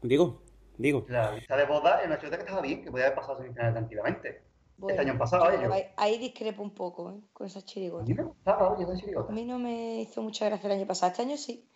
Digo, 0.01 0.43
digo. 0.77 1.05
La 1.07 1.31
lista 1.31 1.55
de 1.55 1.65
bodas 1.65 2.01
en 2.01 2.07
una 2.07 2.19
ciudad 2.19 2.35
que 2.35 2.43
estaba 2.43 2.61
bien, 2.61 2.83
que 2.83 2.91
podía 2.91 3.05
haber 3.05 3.15
pasado 3.15 3.37
semifinales 3.37 3.75
tranquilamente. 3.75 4.41
Este 4.87 5.01
año 5.01 5.17
pasado, 5.17 5.49
ellos. 5.51 5.71
Ahí, 5.71 5.83
ahí, 5.97 6.17
discrepo 6.17 6.61
un 6.61 6.73
poco 6.73 7.11
¿eh? 7.11 7.21
con 7.31 7.47
esas 7.47 7.65
chirigotas. 7.65 8.05
A 8.05 8.09
mí 8.09 8.13
me 8.15 8.23
gustaba, 8.23 8.69
oye, 8.69 8.83
esa 8.83 8.95
chirigota. 8.95 9.31
A 9.31 9.35
mí 9.35 9.45
no 9.45 9.59
me 9.59 10.01
hizo 10.01 10.21
mucha 10.21 10.45
gracia 10.45 10.67
el 10.67 10.77
año 10.79 10.87
pasado. 10.87 11.11
Este 11.11 11.21
año 11.21 11.37
sí. 11.37 11.69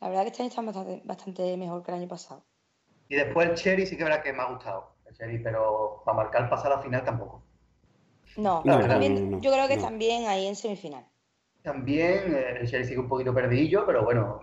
La 0.00 0.08
verdad 0.08 0.22
que 0.22 0.28
este 0.28 0.42
año 0.42 0.48
está 0.50 0.62
bastante, 0.62 1.02
bastante 1.04 1.56
mejor 1.56 1.82
que 1.82 1.90
el 1.92 1.98
año 1.98 2.08
pasado. 2.08 2.44
Y 3.08 3.16
después 3.16 3.48
el 3.48 3.54
Cherry 3.56 3.86
sí 3.86 3.96
que 3.96 4.04
verá 4.04 4.22
que 4.22 4.32
me 4.32 4.42
ha 4.42 4.46
gustado. 4.46 4.94
El 5.06 5.14
Cherry, 5.14 5.38
pero 5.38 6.02
para 6.04 6.16
marcar 6.16 6.48
pasar 6.48 6.72
a 6.72 6.76
la 6.76 6.82
final 6.82 7.04
tampoco. 7.04 7.42
No, 8.36 8.62
yo 8.64 9.52
creo 9.52 9.68
que 9.68 9.76
también 9.76 10.26
ahí 10.26 10.46
en 10.46 10.56
semifinal. 10.56 11.06
También 11.62 12.34
eh, 12.34 12.56
el 12.60 12.68
Cherry 12.68 12.84
sigue 12.84 12.98
un 12.98 13.08
poquito 13.08 13.34
perdidillo, 13.34 13.84
pero 13.86 14.04
bueno. 14.04 14.40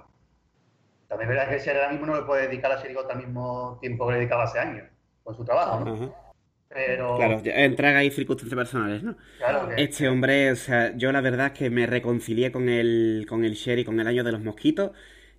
También 1.07 1.29
es 1.29 1.35
verdad 1.35 1.49
que 1.49 1.55
el 1.55 1.63
Cherry 1.63 1.79
ahora 1.79 1.91
mismo 1.91 2.05
no 2.05 2.15
le 2.15 2.21
puede 2.21 2.47
dedicar 2.47 2.71
a 2.71 2.75
la 2.75 2.81
Cherigota 2.81 3.13
al 3.13 3.19
mismo 3.19 3.77
tiempo 3.81 4.05
que 4.05 4.13
le 4.13 4.19
dedicaba 4.19 4.43
hace 4.43 4.59
años, 4.59 4.87
con 5.23 5.35
su 5.35 5.43
trabajo, 5.43 5.79
¿no? 5.79 6.28
Pero... 6.69 7.17
Claro, 7.17 7.41
entrega 7.43 7.99
ahí 7.99 8.11
circunstancias 8.11 8.55
personales, 8.55 9.01
¿no? 9.01 9.17
Claro 9.39 9.71
Este 9.75 10.07
hombre, 10.07 10.51
o 10.51 10.55
sea, 10.55 10.95
yo 10.95 11.11
la 11.11 11.21
verdad 11.21 11.47
es 11.47 11.53
que 11.53 11.69
me 11.71 11.87
reconcilié 11.87 12.51
con 12.51 12.69
el, 12.69 13.25
con 13.27 13.43
el 13.43 13.55
Sherry, 13.55 13.83
con 13.83 13.99
el 13.99 14.07
año 14.07 14.23
de 14.23 14.31
los 14.31 14.41
mosquitos, 14.41 14.91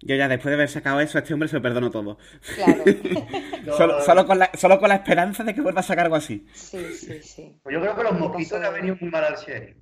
yo 0.03 0.17
ya 0.17 0.29
después 0.29 0.51
de 0.51 0.55
haber 0.55 0.69
sacado 0.69 1.01
eso, 1.01 1.19
a 1.19 1.21
este 1.21 1.35
hombre 1.35 1.49
se 1.49 1.57
lo 1.57 1.63
perdono 1.63 1.91
todo. 1.91 2.19
Claro. 2.57 2.85
solo, 4.05 4.27
con 4.27 4.39
la, 4.39 4.51
solo 4.55 4.81
con 4.81 4.89
la 4.89 4.97
esperanza 4.97 5.45
de 5.45 5.55
que 5.55 5.61
vuelva 5.61 5.81
a 5.81 5.85
sacar 5.85 6.07
algo 6.07 6.17
así. 6.17 6.47
Sí, 6.53 6.83
sí, 6.95 7.23
sí. 7.23 7.61
Pues 7.63 7.75
yo 7.75 7.81
creo 7.81 7.95
que 7.95 8.03
los 8.03 8.19
mosquitos 8.19 8.59
le 8.59 8.67
han 8.67 8.75
venido 8.75 8.97
muy 9.01 9.11
mal 9.11 9.25
al 9.25 9.37
Sherry. 9.37 9.77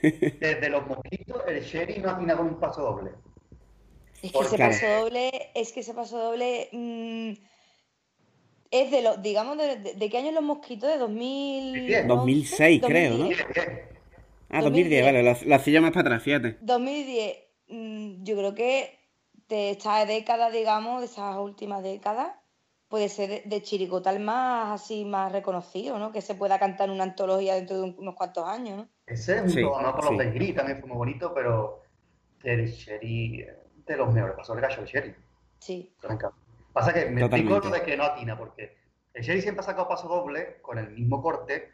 Desde 0.02 0.70
los 0.70 0.86
mosquitos, 0.86 1.42
el 1.48 1.60
Sherry 1.62 1.98
no 1.98 2.10
atina 2.10 2.36
con 2.36 2.46
un 2.46 2.60
paso 2.60 2.82
doble. 2.82 3.10
Es 4.22 4.32
que 4.32 4.38
ese 4.38 4.58
paso 4.58 4.86
doble, 4.86 5.30
es 5.54 5.72
que 5.72 5.80
ese 5.80 5.94
paso 5.94 6.18
doble 6.18 6.68
es 8.70 8.90
de 8.90 9.02
los, 9.02 9.22
digamos, 9.22 9.56
de, 9.56 10.10
qué 10.10 10.18
año 10.18 10.32
los 10.32 10.42
mosquitos? 10.42 10.90
¿De 10.90 10.98
2000... 10.98 12.06
2006, 12.06 12.82
creo, 12.84 13.18
¿no? 13.18 13.28
Ah, 14.50 14.62
2010, 14.62 15.04
vale, 15.04 15.22
la, 15.22 15.36
la 15.44 15.58
silla 15.58 15.80
más 15.80 15.90
para 15.90 16.08
atrás, 16.08 16.22
fíjate. 16.22 16.56
2010. 16.60 17.36
Mm, 17.68 18.24
yo 18.24 18.36
creo 18.36 18.54
que 18.54 18.98
de 19.48 19.70
esta 19.70 20.04
década, 20.06 20.50
digamos, 20.50 21.00
de 21.00 21.06
estas 21.06 21.36
últimas 21.36 21.82
décadas, 21.82 22.32
puede 22.88 23.08
ser 23.08 23.44
de, 23.44 23.62
chiricotal 23.62 24.20
más 24.20 24.80
así 24.80 25.04
más 25.04 25.32
reconocido, 25.32 25.98
¿no? 25.98 26.12
Que 26.12 26.22
se 26.22 26.34
pueda 26.34 26.58
cantar 26.58 26.90
una 26.90 27.04
antología 27.04 27.54
dentro 27.54 27.76
de 27.80 27.94
unos 27.98 28.14
cuantos 28.14 28.46
años, 28.46 28.78
¿no? 28.78 28.88
Ese 29.06 29.36
es 29.36 29.42
un 29.42 29.50
sí, 29.50 29.62
no 29.62 29.94
por 29.94 30.04
los 30.04 30.18
de 30.18 30.30
Gris 30.32 30.54
también 30.54 30.80
fue 30.80 30.88
muy 30.88 30.98
bonito, 30.98 31.32
pero 31.34 31.82
el 32.42 32.66
Sherry 32.66 33.46
de 33.86 33.96
los 33.96 34.12
mejores 34.12 34.36
pasó 34.36 34.54
el 34.54 34.60
gallo 34.60 34.80
el 34.80 34.86
Sherry. 34.86 35.14
Sí. 35.58 35.94
Pasa 36.78 36.94
que 36.94 37.06
me 37.06 37.22
explico 37.22 37.58
lo 37.58 37.70
de 37.70 37.82
que 37.82 37.96
no 37.96 38.04
atina, 38.04 38.38
porque 38.38 38.76
el 39.12 39.24
Sherry 39.24 39.42
siempre 39.42 39.62
ha 39.62 39.64
sacado 39.64 39.88
paso 39.88 40.06
doble 40.06 40.60
con 40.62 40.78
el 40.78 40.90
mismo 40.90 41.20
corte, 41.20 41.72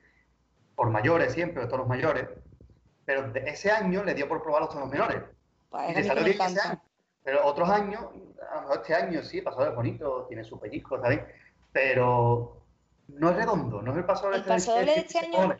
por 0.74 0.88
mayores 0.88 1.34
siempre, 1.34 1.62
de 1.62 1.68
tonos 1.68 1.86
mayores, 1.86 2.26
pero 3.04 3.30
de 3.30 3.40
ese 3.40 3.70
año 3.70 4.02
le 4.02 4.14
dio 4.14 4.26
por 4.26 4.42
probar 4.42 4.62
los 4.62 4.70
tonos 4.70 4.88
menores. 4.88 5.22
Pues 5.68 6.08
pero 7.22 7.44
otros 7.44 7.68
años, 7.68 8.00
este 8.72 8.94
año 8.94 9.22
sí, 9.22 9.38
el 9.38 9.44
paso 9.44 9.68
es 9.68 9.74
bonito, 9.74 10.24
tiene 10.26 10.42
su 10.42 10.58
pellizco, 10.58 10.98
¿sabes? 10.98 11.20
Pero 11.70 12.62
no 13.08 13.28
es 13.28 13.36
redondo, 13.36 13.82
no 13.82 13.92
es 13.92 13.98
el 13.98 14.06
paso 14.06 14.24
doble. 14.24 14.38
El 14.38 14.44
paso 14.44 14.72
doble 14.72 14.94
de 14.94 15.00
este 15.00 15.18
año, 15.18 15.54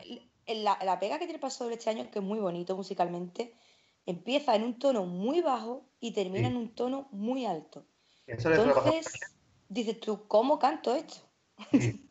la, 0.47 0.79
la, 0.83 0.99
pega 0.99 1.19
que 1.19 1.25
tiene 1.25 1.35
el 1.35 1.39
paso 1.39 1.65
doble 1.65 1.75
este 1.77 1.91
año, 1.91 2.09
que 2.09 2.17
es 2.17 2.25
muy 2.25 2.39
bonito 2.39 2.75
musicalmente, 2.75 3.53
empieza 4.07 4.55
en 4.55 4.63
un 4.63 4.79
tono 4.79 5.05
muy 5.05 5.41
bajo 5.41 5.85
y 5.99 6.13
termina 6.13 6.47
en 6.47 6.57
un 6.57 6.73
tono 6.73 7.09
muy 7.11 7.45
alto. 7.45 7.85
Entonces, 8.27 9.34
dices 9.69 9.99
tú, 9.99 10.27
¿cómo 10.27 10.59
canto 10.59 10.95
esto? 10.95 11.15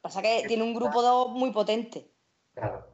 Pasa 0.00 0.22
que 0.22 0.44
tiene 0.48 0.62
un 0.62 0.74
grupo 0.74 1.28
muy 1.28 1.50
potente 1.52 2.10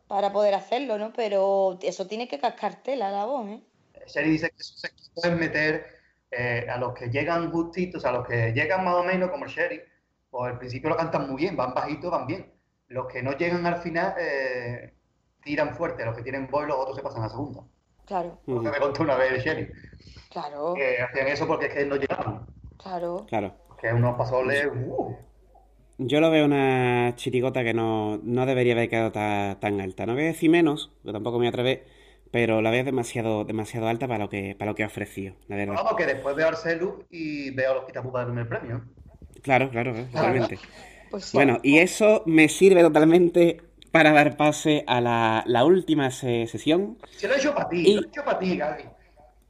para 0.08 0.32
poder 0.32 0.54
hacerlo, 0.54 0.98
¿no? 0.98 1.12
Pero 1.12 1.78
eso 1.82 2.06
tiene 2.06 2.28
que 2.28 2.38
cascártela 2.38 3.10
la 3.10 3.24
voz, 3.24 3.48
¿eh? 3.48 3.62
Sherry 4.06 4.30
dice 4.30 4.50
que 4.50 4.62
se 4.62 4.88
pueden 5.14 5.38
meter 5.38 5.86
eh, 6.30 6.66
a 6.70 6.76
los 6.78 6.94
que 6.94 7.08
llegan 7.08 7.50
justitos, 7.50 8.04
a 8.04 8.12
los 8.12 8.26
que 8.26 8.52
llegan 8.52 8.84
más 8.84 8.94
o 8.94 9.02
menos 9.02 9.30
como 9.30 9.44
el 9.44 9.50
Sherry, 9.50 9.80
pues 10.30 10.52
al 10.52 10.58
principio 10.58 10.90
lo 10.90 10.96
cantan 10.96 11.28
muy 11.28 11.36
bien, 11.36 11.56
van 11.56 11.74
bajitos, 11.74 12.10
van 12.10 12.26
bien. 12.26 12.52
Los 12.88 13.06
que 13.06 13.22
no 13.22 13.32
llegan 13.32 13.66
al 13.66 13.76
final 13.76 14.14
eh, 14.18 14.94
tiran 15.42 15.74
fuerte, 15.74 16.04
los 16.04 16.16
que 16.16 16.22
tienen 16.22 16.48
voz 16.48 16.66
los 16.66 16.76
otros 16.76 16.96
se 16.96 17.02
pasan 17.02 17.24
a 17.24 17.28
segunda. 17.28 17.62
Claro. 18.04 18.40
Lo 18.46 18.62
que 18.62 18.70
me 18.70 18.78
contó 18.78 19.02
una 19.02 19.16
vez 19.16 19.32
el 19.32 19.40
Sherry. 19.40 19.72
Claro. 20.30 20.74
Que 20.74 21.02
hacían 21.02 21.28
eso 21.28 21.46
porque 21.46 21.66
es 21.66 21.74
que 21.74 21.84
no 21.84 21.96
llegaban. 21.96 22.46
Claro. 22.78 23.26
Claro. 23.28 23.65
Que 23.86 23.94
unos 23.94 24.16
pasoles. 24.16 24.66
Uh. 24.66 25.14
Yo 25.98 26.20
lo 26.20 26.30
veo 26.30 26.44
una 26.44 27.12
chirigota 27.14 27.62
que 27.62 27.72
no, 27.72 28.18
no 28.22 28.44
debería 28.44 28.72
haber 28.72 28.88
quedado 28.88 29.12
tan, 29.12 29.80
alta. 29.80 30.06
No 30.06 30.14
voy 30.14 30.24
a 30.24 30.26
decir 30.26 30.50
menos, 30.50 30.92
pero 31.02 31.12
tampoco 31.12 31.38
me 31.38 31.48
atrevé 31.48 31.84
pero 32.32 32.60
la 32.60 32.70
veo 32.70 32.84
demasiado, 32.84 33.44
demasiado 33.44 33.86
alta 33.86 34.08
para 34.08 34.24
lo 34.24 34.28
que 34.28 34.56
para 34.58 34.72
lo 34.72 34.74
que 34.74 34.82
ha 34.82 34.88
ofrecido, 34.88 35.36
la 35.46 35.56
verdad. 35.56 35.74
Vamos, 35.74 35.94
que 35.96 36.04
después 36.04 36.34
veo 36.34 36.48
Arcelu 36.48 37.04
y 37.08 37.50
veo 37.50 37.70
a 37.70 37.74
los 37.76 37.84
Quitapupas 37.84 38.28
en 38.28 38.38
el 38.38 38.48
premio. 38.48 38.84
Claro, 39.42 39.70
claro, 39.70 39.94
totalmente. 40.12 40.58
Pues 41.08 41.32
bueno, 41.32 41.60
y 41.62 41.78
eso 41.78 42.24
me 42.26 42.48
sirve 42.48 42.82
totalmente 42.82 43.62
para 43.92 44.12
dar 44.12 44.36
pase 44.36 44.82
a 44.88 45.00
la, 45.00 45.44
la 45.46 45.64
última 45.64 46.10
sesión. 46.10 46.98
Se 47.16 47.28
lo 47.28 47.34
he 47.34 47.38
hecho 47.38 47.54
para 47.54 47.68
ti, 47.68 47.94
lo 47.94 48.02
he 48.02 48.06
hecho 48.08 48.24
para 48.24 48.38
ti, 48.40 48.56
Gaby. 48.56 48.82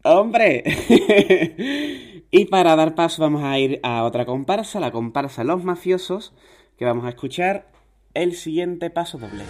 ¡Hombre! 0.08 0.62
y 2.30 2.44
para 2.44 2.76
dar 2.76 2.94
paso 2.94 3.22
vamos 3.22 3.42
a 3.42 3.58
ir 3.58 3.80
a 3.82 4.04
otra 4.04 4.24
comparsa, 4.24 4.78
la 4.78 4.92
comparsa 4.92 5.42
Los 5.42 5.64
Mafiosos, 5.64 6.32
que 6.78 6.84
vamos 6.84 7.06
a 7.06 7.08
escuchar 7.08 7.66
el 8.14 8.36
siguiente 8.36 8.88
paso 8.90 9.18
doble. 9.18 9.42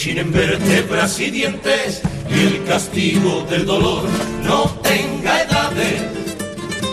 Rechinen 0.00 0.32
vértebras 0.32 1.20
y 1.20 1.30
dientes 1.30 2.00
y 2.30 2.40
el 2.40 2.64
castigo 2.64 3.46
del 3.50 3.66
dolor 3.66 4.08
no 4.44 4.64
tenga 4.82 5.42
edades. 5.42 6.02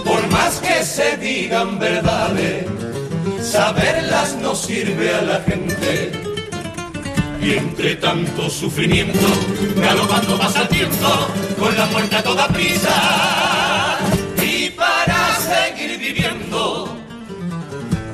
Por 0.04 0.28
más 0.30 0.56
que 0.60 0.84
se 0.84 1.16
digan 1.16 1.80
verdades, 1.80 2.66
saberlas 3.42 4.36
no 4.42 4.54
sirve 4.54 5.16
a 5.16 5.22
la 5.22 5.40
gente. 5.40 6.12
Y 7.42 7.54
entre 7.54 7.96
tanto 7.96 8.50
sufrimiento, 8.50 9.28
galopando 9.78 10.38
pasa 10.38 10.64
el 10.64 10.68
tiempo, 10.68 11.08
con 11.58 11.78
la 11.78 11.86
muerte 11.86 12.14
a 12.18 12.24
toda 12.24 12.50
prisa. 12.50 14.00
Y 14.44 14.70
para 14.72 15.38
seguir 15.38 15.98
viviendo, 15.98 16.94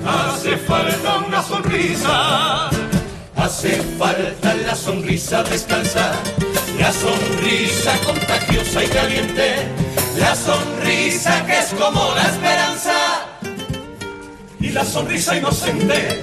hace 0.05 0.55
falta 0.57 1.17
una 1.17 1.41
sonrisa 1.41 2.69
Hace 3.43 3.75
falta 3.99 4.55
la 4.55 4.73
sonrisa 4.73 5.43
descalza, 5.43 6.13
la 6.79 6.93
sonrisa 6.93 7.91
contagiosa 8.05 8.85
y 8.85 8.87
caliente, 8.87 9.67
la 10.17 10.33
sonrisa 10.33 11.45
que 11.45 11.59
es 11.59 11.73
como 11.73 12.15
la 12.15 12.21
esperanza. 12.21 12.93
Y 14.61 14.69
la 14.69 14.85
sonrisa 14.85 15.35
inocente, 15.35 16.21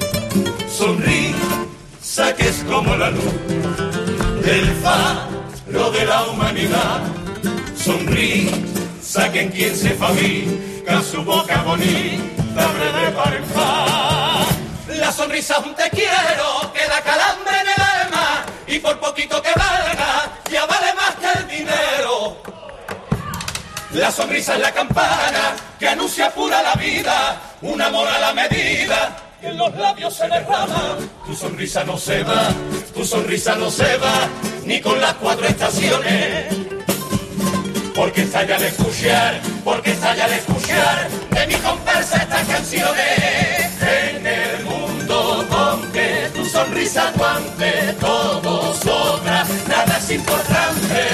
sonrisa 0.66 2.34
que 2.38 2.48
es 2.48 2.64
como 2.64 2.96
la 2.96 3.10
luz 3.10 3.34
del 4.42 4.66
faro 4.82 5.90
de 5.90 6.06
la 6.06 6.24
humanidad, 6.24 7.02
sonrisa 7.76 9.30
que 9.30 9.42
en 9.42 9.50
quien 9.50 9.76
se 9.76 9.90
fabrica 9.90 11.02
su 11.02 11.22
boca 11.22 11.64
bonita 11.64 12.66
breve 12.72 13.10
para 13.14 13.40
La 13.40 13.89
sonrisa 15.20 15.58
un 15.58 15.74
te 15.74 15.90
quiero 15.90 16.72
que 16.72 16.86
da 16.88 17.02
calambre 17.02 17.54
en 17.60 17.68
el 17.68 17.82
alma 17.82 18.42
y 18.66 18.78
por 18.78 18.98
poquito 18.98 19.42
que 19.42 19.50
valga 19.50 20.32
ya 20.50 20.64
vale 20.64 20.94
más 20.94 21.14
que 21.16 21.38
el 21.38 21.48
dinero. 21.58 22.38
La 23.92 24.10
sonrisa 24.10 24.54
es 24.54 24.60
la 24.60 24.72
campana 24.72 25.56
que 25.78 25.88
anuncia 25.88 26.30
pura 26.30 26.62
la 26.62 26.74
vida, 26.74 27.38
un 27.60 27.82
amor 27.82 28.08
a 28.08 28.18
la 28.18 28.32
medida 28.32 29.14
y 29.42 29.46
en 29.46 29.58
los 29.58 29.74
labios 29.74 30.16
se 30.16 30.26
derrama. 30.26 30.96
Tu 31.26 31.36
sonrisa 31.36 31.84
no 31.84 31.98
se 31.98 32.22
va, 32.22 32.48
tu 32.94 33.04
sonrisa 33.04 33.56
no 33.56 33.70
se 33.70 33.98
va, 33.98 34.26
ni 34.64 34.80
con 34.80 34.98
las 35.02 35.12
cuatro 35.14 35.46
estaciones. 35.46 36.56
Porque 37.94 38.22
está 38.22 38.44
ya 38.44 38.56
al 38.56 38.62
escuchar, 38.62 39.42
porque 39.64 39.90
está 39.90 40.16
ya 40.16 40.24
al 40.24 40.32
escuchar 40.32 41.10
de 41.30 41.46
mi 41.46 41.54
comparsa 41.56 42.22
estas 42.22 42.48
canciones. 42.48 43.19
Aguante, 47.60 47.92
todo 48.00 48.74
sobra, 48.74 49.44
nada 49.68 49.98
es 49.98 50.10
importante. 50.10 51.08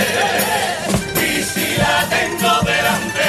Y 1.14 1.42
si 1.42 1.76
la 1.76 2.06
tengo 2.08 2.60
delante, 2.62 3.28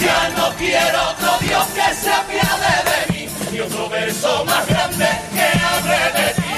ya 0.00 0.28
no 0.36 0.50
quiero 0.56 1.10
otro 1.10 1.38
Dios 1.40 1.66
que 1.68 1.94
se 1.94 2.12
apiade 2.12 2.82
de 2.90 3.12
mí, 3.12 3.28
y 3.52 3.60
otro 3.60 3.88
verso 3.88 4.44
más 4.44 4.66
grande 4.66 5.08
que 5.32 5.50
de 6.18 6.34
ti. 6.34 6.52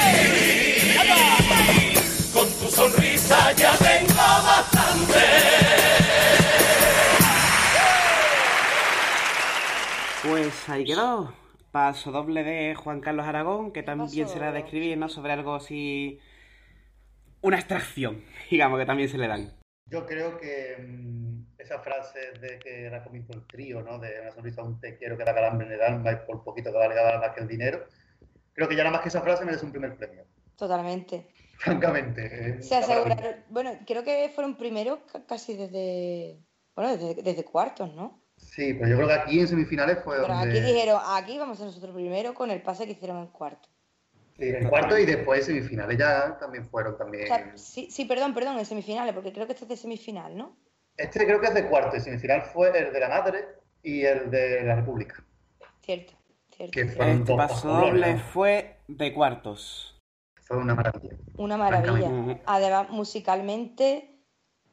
Con 2.33 2.51
tu 2.51 2.71
sonrisa 2.71 3.53
ya 3.53 3.73
tengo 3.77 4.15
bastante. 4.15 5.25
Pues 10.23 10.69
ahí 10.69 10.85
quedó. 10.85 11.44
Paso 11.75 12.13
doble 12.13 12.45
de 12.45 12.77
Juan 12.77 13.01
Carlos 13.01 13.27
Aragón, 13.27 13.73
que 13.73 13.83
también 13.83 14.29
será 14.29 14.53
de 14.53 14.61
escribir, 14.61 14.97
¿no? 14.97 15.09
Sobre 15.09 15.33
algo 15.33 15.57
así. 15.57 16.21
Una 17.41 17.57
extracción, 17.59 18.23
digamos, 18.51 18.79
que 18.79 18.87
también 18.87 19.09
se 19.09 19.19
le 19.19 19.27
dan. 19.27 19.53
Yo 19.91 20.07
creo 20.07 20.39
que 20.39 20.77
mm, 20.79 21.47
esa 21.59 21.81
frase 21.81 22.31
de 22.41 22.61
que 22.61 22.85
era 22.85 23.03
comienzo 23.03 23.33
el 23.33 23.45
trío, 23.49 23.83
¿no? 23.83 23.99
De 23.99 24.21
una 24.21 24.31
sonrisa 24.31 24.63
un 24.63 24.79
te 24.79 24.97
quiero 24.97 25.19
que 25.19 25.25
da 25.25 25.35
calambre 25.35 25.67
en 25.67 25.73
el 25.73 25.83
alma 25.83 26.13
y 26.13 26.17
por 26.25 26.45
poquito 26.45 26.71
que 26.71 26.79
valga 26.79 27.19
más 27.19 27.31
que 27.35 27.41
el 27.41 27.49
dinero. 27.49 27.85
Creo 28.53 28.69
que 28.69 28.77
ya 28.77 28.85
nada 28.85 28.93
más 28.93 29.03
que 29.03 29.09
esa 29.09 29.21
frase 29.23 29.45
merece 29.45 29.65
un 29.67 29.73
primer 29.73 29.97
premio. 29.97 30.27
Totalmente. 30.57 31.27
Francamente. 31.59 32.51
eh, 32.59 32.63
Se 32.63 32.77
aseguraron. 32.77 33.45
Bueno, 33.49 33.73
creo 33.85 34.05
que 34.05 34.31
fueron 34.33 34.57
primeros 34.57 35.01
ca- 35.13 35.27
casi 35.27 35.57
desde. 35.57 36.39
Bueno, 36.77 36.97
desde, 36.97 37.21
desde 37.21 37.45
cuartos, 37.45 37.93
¿no? 37.97 38.23
Sí, 38.55 38.73
pero 38.75 38.89
yo 38.89 38.97
creo 38.97 39.09
que 39.09 39.15
aquí 39.15 39.41
en 39.41 39.49
semifinales 39.49 39.99
fue 40.05 40.15
Pero 40.21 40.29
donde... 40.29 40.51
aquí 40.51 40.61
dijeron, 40.61 41.01
aquí 41.05 41.39
vamos 41.39 41.57
a 41.57 41.59
ser 41.59 41.67
nosotros 41.67 41.93
primero 41.93 42.35
con 42.35 42.53
el 42.53 42.63
pase 42.63 42.87
que 42.87 42.93
hicieron 42.93 43.19
en 43.19 43.27
cuarto. 43.27 43.69
Sí, 44.39 44.49
en 44.49 44.69
cuarto 44.69 44.97
y 44.97 45.05
después 45.05 45.45
semifinales 45.45 45.99
ya 45.99 46.39
también 46.39 46.65
fueron 46.69 46.95
O 46.95 46.97
también... 46.97 47.27
sea, 47.27 47.53
sí, 47.57 47.89
sí, 47.91 48.05
perdón, 48.05 48.33
perdón, 48.33 48.57
en 48.57 48.65
semifinales, 48.65 49.13
porque 49.13 49.33
creo 49.33 49.47
que 49.47 49.55
este 49.55 49.65
es 49.65 49.69
de 49.71 49.77
semifinal, 49.77 50.37
¿no? 50.37 50.57
Este 50.97 51.27
creo 51.27 51.41
que 51.41 51.49
es 51.49 51.55
de 51.55 51.67
cuarto 51.67 51.97
y 51.97 52.01
semifinal 52.01 52.43
fue 52.43 52.79
el 52.79 52.93
de 52.93 53.01
la 53.01 53.09
Madre 53.09 53.45
y 53.83 54.05
el 54.05 54.31
de 54.31 54.63
la 54.63 54.77
República. 54.77 55.25
Cierto, 55.83 56.13
cierto. 56.55 56.73
Que 56.73 56.83
Este 56.83 57.17
dos 57.25 57.37
paso 57.37 57.69
doble 57.69 58.19
fue 58.19 58.77
de 58.87 59.13
cuartos. 59.13 60.01
Fue 60.45 60.59
una 60.59 60.77
maravilla. 60.77 61.17
Una 61.39 61.57
maravilla. 61.57 62.41
Además, 62.47 62.91
musicalmente, 62.91 64.14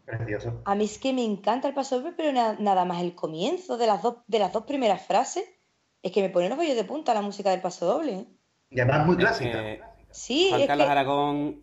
Precioso. 0.06 0.62
a 0.66 0.76
mí 0.76 0.84
es 0.86 0.98
que 0.98 1.14
me 1.14 1.24
encanta 1.24 1.68
el 1.68 1.74
paso 1.74 2.00
doble, 2.00 2.14
pero 2.18 2.32
na- 2.34 2.56
nada 2.60 2.86
más 2.86 3.02
el 3.02 3.16
comienzo 3.16 3.78
de 3.78 3.88
las 3.88 4.02
dos, 4.02 4.18
de 4.28 4.40
las 4.40 4.52
dos 4.54 4.64
primeras 4.64 5.06
frases, 5.06 5.44
es 6.04 6.12
que 6.12 6.22
me 6.22 6.30
pone 6.30 6.50
los 6.50 6.58
vellos 6.58 6.76
de 6.76 6.84
punta 6.84 7.14
la 7.14 7.22
música 7.22 7.52
del 7.52 7.62
paso 7.62 7.86
doble. 7.86 8.14
¿eh? 8.14 8.26
Y 8.72 8.80
además 8.80 9.06
muy 9.06 9.16
Es 9.16 9.20
clásica. 9.22 9.52
que 9.52 9.82
Sí, 10.12 10.48
Juan 10.50 10.62
es 10.62 10.68
Carlos 10.68 10.86
que 10.88 10.92
Aragón 10.92 11.62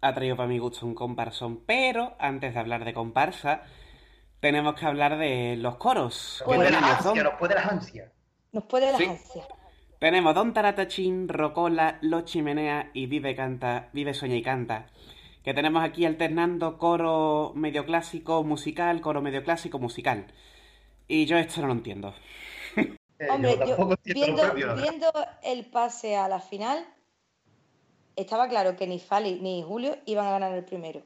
ha 0.00 0.14
traído 0.14 0.36
para 0.36 0.48
mi 0.48 0.58
gusto 0.58 0.84
un 0.86 0.94
comparsón, 0.94 1.62
pero 1.64 2.14
antes 2.18 2.54
de 2.54 2.60
hablar 2.60 2.84
de 2.84 2.92
comparsa, 2.94 3.62
tenemos 4.40 4.74
que 4.74 4.86
hablar 4.86 5.16
de 5.18 5.56
los 5.56 5.76
coros. 5.76 6.42
Nos 6.46 6.56
puede 6.56 6.70
nos 6.70 7.34
puede 7.38 7.54
las 7.54 7.66
ansias. 7.70 8.12
nos 8.52 8.64
puede 8.64 8.86
las 8.92 8.98
Sí. 8.98 9.04
ansias. 9.06 9.46
Tenemos 10.00 10.34
Don 10.34 10.52
Taratachín, 10.52 11.28
Rocola, 11.28 11.98
Los 12.02 12.24
Chimenea 12.24 12.90
y 12.92 13.06
Vive 13.06 13.34
Canta, 13.34 13.88
Vive 13.92 14.12
Sueña 14.12 14.34
y 14.36 14.42
Canta. 14.42 14.86
Que 15.44 15.54
tenemos 15.54 15.84
aquí 15.84 16.06
alternando 16.06 16.78
coro 16.78 17.52
medio 17.54 17.84
clásico 17.84 18.42
musical, 18.42 19.00
coro 19.00 19.20
medio 19.20 19.44
clásico 19.44 19.78
musical. 19.78 20.26
Y 21.06 21.26
yo 21.26 21.36
esto 21.36 21.60
no 21.60 21.68
lo 21.68 21.74
entiendo. 21.74 22.14
Eh, 23.16 23.28
Hombre, 23.30 23.56
yo 23.64 23.96
viendo, 24.04 24.54
viendo 24.54 25.06
el 25.44 25.66
pase 25.66 26.16
a 26.16 26.26
la 26.26 26.40
final, 26.40 26.84
estaba 28.16 28.48
claro 28.48 28.74
que 28.74 28.88
ni 28.88 28.98
Fali 28.98 29.40
ni 29.40 29.62
Julio 29.62 29.96
iban 30.06 30.26
a 30.26 30.32
ganar 30.32 30.52
el 30.52 30.64
primero. 30.64 31.02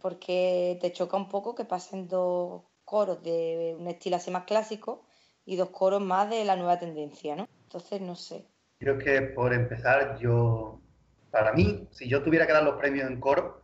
Porque 0.00 0.78
te 0.80 0.92
choca 0.92 1.16
un 1.16 1.28
poco 1.28 1.54
que 1.54 1.64
pasen 1.64 2.06
dos 2.06 2.64
coros 2.84 3.22
de 3.22 3.76
un 3.78 3.86
estilo 3.86 4.16
así 4.16 4.30
más 4.30 4.44
clásico 4.44 5.02
y 5.46 5.56
dos 5.56 5.70
coros 5.70 6.02
más 6.02 6.28
de 6.28 6.44
la 6.44 6.56
nueva 6.56 6.78
tendencia, 6.78 7.34
¿no? 7.34 7.48
Entonces, 7.62 8.00
no 8.00 8.14
sé. 8.14 8.46
Creo 8.78 8.98
que 8.98 9.22
por 9.22 9.54
empezar, 9.54 10.18
yo, 10.18 10.79
para 11.30 11.52
mí, 11.52 11.88
si 11.90 12.08
yo 12.08 12.22
tuviera 12.22 12.46
que 12.46 12.52
dar 12.52 12.62
los 12.62 12.76
premios 12.76 13.08
en 13.08 13.20
coro, 13.20 13.62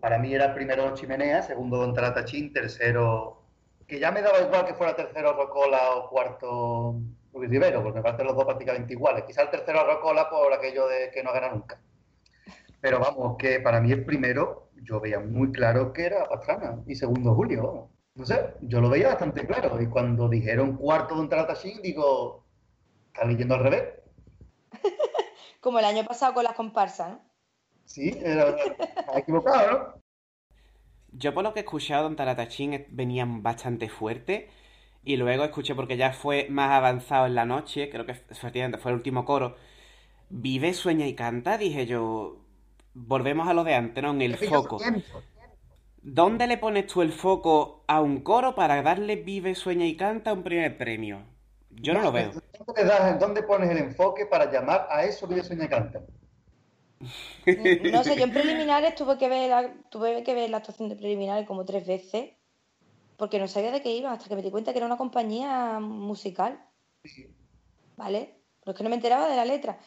para 0.00 0.18
mí 0.18 0.34
era 0.34 0.54
primero 0.54 0.94
Chimenea, 0.94 1.42
segundo 1.42 1.78
Don 1.78 1.94
Taratachín, 1.94 2.52
tercero, 2.52 3.42
que 3.86 3.98
ya 3.98 4.12
me 4.12 4.22
daba 4.22 4.40
igual 4.40 4.64
que 4.66 4.74
fuera 4.74 4.94
tercero 4.94 5.32
Rocola 5.32 5.96
o 5.96 6.10
cuarto 6.10 7.00
Luis 7.32 7.50
Rivero, 7.50 7.82
porque 7.82 7.98
me 7.98 8.02
parecen 8.02 8.26
los 8.26 8.36
dos 8.36 8.44
prácticamente 8.44 8.92
iguales. 8.92 9.24
Quizá 9.24 9.42
el 9.42 9.50
tercero 9.50 9.84
Rocola 9.86 10.28
por 10.28 10.52
aquello 10.52 10.86
de 10.88 11.10
que 11.10 11.22
no 11.22 11.32
gana 11.32 11.50
nunca. 11.50 11.80
Pero 12.80 13.00
vamos, 13.00 13.36
que 13.38 13.60
para 13.60 13.80
mí 13.80 13.90
el 13.90 14.04
primero, 14.04 14.70
yo 14.82 15.00
veía 15.00 15.20
muy 15.20 15.50
claro 15.50 15.92
que 15.92 16.06
era 16.06 16.28
Pastrana 16.28 16.82
y 16.86 16.94
segundo 16.94 17.34
Julio. 17.34 17.88
No 18.14 18.26
sé, 18.26 18.54
yo 18.62 18.80
lo 18.80 18.90
veía 18.90 19.08
bastante 19.08 19.46
claro. 19.46 19.80
Y 19.80 19.86
cuando 19.86 20.28
dijeron 20.28 20.76
cuarto 20.76 21.14
Don 21.14 21.28
Taratachín, 21.28 21.80
digo, 21.82 22.44
¿está 23.06 23.24
leyendo 23.24 23.54
al 23.54 23.64
revés? 23.64 23.84
Como 25.60 25.78
el 25.78 25.84
año 25.84 26.04
pasado 26.04 26.34
con 26.34 26.44
las 26.44 26.54
comparsas, 26.54 27.10
¿no? 27.10 27.20
Sí, 27.84 28.16
era, 28.22 28.54
equivocado, 29.14 29.72
¿no? 29.72 30.02
Yo 31.12 31.34
por 31.34 31.42
lo 31.42 31.52
que 31.54 31.60
he 31.60 31.62
escuchado, 31.62 32.04
Don 32.04 32.16
Taratachín 32.16 32.86
venían 32.90 33.42
bastante 33.42 33.88
fuerte. 33.88 34.50
Y 35.04 35.16
luego 35.16 35.44
escuché, 35.44 35.74
porque 35.74 35.96
ya 35.96 36.12
fue 36.12 36.48
más 36.50 36.70
avanzado 36.70 37.26
en 37.26 37.34
la 37.34 37.46
noche, 37.46 37.88
creo 37.88 38.04
que 38.04 38.12
efectivamente 38.12 38.78
fue 38.78 38.90
el 38.90 38.96
último 38.96 39.24
coro. 39.24 39.56
Vive, 40.28 40.74
sueña 40.74 41.06
y 41.06 41.14
canta, 41.14 41.56
dije 41.56 41.86
yo. 41.86 42.44
Volvemos 42.94 43.48
a 43.48 43.54
lo 43.54 43.64
de 43.64 43.74
antes, 43.74 44.02
¿no? 44.02 44.10
En 44.10 44.22
el 44.22 44.36
foco. 44.36 44.78
¿Dónde 46.02 46.46
le 46.46 46.58
pones 46.58 46.86
tú 46.86 47.02
el 47.02 47.12
foco 47.12 47.84
a 47.86 48.00
un 48.00 48.20
coro 48.20 48.54
para 48.54 48.82
darle 48.82 49.16
Vive, 49.16 49.54
sueña 49.54 49.86
y 49.86 49.96
canta 49.96 50.32
un 50.32 50.42
primer 50.42 50.76
premio? 50.76 51.22
Yo 51.70 51.94
no 51.94 52.02
lo 52.02 52.12
veo. 52.12 52.30
¿Dónde, 52.66 52.82
le 52.82 52.88
das- 52.88 53.18
dónde 53.20 53.42
pones 53.42 53.70
el 53.70 53.78
enfoque 53.78 54.26
para 54.26 54.50
llamar 54.50 54.86
a 54.90 55.04
eso 55.04 55.28
que 55.28 55.42
sueña 55.42 55.64
y 55.64 55.68
canta? 55.68 56.00
No 57.92 58.04
sé, 58.04 58.16
yo 58.16 58.24
en 58.24 58.32
preliminares 58.32 58.94
tuve 58.94 59.16
que 59.18 59.28
ver 59.28 59.50
la, 59.50 59.72
tuve 59.90 60.22
que 60.22 60.34
ver 60.34 60.50
la 60.50 60.58
actuación 60.58 60.88
de 60.88 60.96
preliminares 60.96 61.46
como 61.46 61.64
tres 61.64 61.86
veces 61.86 62.30
porque 63.16 63.38
no 63.38 63.48
sabía 63.48 63.72
de 63.72 63.82
qué 63.82 63.92
iba 63.92 64.12
hasta 64.12 64.28
que 64.28 64.36
me 64.36 64.42
di 64.42 64.50
cuenta 64.50 64.72
que 64.72 64.78
era 64.78 64.86
una 64.86 64.96
compañía 64.96 65.80
musical. 65.80 66.64
¿Vale? 67.96 68.20
Pero 68.60 68.72
es 68.72 68.76
que 68.76 68.84
no 68.84 68.90
me 68.90 68.96
enteraba 68.96 69.28
de 69.28 69.36
la 69.36 69.44
letra. 69.44 69.78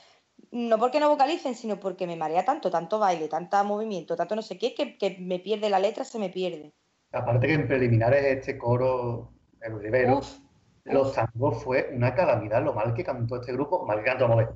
No 0.51 0.77
porque 0.79 0.99
no 0.99 1.09
vocalicen, 1.09 1.55
sino 1.55 1.79
porque 1.79 2.07
me 2.07 2.15
marea 2.15 2.43
tanto, 2.43 2.69
tanto 2.71 2.99
baile, 2.99 3.27
tanto 3.27 3.63
movimiento, 3.63 4.15
tanto 4.15 4.35
no 4.35 4.41
sé 4.41 4.57
qué, 4.57 4.73
que, 4.73 4.97
que 4.97 5.17
me 5.19 5.39
pierde 5.39 5.69
la 5.69 5.79
letra, 5.79 6.03
se 6.03 6.19
me 6.19 6.29
pierde. 6.29 6.73
Aparte 7.11 7.47
que 7.47 7.53
en 7.53 7.67
preliminares 7.67 8.23
este 8.25 8.57
coro, 8.57 9.33
el 9.61 9.79
Rivero, 9.79 10.17
Uf, 10.19 10.39
los 10.85 11.13
tangos 11.13 11.63
fue 11.63 11.89
una 11.93 12.13
calamidad 12.15 12.63
lo 12.63 12.73
mal 12.73 12.93
que 12.93 13.03
cantó 13.03 13.37
este 13.37 13.53
grupo, 13.53 13.85
mal 13.85 13.99
que 13.99 14.05
cantó, 14.05 14.27
vamos 14.27 14.43
a 14.43 14.47
ver. 14.47 14.55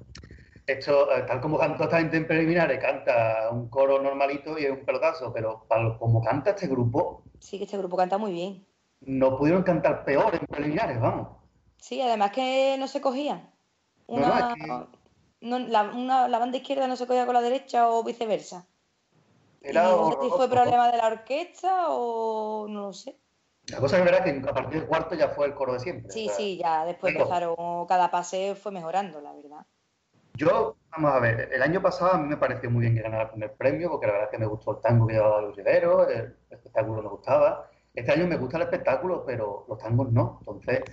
Esto, 0.67 1.11
eh, 1.15 1.23
tal 1.27 1.41
como 1.41 1.59
cantó 1.59 1.83
esta 1.85 1.99
gente 1.99 2.17
en 2.17 2.27
preliminares, 2.27 2.79
canta 2.81 3.49
un 3.51 3.69
coro 3.69 4.01
normalito 4.01 4.57
y 4.59 4.65
es 4.65 4.71
un 4.71 4.85
pelotazo, 4.85 5.31
pero 5.33 5.65
para, 5.67 5.97
como 5.97 6.23
canta 6.23 6.51
este 6.51 6.67
grupo, 6.67 7.23
sí 7.39 7.57
que 7.57 7.63
este 7.65 7.77
grupo 7.77 7.95
canta 7.97 8.17
muy 8.17 8.33
bien. 8.33 8.65
no 9.07 9.37
pudieron 9.37 9.63
cantar 9.63 10.03
peor 10.03 10.35
en 10.35 10.45
preliminares, 10.47 10.99
vamos. 10.99 11.27
Sí, 11.77 12.01
además 12.01 12.31
que 12.31 12.75
no 12.79 12.87
se 12.87 13.01
cogían. 13.01 13.53
No, 14.13 14.21
no, 14.21 14.27
Una, 14.27 14.39
es 14.39 14.45
que- 14.55 14.87
no, 15.41 15.59
la, 15.59 15.83
una- 15.83 16.27
la 16.27 16.39
banda 16.39 16.57
izquierda 16.57 16.87
no 16.87 16.95
se 16.97 17.07
cogía 17.07 17.25
con 17.25 17.35
la 17.35 17.41
derecha 17.41 17.89
o 17.89 18.03
viceversa. 18.03 18.67
Y 19.67 19.69
Era 19.69 19.83
no 19.83 20.05
sé 20.05 20.17
si 20.21 20.31
fue 20.31 20.49
problema 20.49 20.91
de 20.91 20.97
la 20.97 21.07
orquesta 21.07 21.87
o 21.89 22.67
no 22.69 22.81
lo 22.87 22.93
sé. 22.93 23.19
La 23.67 23.79
cosa 23.79 23.97
es 23.97 24.05
verdad 24.05 24.23
que 24.23 24.47
a 24.47 24.53
partir 24.53 24.79
del 24.79 24.87
cuarto 24.87 25.15
ya 25.15 25.29
fue 25.29 25.47
el 25.47 25.55
coro 25.55 25.73
de 25.73 25.79
siempre. 25.79 26.11
Sí, 26.11 26.29
sí, 26.35 26.57
ya 26.57 26.85
después 26.85 27.15
empezaron, 27.15 27.55
cada 27.87 28.11
pase 28.11 28.55
fue 28.55 28.71
mejorando, 28.71 29.21
la 29.21 29.33
verdad. 29.33 29.65
Yo, 30.35 30.75
vamos 30.91 31.13
a 31.13 31.19
ver, 31.19 31.49
el 31.53 31.61
año 31.61 31.81
pasado 31.81 32.13
a 32.13 32.17
mí 32.17 32.27
me 32.27 32.37
pareció 32.37 32.69
muy 32.69 32.81
bien 32.81 32.95
que 32.95 33.01
ganara 33.01 33.23
el 33.23 33.29
primer 33.29 33.53
premio, 33.53 33.89
porque 33.89 34.07
la 34.07 34.13
verdad 34.13 34.29
es 34.29 34.31
que 34.31 34.43
me 34.43 34.45
gustó 34.45 34.71
el 34.71 34.81
tango 34.81 35.07
que 35.07 35.13
llevaba 35.13 35.41
los 35.41 35.55
Rivero, 35.55 36.07
el 36.07 36.35
espectáculo 36.49 37.01
me 37.01 37.09
gustaba. 37.09 37.69
Este 37.93 38.11
año 38.11 38.27
me 38.27 38.35
gusta 38.35 38.57
el 38.57 38.63
espectáculo, 38.63 39.23
pero 39.25 39.65
los 39.69 39.77
tangos 39.79 40.11
no. 40.11 40.37
Entonces, 40.41 40.83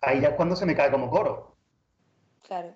ahí 0.00 0.20
ya 0.20 0.28
es 0.28 0.34
cuando 0.34 0.56
se 0.56 0.64
me 0.64 0.74
cae 0.74 0.90
como 0.90 1.10
coro. 1.10 1.54
Claro. 2.46 2.74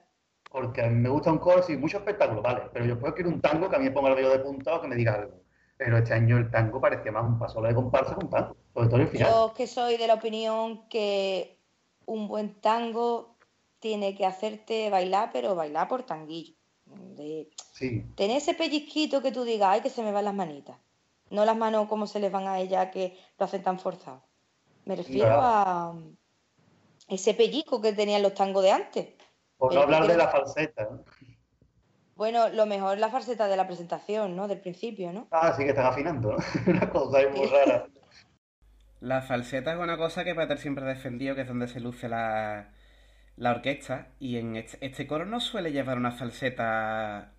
Porque 0.53 0.85
a 0.85 0.89
mí 0.89 1.01
me 1.01 1.09
gusta 1.09 1.33
un 1.33 1.39
coro, 1.39 1.63
sí, 1.63 1.77
mucho 1.77 1.99
espectáculo, 1.99 2.43
vale, 2.43 2.69
pero 2.73 2.85
yo 2.85 2.99
puedo 3.01 3.15
quiero 3.15 3.31
un 3.31 3.41
tango 3.41 3.69
que 3.69 3.77
a 3.77 3.79
mí 3.79 3.87
me 3.87 3.91
ponga 3.91 4.11
el 4.11 4.17
vello 4.17 4.31
de 4.31 4.39
punta 4.39 4.75
o 4.75 4.81
que 4.81 4.89
me 4.89 4.95
diga 4.95 5.15
algo. 5.15 5.41
Pero 5.77 5.97
este 5.97 6.15
año 6.15 6.37
el 6.37 6.51
tango 6.51 6.81
parecía 6.81 7.11
más 7.11 7.25
un 7.25 7.39
paso 7.39 7.61
de 7.63 7.75
comparsa 7.75 8.15
con 8.15 8.31
tango, 8.31 8.57
sobre 8.75 8.89
todo 8.89 9.01
el 9.01 9.09
final. 9.09 9.31
Yo 9.31 9.55
que 9.55 9.67
soy 9.67 9.97
de 9.97 10.07
la 10.07 10.15
opinión 10.15 10.89
que 10.89 11.59
un 12.07 12.29
buen 12.29 12.61
tango 12.61 13.37
tiene 13.79 14.15
que 14.17 14.27
hacerte 14.27 14.91
bailar, 14.91 15.31
pero 15.33 15.55
bailar 15.55 15.89
por 15.89 16.03
tanguillo. 16.03 16.55
De 16.87 17.49
sí. 17.73 18.05
Tener 18.17 18.39
ese 18.39 18.55
pellizquito 18.55 19.23
que 19.23 19.33
tú 19.33 19.45
digas, 19.45 19.71
ay, 19.73 19.81
que 19.81 19.91
se 19.91 20.03
me 20.03 20.13
van 20.13 20.25
las 20.25 20.35
manitas. 20.35 20.77
No 21.31 21.45
las 21.45 21.57
manos 21.57 21.89
como 21.89 22.07
se 22.07 22.21
les 22.21 22.31
van 22.31 22.47
a 22.49 22.59
ella 22.61 22.91
que 22.91 23.19
lo 23.39 23.47
hacen 23.47 23.63
tan 23.63 23.79
forzado. 23.79 24.23
Me 24.85 24.97
refiero 24.97 25.41
a 25.41 25.95
ese 27.09 27.35
pellizco 27.35 27.81
que 27.81 27.93
tenían 27.93 28.23
los 28.23 28.35
tangos 28.35 28.63
de 28.63 28.71
antes. 28.71 29.09
Por 29.57 29.75
no 29.75 29.83
hablar 29.83 30.07
de 30.07 30.17
la 30.17 30.29
falseta. 30.29 30.89
Bueno, 32.17 32.49
lo 32.51 32.67
mejor 32.67 32.95
es 32.95 33.01
la 33.01 33.09
falseta 33.09 33.49
de 33.49 33.57
la 33.57 33.67
presentación, 33.67 34.37
¿no? 34.37 34.47
Del 34.47 34.61
principio, 34.61 35.13
¿no? 35.13 35.27
Ah, 35.31 35.53
sí 35.57 35.65
que 35.65 35.71
están 35.71 35.87
afinando, 35.87 36.33
¿no? 36.33 36.39
una 36.67 36.91
cosa 36.91 37.19
muy 37.35 37.47
rara. 37.47 37.87
La 39.05 39.21
falseta 39.21 39.75
es 39.75 39.79
una 39.79 39.99
cosa 39.99 40.25
que 40.25 40.35
Pater 40.35 40.57
siempre 40.57 40.83
ha 40.83 40.89
defendido, 40.89 41.35
que 41.35 41.43
es 41.43 41.49
donde 41.49 41.69
se 41.69 41.79
luce 41.79 42.09
la, 42.09 42.71
orquesta. 43.39 44.09
Y 44.19 44.39
en 44.39 44.57
este, 44.57 44.79
este, 44.81 45.07
coro 45.07 45.27
no 45.27 45.41
suele 45.41 45.73
llevar 45.73 45.99
una 45.99 46.11
falseta 46.11 47.35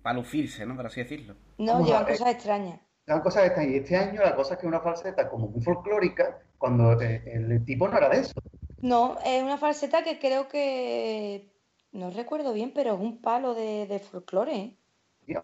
para 0.00 0.14
lucirse, 0.14 0.64
¿no? 0.66 0.76
Por 0.76 0.86
así 0.86 1.02
decirlo. 1.02 1.34
No, 1.58 1.84
llevan 1.84 2.04
cosas 2.04 2.28
extrañas. 2.28 2.78
Llevan 3.04 3.20
cosas 3.20 3.46
extrañas. 3.46 3.72
Y 3.72 3.76
este 3.78 3.96
año 3.96 4.22
la 4.22 4.36
cosa 4.36 4.54
es 4.54 4.60
que 4.60 4.68
una 4.68 4.78
falseta 4.78 5.28
como 5.28 5.48
muy 5.48 5.60
folclórica, 5.60 6.38
cuando 6.56 6.92
eh, 7.02 7.20
el 7.26 7.64
tipo 7.64 7.88
no 7.88 7.98
era 7.98 8.08
de 8.08 8.20
eso. 8.20 8.40
No, 8.80 9.18
es 9.24 9.42
una 9.42 9.58
falseta 9.58 10.04
que 10.04 10.20
creo 10.20 10.46
que. 10.46 11.52
No 11.90 12.10
recuerdo 12.10 12.52
bien, 12.52 12.72
pero 12.72 12.94
es 12.94 13.00
un 13.00 13.20
palo 13.20 13.54
de, 13.54 13.88
de 13.88 13.98
folclore. 13.98 14.56
¿eh? 14.56 14.76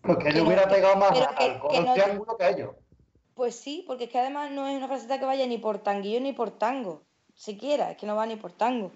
Pues 0.03 0.19
que, 0.19 0.29
él 0.29 0.41
hubiera 0.41 0.69
pegado 0.69 0.95
más 0.95 1.11
al 1.37 1.59
coro 1.59 1.95
triángulo 1.95 2.37
que 2.37 2.45
a 2.45 2.51
ellos. 2.51 2.71
Pues 3.37 3.55
sí, 3.55 3.85
porque 3.87 4.05
es 4.05 4.11
que 4.11 4.19
además 4.19 4.51
no 4.51 4.67
es 4.67 4.75
una 4.75 4.89
falseta 4.89 5.21
que 5.21 5.27
vaya 5.27 5.47
ni 5.47 5.59
por 5.59 5.79
tanguillo 5.79 6.21
ni 6.21 6.33
por 6.33 6.53
tango. 6.53 7.03
Siquiera, 7.35 7.91
es 7.91 7.99
que 7.99 8.07
no 8.07 8.17
va 8.17 8.25
ni 8.25 8.37
por 8.37 8.53
tango. 8.53 8.91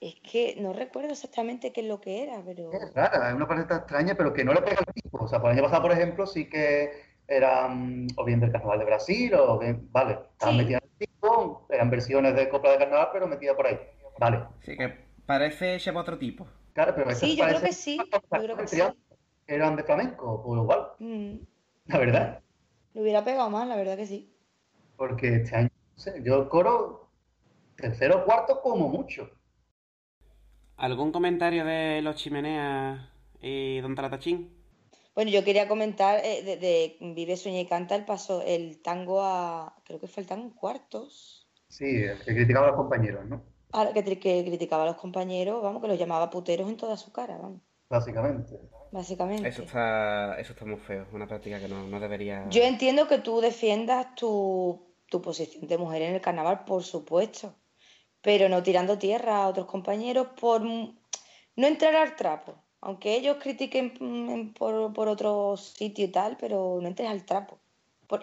Es 0.00 0.16
que 0.16 0.54
no 0.60 0.74
recuerdo 0.74 1.12
exactamente 1.12 1.72
qué 1.72 1.80
es 1.80 1.86
lo 1.86 1.98
que 1.98 2.24
era, 2.24 2.42
pero. 2.44 2.70
Es 2.70 2.92
rara, 2.92 3.30
es 3.30 3.34
una 3.34 3.46
falseta 3.46 3.76
extraña, 3.76 4.14
pero 4.14 4.34
que 4.34 4.44
no 4.44 4.52
le 4.52 4.60
pega 4.60 4.84
al 4.86 4.92
tipo. 4.92 5.24
O 5.24 5.26
sea, 5.26 5.40
por 5.40 5.50
el 5.50 5.56
año 5.56 5.64
pasado, 5.64 5.82
por 5.82 5.92
ejemplo, 5.92 6.26
sí 6.26 6.50
que 6.50 6.90
eran 7.26 8.06
o 8.16 8.24
bien 8.24 8.38
del 8.38 8.52
Carnaval 8.52 8.80
de 8.80 8.84
Brasil 8.84 9.32
o 9.34 9.58
bien, 9.58 9.88
vale, 9.92 10.18
estaban 10.32 10.58
metidas 10.58 10.82
en 10.82 10.90
el 10.90 11.08
tipo, 11.08 11.66
eran 11.70 11.90
versiones 11.90 12.34
de 12.36 12.50
Copla 12.50 12.72
de 12.72 12.78
Carnaval, 12.78 13.08
pero 13.14 13.26
metidas 13.26 13.56
por 13.56 13.66
ahí. 13.66 13.78
Vale. 14.18 14.44
Sí, 14.60 14.76
que 14.76 14.94
parece 15.24 15.78
lleva 15.78 16.02
otro 16.02 16.18
tipo. 16.18 16.46
Claro, 16.74 16.92
pero 16.94 17.14
sí, 17.14 17.34
yo 17.34 17.46
creo 17.46 17.62
que 17.62 17.72
sí. 17.72 17.98
Yo 17.98 18.42
creo 18.42 18.56
que 18.58 18.66
sí. 18.66 18.82
Eran 19.46 19.74
de 19.74 19.84
flamenco, 19.84 20.42
pues 20.44 20.60
igual. 20.60 20.88
Mm. 20.98 21.36
La 21.86 21.98
verdad. 21.98 22.42
Le 22.98 23.02
hubiera 23.02 23.22
pegado 23.22 23.48
más, 23.48 23.68
la 23.68 23.76
verdad 23.76 23.96
que 23.96 24.08
sí. 24.08 24.34
Porque 24.96 25.36
este 25.36 25.54
año, 25.54 25.70
no 25.92 26.02
sé, 26.02 26.20
yo 26.24 26.48
coro 26.48 27.12
tercero 27.76 28.18
o 28.18 28.24
cuarto 28.24 28.60
como 28.60 28.88
mucho. 28.88 29.30
¿Algún 30.76 31.12
comentario 31.12 31.64
de 31.64 32.02
los 32.02 32.16
chimeneas 32.16 33.08
y 33.40 33.78
Don 33.78 33.94
Taratachín? 33.94 34.52
Bueno, 35.14 35.30
yo 35.30 35.44
quería 35.44 35.68
comentar 35.68 36.18
eh, 36.24 36.42
de, 36.42 36.96
Vive, 37.14 37.36
Sueña 37.36 37.60
y 37.60 37.66
Canta 37.66 37.94
el 37.94 38.04
paso, 38.04 38.42
el 38.44 38.82
tango 38.82 39.22
a. 39.22 39.76
Creo 39.84 40.00
que 40.00 40.08
fue 40.08 40.24
el 40.24 40.28
tango 40.28 40.46
en 40.46 40.50
cuartos. 40.50 41.48
Sí, 41.68 42.02
que 42.24 42.34
criticaba 42.34 42.66
a 42.66 42.70
los 42.70 42.78
compañeros, 42.78 43.24
¿no? 43.26 43.44
Ah, 43.72 43.90
que, 43.94 44.02
que, 44.02 44.44
criticaba 44.44 44.82
a 44.82 44.86
los 44.86 44.96
compañeros, 44.96 45.62
vamos, 45.62 45.80
que 45.80 45.86
los 45.86 46.00
llamaba 46.00 46.30
puteros 46.30 46.68
en 46.68 46.76
toda 46.76 46.96
su 46.96 47.12
cara, 47.12 47.38
vamos. 47.38 47.60
Básicamente. 47.88 48.58
Básicamente. 48.90 49.48
Eso 49.48 49.62
está, 49.62 50.38
eso 50.38 50.52
está 50.52 50.64
muy 50.64 50.78
feo, 50.78 51.06
una 51.12 51.26
práctica 51.26 51.60
que 51.60 51.68
no, 51.68 51.86
no 51.86 52.00
debería. 52.00 52.46
Yo 52.48 52.62
entiendo 52.62 53.06
que 53.06 53.18
tú 53.18 53.40
defiendas 53.40 54.14
tu, 54.14 54.80
tu 55.08 55.20
posición 55.20 55.66
de 55.66 55.78
mujer 55.78 56.02
en 56.02 56.14
el 56.14 56.20
carnaval, 56.20 56.64
por 56.64 56.82
supuesto, 56.82 57.54
pero 58.22 58.48
no 58.48 58.62
tirando 58.62 58.98
tierra 58.98 59.44
a 59.44 59.48
otros 59.48 59.66
compañeros 59.66 60.28
por 60.40 60.62
no 60.62 60.96
entrar 61.56 61.94
al 61.96 62.16
trapo 62.16 62.54
aunque 62.80 63.14
ellos 63.14 63.38
critiquen 63.40 63.94
mm, 63.98 64.52
por, 64.54 64.92
por 64.92 65.08
otro 65.08 65.56
sitio 65.56 66.04
y 66.04 66.08
tal, 66.08 66.36
pero 66.38 66.78
no 66.80 66.88
entres 66.88 67.08
al 67.08 67.24
trapo. 67.24 67.58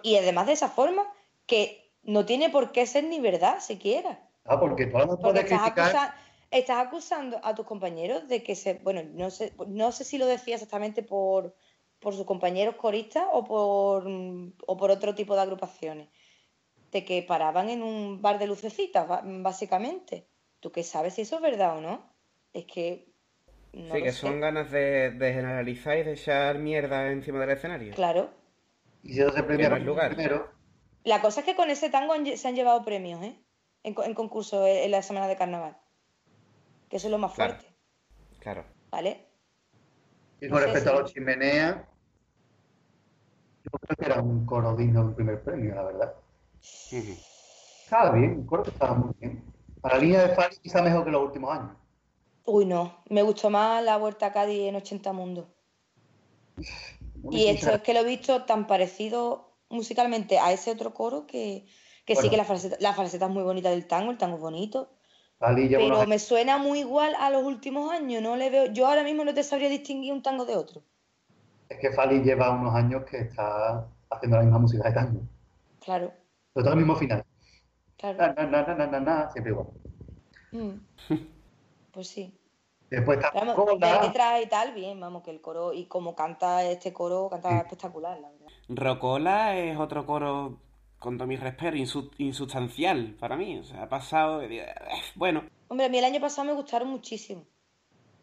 y 0.04 0.18
además 0.18 0.48
de 0.48 0.54
esa 0.54 0.70
forma, 0.70 1.04
que 1.46 1.92
no 2.04 2.26
tiene 2.26 2.50
por 2.50 2.72
qué 2.72 2.86
ser 2.86 3.04
ni 3.06 3.20
verdad 3.20 3.60
siquiera. 3.60 4.20
Ah, 4.46 4.60
porque 4.60 4.86
tú 4.86 4.98
no 4.98 5.18
puedes 5.20 5.46
criticar... 5.46 6.16
estás 6.52 6.86
acusando 6.86 7.40
a 7.44 7.56
tus 7.56 7.66
compañeros 7.66 8.28
de 8.28 8.44
que 8.44 8.56
se... 8.56 8.76
Bueno, 8.76 9.02
no 9.14 9.30
sé, 9.30 9.54
no 9.68 9.92
sé 9.92 10.04
si 10.04 10.18
lo 10.18 10.26
decía 10.26 10.56
exactamente 10.56 11.04
por, 11.04 11.56
por 12.00 12.14
sus 12.14 12.26
compañeros 12.26 12.76
coristas 12.76 13.26
o 13.32 13.44
por, 13.44 14.08
o 14.08 14.78
por 14.78 14.92
otro 14.92 15.16
tipo 15.16 15.36
de 15.36 15.42
agrupaciones. 15.42 16.10
De 16.92 17.04
que 17.04 17.24
paraban 17.24 17.70
en 17.70 17.84
un 17.84 18.22
bar 18.22 18.40
de 18.40 18.48
lucecitas, 18.48 19.08
básicamente. 19.24 20.28
¿Tú 20.60 20.72
qué 20.72 20.84
sabes 20.84 21.16
si 21.16 21.24
eso 21.24 21.36
es 21.36 21.42
verdad 21.42 21.78
o 21.78 21.82
no? 21.82 22.10
Es 22.54 22.66
que 22.66 23.08
sí, 23.74 24.02
que 24.04 24.12
son 24.12 24.40
ganas 24.40 24.72
de, 24.72 25.12
generalizar 25.20 25.98
y 25.98 26.04
de 26.04 26.14
echar 26.14 26.60
mierda 26.60 27.12
encima 27.12 27.40
del 27.40 27.52
escenario. 27.52 27.94
Claro. 27.94 28.30
Y 29.04 29.14
si 29.14 29.20
no 29.20 29.32
se 29.32 29.44
premia 29.44 29.70
lugar. 29.80 30.16
primero. 30.16 30.50
La 31.04 31.22
cosa 31.22 31.42
es 31.42 31.46
que 31.46 31.56
con 31.56 31.70
ese 31.70 31.90
tango 31.90 32.16
se 32.36 32.48
han 32.48 32.56
llevado 32.56 32.84
premios, 32.84 33.22
¿eh? 33.24 33.40
En, 33.84 33.94
concurso 34.16 34.66
en 34.66 34.90
la 34.90 35.04
semana 35.04 35.28
de 35.28 35.36
carnaval. 35.36 35.78
Que 36.90 36.98
eso 36.98 37.08
es 37.08 37.12
lo 37.12 37.18
más 37.18 37.34
fuerte. 37.34 37.66
Claro. 38.40 38.66
¿Vale? 38.92 39.28
Y 40.40 40.50
con 40.50 40.62
respecto 40.62 40.92
a 40.92 41.00
los 41.00 41.14
chimeneas, 41.14 41.78
yo 43.64 43.72
creo 43.72 43.98
que 43.98 44.06
era 44.06 44.22
un 44.22 44.46
coro 44.46 44.76
digno 44.76 45.02
de 45.02 45.08
un 45.08 45.16
primer 45.16 45.44
premio, 45.44 45.74
la 45.76 45.84
verdad. 45.84 46.14
Estaba 46.92 48.12
bien, 48.12 48.40
el 48.42 48.46
coro 48.46 48.64
estaba 48.64 48.94
muy 48.94 49.14
bien. 49.20 49.44
Para 49.82 49.96
la 49.96 50.02
línea 50.02 50.28
de 50.28 50.36
Fari 50.36 50.58
quizá 50.58 50.82
mejor 50.82 51.06
que 51.06 51.12
los 51.12 51.24
últimos 51.24 51.52
años. 51.52 51.76
Uy, 52.46 52.66
no, 52.66 53.04
me 53.10 53.24
gustó 53.24 53.50
más 53.50 53.84
la 53.84 53.98
Vuelta 53.98 54.28
a 54.28 54.32
Cádiz 54.32 54.62
en 54.62 54.76
80 54.76 55.14
Mundos. 55.14 55.48
Y 57.32 57.48
esto 57.48 57.72
es 57.72 57.82
que 57.82 57.94
lo 57.94 58.02
he 58.02 58.06
visto 58.06 58.46
tan 58.46 58.68
parecido 58.68 59.58
musicalmente 59.70 60.38
a 60.38 60.52
ese 60.52 60.72
otro 60.72 60.94
coro 60.94 61.26
que, 61.26 61.66
sí 62.08 62.30
que 62.30 62.38
la 62.38 62.46
falseta, 62.46 62.78
la 62.80 62.94
falseta 62.94 63.26
es 63.26 63.32
muy 63.32 63.44
bonita 63.44 63.70
del 63.72 63.88
tango, 63.88 64.12
el 64.12 64.18
tango 64.18 64.36
es 64.36 64.42
bonito. 64.42 64.95
Pero 65.40 66.08
me 66.08 66.20
suena 66.20 66.58
muy 66.58 66.80
igual 66.80 67.14
a 67.20 67.30
los 67.30 67.44
últimos 67.44 67.92
años, 67.92 68.22
no 68.22 68.36
le 68.36 68.50
veo, 68.50 68.66
yo 68.68 68.88
ahora 68.88 69.04
mismo 69.04 69.26
no 69.26 69.34
te 69.34 69.44
sabría 69.44 69.70
distinguir 69.70 70.14
un 70.14 70.22
tango 70.22 70.46
de 70.46 70.56
otro. 70.56 70.82
Es 71.70 71.80
que 71.80 71.92
Fali 71.92 72.22
lleva 72.22 72.52
unos 72.52 72.74
años 72.74 73.04
que 73.04 73.18
está 73.18 73.88
haciendo 74.10 74.38
la 74.38 74.44
misma 74.44 74.60
música 74.60 74.88
de 74.88 74.94
tango. 74.94 75.22
Claro. 75.84 76.12
Pero 76.54 76.64
todo 76.64 76.74
el 76.74 76.80
mismo 76.80 76.96
final. 76.96 77.26
Claro. 77.98 79.32
siempre 79.32 79.52
igual. 79.52 79.68
Mm. 80.52 80.72
Pues 81.92 82.10
sí. 82.10 82.38
Después 82.90 83.18
está 83.18 83.32
vamos, 83.34 83.80
de 83.80 84.42
y 84.44 84.50
tal, 84.50 84.74
bien, 84.74 85.00
vamos, 85.00 85.24
que 85.24 85.32
el 85.32 85.40
coro, 85.40 85.72
y 85.72 85.86
como 85.86 86.14
canta 86.14 86.62
este 86.64 86.92
coro, 86.92 87.30
canta 87.30 87.58
espectacular, 87.60 88.20
la 88.20 88.30
verdad. 88.30 88.48
Rocola 88.68 89.58
es 89.58 89.78
otro 89.78 90.06
coro, 90.06 90.60
con 91.06 91.18
todo 91.20 91.28
mi 91.28 91.38
respeto, 91.38 91.78
insustancial 92.18 93.16
para 93.20 93.38
mí. 93.38 93.60
O 93.60 93.64
sea, 93.64 93.84
ha 93.84 93.90
pasado. 93.90 94.42
Eh, 94.42 94.66
bueno. 95.14 95.44
Hombre, 95.68 95.86
a 95.86 95.90
mí 95.90 96.00
el 96.00 96.04
año 96.04 96.20
pasado 96.20 96.48
me 96.48 96.54
gustaron 96.54 96.90
muchísimo. 96.90 97.46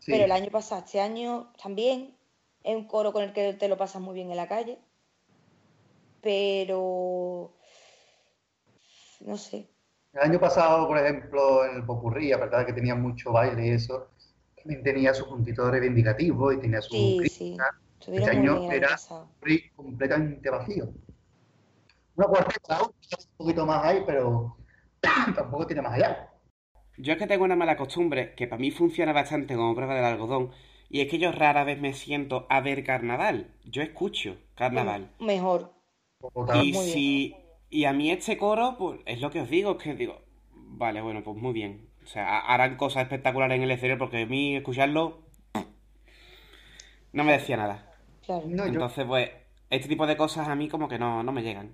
Pero 0.04 0.24
el 0.24 0.32
año 0.32 0.50
pasado, 0.50 0.82
este 0.84 1.00
año 1.00 1.52
también, 1.62 2.16
es 2.64 2.76
un 2.76 2.88
coro 2.88 3.12
con 3.12 3.22
el 3.22 3.32
que 3.32 3.54
te 3.54 3.68
lo 3.68 3.76
pasas 3.76 4.02
muy 4.02 4.14
bien 4.14 4.32
en 4.32 4.36
la 4.36 4.48
calle. 4.48 4.78
Pero. 6.20 7.54
No 9.20 9.36
sé. 9.36 9.68
El 10.12 10.20
año 10.20 10.40
pasado, 10.40 10.88
por 10.88 10.98
ejemplo, 10.98 11.64
en 11.64 11.76
el 11.76 11.86
Popurrí, 11.86 12.32
a 12.32 12.40
pesar 12.40 12.60
de 12.60 12.66
que 12.66 12.72
tenía 12.72 12.96
mucho 12.96 13.30
baile 13.30 13.68
y 13.68 13.70
eso, 13.70 14.08
también 14.56 14.82
tenía 14.82 15.14
su 15.14 15.28
puntito 15.28 15.70
reivindicativo 15.70 16.52
y 16.52 16.60
tenía 16.60 16.82
su 16.82 16.94
sí, 16.94 17.16
crítica. 17.20 17.80
Sí. 18.00 18.16
Este 18.16 18.30
año 18.30 18.72
era 18.72 18.98
completamente 19.76 20.50
vacío. 20.50 20.92
Una 22.16 22.26
cuarteta, 22.26 22.82
un 22.82 23.36
poquito 23.36 23.66
más 23.66 23.84
ahí, 23.84 24.02
pero 24.06 24.56
tampoco 25.34 25.66
tiene 25.66 25.82
más 25.82 25.94
allá. 25.94 26.28
Yo 26.98 27.12
es 27.14 27.18
que 27.18 27.26
tengo 27.26 27.44
una 27.44 27.56
mala 27.56 27.76
costumbre, 27.76 28.34
que 28.34 28.46
para 28.46 28.60
mí 28.60 28.70
funciona 28.70 29.12
bastante 29.12 29.56
como 29.56 29.74
prueba 29.74 29.94
del 29.94 30.04
algodón, 30.04 30.52
y 30.88 31.00
es 31.00 31.08
que 31.08 31.18
yo 31.18 31.32
rara 31.32 31.64
vez 31.64 31.80
me 31.80 31.94
siento 31.94 32.46
a 32.50 32.60
ver 32.60 32.84
carnaval. 32.84 33.54
Yo 33.64 33.82
escucho 33.82 34.36
carnaval. 34.54 35.10
mejor. 35.20 35.72
Y 36.62 36.74
si, 36.74 37.36
Y 37.70 37.86
a 37.86 37.92
mí 37.92 38.10
este 38.10 38.36
coro, 38.36 38.76
pues 38.78 39.00
es 39.06 39.20
lo 39.20 39.30
que 39.30 39.40
os 39.40 39.48
digo, 39.48 39.72
es 39.72 39.82
que 39.82 39.94
digo, 39.94 40.20
vale, 40.52 41.00
bueno, 41.00 41.22
pues 41.24 41.36
muy 41.36 41.54
bien. 41.54 41.88
O 42.04 42.06
sea, 42.06 42.40
harán 42.40 42.76
cosas 42.76 43.04
espectaculares 43.04 43.56
en 43.56 43.62
el 43.62 43.70
exterior 43.70 43.98
porque 43.98 44.22
a 44.22 44.26
mí 44.26 44.56
escucharlo 44.56 45.22
no 47.12 47.24
me 47.24 47.32
decía 47.32 47.56
nada. 47.56 47.90
Claro. 48.24 48.44
Entonces, 48.46 49.04
pues, 49.06 49.30
este 49.70 49.88
tipo 49.88 50.06
de 50.06 50.16
cosas 50.16 50.48
a 50.48 50.54
mí 50.54 50.68
como 50.68 50.88
que 50.88 50.98
no, 50.98 51.22
no 51.22 51.32
me 51.32 51.42
llegan. 51.42 51.72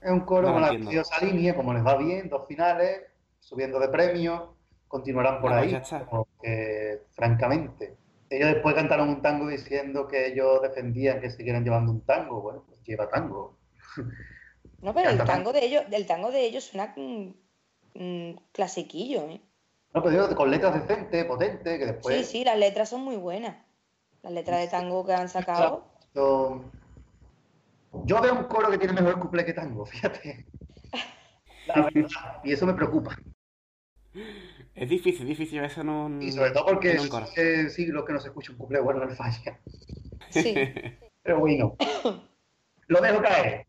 Es 0.00 0.10
un 0.10 0.20
coro 0.20 0.52
con 0.52 0.62
la 0.62 0.72
esa 0.72 1.24
línea, 1.24 1.56
como 1.56 1.74
les 1.74 1.84
va 1.84 1.96
bien, 1.96 2.28
dos 2.28 2.46
finales, 2.46 3.02
subiendo 3.40 3.80
de 3.80 3.88
premios, 3.88 4.42
continuarán 4.86 5.40
por 5.40 5.52
ahí. 5.52 5.80
Porque, 6.10 7.02
francamente, 7.12 7.96
ellos 8.30 8.54
después 8.54 8.74
cantaron 8.74 9.08
un 9.08 9.22
tango 9.22 9.48
diciendo 9.48 10.06
que 10.06 10.28
ellos 10.28 10.62
defendían 10.62 11.20
que 11.20 11.30
siguieran 11.30 11.64
llevando 11.64 11.92
un 11.92 12.02
tango. 12.02 12.40
Bueno, 12.40 12.64
pues 12.66 12.82
lleva 12.84 13.08
tango. 13.08 13.56
No, 14.80 14.94
pero 14.94 15.10
el 15.10 15.18
tango 15.24 15.52
de 15.52 15.64
ellos, 15.64 15.90
del 15.90 16.06
tango 16.06 16.30
de 16.30 16.46
ellos 16.46 16.62
suena 16.62 16.94
clasiquillo, 18.52 19.22
¿eh? 19.22 19.40
No, 19.92 20.02
pero 20.02 20.10
digo, 20.10 20.36
con 20.36 20.52
letras 20.52 20.74
decentes, 20.74 21.24
potentes, 21.24 21.78
que 21.78 21.86
después. 21.86 22.16
Sí, 22.16 22.24
sí, 22.24 22.44
las 22.44 22.56
letras 22.56 22.88
son 22.88 23.02
muy 23.02 23.16
buenas. 23.16 23.56
Las 24.22 24.32
letras 24.32 24.60
de 24.60 24.68
tango 24.68 25.04
que 25.04 25.14
han 25.14 25.28
sacado. 25.28 25.84
Yo 28.04 28.20
veo 28.20 28.34
un 28.34 28.44
coro 28.44 28.70
que 28.70 28.78
tiene 28.78 28.94
mejor 28.94 29.18
couple 29.18 29.44
que 29.44 29.52
tango, 29.52 29.86
fíjate. 29.86 30.46
La 31.66 31.82
verdad, 31.82 32.40
y 32.44 32.52
eso 32.52 32.66
me 32.66 32.74
preocupa. 32.74 33.16
Es 34.74 34.88
difícil, 34.88 35.26
difícil 35.26 35.62
eso 35.62 35.84
no. 35.84 36.22
Y 36.22 36.32
sobre 36.32 36.50
todo 36.50 36.66
porque 36.66 36.92
es 36.92 37.74
siglos 37.74 38.04
que 38.04 38.12
no 38.12 38.20
se 38.20 38.28
escucha 38.28 38.52
un 38.52 38.58
couple 38.58 38.80
bueno 38.80 39.02
en 39.02 39.10
el 39.10 39.16
falla. 39.16 39.58
Sí. 40.30 40.54
Pero 41.22 41.40
bueno. 41.40 41.76
Lo 42.86 43.00
dejo 43.00 43.20
caer. 43.20 43.66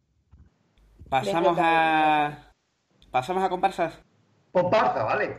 Pasamos 1.10 1.58
a. 1.60 2.54
Pasamos 3.12 3.44
a 3.44 3.50
comparsas. 3.50 4.00
Comparsa, 4.52 5.04
vale. 5.04 5.38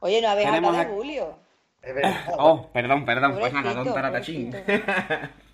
Oye, 0.00 0.20
no 0.22 0.28
habéis 0.28 0.48
hablado 0.48 0.76
de 0.76 0.84
Julio. 0.84 1.38
Oh, 2.38 2.68
perdón, 2.72 3.04
perdón. 3.04 3.36
Pues 3.38 3.52
nada, 3.52 3.74
don 3.74 3.92
Taratachín. 3.92 4.54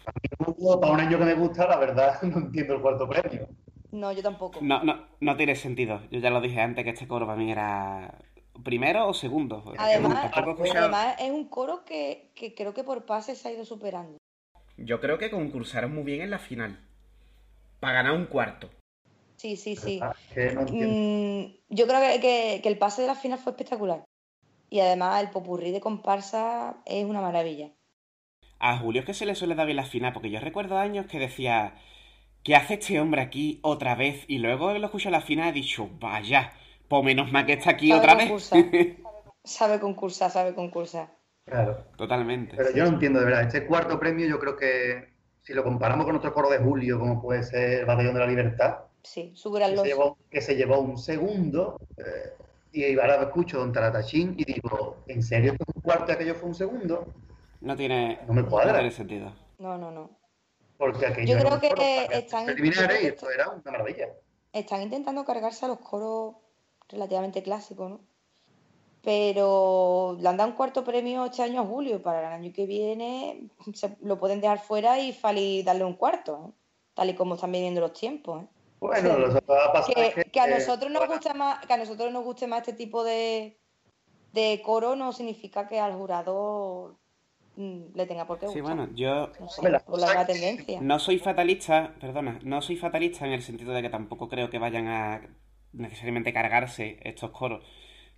Para 0.81 0.93
un 0.93 1.01
año 1.01 1.19
que 1.19 1.24
me 1.24 1.35
gusta, 1.35 1.66
la 1.66 1.77
verdad, 1.77 2.20
no 2.23 2.39
entiendo 2.39 2.74
el 2.74 2.81
cuarto 2.81 3.09
premio. 3.09 3.48
No, 3.90 4.10
yo 4.12 4.23
tampoco. 4.23 4.59
No, 4.62 4.82
no, 4.82 5.06
no 5.20 5.36
tiene 5.36 5.55
sentido. 5.55 6.01
Yo 6.10 6.19
ya 6.20 6.31
lo 6.31 6.40
dije 6.40 6.60
antes 6.60 6.85
que 6.85 6.90
este 6.90 7.06
coro 7.06 7.27
para 7.27 7.39
mí 7.39 7.51
era 7.51 8.19
primero 8.64 9.09
o 9.09 9.14
segundo. 9.14 9.73
Además, 9.78 10.31
además 10.35 11.16
es 11.19 11.31
un 11.31 11.48
coro 11.48 11.85
que, 11.85 12.31
que, 12.35 12.55
creo 12.55 12.73
que 12.73 12.85
por 12.85 13.05
pases 13.05 13.39
se 13.39 13.48
ha 13.48 13.52
ido 13.52 13.64
superando. 13.64 14.19
Yo 14.77 15.01
creo 15.01 15.19
que 15.19 15.31
concursaron 15.31 15.94
muy 15.94 16.05
bien 16.05 16.23
en 16.23 16.31
la 16.31 16.39
final. 16.39 16.81
Para 17.81 17.94
ganar 17.94 18.12
un 18.12 18.27
cuarto. 18.27 18.70
Sí, 19.36 19.56
sí, 19.56 19.77
sí. 19.77 20.01
Mm, 20.36 21.52
yo 21.69 21.86
creo 21.86 22.01
que, 22.01 22.60
que, 22.62 22.69
el 22.69 22.78
pase 22.78 23.02
de 23.02 23.09
la 23.09 23.14
final 23.14 23.39
fue 23.39 23.52
espectacular. 23.52 24.05
Y 24.70 24.81
además 24.81 25.20
el 25.20 25.31
popurrí 25.31 25.73
de 25.73 25.81
comparsa 25.81 26.77
es 26.86 27.05
una 27.05 27.20
maravilla. 27.20 27.73
A 28.65 28.79
Julio 28.79 29.01
es 29.01 29.07
que 29.07 29.13
se 29.13 29.27
le 29.27 29.35
suele 29.35 29.57
dar 29.57 29.67
bien 29.67 29.77
la 29.77 29.85
final, 29.85 30.13
porque 30.13 30.31
yo 30.31 30.39
recuerdo 30.39 30.79
años 30.79 31.07
que 31.07 31.19
decía, 31.19 31.75
¿qué 32.45 32.55
hace 32.55 32.75
este 32.75 33.01
hombre 33.01 33.21
aquí 33.21 33.59
otra 33.63 33.97
vez? 33.97 34.25
Y 34.29 34.39
luego 34.39 34.73
lo 34.73 34.87
escucho 34.87 35.09
en 35.09 35.13
la 35.13 35.21
final 35.21 35.49
y 35.49 35.51
he 35.51 35.63
dicho, 35.63 35.91
vaya, 35.99 36.53
pues 36.87 37.03
menos 37.03 37.33
mal 37.33 37.45
que 37.45 37.55
está 37.55 37.71
aquí 37.71 37.93
otra 37.93 38.15
vez. 38.15 38.31
sabe 39.45 39.81
concursar, 39.81 40.31
sabe 40.31 40.55
concursar. 40.55 41.09
Claro. 41.45 41.87
Totalmente. 41.97 42.57
Pero 42.57 42.71
yo 42.73 42.85
no 42.85 42.91
entiendo, 42.91 43.19
de 43.19 43.25
verdad. 43.25 43.43
Este 43.43 43.67
cuarto 43.67 43.99
premio 43.99 44.29
yo 44.29 44.39
creo 44.39 44.57
que 44.57 45.09
si 45.43 45.55
lo 45.55 45.65
comparamos 45.65 46.07
con 46.07 46.15
otro 46.15 46.33
coro 46.33 46.49
de 46.49 46.59
Julio, 46.59 47.01
como 47.01 47.21
puede 47.21 47.43
ser 47.43 47.81
el 47.81 47.85
Batallón 47.85 48.15
de 48.15 48.21
la 48.21 48.27
Libertad, 48.29 48.77
sí, 49.03 49.33
su 49.35 49.51
gran 49.51 49.73
que, 49.73 49.79
se 49.79 49.87
llevó, 49.87 50.19
que 50.31 50.41
se 50.41 50.55
llevó 50.55 50.79
un 50.79 50.99
segundo, 50.99 51.81
eh, 51.97 52.33
y 52.71 52.97
ahora 52.97 53.23
escucho 53.23 53.59
Don 53.59 53.73
Taratachín 53.73 54.37
y 54.39 54.45
digo, 54.45 54.99
¿en 55.09 55.21
serio 55.21 55.55
que 55.55 55.65
un 55.75 55.83
cuarto 55.83 56.13
aquello 56.13 56.37
fue 56.37 56.49
un 56.51 56.55
segundo? 56.55 57.13
No 57.63 57.77
tiene, 57.77 58.19
no 58.27 58.35
me 58.35 58.45
cuadra. 58.45 58.73
No 58.73 58.79
tiene 58.79 58.91
sentido. 58.91 59.33
No, 59.59 59.79
no, 59.79 59.93
no. 59.93 60.11
Porque 60.77 61.07
aquello 61.07 61.39
Yo 61.39 61.59
creo 61.59 61.61
que 61.61 62.09
están. 62.11 62.47
y 62.59 63.07
esto 63.07 63.31
era 63.31 63.51
una 63.51 63.63
maravilla. 63.65 64.09
Están 64.53 64.83
intentando 64.83 65.25
cargarse 65.25 65.65
a 65.65 65.69
los 65.69 65.79
coros 65.79 66.35
relativamente 66.89 67.43
clásicos, 67.43 67.89
¿no? 67.89 68.01
Pero 69.01 70.17
le 70.21 70.29
han 70.29 70.37
dado 70.37 70.51
un 70.51 70.57
cuarto 70.57 70.85
premio 70.85 71.25
este 71.25 71.43
año 71.43 71.63
a 71.63 71.65
Julio. 71.65 72.03
Para 72.03 72.21
el 72.21 72.33
año 72.33 72.53
que 72.53 72.67
viene 72.67 73.49
se 73.75 73.97
lo 74.01 74.19
pueden 74.19 74.41
dejar 74.41 74.59
fuera 74.59 74.99
y 74.99 75.13
Fali 75.13 75.63
darle 75.63 75.85
un 75.85 75.95
cuarto, 75.95 76.49
¿eh? 76.49 76.53
tal 76.95 77.11
y 77.11 77.15
como 77.15 77.37
están 77.37 77.53
viviendo 77.53 77.81
los 77.81 77.93
tiempos. 77.93 78.43
¿eh? 78.43 78.47
Bueno, 78.81 79.19
lo 79.19 79.33
va 79.49 79.67
a 79.67 79.73
pasar 79.73 79.95
que, 79.95 80.25
que, 80.25 80.41
a 80.41 80.49
nosotros 80.49 80.91
nos 80.91 81.07
gusta 81.07 81.33
más, 81.35 81.65
que 81.65 81.73
a 81.73 81.77
nosotros 81.77 82.13
nos 82.13 82.25
guste 82.25 82.49
más 82.49 82.61
este 82.61 82.73
tipo 82.73 83.05
de, 83.05 83.57
de 84.33 84.61
coro 84.65 84.97
no 84.97 85.13
significa 85.13 85.69
que 85.69 85.79
al 85.79 85.95
jurado 85.95 86.99
le 87.57 88.07
tenga 88.07 88.27
por 88.27 88.39
qué 88.39 88.49
Sí, 88.49 88.61
bueno, 88.61 88.89
yo 88.95 89.31
la 89.99 90.27
tendencia. 90.27 90.81
no 90.81 90.99
soy 90.99 91.19
fatalista, 91.19 91.95
perdona, 92.01 92.39
no 92.43 92.62
soy 92.62 92.77
fatalista 92.77 93.27
en 93.27 93.33
el 93.33 93.43
sentido 93.43 93.73
de 93.73 93.83
que 93.83 93.91
tampoco 93.91 94.29
creo 94.29 94.51
que 94.51 94.59
vayan 94.59 94.89
a 94.89 95.20
necesariamente 95.73 96.33
cargarse 96.33 96.99
estos 97.03 97.31
coros. 97.31 97.65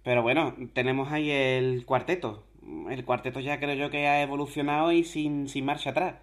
Pero 0.02 0.22
bueno, 0.22 0.54
tenemos 0.74 1.10
ahí 1.10 1.30
el 1.30 1.84
cuarteto. 1.86 2.44
El 2.90 3.04
cuarteto 3.04 3.40
ya 3.40 3.58
creo 3.58 3.74
yo 3.74 3.90
que 3.90 4.06
ha 4.06 4.22
evolucionado 4.22 4.92
y 4.92 5.04
sin, 5.04 5.48
sin 5.48 5.64
marcha 5.64 5.90
atrás. 5.90 6.16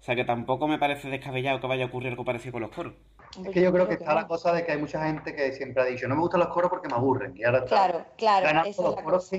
O 0.00 0.02
sea 0.02 0.14
que 0.14 0.24
tampoco 0.24 0.68
me 0.68 0.78
parece 0.78 1.08
descabellado 1.08 1.60
que 1.60 1.66
vaya 1.66 1.84
a 1.84 1.88
ocurrir 1.88 2.10
algo 2.10 2.24
parecido 2.24 2.52
con 2.52 2.62
los 2.62 2.70
coros. 2.70 2.94
Es 3.44 3.50
que 3.50 3.60
yo 3.60 3.72
creo 3.72 3.86
que 3.86 3.94
está 3.94 4.14
la 4.14 4.26
cosa 4.26 4.52
de 4.52 4.64
que 4.64 4.72
hay 4.72 4.78
mucha 4.78 5.04
gente 5.04 5.34
que 5.34 5.52
siempre 5.52 5.82
ha 5.82 5.86
dicho, 5.86 6.08
no 6.08 6.14
me 6.14 6.22
gustan 6.22 6.40
los 6.40 6.48
coros 6.48 6.70
porque 6.70 6.88
me 6.88 6.94
aburren. 6.94 7.36
Y 7.36 7.44
ahora 7.44 7.64
claro, 7.64 8.04
claro, 8.16 8.68
esa 8.68 8.82
los 8.82 8.96
coros 9.02 9.30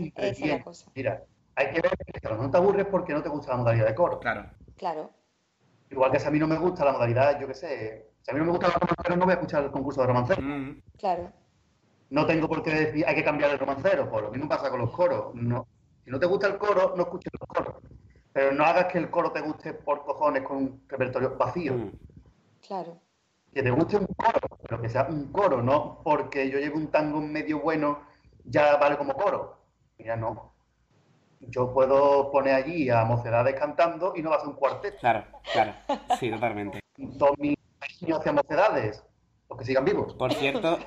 Mira, 0.95 1.23
hay 1.57 1.71
que 1.71 1.81
ver 1.81 1.91
que 1.97 2.27
a 2.27 2.31
lo 2.31 2.37
no 2.37 2.51
te 2.51 2.57
aburres 2.57 2.85
porque 2.85 3.13
no 3.13 3.23
te 3.23 3.29
gusta 3.29 3.51
la 3.51 3.57
modalidad 3.57 3.87
de 3.87 3.95
coro. 3.95 4.19
Claro. 4.19 4.47
Claro. 4.77 5.09
Igual 5.89 6.11
que 6.11 6.19
si 6.19 6.27
a 6.27 6.31
mí 6.31 6.37
no 6.37 6.47
me 6.47 6.57
gusta 6.57 6.85
la 6.85 6.91
modalidad, 6.91 7.39
yo 7.39 7.47
qué 7.47 7.55
sé, 7.55 8.11
si 8.21 8.29
a 8.29 8.33
mí 8.35 8.39
no 8.39 8.45
me 8.45 8.51
gusta 8.51 8.67
la 8.67 8.75
romancero, 8.75 9.15
no 9.15 9.25
voy 9.25 9.31
a 9.31 9.35
escuchar 9.35 9.63
el 9.63 9.71
concurso 9.71 10.01
de 10.01 10.07
romancero. 10.07 10.41
Mm. 10.41 10.81
Claro. 10.99 11.31
No 12.11 12.27
tengo 12.27 12.47
por 12.47 12.61
qué 12.61 12.69
decir, 12.69 13.05
hay 13.07 13.15
que 13.15 13.23
cambiar 13.23 13.49
el 13.51 13.57
romancero, 13.59 14.07
pues 14.07 14.21
lo 14.21 14.31
mismo 14.31 14.47
pasa 14.47 14.69
con 14.69 14.81
los 14.81 14.91
coros. 14.91 15.33
No, 15.33 15.67
si 16.05 16.11
no 16.11 16.19
te 16.19 16.27
gusta 16.27 16.47
el 16.47 16.59
coro, 16.59 16.93
no 16.95 17.03
escuches 17.03 17.31
los 17.39 17.47
coros. 17.47 17.75
Pero 18.33 18.51
no 18.51 18.63
hagas 18.63 18.85
que 18.85 18.99
el 18.99 19.09
coro 19.09 19.31
te 19.31 19.41
guste 19.41 19.73
por 19.73 20.03
cojones 20.05 20.43
con 20.43 20.57
un 20.57 20.83
repertorio 20.87 21.37
vacío. 21.37 21.73
Mm. 21.73 21.91
Claro. 22.67 23.01
Que 23.51 23.63
te 23.63 23.71
guste 23.71 23.97
un 23.97 24.05
coro, 24.05 24.59
pero 24.61 24.79
que 24.79 24.89
sea 24.89 25.07
un 25.09 25.31
coro, 25.31 25.63
no 25.63 26.01
porque 26.03 26.51
yo 26.51 26.59
llevo 26.59 26.77
un 26.77 26.91
tango 26.91 27.19
medio 27.19 27.61
bueno, 27.61 28.01
ya 28.43 28.77
vale 28.77 28.95
como 28.95 29.13
coro. 29.15 29.57
Ya 29.97 30.15
no 30.15 30.56
yo 31.39 31.73
puedo 31.73 32.31
poner 32.31 32.55
allí 32.55 32.89
a 32.89 33.05
mocedades 33.05 33.55
cantando 33.55 34.13
y 34.15 34.21
no 34.21 34.29
va 34.29 34.37
a 34.37 34.39
ser 34.39 34.49
un 34.49 34.55
cuarteto. 34.55 34.97
Claro, 34.99 35.25
claro, 35.51 35.73
sí, 36.19 36.29
totalmente. 36.29 36.79
Todos 37.17 37.37
mis 37.37 37.55
niños 38.01 38.19
hacia 38.19 38.31
mocedades, 38.31 39.03
los 39.49 39.59
que 39.59 39.65
sigan 39.65 39.85
vivos. 39.85 40.13
Por 40.15 40.33
cierto, 40.33 40.79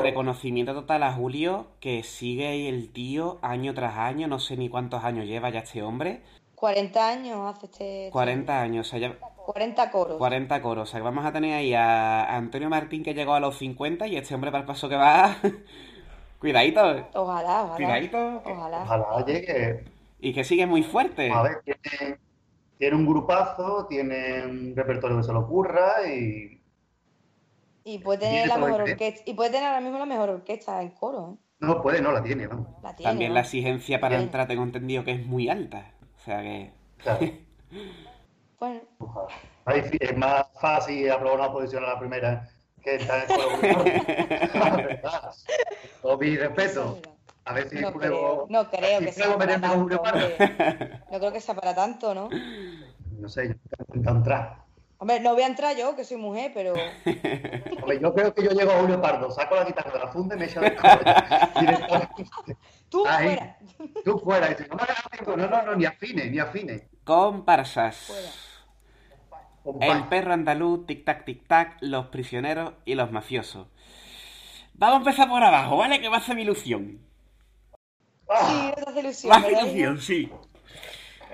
reconocimiento 0.00 0.74
total 0.74 1.02
a 1.02 1.12
Julio, 1.12 1.68
que 1.80 2.02
sigue 2.02 2.68
el 2.68 2.92
tío 2.92 3.38
año 3.42 3.74
tras 3.74 3.96
año, 3.96 4.28
no 4.28 4.38
sé 4.38 4.56
ni 4.56 4.68
cuántos 4.68 5.04
años 5.04 5.26
lleva 5.26 5.50
ya 5.50 5.60
este 5.60 5.82
hombre. 5.82 6.22
40 6.54 7.08
años 7.08 7.56
hace 7.56 7.66
este... 7.66 8.10
40 8.12 8.60
años, 8.60 8.86
o 8.86 8.90
sea, 8.90 8.98
ya... 9.00 9.18
40 9.18 9.90
coros. 9.90 10.18
40 10.18 10.62
coros, 10.62 10.88
o 10.88 10.90
sea, 10.90 11.00
que 11.00 11.04
vamos 11.04 11.24
a 11.26 11.32
tener 11.32 11.54
ahí 11.54 11.74
a 11.74 12.36
Antonio 12.36 12.70
Martín 12.70 13.02
que 13.02 13.14
llegó 13.14 13.34
a 13.34 13.40
los 13.40 13.58
50 13.58 14.06
y 14.06 14.16
este 14.16 14.36
hombre 14.36 14.52
para 14.52 14.60
el 14.60 14.66
paso 14.66 14.88
que 14.88 14.94
va 14.94 15.36
Cuidadito. 16.42 16.80
Ojalá, 17.14 17.62
ojalá. 17.62 17.76
Cuidadito. 17.76 18.42
Ojalá. 18.44 18.82
Ojalá 18.82 19.24
llegue. 19.24 19.84
Y 20.18 20.34
que 20.34 20.42
sigue 20.42 20.66
muy 20.66 20.82
fuerte. 20.82 21.30
A 21.30 21.40
ver, 21.42 21.62
tiene, 22.78 22.96
un 22.96 23.06
grupazo, 23.06 23.86
tiene 23.88 24.44
un 24.44 24.74
repertorio 24.74 25.18
que 25.18 25.22
se 25.22 25.32
le 25.32 25.38
ocurra 25.38 26.04
y. 26.04 26.60
Y 27.84 27.98
puede 28.00 28.18
tener 28.18 28.48
la 28.48 28.58
mejor 28.58 28.82
orquesta. 28.82 29.22
Y 29.24 29.34
puede 29.34 29.50
tener 29.50 29.68
ahora 29.68 29.80
mismo 29.80 30.00
la 30.00 30.06
mejor 30.06 30.30
orquesta 30.30 30.82
en 30.82 30.90
coro. 30.90 31.38
¿eh? 31.38 31.56
No 31.60 31.80
puede, 31.80 32.02
no 32.02 32.10
la 32.10 32.24
tiene, 32.24 32.48
¿no? 32.48 32.76
También 33.00 33.34
la 33.34 33.40
exigencia 33.40 34.00
para 34.00 34.20
entrar 34.20 34.48
tengo 34.48 34.64
entendido 34.64 35.04
que 35.04 35.12
es 35.12 35.24
muy 35.24 35.48
alta. 35.48 35.92
O 36.16 36.24
sea 36.24 36.42
que. 36.42 36.72
Claro. 36.96 37.20
bueno. 38.58 38.80
Es 39.66 40.16
más 40.16 40.48
fácil 40.60 41.08
aprobar 41.08 41.38
una 41.38 41.52
posición 41.52 41.84
a 41.84 41.90
la 41.90 42.00
primera 42.00 42.48
que 42.82 42.96
está 42.96 43.24
en 43.24 43.28
Con 46.02 46.18
mi 46.18 46.36
respeto. 46.36 46.98
A 47.44 47.54
ver 47.54 47.68
si 47.68 47.80
no 47.80 47.92
creo, 47.92 48.46
no 48.48 48.70
creo 48.70 49.00
que 49.00 49.12
sea 49.12 49.36
para 49.36 49.60
tanto. 49.60 49.88
No 51.10 51.18
creo 51.18 51.32
que 51.32 51.40
sea 51.40 51.54
para 51.54 51.74
tanto, 51.74 52.14
¿no? 52.14 52.28
No 53.18 53.28
sé, 53.28 53.48
yo 53.48 53.54
intento 53.88 54.10
entrar. 54.10 54.62
Hombre, 54.98 55.18
no 55.18 55.32
voy 55.32 55.42
a 55.42 55.48
entrar 55.48 55.76
yo, 55.76 55.96
que 55.96 56.04
soy 56.04 56.16
mujer, 56.16 56.52
pero. 56.54 56.74
Hombre, 56.74 57.98
yo 58.00 58.14
creo 58.14 58.32
que 58.32 58.44
yo 58.44 58.50
llego 58.50 58.70
a 58.70 58.78
Julio 58.78 59.00
Pardo, 59.00 59.28
saco 59.32 59.56
la 59.56 59.64
guitarra 59.64 59.90
de 59.92 59.98
la 59.98 60.06
funda 60.12 60.36
y 60.36 60.38
me 60.38 60.44
echo 60.44 60.60
coro. 60.60 61.00
Tú 62.88 63.04
fuera. 63.04 63.58
Tú 64.04 64.18
fuera. 64.20 64.52
Y 64.52 64.56
no, 65.26 65.36
no, 65.36 65.48
no, 65.48 65.62
no, 65.62 65.74
ni 65.74 65.84
afine, 65.86 66.30
ni 66.30 66.38
afine. 66.38 66.86
Comparsas. 67.02 67.96
Fuera. 67.96 68.28
El 69.80 70.08
perro 70.08 70.32
andaluz, 70.32 70.86
tic 70.86 71.04
tac 71.04 71.24
tic 71.24 71.46
tac, 71.46 71.78
los 71.80 72.06
prisioneros 72.06 72.74
y 72.84 72.94
los 72.94 73.12
mafiosos. 73.12 73.68
Vamos 74.74 74.94
a 74.94 74.98
empezar 74.98 75.28
por 75.28 75.42
abajo, 75.42 75.76
¿vale? 75.76 76.00
Que 76.00 76.08
va 76.08 76.16
a 76.16 76.20
ser 76.20 76.34
mi 76.34 76.42
ilusión. 76.42 76.98
Sí, 78.28 78.72
esa 78.76 79.00
ilusión. 79.00 79.32
Va 79.32 79.36
a 79.36 79.42
ser 79.42 79.52
ilusión, 79.52 80.00
sí. 80.00 80.30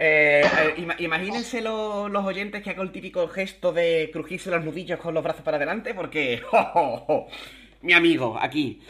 Eh, 0.01 0.43
eh, 0.45 0.95
imagínense 0.99 1.61
los 1.61 2.25
oyentes 2.25 2.63
que 2.63 2.71
hago 2.71 2.83
el 2.83 2.93
típico 2.93 3.27
gesto 3.29 3.73
de 3.73 4.11
crujirse 4.13 4.51
los 4.51 4.65
nudillos 4.65 5.01
con 5.01 5.15
los 5.15 5.25
brazos 5.25 5.43
para 5.43 5.57
adelante, 5.57 5.95
porque. 5.95 6.43
Mi 7.83 7.93
amigo, 7.93 8.37
aquí. 8.41 8.83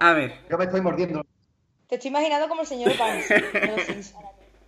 A 0.00 0.12
ver. 0.12 0.40
Yo 0.50 0.56
me 0.56 0.64
estoy 0.64 0.80
mordiendo. 0.80 1.24
Te 1.88 1.96
estoy 1.96 2.08
imaginando 2.08 2.48
como 2.48 2.62
el 2.62 2.66
señor 2.66 2.96
Pans. 2.96 3.26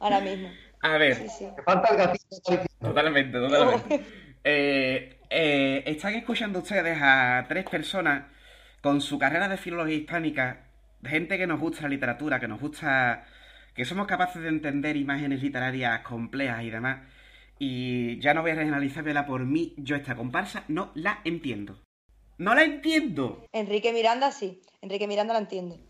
ahora 0.00 0.20
mismo. 0.20 0.50
A 0.82 0.98
ver. 0.98 1.16
Sí, 1.16 1.28
sí. 1.28 1.48
falta 1.64 1.88
el 1.90 1.96
gatito. 1.96 2.66
Totalmente, 2.80 3.38
totalmente. 3.38 4.04
Eh, 4.48 5.18
eh, 5.28 5.82
están 5.86 6.14
escuchando 6.14 6.60
ustedes 6.60 6.96
a 7.02 7.46
tres 7.48 7.64
personas 7.64 8.26
con 8.80 9.00
su 9.00 9.18
carrera 9.18 9.48
de 9.48 9.56
filología 9.56 9.96
hispánica, 9.96 10.68
gente 11.04 11.36
que 11.36 11.48
nos 11.48 11.58
gusta 11.58 11.82
la 11.82 11.88
literatura, 11.88 12.38
que 12.38 12.46
nos 12.46 12.60
gusta, 12.60 13.24
que 13.74 13.84
somos 13.84 14.06
capaces 14.06 14.40
de 14.40 14.48
entender 14.48 14.96
imágenes 14.96 15.42
literarias 15.42 15.98
complejas 16.02 16.62
y 16.62 16.70
demás. 16.70 17.00
Y 17.58 18.20
ya 18.20 18.34
no 18.34 18.42
voy 18.42 18.52
a 18.52 18.54
regionalizármela 18.54 19.26
por 19.26 19.44
mí, 19.44 19.74
yo 19.78 19.96
esta 19.96 20.14
comparsa 20.14 20.62
no 20.68 20.92
la 20.94 21.18
entiendo. 21.24 21.80
No 22.38 22.54
la 22.54 22.62
entiendo. 22.62 23.46
Enrique 23.52 23.92
Miranda 23.92 24.30
sí. 24.30 24.62
Enrique 24.80 25.08
Miranda 25.08 25.32
la 25.32 25.40
entiende. 25.40 25.80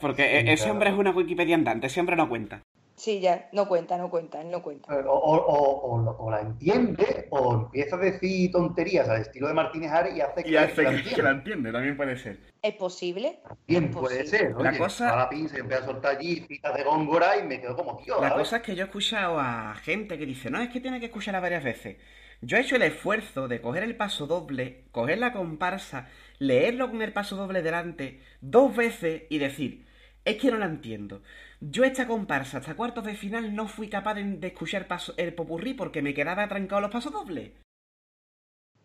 porque 0.00 0.40
e-, 0.40 0.52
ese 0.52 0.70
hombre 0.70 0.90
es 0.90 0.96
una 0.96 1.12
Wikipedia 1.12 1.54
andante, 1.54 1.86
ese 1.86 2.00
hombre 2.00 2.16
no 2.16 2.28
cuenta. 2.28 2.60
Sí, 3.02 3.18
ya, 3.18 3.48
no 3.50 3.66
cuenta, 3.66 3.98
no 3.98 4.08
cuenta, 4.08 4.40
él 4.40 4.48
no 4.48 4.62
cuenta. 4.62 4.94
O, 5.08 6.30
la 6.30 6.40
entiende 6.40 7.26
o 7.30 7.54
empieza 7.54 7.96
a 7.96 7.98
decir 7.98 8.52
tonterías 8.52 9.08
al 9.08 9.22
estilo 9.22 9.48
de 9.48 9.54
Martínez 9.54 9.90
Ares 9.90 10.16
y 10.16 10.20
hace, 10.20 10.44
que, 10.44 10.56
hace 10.56 10.84
que, 11.12 11.20
la 11.20 11.32
entiende, 11.32 11.72
también 11.72 11.96
puede 11.96 12.16
ser. 12.16 12.38
¿Es 12.62 12.74
posible? 12.76 13.40
Bien, 13.66 13.90
puede 13.90 14.24
ser. 14.24 14.54
la 14.56 14.78
cosa... 14.78 15.16
la 15.16 15.28
pinza 15.28 15.56
y 15.56 15.60
empieza 15.62 15.82
a 15.82 15.86
soltar 15.86 16.16
allí 16.16 16.44
citas 16.46 16.76
de 16.76 16.84
góngora 16.84 17.36
y 17.38 17.42
me 17.42 17.60
quedo 17.60 17.74
como 17.74 17.96
tío. 17.96 18.20
La 18.20 18.34
cosa 18.34 18.58
es 18.58 18.62
que 18.62 18.76
yo 18.76 18.84
he 18.84 18.86
escuchado 18.86 19.36
a 19.40 19.74
gente 19.82 20.16
que 20.16 20.24
dice, 20.24 20.48
no, 20.48 20.62
es 20.62 20.70
que 20.70 20.80
tiene 20.80 21.00
que 21.00 21.06
escucharla 21.06 21.40
varias 21.40 21.64
veces. 21.64 21.96
Yo 22.40 22.56
he 22.56 22.60
hecho 22.60 22.76
el 22.76 22.82
esfuerzo 22.82 23.48
de 23.48 23.60
coger 23.60 23.82
el 23.82 23.96
paso 23.96 24.28
doble, 24.28 24.84
coger 24.92 25.18
la 25.18 25.32
comparsa, 25.32 26.06
leerlo 26.38 26.88
con 26.88 27.02
el 27.02 27.12
paso 27.12 27.34
doble 27.34 27.62
delante 27.62 28.20
dos 28.40 28.76
veces 28.76 29.24
y 29.28 29.38
decir, 29.38 29.86
es 30.24 30.36
que 30.36 30.52
no 30.52 30.58
la 30.58 30.66
entiendo. 30.66 31.22
Yo 31.64 31.84
esta 31.84 32.08
comparsa 32.08 32.58
hasta 32.58 32.74
cuartos 32.74 33.04
de 33.04 33.14
final 33.14 33.54
no 33.54 33.68
fui 33.68 33.88
capaz 33.88 34.14
de, 34.14 34.48
escuchar 34.48 34.88
paso, 34.88 35.14
el 35.16 35.32
popurrí 35.32 35.74
porque 35.74 36.02
me 36.02 36.12
quedaba 36.12 36.42
atrancado 36.42 36.80
los 36.80 36.90
pasos 36.90 37.12
dobles. 37.12 37.52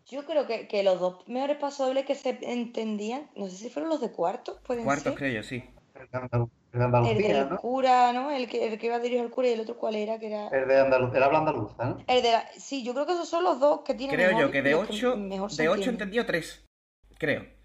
Yo 0.06 0.24
creo 0.24 0.46
que, 0.46 0.82
los 0.84 1.00
dos 1.00 1.26
mejores 1.26 1.56
pasos 1.56 1.88
dobles 1.88 2.06
que 2.06 2.14
se 2.14 2.38
entendían, 2.42 3.28
no 3.34 3.48
sé 3.48 3.56
si 3.56 3.68
fueron 3.68 3.90
los 3.90 4.00
de 4.00 4.12
cuartos, 4.12 4.60
pueden 4.64 4.84
Cuartos 4.84 5.16
creo 5.16 5.34
yo, 5.34 5.42
sí. 5.42 5.64
El, 6.72 7.18
del 7.18 7.56
cura, 7.56 8.12
¿no? 8.12 8.30
El 8.30 8.48
que, 8.48 8.68
el 8.68 8.78
que 8.78 8.86
iba 8.86 8.94
a 8.94 9.00
dirigir 9.00 9.24
al 9.24 9.30
cura 9.30 9.48
y 9.48 9.52
el 9.52 9.60
otro 9.60 9.76
cuál 9.76 9.96
era, 9.96 10.20
que 10.20 10.28
era... 10.28 10.46
El 10.48 10.68
de 10.68 10.78
Andaluz, 10.78 11.12
el 11.12 11.22
habla 11.22 11.38
andaluza, 11.40 11.84
¿no? 11.84 11.98
El 12.06 12.22
de 12.22 12.30
Sí, 12.58 12.84
yo 12.84 12.94
creo 12.94 13.06
que 13.06 13.12
esos 13.12 13.28
son 13.28 13.42
los 13.42 13.58
dos 13.58 13.80
que 13.80 13.94
tienen 13.94 14.14
Creo 14.14 14.38
yo 14.38 14.52
que 14.52 14.62
de 14.62 14.76
ocho, 14.76 15.16
de 15.16 15.68
ocho 15.68 15.90
entendió 15.90 16.24
tres, 16.26 16.64
creo. 17.18 17.57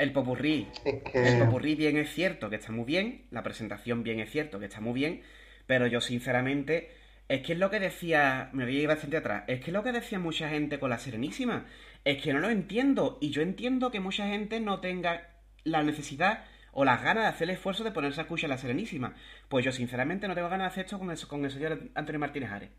El 0.00 0.14
popurrí, 0.14 0.66
el 1.12 1.38
popurrí 1.38 1.74
bien 1.74 1.98
es 1.98 2.14
cierto 2.14 2.48
que 2.48 2.56
está 2.56 2.72
muy 2.72 2.86
bien, 2.86 3.26
la 3.30 3.42
presentación 3.42 4.02
bien 4.02 4.18
es 4.18 4.30
cierto 4.30 4.58
que 4.58 4.64
está 4.64 4.80
muy 4.80 4.94
bien, 4.94 5.20
pero 5.66 5.86
yo 5.86 6.00
sinceramente, 6.00 6.88
es 7.28 7.42
que 7.42 7.52
es 7.52 7.58
lo 7.58 7.68
que 7.68 7.80
decía, 7.80 8.48
me 8.54 8.64
voy 8.64 8.78
a 8.78 8.80
ir 8.80 8.88
bastante 8.88 9.18
atrás, 9.18 9.44
es 9.46 9.60
que 9.60 9.66
es 9.66 9.74
lo 9.74 9.82
que 9.82 9.92
decía 9.92 10.18
mucha 10.18 10.48
gente 10.48 10.80
con 10.80 10.88
la 10.88 10.96
Serenísima, 10.96 11.66
es 12.02 12.22
que 12.22 12.32
no 12.32 12.38
lo 12.38 12.48
entiendo, 12.48 13.18
y 13.20 13.28
yo 13.28 13.42
entiendo 13.42 13.90
que 13.90 14.00
mucha 14.00 14.26
gente 14.26 14.58
no 14.58 14.80
tenga 14.80 15.34
la 15.64 15.82
necesidad 15.82 16.44
o 16.72 16.86
las 16.86 17.02
ganas 17.02 17.24
de 17.24 17.28
hacer 17.28 17.50
el 17.50 17.56
esfuerzo 17.56 17.84
de 17.84 17.92
ponerse 17.92 18.22
a 18.22 18.22
escuchar 18.22 18.48
la 18.48 18.56
Serenísima. 18.56 19.14
Pues 19.50 19.66
yo 19.66 19.70
sinceramente 19.70 20.26
no 20.28 20.34
tengo 20.34 20.48
ganas 20.48 20.68
de 20.68 20.70
hacer 20.70 20.84
esto 20.86 20.98
con, 20.98 21.10
eso, 21.10 21.28
con 21.28 21.44
el 21.44 21.50
señor 21.50 21.78
Antonio 21.94 22.20
Martínez 22.20 22.50
Ares. 22.50 22.70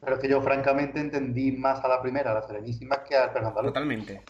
Pero 0.00 0.14
es 0.14 0.22
que 0.22 0.28
yo 0.30 0.40
francamente 0.40 1.00
entendí 1.00 1.52
más 1.52 1.84
a 1.84 1.88
la 1.88 2.00
primera, 2.00 2.30
a 2.30 2.34
la 2.34 2.42
Serenísima, 2.42 3.04
que 3.04 3.14
al 3.14 3.30
Fernando 3.30 3.60
Totalmente. 3.60 4.22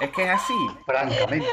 Es 0.00 0.10
que 0.10 0.22
es 0.22 0.30
así. 0.30 0.54
Francamente. 0.86 1.46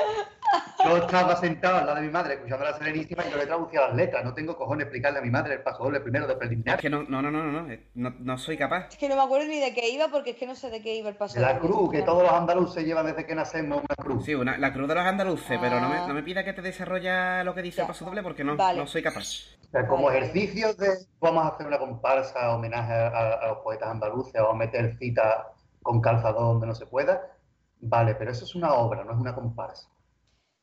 Yo 0.86 0.98
estaba 0.98 1.36
sentado 1.36 1.78
al 1.78 1.86
lado 1.86 2.00
de 2.00 2.06
mi 2.06 2.12
madre 2.12 2.36
escuchando 2.36 2.64
la 2.64 2.78
Serenísima 2.78 3.26
y 3.26 3.32
yo 3.32 3.38
le 3.38 3.46
traducía 3.46 3.82
las 3.82 3.96
letras. 3.96 4.24
No 4.24 4.34
tengo 4.34 4.56
cojones 4.56 4.86
explicarle 4.86 5.20
a 5.20 5.22
mi 5.22 5.30
madre 5.30 5.56
el 5.56 5.62
paso 5.62 5.84
doble 5.84 6.00
primero 6.00 6.28
de 6.28 6.36
preliminar. 6.36 6.76
Es 6.76 6.82
que 6.82 6.90
no, 6.90 7.04
no, 7.04 7.22
no, 7.22 7.30
no, 7.32 7.44
no, 7.44 7.68
no, 7.96 8.14
no 8.18 8.38
soy 8.38 8.58
capaz. 8.58 8.88
Es 8.90 8.98
que 8.98 9.10
no 9.10 9.16
me 9.16 9.24
acuerdo 9.24 9.48
ni 9.48 9.60
de 9.60 9.74
qué 9.74 9.90
iba 9.90 10.08
porque 10.08 10.32
es 10.32 10.38
que 10.38 10.48
no 10.48 10.56
sé 10.56 10.70
de 10.70 10.82
qué 10.82 10.96
iba 10.96 11.10
el 11.10 11.16
paso 11.16 11.40
La 11.40 11.60
cruz, 11.60 11.92
que 11.92 12.04
todos 12.04 12.24
los 12.24 12.32
andaluces 12.32 12.86
llevan 12.86 13.08
desde 13.08 13.26
que 13.26 13.36
nacemos 13.36 13.80
una 13.80 13.96
cruz. 13.96 14.24
Sí, 14.24 14.36
una, 14.36 14.58
la 14.58 14.72
cruz 14.72 14.88
de 14.88 14.96
los 14.96 15.06
andaluces, 15.06 15.60
pero 15.60 15.82
no 15.82 15.90
me, 15.90 16.08
no 16.08 16.14
me, 16.14 16.24
pida 16.24 16.46
que 16.46 16.54
te 16.54 16.62
desarrolla 16.62 17.44
lo 17.44 17.54
que 17.54 17.62
dice 17.62 17.82
el 17.82 17.88
paso 17.88 18.06
doble 18.06 18.24
porque 18.24 18.44
no, 18.44 18.56
no 18.56 18.88
soy 18.88 19.04
capaz. 19.04 19.58
O 19.68 19.70
sea, 19.70 19.86
como 19.88 20.10
ejercicio 20.10 20.74
de 20.76 20.88
vamos 21.20 21.44
a 21.44 21.50
hacer 21.50 21.68
una 21.68 21.78
comparsa, 21.78 22.56
homenaje 22.56 22.94
a, 22.94 23.48
los 23.48 23.58
poetas 23.58 23.90
andaluces, 23.90 24.34
vamos 24.34 24.54
a 24.54 24.58
meter 24.58 24.96
cita 24.98 25.52
con 25.84 26.00
calzador 26.00 26.42
donde 26.42 26.68
no 26.68 26.76
se 26.76 26.86
pueda, 26.86 27.22
vale, 27.80 28.16
pero 28.16 28.32
eso 28.32 28.46
es 28.46 28.56
una 28.56 28.74
obra, 28.74 29.04
no 29.04 29.12
es 29.12 29.18
una 29.18 29.36
comparsa. 29.36 29.90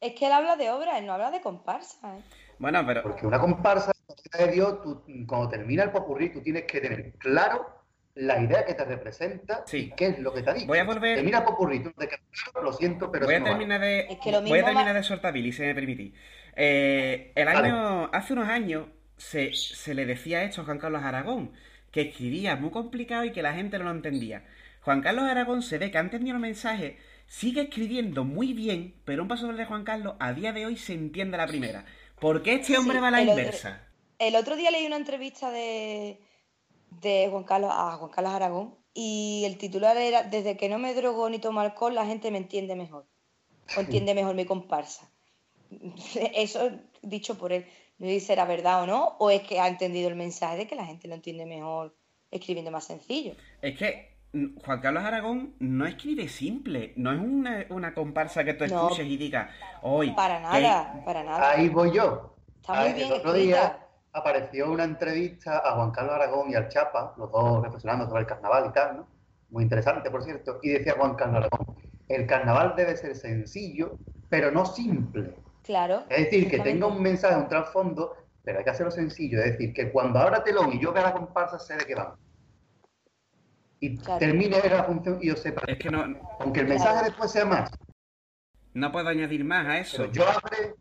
Es 0.00 0.14
que 0.14 0.26
él 0.26 0.32
habla 0.32 0.56
de 0.56 0.70
obra, 0.70 0.98
él 0.98 1.06
no 1.06 1.14
habla 1.14 1.30
de 1.30 1.40
comparsa. 1.40 2.16
¿eh? 2.16 2.22
Bueno, 2.58 2.84
pero... 2.86 3.02
Porque 3.02 3.26
una 3.26 3.38
comparsa, 3.38 3.92
de 4.38 4.52
Dios, 4.52 4.78
cuando 5.26 5.48
termina 5.48 5.84
el 5.84 5.90
popurrí, 5.90 6.30
tú 6.30 6.42
tienes 6.42 6.64
que 6.64 6.80
tener 6.80 7.12
claro 7.14 7.66
la 8.14 8.40
idea 8.40 8.64
que 8.64 8.74
te 8.74 8.84
representa 8.84 9.64
y 9.72 9.90
qué 9.90 10.06
es 10.08 10.18
lo 10.18 10.32
que 10.32 10.42
te 10.42 10.50
ha 10.50 10.54
dicho. 10.54 10.66
Voy 10.66 10.78
a 10.78 10.84
volver... 10.84 11.16
Termina 11.16 11.38
el 11.38 11.44
popurrí, 11.44 11.82
tú 11.82 11.90
te 11.92 12.06
claro, 12.06 12.62
lo 12.62 12.72
siento, 12.72 13.10
pero... 13.10 13.26
Voy 13.26 13.34
a 13.34 13.44
terminar 13.44 13.80
de... 13.80 14.18
Voy 14.46 14.58
a 14.58 14.64
terminar 14.64 14.94
de 14.94 15.02
soltar 15.02 15.32
Billy, 15.32 15.52
si 15.52 15.62
me 15.62 15.74
permitís. 15.74 16.14
Eh, 16.54 17.32
el 17.34 17.48
año... 17.48 18.10
Hace 18.12 18.34
unos 18.34 18.48
años 18.48 18.88
se, 19.16 19.54
se 19.54 19.94
le 19.94 20.06
decía 20.06 20.42
esto 20.42 20.60
a 20.60 20.64
Juan 20.64 20.78
Carlos 20.78 21.02
Aragón, 21.02 21.52
que 21.90 22.02
escribía 22.02 22.56
muy 22.56 22.70
complicado 22.70 23.24
y 23.24 23.32
que 23.32 23.42
la 23.42 23.54
gente 23.54 23.78
no 23.78 23.84
lo 23.84 23.90
entendía. 23.92 24.44
Juan 24.84 25.00
Carlos 25.00 25.24
Aragón 25.24 25.62
se 25.62 25.78
ve 25.78 25.90
que 25.90 25.96
ha 25.96 26.02
entendido 26.02 26.36
el 26.36 26.42
mensaje, 26.42 26.98
sigue 27.26 27.62
escribiendo 27.62 28.24
muy 28.24 28.52
bien, 28.52 28.94
pero 29.06 29.22
un 29.22 29.28
paso 29.28 29.50
de 29.50 29.64
Juan 29.64 29.82
Carlos 29.82 30.14
a 30.18 30.34
día 30.34 30.52
de 30.52 30.66
hoy 30.66 30.76
se 30.76 30.92
entiende 30.92 31.38
la 31.38 31.46
primera. 31.46 31.86
¿Por 32.20 32.42
qué 32.42 32.56
este 32.56 32.76
hombre 32.76 33.00
va 33.00 33.08
a 33.08 33.12
la 33.12 33.22
inversa? 33.22 33.88
el 34.18 34.36
otro 34.36 34.56
día 34.56 34.70
leí 34.70 34.86
una 34.86 34.96
entrevista 34.96 35.50
de, 35.50 36.20
de 37.02 37.28
Juan 37.30 37.44
Carlos 37.44 37.70
a 37.72 37.96
Juan 37.96 38.10
Carlos 38.10 38.34
Aragón 38.34 38.74
y 38.92 39.42
el 39.46 39.56
titular 39.56 39.96
era 39.96 40.22
Desde 40.22 40.56
que 40.56 40.68
no 40.68 40.78
me 40.78 40.94
drogo 40.94 41.30
ni 41.30 41.38
tomo 41.38 41.60
alcohol, 41.60 41.94
la 41.94 42.06
gente 42.06 42.30
me 42.30 42.38
entiende 42.38 42.76
mejor. 42.76 43.06
O 43.76 43.80
entiende 43.80 44.14
mejor 44.14 44.34
mi 44.34 44.44
comparsa. 44.44 45.10
Eso 46.34 46.70
dicho 47.00 47.38
por 47.38 47.54
él. 47.54 47.66
No 47.96 48.06
si 48.06 48.20
será 48.20 48.44
verdad 48.44 48.82
o 48.82 48.86
no, 48.86 49.16
o 49.18 49.30
es 49.30 49.42
que 49.42 49.60
ha 49.60 49.68
entendido 49.68 50.08
el 50.08 50.14
mensaje 50.14 50.58
de 50.58 50.66
que 50.66 50.76
la 50.76 50.84
gente 50.84 51.08
lo 51.08 51.14
entiende 51.14 51.46
mejor 51.46 51.96
escribiendo 52.30 52.70
más 52.70 52.84
sencillo. 52.84 53.34
Es 53.62 53.78
que 53.78 54.13
Juan 54.64 54.80
Carlos 54.80 55.04
Aragón 55.04 55.54
no 55.60 55.86
escribe 55.86 56.28
simple, 56.28 56.92
no 56.96 57.12
es 57.12 57.68
una, 57.70 57.94
comparsa 57.94 58.42
que 58.42 58.54
tú 58.54 58.64
escuches 58.64 59.06
y 59.06 59.16
digas, 59.16 59.48
hoy. 59.82 60.10
Para 60.10 60.40
nada, 60.40 61.02
para 61.04 61.22
nada. 61.22 61.52
Ahí 61.52 61.68
voy 61.68 61.92
yo. 61.94 62.34
Está 62.60 62.80
muy 62.80 62.92
bien 62.94 63.06
el 63.06 63.12
otro 63.12 63.32
día 63.32 63.78
apareció 64.12 64.70
una 64.70 64.84
entrevista 64.84 65.58
a 65.64 65.74
Juan 65.74 65.90
Carlos 65.92 66.14
Aragón 66.14 66.50
y 66.50 66.54
al 66.54 66.68
Chapa, 66.68 67.14
los 67.16 67.30
dos 67.30 67.62
reflexionando 67.62 68.06
sobre 68.06 68.22
el 68.22 68.26
carnaval 68.26 68.66
y 68.68 68.72
tal, 68.72 68.96
¿no? 68.96 69.06
Muy 69.50 69.64
interesante, 69.64 70.10
por 70.10 70.22
cierto. 70.22 70.58
Y 70.62 70.70
decía 70.70 70.94
Juan 70.96 71.14
Carlos 71.14 71.44
Aragón, 71.44 71.76
el 72.08 72.26
carnaval 72.26 72.74
debe 72.76 72.96
ser 72.96 73.14
sencillo, 73.14 73.98
pero 74.28 74.50
no 74.50 74.66
simple. 74.66 75.34
Claro. 75.62 76.04
Es 76.08 76.24
decir, 76.24 76.50
que 76.50 76.58
tenga 76.58 76.86
un 76.86 77.00
mensaje, 77.00 77.36
un 77.36 77.48
trasfondo, 77.48 78.16
pero 78.42 78.58
hay 78.58 78.64
que 78.64 78.70
hacerlo 78.70 78.90
sencillo. 78.90 79.38
Es 79.38 79.52
decir, 79.52 79.72
que 79.72 79.92
cuando 79.92 80.18
abra 80.18 80.42
telón 80.42 80.72
y 80.72 80.80
yo 80.80 80.92
vea 80.92 81.04
la 81.04 81.12
comparsa, 81.12 81.58
sé 81.58 81.76
de 81.76 81.84
qué 81.84 81.94
van 81.94 82.14
y 83.84 83.98
termine 84.18 84.56
la 84.68 84.84
función 84.84 85.18
y 85.20 85.28
yo 85.28 85.36
sepa. 85.36 85.62
Es 85.66 85.78
que 85.78 85.90
no. 85.90 86.04
Aunque 86.40 86.60
el 86.60 86.68
mensaje 86.68 87.04
después 87.04 87.30
sea 87.30 87.44
más. 87.44 87.70
No 88.72 88.90
puedo 88.90 89.08
añadir 89.08 89.44
más 89.44 89.66
a 89.66 89.78
eso. 89.78 90.10
yo 90.10 90.26
abre, 90.26 90.74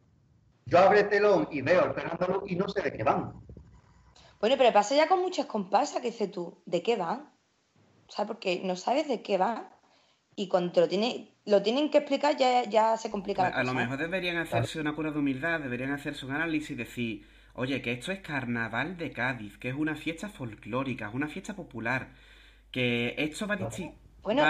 yo 0.65 0.79
abre 0.79 1.03
telón 1.03 1.49
y 1.51 1.61
veo 1.61 1.85
el 1.85 1.93
Fernando 1.93 2.43
y 2.47 2.55
no 2.55 2.69
sé 2.69 2.81
de 2.81 2.93
qué 2.93 3.03
van. 3.03 3.33
Bueno, 4.39 4.55
pero 4.57 4.71
pasa 4.71 4.95
ya 4.95 5.07
con 5.07 5.19
muchas 5.21 5.45
comparsas 5.47 6.01
que 6.01 6.11
dices 6.11 6.31
tú, 6.31 6.61
¿de 6.65 6.81
qué 6.81 6.95
van? 6.95 7.29
O 8.07 8.11
sea, 8.11 8.25
porque 8.25 8.61
no 8.63 8.75
sabes 8.75 9.07
de 9.07 9.21
qué 9.21 9.37
van. 9.37 9.67
Y 10.35 10.47
cuando 10.47 10.71
te 10.71 10.81
lo, 10.81 10.87
tiene, 10.87 11.35
lo 11.45 11.61
tienen 11.61 11.91
que 11.91 11.99
explicar 11.99 12.37
ya, 12.37 12.63
ya 12.63 12.97
se 12.97 13.11
complica. 13.11 13.47
A, 13.47 13.63
lo 13.63 13.73
mejor 13.73 13.97
deberían 13.97 14.37
hacerse 14.37 14.79
una 14.79 14.95
cura 14.95 15.11
de 15.11 15.19
humildad, 15.19 15.59
deberían 15.59 15.91
hacerse 15.91 16.25
un 16.25 16.31
análisis 16.31 16.71
y 16.71 16.75
decir, 16.75 17.27
oye, 17.53 17.81
que 17.81 17.91
esto 17.91 18.11
es 18.11 18.21
carnaval 18.21 18.97
de 18.97 19.11
Cádiz, 19.11 19.57
que 19.57 19.69
es 19.69 19.75
una 19.75 19.95
fiesta 19.95 20.29
folclórica, 20.29 21.09
es 21.09 21.13
una 21.13 21.27
fiesta 21.27 21.53
popular 21.55 22.09
que 22.73 23.13
esto 23.17 23.47
va 23.47 23.57
Bueno, 24.23 24.43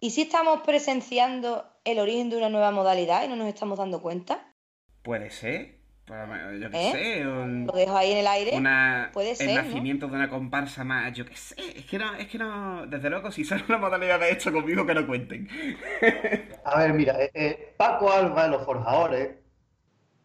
¿y 0.00 0.10
si 0.12 0.22
estamos 0.22 0.60
presenciando 0.60 1.66
el 1.84 1.98
origen 1.98 2.30
de 2.30 2.36
una 2.36 2.48
nueva 2.48 2.70
modalidad 2.70 3.24
y 3.24 3.28
no 3.28 3.36
nos 3.36 3.48
estamos 3.48 3.78
dando 3.78 4.00
cuenta? 4.00 4.54
Puede 5.02 5.28
ser. 5.30 5.76
Pues, 6.06 6.20
yo 6.60 6.70
qué 6.70 6.88
¿Eh? 6.88 6.92
sé. 6.92 7.24
Lo 7.24 7.72
dejo 7.72 7.96
ahí 7.96 8.12
en 8.12 8.18
el 8.18 8.26
aire. 8.28 9.10
Puede 9.12 9.34
ser. 9.34 9.48
El 9.48 9.56
nacimiento 9.56 10.06
de 10.06 10.14
una 10.14 10.30
comparsa 10.30 10.84
más. 10.84 11.12
Yo 11.12 11.26
qué 11.26 11.36
sé. 11.36 11.56
Es 11.76 11.84
que 11.84 11.98
no, 11.98 12.14
es 12.14 12.28
que 12.28 12.38
no. 12.38 12.86
Desde 12.86 13.10
luego, 13.10 13.32
si 13.32 13.44
son 13.44 13.60
una 13.68 13.78
modalidad 13.78 14.20
de 14.20 14.30
esto 14.30 14.52
conmigo, 14.52 14.86
que 14.86 14.94
no 14.94 15.04
cuenten. 15.04 15.48
A 16.64 16.78
ver, 16.78 16.94
mira, 16.94 17.20
eh, 17.20 17.30
eh, 17.34 17.74
Paco 17.76 18.12
Alba 18.12 18.44
de 18.44 18.50
los 18.50 18.64
Forjadores 18.64 19.30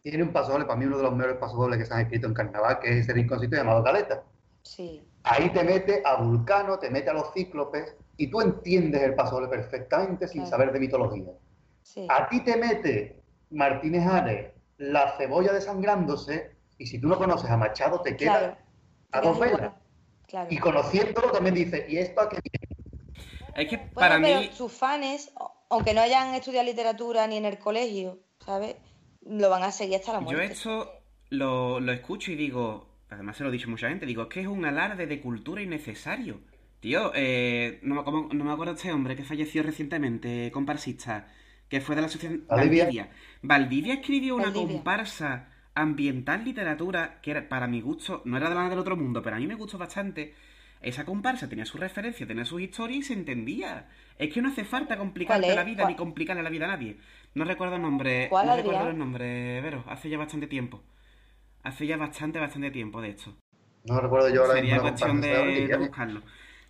tiene 0.02 0.22
un 0.22 0.32
paso 0.32 0.52
doble, 0.52 0.66
para 0.66 0.78
mí 0.78 0.86
uno 0.86 0.98
de 0.98 1.02
los 1.02 1.14
mejores 1.14 1.36
pasos 1.36 1.58
dobles 1.58 1.78
que 1.80 1.84
se 1.84 1.94
han 1.94 2.00
escrito 2.00 2.28
en 2.28 2.34
carnaval, 2.34 2.78
que 2.80 2.90
es 2.90 2.96
ese 2.98 3.12
rinconcito 3.12 3.56
llamado 3.56 3.82
Caleta. 3.82 4.22
Sí. 4.62 5.02
Ahí 5.24 5.50
te 5.50 5.62
mete 5.64 6.02
a 6.04 6.16
Vulcano, 6.16 6.78
te 6.78 6.90
mete 6.90 7.10
a 7.10 7.14
los 7.14 7.32
cíclopes, 7.32 7.94
y 8.16 8.28
tú 8.28 8.40
entiendes 8.40 9.02
el 9.02 9.14
paso 9.14 9.36
doble 9.36 9.48
perfectamente 9.48 10.28
sin 10.28 10.46
saber 10.46 10.72
de 10.72 10.80
mitología. 10.80 11.32
Sí. 11.82 12.06
A 12.08 12.28
ti 12.28 12.40
te 12.40 12.56
mete 12.56 13.22
Martínez 13.50 14.06
Ares 14.06 14.52
la 14.78 15.16
cebolla 15.16 15.52
desangrándose 15.52 16.56
y 16.78 16.86
si 16.86 17.00
tú 17.00 17.08
no 17.08 17.16
conoces 17.16 17.50
a 17.50 17.56
Machado 17.56 18.00
te 18.00 18.16
queda 18.16 18.58
a 19.12 19.20
dos 19.20 19.38
velas. 19.38 19.74
Y 20.48 20.58
conociéndolo 20.58 21.30
también 21.30 21.54
dice, 21.54 21.86
¿y 21.88 21.98
esto 21.98 22.20
a 22.20 22.28
qué 22.28 22.38
viene? 22.42 22.76
Es 23.54 23.68
que 23.68 23.78
para 23.78 24.18
mí... 24.18 24.50
sus 24.54 24.72
fans, 24.72 25.32
aunque 25.68 25.92
no 25.94 26.00
hayan 26.00 26.34
estudiado 26.34 26.66
literatura 26.66 27.26
ni 27.26 27.36
en 27.36 27.44
el 27.44 27.58
colegio, 27.58 28.20
¿sabes? 28.44 28.76
Lo 29.20 29.50
van 29.50 29.62
a 29.62 29.70
seguir 29.70 29.96
hasta 29.96 30.14
la 30.14 30.20
muerte. 30.20 30.46
Yo 30.46 30.52
esto 30.52 30.92
lo, 31.28 31.80
lo 31.80 31.92
escucho 31.92 32.32
y 32.32 32.36
digo, 32.36 32.88
además 33.12 33.36
se 33.36 33.44
lo 33.44 33.48
he 33.48 33.52
dicho 33.52 33.70
mucha 33.70 33.88
gente, 33.88 34.06
digo, 34.06 34.22
es 34.22 34.28
que 34.28 34.40
es 34.40 34.46
un 34.46 34.64
alarde 34.64 35.06
de 35.06 35.20
cultura 35.20 35.62
innecesario. 35.62 36.40
Tío, 36.80 37.12
eh, 37.14 37.78
no, 37.82 38.02
no, 38.04 38.44
me 38.44 38.52
acuerdo 38.52 38.74
de 38.74 38.78
este 38.78 38.92
hombre 38.92 39.14
que 39.14 39.24
falleció 39.24 39.62
recientemente, 39.62 40.50
comparsista 40.52 41.28
que 41.72 41.80
fue 41.80 41.94
de 41.94 42.02
la 42.02 42.08
asociación 42.08 42.44
Valdivia. 42.48 43.08
Valdivia 43.40 43.94
escribió 43.94 44.36
una 44.36 44.52
comparsa 44.52 45.48
ambiental 45.74 46.44
literatura 46.44 47.18
que 47.22 47.30
era, 47.30 47.48
para 47.48 47.66
mi 47.66 47.80
gusto 47.80 48.20
no 48.26 48.36
era 48.36 48.50
de 48.50 48.54
la 48.54 48.68
del 48.68 48.78
otro 48.78 48.94
mundo, 48.94 49.22
pero 49.22 49.36
a 49.36 49.38
mí 49.38 49.46
me 49.46 49.54
gustó 49.54 49.78
bastante. 49.78 50.34
Esa 50.82 51.06
comparsa 51.06 51.48
tenía 51.48 51.64
su 51.64 51.78
referencia, 51.78 52.26
tenía 52.26 52.44
su 52.44 52.60
historia 52.60 52.98
y 52.98 53.02
se 53.02 53.14
entendía. 53.14 53.88
Es 54.18 54.34
que 54.34 54.42
no 54.42 54.50
hace 54.50 54.64
falta 54.64 54.98
complicarle 54.98 55.54
la 55.54 55.64
vida 55.64 55.88
ni 55.88 55.94
complicarle 55.94 56.42
la 56.42 56.50
vida 56.50 56.66
a 56.66 56.76
nadie. 56.76 56.98
No 57.34 57.44
recuerdo 57.44 57.76
el 57.76 57.82
nombre. 57.82 58.28
¿Cuál, 58.28 58.48
no 58.48 58.56
recuerdo 58.56 58.90
el 58.90 58.98
nombre, 58.98 59.60
pero 59.62 59.82
hace 59.88 60.10
ya 60.10 60.18
bastante 60.18 60.48
tiempo. 60.48 60.82
Hace 61.62 61.86
ya 61.86 61.96
bastante, 61.96 62.38
bastante 62.38 62.70
tiempo 62.70 63.00
de 63.00 63.10
esto. 63.10 63.34
No 63.84 64.00
recuerdo 64.00 64.28
yo 64.28 64.42
ahora 64.42 64.54
Sería 64.54 64.80
cuestión 64.80 65.20
de 65.20 65.76
buscarlo. 65.76 66.22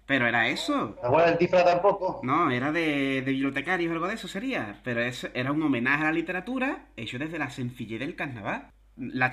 Pero 0.06 0.26
era 0.26 0.48
eso. 0.48 0.96
¿No 1.02 1.20
el 1.24 1.38
cifra 1.38 1.64
tampoco? 1.64 2.20
No, 2.24 2.50
era 2.50 2.72
de, 2.72 3.22
de 3.24 3.30
bibliotecarios 3.32 3.90
o 3.90 3.94
algo 3.94 4.08
de 4.08 4.14
eso 4.14 4.28
sería. 4.28 4.80
Pero 4.84 5.00
eso 5.00 5.28
era 5.34 5.52
un 5.52 5.62
homenaje 5.62 6.02
a 6.02 6.06
la 6.06 6.12
literatura 6.12 6.86
hecho 6.96 7.18
desde 7.18 7.38
la 7.38 7.50
sencillez 7.50 8.00
del 8.00 8.16
carnaval. 8.16 8.70
La, 8.96 9.32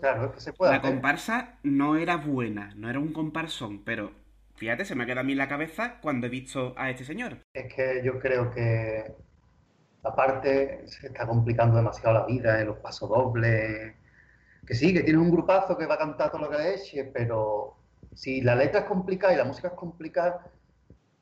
claro, 0.00 0.26
es 0.26 0.32
que 0.32 0.40
se 0.40 0.52
puede 0.52 0.72
la 0.74 0.80
comparsa 0.80 1.58
no 1.64 1.96
era 1.96 2.16
buena, 2.16 2.72
no 2.76 2.88
era 2.88 3.00
un 3.00 3.12
comparsón, 3.12 3.82
pero 3.84 4.12
fíjate, 4.54 4.84
se 4.84 4.94
me 4.94 5.02
ha 5.02 5.06
quedado 5.06 5.22
a 5.22 5.24
mí 5.24 5.32
en 5.32 5.38
la 5.38 5.48
cabeza 5.48 5.98
cuando 6.00 6.28
he 6.28 6.30
visto 6.30 6.74
a 6.76 6.88
este 6.88 7.04
señor. 7.04 7.38
Es 7.52 7.74
que 7.74 8.00
yo 8.04 8.18
creo 8.20 8.50
que, 8.50 9.12
aparte, 10.02 10.86
se 10.86 11.08
está 11.08 11.26
complicando 11.26 11.76
demasiado 11.76 12.14
la 12.14 12.26
vida 12.26 12.60
en 12.60 12.68
los 12.68 12.78
pasodobles. 12.78 13.94
Que 14.66 14.74
sí, 14.74 14.92
que 14.92 15.02
tienes 15.02 15.20
un 15.20 15.30
grupazo 15.30 15.76
que 15.76 15.86
va 15.86 15.94
a 15.94 15.98
cantar 15.98 16.30
todo 16.30 16.42
lo 16.42 16.50
que 16.50 16.58
le 16.58 16.74
eche, 16.74 17.04
pero 17.04 17.76
si 18.14 18.40
la 18.40 18.54
letra 18.54 18.80
es 18.80 18.86
complicada 18.86 19.34
y 19.34 19.36
la 19.36 19.44
música 19.44 19.68
es 19.68 19.74
complicada, 19.74 20.46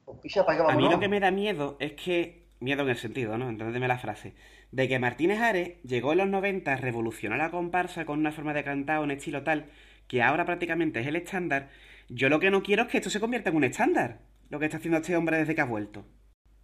pues 0.04 0.34
para 0.44 0.56
que 0.58 0.72
A 0.72 0.76
mí 0.76 0.88
lo 0.88 0.98
que 0.98 1.08
me 1.08 1.20
da 1.20 1.30
miedo 1.30 1.76
es 1.80 1.92
que, 1.92 2.48
miedo 2.60 2.82
en 2.82 2.90
el 2.90 2.96
sentido, 2.96 3.38
¿no? 3.38 3.48
Entendeme 3.48 3.88
la 3.88 3.98
frase, 3.98 4.34
de 4.72 4.88
que 4.88 4.98
Martínez 4.98 5.40
Ares 5.40 5.82
llegó 5.82 6.12
en 6.12 6.18
los 6.18 6.28
90, 6.28 6.76
revolucionó 6.76 7.36
la 7.36 7.50
comparsa 7.50 8.04
con 8.04 8.18
una 8.18 8.32
forma 8.32 8.54
de 8.54 8.64
cantar, 8.64 9.00
un 9.00 9.10
estilo 9.10 9.42
tal, 9.42 9.70
que 10.06 10.22
ahora 10.22 10.44
prácticamente 10.44 11.00
es 11.00 11.06
el 11.06 11.16
estándar. 11.16 11.70
Yo 12.08 12.28
lo 12.28 12.40
que 12.40 12.50
no 12.50 12.62
quiero 12.62 12.82
es 12.82 12.88
que 12.88 12.98
esto 12.98 13.10
se 13.10 13.20
convierta 13.20 13.50
en 13.50 13.56
un 13.56 13.64
estándar, 13.64 14.18
lo 14.48 14.58
que 14.58 14.66
está 14.66 14.78
haciendo 14.78 14.98
este 14.98 15.16
hombre 15.16 15.38
desde 15.38 15.54
que 15.54 15.60
ha 15.60 15.66
vuelto. 15.66 16.04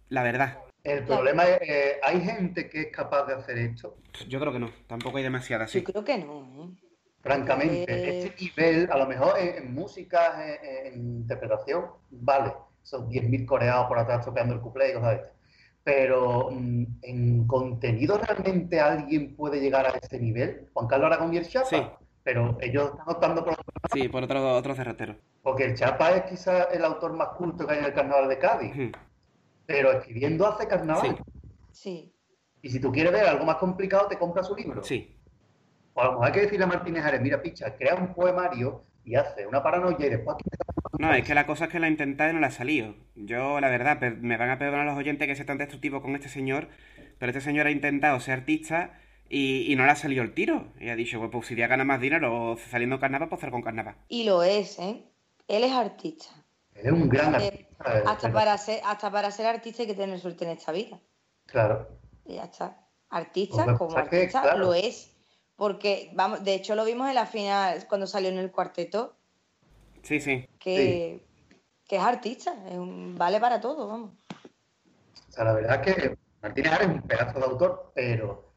La 0.09 0.23
verdad. 0.23 0.66
El 0.87 1.03
problema 1.03 1.43
es, 1.43 1.61
eh, 1.69 1.99
¿hay 2.01 2.21
gente 2.21 2.69
que 2.69 2.81
es 2.83 2.87
capaz 2.93 3.25
de 3.25 3.33
hacer 3.33 3.57
esto? 3.57 3.97
Yo 4.29 4.39
creo 4.39 4.53
que 4.53 4.59
no, 4.59 4.71
tampoco 4.87 5.17
hay 5.17 5.23
demasiada, 5.23 5.67
sí. 5.67 5.79
Yo 5.79 5.83
creo 5.83 6.05
que 6.05 6.17
no. 6.17 6.41
¿eh? 6.63 6.69
Francamente, 7.19 7.93
eh, 7.93 8.23
este 8.23 8.45
nivel, 8.45 8.89
a 8.89 8.97
lo 8.97 9.05
mejor 9.05 9.37
en, 9.37 9.73
música, 9.73 10.41
en, 10.63 11.17
interpretación, 11.17 11.87
vale, 12.09 12.53
son 12.83 13.09
10.000 13.09 13.45
coreados 13.45 13.87
por 13.87 13.99
atrás 13.99 14.23
topeando 14.23 14.53
el 14.53 14.61
cuplé 14.61 14.91
y 14.91 14.93
cosas 14.93 15.17
de 15.17 15.23
Pero 15.83 16.51
mm, 16.51 16.85
en 17.01 17.47
contenido 17.47 18.17
realmente 18.17 18.79
alguien 18.79 19.35
puede 19.35 19.59
llegar 19.59 19.85
a 19.87 19.89
ese 19.89 20.19
nivel. 20.19 20.69
Juan 20.71 20.87
Carlos 20.87 21.07
Aragón 21.07 21.33
y 21.33 21.37
el 21.37 21.49
Chapa. 21.49 21.67
Sí. 21.67 21.83
Pero 22.23 22.57
ellos 22.61 22.91
están 22.91 23.09
optando 23.09 23.43
por 23.43 23.53
otro 23.53 23.65
Sí, 23.93 24.07
por 24.07 24.23
otro, 24.23 24.55
otro 24.55 24.75
Porque 25.41 25.65
el 25.65 25.75
Chapa 25.75 26.11
es 26.11 26.23
quizás 26.23 26.67
el 26.71 26.85
autor 26.85 27.13
más 27.13 27.29
culto 27.29 27.67
que 27.67 27.73
hay 27.73 27.79
en 27.79 27.85
el 27.85 27.93
carnaval 27.93 28.29
de 28.29 28.37
Cádiz. 28.37 28.73
Pero 29.67 29.91
escribiendo 29.91 30.47
hace 30.47 30.67
carnaval. 30.67 31.17
Sí. 31.71 32.13
sí. 32.13 32.13
Y 32.63 32.69
si 32.69 32.79
tú 32.79 32.91
quieres 32.91 33.13
ver 33.13 33.27
algo 33.27 33.45
más 33.45 33.57
complicado, 33.57 34.07
te 34.07 34.17
compras 34.17 34.47
su 34.47 34.55
libro. 34.55 34.83
Sí. 34.83 35.15
O 35.93 36.01
a 36.01 36.05
lo 36.05 36.11
mejor 36.13 36.25
hay 36.25 36.31
que 36.33 36.41
decirle 36.41 36.63
a 36.65 36.67
Martínez 36.67 37.05
Ares, 37.05 37.21
mira, 37.21 37.41
picha, 37.41 37.75
crea 37.75 37.95
un 37.95 38.13
poemario 38.13 38.85
y 39.03 39.15
hace 39.15 39.47
una 39.47 39.63
paranoia 39.63 40.05
y 40.05 40.09
después... 40.09 40.37
No, 40.99 41.13
es 41.13 41.23
que 41.23 41.35
la 41.35 41.45
cosa 41.45 41.65
es 41.65 41.71
que 41.71 41.79
la 41.79 41.87
intenté 41.87 42.29
y 42.29 42.33
no 42.33 42.39
la 42.39 42.47
ha 42.47 42.51
salido. 42.51 42.95
Yo, 43.15 43.59
la 43.59 43.69
verdad, 43.69 43.99
me 44.01 44.37
van 44.37 44.49
a 44.49 44.57
perdonar 44.57 44.85
los 44.85 44.97
oyentes 44.97 45.27
que 45.27 45.35
sea 45.35 45.45
tan 45.45 45.57
destructivo 45.57 46.01
con 46.01 46.15
este 46.15 46.29
señor, 46.29 46.69
pero 47.19 47.29
este 47.31 47.41
señor 47.41 47.67
ha 47.67 47.71
intentado 47.71 48.19
ser 48.19 48.39
artista 48.39 48.99
y, 49.29 49.73
no 49.75 49.85
le 49.85 49.91
ha 49.91 49.95
salido 49.95 50.23
el 50.23 50.33
tiro. 50.33 50.73
Y 50.79 50.89
ha 50.89 50.95
dicho, 50.95 51.19
pues, 51.19 51.31
pues 51.31 51.47
si 51.47 51.55
ya 51.55 51.67
gana 51.67 51.83
más 51.83 52.01
dinero 52.01 52.57
saliendo 52.69 52.99
carnaval, 52.99 53.29
pues 53.29 53.39
hacer 53.39 53.51
con 53.51 53.61
carnaval. 53.61 53.95
Y 54.07 54.23
lo 54.23 54.43
es, 54.43 54.79
¿eh? 54.79 55.03
Él 55.47 55.63
es 55.63 55.71
artista. 55.71 56.27
Él 56.75 56.87
es 56.87 56.91
un 56.91 57.09
gran 57.09 57.41
eh, 57.41 57.66
hasta, 57.79 58.31
para 58.31 58.57
ser, 58.57 58.81
hasta 58.85 59.11
para 59.11 59.31
ser 59.31 59.45
artista 59.45 59.83
hay 59.83 59.87
que 59.87 59.93
tener 59.93 60.19
suerte 60.19 60.45
en 60.45 60.51
esta 60.51 60.71
vida. 60.71 60.99
Claro. 61.45 61.87
Y 62.25 62.35
ya 62.35 62.45
está. 62.45 62.87
Artista, 63.09 63.77
como 63.77 63.95
artista, 63.95 64.55
lo 64.55 64.73
es 64.73 65.17
porque, 65.57 66.11
vamos, 66.13 66.43
de 66.43 66.53
hecho 66.53 66.75
lo 66.75 66.85
vimos 66.85 67.09
en 67.09 67.15
la 67.15 67.25
final 67.25 67.87
cuando 67.89 68.05
salió 68.05 68.29
en 68.29 68.37
el 68.37 68.51
cuarteto. 68.51 69.15
Sí, 70.03 70.21
sí. 70.21 70.47
Que, 70.59 71.25
es 71.89 71.99
artista, 71.99 72.53
vale 72.69 73.39
para 73.39 73.59
todo, 73.59 73.87
vamos. 73.87 74.11
O 75.29 75.31
sea, 75.31 75.45
la 75.45 75.53
verdad 75.53 75.87
es 75.87 75.95
que 75.95 76.17
Martínez 76.41 76.71
Ares 76.73 76.87
es 76.87 76.93
un 76.93 77.01
pedazo 77.01 77.39
de 77.39 77.45
autor, 77.45 77.91
pero... 77.95 78.53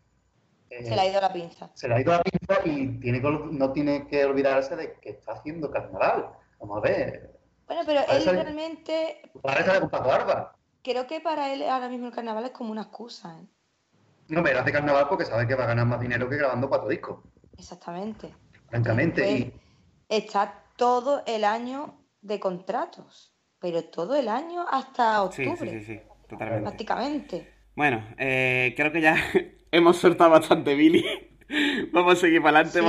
Eh, 0.69 0.85
se 0.85 0.95
le 0.95 1.01
ha 1.01 1.07
ido 1.07 1.21
la 1.21 1.33
pinza. 1.33 1.71
Se 1.75 1.89
le 1.89 1.95
ha 1.95 2.01
ido 2.01 2.13
la 2.13 2.23
pinza 2.23 2.61
y 2.67 3.01
tiene 3.01 3.21
no 3.21 3.73
tiene 3.73 4.07
que 4.07 4.25
olvidarse 4.25 4.77
de 4.77 4.93
que 5.01 5.11
está 5.11 5.33
haciendo 5.33 5.71
carnaval. 5.71 6.29
Vamos 6.61 6.79
a 6.79 6.81
ver. 6.81 7.40
Bueno, 7.71 7.85
pero 7.87 8.01
él 8.01 8.25
realmente... 8.25 9.31
Parece 9.41 9.71
de 9.71 9.87
Paco 9.87 10.09
Barba. 10.09 10.57
Creo 10.83 11.07
que 11.07 11.21
para 11.21 11.53
él 11.53 11.63
ahora 11.63 11.89
mismo 11.89 12.09
el 12.09 12.13
carnaval 12.13 12.47
es 12.47 12.51
como 12.51 12.73
una 12.73 12.83
excusa. 12.83 13.39
¿eh? 13.39 13.47
No, 14.27 14.43
me 14.43 14.51
hace 14.51 14.73
carnaval 14.73 15.07
porque 15.09 15.25
sabe 15.25 15.47
que 15.47 15.55
va 15.55 15.63
a 15.63 15.69
ganar 15.69 15.87
más 15.87 16.01
dinero 16.01 16.29
que 16.29 16.37
grabando 16.37 16.69
cuatro 16.69 16.89
discos. 16.89 17.21
Exactamente. 17.57 18.35
Francamente. 18.71 19.33
y... 19.33 19.55
Está 20.09 20.65
todo 20.75 21.23
el 21.29 21.45
año 21.45 21.95
de 22.21 22.41
contratos, 22.41 23.37
pero 23.61 23.85
todo 23.85 24.17
el 24.17 24.27
año 24.27 24.67
hasta 24.69 25.23
octubre. 25.23 25.57
Sí, 25.57 25.79
sí, 25.79 25.85
sí, 25.85 26.01
totalmente. 26.29 26.63
Prácticamente. 26.63 27.55
Bueno, 27.77 28.05
eh, 28.19 28.75
creo 28.77 28.91
que 28.91 29.01
ya 29.01 29.15
hemos 29.71 29.97
soltado 29.97 30.31
bastante 30.31 30.75
Billy. 30.75 31.05
vamos 31.93 32.15
a 32.15 32.17
seguir 32.17 32.43
para 32.43 32.61
adelante 32.61 32.83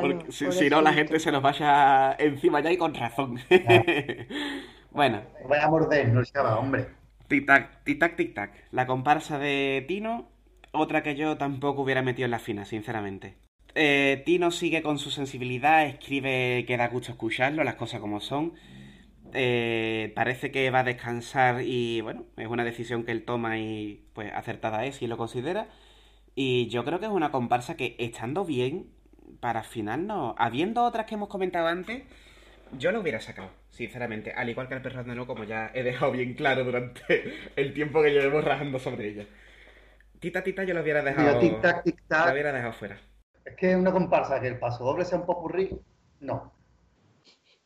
porque, 0.00 0.32
si, 0.32 0.68
no 0.68 0.82
la 0.82 0.92
gente 0.92 1.18
se 1.18 1.32
nos 1.32 1.42
vaya 1.42 2.14
encima 2.18 2.60
ya 2.60 2.72
y 2.72 2.76
con 2.76 2.94
razón. 2.94 3.38
bueno. 4.90 5.22
Vaya 5.48 5.64
a 5.64 5.70
morder, 5.70 6.08
no 6.08 6.24
se 6.24 6.38
hombre. 6.38 6.86
Tic-tac, 7.28 7.84
tic-tac, 7.84 8.16
tic-tac. 8.16 8.50
La 8.70 8.86
comparsa 8.86 9.38
de 9.38 9.84
Tino 9.88 10.28
otra 10.72 11.02
que 11.02 11.16
yo 11.16 11.36
tampoco 11.36 11.82
hubiera 11.82 12.02
metido 12.02 12.26
en 12.26 12.30
la 12.30 12.38
fina, 12.38 12.64
sinceramente. 12.64 13.36
Eh, 13.74 14.22
Tino 14.24 14.50
sigue 14.50 14.82
con 14.82 14.98
su 14.98 15.10
sensibilidad, 15.10 15.86
escribe 15.86 16.64
que 16.66 16.76
da 16.76 16.88
gusto 16.88 17.12
escucharlo, 17.12 17.64
las 17.64 17.74
cosas 17.74 18.00
como 18.00 18.20
son. 18.20 18.54
Eh, 19.32 20.12
parece 20.14 20.50
que 20.50 20.70
va 20.70 20.80
a 20.80 20.84
descansar 20.84 21.62
y 21.62 22.00
bueno, 22.00 22.24
es 22.36 22.46
una 22.46 22.64
decisión 22.64 23.04
que 23.04 23.12
él 23.12 23.24
toma 23.24 23.58
y 23.58 24.06
pues 24.14 24.32
acertada 24.32 24.84
es 24.86 25.02
y 25.02 25.06
lo 25.06 25.16
considera. 25.16 25.68
Y 26.38 26.68
yo 26.68 26.84
creo 26.84 27.00
que 27.00 27.06
es 27.06 27.10
una 27.10 27.32
comparsa 27.32 27.78
que 27.78 27.96
estando 27.98 28.44
bien, 28.44 28.90
para 29.40 29.62
final 29.62 30.06
no. 30.06 30.34
Habiendo 30.36 30.84
otras 30.84 31.06
que 31.06 31.14
hemos 31.14 31.30
comentado 31.30 31.66
antes, 31.66 32.02
yo 32.72 32.92
lo 32.92 33.00
hubiera 33.00 33.20
sacado, 33.20 33.48
sinceramente. 33.70 34.32
Al 34.32 34.50
igual 34.50 34.68
que 34.68 34.74
el 34.74 34.82
perro 34.82 35.02
de 35.02 35.26
como 35.26 35.44
ya 35.44 35.70
he 35.72 35.82
dejado 35.82 36.12
bien 36.12 36.34
claro 36.34 36.62
durante 36.62 37.32
el 37.56 37.72
tiempo 37.72 38.02
que 38.02 38.10
llevemos 38.10 38.44
rajando 38.44 38.78
sobre 38.78 39.08
ella. 39.08 39.26
Tita 40.20 40.44
Tita 40.44 40.64
yo 40.64 40.74
lo 40.74 40.82
hubiera 40.82 41.02
dejado. 41.02 41.38
tic 41.38 41.58
-tac, 41.62 41.82
tic 41.82 42.02
-tac. 42.06 42.26
Lo 42.26 42.32
hubiera 42.32 42.52
dejado 42.52 42.74
fuera. 42.74 43.00
Es 43.42 43.56
que 43.56 43.70
es 43.70 43.76
una 43.76 43.92
comparsa 43.92 44.38
que 44.38 44.48
el 44.48 44.58
paso 44.58 44.84
doble 44.84 45.06
sea 45.06 45.18
un 45.18 45.24
popurrí, 45.24 45.70
no. 46.20 46.52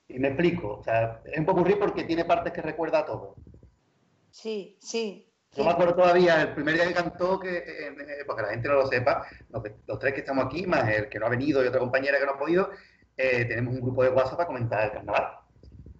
Y 0.06 0.20
me 0.20 0.28
explico. 0.28 0.78
O 0.78 0.84
sea, 0.84 1.22
es 1.24 1.38
un 1.38 1.44
popurrí 1.44 1.74
porque 1.74 2.04
tiene 2.04 2.24
partes 2.24 2.52
que 2.52 2.62
recuerda 2.62 3.00
a 3.00 3.06
todo. 3.06 3.34
Sí, 4.30 4.76
sí. 4.80 5.29
Yo 5.56 5.64
me 5.64 5.70
acuerdo 5.70 5.94
todavía 5.96 6.42
el 6.42 6.54
primer 6.54 6.74
día 6.74 6.86
que 6.86 6.94
cantó, 6.94 7.40
que, 7.40 7.58
eh, 7.58 7.88
eh, 7.88 8.24
porque 8.24 8.42
la 8.42 8.48
gente 8.50 8.68
no 8.68 8.74
lo 8.74 8.86
sepa, 8.86 9.26
los, 9.48 9.98
tres 9.98 10.14
que 10.14 10.20
estamos 10.20 10.44
aquí, 10.44 10.64
más 10.64 10.88
el 10.88 11.08
que 11.08 11.18
no 11.18 11.26
ha 11.26 11.30
venido 11.30 11.64
y 11.64 11.66
otra 11.66 11.80
compañera 11.80 12.18
que 12.18 12.26
no 12.26 12.32
ha 12.32 12.38
podido, 12.38 12.70
eh, 13.16 13.44
tenemos 13.46 13.74
un 13.74 13.80
grupo 13.80 14.04
de 14.04 14.10
WhatsApp 14.10 14.36
para 14.36 14.46
comentar 14.46 14.84
el 14.84 14.92
carnaval. 14.92 15.38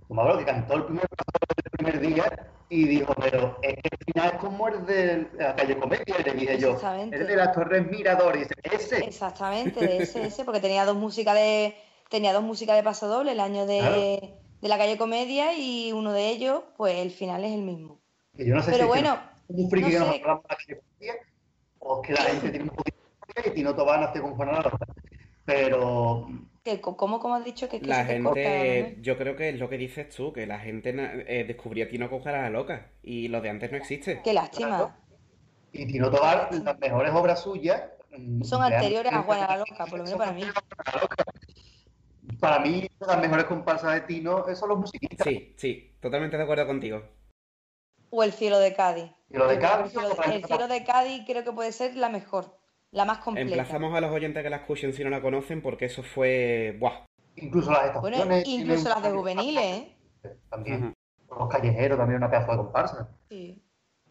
Yo 0.08 0.14
me 0.14 0.22
acuerdo 0.22 0.38
que 0.38 0.44
cantó 0.44 0.74
el 0.74 0.84
primer, 0.84 1.04
el 1.04 1.70
primer 1.72 2.00
día 2.00 2.48
y 2.68 2.86
dijo, 2.86 3.12
pero 3.20 3.58
es 3.62 3.74
que 3.74 3.88
el 3.90 4.04
final 4.06 4.30
es 4.34 4.38
como 4.38 4.68
el 4.68 4.86
de 4.86 5.28
la 5.34 5.56
calle 5.56 5.76
Comedia, 5.78 6.16
y 6.20 6.22
le 6.22 6.32
dije 6.32 6.58
yo, 6.58 6.78
el 7.10 7.26
de 7.26 7.36
las 7.36 7.52
Torres 7.52 7.84
Miradores, 7.90 8.48
ese. 8.62 8.98
Exactamente, 8.98 10.00
ese, 10.00 10.26
ese, 10.26 10.44
porque 10.44 10.60
tenía 10.60 10.84
dos 10.84 10.96
músicas 10.96 11.34
de 11.34 11.74
tenía 12.08 12.32
dos 12.32 12.42
músicas 12.42 12.76
de 12.76 12.82
paso 12.82 13.08
doble, 13.08 13.32
el 13.32 13.40
año 13.40 13.66
de, 13.66 14.34
de 14.60 14.68
la 14.68 14.78
calle 14.78 14.96
Comedia 14.96 15.56
y 15.56 15.92
uno 15.92 16.12
de 16.12 16.28
ellos, 16.28 16.62
pues 16.76 16.98
el 16.98 17.10
final 17.10 17.44
es 17.44 17.52
el 17.52 17.62
mismo. 17.62 18.00
yo 18.34 18.54
no 18.54 18.62
sé 18.62 18.72
pero 18.72 18.86
bueno, 18.86 19.18
un 19.56 19.70
friki 19.70 19.90
que 19.90 19.98
nos 19.98 20.08
hablamos 20.08 20.42
de 20.42 20.48
la 20.48 20.56
calle 20.56 20.80
Comedia, 20.80 21.14
o 21.78 22.02
que 22.02 22.12
la 22.12 22.22
gente 22.22 22.50
tiene 22.50 22.64
un 22.64 22.70
poquito 22.70 22.98
de 23.42 23.50
y 23.50 23.54
Tino 23.54 23.74
Tobán 23.74 24.02
hace 24.02 24.20
con 24.20 24.34
Juan 24.34 24.50
Pero 25.44 26.26
¿Cómo, 26.82 27.18
cómo 27.20 27.34
has 27.34 27.44
dicho 27.44 27.68
que, 27.68 27.80
la 27.80 28.04
gente, 28.04 28.98
yo 29.00 29.16
creo 29.16 29.34
que 29.34 29.48
es 29.48 29.58
lo 29.58 29.70
que 29.70 29.78
dices 29.78 30.14
tú, 30.14 30.32
que 30.32 30.46
la 30.46 30.58
gente 30.58 30.94
eh, 31.26 31.44
descubría 31.44 31.86
a 31.86 31.88
Tino 31.88 32.10
con 32.10 32.22
la 32.24 32.50
loca 32.50 32.90
y 33.02 33.28
lo 33.28 33.40
de 33.40 33.48
antes 33.48 33.70
no 33.70 33.78
existe. 33.78 34.20
Qué 34.22 34.34
lástima. 34.34 34.94
Y 35.72 35.86
Tino 35.86 36.10
Tobar, 36.10 36.50
las 36.52 36.78
mejores 36.78 37.12
obras 37.14 37.42
suyas 37.42 37.82
mm, 38.16 38.42
son 38.42 38.62
anteriores 38.62 39.12
a 39.12 39.22
Juan 39.22 39.40
la 39.40 39.56
loca, 39.56 39.86
por 39.86 39.98
lo 39.98 40.04
menos 40.04 40.18
para 40.18 40.32
mí. 40.32 40.42
Para 42.38 42.58
mí, 42.60 42.88
las 43.00 43.20
mejores 43.20 43.44
comparsas 43.46 43.94
de 43.94 44.00
Tino 44.02 44.44
son 44.54 44.68
los 44.68 44.78
musiquistas. 44.78 45.26
Sí, 45.26 45.54
sí, 45.56 45.92
totalmente 45.98 46.36
de 46.36 46.42
acuerdo 46.42 46.66
contigo. 46.66 47.02
O 48.10 48.22
el 48.22 48.32
cielo 48.32 48.58
de 48.58 48.74
Cádiz. 48.74 49.10
El 49.30 49.46
de 49.48 49.58
Cádiz. 49.58 49.94
el 50.26 50.44
cielo 50.44 50.68
de 50.68 50.84
Cádiz 50.84 51.22
creo 51.26 51.44
que 51.44 51.52
puede 51.52 51.72
ser 51.72 51.96
la 51.96 52.08
mejor. 52.08 52.56
La 52.90 53.04
más 53.04 53.18
completa. 53.18 53.48
Emplazamos 53.48 53.94
a 53.96 54.00
los 54.00 54.10
oyentes 54.10 54.42
que 54.42 54.50
la 54.50 54.56
escuchen 54.56 54.92
si 54.92 55.04
no 55.04 55.10
la 55.10 55.22
conocen, 55.22 55.62
porque 55.62 55.84
eso 55.84 56.02
fue. 56.02 56.76
¡Buah! 56.80 57.06
Incluso 57.36 57.70
las 57.70 57.86
estaciones. 57.86 58.26
Bueno, 58.26 58.42
incluso 58.44 58.88
las 58.88 59.02
de 59.02 59.10
juveniles, 59.10 59.64
¿eh? 59.64 59.96
También. 60.50 60.94
Los 61.30 61.48
callejeros 61.48 61.96
también 61.96 62.18
una 62.18 62.30
pedazo 62.30 62.50
de 62.50 62.56
comparsa. 62.58 63.08
Sí. 63.28 63.62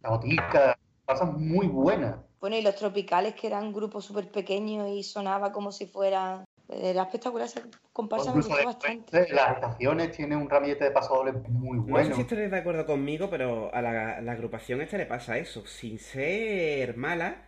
La 0.02 0.12
botica, 0.12 0.78
comparsas 1.06 1.34
muy 1.38 1.68
buenas. 1.68 2.16
Bueno, 2.40 2.56
y 2.56 2.62
los 2.62 2.76
tropicales, 2.76 3.36
que 3.36 3.48
eran 3.48 3.74
grupos 3.74 4.06
súper 4.06 4.32
pequeños 4.32 4.88
y 4.90 5.04
sonaba 5.04 5.52
como 5.52 5.74
si 5.74 5.86
fuera. 5.86 6.46
Era 6.70 7.04
espectacular 7.04 7.48
esa 7.48 7.62
comparsa, 7.92 8.32
me 8.32 8.42
gustó 8.42 8.64
bastante. 8.64 9.28
Las 9.34 9.56
estaciones 9.56 10.12
tienen 10.12 10.38
un 10.38 10.50
ramillete 10.50 10.84
de 10.84 10.92
pasodobles 10.92 11.36
muy 11.50 11.80
bueno. 11.80 11.98
No 11.98 12.06
sé 12.06 12.14
si 12.14 12.22
estaréis 12.22 12.52
de 12.52 12.60
acuerdo 12.60 12.86
conmigo, 12.86 13.30
pero 13.30 13.74
a 13.74 13.82
la, 13.82 14.22
la 14.22 14.32
agrupación 14.32 14.82
esta 14.82 14.98
le 14.98 15.08
pasa 15.08 15.38
eso. 15.38 15.66
Sin 15.66 15.98
ser 15.98 16.96
mala, 16.96 17.48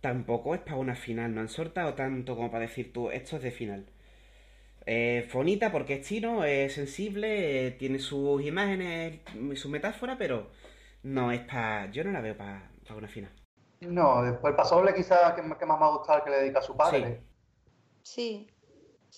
tampoco 0.00 0.54
es 0.54 0.60
para 0.62 0.76
una 0.76 0.94
final, 0.94 1.34
no 1.34 1.42
han 1.42 1.48
soltado 1.48 1.94
tanto 1.94 2.34
como 2.34 2.50
para 2.50 2.62
decir 2.62 2.92
tú, 2.92 3.10
esto 3.10 3.36
es 3.36 3.42
de 3.42 3.50
final. 3.50 3.86
Es 4.86 5.32
bonita 5.32 5.72
porque 5.72 5.94
es 5.94 6.06
chino, 6.06 6.44
es 6.44 6.74
sensible, 6.74 7.72
tiene 7.72 7.98
sus 7.98 8.40
imágenes, 8.42 9.20
su 9.56 9.68
metáfora, 9.68 10.16
pero 10.16 10.50
no 11.02 11.32
es 11.32 11.40
para. 11.40 11.90
Yo 11.90 12.04
no 12.04 12.12
la 12.12 12.20
veo 12.20 12.36
para, 12.36 12.70
una 12.96 13.08
final. 13.08 13.32
No, 13.80 14.22
después 14.22 14.52
el 14.52 14.56
pasoble 14.56 14.94
quizás 14.94 15.34
que, 15.34 15.42
más 15.42 15.58
me 15.60 15.84
ha 15.84 15.88
gustado 15.88 16.22
que 16.22 16.30
le 16.30 16.36
dedica 16.38 16.60
a 16.60 16.62
su 16.62 16.76
padre. 16.76 17.20
Sí. 17.20 17.35
Sí. 18.06 18.46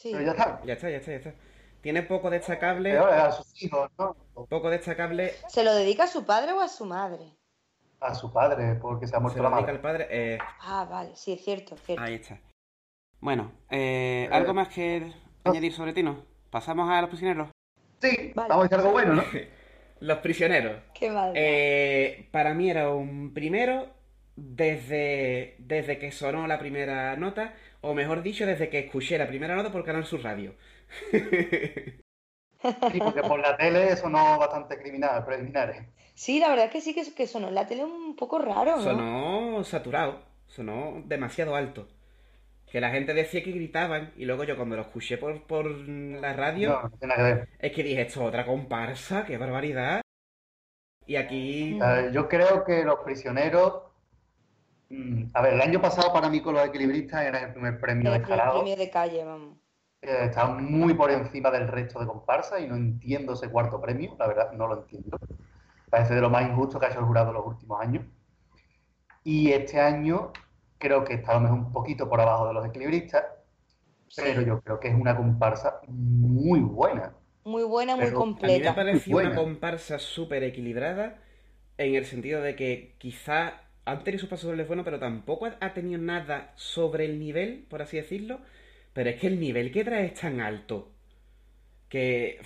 Pero 0.02 0.22
ya 0.22 0.30
está. 0.30 0.62
Ya 0.64 0.72
está, 0.72 0.90
ya 0.90 0.96
está, 0.96 1.10
ya 1.10 1.16
está. 1.18 1.34
Tiene 1.82 2.02
poco 2.02 2.30
destacable. 2.30 2.96
a 2.96 3.30
sus 3.32 3.62
hijos, 3.62 3.90
¿no? 3.98 4.16
Poco 4.48 4.70
destacable. 4.70 5.34
¿Se 5.48 5.62
lo 5.62 5.74
dedica 5.74 6.04
a 6.04 6.06
su 6.06 6.24
padre 6.24 6.52
o 6.52 6.60
a 6.60 6.68
su 6.68 6.86
madre? 6.86 7.36
a 8.00 8.14
su 8.14 8.32
padre 8.32 8.76
porque 8.76 9.08
se 9.08 9.16
ha 9.16 9.20
muerto 9.20 9.42
la 9.42 9.50
madre. 9.50 9.72
al 9.72 9.80
padre. 9.80 10.06
Eh... 10.10 10.38
Ah, 10.60 10.86
vale, 10.88 11.10
sí, 11.16 11.32
es 11.32 11.44
cierto, 11.44 11.74
es 11.74 11.82
cierto. 11.82 12.02
Ahí 12.02 12.14
está. 12.14 12.38
Bueno, 13.20 13.52
eh, 13.70 14.28
¿algo 14.30 14.54
más 14.54 14.68
que 14.68 15.12
añadir 15.44 15.72
sobre 15.72 15.92
ti, 15.92 16.02
no? 16.02 16.24
¿Pasamos 16.48 16.88
a 16.88 17.00
los 17.00 17.10
prisioneros? 17.10 17.48
Sí, 18.00 18.32
vamos 18.34 18.56
a 18.56 18.62
decir 18.62 18.78
algo 18.78 18.92
bueno, 18.92 19.14
¿no? 19.14 19.24
los 20.00 20.18
prisioneros. 20.18 20.80
Qué 20.94 21.10
mal. 21.10 21.32
Eh, 21.34 22.28
para 22.30 22.54
mí 22.54 22.70
era 22.70 22.90
un 22.90 23.34
primero 23.34 23.88
desde, 24.36 25.56
desde 25.58 25.98
que 25.98 26.12
sonó 26.12 26.46
la 26.46 26.60
primera 26.60 27.16
nota, 27.16 27.54
o 27.80 27.94
mejor 27.94 28.22
dicho, 28.22 28.46
desde 28.46 28.68
que 28.68 28.80
escuché 28.80 29.18
la 29.18 29.28
primera 29.28 29.54
nota 29.54 29.70
por 29.70 29.84
Canal 29.84 30.04
Sur 30.04 30.22
Radio. 30.22 30.54
sí, 31.10 32.98
porque 32.98 33.22
por 33.22 33.38
la 33.38 33.56
tele 33.56 33.96
sonó 33.96 34.38
bastante 34.38 34.78
criminal, 34.78 35.24
preliminares. 35.24 35.86
Sí, 36.14 36.40
la 36.40 36.48
verdad 36.48 36.66
es 36.66 36.72
que 36.72 36.80
sí 36.80 36.94
que, 36.94 37.14
que 37.14 37.26
sonó 37.26 37.48
en 37.48 37.54
la 37.54 37.66
tele 37.66 37.84
un 37.84 38.16
poco 38.16 38.38
raro, 38.38 38.76
¿no? 38.76 38.82
Sonó 38.82 39.64
saturado, 39.64 40.22
sonó 40.46 41.02
demasiado 41.06 41.54
alto. 41.54 41.88
Que 42.66 42.80
la 42.80 42.90
gente 42.90 43.14
decía 43.14 43.42
que 43.42 43.52
gritaban 43.52 44.12
y 44.16 44.24
luego 44.26 44.44
yo 44.44 44.56
cuando 44.56 44.76
lo 44.76 44.82
escuché 44.82 45.16
por, 45.16 45.46
por 45.46 45.66
la 45.66 46.34
radio 46.34 46.90
es 47.58 47.72
que 47.72 47.82
dije, 47.82 48.02
esto 48.02 48.20
es 48.20 48.28
otra 48.28 48.44
comparsa, 48.44 49.24
qué 49.24 49.38
barbaridad. 49.38 50.02
Y 51.06 51.16
aquí... 51.16 51.78
yo 52.12 52.28
creo 52.28 52.64
que 52.64 52.84
los 52.84 53.00
prisioneros... 53.00 53.87
Mm, 54.90 55.24
a 55.34 55.42
ver, 55.42 55.54
el 55.54 55.60
año 55.60 55.80
pasado 55.80 56.12
para 56.12 56.28
mí 56.28 56.40
con 56.40 56.54
los 56.54 56.66
equilibristas 56.66 57.22
era 57.24 57.40
el 57.40 57.52
primer 57.52 57.78
premio 57.80 58.12
el 58.12 58.22
de 58.22 58.34
El 58.34 58.40
premio 58.40 58.76
de 58.76 58.90
calle, 58.90 59.24
vamos. 59.24 59.58
Eh, 60.00 60.24
está 60.24 60.46
muy 60.46 60.94
por 60.94 61.10
encima 61.10 61.50
del 61.50 61.68
resto 61.68 61.98
de 61.98 62.06
comparsas 62.06 62.60
y 62.60 62.66
no 62.66 62.76
entiendo 62.76 63.34
ese 63.34 63.50
cuarto 63.50 63.80
premio, 63.80 64.16
la 64.18 64.28
verdad, 64.28 64.52
no 64.52 64.66
lo 64.68 64.82
entiendo 64.82 65.18
parece 65.88 66.14
de 66.14 66.20
lo 66.20 66.30
más 66.30 66.48
injusto 66.48 66.78
que 66.78 66.86
ha 66.86 66.90
hecho 66.90 67.00
el 67.00 67.06
jurado 67.06 67.28
en 67.28 67.34
los 67.34 67.46
últimos 67.46 67.80
años. 67.80 68.04
Y 69.24 69.52
este 69.52 69.80
año 69.80 70.32
creo 70.78 71.04
que 71.04 71.14
está 71.14 71.32
a 71.32 71.34
lo 71.34 71.40
mejor 71.40 71.58
un 71.58 71.72
poquito 71.72 72.08
por 72.08 72.20
abajo 72.20 72.48
de 72.48 72.54
los 72.54 72.66
equilibristas, 72.66 73.24
pero 74.16 74.42
yo 74.42 74.60
creo 74.60 74.80
que 74.80 74.88
es 74.88 74.94
una 74.94 75.16
comparsa 75.16 75.80
muy 75.86 76.60
buena. 76.60 77.14
Muy 77.44 77.62
buena, 77.62 77.96
muy 77.96 78.12
completa. 78.12 78.54
A 78.54 78.58
mí 78.58 78.64
me 78.64 78.84
pareció 78.84 79.16
una 79.16 79.34
comparsa 79.34 79.98
súper 79.98 80.42
equilibrada 80.44 81.18
en 81.76 81.94
el 81.94 82.04
sentido 82.04 82.42
de 82.42 82.56
que 82.56 82.96
quizá 82.98 83.54
han 83.90 84.04
tenido 84.04 84.20
sus 84.20 84.28
pasos 84.28 84.54
bueno, 84.66 84.84
pero 84.84 84.98
tampoco 84.98 85.46
ha 85.60 85.72
tenido 85.74 86.00
nada 86.00 86.52
sobre 86.56 87.04
el 87.04 87.18
nivel, 87.18 87.66
por 87.68 87.82
así 87.82 87.96
decirlo. 87.96 88.40
Pero 88.92 89.10
es 89.10 89.20
que 89.20 89.28
el 89.28 89.40
nivel 89.40 89.72
que 89.72 89.84
trae 89.84 90.06
es 90.06 90.14
tan 90.14 90.40
alto 90.40 90.92
que 91.88 92.40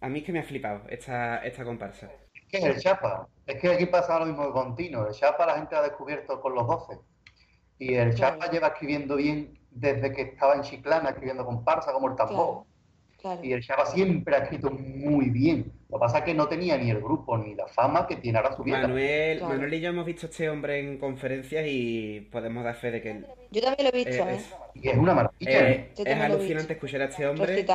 a 0.00 0.08
mí 0.08 0.20
es 0.20 0.24
que 0.24 0.32
me 0.32 0.40
ha 0.40 0.44
flipado 0.44 0.82
esta, 0.88 1.38
esta 1.44 1.64
comparsa 1.64 2.10
que 2.50 2.58
es 2.58 2.64
el 2.64 2.80
Chapa. 2.80 3.28
Es 3.46 3.60
que 3.60 3.68
aquí 3.68 3.86
pasa 3.86 4.18
lo 4.18 4.26
mismo 4.26 4.52
con 4.52 4.74
Tino. 4.74 5.06
El 5.06 5.14
Chapa 5.14 5.46
la 5.46 5.54
gente 5.54 5.76
ha 5.76 5.82
descubierto 5.82 6.40
con 6.40 6.54
los 6.54 6.66
12. 6.66 6.98
Y 7.78 7.94
el 7.94 8.14
Chapa 8.14 8.50
lleva 8.50 8.68
escribiendo 8.68 9.16
bien 9.16 9.58
desde 9.70 10.12
que 10.12 10.22
estaba 10.22 10.54
en 10.54 10.62
Chiclana, 10.62 11.10
escribiendo 11.10 11.44
con 11.44 11.64
Parsa 11.64 11.92
como 11.92 12.08
el 12.08 12.16
tambor. 12.16 12.64
Y 13.42 13.52
el 13.52 13.62
Chapa 13.62 13.86
siempre 13.86 14.36
ha 14.36 14.38
escrito 14.40 14.70
muy 14.70 15.30
bien. 15.30 15.72
Lo 15.88 15.98
que 15.98 16.00
pasa 16.00 16.18
es 16.18 16.24
que 16.24 16.34
no 16.34 16.46
tenía 16.46 16.76
ni 16.78 16.90
el 16.90 17.00
grupo 17.00 17.36
ni 17.36 17.54
la 17.54 17.66
fama 17.66 18.06
que 18.06 18.16
tiene 18.16 18.38
ahora 18.38 18.56
su 18.56 18.62
vida. 18.62 18.82
Manuel, 18.82 19.42
Manuel 19.42 19.74
y 19.74 19.80
yo 19.80 19.90
hemos 19.90 20.06
visto 20.06 20.26
a 20.26 20.30
este 20.30 20.48
hombre 20.48 20.78
en 20.78 20.98
conferencias 20.98 21.64
y 21.66 22.28
podemos 22.30 22.62
dar 22.62 22.76
fe 22.76 22.90
de 22.90 23.02
que... 23.02 23.24
Yo 23.50 23.60
también 23.60 23.90
lo 23.90 23.98
he 23.98 24.04
visto, 24.04 24.28
¿eh? 24.28 24.34
Es, 24.36 24.54
y 24.74 24.88
es 24.88 24.96
una 24.96 25.14
maravilla. 25.14 25.70
Eh, 25.70 25.90
es 25.96 26.20
alucinante 26.20 26.74
escuchar 26.74 27.02
a 27.02 27.06
este 27.06 27.26
hombre 27.26 27.66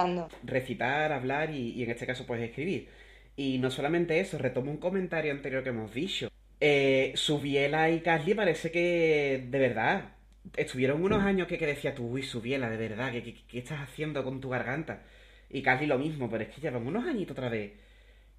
recitar, 0.43 1.11
hablar 1.11 1.49
y, 1.49 1.71
y 1.71 1.83
en 1.83 1.91
este 1.91 2.05
caso 2.07 2.25
pues 2.25 2.41
escribir. 2.41 2.89
Y 3.35 3.57
no 3.57 3.69
solamente 3.69 4.19
eso, 4.19 4.37
retomo 4.37 4.71
un 4.71 4.77
comentario 4.77 5.31
anterior 5.31 5.63
que 5.63 5.69
hemos 5.69 5.93
dicho. 5.93 6.29
Eh, 6.59 7.11
Subiela 7.15 7.89
y 7.89 7.99
Carly 7.99 8.33
parece 8.33 8.71
que, 8.71 9.45
de 9.49 9.59
verdad, 9.59 10.15
estuvieron 10.55 11.03
unos 11.03 11.23
años 11.23 11.47
que, 11.47 11.57
que 11.57 11.65
decía 11.65 11.93
tú, 11.93 12.07
uy, 12.07 12.23
Subiela, 12.23 12.69
de 12.69 12.77
verdad, 12.77 13.11
¿qué, 13.11 13.35
¿qué, 13.47 13.59
estás 13.59 13.81
haciendo 13.81 14.23
con 14.23 14.39
tu 14.39 14.49
garganta? 14.49 15.03
Y 15.49 15.61
Carly 15.61 15.85
lo 15.85 15.97
mismo, 15.97 16.29
pero 16.29 16.43
es 16.43 16.49
que 16.53 16.61
llevan 16.61 16.85
unos 16.87 17.05
añitos 17.05 17.37
otra 17.37 17.49
vez. 17.49 17.73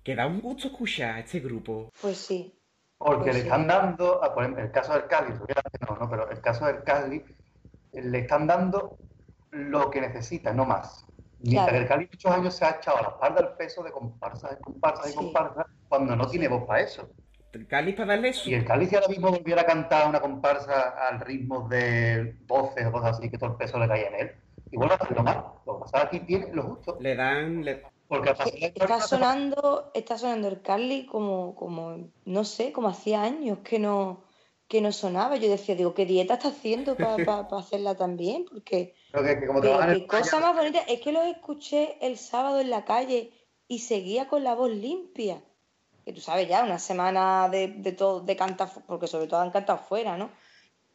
Que 0.02 0.14
da 0.14 0.26
un 0.26 0.40
gusto 0.40 0.68
escuchar 0.68 1.16
a 1.16 1.20
este 1.20 1.40
grupo. 1.40 1.90
Pues 2.00 2.16
sí. 2.16 2.52
Porque 2.98 3.24
pues 3.24 3.34
le 3.34 3.42
están 3.42 3.66
dando, 3.66 4.20
por 4.34 4.42
ejemplo, 4.42 4.64
el 4.64 4.70
caso 4.70 4.94
del 4.94 5.06
Cali, 5.06 5.34
no, 5.86 5.96
no, 5.96 6.08
pero 6.08 6.30
el 6.30 6.40
caso 6.40 6.66
del 6.66 6.82
Cali, 6.82 7.22
le 7.92 8.18
están 8.18 8.46
dando 8.46 8.96
lo 9.50 9.90
que 9.90 10.00
necesita, 10.00 10.52
no 10.52 10.64
más. 10.64 11.06
Mientras 11.40 11.70
que 11.70 11.78
el 11.78 11.86
Cali 11.86 12.08
muchos 12.10 12.32
años 12.32 12.54
se 12.54 12.64
ha 12.64 12.70
echado 12.70 12.98
a 12.98 13.02
la 13.02 13.08
espalda 13.08 13.40
el 13.40 13.56
peso 13.56 13.82
de 13.82 13.92
comparsas, 13.92 14.50
de 14.52 14.56
comparsas, 14.58 15.12
y 15.12 15.14
comparsas, 15.14 15.66
cuando 15.88 16.16
no 16.16 16.26
tiene 16.26 16.48
voz 16.48 16.64
para 16.66 16.80
eso. 16.80 17.10
El 17.52 17.66
Cali 17.66 17.92
para 17.92 18.08
darle 18.08 18.30
eso. 18.30 18.48
Y 18.48 18.54
el 18.54 18.64
Cali 18.64 18.86
si 18.86 18.96
ahora 18.96 19.08
mismo 19.08 19.30
volviera 19.30 19.62
a 19.62 19.66
cantar 19.66 20.08
una 20.08 20.20
comparsa 20.20 21.06
al 21.08 21.20
ritmo 21.20 21.68
de 21.68 22.36
voces 22.46 22.86
o 22.86 22.92
cosas 22.92 23.18
así, 23.18 23.30
que 23.30 23.38
todo 23.38 23.50
el 23.50 23.56
peso 23.56 23.78
le 23.78 23.88
caía 23.88 24.08
en 24.08 24.14
él, 24.14 24.32
a 24.72 24.94
hacerlo 24.94 25.22
mal. 25.22 25.44
Lo 25.64 25.78
que 25.78 25.80
pasa 25.80 26.02
aquí 26.02 26.20
tiene 26.20 26.52
lo 26.52 26.62
justo. 26.62 26.97
Le 27.01 27.14
dan... 27.14 27.64
Porque 28.09 28.30
está 28.30 29.01
sonando, 29.01 29.90
está 29.93 30.16
sonando 30.16 30.47
el 30.47 30.62
Carly 30.62 31.06
como, 31.06 31.56
como, 31.56 32.09
no 32.24 32.44
sé, 32.44 32.70
como 32.70 32.88
hacía 32.88 33.22
años 33.22 33.59
que 33.64 33.80
no, 33.80 34.22
que 34.68 34.80
no 34.80 34.93
sonaba. 34.93 35.36
Yo 35.36 35.48
decía, 35.48 35.74
digo, 35.74 35.93
¿qué 35.93 36.06
dieta 36.06 36.34
está 36.34 36.48
haciendo 36.48 36.97
para 36.97 37.16
hacerla 37.59 37.97
tan 37.97 38.16
bien? 38.16 38.44
Porque 38.44 38.94
qué 39.12 40.06
cosa 40.06 40.38
más 40.38 40.55
bonita. 40.56 40.80
Es 40.80 41.01
que 41.01 41.10
los 41.10 41.26
escuché 41.26 41.98
el 42.01 42.16
sábado 42.16 42.60
en 42.60 42.70
la 42.70 42.84
calle 42.84 43.32
y 43.66 43.80
seguía 43.80 44.28
con 44.28 44.44
la 44.44 44.55
voz 44.55 44.70
limpia. 44.70 45.43
que 46.05 46.12
tú 46.12 46.20
sabes 46.20 46.48
ya, 46.48 46.62
una 46.62 46.78
semana 46.78 47.48
de, 47.48 47.68
de 47.68 47.90
todo, 47.90 48.20
de 48.20 48.36
cantar, 48.36 48.70
porque 48.86 49.09
sobre 49.09 49.26
todo 49.26 49.40
han 49.40 49.51
cantado 49.51 49.80
fuera, 49.80 50.16
¿no? 50.16 50.30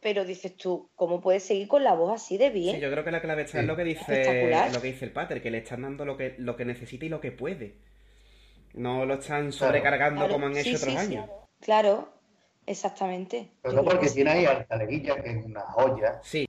Pero 0.02 0.24
dices 0.24 0.56
tú, 0.56 0.90
¿cómo 0.96 1.20
puedes 1.20 1.44
seguir 1.44 1.68
con 1.68 1.84
la 1.84 1.94
voz 1.94 2.12
así 2.12 2.36
de 2.36 2.50
bien? 2.50 2.74
Sí, 2.74 2.82
yo 2.82 2.90
creo 2.90 3.04
que 3.04 3.12
la 3.12 3.22
clave 3.22 3.42
está 3.42 3.60
en 3.60 3.68
lo 3.68 3.76
que 3.76 3.84
dice 3.84 4.50
lo 4.72 4.80
que 4.80 4.88
dice 4.88 5.04
el 5.04 5.12
pater, 5.12 5.40
que 5.40 5.52
le 5.52 5.58
están 5.58 5.82
dando 5.82 6.04
lo 6.04 6.16
que, 6.16 6.34
lo 6.38 6.56
que 6.56 6.64
necesita 6.64 7.04
y 7.04 7.08
lo 7.08 7.20
que 7.20 7.30
puede. 7.30 7.76
No 8.74 9.06
lo 9.06 9.14
están 9.14 9.52
sobrecargando 9.52 10.28
como 10.28 10.46
han 10.46 10.56
hecho 10.56 10.76
otros 10.76 10.96
años. 10.96 11.30
Claro, 11.60 12.08
exactamente. 12.66 13.52
Pero 13.62 13.74
no 13.74 13.84
porque 13.84 14.08
tiene 14.08 14.32
ahí 14.32 14.44
al 14.44 14.66
Taleguilla, 14.66 15.22
que 15.22 15.30
es 15.30 15.44
una 15.44 15.60
joya. 15.60 16.18
Sí. 16.24 16.48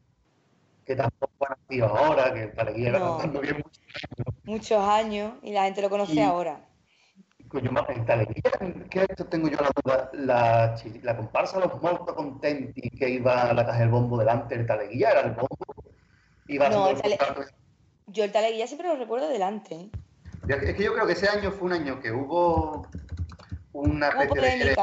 Que 0.83 0.95
tampoco 0.95 1.45
ha 1.45 1.55
nacido 1.55 1.85
ahora, 1.85 2.33
que 2.33 2.43
el 2.43 2.53
Taleguilla 2.53 2.91
no. 2.93 3.17
cantando 3.17 3.39
bien 3.39 3.57
muchos 3.57 3.83
años. 3.93 4.43
Muchos 4.45 4.83
años 4.83 5.33
y 5.43 5.51
la 5.51 5.65
gente 5.65 5.83
lo 5.83 5.91
conoce 5.91 6.23
ahora. 6.23 6.59
Coño, 7.53 7.69
en 7.87 8.05
Taleguilla, 8.07 8.51
¿qué 8.89 9.05
tengo 9.29 9.47
yo 9.47 9.57
la 9.61 9.69
duda? 9.83 10.09
La, 10.13 10.75
la 11.03 11.15
comparsa 11.15 11.59
Los 11.59 11.79
Molto 11.83 12.15
Contenti 12.15 12.89
que 12.89 13.07
iba 13.07 13.43
a 13.43 13.53
la 13.53 13.63
caja 13.63 13.81
del 13.81 13.89
bombo 13.89 14.17
delante, 14.17 14.55
el 14.55 14.65
Taleguilla 14.65 15.11
era 15.11 15.21
el 15.21 15.31
bombo. 15.33 15.75
Iba 16.47 16.69
no, 16.69 16.89
el 16.89 16.99
tale... 16.99 17.19
Yo 18.07 18.23
el 18.23 18.31
Taleguilla 18.31 18.65
siempre 18.65 18.87
lo 18.87 18.95
recuerdo 18.95 19.29
delante. 19.29 19.91
Es 20.47 20.73
que 20.73 20.83
yo 20.83 20.95
creo 20.95 21.05
que 21.05 21.13
ese 21.13 21.29
año 21.29 21.51
fue 21.51 21.67
un 21.67 21.73
año 21.73 21.99
que 21.99 22.11
hubo 22.11 22.87
una 23.73 24.09
especie 24.09 24.65
de... 24.65 24.75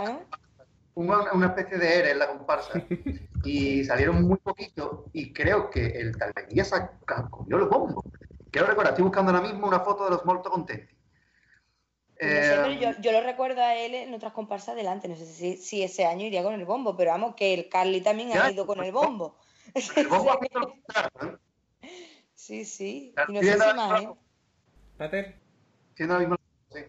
Una, 0.95 1.47
especie 1.47 1.77
de 1.77 1.99
ERE 1.99 2.11
en 2.13 2.19
la 2.21 2.29
comparsa 2.29 2.85
y 3.45 3.85
salieron 3.85 4.23
muy 4.23 4.37
poquito 4.37 5.07
y 5.13 5.33
creo 5.33 5.71
que 5.71 5.87
el 5.87 6.17
Taleguilla 6.17 6.65
cogió 7.31 7.57
el 7.57 7.65
bombo. 7.65 8.05
Quiero 8.53 8.69
recordar, 8.69 8.93
estoy 8.93 9.05
buscando 9.07 9.33
ahora 9.33 9.49
mismo 9.49 9.67
una 9.67 9.81
foto 9.81 10.05
de 10.05 10.11
los 10.11 10.25
Molto 10.25 10.51
Contenti. 10.51 11.00
Eh, 12.23 12.95
yo, 13.01 13.13
lo 13.13 13.23
recuerdo 13.23 13.63
a 13.63 13.75
él 13.75 13.95
en 13.95 14.13
otras 14.13 14.35
comparsas 14.35 14.71
adelante, 14.71 15.09
no 15.09 15.17
sé 15.17 15.57
si, 15.57 15.83
ese 15.83 16.05
año 16.05 16.27
iría 16.27 16.43
con 16.43 16.53
el 16.53 16.67
bombo, 16.67 16.95
pero 16.95 17.13
vamos, 17.13 17.35
que 17.35 17.55
el 17.55 17.71
Carly 17.71 18.03
también 18.03 18.37
ha 18.37 18.51
ido 18.51 18.67
con 18.67 18.85
el 18.85 18.93
bombo. 18.93 19.37
El 19.97 20.09
bombo 20.09 20.39
¿eh? 20.43 20.49
Sí, 22.35 22.65
sí, 22.65 23.15
y 23.29 23.33
no 23.33 23.41
sé 23.41 23.53
si 23.53 23.59
más, 23.59 24.03
¿eh? 24.03 24.09
Pater. 24.99 25.37
Siendo 25.95 26.19
mismo, 26.19 26.37
sí. 26.73 26.81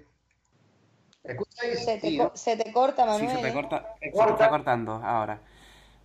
Se 1.75 1.97
te, 1.97 2.31
se 2.33 2.57
te 2.57 2.73
corta, 2.73 3.05
Manuel. 3.05 3.29
Sí, 3.29 3.35
se 3.35 3.41
te 3.41 3.53
corta, 3.53 3.95
se 4.01 4.09
te 4.09 4.17
está 4.17 4.49
cortando 4.49 4.93
ahora. 5.03 5.39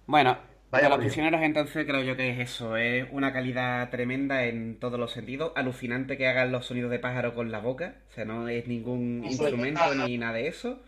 Bueno, 0.06 0.36
de 0.72 0.88
los 0.88 0.98
prisioneros 0.98 1.42
entonces 1.42 1.86
creo 1.86 2.02
yo 2.02 2.16
que 2.16 2.30
es 2.30 2.38
eso, 2.38 2.76
es 2.76 3.06
una 3.10 3.32
calidad 3.32 3.88
tremenda 3.90 4.44
en 4.44 4.78
todos 4.78 4.98
los 4.98 5.12
sentidos, 5.12 5.52
alucinante 5.54 6.16
que 6.16 6.26
hagan 6.26 6.52
los 6.52 6.66
sonidos 6.66 6.90
de 6.90 6.98
pájaro 6.98 7.34
con 7.34 7.50
la 7.50 7.60
boca, 7.60 7.94
o 8.10 8.12
sea, 8.12 8.24
no 8.24 8.48
es 8.48 8.66
ningún 8.66 9.24
instrumento 9.24 9.94
ni 9.94 10.18
nada 10.18 10.34
de 10.34 10.48
eso. 10.48 10.82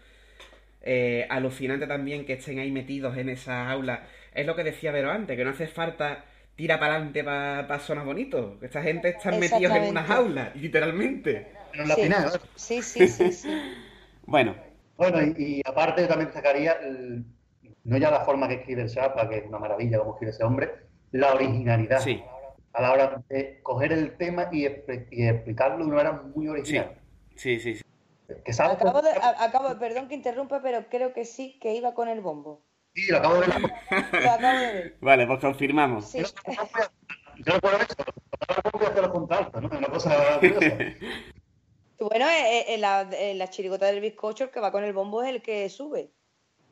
Eh, 0.82 1.26
alucinante 1.28 1.86
también 1.86 2.24
que 2.24 2.34
estén 2.34 2.58
ahí 2.58 2.70
metidos 2.70 3.16
en 3.16 3.28
esa 3.28 3.70
aula. 3.70 4.06
Es 4.32 4.46
lo 4.46 4.54
que 4.56 4.64
decía 4.64 4.92
Vero 4.92 5.10
antes, 5.10 5.36
que 5.36 5.44
no 5.44 5.50
hace 5.50 5.66
falta 5.66 6.24
tira 6.54 6.80
para 6.80 6.94
adelante 6.94 7.22
para 7.22 7.78
sonar 7.78 8.04
bonitos. 8.04 8.62
Esta 8.62 8.82
gente 8.82 9.10
está 9.10 9.30
metidos 9.30 9.76
en 9.76 9.84
una 9.84 10.02
jaula, 10.02 10.52
literalmente. 10.54 11.52
En 11.72 11.88
la 11.88 11.94
final, 11.94 12.30
sí, 12.56 12.82
sí, 12.82 13.06
sí, 13.06 13.32
sí. 13.32 13.48
bueno. 14.26 14.56
Bueno, 14.96 15.22
y, 15.22 15.58
y 15.58 15.62
aparte 15.64 16.06
también 16.06 16.32
sacaría 16.32 16.72
el 16.72 17.24
no 17.88 17.96
ya 17.96 18.10
la 18.10 18.20
forma 18.20 18.46
que 18.48 18.54
escribe 18.54 18.82
el 18.82 18.90
Chapa, 18.90 19.28
que 19.28 19.38
es 19.38 19.46
una 19.46 19.58
maravilla 19.58 19.98
como 19.98 20.12
escribe 20.12 20.32
ese 20.32 20.44
hombre, 20.44 20.70
la 21.10 21.32
originalidad. 21.32 22.00
Sí. 22.00 22.22
A 22.74 22.82
la 22.82 22.92
hora 22.92 23.24
de 23.30 23.60
coger 23.62 23.92
el 23.92 24.16
tema 24.18 24.50
y, 24.52 24.66
explicarlo 24.66 25.78
de 25.78 25.84
una 25.84 25.96
manera 25.96 26.22
muy 26.34 26.48
original. 26.48 27.00
Sí, 27.34 27.58
sí, 27.58 27.76
sí. 27.76 27.84
Que 28.44 28.52
acabo, 28.52 29.00
de, 29.00 29.08
acabo, 29.38 29.78
perdón 29.78 30.06
que 30.06 30.14
interrumpa, 30.14 30.60
pero 30.60 30.84
creo 30.90 31.14
que 31.14 31.24
sí, 31.24 31.58
que 31.62 31.74
iba 31.74 31.94
con 31.94 32.08
el 32.08 32.20
bombo. 32.20 32.62
Sí, 32.94 33.10
lo 33.10 33.16
acabo 33.16 33.34
de 33.36 33.46
ver. 33.46 33.48
lo 34.22 34.30
acabo 34.30 34.58
de 34.58 34.66
ver. 34.66 34.96
Vale, 35.00 35.26
pues 35.26 35.40
confirmamos. 35.40 36.10
Sí. 36.10 36.18
Yo 36.18 37.54
no 37.54 37.60
puedo 37.60 37.76
eso, 37.78 37.94
voy 38.74 38.84
a 38.84 38.88
hacerlo 38.90 39.12
con 39.12 39.32
alto, 39.32 39.60
¿no? 39.62 39.68
Una 39.68 39.88
cosa 39.88 40.38
curiosa. 40.38 40.76
Bueno, 42.00 42.26
en 42.26 42.30
eh, 42.30 42.74
eh, 42.74 42.78
la, 42.78 43.10
la 43.34 43.50
chirigota 43.50 43.86
del 43.86 44.00
bizcocho, 44.00 44.44
el 44.44 44.50
que 44.50 44.60
va 44.60 44.70
con 44.70 44.84
el 44.84 44.92
bombo 44.92 45.24
es 45.24 45.30
el 45.30 45.42
que 45.42 45.68
sube. 45.68 46.12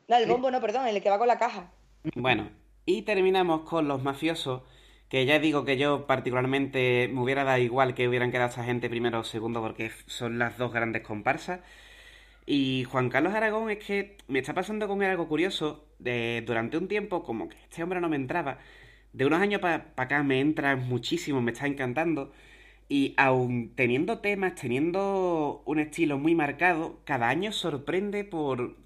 No, 0.07 0.15
el 0.15 0.27
bombo 0.27 0.49
no, 0.51 0.61
perdón, 0.61 0.87
el 0.87 1.01
que 1.01 1.09
va 1.09 1.17
con 1.17 1.27
la 1.27 1.37
caja. 1.37 1.71
Bueno, 2.15 2.49
y 2.85 3.01
terminamos 3.01 3.61
con 3.61 3.89
los 3.89 4.01
mafiosos, 4.03 4.61
que 5.09 5.25
ya 5.25 5.39
digo 5.39 5.65
que 5.65 5.77
yo 5.77 6.07
particularmente 6.07 7.09
me 7.11 7.21
hubiera 7.21 7.43
dado 7.43 7.57
igual 7.59 7.93
que 7.93 8.07
hubieran 8.07 8.31
quedado 8.31 8.49
esta 8.49 8.63
gente 8.63 8.89
primero 8.89 9.19
o 9.19 9.23
segundo 9.25 9.61
porque 9.61 9.91
son 10.05 10.39
las 10.39 10.57
dos 10.57 10.71
grandes 10.71 11.01
comparsas. 11.01 11.59
Y 12.45 12.85
Juan 12.85 13.09
Carlos 13.09 13.33
Aragón 13.33 13.69
es 13.69 13.79
que 13.85 14.17
me 14.29 14.39
está 14.39 14.53
pasando 14.53 14.87
con 14.87 15.03
él 15.03 15.09
algo 15.11 15.27
curioso. 15.27 15.83
De, 15.99 16.43
durante 16.45 16.77
un 16.77 16.87
tiempo, 16.87 17.23
como 17.23 17.49
que 17.49 17.57
este 17.57 17.83
hombre 17.83 17.99
no 17.99 18.07
me 18.07 18.15
entraba. 18.15 18.59
De 19.11 19.25
unos 19.25 19.41
años 19.41 19.59
para 19.59 19.91
acá 19.97 20.23
me 20.23 20.39
entra 20.39 20.77
muchísimo, 20.77 21.41
me 21.41 21.51
está 21.51 21.67
encantando. 21.67 22.31
Y 22.87 23.13
aún 23.17 23.73
teniendo 23.75 24.19
temas, 24.19 24.55
teniendo 24.55 25.63
un 25.65 25.79
estilo 25.79 26.17
muy 26.17 26.35
marcado, 26.35 27.01
cada 27.03 27.27
año 27.27 27.51
sorprende 27.51 28.23
por, 28.23 28.77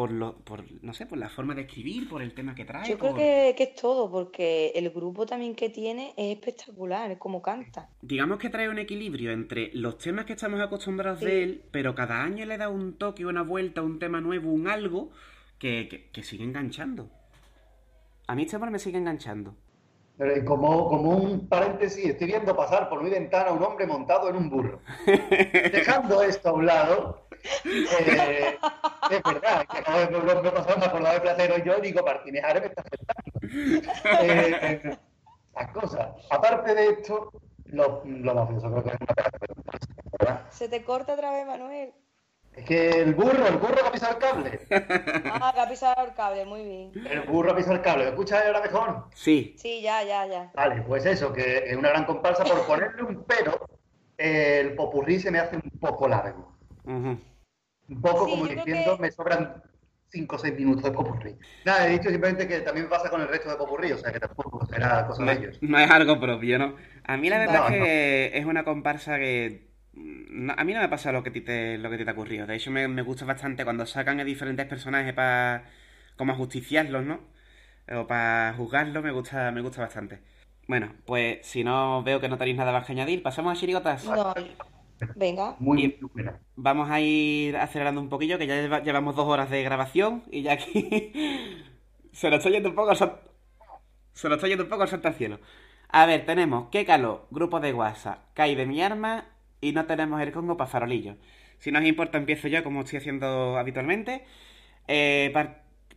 por 0.00 0.12
lo, 0.12 0.38
por, 0.38 0.64
no 0.82 0.94
sé, 0.94 1.04
por 1.04 1.18
la 1.18 1.28
forma 1.28 1.54
de 1.54 1.60
escribir, 1.60 2.08
por 2.08 2.22
el 2.22 2.32
tema 2.32 2.54
que 2.54 2.64
trae. 2.64 2.88
Yo 2.88 2.96
creo 2.96 3.14
que, 3.14 3.54
es 3.54 3.74
todo, 3.74 4.10
porque 4.10 4.72
el 4.74 4.88
grupo 4.88 5.26
también 5.26 5.54
que 5.54 5.68
tiene 5.68 6.14
es 6.16 6.38
espectacular, 6.38 7.10
es 7.10 7.18
como 7.18 7.42
canta. 7.42 7.90
Digamos 8.00 8.38
que 8.38 8.48
trae 8.48 8.70
un 8.70 8.78
equilibrio 8.78 9.30
entre 9.30 9.70
los 9.74 9.98
temas 9.98 10.24
que 10.24 10.32
estamos 10.32 10.58
acostumbrados 10.58 11.20
de 11.20 11.42
él, 11.42 11.64
pero 11.70 11.94
cada 11.94 12.22
año 12.22 12.46
le 12.46 12.56
da 12.56 12.70
un 12.70 12.94
toque, 12.96 13.26
una 13.26 13.42
vuelta, 13.42 13.82
un 13.82 13.98
tema 13.98 14.22
nuevo, 14.22 14.50
un 14.50 14.68
algo 14.68 15.10
que, 15.58 16.08
que, 16.10 16.22
sigue 16.22 16.44
enganchando. 16.44 17.10
A 18.26 18.34
mí 18.34 18.44
este 18.44 18.56
hombre 18.56 18.70
me 18.70 18.78
sigue 18.78 18.96
enganchando. 18.96 19.54
Como, 20.44 20.88
como 20.88 21.10
un 21.12 21.48
paréntesis, 21.48 22.04
estoy 22.04 22.26
viendo 22.26 22.54
pasar 22.54 22.90
por 22.90 23.02
mi 23.02 23.08
ventana 23.08 23.52
un 23.52 23.62
hombre 23.62 23.86
montado 23.86 24.28
en 24.28 24.36
un 24.36 24.50
burro. 24.50 24.80
Dejando 25.06 26.22
esto 26.22 26.50
a 26.50 26.52
un 26.52 26.66
lado, 26.66 27.26
eh, 27.64 28.58
es 29.10 29.22
verdad, 29.22 29.66
que 29.66 30.10
no, 30.10 30.20
me, 30.20 30.42
me 30.42 30.50
pasó, 30.50 30.78
me 30.78 30.84
acordaba 30.84 31.14
de 31.14 31.20
Platero 31.22 31.58
y 31.58 31.62
yo, 31.62 31.80
digo, 31.80 32.02
Martínez 32.04 32.44
Ares 32.44 32.62
me 32.62 32.68
está 32.68 32.82
aceptando. 32.82 33.90
Eh, 34.22 34.98
las 35.54 35.72
cosas. 35.72 36.08
Aparte 36.30 36.74
de 36.74 36.88
esto, 36.88 37.32
lo, 37.64 38.02
lo 38.04 38.34
mafioso 38.34 38.70
creo 38.70 38.84
que 38.84 38.90
es 38.90 38.96
una 39.00 39.14
¿verdad? 40.18 40.46
Se 40.50 40.68
te 40.68 40.84
corta 40.84 41.14
otra 41.14 41.32
vez, 41.32 41.46
Manuel. 41.46 41.94
Es 42.60 42.66
que 42.66 42.90
el 42.90 43.14
burro, 43.14 43.46
el 43.46 43.56
burro 43.56 43.74
que 43.74 43.88
ha 43.88 43.92
pisado 43.92 44.12
el 44.12 44.18
cable. 44.18 44.60
Ah, 45.32 45.52
que 45.54 45.60
ha 45.60 45.68
pisado 45.68 46.04
el 46.04 46.12
cable, 46.12 46.44
muy 46.44 46.62
bien. 46.62 46.92
El 47.08 47.22
burro 47.22 47.52
ha 47.52 47.56
pisado 47.56 47.76
el 47.76 47.80
cable. 47.80 48.04
¿Me 48.04 48.10
escuchas 48.10 48.44
ahora 48.44 48.60
mejor? 48.60 49.06
Sí. 49.14 49.54
Sí, 49.56 49.80
ya, 49.80 50.02
ya, 50.02 50.26
ya. 50.26 50.50
Vale, 50.54 50.82
pues 50.82 51.06
eso, 51.06 51.32
que 51.32 51.64
es 51.66 51.76
una 51.76 51.88
gran 51.88 52.04
comparsa. 52.04 52.44
Por 52.44 52.66
ponerle 52.66 53.02
un 53.02 53.24
pero, 53.24 53.66
el 54.18 54.74
popurrí 54.74 55.18
se 55.18 55.30
me 55.30 55.38
hace 55.38 55.56
un 55.56 55.70
poco 55.80 56.06
largo. 56.06 56.54
Un 56.84 57.18
poco 58.02 58.28
como 58.28 58.46
diciendo, 58.46 58.98
me 58.98 59.10
sobran 59.10 59.62
5 60.10 60.36
o 60.36 60.38
6 60.38 60.54
minutos 60.54 60.82
de 60.82 60.90
popurrí. 60.90 61.36
Nada, 61.64 61.88
he 61.88 61.92
dicho 61.92 62.10
simplemente 62.10 62.46
que 62.46 62.60
también 62.60 62.84
me 62.86 62.90
pasa 62.90 63.08
con 63.08 63.22
el 63.22 63.28
resto 63.28 63.48
de 63.48 63.56
popurrí, 63.56 63.92
o 63.92 63.98
sea 63.98 64.12
que 64.12 64.20
tampoco 64.20 64.66
será 64.66 65.06
cosa 65.06 65.24
de 65.24 65.32
ellos. 65.32 65.58
No 65.62 65.78
es 65.78 65.90
algo 65.90 66.20
propio, 66.20 66.58
¿no? 66.58 66.76
A 67.04 67.16
mí 67.16 67.30
la 67.30 67.38
verdad 67.38 67.72
es 67.72 67.82
que 67.82 68.38
es 68.38 68.44
una 68.44 68.64
comparsa 68.64 69.16
que 69.16 69.69
a 70.56 70.64
mí 70.64 70.74
no 70.74 70.80
me 70.80 70.88
pasa 70.88 71.12
lo 71.12 71.22
que, 71.22 71.30
te, 71.30 71.78
lo 71.78 71.90
que 71.90 71.98
te 71.98 72.08
ha 72.08 72.12
ocurrido. 72.12 72.46
De 72.46 72.56
hecho, 72.56 72.70
me, 72.70 73.02
gusta 73.02 73.24
bastante 73.24 73.64
cuando 73.64 73.86
sacan 73.86 74.20
a 74.20 74.24
diferentes 74.24 74.66
personajes 74.66 75.12
para 75.12 75.64
como 76.16 76.34
justiciarlos, 76.34 77.04
¿no? 77.04 77.20
O 77.92 78.06
para 78.06 78.54
juzgarlos, 78.56 79.02
me 79.02 79.10
gusta, 79.10 79.50
me 79.50 79.60
gusta 79.60 79.82
bastante. 79.82 80.20
Bueno, 80.68 80.94
pues 81.04 81.38
si 81.46 81.64
no 81.64 82.02
veo 82.02 82.20
que 82.20 82.28
no 82.28 82.38
tenéis 82.38 82.56
nada 82.56 82.72
más 82.72 82.86
que 82.86 82.92
añadir, 82.92 83.22
pasamos 83.22 83.56
a 83.56 83.60
chirigotas. 83.60 84.04
No, 84.04 84.34
venga. 85.16 85.56
Muy 85.58 85.98
bien. 86.14 86.38
Vamos 86.56 86.90
a 86.90 87.00
ir 87.00 87.56
acelerando 87.56 88.00
un 88.00 88.08
poquillo, 88.08 88.38
que 88.38 88.46
ya 88.46 88.82
llevamos 88.82 89.16
dos 89.16 89.26
horas 89.26 89.50
de 89.50 89.62
grabación 89.62 90.22
y 90.30 90.42
ya 90.42 90.52
aquí 90.52 91.12
se 92.12 92.30
nos 92.30 92.38
está 92.38 92.50
yendo 92.50 92.68
un 92.68 92.74
poco 92.74 92.90
al 92.90 92.96
se 92.96 94.28
nos 94.28 94.36
está 94.36 94.48
yendo 94.48 94.64
un 94.64 94.70
poco 94.70 94.82
al 94.82 95.14
cielo. 95.14 95.40
A 95.88 96.06
ver, 96.06 96.24
tenemos 96.24 96.68
¿Qué 96.70 96.84
calor? 96.84 97.26
Grupo 97.30 97.58
de 97.58 97.72
WhatsApp, 97.72 98.26
Cae 98.34 98.54
de 98.54 98.66
mi 98.66 98.80
arma 98.80 99.24
y 99.60 99.72
no 99.72 99.86
tenemos 99.86 100.20
el 100.20 100.32
Congo 100.32 100.56
para 100.56 100.70
farolillo. 100.70 101.16
Si 101.58 101.70
no 101.70 101.78
os 101.78 101.84
importa, 101.84 102.18
empiezo 102.18 102.48
yo 102.48 102.64
como 102.64 102.80
estoy 102.80 102.98
haciendo 102.98 103.58
habitualmente. 103.58 104.24
Eh, 104.88 105.32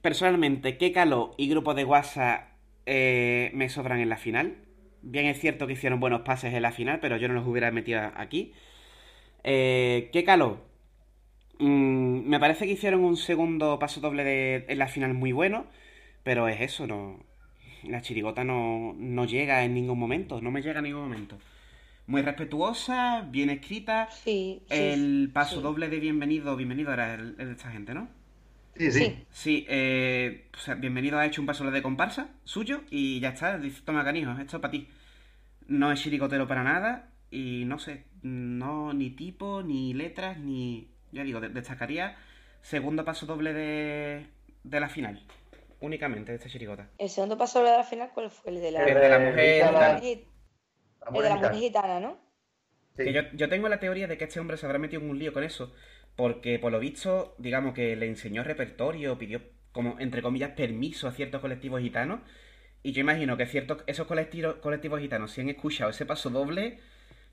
personalmente, 0.02 0.78
calor 0.92 1.32
y 1.38 1.50
grupo 1.50 1.74
de 1.74 1.86
WhatsApp 1.86 2.50
eh, 2.86 3.52
me 3.54 3.70
sobran 3.70 4.00
en 4.00 4.10
la 4.10 4.18
final. 4.18 4.58
Bien 5.02 5.26
es 5.26 5.40
cierto 5.40 5.68
que 5.68 5.74
hicieron 5.74 6.00
buenos 6.00 6.22
pases 6.22 6.54
en 6.54 6.62
la 6.62 6.72
final, 6.72 7.00
pero 7.00 7.18
yo 7.18 7.28
no 7.28 7.34
los 7.34 7.48
hubiera 7.48 7.72
metido 7.72 8.02
aquí. 8.16 8.54
Eh, 9.44 10.10
qué 10.14 10.24
calor. 10.24 10.60
Mm, 11.60 12.28
me 12.30 12.40
parece 12.40 12.66
que 12.66 12.74
hicieron 12.74 13.02
un 13.04 13.18
segundo 13.18 13.80
paso 13.80 14.02
doble 14.02 14.66
en 14.68 14.80
la 14.80 14.88
final 14.88 15.14
muy 15.14 15.32
bueno, 15.32 15.68
pero 16.24 16.48
es 16.48 16.62
eso, 16.62 16.88
no. 16.88 17.20
La 17.84 18.02
chirigota 18.02 18.44
no, 18.44 18.94
no 18.98 19.26
llega 19.26 19.64
en 19.64 19.74
ningún 19.74 20.00
momento, 20.00 20.42
no 20.42 20.52
me 20.52 20.62
llega 20.62 20.80
en 20.80 20.86
ningún 20.86 21.04
momento. 21.04 21.38
Muy 22.08 22.22
respetuosa, 22.22 23.26
bien 23.30 23.50
escrita. 23.50 24.10
Sí, 24.12 24.64
el 24.70 25.32
paso 25.34 25.62
doble 25.62 25.90
de 25.90 26.00
bienvenido, 26.00 26.56
bienvenido 26.56 26.94
era 26.94 27.14
el, 27.16 27.36
de 27.38 27.52
esta 27.52 27.72
gente, 27.72 27.94
¿no? 27.94 28.10
Sí, 28.76 28.92
sí. 28.92 29.26
Sí, 29.32 29.66
eh, 29.70 30.50
o 30.54 30.58
sea, 30.58 30.76
bienvenido 30.76 31.20
ha 31.20 31.26
hecho 31.26 31.42
un 31.42 31.48
paso 31.48 31.70
de 31.70 31.82
comparsa 31.82 32.30
suyo 32.44 32.82
y 32.90 33.20
ya 33.20 33.30
está. 33.30 33.58
Dice, 33.58 33.82
toma 33.86 34.04
canijo, 34.04 34.32
esto 34.32 34.58
es 34.58 34.62
para 34.62 34.72
ti. 34.72 34.88
No 35.68 35.92
es 35.92 36.02
chiricotero 36.02 36.48
para 36.48 36.64
nada 36.64 37.10
y 37.30 37.64
no 37.66 37.80
sé, 37.80 38.06
no 38.22 38.94
ni 38.94 39.12
tipo, 39.12 39.64
ni 39.64 39.94
letras, 39.94 40.40
ni... 40.40 40.90
Ya 41.12 41.24
digo, 41.24 41.40
destacaría 41.40 42.18
segundo 42.62 43.06
paso 43.06 43.28
doble 43.28 43.54
de, 43.54 44.26
de 44.64 44.80
la 44.80 44.90
final 44.90 45.22
únicamente 45.80 46.32
de 46.32 46.38
esta 46.38 46.50
chirigota. 46.50 46.90
¿El 46.98 47.10
segundo 47.10 47.38
paso 47.38 47.64
de 47.64 47.72
la 47.72 47.84
final 47.84 48.10
cuál 48.14 48.32
fue? 48.32 48.52
El 48.52 48.62
de 48.62 48.72
la, 48.72 48.86
el 48.86 48.96
de 48.96 49.10
la 49.10 49.20
mujer. 49.20 50.24
El 51.08 51.22
de 51.24 51.30
la 51.30 51.36
mujer 51.36 51.56
gitana, 51.56 52.00
¿no? 52.00 52.20
yo, 52.98 53.22
yo, 53.34 53.50
tengo 53.50 53.70
la 53.70 53.80
teoría 53.80 54.08
de 54.08 54.18
que 54.18 54.26
este 54.26 54.40
hombre 54.40 54.58
se 54.58 54.66
habrá 54.66 54.80
metido 54.80 55.02
en 55.02 55.10
un 55.10 55.20
lío 55.20 55.34
con 55.34 55.44
eso, 55.44 55.74
porque 56.16 56.60
por 56.60 56.72
lo 56.72 56.80
visto, 56.80 57.36
digamos 57.38 57.74
que 57.74 57.96
le 57.96 58.08
enseñó 58.08 58.44
repertorio, 58.44 59.18
pidió 59.18 59.42
como, 59.72 60.00
entre 60.00 60.22
comillas, 60.22 60.52
permiso 60.52 61.08
a 61.08 61.12
ciertos 61.12 61.42
colectivos 61.42 61.82
gitanos, 61.82 62.22
y 62.84 62.92
yo 62.92 63.02
imagino 63.02 63.38
que 63.38 63.48
ciertos, 63.48 63.84
esos 63.88 64.08
colectivos, 64.08 64.56
colectivos 64.56 65.00
gitanos, 65.00 65.32
si 65.32 65.42
han 65.42 65.50
escuchado 65.50 65.90
ese 65.90 66.06
paso 66.06 66.30
doble, 66.30 66.80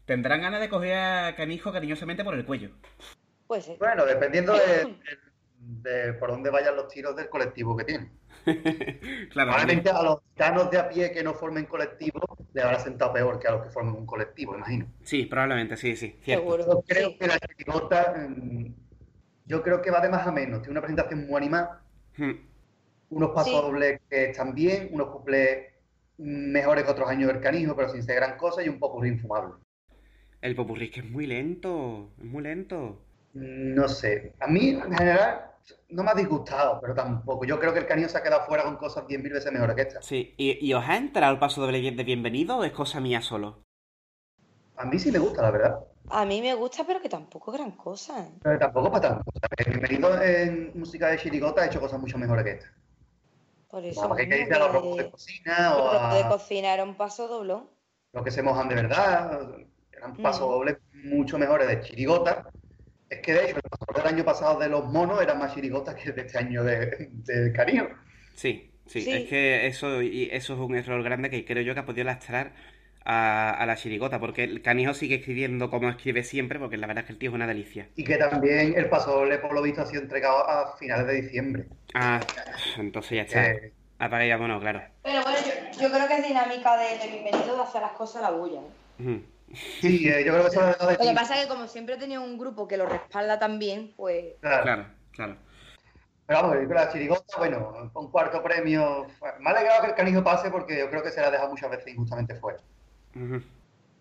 tendrán 0.07 0.41
ganas 0.41 0.61
de 0.61 0.69
coger 0.69 0.97
a 0.97 1.35
Canijo 1.37 1.73
cariñosamente 1.73 2.25
por 2.25 2.35
el 2.35 2.45
cuello. 2.45 2.71
Pues 3.47 3.65
sí. 3.65 3.77
Bueno, 3.79 4.07
dependiendo 4.07 4.53
de, 4.55 4.97
de 5.59 6.13
por 6.15 6.31
dónde 6.31 6.51
vayan 6.51 6.77
los 6.77 6.89
tiros 6.89 7.17
del 7.17 7.29
colectivo 7.29 7.77
que 7.77 7.85
tienen. 7.85 8.20
Probablemente 9.35 9.91
a 9.91 10.03
los 10.03 10.21
gitanos 10.31 10.71
de 10.71 10.79
a 10.79 10.89
pie 10.89 11.13
que 11.13 11.23
no 11.23 11.35
formen 11.35 11.67
colectivo 11.67 12.21
le 12.53 12.63
habrá 12.63 12.79
sentado 12.79 13.13
peor 13.13 13.39
que 13.39 13.49
a 13.49 13.53
los 13.53 13.63
que 13.63 13.71
formen 13.71 13.95
un 13.95 14.07
colectivo, 14.07 14.57
imagino. 14.57 14.87
Sí, 15.03 15.27
probablemente, 15.27 15.77
sí, 15.77 15.97
sí. 15.97 16.19
Yo 16.27 16.85
creo 16.87 17.19
que 17.19 17.27
la 17.27 17.39
chirigota, 17.39 18.15
mm, 18.17 18.75
yo 19.47 19.63
creo 19.63 19.83
que 19.83 19.91
va 19.91 20.01
de 20.01 20.09
más 20.09 20.27
a 20.27 20.33
menos. 20.33 20.61
Tiene 20.61 20.73
una 20.73 20.81
presentación 20.81 21.27
muy 21.27 21.37
animada, 21.37 21.83
hmm. 22.17 22.33
unos 23.11 23.31
pasos 23.31 23.63
dobles 23.63 24.01
que 24.09 24.31
están 24.31 24.55
bien, 24.55 24.89
unos 24.93 25.09
cuplés 25.09 25.67
mejores 26.19 26.85
que 26.85 26.91
otros 26.91 27.09
años 27.09 27.33
del 27.33 27.41
canijo, 27.41 27.75
pero 27.75 27.89
sin 27.89 28.03
ser 28.03 28.17
gran 28.17 28.37
cosa, 28.37 28.63
y 28.63 28.69
un 28.69 28.79
poco 28.79 29.05
infumable. 29.05 29.55
El 30.41 30.55
popurrí 30.55 30.91
que 30.91 31.01
es 31.01 31.11
muy 31.11 31.27
lento, 31.27 32.11
es 32.19 32.25
muy 32.25 32.43
lento. 32.43 32.99
No 33.35 33.89
sé. 33.89 34.33
A 34.41 34.47
mí, 34.47 34.71
en 34.71 34.93
general, 34.93 35.50
no 35.89 36.03
me 36.03 36.11
ha 36.11 36.15
disgustado, 36.15 36.79
pero 36.81 36.95
tampoco. 36.95 37.45
Yo 37.45 37.59
creo 37.59 37.73
que 37.73 37.81
el 37.81 37.87
canillo 37.87 38.09
se 38.09 38.19
ha 38.19 38.23
quedado 38.23 38.47
fuera 38.47 38.65
con 38.65 38.77
cosas 38.77 39.05
10.000 39.05 39.33
veces 39.33 39.53
mejores 39.53 39.77
que 39.77 39.83
esta. 39.83 40.03
Sí, 40.03 40.35
¿Y, 40.37 40.73
os 40.73 40.85
ha 40.87 40.97
entrado 40.97 41.33
el 41.33 41.39
paso 41.39 41.67
de 41.67 42.05
bienvenido 42.05 42.59
o 42.59 42.65
es 42.65 42.73
cosa 42.73 43.01
mía 43.01 43.21
solo? 43.21 43.65
A 44.77 44.85
mí 44.85 44.99
sí 44.99 45.13
me 45.13 45.19
gusta, 45.19 45.43
la 45.43 45.51
verdad. 45.51 45.81
A 46.09 46.25
mí 46.25 46.41
me 46.41 46.55
gusta, 46.55 46.85
pero 46.87 47.01
que 47.01 47.09
tampoco 47.09 47.53
es 47.53 47.59
gran 47.59 47.73
cosa. 47.73 48.21
¿eh? 48.21 48.31
Pero 48.43 48.59
tampoco 48.59 48.91
para 48.91 49.09
tanto. 49.09 49.25
bienvenido 49.67 50.23
en 50.23 50.73
música 50.79 51.09
de 51.09 51.19
chirigota 51.19 51.63
ha 51.63 51.67
hecho 51.67 51.81
cosas 51.81 52.01
mucho 52.01 52.19
mejores 52.19 52.45
que 52.45 52.51
esta. 52.53 52.73
Por 53.69 53.85
eso. 53.85 54.15
que 54.17 54.25
dice 54.25 54.55
a 54.55 54.59
los 54.59 54.73
robos 54.73 54.97
de 54.97 55.11
cocina 55.11 55.77
o 55.77 55.91
a... 55.91 56.15
de 56.15 56.29
cocina 56.29 56.75
era 56.75 56.83
un 56.83 56.97
paso 56.97 57.29
doble. 57.29 57.59
Los 58.13 58.25
que 58.25 58.31
se 58.31 58.43
mojan 58.43 58.69
de 58.69 58.75
verdad. 58.75 59.49
Eran 59.93 60.17
pasos 60.17 60.49
mm. 60.49 60.51
dobles 60.51 60.79
mucho 60.95 61.39
mejores 61.39 61.69
de 61.69 61.81
chirigota 61.83 62.51
es 63.11 63.21
que 63.21 63.35
de 63.35 63.51
hecho, 63.51 63.61
el 63.97 64.07
año 64.07 64.25
pasado 64.25 64.59
de 64.61 64.69
los 64.69 64.87
monos 64.87 65.21
era 65.21 65.35
más 65.35 65.53
chirigotas 65.55 65.97
que 65.97 66.13
de 66.13 66.23
este 66.23 66.39
año 66.39 66.63
de, 66.63 67.11
de 67.11 67.53
cariño. 67.53 67.89
Sí, 68.35 68.71
sí, 68.87 69.11
es 69.11 69.29
que 69.29 69.67
eso, 69.67 70.01
y 70.01 70.29
eso 70.33 70.55
es 70.55 70.61
un 70.61 70.77
error 70.77 71.03
grande 71.03 71.29
que 71.29 71.45
creo 71.45 71.63
yo 71.63 71.75
que 71.75 71.81
ha 71.81 71.87
podido 71.87 72.05
lastrar 72.05 72.53
a, 73.05 73.65
la 73.67 73.77
chirigota, 73.77 74.21
porque 74.21 74.45
el 74.45 74.63
canijo 74.63 74.95
sigue 74.95 75.17
escribiendo 75.17 75.71
como 75.71 75.89
escribe 75.89 76.23
siempre, 76.23 76.61
porque 76.61 76.77
la 76.77 76.87
verdad 76.87 77.03
es 77.03 77.07
que 77.07 77.13
el 77.15 77.19
tío 77.19 77.31
es 77.31 77.35
una 77.35 77.49
delicia. 77.49 77.89
Y 77.97 78.05
que 78.05 78.17
también 78.17 78.75
el 78.77 78.89
paso 78.89 79.13
doble, 79.13 79.39
por 79.39 79.53
lo 79.53 79.63
visto, 79.63 79.83
ha 79.83 79.87
sido 79.87 80.03
entregado 80.03 80.49
a 80.49 80.77
finales 80.77 81.07
de 81.09 81.23
diciembre. 81.23 81.67
Ah, 81.95 82.21
entonces 82.79 83.17
ya 83.17 83.23
está. 83.23 83.51
Eh... 83.51 83.73
Apaga 83.99 84.25
ya, 84.25 84.37
bueno, 84.37 84.59
claro. 84.61 84.83
Pero 85.03 85.23
bueno, 85.23 85.39
yo, 85.79 85.91
creo 85.91 86.09
que 86.09 86.17
es 86.17 86.27
dinámica 86.27 86.77
de, 86.79 86.99
de 86.99 87.09
bienvenido 87.09 87.57
de 87.57 87.63
hacer 87.63 87.83
las 87.83 87.93
cosas 87.93 88.23
a 88.23 88.31
la 88.31 88.37
bulla. 88.37 88.61
¿eh? 88.99 89.21
Sí, 89.53 90.09
eh, 90.09 90.25
yo 90.25 90.33
creo 90.33 90.43
que 90.45 90.51
eso 90.51 90.71
es 90.71 90.99
Lo 90.99 91.05
que 91.05 91.15
pasa 91.15 91.37
es 91.37 91.43
que 91.43 91.49
como 91.49 91.67
siempre 91.67 91.97
he 91.97 91.99
tenido 91.99 92.23
un 92.23 92.39
grupo 92.39 92.69
que 92.69 92.77
lo 92.77 92.87
respalda 92.87 93.39
también, 93.39 93.93
pues... 93.97 94.35
Claro, 94.41 94.87
claro. 95.13 95.37
Pero 96.27 96.43
vamos, 96.43 96.57
la 96.69 96.93
chirigota, 96.93 97.39
bueno, 97.39 97.91
un 97.93 98.11
cuarto 98.13 98.41
premio. 98.41 99.09
Me 99.41 99.51
ha 99.51 99.53
alegrado 99.53 99.83
que 99.83 99.89
el 99.89 99.95
canijo 99.97 100.23
pase 100.23 100.49
porque 100.49 100.79
yo 100.79 100.89
creo 100.89 101.03
que 101.03 101.11
se 101.11 101.21
la 101.21 101.29
deja 101.29 101.49
muchas 101.49 101.71
veces 101.71 101.89
injustamente 101.89 102.37
fuera. 102.37 102.61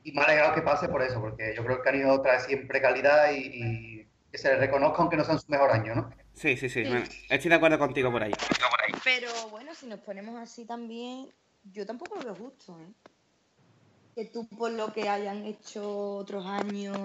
Y 0.04 0.12
me 0.12 0.22
ha 0.22 0.26
alegrado 0.26 0.54
que 0.54 0.62
pase 0.62 0.88
por 0.88 1.02
eso, 1.02 1.20
porque 1.20 1.56
yo 1.56 1.64
creo 1.64 1.82
que 1.82 1.90
el 1.90 1.96
canijo 1.96 2.22
trae 2.22 2.40
siempre 2.42 2.80
calidad 2.80 3.32
y, 3.34 4.08
que 4.32 4.38
se 4.38 4.50
le 4.50 4.58
reconozca 4.58 5.00
aunque 5.00 5.18
no 5.18 5.24
sea 5.24 5.34
en 5.34 5.40
su 5.40 5.50
mejor 5.50 5.72
año, 5.72 5.96
¿no? 5.96 6.12
Sí, 6.34 6.56
sí, 6.56 6.70
sí. 6.70 6.84
estoy 7.30 7.50
de 7.50 7.56
acuerdo 7.56 7.80
contigo 7.80 8.12
por 8.12 8.22
ahí. 8.22 8.32
Pero 9.04 9.32
bueno, 9.50 9.74
si 9.74 9.88
nos 9.88 10.00
ponemos 10.00 10.40
así 10.40 10.66
también, 10.66 11.34
yo 11.64 11.84
tampoco 11.88 12.18
lo 12.18 12.26
veo 12.26 12.36
justo, 12.36 12.80
¿eh? 12.80 12.94
Que 14.20 14.26
tú 14.26 14.46
por 14.50 14.72
lo 14.72 14.92
que 14.92 15.08
hayan 15.08 15.46
hecho 15.46 16.18
otros 16.18 16.46
años 16.46 16.98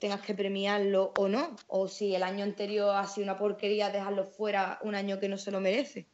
tengas 0.00 0.20
que 0.20 0.34
premiarlo 0.34 1.12
o 1.16 1.28
no, 1.28 1.54
o 1.68 1.86
si 1.86 2.12
el 2.14 2.24
año 2.24 2.42
anterior 2.42 2.96
ha 2.96 3.06
sido 3.06 3.24
una 3.24 3.38
porquería, 3.38 3.90
dejarlo 3.90 4.24
fuera 4.24 4.80
un 4.82 4.96
año 4.96 5.20
que 5.20 5.28
no 5.28 5.38
se 5.38 5.52
lo 5.52 5.60
merece. 5.60 6.06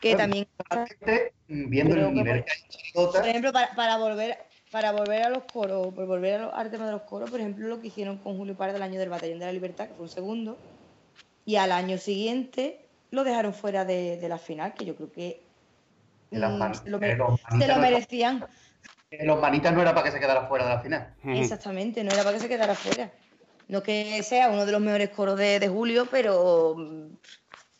Que 0.00 0.14
también... 0.14 0.46
Viendo 1.48 1.96
el 1.96 2.14
nivel 2.14 2.44
que, 2.44 2.52
Por 2.94 3.26
ejemplo, 3.26 3.52
para, 3.52 3.98
volver 3.98 4.38
para 4.70 4.92
volver 4.92 5.22
a 5.24 5.30
los 5.30 5.44
coros, 5.44 5.92
por 5.92 6.06
volver 6.06 6.34
a 6.34 6.44
los 6.44 6.54
artes 6.54 6.80
de 6.80 6.90
los 6.90 7.02
coros, 7.02 7.30
por 7.30 7.40
ejemplo, 7.40 7.68
lo 7.68 7.80
que 7.80 7.88
hicieron 7.88 8.18
con 8.18 8.38
Julio 8.38 8.56
Párez 8.56 8.74
del 8.74 8.82
año 8.82 8.98
del 8.98 9.10
Batallón 9.10 9.38
de 9.38 9.46
la 9.46 9.52
Libertad, 9.52 9.88
que 9.88 9.94
fue 9.94 10.04
un 10.04 10.10
segundo, 10.10 10.56
y 11.44 11.56
al 11.56 11.72
año 11.72 11.98
siguiente 11.98 12.86
lo 13.10 13.22
dejaron 13.24 13.52
fuera 13.52 13.84
de, 13.84 14.24
la 14.28 14.38
final, 14.38 14.72
que 14.72 14.86
yo 14.86 14.94
creo 14.94 15.12
que 15.12 15.42
mm, 16.30 16.72
se 16.72 17.68
lo 17.68 17.78
merecían. 17.78 18.46
Los 19.10 19.40
manitas 19.40 19.72
no 19.72 19.80
era 19.80 19.94
para 19.94 20.04
que 20.04 20.12
se 20.12 20.20
quedara 20.20 20.46
fuera 20.46 20.68
de 20.68 20.74
la 20.74 20.80
final. 20.80 21.14
Exactamente, 21.24 22.04
no 22.04 22.12
era 22.12 22.22
para 22.22 22.36
que 22.36 22.42
se 22.42 22.48
quedara 22.48 22.74
fuera. 22.74 23.10
No 23.68 23.82
que 23.82 24.22
sea 24.22 24.48
uno 24.48 24.66
de 24.66 24.72
los 24.72 24.80
mejores 24.80 25.10
coros 25.10 25.38
de, 25.38 25.66
Julio, 25.68 26.06
pero 26.10 26.74
mm, 26.76 27.16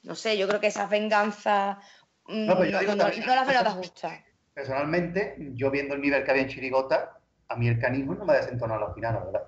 no 0.04 0.14
sé, 0.14 0.36
yo 0.38 0.46
creo 0.48 0.60
que 0.60 0.66
esa 0.68 0.86
venganza 0.86 1.80
mm, 2.26 2.46
no, 2.46 2.54
no, 2.54 2.96
no, 2.96 3.06
la 3.06 3.70
justa. 3.70 4.24
Personalmente, 4.54 5.36
yo 5.54 5.70
viendo 5.70 5.94
el 5.94 6.00
nivel 6.00 6.24
que 6.24 6.30
había 6.30 6.42
en 6.42 6.48
Chirigota, 6.48 7.18
a 7.48 7.56
mí 7.56 7.68
el 7.68 7.78
canismo 7.78 8.14
no 8.14 8.24
me 8.24 8.32
ha 8.34 8.36
desentonado 8.36 8.84
a 8.84 8.88
la 8.88 8.94
final, 8.94 9.14
la 9.14 9.24
verdad. 9.24 9.42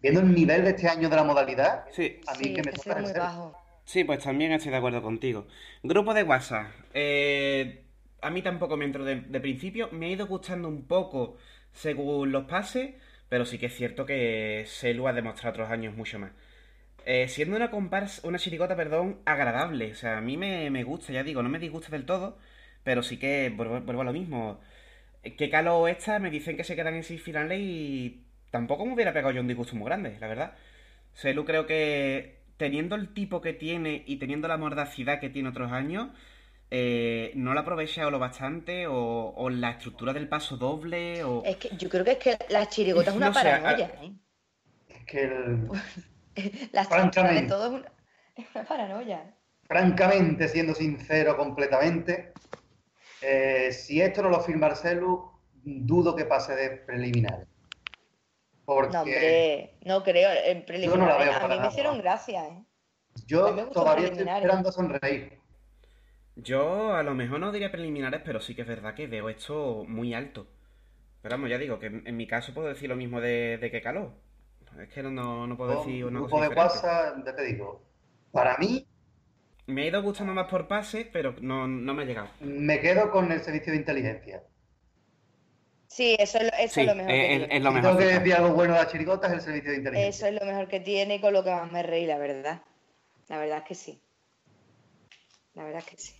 Viendo 0.00 0.20
el 0.20 0.34
nivel 0.34 0.64
de 0.64 0.70
este 0.70 0.88
año 0.88 1.10
de 1.10 1.16
la 1.16 1.24
modalidad, 1.24 1.84
a 2.26 2.38
mí 2.38 2.54
que 2.54 2.62
me 2.62 2.72
toca 2.72 2.96
muy 2.96 3.12
bajo. 3.12 3.54
Sí, 3.84 4.04
pues 4.04 4.22
también 4.22 4.52
estoy 4.52 4.70
de 4.70 4.78
acuerdo 4.78 5.02
contigo. 5.02 5.46
Grupo 5.82 6.14
de 6.14 6.22
WhatsApp. 6.22 6.68
Eh, 6.94 7.84
a 8.22 8.30
mí 8.30 8.42
tampoco 8.42 8.76
me 8.76 8.88
de, 8.88 9.40
principio. 9.40 9.88
Me 9.92 10.06
ha 10.06 10.10
ido 10.10 10.26
gustando 10.26 10.68
un 10.68 10.86
poco 10.86 11.36
según 11.72 12.32
los 12.32 12.44
pases, 12.44 12.94
pero 13.28 13.44
sí 13.44 13.58
que 13.58 13.66
es 13.66 13.74
cierto 13.74 14.06
que 14.06 14.64
Selu 14.66 15.08
ha 15.08 15.12
demostrado 15.12 15.50
otros 15.52 15.70
años 15.70 15.94
mucho 15.96 16.18
más. 16.18 16.32
Eh, 17.06 17.28
siendo 17.28 17.56
una 17.56 17.70
comparsa, 17.70 18.26
una 18.28 18.38
chiricota, 18.38 18.76
perdón, 18.76 19.20
agradable. 19.24 19.92
O 19.92 19.94
sea, 19.94 20.18
a 20.18 20.20
mí 20.20 20.36
me, 20.36 20.82
gusta, 20.84 21.12
ya 21.12 21.22
digo, 21.24 21.42
no 21.42 21.48
me 21.48 21.58
disgusta 21.58 21.90
del 21.90 22.04
todo, 22.06 22.38
pero 22.84 23.02
sí 23.02 23.18
que 23.18 23.50
vuelvo, 23.50 24.00
a 24.00 24.04
lo 24.04 24.12
mismo. 24.12 24.60
Que 25.36 25.50
Calo 25.50 25.88
esta 25.88 26.18
me 26.18 26.30
dicen 26.30 26.56
que 26.56 26.64
se 26.64 26.76
quedan 26.76 26.94
en 26.94 27.04
seis 27.04 27.22
finales 27.22 27.60
y 27.60 28.24
tampoco 28.50 28.86
me 28.86 28.94
hubiera 28.94 29.12
pegado 29.12 29.32
yo 29.34 29.40
un 29.40 29.48
disgusto 29.48 29.76
muy 29.76 29.86
grande, 29.86 30.16
la 30.20 30.28
verdad. 30.28 30.54
Selu 31.14 31.44
creo 31.44 31.66
que 31.66 32.40
teniendo 32.56 32.94
el 32.96 33.14
tipo 33.14 33.40
que 33.40 33.54
tiene 33.54 34.04
y 34.06 34.16
teniendo 34.16 34.48
la 34.48 34.58
mordacidad 34.58 35.20
que 35.20 35.30
tiene 35.30 35.48
otros 35.48 35.72
años, 35.72 36.10
eh, 36.72 37.32
no 37.34 37.52
la 37.52 37.62
aprovechado 37.62 38.12
lo 38.12 38.20
bastante 38.20 38.86
o, 38.86 39.50
la 39.50 39.70
estructura 39.70 40.12
del 40.12 40.28
paso 40.28 40.56
doble 40.56 41.24
o... 41.24 41.42
Es 41.44 41.56
que 41.56 41.76
yo 41.76 41.88
creo 41.88 42.04
que 42.04 42.12
es 42.12 42.18
que 42.18 42.38
la 42.48 42.68
chirigota 42.68 43.10
es 43.10 43.16
una 43.16 43.32
paranoia, 43.32 43.90
¿eh? 44.00 44.12
Es 44.88 45.04
que 45.04 45.24
el... 45.24 45.68
la 46.72 46.82
estructura 46.82 47.32
de 47.32 47.42
todo 47.42 47.76
es 48.36 48.46
una, 48.54 48.64
paranoia. 48.64 49.34
Francamente, 49.64 50.48
siendo 50.48 50.74
sincero 50.74 51.36
completamente, 51.36 52.32
eh, 53.20 53.72
si 53.72 54.00
esto 54.00 54.22
no 54.22 54.30
lo 54.30 54.40
firma 54.40 54.68
Marcelo, 54.68 55.40
dudo 55.64 56.14
que 56.14 56.24
pase 56.24 56.54
de 56.54 56.70
preliminares. 56.70 57.48
Porque 58.64 58.92
no, 58.92 59.00
hombre, 59.00 59.78
no 59.84 60.04
creo. 60.04 60.30
En 60.44 60.64
preliminares, 60.64 61.34
a 61.34 61.48
mí 61.48 61.58
me 61.58 61.66
hicieron 61.66 61.98
gracia, 61.98 62.46
¿eh? 62.46 62.64
Yo 63.26 63.52
todavía 63.70 64.06
estoy 64.06 64.28
esperando 64.28 64.70
sonreír. 64.70 65.39
Yo 66.36 66.94
a 66.94 67.02
lo 67.02 67.14
mejor 67.14 67.40
no 67.40 67.52
diría 67.52 67.70
preliminares, 67.70 68.22
pero 68.24 68.40
sí 68.40 68.54
que 68.54 68.62
es 68.62 68.68
verdad 68.68 68.94
que 68.94 69.06
veo 69.06 69.28
esto 69.28 69.84
muy 69.86 70.14
alto. 70.14 70.46
Pero 71.22 71.34
vamos, 71.34 71.50
ya 71.50 71.58
digo, 71.58 71.78
que 71.78 71.86
en, 71.86 72.16
mi 72.16 72.26
caso 72.26 72.54
puedo 72.54 72.68
decir 72.68 72.88
lo 72.88 72.96
mismo 72.96 73.20
de, 73.20 73.58
que 73.70 73.82
caló. 73.82 74.14
Es 74.80 74.88
que 74.88 75.02
no, 75.02 75.46
no 75.46 75.56
puedo 75.56 75.78
decir 75.80 76.04
una 76.04 76.20
cosa 76.20 76.48
de 76.48 76.54
WhatsApp, 76.54 77.26
ya 77.26 77.34
te 77.34 77.44
digo. 77.44 77.82
Para 78.32 78.56
mí... 78.58 78.86
Me 79.66 79.82
ha 79.82 79.86
ido 79.86 80.02
gustando 80.02 80.32
más 80.32 80.48
por 80.48 80.66
pase, 80.66 81.08
pero 81.12 81.34
no, 81.40 81.66
me 81.68 82.02
ha 82.02 82.06
llegado. 82.06 82.28
Me 82.40 82.80
quedo 82.80 83.10
con 83.10 83.30
el 83.30 83.40
servicio 83.40 83.72
de 83.72 83.78
inteligencia. 83.78 84.42
Sí, 85.86 86.16
eso 86.18 86.38
es 86.38 86.44
lo, 86.44 86.50
eso 86.58 86.80
es 86.80 86.86
lo 86.86 86.94
mejor. 86.94 87.10
Es, 87.10 87.18
que 87.18 87.32
es, 87.32 87.38
tiene. 87.38 87.56
es 87.56 87.62
lo 87.62 87.70
Si 87.70 87.74
mejor. 87.74 87.90
tengo 87.90 87.98
que 87.98 88.04
que 88.06 88.18
decir 88.18 88.34
algo 88.34 88.54
bueno 88.54 88.74
de 88.74 88.78
la 88.80 88.88
chirigota 88.88 89.26
es 89.26 89.32
el 89.34 89.40
servicio 89.40 89.70
de 89.72 89.76
inteligencia. 89.78 90.08
Eso 90.08 90.26
es 90.26 90.40
lo 90.40 90.46
mejor 90.46 90.68
que 90.68 90.80
tiene 90.80 91.16
y 91.16 91.20
con 91.20 91.32
lo 91.32 91.44
que 91.44 91.50
más 91.50 91.70
me 91.70 91.82
reí, 91.82 92.06
la 92.06 92.18
verdad. 92.18 92.62
La 93.28 93.38
verdad 93.38 93.58
es 93.58 93.64
que 93.64 93.74
sí. 93.74 94.00
La 95.54 95.64
verdad 95.64 95.80
es 95.80 95.86
que 95.86 95.98
sí. 95.98 96.19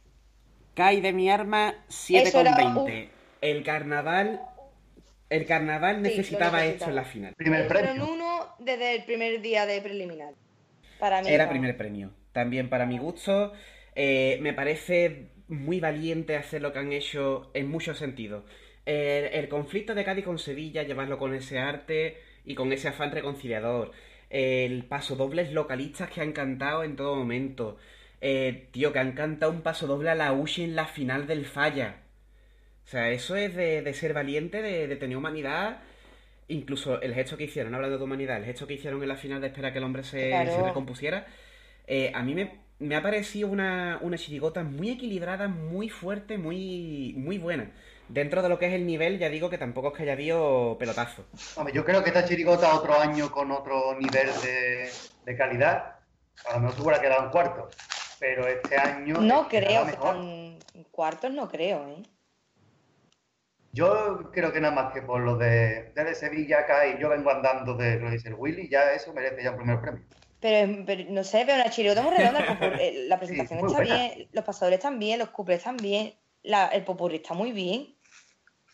Kai 0.81 1.03
de 1.03 1.13
mi 1.13 1.29
arma 1.29 1.75
Eso 1.89 2.41
era 2.41 2.57
7,20. 2.57 3.09
El 3.43 3.63
carnaval. 3.63 4.41
El 5.29 5.45
carnaval 5.45 5.97
Sí, 5.97 6.03
necesitaba 6.03 6.65
esto 6.65 6.87
en 6.87 6.95
la 6.95 7.05
final. 7.05 7.35
Primer 7.37 7.67
Fueron 7.67 7.97
premio. 7.97 8.13
uno 8.15 8.55
desde 8.59 8.97
el 8.97 9.05
primer 9.05 9.43
día 9.43 9.67
de 9.67 9.83
preliminar. 9.83 10.33
Para 10.99 11.21
mí. 11.21 11.29
Era 11.29 11.51
primer 11.51 11.77
premio. 11.77 12.13
También 12.33 12.71
para 12.71 12.87
mi 12.87 12.97
gusto. 12.97 13.53
Eh, 13.95 14.39
me 14.41 14.55
parece 14.55 15.33
muy 15.49 15.81
valiente 15.81 16.37
hacer 16.37 16.63
lo 16.63 16.73
que 16.73 16.79
han 16.79 16.95
hecho 16.95 17.51
en 17.53 17.69
muchos 17.69 17.99
sentidos. 17.99 18.45
El, 18.87 19.27
el 19.27 19.49
conflicto 19.51 19.95
de 19.95 20.05
Cádiz 20.05 20.25
con 20.25 20.39
Sevilla, 20.39 20.83
llevarlo 20.83 21.19
con 21.19 21.35
ese 21.35 21.59
arte 21.59 22.17
y 22.47 22.55
con 22.55 22.73
ese 22.73 22.89
afán 22.89 23.13
reconciliador. 23.13 23.91
El 24.31 24.87
paso 24.87 25.15
dobles 25.15 25.53
localistas 25.53 26.09
que 26.11 26.23
han 26.23 26.33
cantado 26.33 26.85
en 26.85 26.97
todo 26.97 27.17
momento. 27.17 27.77
Eh, 28.21 28.69
tío, 28.73 28.93
que 28.93 28.99
han 28.99 29.13
cantado 29.13 29.53
un 29.53 29.63
paso 29.63 29.87
doble 29.87 30.11
a 30.11 30.15
la 30.15 30.33
Ushi 30.33 30.65
en 30.65 30.77
la 30.77 30.87
final 30.87 31.27
del 31.27 31.47
Falla. 31.47 31.97
O 32.85 32.89
sea, 32.89 33.11
eso 33.11 33.37
es 33.37 33.55
de, 33.55 33.83
de 33.83 33.95
ser 33.95 34.13
valiente, 34.15 34.63
de, 34.63 34.89
de 34.89 34.97
tener 34.97 35.17
humanidad. 35.17 35.79
Incluso 36.49 37.01
el 37.01 37.15
gesto 37.15 37.37
que 37.37 37.45
hicieron, 37.45 37.75
hablando 37.75 37.97
de 37.99 38.05
humanidad, 38.05 38.37
el 38.39 38.45
gesto 38.45 38.67
que 38.67 38.75
hicieron 38.75 39.01
en 39.03 39.09
la 39.09 39.17
final 39.17 39.41
de 39.41 39.49
esperar 39.49 39.73
que 39.73 39.79
el 39.79 39.85
hombre 39.85 40.03
se, 40.03 40.29
Claro. 40.31 40.51
se 40.53 40.63
recompusiera, 40.63 41.27
eh, 41.87 42.11
a 42.15 42.23
mí 42.25 42.35
me, 42.35 42.59
me 42.81 42.97
ha 42.97 43.03
parecido 43.03 43.49
una, 43.49 43.99
una 44.03 44.19
chirigota 44.19 44.65
muy 44.65 44.91
equilibrada, 44.91 45.47
muy 45.49 45.89
fuerte, 45.89 46.39
muy, 46.39 47.15
muy 47.17 47.39
buena. 47.39 47.71
Dentro 48.09 48.43
de 48.43 48.49
lo 48.49 48.59
que 48.59 48.67
es 48.67 48.73
el 48.73 48.85
nivel, 48.87 49.19
ya 49.21 49.29
digo 49.29 49.49
que 49.51 49.59
tampoco 49.59 49.89
es 49.89 49.95
que 49.97 50.03
haya 50.03 50.15
habido 50.15 50.77
pelotazo. 50.79 51.25
Hombre, 51.55 51.73
yo 51.73 51.85
creo 51.85 52.03
que 52.03 52.11
esta 52.11 52.25
chirigota 52.25 52.75
otro 52.75 52.99
año 52.99 53.31
con 53.31 53.53
otro 53.53 53.95
nivel 54.01 54.29
de, 54.43 54.91
de 55.25 55.37
calidad, 55.37 56.01
a 56.49 56.55
lo 56.55 56.61
mejor 56.61 56.81
hubiera 56.83 57.01
quedado 57.01 57.25
en 57.27 57.31
cuarto. 57.31 57.71
Pero 58.21 58.47
este 58.47 58.77
año 58.77 59.15
No 59.21 59.49
creo 59.49 59.85
que 59.85 59.91
están 59.93 60.59
cuartos, 60.93 61.33
no 61.33 61.49
creo, 61.49 61.89
¿eh? 61.89 62.03
Yo 63.73 64.31
creo 64.33 64.53
que 64.53 64.61
nada 64.61 64.75
más 64.75 64.93
que 64.93 65.03
por 65.03 65.21
lo 65.23 65.37
de, 65.37 65.93
de 65.95 66.15
Sevilla 66.15 66.61
acá 66.61 66.87
y 66.87 67.01
yo 67.01 67.09
vengo 67.09 67.31
andando 67.31 67.75
de 67.77 67.99
lo 67.99 68.07
que 68.07 68.13
dice 68.13 68.29
el 68.29 68.35
Willy, 68.35 68.69
ya 68.69 68.93
eso 68.93 69.13
merece 69.13 69.43
ya 69.43 69.51
un 69.53 69.57
primer 69.59 69.81
premio. 69.81 70.05
Pero, 70.41 70.85
pero 70.87 71.05
no 71.11 71.23
sé, 71.23 71.45
veo 71.45 71.55
una 71.57 71.71
chirigota 71.71 72.03
muy 72.03 72.13
redonda. 72.17 72.41
el 72.41 72.81
eh, 72.81 73.05
la 73.09 73.19
presentación 73.19 73.61
está 73.61 73.79
buena. 73.79 73.95
bien, 73.95 74.29
los 74.33 74.45
pasadores 74.45 74.79
están 74.79 74.99
bien, 74.99 75.19
los 75.19 75.31
cuplés 75.31 75.59
están 75.59 75.77
bien, 75.77 76.15
la- 76.43 76.69
el 76.69 76.85
popurrí 76.85 77.17
está 77.17 77.35
muy 77.35 77.53
bien. 77.53 77.95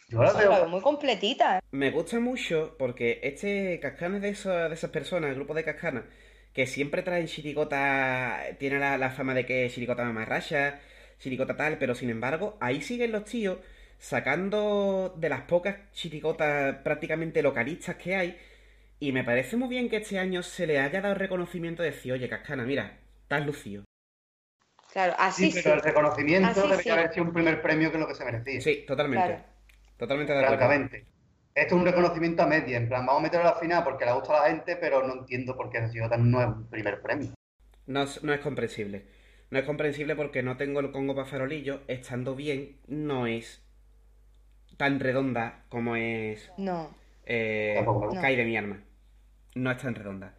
Yo 0.08 0.22
la 0.22 0.30
O 0.30 0.32
sea, 0.32 0.48
la 0.48 0.58
veo 0.60 0.68
muy 0.68 0.80
completita. 0.80 1.60
Me 1.70 1.90
gusta 1.90 2.18
mucho 2.20 2.76
porque 2.78 3.20
este 3.22 3.78
Cascana 3.80 4.16
es 4.16 4.22
de, 4.22 4.28
esos- 4.30 4.68
de 4.68 4.74
esas 4.74 4.90
personas, 4.90 5.30
el 5.30 5.36
grupo 5.36 5.54
de 5.54 5.64
Cascana, 5.64 6.08
que 6.56 6.66
siempre 6.66 7.02
traen 7.02 7.26
chirigota, 7.26 8.40
tiene 8.58 8.78
la, 8.78 8.96
la 8.96 9.10
fama 9.10 9.34
de 9.34 9.44
que 9.44 9.66
es 9.66 9.74
chirigota 9.74 10.04
mamarracha, 10.04 10.80
chirigota 11.18 11.54
tal, 11.54 11.76
pero 11.76 11.94
sin 11.94 12.08
embargo, 12.08 12.56
ahí 12.60 12.80
siguen 12.80 13.12
los 13.12 13.26
tíos 13.26 13.58
sacando 13.98 15.14
de 15.18 15.28
las 15.28 15.42
pocas 15.42 15.76
chirigotas 15.92 16.76
prácticamente 16.78 17.42
localistas 17.42 17.96
que 17.96 18.16
hay. 18.16 18.38
Y 18.98 19.12
me 19.12 19.22
parece 19.22 19.58
muy 19.58 19.68
bien 19.68 19.90
que 19.90 19.98
este 19.98 20.18
año 20.18 20.42
se 20.42 20.66
le 20.66 20.78
haya 20.80 21.02
dado 21.02 21.14
reconocimiento 21.14 21.82
de 21.82 21.90
decir, 21.90 22.12
oye, 22.14 22.26
Cascana, 22.26 22.64
mira, 22.64 23.00
estás 23.24 23.44
lucido. 23.44 23.84
Claro, 24.90 25.14
así 25.18 25.50
sí, 25.50 25.58
sí. 25.58 25.60
pero 25.62 25.74
el 25.74 25.82
reconocimiento 25.82 26.48
Así 26.48 26.62
debería 26.62 26.94
sí. 26.94 26.98
haber 26.98 27.12
sido 27.12 27.26
un 27.26 27.34
primer 27.34 27.60
premio 27.60 27.90
que 27.90 27.98
es 27.98 28.00
lo 28.00 28.08
que 28.08 28.14
se 28.14 28.24
merecía. 28.24 28.60
Sí, 28.62 28.84
totalmente. 28.86 29.26
Claro. 29.26 29.44
Totalmente 29.98 30.32
de 30.32 30.38
acuerdo. 30.40 30.80
Esto 31.56 31.74
es 31.74 31.80
un 31.80 31.86
reconocimiento 31.86 32.42
a 32.42 32.46
media, 32.46 32.76
en 32.76 32.86
plan, 32.86 33.06
vamos 33.06 33.20
a 33.20 33.22
meterlo 33.24 33.48
a 33.48 33.52
la 33.54 33.58
final 33.58 33.82
porque 33.82 34.04
le 34.04 34.12
gusta 34.12 34.38
a 34.38 34.42
la 34.42 34.54
gente, 34.54 34.76
pero 34.76 35.06
no 35.06 35.14
entiendo 35.14 35.56
por 35.56 35.70
qué 35.70 35.78
esa 35.78 35.88
chirigota 35.90 36.18
no 36.18 36.40
es 36.42 36.48
un 36.48 36.66
primer 36.68 37.00
premio. 37.00 37.30
No 37.86 38.02
es, 38.02 38.22
no 38.22 38.34
es 38.34 38.40
comprensible. 38.40 39.06
No 39.50 39.58
es 39.58 39.64
comprensible 39.64 40.14
porque 40.16 40.42
no 40.42 40.58
tengo 40.58 40.80
el 40.80 40.90
Congo 40.90 41.14
para 41.14 41.26
farolillo. 41.26 41.80
Estando 41.88 42.34
bien, 42.34 42.76
no 42.88 43.26
es 43.26 43.62
tan 44.76 45.00
redonda 45.00 45.64
como 45.70 45.96
es 45.96 46.50
No. 46.58 46.90
eh, 47.24 47.82
gusta. 47.86 48.20
Kai 48.20 48.36
de 48.36 48.44
mi 48.44 48.56
arma. 48.56 48.82
No 49.54 49.70
es 49.70 49.78
tan 49.78 49.94
redonda. 49.94 50.34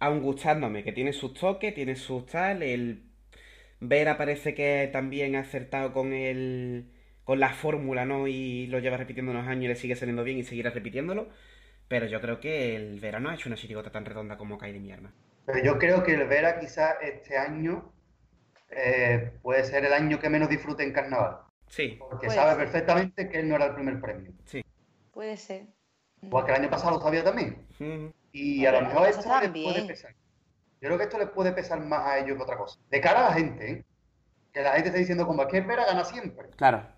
Aun 0.00 0.22
gustándome, 0.22 0.82
que 0.82 0.92
tiene 0.92 1.12
sus 1.12 1.34
toques, 1.34 1.74
tiene 1.74 1.94
sus 1.94 2.26
tal. 2.26 2.62
El 2.62 3.04
Vera 3.80 4.16
parece 4.16 4.54
que 4.54 4.88
también 4.92 5.36
ha 5.36 5.40
acertado 5.40 5.92
con 5.92 6.12
el 6.12 6.90
con 7.28 7.40
la 7.40 7.50
fórmula, 7.52 8.06
¿no? 8.06 8.26
Y 8.26 8.68
lo 8.68 8.78
lleva 8.78 8.96
repitiendo 8.96 9.32
unos 9.32 9.46
años 9.46 9.64
y 9.64 9.68
le 9.68 9.76
sigue 9.76 9.94
saliendo 9.94 10.24
bien 10.24 10.38
y 10.38 10.44
seguirá 10.44 10.70
repitiéndolo. 10.70 11.28
Pero 11.86 12.06
yo 12.06 12.22
creo 12.22 12.40
que 12.40 12.74
el 12.74 13.00
Vera 13.00 13.20
no 13.20 13.28
ha 13.28 13.34
hecho 13.34 13.50
una 13.50 13.56
chirigota 13.56 13.92
tan 13.92 14.06
redonda 14.06 14.38
como 14.38 14.56
Kai 14.56 14.72
de 14.72 14.80
mi 14.80 14.90
arma. 14.90 15.12
Pero 15.44 15.62
yo 15.62 15.78
creo 15.78 16.02
que 16.02 16.14
el 16.14 16.26
Vera 16.26 16.58
quizás 16.58 16.96
este 17.02 17.36
año 17.36 17.92
eh, 18.70 19.32
puede 19.42 19.62
ser 19.64 19.84
el 19.84 19.92
año 19.92 20.18
que 20.18 20.30
menos 20.30 20.48
disfrute 20.48 20.82
en 20.82 20.94
carnaval, 20.94 21.40
Sí, 21.66 21.96
porque 22.00 22.28
Puede 22.28 22.38
sabe 22.38 22.52
ser. 22.52 22.58
perfectamente 22.60 23.28
que 23.28 23.40
él 23.40 23.48
no 23.50 23.56
era 23.56 23.66
el 23.66 23.74
primer 23.74 24.00
premio. 24.00 24.32
Puede 25.12 25.36
ser. 25.36 25.66
Igual 26.22 26.46
que 26.46 26.52
el 26.52 26.62
año 26.62 26.70
pasado 26.70 26.92
lo 26.96 27.02
sabía 27.02 27.22
también. 27.24 27.62
Y 28.32 28.64
a 28.64 28.72
lo 28.72 28.80
mejor 28.88 29.06
eso 29.06 29.20
esto 29.20 29.38
les 29.42 29.50
puede 29.50 29.86
pesar. 29.86 30.14
Yo 30.80 30.88
creo 30.88 30.96
que 30.96 31.04
esto 31.04 31.18
les 31.18 31.28
puede 31.28 31.52
pesar 31.52 31.78
más 31.80 32.06
a 32.06 32.20
ellos 32.20 32.38
que 32.38 32.42
otra 32.42 32.56
cosa. 32.56 32.80
De 32.88 33.02
cara 33.02 33.26
a 33.26 33.28
la 33.28 33.34
gente, 33.34 33.70
¿eh? 33.70 33.84
que 34.50 34.62
la 34.62 34.72
gente 34.72 34.88
está 34.88 34.98
diciendo 34.98 35.26
como 35.26 35.42
es 35.42 35.48
que 35.48 35.60
Vera 35.60 35.84
gana 35.84 36.06
siempre. 36.06 36.48
claro. 36.56 36.96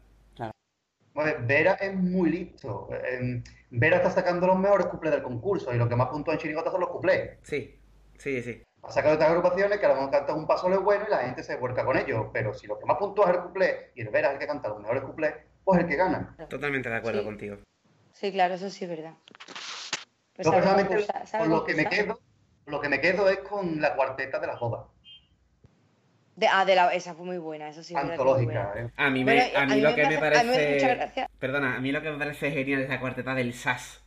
Pues 1.21 1.47
Vera 1.47 1.73
es 1.75 1.95
muy 1.95 2.31
listo. 2.31 2.89
Eh, 2.93 3.43
Vera 3.71 3.97
está 3.99 4.11
sacando 4.11 4.47
los 4.47 4.59
mejores 4.59 4.87
cuplés 4.87 5.13
del 5.13 5.23
concurso 5.23 5.73
y 5.75 5.77
lo 5.77 5.87
que 5.89 5.95
más 5.97 6.09
puntúa 6.09 6.33
en 6.35 6.41
Chirigota 6.41 6.71
son 6.71 6.81
los 6.81 6.89
cuplés. 6.89 7.39
Sí, 7.43 7.79
sí, 8.17 8.43
sí. 8.43 8.63
Ha 8.83 8.91
sacado 8.91 9.17
otras 9.17 9.29
agrupaciones 9.29 9.79
que 9.79 9.85
a 9.85 9.91
lo 9.91 9.97
mejor 9.97 10.11
cantan 10.11 10.37
un 10.39 10.47
paso 10.47 10.69
bueno 10.81 11.05
y 11.07 11.11
la 11.11 11.19
gente 11.19 11.43
se 11.43 11.57
vuelca 11.57 11.85
con 11.85 11.99
ellos. 11.99 12.27
Pero 12.33 12.55
si 12.55 12.67
lo 12.67 12.79
que 12.79 12.87
más 12.87 12.97
puntúa 12.97 13.27
es 13.31 13.37
el 13.37 13.43
cuplé 13.43 13.91
y 13.95 14.01
el 14.01 14.09
Vera 14.09 14.29
es 14.29 14.35
el 14.35 14.41
que 14.41 14.47
canta 14.47 14.69
los 14.71 14.81
mejores 14.81 15.03
cuplés, 15.03 15.35
pues 15.63 15.79
es 15.79 15.85
el 15.85 15.91
que 15.91 15.97
gana. 15.97 16.35
Totalmente 16.49 16.89
de 16.89 16.97
acuerdo 16.97 17.19
Sí. 17.21 17.25
contigo. 17.27 17.57
Sí, 18.13 18.33
claro, 18.33 18.55
eso 18.55 18.71
sí 18.71 18.85
es 18.85 18.91
verdad. 18.91 19.13
Pues 20.35 20.47
Yo 20.47 20.53
sabe 20.53 20.85
personalmente, 20.87 21.07
con 21.39 21.51
lo 21.51 21.65
que 21.65 21.75
me 21.75 21.85
quedo, 21.87 22.19
lo 22.65 22.81
que 22.81 22.89
me 22.89 23.01
quedo 23.03 23.29
es 23.29 23.39
con 23.41 23.79
la 23.81 23.95
cuarteta 23.95 24.39
de 24.39 24.47
la 24.47 24.57
joda, 24.57 24.87
De, 26.36 26.47
ah, 26.48 26.65
de 26.65 26.74
la, 26.74 26.94
esa 26.94 27.15
fue 27.15 27.27
muy 27.27 27.39
buena, 27.39 27.69
eso 27.69 27.82
sí. 27.82 27.94
antológica. 27.94 28.73
buena. 28.73 28.73
¿eh? 28.77 28.90
A 28.97 29.11
mí, 29.11 29.24
me, 29.24 29.35
Bueno, 29.35 29.59
a 29.59 29.66
mí 29.66 29.81
lo 29.81 29.94
que 29.94 30.02
me 30.02 30.09
mí 30.09 30.15
me 30.15 30.20
parece... 30.20 31.27
Perdona, 31.39 31.77
a 31.77 31.81
mí 31.81 31.93
lo 31.93 32.01
que 32.02 32.11
me 32.11 32.19
parece 32.19 32.51
genial 32.51 32.82
es 32.82 32.89
la 32.89 33.01
cuarteta 33.01 33.35
del 33.35 33.52
SAS. 33.52 34.02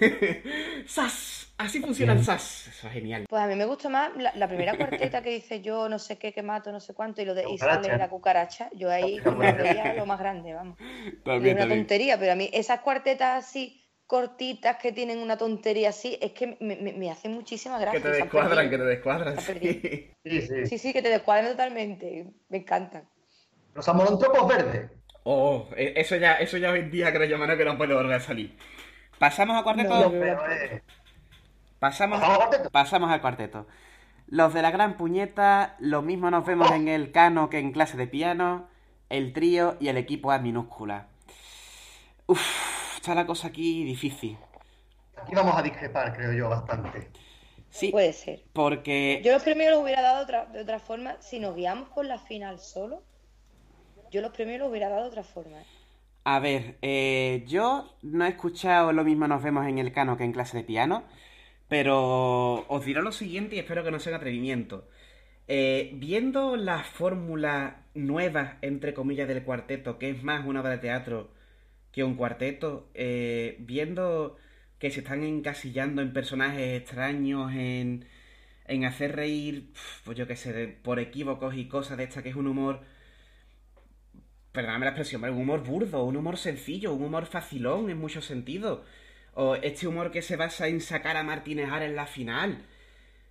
SAS. 0.86 1.52
Así 1.58 1.80
funciona 1.80 2.12
el 2.12 2.24
SAS. 2.24 2.68
Eso 2.68 2.86
es 2.88 2.92
genial. 2.92 3.26
Pues 3.28 3.42
a 3.42 3.46
mí 3.46 3.54
me 3.54 3.64
gustó 3.64 3.88
más 3.90 4.10
la, 4.16 4.32
la 4.34 4.48
primera 4.48 4.76
cuarteta 4.76 5.22
que 5.22 5.30
dice 5.30 5.60
yo 5.60 5.88
no 5.88 5.98
sé 5.98 6.18
qué, 6.18 6.32
que 6.32 6.42
mato, 6.42 6.72
no 6.72 6.80
sé 6.80 6.94
cuánto, 6.94 7.22
y 7.22 7.24
lo 7.24 7.34
de 7.34 7.42
y 7.42 7.44
Cucaracha. 7.52 7.82
sale 7.84 7.98
la 7.98 8.08
cucaracha. 8.08 8.70
Yo 8.74 8.90
ahí 8.90 9.18
La 9.18 9.30
me 9.32 9.94
lo 9.94 10.06
más 10.06 10.18
grande, 10.18 10.54
vamos. 10.54 10.78
Y 10.80 11.48
es 11.48 11.54
una 11.54 11.68
tontería, 11.68 12.18
pero 12.18 12.32
a 12.32 12.34
mí 12.34 12.50
esas 12.52 12.80
cuartetas 12.80 13.44
así 13.44 13.81
cortitas 14.12 14.76
que 14.76 14.92
tienen 14.92 15.18
una 15.20 15.38
tontería 15.38 15.88
así, 15.88 16.18
es 16.20 16.32
que 16.32 16.58
me, 16.60 16.76
me- 16.76 16.92
me 16.92 17.10
hacen 17.10 17.32
muchísima 17.32 17.78
gracia. 17.78 17.98
Que 18.02 18.08
te 18.10 18.14
descuadran, 18.16 18.68
que 18.68 18.76
te 18.76 18.84
descuadran. 18.96 19.40
Sí. 19.40 20.10
Sí, 20.22 20.40
sí. 20.42 20.66
Sí, 20.66 20.78
sí, 20.78 20.92
que 20.92 21.00
te 21.00 21.08
descuadran 21.08 21.46
totalmente. 21.52 22.26
Me 22.50 22.58
encantan. 22.58 23.08
Los 23.74 23.88
amolontropos 23.88 24.46
verdes. 24.46 24.90
Oh, 25.24 25.66
eh, 25.76 25.94
eso 25.96 26.16
ya, 26.16 26.34
eso 26.34 26.58
ya 26.58 26.70
hoy 26.72 26.80
en 26.80 26.90
día 26.90 27.10
creo 27.10 27.26
yo, 27.26 27.38
mano, 27.38 27.56
que 27.56 27.64
no 27.64 27.78
puede 27.78 27.94
volver 27.94 28.12
a 28.16 28.20
salir. 28.20 28.54
Pasamos 29.18 29.58
a 29.58 29.62
cuarteto. 29.62 29.88
No, 29.98 30.10
Pero 30.10 30.46
es... 30.50 30.82
Pasamos, 31.78 32.20
¿Pasamos 32.20 32.28
al 32.28 32.36
cuarteto? 32.36 32.70
pasamos 32.70 33.10
al 33.10 33.20
cuarteto. 33.22 33.66
Los 34.26 34.52
de 34.52 34.60
la 34.62 34.70
gran 34.70 34.98
puñeta, 34.98 35.76
lo 35.80 36.02
mismo 36.02 36.30
nos 36.30 36.44
vemos 36.44 36.70
en 36.72 36.88
el 36.88 37.12
cano 37.12 37.48
que 37.48 37.58
en 37.60 37.72
clase 37.72 37.96
de 37.96 38.06
piano, 38.06 38.68
el 39.08 39.32
trío 39.32 39.76
y 39.80 39.88
el 39.88 39.96
equipo 39.96 40.30
A 40.32 40.38
minúscula. 40.38 41.08
Uf, 42.26 42.40
está 43.02 43.16
la 43.16 43.26
cosa 43.26 43.48
aquí 43.48 43.82
difícil. 43.82 44.38
Aquí 45.16 45.34
vamos 45.34 45.56
a 45.56 45.62
discrepar, 45.62 46.16
creo 46.16 46.32
yo, 46.32 46.48
bastante. 46.48 47.10
Sí, 47.68 47.90
Puede 47.90 48.12
ser. 48.12 48.44
porque 48.52 49.20
Yo 49.24 49.32
los 49.32 49.42
premios 49.42 49.72
los 49.72 49.82
hubiera 49.82 50.02
dado 50.02 50.22
otra, 50.22 50.46
de 50.46 50.60
otra 50.60 50.78
forma. 50.78 51.16
Si 51.20 51.40
nos 51.40 51.56
guiamos 51.56 51.88
por 51.88 52.04
la 52.04 52.18
final 52.18 52.60
solo, 52.60 53.02
yo 54.12 54.20
los 54.20 54.30
premios 54.30 54.60
los 54.60 54.70
hubiera 54.70 54.88
dado 54.88 55.02
de 55.02 55.08
otra 55.08 55.24
forma. 55.24 55.60
¿eh? 55.62 55.64
A 56.22 56.38
ver, 56.38 56.78
eh, 56.80 57.44
yo 57.48 57.92
no 58.02 58.24
he 58.24 58.28
escuchado 58.28 58.92
lo 58.92 59.02
mismo 59.02 59.26
nos 59.26 59.42
vemos 59.42 59.66
en 59.66 59.78
el 59.78 59.92
cano 59.92 60.16
que 60.16 60.22
en 60.22 60.32
clase 60.32 60.58
de 60.58 60.64
piano, 60.64 61.02
pero 61.66 62.64
os 62.68 62.84
diré 62.84 63.02
lo 63.02 63.10
siguiente 63.10 63.56
y 63.56 63.58
espero 63.58 63.82
que 63.82 63.90
no 63.90 63.98
sea 63.98 64.12
un 64.12 64.18
atrevimiento. 64.18 64.86
Eh, 65.48 65.90
viendo 65.94 66.54
la 66.54 66.84
fórmula 66.84 67.82
nueva, 67.94 68.58
entre 68.62 68.94
comillas, 68.94 69.26
del 69.26 69.42
cuarteto, 69.42 69.98
que 69.98 70.10
es 70.10 70.22
más 70.22 70.46
una 70.46 70.60
obra 70.60 70.70
de 70.70 70.78
teatro 70.78 71.31
que 71.92 72.04
un 72.04 72.16
cuarteto, 72.16 72.88
eh, 72.94 73.56
viendo 73.60 74.36
que 74.78 74.90
se 74.90 75.00
están 75.00 75.22
encasillando 75.22 76.02
en 76.02 76.12
personajes 76.12 76.80
extraños, 76.80 77.52
en, 77.52 78.06
en 78.66 78.84
hacer 78.84 79.14
reír, 79.14 79.70
pues 80.04 80.18
yo 80.18 80.26
qué 80.26 80.36
sé, 80.36 80.76
por 80.82 80.98
equívocos 80.98 81.54
y 81.54 81.68
cosas 81.68 81.98
de 81.98 82.04
esta 82.04 82.22
que 82.22 82.30
es 82.30 82.36
un 82.36 82.48
humor 82.48 82.80
perdóname 84.52 84.84
la 84.84 84.90
expresión, 84.90 85.24
un 85.24 85.38
humor 85.38 85.64
burdo, 85.64 86.04
un 86.04 86.16
humor 86.16 86.36
sencillo, 86.36 86.92
un 86.92 87.02
humor 87.02 87.26
facilón 87.26 87.90
en 87.90 87.98
muchos 87.98 88.26
sentidos. 88.26 88.80
O 89.34 89.56
este 89.56 89.86
humor 89.86 90.10
que 90.10 90.20
se 90.20 90.36
basa 90.36 90.68
en 90.68 90.80
sacar 90.82 91.16
a 91.16 91.22
Martínez 91.22 91.70
en 91.80 91.96
la 91.96 92.06
final. 92.06 92.58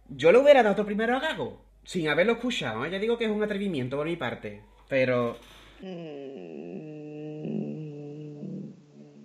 Yo 0.10 0.32
lo 0.32 0.42
hubiera 0.42 0.64
dado 0.64 0.84
primero 0.84 1.16
a 1.16 1.20
Gago, 1.20 1.64
sin 1.84 2.10
haberlo 2.10 2.34
escuchado. 2.34 2.84
¿eh? 2.86 2.92
Ya 2.92 2.98
digo 2.98 3.20
que 3.20 3.26
es 3.26 3.32
un 3.32 3.44
atrevimiento 3.44 3.98
por 3.98 4.08
mi 4.08 4.16
parte, 4.16 4.64
pero... 4.90 5.38
Mm. 5.80 7.01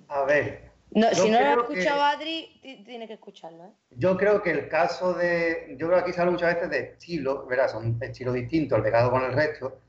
A 0.08 0.24
ver. 0.24 0.70
No, 0.90 1.08
si 1.12 1.28
no 1.30 1.40
lo 1.40 1.46
ha 1.46 1.62
escuchado 1.62 2.02
Adri, 2.02 2.60
tiene 2.84 3.06
que 3.06 3.14
escucharlo. 3.14 3.64
¿eh? 3.64 3.72
Yo 3.90 4.16
creo 4.16 4.42
que 4.42 4.50
el 4.50 4.68
caso 4.68 5.14
de. 5.14 5.76
Yo 5.78 5.88
creo 5.88 5.98
que 5.98 6.04
aquí 6.04 6.12
se 6.12 6.20
habla 6.20 6.32
muchas 6.32 6.54
veces 6.54 6.70
de 6.70 6.78
estilo, 6.78 7.44
¿verdad? 7.46 7.68
Son 7.68 7.98
estilos 8.00 8.34
distintos, 8.34 8.78
el 8.78 8.84
de 8.84 8.90
Gago 8.90 9.10
con 9.10 9.24
el 9.24 9.32
resto 9.32 9.80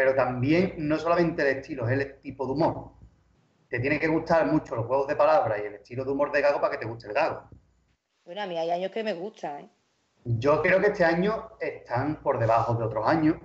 pero 0.00 0.14
también 0.14 0.76
no 0.78 0.96
solamente 0.96 1.42
el 1.42 1.58
estilo, 1.58 1.86
es 1.86 2.00
el 2.00 2.20
tipo 2.22 2.46
de 2.46 2.52
humor. 2.52 2.92
Te 3.68 3.80
tiene 3.80 4.00
que 4.00 4.08
gustar 4.08 4.50
mucho 4.50 4.74
los 4.74 4.86
juegos 4.86 5.06
de 5.08 5.14
palabras 5.14 5.60
y 5.62 5.66
el 5.66 5.74
estilo 5.74 6.06
de 6.06 6.12
humor 6.12 6.32
de 6.32 6.40
Gago 6.40 6.58
para 6.58 6.72
que 6.72 6.78
te 6.78 6.86
guste 6.86 7.08
el 7.08 7.12
Gago. 7.12 7.50
Bueno, 8.24 8.40
a 8.40 8.46
mí 8.46 8.56
hay 8.56 8.70
años 8.70 8.90
que 8.92 9.04
me 9.04 9.12
gusta, 9.12 9.60
¿eh? 9.60 9.68
Yo 10.24 10.62
creo 10.62 10.80
que 10.80 10.86
este 10.86 11.04
año 11.04 11.50
están 11.60 12.22
por 12.22 12.38
debajo 12.38 12.76
de 12.76 12.84
otros 12.84 13.06
años. 13.06 13.36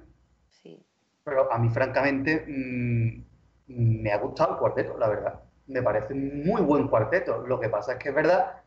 Sí. 0.50 0.82
Pero 1.26 1.52
a 1.52 1.60
mí, 1.60 1.68
francamente, 1.68 2.46
mm, 2.48 4.04
me 4.04 4.12
ha 4.14 4.18
gustado 4.20 4.54
el 4.54 4.60
cuarteto, 4.60 4.98
la 4.98 5.10
verdad. 5.10 5.44
Me 5.68 5.82
parece 5.82 6.14
un 6.14 6.46
muy 6.46 6.62
buen 6.62 6.88
cuarteto. 6.88 7.46
Lo 7.48 7.60
que 7.60 7.70
pasa 7.70 7.94
es 7.94 8.00
que 8.00 8.10
es 8.10 8.16
verdad 8.16 8.62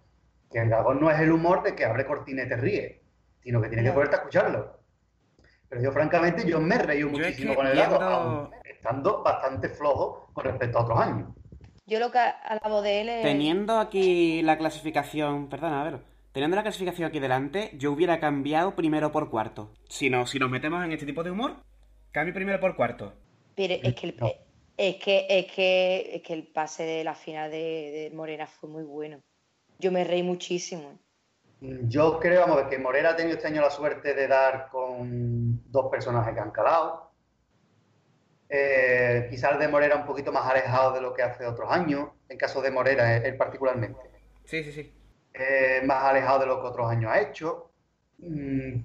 que 0.50 0.58
el 0.58 0.68
Gago 0.68 0.94
no 0.94 1.10
es 1.10 1.20
el 1.20 1.32
humor 1.32 1.62
de 1.62 1.74
que 1.74 1.84
abre 1.84 2.06
cortina 2.06 2.42
y 2.42 2.48
te 2.48 2.56
ríe, 2.56 3.02
sino 3.42 3.60
que 3.60 3.68
tiene 3.68 3.84
que 3.84 3.92
poderte 3.92 4.16
escucharlo. 4.16 4.78
Pero 5.68 5.82
yo, 5.82 5.92
francamente, 5.92 6.48
yo 6.48 6.60
me 6.60 6.76
he 6.76 6.78
reído 6.78 7.10
muchísimo 7.10 7.54
con 7.54 7.66
el 7.66 7.76
lado, 7.76 8.50
estando 8.64 9.22
bastante 9.22 9.68
flojo 9.68 10.30
con 10.32 10.44
respecto 10.44 10.78
a 10.78 10.82
otros 10.82 10.98
años. 10.98 11.28
Yo 11.86 11.98
lo 12.00 12.10
que 12.10 12.18
alabo 12.18 12.82
de 12.82 13.00
él 13.02 13.08
es... 13.08 13.22
Teniendo 13.22 13.78
aquí 13.78 14.42
la 14.42 14.58
clasificación, 14.58 15.48
perdona, 15.48 15.80
a 15.80 15.84
ver, 15.84 16.00
teniendo 16.32 16.56
la 16.56 16.62
clasificación 16.62 17.08
aquí 17.08 17.18
delante, 17.18 17.70
yo 17.74 17.92
hubiera 17.92 18.18
cambiado 18.20 18.74
primero 18.74 19.12
por 19.12 19.30
cuarto. 19.30 19.72
Si, 19.88 20.10
no, 20.10 20.26
si 20.26 20.38
nos 20.38 20.50
metemos 20.50 20.84
en 20.84 20.92
este 20.92 21.06
tipo 21.06 21.22
de 21.22 21.30
humor, 21.30 21.56
cambio 22.12 22.34
primero 22.34 22.60
por 22.60 22.76
cuarto. 22.76 23.14
Pero 23.54 23.74
es 23.82 23.94
que 23.94 24.06
el, 24.06 24.16
es 24.78 24.96
que, 24.96 25.26
es 25.28 25.52
que, 25.52 26.16
es 26.16 26.22
que 26.22 26.32
el 26.32 26.46
pase 26.46 26.84
de 26.84 27.04
la 27.04 27.14
final 27.14 27.50
de, 27.50 27.56
de 27.56 28.12
Morena 28.14 28.46
fue 28.46 28.70
muy 28.70 28.84
bueno. 28.84 29.20
Yo 29.78 29.90
me 29.92 30.04
reí 30.04 30.22
muchísimo. 30.22 30.98
Yo 31.60 32.20
creo, 32.20 32.42
vamos, 32.42 32.62
que 32.70 32.78
Morera 32.78 33.10
ha 33.10 33.16
tenido 33.16 33.36
este 33.36 33.48
año 33.48 33.60
la 33.60 33.70
suerte 33.70 34.14
de 34.14 34.28
dar 34.28 34.68
con 34.70 35.60
dos 35.70 35.90
personajes 35.90 36.32
que 36.32 36.40
han 36.40 36.52
calado. 36.52 37.10
Eh, 38.48 39.26
quizás 39.28 39.58
de 39.58 39.66
Morera 39.66 39.96
un 39.96 40.06
poquito 40.06 40.30
más 40.30 40.48
alejado 40.48 40.92
de 40.92 41.00
lo 41.00 41.12
que 41.12 41.22
hace 41.22 41.44
otros 41.44 41.70
años, 41.70 42.10
en 42.28 42.38
caso 42.38 42.62
de 42.62 42.70
Morera, 42.70 43.16
él 43.16 43.36
particularmente. 43.36 44.00
Sí, 44.44 44.62
sí, 44.62 44.72
sí. 44.72 44.94
Eh, 45.34 45.82
más 45.84 46.04
alejado 46.04 46.38
de 46.40 46.46
lo 46.46 46.60
que 46.60 46.68
otros 46.68 46.88
años 46.88 47.10
ha 47.12 47.20
hecho. 47.20 47.72
Mm, 48.18 48.80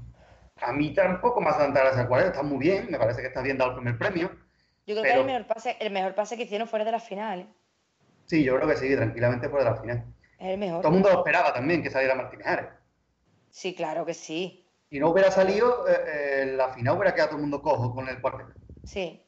a 0.62 0.74
mí 0.74 0.94
tampoco 0.96 1.40
más 1.40 1.56
adelantar 1.56 1.88
a 1.88 2.08
cual 2.08 2.26
está 2.26 2.42
muy 2.42 2.58
bien, 2.58 2.88
me 2.90 2.98
parece 2.98 3.22
que 3.22 3.28
está 3.28 3.44
bien 3.44 3.58
dado 3.60 3.72
el 3.72 3.78
primer 3.78 3.98
premio. 4.00 4.43
Yo 4.86 4.96
creo 4.96 5.04
que 5.04 5.20
el 5.20 5.26
mejor, 5.26 5.48
pase, 5.48 5.78
el 5.80 5.92
mejor 5.92 6.16
pase 6.16 6.38
que 6.38 6.44
hicieron 6.44 6.68
fuera 6.68 6.84
de 6.86 6.92
la 6.92 7.00
final. 7.00 7.42
¿eh? 7.42 7.48
Sí, 8.26 8.44
yo 8.44 8.56
creo 8.56 8.68
que 8.68 8.76
sí, 8.76 8.96
tranquilamente 8.96 9.50
fuera 9.50 9.66
de 9.66 9.72
la 9.72 9.82
final. 9.82 10.04
Todo 10.82 10.88
el 10.88 10.94
mundo 10.94 11.10
lo 11.10 11.20
esperaba 11.20 11.54
también 11.54 11.82
que 11.82 11.90
saliera 11.90 12.16
Martínez 12.16 12.48
Ares. 12.48 12.66
Sí, 13.50 13.74
claro 13.74 14.06
que 14.06 14.14
sí. 14.14 14.66
Si 14.90 15.00
no 15.00 15.10
hubiera 15.10 15.32
salido, 15.32 15.88
eh, 15.88 15.94
eh, 16.08 16.54
la 16.58 16.70
final 16.74 16.98
hubiera 16.98 17.14
quedado 17.14 17.30
todo 17.30 17.38
el 17.38 17.44
mundo 17.44 17.62
cojo 17.62 17.96
con 17.96 18.10
el 18.10 18.20
cuarteto. 18.20 18.60
Sí. 18.84 19.22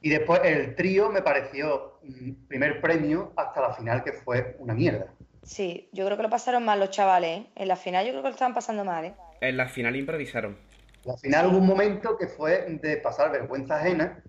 Y 0.00 0.10
después 0.10 0.40
el 0.44 0.74
trío 0.74 1.10
me 1.10 1.22
pareció 1.22 2.00
primer 2.48 2.80
premio 2.80 3.32
hasta 3.36 3.60
la 3.60 3.74
final, 3.74 4.02
que 4.04 4.12
fue 4.12 4.56
una 4.58 4.74
mierda. 4.74 5.06
Sí, 5.42 5.88
yo 5.92 6.04
creo 6.04 6.16
que 6.16 6.24
lo 6.24 6.30
pasaron 6.30 6.64
mal 6.64 6.80
los 6.80 6.90
chavales. 6.90 7.40
¿eh? 7.40 7.46
En 7.54 7.68
la 7.68 7.76
final 7.76 8.04
yo 8.04 8.10
creo 8.10 8.22
que 8.22 8.28
lo 8.28 8.34
estaban 8.34 8.54
pasando 8.54 8.84
mal. 8.84 9.04
¿eh? 9.04 9.14
En 9.40 9.56
la 9.56 9.68
final 9.68 9.94
improvisaron. 9.94 10.58
La 11.04 11.16
final 11.16 11.46
hubo 11.46 11.58
un 11.58 11.66
momento 11.66 12.16
que 12.18 12.26
fue 12.26 12.66
de 12.68 12.96
pasar 12.96 13.30
vergüenza 13.30 13.76
ajena, 13.76 14.22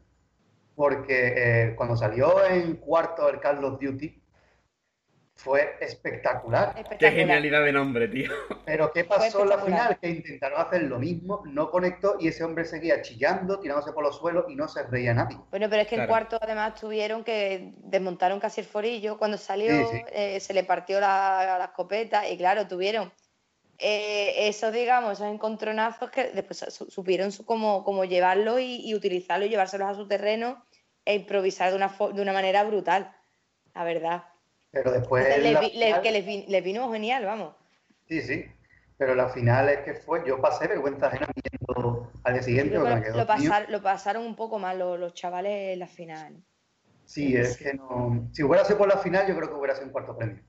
porque 0.78 1.74
cuando 1.76 1.98
salió 1.98 2.46
en 2.46 2.76
cuarto 2.76 3.28
el 3.30 3.40
Carlos 3.40 3.80
Duty, 3.80 4.22
fue 5.34 5.76
espectacular. 5.82 6.76
Qué 7.00 7.12
genialidad 7.12 7.64
de 7.64 7.72
nombre, 7.72 8.08
tío. 8.08 8.32
Pero 8.64 8.92
¿qué 8.94 9.04
pasó 9.04 9.42
en 9.42 9.50
la 9.50 9.58
final? 9.58 9.98
Que 10.00 10.10
intentaron 10.10 10.62
hacer 10.62 10.84
lo 10.84 11.00
mismo, 11.00 11.42
no 11.48 11.72
conectó 11.72 12.18
y 12.20 12.28
ese 12.28 12.44
hombre 12.44 12.64
seguía 12.64 13.02
chillando, 13.02 13.60
tirándose 13.60 13.92
por 13.92 14.04
los 14.04 14.18
suelos 14.18 14.46
y 14.50 14.56
no 14.56 14.68
se 14.68 14.84
reía 14.84 15.16
nadie. 15.16 15.38
Bueno, 15.50 15.68
pero 15.68 15.82
es 15.82 15.88
que 15.88 15.96
en 15.96 16.06
cuarto 16.06 16.38
además 16.40 16.76
tuvieron 16.76 17.24
que 17.24 17.74
desmontaron 17.78 18.40
casi 18.40 18.62
el 18.62 18.68
forillo. 18.68 19.18
Cuando 19.18 19.40
salió 19.40 19.72
eh, 20.12 20.40
se 20.40 20.54
le 20.54 20.64
partió 20.64 21.00
la, 21.00 21.64
escopeta 21.66 22.30
y 22.30 22.38
claro, 22.38 22.68
tuvieron 22.68 23.12
eh, 23.80 24.48
esos, 24.48 24.74
digamos, 24.74 25.14
esos 25.14 25.28
encontronazos 25.28 26.10
que 26.10 26.32
después 26.32 26.66
supieron 26.90 27.32
cómo, 27.46 27.84
cómo 27.84 28.06
llevarlo 28.06 28.60
y, 28.60 28.94
utilizarlo 28.96 29.46
y 29.46 29.50
llevárselos 29.50 29.90
a 29.90 29.94
su 29.94 30.08
terreno 30.08 30.66
e 31.08 31.16
improvisar 31.16 31.70
de 31.70 31.78
una, 31.78 31.88
de 31.88 32.22
una 32.22 32.34
manera 32.34 32.66
brutal, 32.66 33.16
la 33.74 33.84
verdad. 33.86 34.24
Pero 34.72 34.92
después. 34.92 35.26
que 35.26 36.12
les, 36.48 36.64
vino 36.64 36.92
genial, 36.92 37.24
vamos. 37.26 37.56
Sí, 38.10 38.22
sí. 38.22 38.46
Pero 38.98 39.16
la 39.16 39.30
final 39.30 39.70
es 39.70 39.80
que 39.80 39.94
fue. 39.94 40.28
Yo 40.28 40.42
pasé 40.42 40.68
vergüenza 40.68 41.08
ajena 41.08 41.30
viendo 41.34 42.12
al 42.24 42.34
día 42.34 42.44
siguiente. 42.44 42.78
lo, 42.78 43.82
pasaron 43.82 44.26
un 44.26 44.36
poco 44.36 44.60
mal 44.60 44.80
los, 44.80 45.14
chavales 45.14 45.74
en 45.74 45.80
la 45.80 45.88
final. 45.88 46.44
Sí, 47.06 47.38
es 47.38 47.56
que 47.56 47.74
no. 47.74 48.28
Si 48.34 48.44
hubiera 48.44 48.66
sido 48.66 48.80
por 48.80 48.90
la 48.90 48.98
final, 48.98 49.26
yo 49.28 49.36
creo 49.38 49.48
que 49.48 49.56
hubiera 49.56 49.76
sido 49.76 49.88
un 49.88 49.94
cuarto 49.94 50.18
premio. 50.18 50.44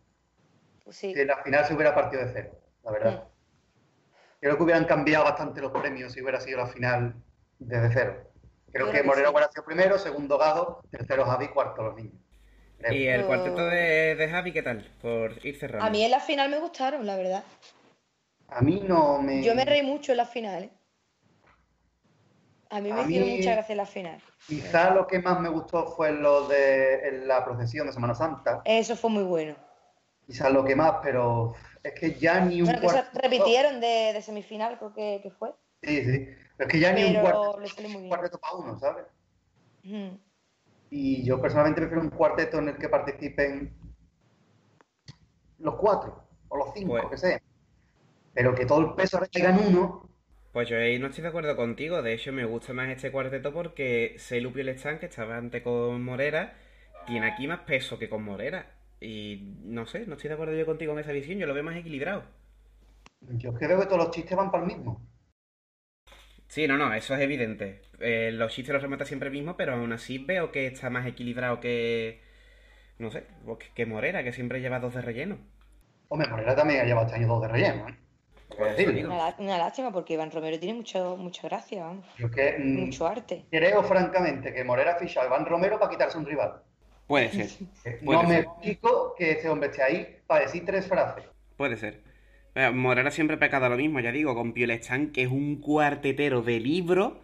Pues 0.82 0.97
sí. 0.97 1.14
Que 1.14 1.24
la 1.24 1.36
final 1.44 1.64
se 1.66 1.74
hubiera 1.74 1.94
partido 1.94 2.24
de 2.24 2.32
cero, 2.32 2.51
la 2.82 2.90
verdad. 2.90 3.24
Mm. 3.24 4.40
Creo 4.40 4.56
que 4.56 4.62
hubieran 4.64 4.86
cambiado 4.86 5.24
bastante 5.24 5.60
los 5.60 5.70
premios 5.70 6.12
si 6.12 6.20
hubiera 6.20 6.40
sido 6.40 6.59
la 6.59 6.66
final 6.66 7.14
desde 7.60 7.93
cero. 7.93 8.27
Creo, 8.72 8.90
que, 8.90 9.02
Moreno 9.02 9.32
sido 9.50 9.64
primero, 9.64 9.98
segundo 9.98 10.38
Gado, 10.38 10.82
tercero 10.90 11.24
Javi, 11.24 11.48
cuarto 11.48 11.82
los 11.82 11.96
niños. 11.96 12.20
¿Y 12.90 13.06
el 13.06 13.26
cuarteto 13.26 13.66
de, 13.66 14.28
Javi 14.30 14.52
qué 14.52 14.62
tal? 14.62 14.88
Por 15.00 15.44
ir 15.44 15.58
cerrando. 15.58 15.84
A 15.84 15.90
mí 15.90 16.02
en 16.02 16.10
la 16.10 16.20
final 16.20 16.50
me 16.50 16.58
gustaron, 16.58 17.06
la 17.06 17.16
verdad. 17.16 17.42
A 18.48 18.60
mí 18.60 18.82
no 18.86 19.20
me. 19.20 19.42
Yo 19.42 19.54
me 19.54 19.64
reí 19.64 19.82
mucho 19.82 20.12
en 20.12 20.18
la 20.18 20.26
final. 20.26 20.64
¿eh? 20.64 20.70
A 22.70 22.80
mí 22.80 22.92
me 22.92 23.02
hicieron 23.02 23.30
mucha 23.30 23.52
gracia 23.52 23.72
en 23.72 23.78
la 23.78 23.86
final. 23.86 24.22
Quizá 24.46 24.90
lo 24.90 25.06
que 25.06 25.18
más 25.20 25.40
me 25.40 25.48
gustó 25.48 25.86
fue 25.86 26.12
lo 26.12 26.46
de 26.46 27.22
la 27.24 27.44
procesión 27.44 27.86
de 27.86 27.92
Semana 27.92 28.14
Santa. 28.14 28.62
Eso 28.64 28.94
fue 28.94 29.10
muy 29.10 29.24
bueno. 29.24 29.56
Quizás 30.26 30.52
lo 30.52 30.64
que 30.64 30.76
más, 30.76 30.96
pero 31.02 31.54
es 31.82 31.92
que 31.94 32.14
ya 32.14 32.40
ni 32.40 32.60
un. 32.60 32.66
Bueno, 32.66 32.80
que 32.80 32.88
se 32.90 33.04
repitieron 33.14 33.80
de, 33.80 34.20
semifinal, 34.22 34.78
creo 34.78 34.92
que, 34.92 35.32
fue. 35.38 35.54
Sí, 35.82 36.04
sí. 36.04 36.28
Pero 36.59 36.68
es 36.68 36.72
que 36.72 36.80
ya 36.80 36.93
ni 36.93 37.05
un 37.05 38.09
cuarteto, 38.09 38.39
para 38.39 38.55
uno, 38.55 38.78
¿sabes? 38.78 39.06
Y 40.90 41.24
yo 41.24 41.40
personalmente 41.40 41.80
prefiero 41.80 42.02
un 42.02 42.10
cuarteto 42.10 42.59
en 42.59 42.70
el 42.70 42.76
que 42.76 42.89
participen 42.89 43.72
los 45.60 45.76
cuatro 45.76 46.24
o 46.48 46.56
los 46.56 46.74
cinco, 46.74 46.97
pues, 46.98 47.10
que 47.10 47.16
sea. 47.16 47.43
Pero 48.35 48.55
que 48.56 48.66
todo 48.66 48.80
el 48.80 48.94
peso 48.94 49.20
recaiga 49.20 49.51
en 49.51 49.68
uno. 49.68 50.09
Pues 50.52 50.68
yo 50.68 50.76
ahí 50.78 50.98
no 50.98 51.06
estoy 51.06 51.22
de 51.22 51.28
acuerdo 51.28 51.55
contigo. 51.55 52.02
De 52.02 52.12
hecho, 52.12 52.32
me 52.32 52.44
gusta 52.44 52.72
más 52.72 52.89
este 52.89 53.12
cuarteto 53.12 53.52
porque 53.52 54.16
el 54.30 54.68
Stan, 54.70 54.98
que 54.98 55.06
estaba 55.06 55.36
antes 55.36 55.62
con 55.62 56.02
Morera, 56.02 56.56
tiene 57.06 57.30
aquí 57.30 57.47
más 57.47 57.60
peso 57.60 58.01
que 58.01 58.09
con 58.09 58.24
Morera. 58.24 58.74
Y 59.01 59.55
no 59.62 59.86
sé, 59.86 60.06
no 60.06 60.14
estoy 60.14 60.28
de 60.28 60.35
acuerdo 60.35 60.55
yo 60.55 60.66
contigo 60.66 60.93
en 60.93 60.98
esa 60.98 61.12
visión. 61.12 61.39
Yo 61.39 61.47
lo 61.47 61.55
veo 61.55 61.62
más 61.62 61.76
equilibrado. 61.76 62.24
Yo 63.20 63.55
creo 63.55 63.78
que 63.78 63.86
todos 63.86 63.98
los 63.98 64.10
chistes 64.10 64.36
van 64.36 64.51
para 64.51 64.64
el 64.64 64.68
mismo. 64.68 65.01
Sí, 66.48 66.66
no, 66.66 66.76
no, 66.76 66.92
eso 66.94 67.14
es 67.14 67.20
evidente. 67.20 67.82
Eh, 68.00 68.30
los 68.32 68.52
chistes 68.52 68.72
los 68.72 68.82
remata 68.82 69.04
siempre 69.04 69.28
el 69.28 69.34
mismo, 69.34 69.56
pero 69.56 69.74
aún 69.74 69.92
así 69.92 70.18
veo 70.18 70.50
que 70.50 70.66
está 70.66 70.90
más 70.90 71.06
equilibrado 71.06 71.60
que. 71.60 72.20
No 72.98 73.10
sé, 73.10 73.24
que 73.74 73.86
Morera, 73.86 74.24
que 74.24 74.32
siempre 74.32 74.60
lleva 74.60 74.80
dos 74.80 74.94
de 74.94 75.02
relleno. 75.02 75.38
Hombre, 76.08 76.28
Morera 76.28 76.56
también 76.56 76.80
ha 76.80 76.84
llevado 76.84 77.06
este 77.06 77.18
año 77.18 77.28
dos 77.28 77.42
de 77.42 77.48
relleno, 77.48 77.88
¿eh? 77.88 77.96
Una, 79.38 79.58
lástima 79.58 79.92
porque 79.92 80.14
Iván 80.14 80.30
Romero 80.30 80.58
tiene 80.58 80.74
mucho, 80.74 81.16
mucha 81.16 81.46
gracia, 81.46 81.84
vamos. 81.84 82.06
Mm, 82.18 82.80
mucho 82.80 83.06
arte. 83.06 83.44
Creo, 83.50 83.82
francamente, 83.84 84.52
que 84.52 84.64
Morera 84.64 84.92
ha 84.92 84.98
fichado 84.98 85.26
a 85.26 85.28
Iván 85.28 85.46
Romero 85.46 85.78
para 85.78 85.90
quitarse 85.90 86.18
un 86.18 86.26
rival. 86.26 86.62
Puede 87.06 87.30
ser. 87.30 87.68
no 88.02 88.22
me 88.24 88.38
explico 88.40 89.14
que 89.16 89.32
este 89.32 89.48
hombre 89.48 89.68
esté 89.68 89.82
ahí 89.82 90.18
para 90.26 90.44
decir 90.44 90.64
tres 90.64 90.86
frases. 90.86 91.24
Puede 91.56 91.76
ser. 91.76 92.02
Morera 92.72 93.10
siempre 93.10 93.36
ha 93.36 93.39
pecado 93.39 93.68
lo 93.68 93.76
mismo, 93.76 94.01
ya 94.01 94.10
digo, 94.12 94.35
con 94.35 94.52
Piolestán, 94.52 95.12
que 95.12 95.22
es 95.22 95.30
un 95.30 95.60
cuartetero 95.60 96.43
de 96.43 96.59
libro, 96.60 97.20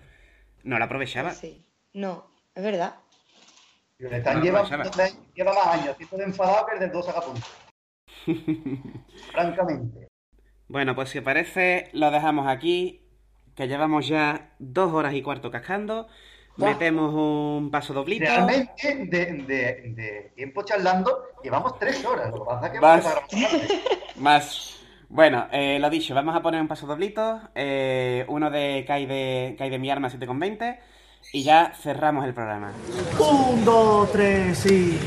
no 0.63 0.79
lo 0.79 0.85
aprovechaba. 0.85 1.33
Sí, 1.33 1.65
no, 1.93 2.31
es 2.55 2.63
verdad. 2.63 2.97
Piolestán 3.97 4.43
lleva, 4.43 4.63
lleva, 5.35 5.55
más 5.55 5.67
años, 5.67 5.97
tipo 5.97 6.17
de 6.17 6.25
enfadado 6.25 6.67
que 6.67 6.75
el 6.75 6.81
del 6.81 6.93
2 6.93 7.07
punto. 7.25 7.47
Francamente. 9.33 10.09
Bueno, 10.69 10.95
pues 10.95 11.11
si 11.11 11.21
parece, 11.21 11.91
lo 11.93 12.11
dejamos 12.11 12.47
aquí, 12.49 13.05
que 13.55 13.69
llevamos 13.69 14.09
ya 14.09 14.55
dos 14.59 14.93
horas 14.93 15.15
y 15.15 15.23
cuarto 15.23 15.51
cascando. 15.51 16.09
metemos 16.57 17.15
un 17.15 17.71
paso 17.71 17.93
doblito. 17.93 18.25
Realmente, 18.25 19.07
de, 19.07 20.33
tiempo 20.35 20.63
charlando, 20.63 21.29
llevamos 21.43 21.79
tres 21.79 22.05
horas. 22.05 22.31
Lo 22.31 22.41
que 22.41 22.45
pasa 22.45 22.67
es 22.67 22.73
que 22.73 22.81
más, 22.81 24.17
más. 24.17 24.74
Bueno, 25.15 25.47
eh, 25.53 25.79
lo 25.79 25.91
dicho, 25.91 26.13
vamos 26.13 26.35
a 26.35 26.43
poner 26.43 26.61
un 26.61 26.67
paso 26.67 26.89
doblito. 26.89 27.41
Eh, 27.55 28.25
uno 28.27 28.51
de 28.51 28.85
Kai 28.85 29.07
de, 29.07 29.55
de 29.57 29.79
mi 29.79 29.89
arma 29.89 30.11
7,20. 30.11 30.77
Y 31.33 31.45
ya 31.45 31.73
cerramos 31.81 32.25
el 32.25 32.35
programa. 32.35 32.73
Un, 33.21 33.65
dos, 33.65 34.11
tres 34.11 34.67
y. 34.67 34.99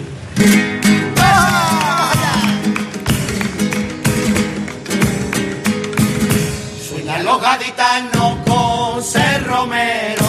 Sueñan 6.79 7.25
los 7.25 7.41
gaditanos 7.41 8.35
con 8.47 8.93
José 8.93 9.39
Romero. 9.39 10.25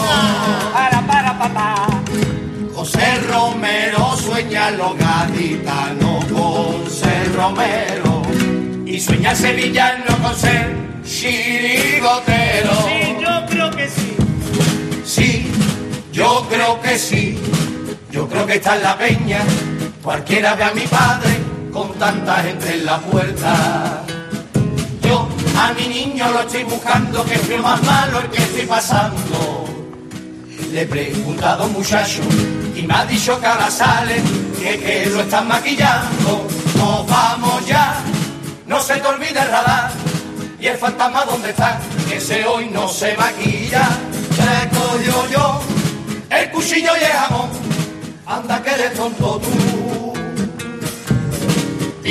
Para, 0.73 1.07
para, 1.07 1.39
papá. 1.39 1.87
José 2.75 3.21
Romero 3.33 4.17
sueña 4.17 4.73
los 4.73 4.99
gaditanos 4.99 6.25
con 6.25 6.83
José 6.83 7.25
Romero. 7.37 8.19
Y 8.99 9.01
sueña 9.01 9.33
sevillano 9.33 10.19
con 10.21 10.35
ser 10.35 10.75
chirigotero. 11.05 12.73
Sí, 12.89 13.17
yo 13.21 13.47
creo 13.47 13.71
que 13.71 13.89
sí. 13.89 14.17
Sí, 15.05 15.53
yo 16.13 16.45
creo 16.51 16.81
que 16.81 16.99
sí. 16.99 17.39
Yo 18.11 18.29
creo 18.29 18.45
que 18.45 18.55
está 18.55 18.75
en 18.75 18.83
la 18.83 18.99
peña. 18.99 19.39
Cualquiera 20.03 20.57
ve 20.57 20.65
a 20.65 20.73
mi 20.73 20.81
padre 20.81 21.31
con 21.73 21.93
tanta 21.95 22.43
gente 22.43 22.75
en 22.75 22.87
la 22.87 22.99
puerta. 22.99 24.03
Yo 25.03 25.29
a 25.57 25.73
mi 25.75 25.87
niño 25.87 26.33
lo 26.33 26.41
estoy 26.41 26.65
buscando, 26.65 27.25
que 27.25 27.35
es 27.35 27.49
lo 27.51 27.59
más 27.59 27.81
malo 27.85 28.19
el 28.19 28.31
que 28.31 28.43
estoy 28.43 28.67
pasando. 28.67 29.65
Le 30.73 30.83
he 30.83 30.87
preguntado 30.87 31.63
a 31.63 31.67
un 31.67 31.73
muchacho 31.73 32.23
y 32.75 32.83
me 32.83 32.95
ha 32.95 33.05
dicho 33.05 33.39
que 33.39 33.47
ahora 33.47 33.71
sale, 33.71 34.17
que, 34.61 34.77
que 34.77 35.07
lo 35.07 35.21
están 35.21 35.47
maquillando. 35.47 36.49
Nos 36.77 37.07
vamos 37.07 37.65
ya, 37.65 38.03
no 38.69 38.81
se 38.81 38.97
te 38.97 39.09
olvide 39.09 39.41
el 39.41 39.49
radar. 39.49 39.91
Y 40.61 40.67
el 40.67 40.77
fantasma, 40.77 41.25
¿dónde 41.25 41.51
está? 41.51 41.81
Que 42.09 42.19
ese 42.19 42.45
hoy 42.45 42.69
no 42.69 42.89
se 42.89 43.17
maquilla. 43.17 43.89
Le 44.39 44.69
cogió 44.69 45.29
yo 45.31 45.61
el 46.31 46.51
cuchillo 46.51 46.93
y 47.01 47.05
el 47.05 47.13
jamón. 47.13 47.51
Anda 48.27 48.63
que 48.63 48.71
eres 48.71 48.95
tonto 48.95 49.41
tú. 49.41 50.15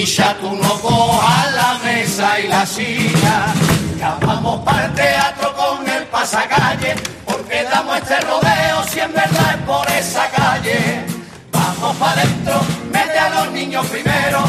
ya 0.04 0.38
tú 0.40 0.56
no 0.56 0.70
cojas 0.82 1.54
la 1.54 1.80
mesa 1.84 2.40
y 2.40 2.48
la 2.48 2.66
silla. 2.66 3.54
Ya 4.00 4.18
vamos 4.22 4.64
para 4.64 4.86
el 4.86 4.94
teatro 4.94 5.54
con 5.56 5.88
el 5.90 6.04
pasacalle, 6.06 6.96
porque 7.26 7.64
damos 7.64 7.98
este 7.98 8.20
rodeo 8.22 8.84
si 8.90 9.00
en 9.00 9.14
verdad 9.14 9.56
es 9.56 9.62
por 9.66 9.92
esa 9.92 10.30
calle. 10.30 11.06
Vamos 11.52 11.96
para 11.98 12.22
adentro, 12.22 12.62
mete 12.92 13.18
a 13.18 13.30
los 13.30 13.52
niños 13.52 13.86
primero, 13.88 14.44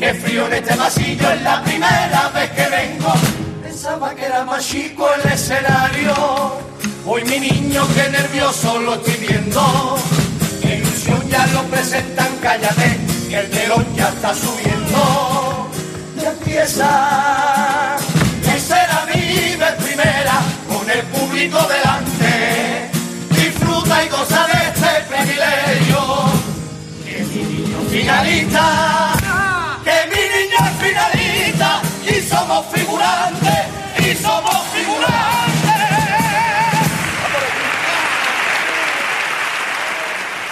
que 0.00 0.14
frío 0.14 0.46
en 0.46 0.54
este 0.54 0.74
masillo 0.76 1.30
es 1.30 1.42
la 1.42 1.62
primera 1.62 2.30
vez 2.34 2.50
que 2.52 2.66
vengo. 2.68 3.12
Pensaba 3.62 4.14
que 4.14 4.24
era 4.24 4.44
más 4.44 4.66
chico 4.66 5.06
el 5.14 5.30
escenario. 5.30 6.14
Hoy 7.04 7.22
mi 7.24 7.38
niño, 7.38 7.86
que 7.94 8.08
nervioso 8.08 8.78
lo 8.78 8.94
estoy 8.94 9.14
viendo. 9.28 9.98
Que 10.62 10.76
ilusión 10.76 11.28
ya 11.28 11.46
lo 11.48 11.62
presentan, 11.64 12.28
cállate, 12.40 12.96
que 13.28 13.38
el 13.40 13.50
telón 13.50 13.86
ya 13.94 14.08
está 14.08 14.34
subiendo. 14.34 15.70
Y 16.16 16.24
empieza, 16.24 17.96
será 18.66 19.06
mi 19.06 19.56
vez 19.56 19.72
primera, 19.84 20.40
con 20.66 20.90
el 20.90 21.02
público 21.14 21.58
delante. 21.68 22.90
Disfruta 23.30 24.04
y 24.04 24.08
goza 24.08 24.46
de 24.46 24.68
este 24.70 24.90
privilegio. 25.10 26.00
Que 27.04 27.22
mi 27.24 27.42
niño 27.52 27.78
finalista, 27.90 29.19
somos 32.30 32.66
figurantes, 32.66 33.60
y 33.98 34.14
somos 34.14 34.62
figurantes. 34.72 35.20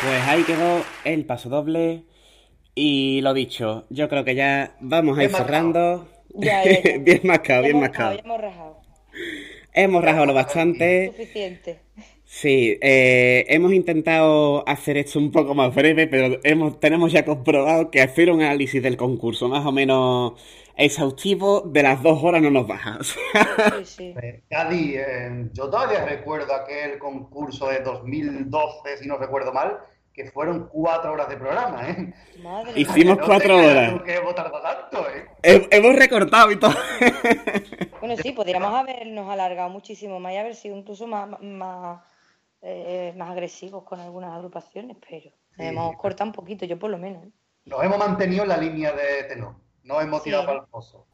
Pues 0.03 0.23
ahí 0.27 0.43
quedó 0.43 0.83
el 1.05 1.25
paso 1.25 1.49
doble. 1.49 2.03
Y 2.75 3.21
lo 3.23 3.35
dicho, 3.35 3.87
yo 3.91 4.09
creo 4.09 4.25
que 4.25 4.35
ya 4.35 4.77
vamos 4.81 5.19
a 5.19 5.25
ir 5.25 5.31
cerrando. 5.31 6.09
bien 6.35 7.21
mascado, 7.25 7.63
bien 7.63 7.81
mascado. 7.81 8.19
hemos 8.19 8.41
rajado. 8.41 8.81
Hemos 9.73 10.05
rajado 10.05 10.27
lo 10.27 10.35
bastante. 10.35 11.13
Suficiente. 11.17 11.81
Sí, 12.25 12.77
eh, 12.83 13.47
hemos 13.49 13.73
intentado 13.73 14.63
hacer 14.69 14.99
esto 14.99 15.19
un 15.19 15.33
poco 15.33 15.55
más 15.55 15.75
breve, 15.75 16.07
pero 16.07 16.39
hemos, 16.45 16.79
tenemos 16.79 17.11
ya 17.11 17.25
comprobado 17.25 17.91
que 17.91 18.03
hacer 18.03 18.31
un 18.31 18.43
análisis 18.43 18.83
del 18.83 18.97
concurso 18.99 19.49
más 19.49 19.65
o 19.65 19.73
menos 19.73 20.35
exhaustivo 20.79 21.63
de 21.63 21.83
las 21.83 22.03
dos 22.03 22.23
horas 22.23 22.41
no 22.41 22.51
nos 22.51 22.67
baja. 22.67 22.99
sí, 23.85 23.85
sí. 23.85 24.15
Cadi, 24.49 24.95
eh, 24.97 25.51
yo 25.53 25.69
todavía 25.69 26.05
recuerdo 26.05 26.55
aquel 26.55 26.99
concurso 26.99 27.69
de 27.69 27.81
2012, 27.81 28.97
si 28.99 29.07
no 29.07 29.19
recuerdo 29.19 29.53
mal, 29.53 29.79
que 30.19 30.31
fueron 30.33 30.69
cuatro 30.69 31.13
horas 31.13 31.29
de 31.29 31.37
programa, 31.37 31.89
¿eh? 31.91 32.13
Hicimos 32.75 33.19
cuatro 33.25 33.57
horas. 33.57 34.03
Que 34.03 34.17
hemos 34.17 34.35
tardado 34.35 34.61
tanto, 34.61 35.07
¿eh? 35.11 35.69
Hemos 35.71 35.95
recortado 35.95 36.51
y 36.51 36.59
todo. 36.59 36.73
bueno, 38.01 38.17
sí, 38.17 38.33
podríamos 38.33 38.75
habernos 38.75 39.31
alargado 39.31 39.69
muchísimo 39.71 40.19
más 40.19 40.33
y 40.33 40.37
haber 40.39 40.57
sido 40.57 40.77
incluso 40.77 41.07
más, 41.07 41.41
más, 41.41 42.03
eh, 42.63 43.15
más 43.17 43.31
agresivos 43.31 43.85
con 43.85 44.01
algunas 44.01 44.33
agrupaciones, 44.33 44.97
pero 45.09 45.31
hemos 45.57 45.97
cortado 45.97 46.31
un 46.31 46.35
poquito, 46.35 46.65
yo 46.67 46.81
por 46.81 46.91
lo 46.91 46.99
menos. 46.99 47.25
¿eh? 47.25 47.31
Nos 47.67 47.85
hemos 47.85 47.99
mantenido 47.99 48.43
en 48.43 48.49
la 48.49 48.57
línea 48.57 48.93
de 48.93 49.23
tenor, 49.29 49.55
no 49.89 50.01
hemos 50.01 50.23
tirado 50.23 50.45
para 50.45 50.61
el 50.61 50.67
pozo. 50.67 51.07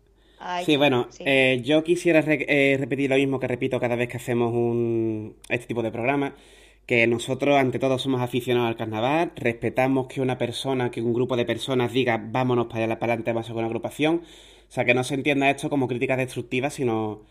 sí, 0.67 0.77
bueno, 0.77 1.09
eh, 1.21 1.61
yo 1.65 1.85
quisiera 1.85 2.21
repetir 2.21 3.09
lo 3.09 3.17
mismo 3.17 3.39
que 3.39 3.47
repito 3.47 3.79
cada 3.81 3.95
vez 3.97 4.09
que 4.09 4.17
hacemos 4.17 4.53
un, 4.53 5.37
este 5.49 5.69
tipo 5.69 5.83
de 5.83 5.93
programa 5.93 6.35
que 6.87 7.07
nosotros 7.07 7.57
ante 7.57 7.79
todo 7.79 7.99
somos 7.99 8.21
aficionados 8.21 8.69
al 8.69 8.77
carnaval, 8.77 9.33
respetamos 9.37 10.07
que 10.07 10.21
una 10.21 10.37
persona, 10.37 10.91
que 10.91 11.01
un 11.01 11.15
grupo 11.15 11.37
de 11.37 11.47
personas 11.47 11.93
diga 11.93 12.21
vámonos 12.23 12.67
para 12.67 12.85
allá 12.85 12.99
para 12.99 13.15
adelante, 13.15 13.33
vamos 13.33 13.47
con 13.47 13.57
una 13.59 13.67
agrupación, 13.67 14.17
o 14.17 14.73
sea, 14.73 14.85
que 14.85 14.93
no 14.93 15.05
se 15.05 15.15
entienda 15.15 15.49
esto 15.49 15.71
como 15.71 15.89
críticas 15.89 16.19
destructivas, 16.19 16.75
sino 16.75 17.23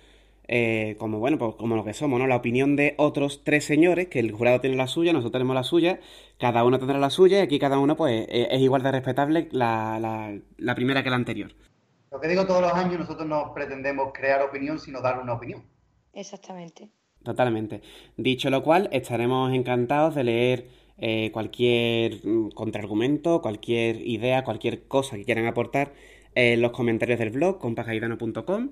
eh, 0.47 0.95
como 0.99 1.19
bueno, 1.19 1.37
pues 1.37 1.55
como 1.55 1.75
lo 1.75 1.83
que 1.83 1.93
somos, 1.93 2.19
¿no? 2.19 2.27
La 2.27 2.35
opinión 2.35 2.75
de 2.75 2.95
otros 2.97 3.43
tres 3.43 3.65
señores, 3.65 4.07
que 4.07 4.19
el 4.19 4.31
jurado 4.31 4.59
tiene 4.61 4.75
la 4.75 4.87
suya, 4.87 5.13
nosotros 5.13 5.33
tenemos 5.33 5.55
la 5.55 5.63
suya, 5.63 5.99
cada 6.39 6.63
uno 6.63 6.79
tendrá 6.79 6.99
la 6.99 7.09
suya 7.09 7.39
y 7.39 7.41
aquí 7.41 7.59
cada 7.59 7.79
uno 7.79 7.95
pues 7.95 8.27
eh, 8.29 8.47
es 8.51 8.61
igual 8.61 8.83
de 8.83 8.91
respetable 8.91 9.47
la, 9.51 9.99
la, 9.99 10.37
la 10.57 10.75
primera 10.75 11.03
que 11.03 11.09
la 11.09 11.15
anterior. 11.15 11.51
Lo 12.11 12.19
que 12.19 12.27
digo 12.27 12.45
todos 12.45 12.61
los 12.61 12.73
años, 12.73 12.99
nosotros 12.99 13.27
no 13.27 13.53
pretendemos 13.53 14.11
crear 14.13 14.41
opinión, 14.41 14.79
sino 14.79 15.01
dar 15.01 15.19
una 15.19 15.33
opinión. 15.33 15.63
Exactamente. 16.13 16.89
Totalmente. 17.23 17.81
Dicho 18.17 18.49
lo 18.49 18.63
cual, 18.63 18.89
estaremos 18.91 19.53
encantados 19.53 20.13
de 20.13 20.23
leer 20.23 20.67
eh, 20.97 21.31
cualquier 21.31 22.19
mm, 22.23 22.49
contraargumento, 22.51 23.41
cualquier 23.41 24.05
idea, 24.05 24.43
cualquier 24.43 24.87
cosa 24.87 25.15
que 25.15 25.25
quieran 25.25 25.47
aportar 25.47 25.93
en 26.35 26.61
los 26.61 26.71
comentarios 26.71 27.19
del 27.19 27.31
blog 27.31 27.59
compagaitano.com, 27.59 28.71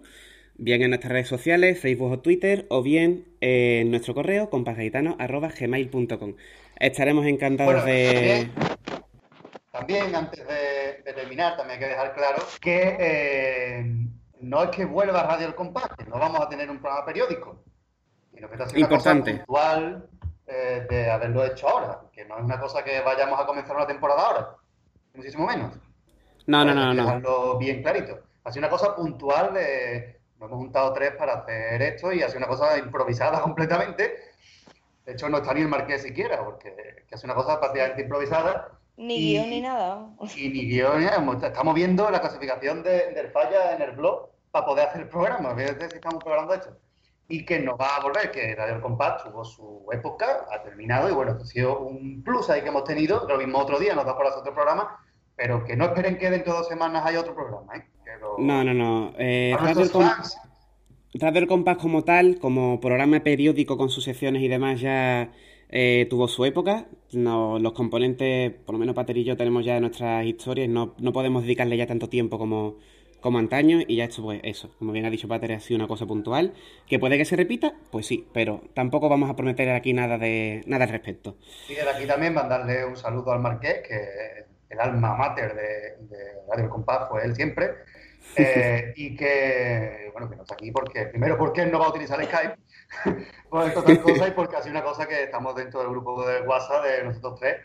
bien 0.62 0.84
en 0.84 0.92
nuestras 0.92 1.12
redes 1.12 1.28
sociales, 1.28 1.80
Facebook 1.80 2.12
o 2.12 2.20
Twitter, 2.20 2.68
o 2.70 2.84
bien 2.84 3.26
en 3.42 3.90
nuestro 3.90 4.14
correo 4.14 4.50
compagaitano.gmail.com. 4.50 6.36
Estaremos 6.80 7.26
encantados 7.26 7.84
de... 7.84 8.50
También, 9.72 10.16
antes 10.16 10.46
de, 10.48 11.02
terminar, 11.14 11.58
también 11.58 11.80
hay 11.80 11.86
que 11.86 11.90
dejar 11.90 12.14
claro 12.14 12.44
que 12.60 12.98
eh, 13.00 13.86
no 14.42 14.64
es 14.64 14.70
que 14.70 14.86
vuelva 14.86 15.24
Radio 15.24 15.48
El 15.48 15.56
Compás, 15.56 15.90
no 16.08 16.20
vamos 16.20 16.42
a 16.42 16.50
tener 16.50 16.70
un 16.70 16.80
programa 16.80 17.06
periódico 17.06 17.64
que 18.36 18.80
Importante. 18.80 19.36
puntual 19.36 20.08
eh, 20.48 20.86
de 20.90 21.10
haberlo 21.10 21.46
hecho 21.46 21.70
ahora, 21.70 22.02
que 22.12 22.26
no 22.26 22.38
es 22.38 22.44
una 22.44 22.60
cosa 22.60 22.84
que 22.84 23.02
vayamos 23.02 23.40
a 23.40 23.46
comenzar 23.46 23.76
una 23.76 23.88
temporada 23.88 24.22
ahora, 24.22 24.56
muchísimo 25.14 25.48
menos. 25.48 25.74
No, 26.48 26.66
no, 26.66 26.74
no, 26.74 26.94
no. 26.94 27.04
Dejarlo 27.04 27.58
bien 27.58 27.82
clarito. 27.82 28.20
Ha 28.44 28.52
sido 28.52 28.62
una 28.62 28.70
cosa 28.70 28.96
puntual 28.96 29.54
de. 29.54 30.21
Nos 30.42 30.50
hemos 30.50 30.64
juntado 30.64 30.92
tres 30.94 31.12
para 31.16 31.34
hacer 31.36 31.82
esto 31.84 32.12
y 32.12 32.24
ha 32.24 32.28
sido 32.28 32.40
una 32.40 32.48
cosa 32.48 32.78
improvisada 32.80 33.42
completamente. 33.44 34.32
De 35.06 35.14
hecho, 35.14 35.30
no 35.30 35.38
está 35.38 35.54
ni 35.54 35.62
el 35.62 35.68
marqués 35.68 36.02
siquiera, 36.02 36.44
porque 36.44 37.06
que 37.08 37.16
es 37.16 37.24
una 37.24 37.36
cosa 37.36 37.60
prácticamente 37.60 38.02
improvisada. 38.02 38.70
Ni 38.98 39.34
guion 39.34 39.50
ni 39.50 39.62
nada. 39.62 40.08
Y 40.36 40.50
ni 40.50 40.66
guion, 40.66 41.04
estamos 41.44 41.76
viendo 41.76 42.10
la 42.10 42.20
clasificación 42.20 42.82
de, 42.82 43.14
del 43.14 43.30
falla 43.30 43.76
en 43.76 43.84
el 43.84 43.92
blog 43.92 44.30
para 44.52 44.66
poder 44.66 44.88
hacer 44.88 45.02
el 45.02 45.10
programa. 45.10 45.56
Fíjate 45.56 45.90
si 45.90 45.96
estamos 45.96 46.24
programando 46.24 46.56
esto 46.56 46.76
y 47.28 47.46
que 47.46 47.60
nos 47.60 47.80
va 47.80 47.96
a 47.96 48.02
volver, 48.02 48.30
que 48.30 48.54
Radio 48.56 48.82
Compás 48.82 49.24
tuvo 49.24 49.46
su 49.46 49.88
época, 49.92 50.48
ha 50.52 50.62
terminado 50.64 51.08
y 51.10 51.14
bueno, 51.14 51.38
ha 51.40 51.46
sido 51.46 51.80
un 51.80 52.22
plus 52.24 52.50
ahí 52.50 52.62
que 52.62 52.68
hemos 52.68 52.84
tenido, 52.84 53.26
lo 53.26 53.38
mismo 53.38 53.60
otro 53.60 53.80
día, 53.80 53.96
nos 53.96 54.06
da 54.06 54.18
por 54.18 54.28
hacer 54.28 54.40
otro 54.40 54.54
programa, 54.54 55.00
pero 55.38 55.64
que 55.64 55.78
no 55.78 55.86
esperen 55.86 56.18
que 56.18 56.30
dentro 56.30 56.52
de 56.52 56.60
dos 56.60 56.68
semanas 56.68 57.06
haya 57.06 57.22
otro 57.22 57.34
programa, 57.34 57.74
¿eh? 57.78 57.88
No, 58.38 58.64
no, 58.64 58.74
no. 58.74 59.14
Eh, 59.18 59.56
Radio, 59.60 59.84
el 61.40 61.48
Compás 61.48 61.78
como 61.78 62.04
tal, 62.04 62.40
como 62.40 62.80
programa 62.80 63.20
periódico 63.20 63.78
con 63.78 63.90
sus 63.90 64.06
secciones 64.06 64.42
y 64.42 64.48
demás, 64.48 64.80
ya 64.80 65.32
eh, 65.70 66.08
tuvo 66.10 66.28
su 66.28 66.46
época. 66.46 66.86
los 67.12 67.74
componentes, 67.74 68.52
por 68.66 68.74
lo 68.76 68.80
menos 68.80 68.96
Pater 68.96 69.18
y 69.18 69.24
yo, 69.24 69.38
tenemos 69.38 69.66
ya 69.66 69.80
nuestras 69.80 70.26
historias. 70.26 70.70
No, 70.70 70.96
no 71.00 71.14
podemos 71.14 71.44
dedicarle 71.44 71.78
ya 71.78 71.88
tanto 71.88 72.10
tiempo 72.10 72.38
como, 72.38 72.78
como 73.20 73.40
antaño 73.40 73.80
y 73.88 73.98
ya 73.98 74.06
esto, 74.06 74.22
pues 74.22 74.42
eso, 74.44 74.74
como 74.80 74.92
bien 74.92 75.06
ha 75.06 75.10
dicho 75.10 75.28
Pater, 75.28 75.54
ha 75.54 75.60
sido 75.60 75.78
una 75.78 75.88
cosa 75.88 76.06
puntual. 76.06 76.54
¿Que 76.88 77.00
puede 77.00 77.18
que 77.18 77.26
se 77.26 77.36
repita? 77.36 77.74
Pues 77.92 78.06
sí, 78.06 78.28
pero 78.34 78.62
tampoco 78.74 79.10
vamos 79.10 79.30
a 79.30 79.36
prometer 79.36 79.70
aquí 79.70 79.94
nada 79.94 80.18
de 80.18 80.62
nada 80.66 80.86
al 80.86 80.92
respecto. 80.92 81.38
Y 81.70 81.76
de 81.76 81.90
aquí 81.90 82.06
también 82.06 82.34
mandarle 82.34 82.86
un 82.86 82.96
saludo 82.96 83.32
al 83.32 83.40
Marqués, 83.40 83.82
que 83.88 84.46
el 84.70 84.80
alma 84.80 85.16
mater 85.16 85.54
de, 85.56 86.06
de 86.08 86.18
Radio 86.50 86.70
Compás 86.70 87.10
fue 87.10 87.26
él 87.26 87.36
siempre. 87.36 87.70
Eh, 88.36 88.94
y 88.96 89.16
que, 89.16 90.10
bueno, 90.14 90.30
que 90.30 90.36
no 90.36 90.44
está 90.44 90.56
aquí 90.56 90.72
porque, 90.72 91.08
primero, 91.08 91.38
porque 91.38 91.62
él 91.62 91.72
no 91.72 91.80
va 91.80 91.88
a 91.88 91.90
utilizar 91.90 92.24
Skype, 92.24 92.56
por 93.50 93.72
total 93.74 94.02
cosa, 94.02 94.28
y 94.28 94.32
porque 94.32 94.56
ha 94.56 94.62
sido 94.62 94.72
una 94.72 94.84
cosa 94.84 95.08
que 95.08 95.24
estamos 95.24 95.56
dentro 95.56 95.82
del 95.82 95.90
grupo 95.90 96.26
de 96.26 96.42
WhatsApp 96.42 96.84
de 96.86 97.04
nosotros 97.04 97.40
tres 97.40 97.58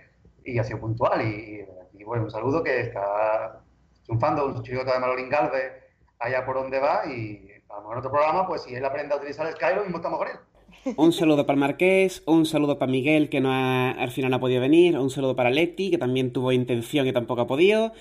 y 0.45 0.59
ha 0.59 0.65
sido 0.65 0.81
puntual. 0.81 1.23
Y, 1.23 1.65
bueno, 2.05 2.25
un 2.25 2.31
saludo 2.31 2.63
que 2.63 2.81
está 2.81 3.61
triunfando, 4.05 4.47
un 4.47 4.63
chico 4.63 4.85
de 4.85 4.99
Marolín 4.99 5.29
Galvez 5.29 5.73
allá 6.19 6.45
por 6.47 6.57
donde 6.57 6.79
va 6.79 7.05
y 7.07 7.49
vamos 7.69 7.93
en 7.93 7.99
otro 7.99 8.11
programa, 8.11 8.47
pues 8.47 8.63
si 8.63 8.75
él 8.75 8.85
aprende 8.85 9.15
a 9.15 9.19
utilizar 9.19 9.51
Skype, 9.53 9.77
lo 9.77 9.83
mismo 9.83 9.99
estamos 9.99 10.19
con 10.19 10.29
él. 10.29 10.37
Un 10.97 11.13
saludo 11.13 11.47
para 11.47 11.55
el 11.55 11.61
Marqués, 11.61 12.23
un 12.27 12.47
saludo 12.47 12.79
para 12.79 12.91
Miguel, 12.91 13.29
que 13.29 13.41
no 13.41 13.53
al 13.53 14.11
final 14.11 14.31
no 14.31 14.37
ha 14.37 14.41
podido 14.41 14.61
venir, 14.61 14.97
un 14.97 15.11
saludo 15.11 15.35
para 15.35 15.51
Leti, 15.51 15.91
que 15.91 15.99
también 15.99 16.33
tuvo 16.33 16.53
intención 16.53 17.07
y 17.09 17.13
tampoco 17.13 17.41
ha 17.41 17.47
podido. 17.49 17.93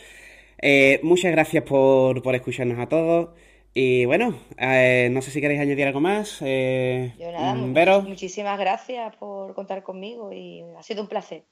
Eh, 0.60 1.00
muchas 1.04 1.32
gracias 1.32 1.64
por, 1.64 2.22
escucharnos 2.36 2.80
a 2.80 2.88
todos. 2.88 3.30
Y 3.74 4.06
bueno, 4.06 4.40
eh, 4.58 5.10
no 5.12 5.22
sé 5.22 5.32
si 5.32 5.42
queréis 5.42 5.60
añadir 5.60 5.88
algo 5.88 6.00
más. 6.00 6.42
Eh, 6.42 7.14
Yo 7.20 7.32
nada, 7.32 7.54
mm, 7.54 8.08
muchísimas 8.08 8.58
gracias 8.58 9.16
por 9.18 9.54
contar 9.54 9.84
conmigo 9.84 10.32
y 10.32 10.64
ha 10.78 10.84
sido 10.84 11.02
un 11.02 11.10
placer. 11.10 11.44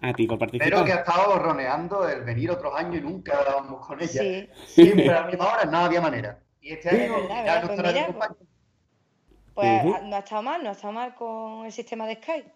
A 0.00 0.12
ti 0.12 0.26
por 0.26 0.38
participar. 0.38 0.70
Pero 0.70 0.84
que 0.84 0.92
ha 0.92 0.96
estado 0.96 1.38
roneando 1.38 2.08
el 2.08 2.22
venir 2.22 2.50
otros 2.50 2.74
años 2.74 2.96
y 2.96 3.00
nunca 3.00 3.44
dábamos 3.44 3.86
con 3.86 4.00
ella. 4.00 4.10
Sí, 4.10 4.48
Siempre 4.66 5.08
a 5.10 5.20
la 5.20 5.26
misma 5.26 5.52
hora, 5.52 5.64
no 5.64 5.78
había 5.78 6.00
manera. 6.00 6.40
Y 6.60 6.72
este 6.72 6.88
año 6.90 7.28
ya 7.28 7.60
no 7.60 8.18
pues, 9.54 9.84
pues 9.84 10.02
no 10.04 10.16
ha 10.16 10.20
estado 10.20 10.42
mal, 10.42 10.62
no 10.62 10.70
ha 10.70 10.72
estado 10.72 10.92
mal 10.92 11.14
con 11.14 11.66
el 11.66 11.72
sistema 11.72 12.06
de 12.06 12.14
Skype. 12.16 12.52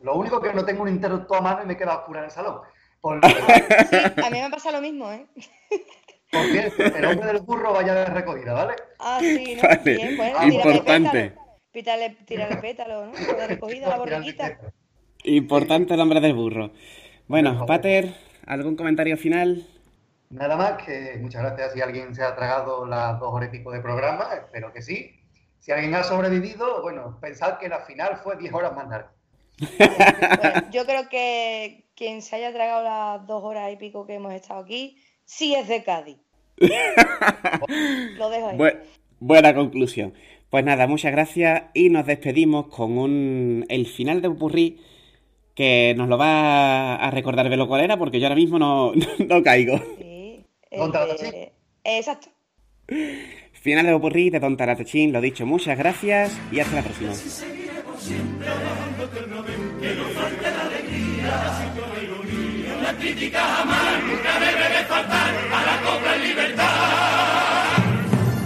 lo 0.00 0.16
único 0.16 0.40
que 0.40 0.52
no 0.52 0.64
tengo 0.64 0.82
un 0.82 0.88
interruptor 0.88 1.38
a 1.38 1.40
mano 1.40 1.62
y 1.62 1.66
me 1.66 1.76
queda 1.76 1.98
oscura 1.98 2.20
en 2.20 2.24
el 2.26 2.30
salón. 2.30 2.60
Sí, 3.90 3.96
a 4.24 4.30
mí 4.30 4.40
me 4.40 4.50
pasa 4.50 4.70
lo 4.70 4.80
mismo, 4.80 5.10
¿eh? 5.10 5.26
Porque 6.30 6.72
el 6.78 7.04
hombre 7.04 7.26
del 7.26 7.40
burro 7.40 7.72
vaya 7.72 7.94
de 7.94 8.04
recogida, 8.06 8.52
¿vale? 8.52 8.74
Ah, 8.98 9.18
sí, 9.20 9.56
¿no? 9.56 9.68
Bien, 9.84 10.16
bueno, 10.16 10.42
Importante. 10.44 11.34
Tírale, 11.72 12.16
tírale 12.26 12.56
pétalo, 12.56 13.06
¿no? 13.06 13.12
De 13.12 13.46
recogida, 13.48 13.88
la 13.88 13.98
borriquita. 13.98 14.58
Importante 15.24 15.94
el 15.94 16.00
hombre 16.00 16.20
del 16.20 16.34
burro. 16.34 16.72
Bueno, 17.28 17.66
Pater, 17.66 18.14
¿algún 18.46 18.76
comentario 18.76 19.16
final? 19.16 19.66
Nada 20.30 20.56
más 20.56 20.82
que 20.82 21.18
muchas 21.20 21.42
gracias 21.42 21.74
si 21.74 21.80
alguien 21.80 22.14
se 22.14 22.22
ha 22.22 22.34
tragado 22.34 22.86
las 22.86 23.18
dos 23.20 23.32
horas 23.32 23.48
y 23.48 23.58
pico 23.58 23.70
de 23.70 23.80
programa, 23.80 24.28
espero 24.34 24.72
que 24.72 24.80
sí. 24.80 25.20
Si 25.58 25.70
alguien 25.70 25.94
ha 25.94 26.02
sobrevivido, 26.02 26.82
bueno, 26.82 27.18
pensad 27.20 27.58
que 27.58 27.68
la 27.68 27.80
final 27.80 28.16
fue 28.16 28.36
10 28.36 28.52
horas 28.52 28.74
más 28.74 28.88
larga. 28.88 29.12
Yo 30.72 30.86
creo 30.86 31.08
que 31.08 31.84
quien 31.94 32.22
se 32.22 32.36
haya 32.36 32.52
tragado 32.52 32.82
las 32.82 33.26
dos 33.26 33.42
horas 33.44 33.72
y 33.72 33.76
pico 33.76 34.06
que 34.06 34.14
hemos 34.14 34.32
estado 34.32 34.60
aquí, 34.60 34.98
sí 35.24 35.54
es 35.54 35.68
de 35.68 35.82
Cádiz. 35.82 36.18
Lo 38.18 38.30
dejo 38.30 38.48
ahí. 38.48 38.58
buena 39.20 39.54
conclusión. 39.54 40.14
Pues 40.50 40.64
nada, 40.64 40.86
muchas 40.86 41.12
gracias 41.12 41.64
y 41.74 41.88
nos 41.88 42.06
despedimos 42.06 42.66
con 42.66 42.98
un 42.98 43.64
el 43.68 43.86
final 43.86 44.20
de 44.20 44.30
Purri 44.30 44.80
que 45.54 45.94
nos 45.96 46.08
lo 46.08 46.18
va 46.18 46.96
a 46.96 47.10
recordar 47.10 47.48
de 47.48 47.56
lo 47.56 47.68
cual 47.68 47.82
era 47.82 47.96
porque 47.96 48.20
yo 48.20 48.26
ahora 48.26 48.36
mismo 48.36 48.58
no, 48.58 48.92
caigo. 49.44 49.78
Sí, 49.98 50.46
eh, 50.70 51.52
exacto. 51.84 52.28
Final 53.52 53.86
de 53.86 53.92
Popurrí 53.92 54.30
de 54.30 54.40
Don 54.40 54.56
Taratechín, 54.56 55.12
lo 55.12 55.20
dicho, 55.20 55.46
muchas 55.46 55.78
gracias 55.78 56.38
y 56.50 56.60
hasta 56.60 56.76
la 56.76 56.82
próxima 56.82 57.12
siempre 58.02 58.48
amando 58.48 59.04
eternamente. 59.04 59.80
Que 59.80 59.94
no 59.94 60.04
falte 60.18 60.50
la 60.50 60.62
alegría, 60.62 61.32
sitio 61.58 61.84
la 61.92 62.02
ironía. 62.02 62.82
La 62.82 62.92
crítica 62.98 63.40
jamás, 63.56 64.02
nunca 64.08 64.32
debe 64.46 64.66
de 64.76 64.84
faltar 64.84 65.32
a 65.56 65.60
la 65.68 65.76
copla 65.84 66.16
en 66.16 66.22
libertad. 66.22 67.78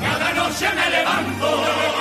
Cada 0.00 0.32
noche 0.34 0.66
me 0.78 0.90
levanto. 0.96 1.95